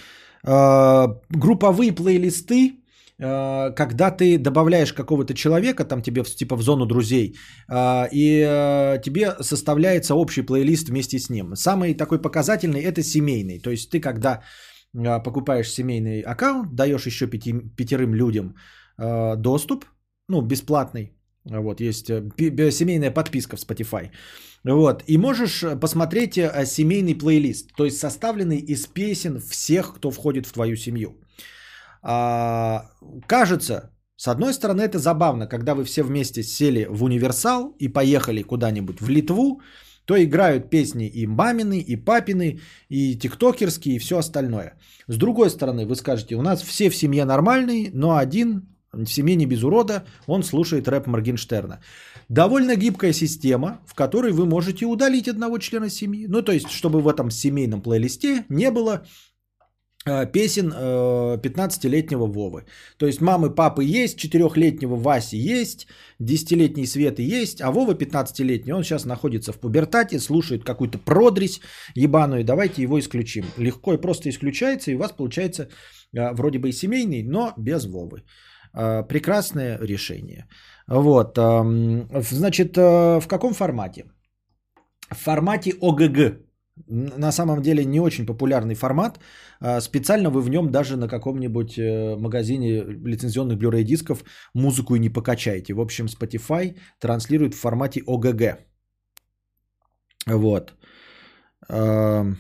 А, 0.45 1.09
Групповые 1.31 1.93
плейлисты, 1.93 2.73
а, 3.23 3.71
когда 3.71 4.11
ты 4.11 4.39
добавляешь 4.39 4.93
какого-то 4.93 5.35
человека, 5.35 5.85
там 5.85 6.03
тебе 6.03 6.25
типа 6.25 6.57
в 6.57 6.63
зону 6.63 6.87
друзей, 6.87 7.35
и 8.13 8.43
а, 8.49 8.99
тебе 8.99 9.37
составляется 9.41 10.15
общий 10.15 10.43
плейлист 10.43 10.89
вместе 10.89 11.19
с 11.19 11.31
ним. 11.31 11.55
Самый 11.57 11.95
такой 11.95 12.21
показательный 12.23 12.81
это 12.83 13.03
семейный. 13.03 13.59
То 13.61 13.71
есть 13.71 13.91
ты 13.91 14.01
когда 14.01 14.43
покупаешь 15.25 15.71
семейный 15.71 16.21
аккаунт, 16.23 16.75
даешь 16.75 17.07
еще 17.07 17.29
пяти, 17.29 17.53
пятерым 17.77 18.15
людям 18.15 18.57
доступ, 19.37 19.85
ну, 20.29 20.43
бесплатный. 20.43 21.20
Вот, 21.45 21.81
есть 21.81 22.11
э, 22.11 22.71
семейная 22.71 23.11
подписка 23.11 23.57
в 23.57 23.61
Spotify. 23.61 24.11
Вот, 24.65 25.03
и 25.07 25.19
можешь 25.19 25.63
э, 25.63 25.77
посмотреть 25.77 26.37
э, 26.37 26.67
семейный 26.67 27.15
плейлист, 27.15 27.73
то 27.77 27.85
есть 27.85 27.99
составленный 27.99 28.59
из 28.59 28.87
песен 28.87 29.41
всех, 29.41 29.95
кто 29.95 30.11
входит 30.11 30.47
в 30.47 30.53
твою 30.53 30.77
семью. 30.77 31.17
А, 32.03 32.91
кажется, 33.27 33.91
с 34.17 34.29
одной 34.29 34.53
стороны, 34.53 34.83
это 34.83 34.99
забавно, 34.99 35.47
когда 35.47 35.75
вы 35.75 35.85
все 35.85 36.03
вместе 36.03 36.43
сели 36.43 36.87
в 36.91 37.03
универсал 37.05 37.75
и 37.79 37.89
поехали 37.89 38.43
куда-нибудь 38.43 39.01
в 39.01 39.09
Литву, 39.09 39.63
то 40.05 40.23
играют 40.23 40.71
песни 40.71 41.09
и 41.09 41.27
мамины, 41.27 41.79
и 41.79 41.97
папины, 41.97 42.61
и 42.91 43.19
тиктокерские, 43.19 43.97
и 43.97 43.99
все 43.99 44.19
остальное. 44.19 44.75
С 45.09 45.17
другой 45.17 45.49
стороны, 45.51 45.87
вы 45.87 45.95
скажете, 45.95 46.37
у 46.37 46.43
нас 46.43 46.63
все 46.63 46.91
в 46.91 46.97
семье 46.97 47.25
нормальные, 47.25 47.91
но 47.95 48.17
один 48.17 48.69
в 48.93 49.07
семье 49.07 49.37
не 49.37 49.47
без 49.47 49.63
урода, 49.63 50.05
он 50.27 50.43
слушает 50.43 50.89
рэп 50.89 51.07
Моргенштерна. 51.07 51.81
Довольно 52.29 52.77
гибкая 52.77 53.13
система, 53.13 53.81
в 53.87 53.95
которой 53.95 54.33
вы 54.33 54.47
можете 54.47 54.87
удалить 54.87 55.29
одного 55.29 55.59
члена 55.59 55.91
семьи. 55.91 56.27
Ну, 56.29 56.43
то 56.43 56.53
есть, 56.53 56.71
чтобы 56.71 57.01
в 57.01 57.09
этом 57.09 57.31
семейном 57.31 57.83
плейлисте 57.83 58.45
не 58.49 58.71
было 58.71 59.07
э, 60.07 60.27
песен 60.33 60.73
э, 60.73 61.39
15-летнего 61.41 62.27
Вовы. 62.27 62.65
То 62.99 63.07
есть 63.07 63.21
мамы, 63.21 63.55
папы 63.55 63.85
есть, 63.85 64.19
4-летнего 64.19 64.97
Васи 64.97 65.37
есть, 65.37 65.87
10-летний 66.21 66.87
Светы 66.87 67.23
есть, 67.23 67.61
а 67.61 67.71
Вова 67.71 67.95
15-летний, 67.95 68.73
он 68.73 68.83
сейчас 68.83 69.05
находится 69.05 69.53
в 69.53 69.61
пубертате, 69.61 70.19
слушает 70.19 70.65
какую-то 70.65 70.99
продресь 70.99 71.61
ебаную, 71.95 72.45
давайте 72.45 72.83
его 72.83 72.99
исключим. 72.99 73.45
Легко 73.57 73.95
и 73.95 74.01
просто 74.01 74.31
исключается, 74.31 74.91
и 74.91 74.97
у 74.97 74.99
вас 74.99 75.13
получается 75.13 75.69
э, 76.13 76.33
вроде 76.33 76.59
бы 76.59 76.69
и 76.69 76.73
семейный, 76.73 77.23
но 77.23 77.53
без 77.57 77.87
Вовы. 77.87 78.25
Э, 78.75 79.03
Прекрасное 79.09 79.79
решение. 79.79 80.47
Вот, 80.89 81.39
эм, 81.39 82.09
значит, 82.23 82.77
э, 82.77 83.21
в 83.21 83.29
каком 83.29 83.55
формате? 83.55 84.05
В 85.11 85.17
формате 85.17 85.75
ОГГ. 85.81 86.39
На 86.89 87.33
самом 87.33 87.63
деле 87.63 87.85
не 87.85 88.01
очень 88.01 88.27
популярный 88.27 88.75
формат. 88.75 89.21
А, 89.61 89.81
Специально 89.81 90.31
вы 90.31 90.41
в 90.41 90.49
нем 90.49 90.71
даже 90.71 90.97
на 90.97 91.09
каком-нибудь 91.09 91.79
э, 91.79 92.17
магазине 92.17 92.83
лицензионных 93.05 93.59
Blu-ray 93.59 93.83
дисков 93.85 94.25
музыку 94.55 94.95
и 94.95 94.99
не 94.99 95.11
покачаете. 95.11 95.75
В 95.75 95.81
общем, 95.81 96.07
Spotify 96.07 96.79
транслирует 96.99 97.55
в 97.55 97.61
формате 97.61 98.03
ОГГ. 98.07 98.59
Вот. 100.27 100.75
Эм. 101.69 102.39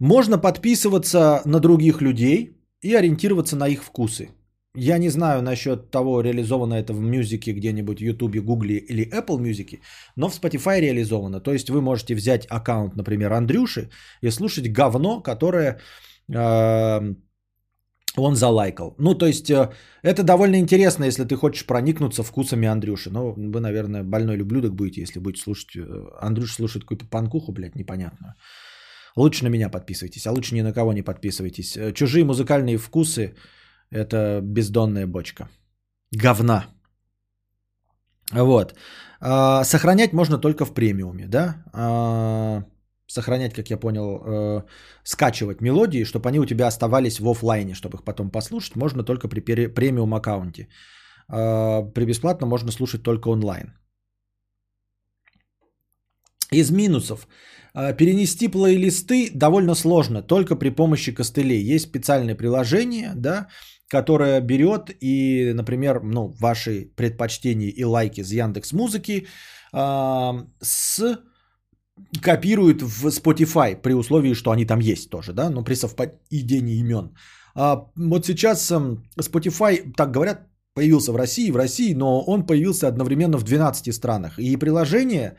Можно 0.00 0.38
подписываться 0.38 1.42
на 1.44 1.60
других 1.60 2.00
людей 2.00 2.57
и 2.82 2.94
ориентироваться 2.94 3.56
на 3.56 3.68
их 3.68 3.82
вкусы. 3.82 4.28
Я 4.76 4.98
не 4.98 5.10
знаю 5.10 5.42
насчет 5.42 5.90
того, 5.90 6.20
реализовано 6.20 6.74
это 6.74 6.92
в 6.92 7.00
музыке 7.00 7.52
где-нибудь, 7.52 8.00
YouTube, 8.00 8.36
Google 8.36 8.70
или 8.70 9.08
Apple 9.10 9.40
Music, 9.40 9.80
но 10.16 10.28
в 10.28 10.34
Spotify 10.34 10.80
реализовано. 10.80 11.40
То 11.40 11.52
есть 11.52 11.70
вы 11.70 11.80
можете 11.80 12.14
взять 12.14 12.46
аккаунт, 12.50 12.96
например, 12.96 13.32
Андрюши 13.32 13.90
и 14.22 14.30
слушать 14.30 14.72
говно, 14.72 15.22
которое 15.22 15.80
э, 16.32 17.14
он 18.16 18.36
залайкал. 18.36 18.94
Ну, 18.98 19.14
то 19.14 19.26
есть 19.26 19.50
э, 19.50 19.70
это 20.02 20.22
довольно 20.22 20.56
интересно, 20.56 21.04
если 21.04 21.24
ты 21.24 21.36
хочешь 21.36 21.66
проникнуться 21.66 22.22
вкусами 22.22 22.68
Андрюши. 22.68 23.10
Но 23.10 23.32
вы, 23.32 23.60
наверное, 23.60 24.04
больной 24.04 24.36
люблюдок 24.36 24.74
будете, 24.74 25.00
если 25.00 25.20
будете 25.20 25.42
слушать. 25.42 25.76
э, 25.76 26.06
Андрюша 26.20 26.54
слушает 26.54 26.84
какую-то 26.84 27.06
панкуху, 27.06 27.52
блядь, 27.52 27.74
непонятную. 27.76 28.34
Лучше 29.18 29.44
на 29.44 29.50
меня 29.50 29.68
подписывайтесь, 29.68 30.26
а 30.26 30.32
лучше 30.32 30.54
ни 30.54 30.62
на 30.62 30.72
кого 30.72 30.92
не 30.92 31.02
подписывайтесь. 31.02 31.76
Э, 31.76 31.92
Чужие 31.92 32.24
музыкальные 32.24 32.78
вкусы– 32.78 33.34
это 33.90 34.40
бездонная 34.42 35.06
бочка. 35.06 35.48
Говна. 36.12 36.66
Вот. 38.32 38.74
А, 39.20 39.64
Сохранять 39.64 40.12
можно 40.12 40.38
только 40.38 40.64
в 40.64 40.72
премиуме, 40.72 41.26
да? 41.26 41.64
А, 41.72 42.62
Сохранять, 43.06 43.54
как 43.54 43.70
я 43.70 43.76
понял, 43.76 44.04
э, 44.04 44.62
скачивать 45.02 45.60
мелодии, 45.60 46.04
чтобы 46.04 46.28
они 46.28 46.38
у 46.38 46.46
тебя 46.46 46.66
оставались 46.66 47.18
в 47.18 47.28
офлайне, 47.28 47.74
чтобы 47.74 47.96
их 47.96 48.04
потом 48.04 48.30
послушать, 48.30 48.76
можно 48.76 49.02
только 49.02 49.28
при 49.28 49.40
премиум 49.68 50.14
аккаунте. 50.14 50.68
А, 51.28 51.82
При 51.82 52.04
бесплатно 52.04 52.46
можно 52.46 52.70
слушать 52.70 53.02
только 53.02 53.30
онлайн. 53.30 53.72
Из 56.52 56.70
минусов. 56.70 57.26
А, 57.78 57.92
Перенести 57.92 58.48
плейлисты 58.48 59.30
довольно 59.34 59.74
сложно, 59.74 60.22
только 60.22 60.56
при 60.56 60.70
помощи 60.70 61.12
костылей. 61.12 61.74
Есть 61.74 61.88
специальное 61.88 62.34
приложение, 62.34 63.12
да, 63.14 63.46
которое 63.88 64.40
берет 64.40 64.90
и, 65.00 65.52
например, 65.54 66.00
ну, 66.02 66.34
ваши 66.40 66.90
предпочтения 66.96 67.68
и 67.68 67.84
лайки 67.84 68.20
из 68.20 68.32
Яндекс 68.32 68.72
Музыки 68.72 69.26
с 69.72 71.18
копирует 72.22 72.82
в 72.82 73.06
Spotify 73.08 73.76
при 73.76 73.92
условии, 73.92 74.34
что 74.34 74.50
они 74.50 74.66
там 74.66 74.80
есть 74.80 75.10
тоже, 75.10 75.32
да, 75.32 75.50
но 75.50 75.64
при 75.64 75.74
совпадении 75.74 76.80
имен. 76.80 77.14
А 77.54 77.86
вот 77.96 78.26
сейчас 78.26 78.70
эм, 78.70 79.04
Spotify, 79.20 79.92
так 79.96 80.10
говорят, 80.10 80.48
появился 80.74 81.12
в 81.12 81.16
России, 81.16 81.50
в 81.50 81.56
России, 81.56 81.94
но 81.94 82.24
он 82.24 82.46
появился 82.46 82.88
одновременно 82.88 83.38
в 83.38 83.42
12 83.42 83.94
странах. 83.94 84.38
И 84.38 84.56
приложение, 84.56 85.36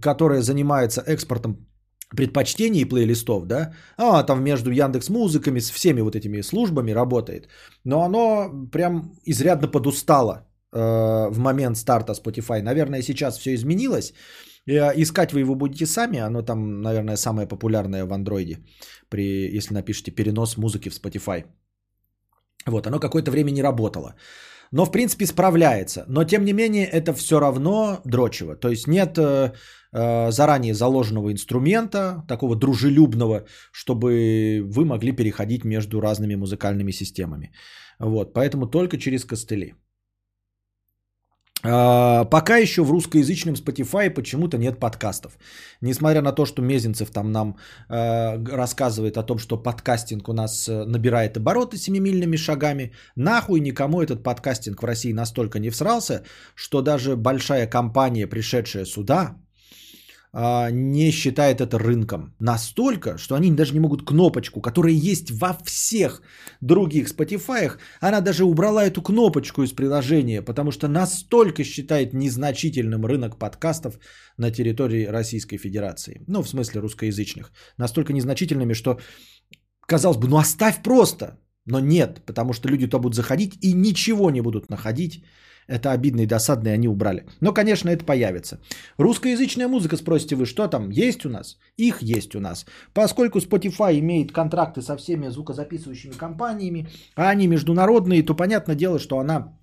которое 0.00 0.42
занимается 0.42 1.02
экспортом 1.06 1.68
предпочтений 2.16 2.80
и 2.80 2.88
плейлистов, 2.88 3.46
да, 3.46 3.72
а, 3.96 4.22
там 4.22 4.42
между 4.42 4.70
Яндекс 4.70 5.08
Музыками, 5.08 5.60
с 5.60 5.70
всеми 5.70 6.00
вот 6.00 6.16
этими 6.16 6.42
службами 6.42 6.92
работает, 6.94 7.48
но 7.84 8.02
оно 8.02 8.50
прям 8.72 9.12
изрядно 9.24 9.68
подустало 9.68 10.46
э, 10.72 11.28
в 11.30 11.38
момент 11.38 11.76
старта 11.76 12.12
Spotify. 12.12 12.62
Наверное, 12.62 13.02
сейчас 13.02 13.38
все 13.38 13.54
изменилось. 13.54 14.14
Э, 14.66 14.92
искать 14.96 15.32
вы 15.32 15.40
его 15.40 15.54
будете 15.54 15.86
сами, 15.86 16.18
оно 16.18 16.42
там, 16.42 16.82
наверное, 16.82 17.16
самое 17.16 17.46
популярное 17.46 18.06
в 18.06 18.12
андроиде, 18.12 18.58
при, 19.08 19.56
если 19.56 19.74
напишите 19.74 20.10
перенос 20.10 20.56
музыки 20.56 20.88
в 20.88 20.94
Spotify. 20.94 21.44
Вот, 22.66 22.86
оно 22.86 23.00
какое-то 23.00 23.30
время 23.30 23.50
не 23.50 23.62
работало. 23.62 24.14
Но, 24.72 24.84
в 24.84 24.90
принципе, 24.90 25.26
справляется. 25.26 26.04
Но, 26.08 26.24
тем 26.24 26.44
не 26.44 26.52
менее, 26.52 26.86
это 26.86 27.14
все 27.14 27.40
равно 27.40 28.00
дрочево. 28.04 28.56
То 28.56 28.68
есть 28.68 28.86
нет 28.86 29.16
э, 29.18 29.52
заранее 29.92 30.74
заложенного 30.74 31.32
инструмента, 31.32 32.24
такого 32.28 32.56
дружелюбного, 32.56 33.44
чтобы 33.72 34.62
вы 34.64 34.84
могли 34.84 35.12
переходить 35.12 35.64
между 35.64 36.00
разными 36.00 36.34
музыкальными 36.34 36.92
системами. 36.92 37.52
Вот, 37.98 38.32
поэтому 38.34 38.66
только 38.66 38.98
через 38.98 39.24
костыли. 39.24 39.74
А, 41.64 42.24
пока 42.24 42.56
еще 42.56 42.84
в 42.84 42.90
русскоязычном 42.90 43.54
Spotify 43.54 44.10
почему-то 44.10 44.58
нет 44.58 44.78
подкастов. 44.78 45.38
Несмотря 45.80 46.22
на 46.22 46.32
то, 46.32 46.46
что 46.46 46.62
Мезенцев 46.62 47.10
там 47.10 47.32
нам 47.32 47.56
э, 47.88 48.56
рассказывает 48.56 49.16
о 49.16 49.24
том, 49.24 49.38
что 49.38 49.62
подкастинг 49.62 50.28
у 50.28 50.32
нас 50.32 50.68
э, 50.68 50.84
набирает 50.84 51.36
обороты 51.36 51.76
семимильными 51.76 52.36
шагами, 52.36 52.92
нахуй 53.16 53.60
никому 53.60 54.00
этот 54.00 54.22
подкастинг 54.22 54.82
в 54.82 54.86
России 54.86 55.12
настолько 55.12 55.58
не 55.58 55.70
всрался, 55.70 56.22
что 56.54 56.80
даже 56.80 57.16
большая 57.16 57.66
компания, 57.66 58.28
пришедшая 58.28 58.84
сюда, 58.84 59.36
не 60.32 61.10
считает 61.10 61.60
это 61.60 61.78
рынком. 61.78 62.34
Настолько, 62.38 63.18
что 63.18 63.34
они 63.34 63.50
даже 63.50 63.72
не 63.72 63.80
могут 63.80 64.04
кнопочку, 64.04 64.60
которая 64.60 64.92
есть 64.92 65.30
во 65.30 65.56
всех 65.64 66.22
других 66.60 67.08
Spotify, 67.08 67.72
она 68.00 68.20
даже 68.20 68.44
убрала 68.44 68.84
эту 68.84 69.02
кнопочку 69.02 69.62
из 69.62 69.72
приложения, 69.72 70.42
потому 70.42 70.70
что 70.70 70.88
настолько 70.88 71.64
считает 71.64 72.12
незначительным 72.12 73.06
рынок 73.06 73.38
подкастов 73.38 73.98
на 74.36 74.50
территории 74.50 75.06
Российской 75.06 75.56
Федерации. 75.56 76.22
Ну, 76.26 76.42
в 76.42 76.48
смысле 76.48 76.80
русскоязычных. 76.80 77.52
Настолько 77.78 78.12
незначительными, 78.12 78.74
что 78.74 78.98
казалось 79.86 80.18
бы, 80.18 80.28
ну 80.28 80.36
оставь 80.36 80.82
просто. 80.82 81.38
Но 81.64 81.80
нет, 81.80 82.22
потому 82.26 82.52
что 82.52 82.68
люди 82.68 82.86
то 82.86 82.98
будут 82.98 83.14
заходить 83.14 83.58
и 83.60 83.72
ничего 83.72 84.30
не 84.30 84.40
будут 84.40 84.70
находить 84.70 85.24
это 85.68 85.92
обидно 85.92 86.22
и 86.22 86.26
досадно, 86.26 86.68
и 86.68 86.72
они 86.72 86.88
убрали. 86.88 87.24
Но, 87.40 87.52
конечно, 87.52 87.90
это 87.90 88.04
появится. 88.04 88.58
Русскоязычная 88.98 89.68
музыка, 89.68 89.96
спросите 89.96 90.34
вы, 90.34 90.46
что 90.46 90.66
там? 90.66 90.90
Есть 90.90 91.26
у 91.26 91.28
нас? 91.28 91.58
Их 91.76 92.02
есть 92.02 92.34
у 92.34 92.40
нас. 92.40 92.66
Поскольку 92.94 93.38
Spotify 93.38 93.98
имеет 93.98 94.32
контракты 94.32 94.82
со 94.82 94.96
всеми 94.96 95.28
звукозаписывающими 95.28 96.18
компаниями, 96.18 96.88
а 97.16 97.28
они 97.28 97.46
международные, 97.46 98.22
то 98.22 98.34
понятное 98.34 98.76
дело, 98.76 98.98
что 98.98 99.18
она 99.18 99.58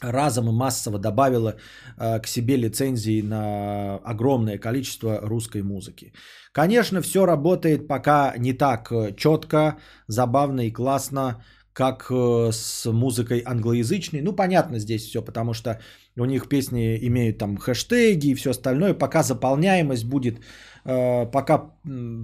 разом 0.00 0.48
и 0.48 0.52
массово 0.52 0.98
добавила 0.98 1.56
э, 1.98 2.20
к 2.20 2.26
себе 2.26 2.56
лицензии 2.56 3.22
на 3.22 3.96
огромное 4.04 4.58
количество 4.58 5.20
русской 5.22 5.62
музыки. 5.62 6.12
Конечно, 6.52 7.00
все 7.00 7.26
работает 7.26 7.86
пока 7.86 8.34
не 8.38 8.52
так 8.52 8.90
э, 8.92 9.14
четко, 9.16 9.76
забавно 10.08 10.62
и 10.66 10.72
классно, 10.72 11.42
как 11.74 12.06
э, 12.10 12.50
с 12.52 12.92
музыкой 12.92 13.42
англоязычной. 13.44 14.22
Ну, 14.22 14.32
понятно 14.32 14.78
здесь 14.78 15.04
все, 15.04 15.22
потому 15.22 15.54
что 15.54 15.80
у 16.16 16.24
них 16.24 16.48
песни 16.48 16.98
имеют 17.02 17.38
там 17.38 17.56
хэштеги 17.56 18.28
и 18.28 18.34
все 18.34 18.50
остальное. 18.50 18.94
Пока 18.94 19.22
заполняемость 19.22 20.04
будет, 20.04 20.38
э, 20.84 21.26
пока, 21.30 21.72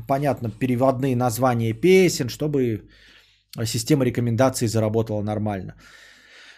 понятно, 0.08 0.50
переводные 0.50 1.16
названия 1.16 1.74
песен, 1.74 2.28
чтобы 2.28 2.88
система 3.64 4.04
рекомендаций 4.04 4.68
заработала 4.68 5.22
нормально. 5.22 5.74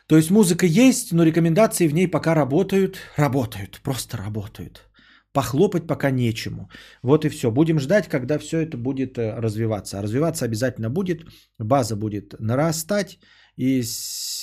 То 0.06 0.16
есть 0.16 0.30
музыка 0.30 0.66
есть, 0.66 1.12
но 1.12 1.24
рекомендации 1.24 1.88
в 1.88 1.94
ней 1.94 2.06
пока 2.10 2.34
работают, 2.34 2.98
работают, 3.16 3.80
просто 3.82 4.18
работают 4.18 4.91
похлопать 5.32 5.86
пока 5.86 6.10
нечему. 6.10 6.68
Вот 7.02 7.24
и 7.24 7.28
все. 7.28 7.50
Будем 7.50 7.78
ждать, 7.78 8.08
когда 8.08 8.38
все 8.38 8.60
это 8.60 8.76
будет 8.76 9.18
э, 9.18 9.34
развиваться. 9.40 9.98
А 9.98 10.02
развиваться 10.02 10.44
обязательно 10.44 10.90
будет, 10.90 11.22
база 11.58 11.96
будет 11.96 12.34
нарастать, 12.38 13.18
и 13.56 13.82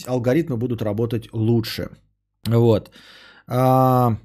алгоритмы 0.08 0.58
будут 0.58 0.82
работать 0.82 1.30
лучше. 1.34 1.90
Вот. 2.48 2.92
А, 3.48 4.18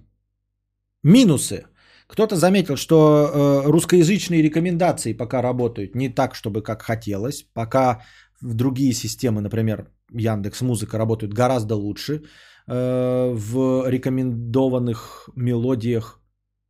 минусы. 1.03 1.65
Кто-то 2.07 2.37
заметил, 2.37 2.77
что 2.77 2.97
э, 2.97 3.71
русскоязычные 3.71 4.43
рекомендации 4.43 5.15
пока 5.15 5.43
работают 5.43 5.95
не 5.95 6.09
так, 6.09 6.35
чтобы 6.35 6.63
как 6.63 6.83
хотелось. 6.83 7.47
Пока 7.55 8.03
в 8.41 8.55
другие 8.55 8.93
системы, 8.93 9.41
например, 9.41 9.91
Яндекс 10.13 10.61
Музыка 10.61 10.99
работают 10.99 11.33
гораздо 11.33 11.77
лучше. 11.77 12.23
Э, 12.67 13.33
в 13.35 13.89
рекомендованных 13.89 15.31
мелодиях 15.35 16.21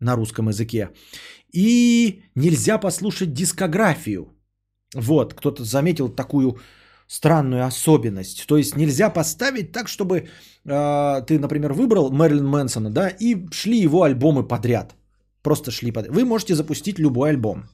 на 0.00 0.16
русском 0.16 0.48
языке. 0.48 0.90
И 1.52 2.22
нельзя 2.34 2.78
послушать 2.78 3.32
дискографию. 3.32 4.26
Вот, 4.94 5.34
кто-то 5.34 5.64
заметил 5.64 6.08
такую 6.08 6.58
странную 7.06 7.64
особенность. 7.64 8.46
То 8.46 8.56
есть 8.56 8.76
нельзя 8.76 9.10
поставить 9.10 9.72
так, 9.72 9.88
чтобы 9.88 10.16
э, 10.16 11.26
ты, 11.26 11.38
например, 11.38 11.72
выбрал 11.72 12.10
Мэрилин 12.10 12.46
Мэнсона, 12.46 12.90
да, 12.90 13.08
и 13.08 13.46
шли 13.52 13.78
его 13.78 14.02
альбомы 14.02 14.48
подряд. 14.48 14.94
Просто 15.42 15.70
шли 15.70 15.92
подряд. 15.92 16.14
Вы 16.14 16.24
можете 16.24 16.54
запустить 16.54 16.98
любой 16.98 17.30
альбом 17.30 17.64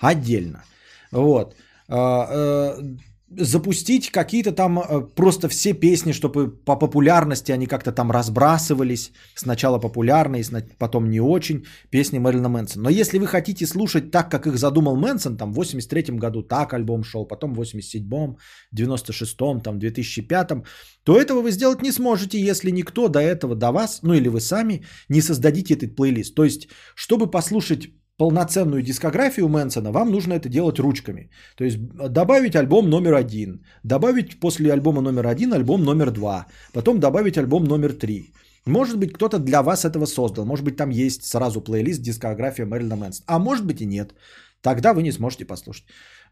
отдельно. 0.00 0.64
Вот. 1.12 1.54
Э, 1.88 1.94
э, 1.94 2.82
запустить 3.30 4.10
какие-то 4.10 4.52
там 4.52 4.78
э, 4.78 5.00
просто 5.14 5.48
все 5.48 5.74
песни, 5.74 6.12
чтобы 6.12 6.48
по 6.48 6.76
популярности 6.76 7.52
они 7.52 7.66
как-то 7.66 7.92
там 7.92 8.10
разбрасывались. 8.10 9.12
Сначала 9.34 9.78
популярные, 9.78 10.44
потом 10.78 11.10
не 11.10 11.20
очень. 11.20 11.64
Песни 11.90 12.18
Мэрилина 12.18 12.48
Мэнсона. 12.48 12.84
Но 12.84 12.90
если 12.90 13.18
вы 13.18 13.26
хотите 13.26 13.66
слушать 13.66 14.10
так, 14.10 14.30
как 14.30 14.46
их 14.46 14.56
задумал 14.58 14.96
Мэнсон, 14.96 15.36
там 15.36 15.52
в 15.52 15.56
83 15.56 16.16
году 16.16 16.42
так 16.42 16.72
альбом 16.72 17.04
шел, 17.04 17.26
потом 17.26 17.54
в 17.54 17.60
87-м, 17.60 18.38
96-м, 18.74 19.60
там 19.60 19.78
2005-м, 19.78 20.64
то 21.04 21.20
этого 21.20 21.42
вы 21.42 21.50
сделать 21.50 21.82
не 21.82 21.92
сможете, 21.92 22.40
если 22.40 22.70
никто 22.70 23.08
до 23.08 23.20
этого, 23.20 23.54
до 23.54 23.72
вас, 23.72 24.00
ну 24.02 24.14
или 24.14 24.28
вы 24.28 24.40
сами 24.40 24.84
не 25.08 25.20
создадите 25.20 25.74
этот 25.74 25.96
плейлист. 25.96 26.34
То 26.34 26.44
есть, 26.44 26.68
чтобы 26.94 27.30
послушать 27.30 27.88
полноценную 28.18 28.82
дискографию 28.82 29.48
Мэнсона, 29.48 29.92
вам 29.92 30.10
нужно 30.10 30.34
это 30.34 30.48
делать 30.48 30.78
ручками. 30.78 31.30
То 31.56 31.64
есть 31.64 31.78
добавить 32.12 32.56
альбом 32.56 32.90
номер 32.90 33.14
один, 33.14 33.64
добавить 33.84 34.40
после 34.40 34.72
альбома 34.72 35.00
номер 35.00 35.26
один 35.26 35.52
альбом 35.52 35.84
номер 35.84 36.10
два, 36.10 36.46
потом 36.72 36.98
добавить 36.98 37.38
альбом 37.38 37.64
номер 37.64 37.92
три. 37.92 38.32
Может 38.66 38.98
быть, 38.98 39.12
кто-то 39.12 39.38
для 39.38 39.62
вас 39.62 39.84
этого 39.84 40.06
создал. 40.06 40.44
Может 40.44 40.64
быть, 40.64 40.76
там 40.76 40.90
есть 40.90 41.24
сразу 41.24 41.60
плейлист 41.60 42.02
дискография 42.02 42.66
Мэрилина 42.66 42.96
Мэнсона. 42.96 43.24
А 43.26 43.38
может 43.38 43.64
быть 43.64 43.80
и 43.80 43.86
нет. 43.86 44.14
Тогда 44.60 44.92
вы 44.92 45.02
не 45.02 45.12
сможете 45.12 45.46
послушать. 45.46 45.84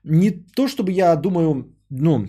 Не 0.05 0.31
то, 0.31 0.69
чтобы 0.69 0.91
я 0.93 1.17
думаю, 1.17 1.73
ну, 1.91 2.27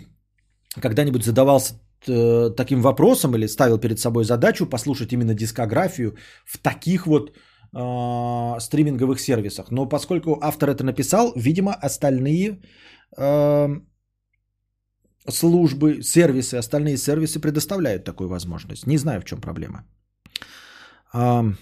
когда-нибудь 0.82 1.26
задавался 1.26 1.74
э, 2.08 2.52
таким 2.56 2.82
вопросом 2.82 3.36
или 3.36 3.48
ставил 3.48 3.80
перед 3.80 4.00
собой 4.00 4.24
задачу 4.24 4.70
послушать 4.70 5.14
именно 5.14 5.34
дискографию 5.34 6.16
в 6.46 6.58
таких 6.58 7.08
вот 7.08 7.32
э, 7.78 8.60
стриминговых 8.60 9.20
сервисах. 9.20 9.72
Но 9.72 9.90
поскольку 9.90 10.40
автор 10.42 10.70
это 10.70 10.84
написал, 10.84 11.34
видимо, 11.36 11.74
остальные 11.74 12.62
э, 13.18 13.82
службы, 15.30 16.02
сервисы, 16.04 16.56
остальные 16.56 16.98
сервисы 16.98 17.40
предоставляют 17.40 18.04
такую 18.04 18.30
возможность. 18.30 18.88
Не 18.88 18.98
знаю, 18.98 19.22
в 19.22 19.26
чем 19.26 19.42
проблема. 19.42 19.86
Э, 21.14 21.54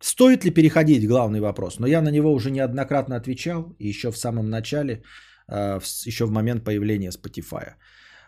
стоит 0.00 0.44
ли 0.44 0.50
переходить, 0.50 1.08
главный 1.08 1.40
вопрос. 1.40 1.78
Но 1.78 1.86
я 1.86 2.02
на 2.02 2.10
него 2.10 2.32
уже 2.32 2.50
неоднократно 2.50 3.16
отвечал, 3.16 3.74
еще 3.78 4.10
в 4.10 4.18
самом 4.18 4.50
начале, 4.50 5.02
э, 5.48 5.80
еще 6.06 6.26
в 6.26 6.30
момент 6.30 6.64
появления 6.64 7.10
Spotify. 7.10 7.74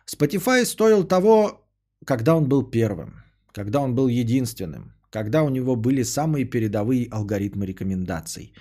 Spotify 0.07 0.65
стоил 0.65 1.05
того, 1.05 1.67
когда 2.05 2.35
он 2.35 2.49
был 2.49 2.71
первым, 2.71 3.23
когда 3.53 3.81
он 3.81 3.95
был 3.95 4.09
единственным, 4.09 4.95
когда 5.11 5.43
у 5.43 5.49
него 5.51 5.77
были 5.77 6.03
самые 6.05 6.45
передовые 6.45 7.09
алгоритмы 7.11 7.67
рекомендаций. 7.67 8.53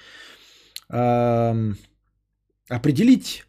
Определить 2.70 3.46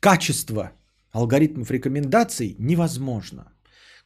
качество 0.00 0.72
алгоритмов 1.12 1.70
рекомендаций 1.70 2.56
невозможно. 2.58 3.52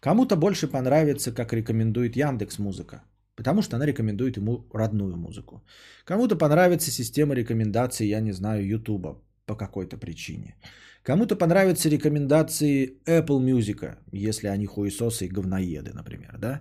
Кому-то 0.00 0.36
больше 0.36 0.66
понравится, 0.68 1.32
как 1.32 1.52
рекомендует 1.52 2.16
Яндекс 2.16 2.58
Музыка, 2.58 3.02
потому 3.36 3.62
что 3.62 3.76
она 3.76 3.86
рекомендует 3.86 4.36
ему 4.36 4.66
родную 4.74 5.16
музыку. 5.16 5.62
Кому-то 6.04 6.36
понравится 6.36 6.90
система 6.90 7.34
рекомендаций, 7.34 8.08
я 8.08 8.20
не 8.20 8.32
знаю, 8.32 8.66
Ютуба 8.66 9.22
по 9.46 9.56
какой-то 9.56 9.96
причине. 9.96 10.56
Кому-то 11.02 11.36
понравятся 11.36 11.88
рекомендации 11.90 12.98
Apple 13.06 13.40
Music, 13.40 13.96
если 14.12 14.48
они 14.48 14.66
хуесосы 14.66 15.26
и 15.26 15.28
говноеды, 15.28 15.92
например, 15.94 16.36
да. 16.38 16.60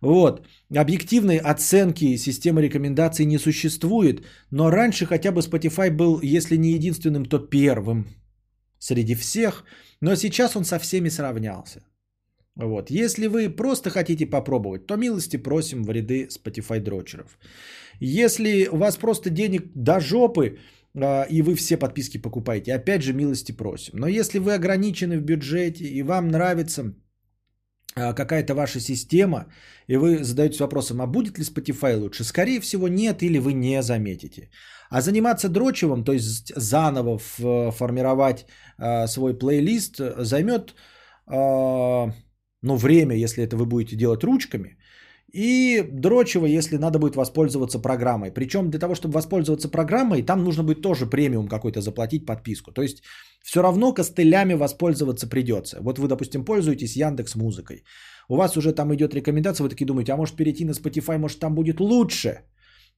Вот. 0.00 0.46
Объективной 0.74 1.38
оценки 1.38 2.16
системы 2.16 2.62
рекомендаций 2.62 3.26
не 3.26 3.38
существует, 3.38 4.24
но 4.50 4.70
раньше 4.70 5.06
хотя 5.06 5.32
бы 5.32 5.42
Spotify 5.42 5.90
был, 5.90 6.20
если 6.22 6.56
не 6.56 6.72
единственным, 6.72 7.26
то 7.26 7.38
первым 7.38 8.06
среди 8.78 9.14
всех, 9.14 9.64
но 10.00 10.16
сейчас 10.16 10.56
он 10.56 10.64
со 10.64 10.78
всеми 10.78 11.10
сравнялся. 11.10 11.80
Вот. 12.56 12.90
Если 12.90 13.26
вы 13.26 13.48
просто 13.48 13.90
хотите 13.90 14.26
попробовать, 14.26 14.86
то 14.86 14.96
милости 14.96 15.36
просим 15.36 15.84
в 15.84 15.90
ряды 15.90 16.28
Spotify 16.28 16.80
дрочеров. 16.80 17.38
Если 18.00 18.68
у 18.72 18.76
вас 18.76 18.96
просто 18.96 19.30
денег 19.30 19.70
до 19.74 20.00
жопы, 20.00 20.58
а, 20.94 21.26
и 21.30 21.42
вы 21.42 21.54
все 21.54 21.76
подписки 21.76 22.18
покупаете, 22.18 22.74
опять 22.74 23.02
же 23.02 23.12
милости 23.12 23.52
просим. 23.52 23.98
Но 23.98 24.08
если 24.08 24.38
вы 24.38 24.54
ограничены 24.54 25.18
в 25.18 25.22
бюджете 25.22 25.84
и 25.84 26.02
вам 26.02 26.28
нравится 26.28 26.94
какая-то 27.94 28.54
ваша 28.54 28.80
система, 28.80 29.46
и 29.88 29.96
вы 29.96 30.24
задаетесь 30.24 30.60
вопросом, 30.60 31.00
а 31.00 31.06
будет 31.06 31.38
ли 31.38 31.44
Spotify 31.44 31.96
лучше? 31.96 32.24
Скорее 32.24 32.60
всего, 32.60 32.88
нет, 32.88 33.22
или 33.22 33.38
вы 33.38 33.52
не 33.52 33.82
заметите. 33.82 34.50
А 34.90 35.00
заниматься 35.00 35.48
дрочевым, 35.48 36.04
то 36.04 36.12
есть 36.12 36.52
заново 36.56 37.18
формировать 37.18 38.46
а, 38.78 39.06
свой 39.06 39.38
плейлист, 39.38 40.00
займет 40.18 40.74
а, 41.26 42.12
ну, 42.62 42.76
время, 42.76 43.16
если 43.16 43.44
это 43.44 43.56
вы 43.56 43.66
будете 43.66 43.96
делать 43.96 44.24
ручками, 44.24 44.76
и 45.32 45.82
дрочево, 45.82 46.46
если 46.46 46.78
надо 46.78 46.98
будет 46.98 47.16
воспользоваться 47.16 47.78
программой. 47.78 48.30
Причем 48.30 48.70
для 48.70 48.80
того, 48.80 48.94
чтобы 48.94 49.14
воспользоваться 49.14 49.68
программой, 49.68 50.22
там 50.22 50.44
нужно 50.44 50.62
будет 50.62 50.82
тоже 50.82 51.06
премиум 51.06 51.48
какой-то 51.48 51.80
заплатить, 51.80 52.26
подписку. 52.26 52.72
То 52.72 52.82
есть 52.82 53.02
все 53.42 53.62
равно 53.62 53.94
костылями 53.94 54.54
воспользоваться 54.54 55.26
придется. 55.28 55.78
Вот 55.80 55.98
вы, 55.98 56.08
допустим, 56.08 56.44
пользуетесь 56.44 56.96
Яндекс 56.96 57.36
Музыкой. 57.36 57.84
У 58.28 58.36
вас 58.36 58.56
уже 58.56 58.72
там 58.72 58.94
идет 58.94 59.14
рекомендация, 59.14 59.64
вы 59.64 59.70
такие 59.70 59.86
думаете, 59.86 60.12
а 60.12 60.16
может 60.16 60.36
перейти 60.36 60.64
на 60.64 60.72
Spotify, 60.72 61.18
может 61.18 61.38
там 61.38 61.54
будет 61.54 61.80
лучше. 61.80 62.42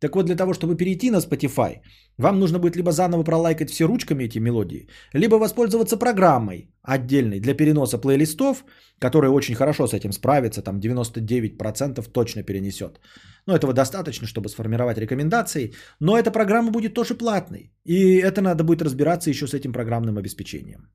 Так 0.02 0.16
вот, 0.16 0.26
для 0.26 0.36
того, 0.36 0.52
чтобы 0.52 0.76
перейти 0.76 1.10
на 1.10 1.20
Spotify, 1.20 1.80
вам 2.18 2.40
нужно 2.40 2.58
будет 2.58 2.76
либо 2.76 2.90
заново 2.90 3.24
пролайкать 3.24 3.70
все 3.70 3.86
ручками 3.86 4.24
эти 4.24 4.40
мелодии, 4.40 4.88
либо 5.14 5.38
воспользоваться 5.38 5.96
программой 5.96 6.74
отдельной 6.82 7.40
для 7.40 7.54
переноса 7.54 7.98
плейлистов, 7.98 8.64
которая 8.98 9.30
очень 9.30 9.54
хорошо 9.54 9.86
с 9.86 9.94
этим 9.94 10.12
справится, 10.12 10.62
там 10.62 10.80
99% 10.80 12.12
точно 12.12 12.42
перенесет. 12.42 13.00
Но 13.46 13.54
этого 13.54 13.72
достаточно, 13.72 14.26
чтобы 14.26 14.48
сформировать 14.48 14.98
рекомендации, 14.98 15.72
но 16.00 16.18
эта 16.18 16.32
программа 16.32 16.72
будет 16.72 16.94
тоже 16.94 17.14
платной. 17.14 17.72
И 17.84 18.16
это 18.18 18.42
надо 18.42 18.64
будет 18.64 18.82
разбираться 18.82 19.30
еще 19.30 19.46
с 19.46 19.54
этим 19.54 19.72
программным 19.72 20.18
обеспечением. 20.18 20.90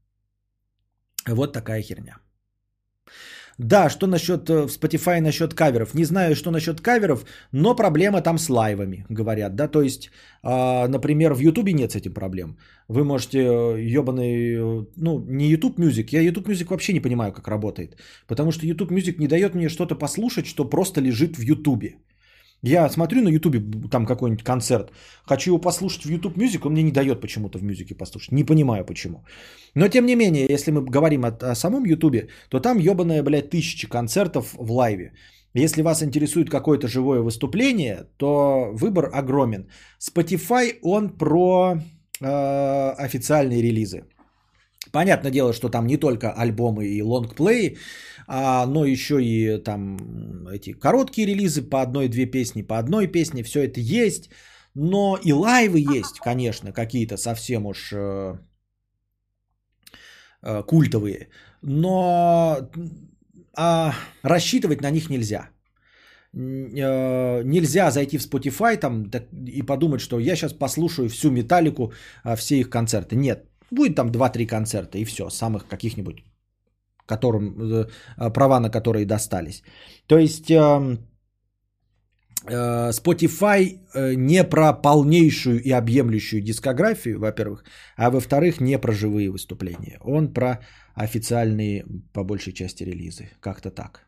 Вот 1.27 1.53
такая 1.53 1.81
херня. 1.81 2.17
Да, 3.57 3.89
что 3.89 4.07
насчет 4.07 4.49
э, 4.49 4.67
в 4.67 4.69
Spotify 4.69 5.19
насчет 5.19 5.53
каверов? 5.53 5.93
Не 5.93 6.05
знаю, 6.05 6.35
что 6.35 6.51
насчет 6.51 6.79
каверов, 6.81 7.25
но 7.51 7.75
проблема 7.75 8.21
там 8.21 8.37
с 8.37 8.49
лайвами, 8.49 9.05
говорят, 9.09 9.55
да, 9.55 9.67
то 9.67 9.81
есть, 9.81 10.11
э, 10.43 10.87
например, 10.87 11.33
в 11.33 11.39
Ютубе 11.39 11.73
нет 11.73 11.91
с 11.91 11.95
этим 11.95 12.13
проблем. 12.13 12.57
Вы 12.87 13.03
можете 13.03 13.39
ебаный, 13.39 14.55
э, 14.55 14.85
ну, 14.95 15.19
не 15.27 15.49
YouTube 15.49 15.79
Music, 15.79 16.09
я 16.11 16.21
YouTube 16.21 16.47
Music 16.47 16.67
вообще 16.69 16.93
не 16.93 17.01
понимаю, 17.01 17.33
как 17.33 17.47
работает, 17.47 17.97
потому 18.27 18.51
что 18.51 18.67
YouTube 18.67 18.91
Music 18.91 19.15
не 19.17 19.27
дает 19.27 19.55
мне 19.55 19.69
что-то 19.69 19.95
послушать, 19.95 20.45
что 20.45 20.69
просто 20.69 21.01
лежит 21.01 21.37
в 21.37 21.41
Ютубе. 21.41 21.95
Я 22.63 22.89
смотрю 22.89 23.21
на 23.21 23.29
Ютубе 23.29 23.61
там 23.91 24.05
какой-нибудь 24.05 24.43
концерт, 24.43 24.91
хочу 25.25 25.51
его 25.51 25.61
послушать 25.61 26.05
в 26.05 26.09
YouTube 26.09 26.37
Music, 26.37 26.65
он 26.65 26.73
мне 26.73 26.83
не 26.83 26.91
дает 26.91 27.21
почему-то 27.21 27.59
в 27.59 27.63
мюзике 27.63 27.95
послушать. 27.95 28.31
Не 28.31 28.43
понимаю 28.43 28.85
почему. 28.85 29.25
Но 29.75 29.87
тем 29.87 30.05
не 30.05 30.15
менее, 30.15 30.47
если 30.49 30.71
мы 30.71 30.81
говорим 30.81 31.25
о, 31.25 31.51
о 31.51 31.55
самом 31.55 31.85
Ютубе, 31.85 32.29
то 32.49 32.59
там 32.59 32.79
ебаная, 32.79 33.23
блядь, 33.23 33.49
тысячи 33.49 33.87
концертов 33.87 34.55
в 34.57 34.71
лайве. 34.71 35.13
Если 35.53 35.81
вас 35.81 36.01
интересует 36.01 36.49
какое-то 36.49 36.87
живое 36.87 37.21
выступление, 37.21 38.07
то 38.17 38.69
выбор 38.73 39.09
огромен. 39.13 39.69
Spotify, 39.99 40.73
он 40.81 41.09
про 41.17 41.75
э, 42.21 42.89
официальные 42.97 43.61
релизы. 43.61 44.03
Понятное 44.97 45.31
дело, 45.31 45.53
что 45.53 45.69
там 45.69 45.85
не 45.85 45.97
только 45.97 46.31
альбомы 46.31 46.87
и 46.87 47.03
лонгплеи, 47.03 47.77
а, 48.27 48.65
но 48.65 48.83
еще 48.83 49.21
и 49.21 49.63
там 49.63 49.97
эти 50.47 50.73
короткие 50.73 51.27
релизы 51.27 51.61
по 51.61 51.83
одной-две 51.83 52.25
песни, 52.25 52.63
по 52.63 52.79
одной 52.79 53.05
песне, 53.05 53.43
все 53.43 53.59
это 53.67 53.79
есть. 53.79 54.31
Но 54.73 55.19
и 55.23 55.33
лайвы 55.33 55.97
есть, 55.97 56.19
конечно, 56.19 56.71
какие-то 56.71 57.17
совсем 57.17 57.67
уж 57.67 57.93
э, 57.93 58.39
э, 60.41 60.63
культовые. 60.63 61.29
Но 61.61 62.57
а, 63.55 63.93
рассчитывать 64.23 64.81
на 64.81 64.89
них 64.89 65.11
нельзя. 65.11 65.51
Э, 66.33 67.43
нельзя 67.43 67.91
зайти 67.91 68.17
в 68.17 68.23
Spotify 68.23 68.77
там, 68.77 69.11
и 69.45 69.61
подумать, 69.61 70.01
что 70.01 70.19
я 70.19 70.35
сейчас 70.35 70.53
послушаю 70.53 71.09
всю 71.09 71.29
металлику, 71.29 71.93
э, 72.25 72.35
все 72.35 72.55
их 72.59 72.71
концерты. 72.71 73.15
Нет, 73.15 73.45
будет 73.71 73.95
там 73.95 74.11
2-3 74.11 74.45
концерта 74.45 74.97
и 74.97 75.05
все, 75.05 75.29
самых 75.29 75.67
каких-нибудь 75.67 76.23
которым, 77.07 77.55
э, 78.19 78.33
права 78.33 78.59
на 78.59 78.69
которые 78.69 79.05
достались. 79.05 79.63
То 80.07 80.17
есть 80.17 80.51
эм, 80.51 80.97
э, 82.49 82.91
Spotify 82.91 83.79
э, 83.93 84.15
не 84.15 84.43
про 84.43 84.73
полнейшую 84.73 85.61
и 85.63 85.71
объемлющую 85.71 86.41
дискографию, 86.41 87.19
во-первых, 87.19 87.63
а 87.97 88.09
во-вторых, 88.09 88.61
не 88.61 88.79
про 88.79 88.93
живые 88.93 89.29
выступления. 89.29 89.97
Он 90.01 90.33
про 90.33 90.59
официальные, 90.95 91.85
по 92.13 92.23
большей 92.23 92.53
части, 92.53 92.83
релизы. 92.83 93.29
Как-то 93.39 93.71
так. 93.71 94.06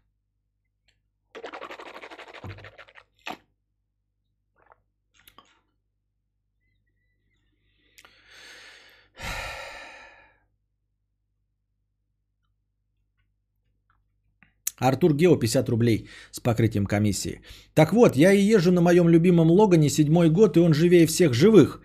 Артур 14.79 15.13
Гео 15.13 15.35
50 15.35 15.69
рублей 15.69 16.07
с 16.31 16.39
покрытием 16.39 16.85
комиссии. 16.85 17.41
Так 17.73 17.93
вот, 17.93 18.15
я 18.15 18.33
и 18.33 18.55
езжу 18.55 18.71
на 18.71 18.81
моем 18.81 19.09
любимом 19.09 19.51
Логане 19.51 19.89
седьмой 19.89 20.29
год, 20.29 20.57
и 20.57 20.59
он 20.59 20.73
живее 20.73 21.07
всех 21.07 21.33
живых. 21.33 21.81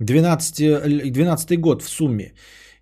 12, 0.00 1.12
12 1.12 1.60
год 1.60 1.82
в 1.82 1.88
сумме. 1.88 2.32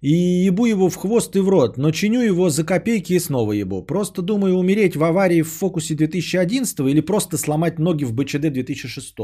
И 0.02 0.46
ебу 0.46 0.66
его 0.66 0.90
в 0.90 0.96
хвост 0.96 1.36
и 1.36 1.40
в 1.40 1.48
рот, 1.48 1.78
но 1.78 1.90
чиню 1.90 2.20
его 2.20 2.50
за 2.50 2.64
копейки 2.64 3.14
и 3.14 3.20
снова 3.20 3.52
ебу. 3.52 3.82
Просто 3.82 4.22
думаю 4.22 4.56
умереть 4.56 4.96
в 4.96 5.02
аварии 5.02 5.42
в 5.42 5.48
фокусе 5.48 5.94
2011 5.94 6.80
или 6.80 7.00
просто 7.00 7.38
сломать 7.38 7.78
ноги 7.78 8.04
в 8.04 8.12
БЧД 8.12 8.52
2006. 8.52 9.14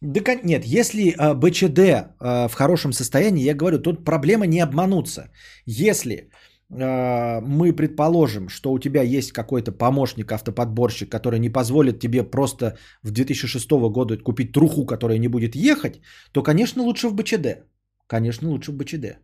Да 0.00 0.34
нет, 0.42 0.64
если 0.64 1.12
э, 1.12 1.34
БЧД 1.34 1.78
э, 1.78 2.48
в 2.48 2.54
хорошем 2.54 2.92
состоянии, 2.92 3.44
я 3.44 3.54
говорю, 3.54 3.78
тут 3.78 4.04
проблема 4.04 4.46
не 4.46 4.60
обмануться. 4.60 5.30
Если 5.66 6.30
мы 6.70 7.72
предположим, 7.72 8.48
что 8.48 8.72
у 8.72 8.78
тебя 8.78 9.02
есть 9.02 9.32
какой-то 9.32 9.72
помощник, 9.72 10.30
автоподборщик, 10.32 11.10
который 11.10 11.40
не 11.40 11.50
позволит 11.50 11.98
тебе 11.98 12.22
просто 12.22 12.78
в 13.02 13.10
2006 13.10 13.70
году 13.90 14.18
купить 14.18 14.52
труху, 14.52 14.86
которая 14.86 15.18
не 15.18 15.28
будет 15.28 15.56
ехать, 15.56 16.00
то, 16.32 16.42
конечно, 16.42 16.82
лучше 16.82 17.08
в 17.08 17.14
БЧД. 17.14 17.64
Конечно, 18.06 18.48
лучше 18.48 18.72
в 18.72 18.76
БЧД. 18.76 19.18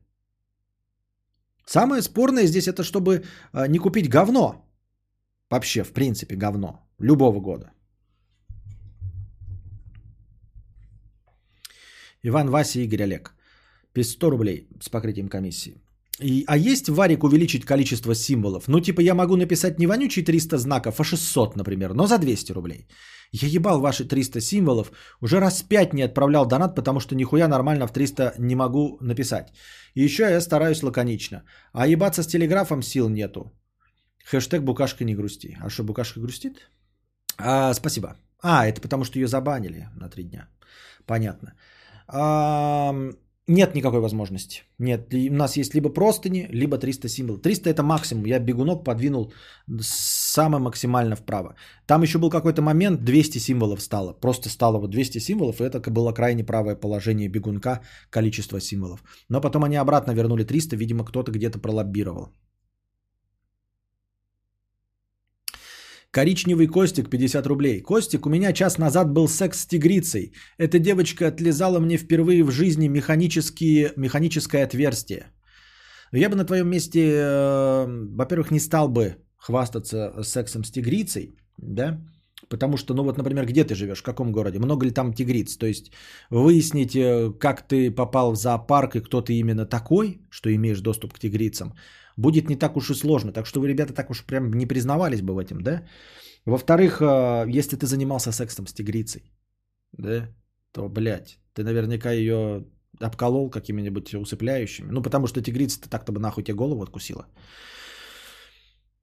Самое 1.67 2.03
спорное 2.03 2.47
здесь 2.47 2.69
это, 2.69 2.83
чтобы 2.83 3.25
а, 3.53 3.69
не 3.69 3.79
купить 3.79 4.09
говно. 4.09 4.65
Вообще, 5.51 5.85
в 5.85 5.93
принципе, 5.93 6.37
говно. 6.37 6.81
Любого 6.99 7.41
года. 7.41 7.71
Иван, 12.23 12.51
Вася, 12.51 12.81
Игорь, 12.81 13.03
Олег. 13.03 13.35
100 14.03 14.31
рублей 14.31 14.69
с 14.81 14.89
покрытием 14.89 15.29
комиссии. 15.29 15.86
И, 16.21 16.45
а 16.47 16.57
есть 16.57 16.89
варик 16.89 17.25
увеличить 17.25 17.65
количество 17.65 18.15
символов? 18.15 18.69
Ну, 18.69 18.81
типа, 18.81 19.01
я 19.01 19.15
могу 19.15 19.37
написать 19.37 19.79
не 19.79 19.87
вонючие 19.87 20.25
300 20.25 20.59
знаков, 20.59 21.01
а 21.01 21.05
600, 21.05 21.57
например, 21.57 21.95
но 21.95 22.07
за 22.07 22.19
200 22.19 22.53
рублей. 22.53 22.89
Я 23.33 23.49
ебал 23.49 23.81
ваши 23.81 24.05
300 24.05 24.41
символов, 24.41 24.93
уже 25.21 25.41
раз 25.41 25.63
5 25.63 25.95
не 25.95 26.03
отправлял 26.03 26.47
донат, 26.47 26.75
потому 26.75 27.01
что 27.01 27.15
нихуя 27.15 27.49
нормально 27.49 27.87
в 27.87 27.93
300 27.93 28.35
не 28.39 28.55
могу 28.55 28.99
написать. 29.01 29.53
И 29.95 30.05
еще 30.05 30.23
я 30.23 30.41
стараюсь 30.41 30.83
лаконично. 30.83 31.43
А 31.73 31.87
ебаться 31.87 32.23
с 32.23 32.27
телеграфом 32.27 32.83
сил 32.83 33.09
нету. 33.09 33.53
Хэштег 34.25 34.63
«Букашка 34.63 35.05
не 35.05 35.15
грусти». 35.15 35.57
А 35.61 35.71
что, 35.71 35.85
Букашка 35.85 36.21
грустит? 36.21 36.71
А, 37.39 37.75
спасибо. 37.75 38.17
А, 38.43 38.67
это 38.67 38.81
потому 38.81 39.05
что 39.05 39.19
ее 39.19 39.29
забанили 39.29 39.89
на 39.97 40.09
3 40.09 40.25
дня. 40.25 40.49
Понятно. 41.07 41.53
А, 42.09 42.95
нет 43.49 43.75
никакой 43.75 44.01
возможности. 44.01 44.63
Нет, 44.79 45.15
у 45.15 45.35
нас 45.35 45.57
есть 45.57 45.75
либо 45.75 45.89
простыни, 45.89 46.49
либо 46.51 46.79
300 46.79 47.09
символов. 47.09 47.43
300 47.43 47.71
это 47.71 47.83
максимум. 47.83 48.27
Я 48.27 48.39
бегунок 48.39 48.85
подвинул 48.85 49.33
самое 49.81 50.61
максимально 50.61 51.17
вправо. 51.17 51.55
Там 51.87 52.03
еще 52.03 52.19
был 52.19 52.31
какой-то 52.31 52.63
момент, 52.63 53.05
200 53.05 53.39
символов 53.39 53.81
стало. 53.83 54.13
Просто 54.13 54.49
стало 54.49 54.79
вот 54.79 54.91
200 54.91 55.19
символов, 55.19 55.61
и 55.61 55.65
это 55.65 55.91
было 55.91 56.13
крайне 56.13 56.45
правое 56.45 56.75
положение 56.75 57.29
бегунка, 57.29 57.83
количество 58.11 58.61
символов. 58.61 59.03
Но 59.29 59.41
потом 59.41 59.65
они 59.65 59.77
обратно 59.77 60.13
вернули 60.13 60.45
300, 60.45 60.77
видимо, 60.77 61.05
кто-то 61.05 61.31
где-то 61.31 61.59
пролоббировал. 61.59 62.31
Коричневый 66.17 66.67
Костик, 66.67 67.11
50 67.11 67.47
рублей. 67.47 67.83
Костик, 67.83 68.27
у 68.27 68.31
меня 68.31 68.53
час 68.53 68.79
назад 68.79 69.13
был 69.13 69.29
секс 69.29 69.59
с 69.59 69.67
тигрицей. 69.67 70.33
Эта 70.57 70.79
девочка 70.79 71.29
отлезала 71.29 71.79
мне 71.79 71.99
впервые 71.99 72.43
в 72.43 72.51
жизни 72.51 72.89
механические, 72.89 73.93
механическое 73.97 74.65
отверстие. 74.65 75.27
Я 76.13 76.31
бы 76.31 76.37
на 76.37 76.47
твоем 76.47 76.71
месте, 76.71 77.01
э, 77.01 77.87
во-первых, 78.17 78.51
не 78.51 78.61
стал 78.61 78.89
бы 78.89 79.17
хвастаться 79.37 80.23
сексом 80.23 80.65
с 80.65 80.71
тигрицей, 80.71 81.37
да, 81.59 82.01
Потому 82.49 82.77
что, 82.77 82.95
ну 82.95 83.03
вот, 83.03 83.19
например, 83.19 83.45
где 83.45 83.65
ты 83.65 83.75
живешь, 83.75 84.01
в 84.01 84.05
каком 84.05 84.33
городе, 84.33 84.59
много 84.59 84.87
ли 84.87 84.93
там 84.93 85.13
тигриц? 85.13 85.57
То 85.57 85.67
есть 85.67 85.91
выяснить, 86.31 86.95
э, 86.95 87.33
как 87.39 87.67
ты 87.69 87.91
попал 87.91 88.33
в 88.33 88.37
зоопарк 88.37 88.97
и 88.97 89.01
кто 89.01 89.21
ты 89.21 89.33
именно 89.35 89.67
такой, 89.67 90.21
что 90.31 90.49
имеешь 90.49 90.81
доступ 90.81 91.13
к 91.15 91.19
тигрицам, 91.19 91.75
будет 92.17 92.49
не 92.49 92.57
так 92.57 92.77
уж 92.77 92.91
и 92.91 92.95
сложно. 92.95 93.33
Так 93.33 93.47
что 93.47 93.61
вы, 93.61 93.69
ребята, 93.69 93.93
так 93.93 94.11
уж 94.11 94.25
прям 94.25 94.53
не 94.53 94.67
признавались 94.67 95.23
бы 95.23 95.35
в 95.35 95.39
этом, 95.39 95.61
да? 95.61 95.83
Во-вторых, 96.47 97.01
э, 97.01 97.59
если 97.59 97.77
ты 97.77 97.87
занимался 97.87 98.33
сексом 98.33 98.67
с 98.67 98.73
тигрицей, 98.73 99.23
да, 99.93 100.29
то, 100.73 100.89
блядь, 100.89 101.39
ты 101.55 101.63
наверняка 101.63 102.13
ее 102.13 102.65
обколол 103.01 103.51
какими-нибудь 103.51 104.15
усыпляющими. 104.15 104.91
Ну, 104.91 105.03
потому 105.03 105.27
что 105.27 105.43
тигрица-то 105.43 105.89
так-то 105.89 106.13
бы 106.13 106.21
нахуй 106.21 106.45
тебе 106.45 106.57
голову 106.57 106.83
откусила. 106.83 107.27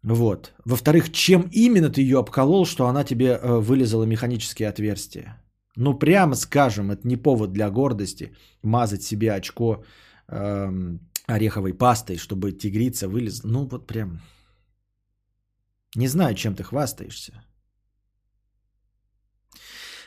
Вот. 0.03 0.53
Во-вторых, 0.65 1.11
чем 1.11 1.49
именно 1.51 1.89
ты 1.89 2.01
ее 2.01 2.19
обколол, 2.19 2.65
что 2.65 2.87
она 2.87 3.03
тебе 3.03 3.25
э, 3.25 3.59
вылезала 3.59 4.03
механические 4.03 4.69
отверстия? 4.69 5.41
Ну, 5.75 5.99
прямо 5.99 6.35
скажем, 6.35 6.91
это 6.91 7.07
не 7.07 7.17
повод 7.17 7.53
для 7.53 7.69
гордости 7.69 8.35
мазать 8.61 9.03
себе 9.03 9.33
очко 9.33 9.83
эм, 10.27 10.99
ореховой 11.27 11.73
пастой, 11.73 12.17
чтобы 12.17 12.51
тигрица 12.51 13.07
вылезла. 13.07 13.49
Ну, 13.49 13.67
вот 13.67 13.87
прям... 13.87 14.21
Не 15.95 16.07
знаю, 16.07 16.35
чем 16.35 16.55
ты 16.55 16.63
хвастаешься. 16.63 17.33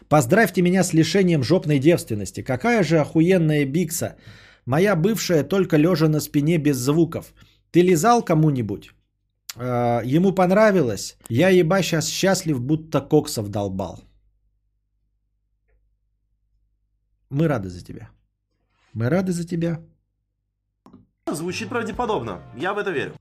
Поздравьте 0.08 0.62
меня 0.62 0.84
с 0.84 0.92
лишением 0.92 1.42
жопной 1.42 1.78
девственности. 1.78 2.42
Какая 2.42 2.82
же 2.82 2.98
охуенная 2.98 3.64
бикса. 3.64 4.16
Моя 4.66 4.96
бывшая 4.96 5.44
только 5.44 5.76
лежа 5.76 6.08
на 6.08 6.20
спине 6.20 6.58
без 6.58 6.76
звуков. 6.76 7.34
Ты 7.70 7.82
лизал 7.82 8.24
кому-нибудь? 8.24 8.90
Э, 9.56 10.02
ему 10.04 10.34
понравилось. 10.34 11.16
Я 11.28 11.50
еба 11.50 11.82
сейчас 11.82 12.08
счастлив, 12.08 12.60
будто 12.60 13.00
коксов 13.00 13.48
долбал. 13.48 14.00
Мы 17.30 17.48
рады 17.48 17.68
за 17.68 17.84
тебя. 17.84 18.10
Мы 18.92 19.10
рады 19.10 19.32
за 19.32 19.44
тебя. 19.46 19.80
Звучит 21.32 21.68
правдеподобно. 21.68 22.40
Я 22.56 22.72
в 22.72 22.78
это 22.78 22.90
верю. 22.90 23.14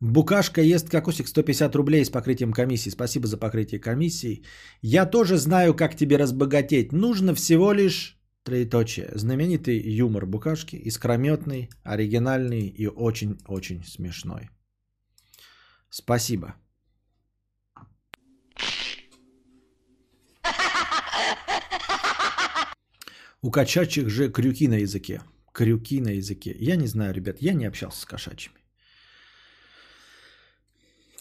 Букашка 0.00 0.60
ест 0.60 0.90
кокосик 0.90 1.26
150 1.28 1.74
рублей 1.74 2.04
с 2.04 2.10
покрытием 2.10 2.52
комиссии. 2.52 2.90
Спасибо 2.90 3.26
за 3.26 3.38
покрытие 3.38 3.80
комиссии. 3.80 4.44
Я 4.82 5.06
тоже 5.06 5.38
знаю, 5.38 5.74
как 5.74 5.96
тебе 5.96 6.18
разбогатеть. 6.18 6.92
Нужно 6.92 7.34
всего 7.34 7.72
лишь 7.72 8.18
троеточие. 8.44 9.10
Знаменитый 9.14 9.78
юмор 9.78 10.26
Букашки. 10.26 10.76
Искрометный, 10.76 11.70
оригинальный 11.82 12.66
и 12.68 12.86
очень-очень 12.86 13.84
смешной. 13.84 14.50
Спасибо. 15.88 16.54
У 23.46 23.50
кошачьих 23.50 24.08
же 24.08 24.28
крюки 24.28 24.68
на 24.68 24.74
языке. 24.80 25.20
Крюки 25.52 26.00
на 26.00 26.08
языке. 26.08 26.56
Я 26.58 26.76
не 26.76 26.86
знаю, 26.86 27.14
ребят, 27.14 27.36
я 27.40 27.54
не 27.54 27.68
общался 27.68 28.00
с 28.00 28.04
кошачьими. 28.04 28.56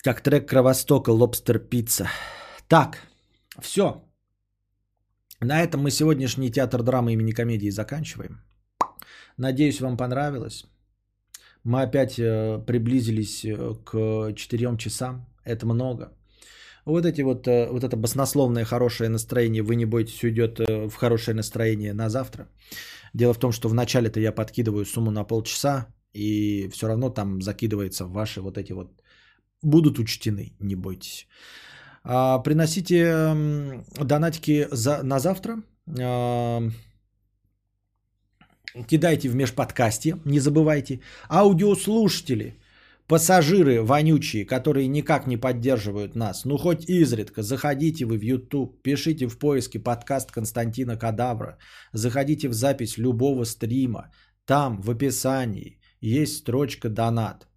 Как 0.04 0.22
трек 0.22 0.50
Кровостока 0.50 1.12
«Лобстер 1.12 1.60
пицца». 1.60 2.10
Так, 2.68 2.98
все. 3.62 4.04
На 5.40 5.62
этом 5.62 5.84
мы 5.84 5.92
сегодняшний 5.92 6.52
театр 6.52 6.82
драмы 6.82 7.14
имени 7.14 7.32
комедии 7.32 7.70
заканчиваем. 7.70 8.42
Надеюсь, 9.38 9.82
вам 9.82 9.96
понравилось. 9.96 10.66
Мы 11.64 11.84
опять 11.84 12.18
э, 12.18 12.58
приблизились 12.66 13.46
э, 13.46 13.76
к 13.86 14.34
4 14.36 14.78
часам. 14.78 15.28
Это 15.44 15.68
много. 15.68 16.18
Вот 16.86 17.06
эти 17.06 17.22
вот, 17.24 17.48
э, 17.48 17.68
вот 17.72 17.84
это 17.84 17.98
баснословное 17.98 18.66
хорошее 18.66 19.10
настроение, 19.10 19.64
вы 19.64 19.76
не 19.76 19.86
бойтесь, 19.86 20.24
уйдет 20.24 20.60
в 20.60 20.94
хорошее 20.94 21.36
настроение 21.36 21.94
на 21.94 22.10
завтра. 22.10 22.48
Дело 23.14 23.34
в 23.34 23.40
том, 23.40 23.52
что 23.52 23.70
вначале-то 23.70 24.20
я 24.20 24.32
подкидываю 24.32 24.86
сумму 24.86 25.12
на 25.12 25.24
полчаса, 25.24 25.88
и 26.14 26.70
все 26.74 26.88
равно 26.88 27.10
там 27.10 27.42
закидывается 27.42 28.06
в 28.06 28.12
ваши 28.12 28.42
вот 28.42 28.58
эти 28.58 28.74
вот 28.74 29.02
будут 29.62 30.00
учтены, 30.00 30.54
не 30.60 30.76
бойтесь. 30.76 31.28
А, 32.04 32.40
приносите 32.40 33.36
донатики 34.04 34.68
за, 34.72 35.04
на 35.04 35.20
завтра. 35.20 35.64
А, 36.00 36.62
кидайте 38.88 39.30
в 39.30 39.36
межподкасте, 39.36 40.18
не 40.26 40.40
забывайте. 40.40 41.02
Аудиослушатели, 41.30 42.54
пассажиры 43.08 43.82
вонючие, 43.82 44.46
которые 44.46 44.88
никак 44.88 45.28
не 45.28 45.38
поддерживают 45.38 46.16
нас, 46.16 46.46
ну 46.46 46.58
хоть 46.58 46.90
изредка, 46.90 47.44
заходите 47.44 48.06
вы 48.06 48.18
в 48.18 48.24
YouTube, 48.24 48.82
пишите 48.82 49.28
в 49.28 49.38
поиске 49.38 49.80
подкаст 49.80 50.32
Константина 50.32 50.98
Кадавра, 50.98 51.58
заходите 51.94 52.50
в 52.50 52.54
запись 52.54 52.98
любого 52.98 53.46
стрима, 53.46 54.12
там 54.46 54.82
в 54.82 54.90
описании 54.90 55.80
есть 56.02 56.38
строчка 56.38 56.90
«Донат». 56.90 57.48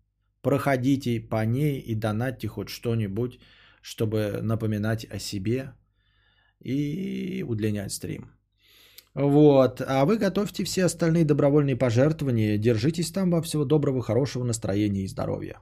Проходите 0.43 1.20
по 1.20 1.44
ней 1.44 1.81
и 1.81 1.94
донатьте 1.94 2.49
хоть 2.49 2.68
что-нибудь, 2.68 3.39
чтобы 3.83 4.41
напоминать 4.43 5.05
о 5.10 5.18
себе 5.18 5.75
и 6.60 7.44
удлинять 7.47 7.93
стрим. 7.93 8.38
Вот. 9.19 9.83
А 9.85 10.05
вы 10.05 10.17
готовьте 10.17 10.63
все 10.63 10.85
остальные 10.85 11.25
добровольные 11.25 11.75
пожертвования. 11.75 12.57
Держитесь 12.57 13.11
там 13.11 13.33
во 13.33 13.43
всего 13.43 13.65
доброго, 13.65 14.01
хорошего 14.01 14.45
настроения 14.45 15.03
и 15.03 15.09
здоровья. 15.09 15.59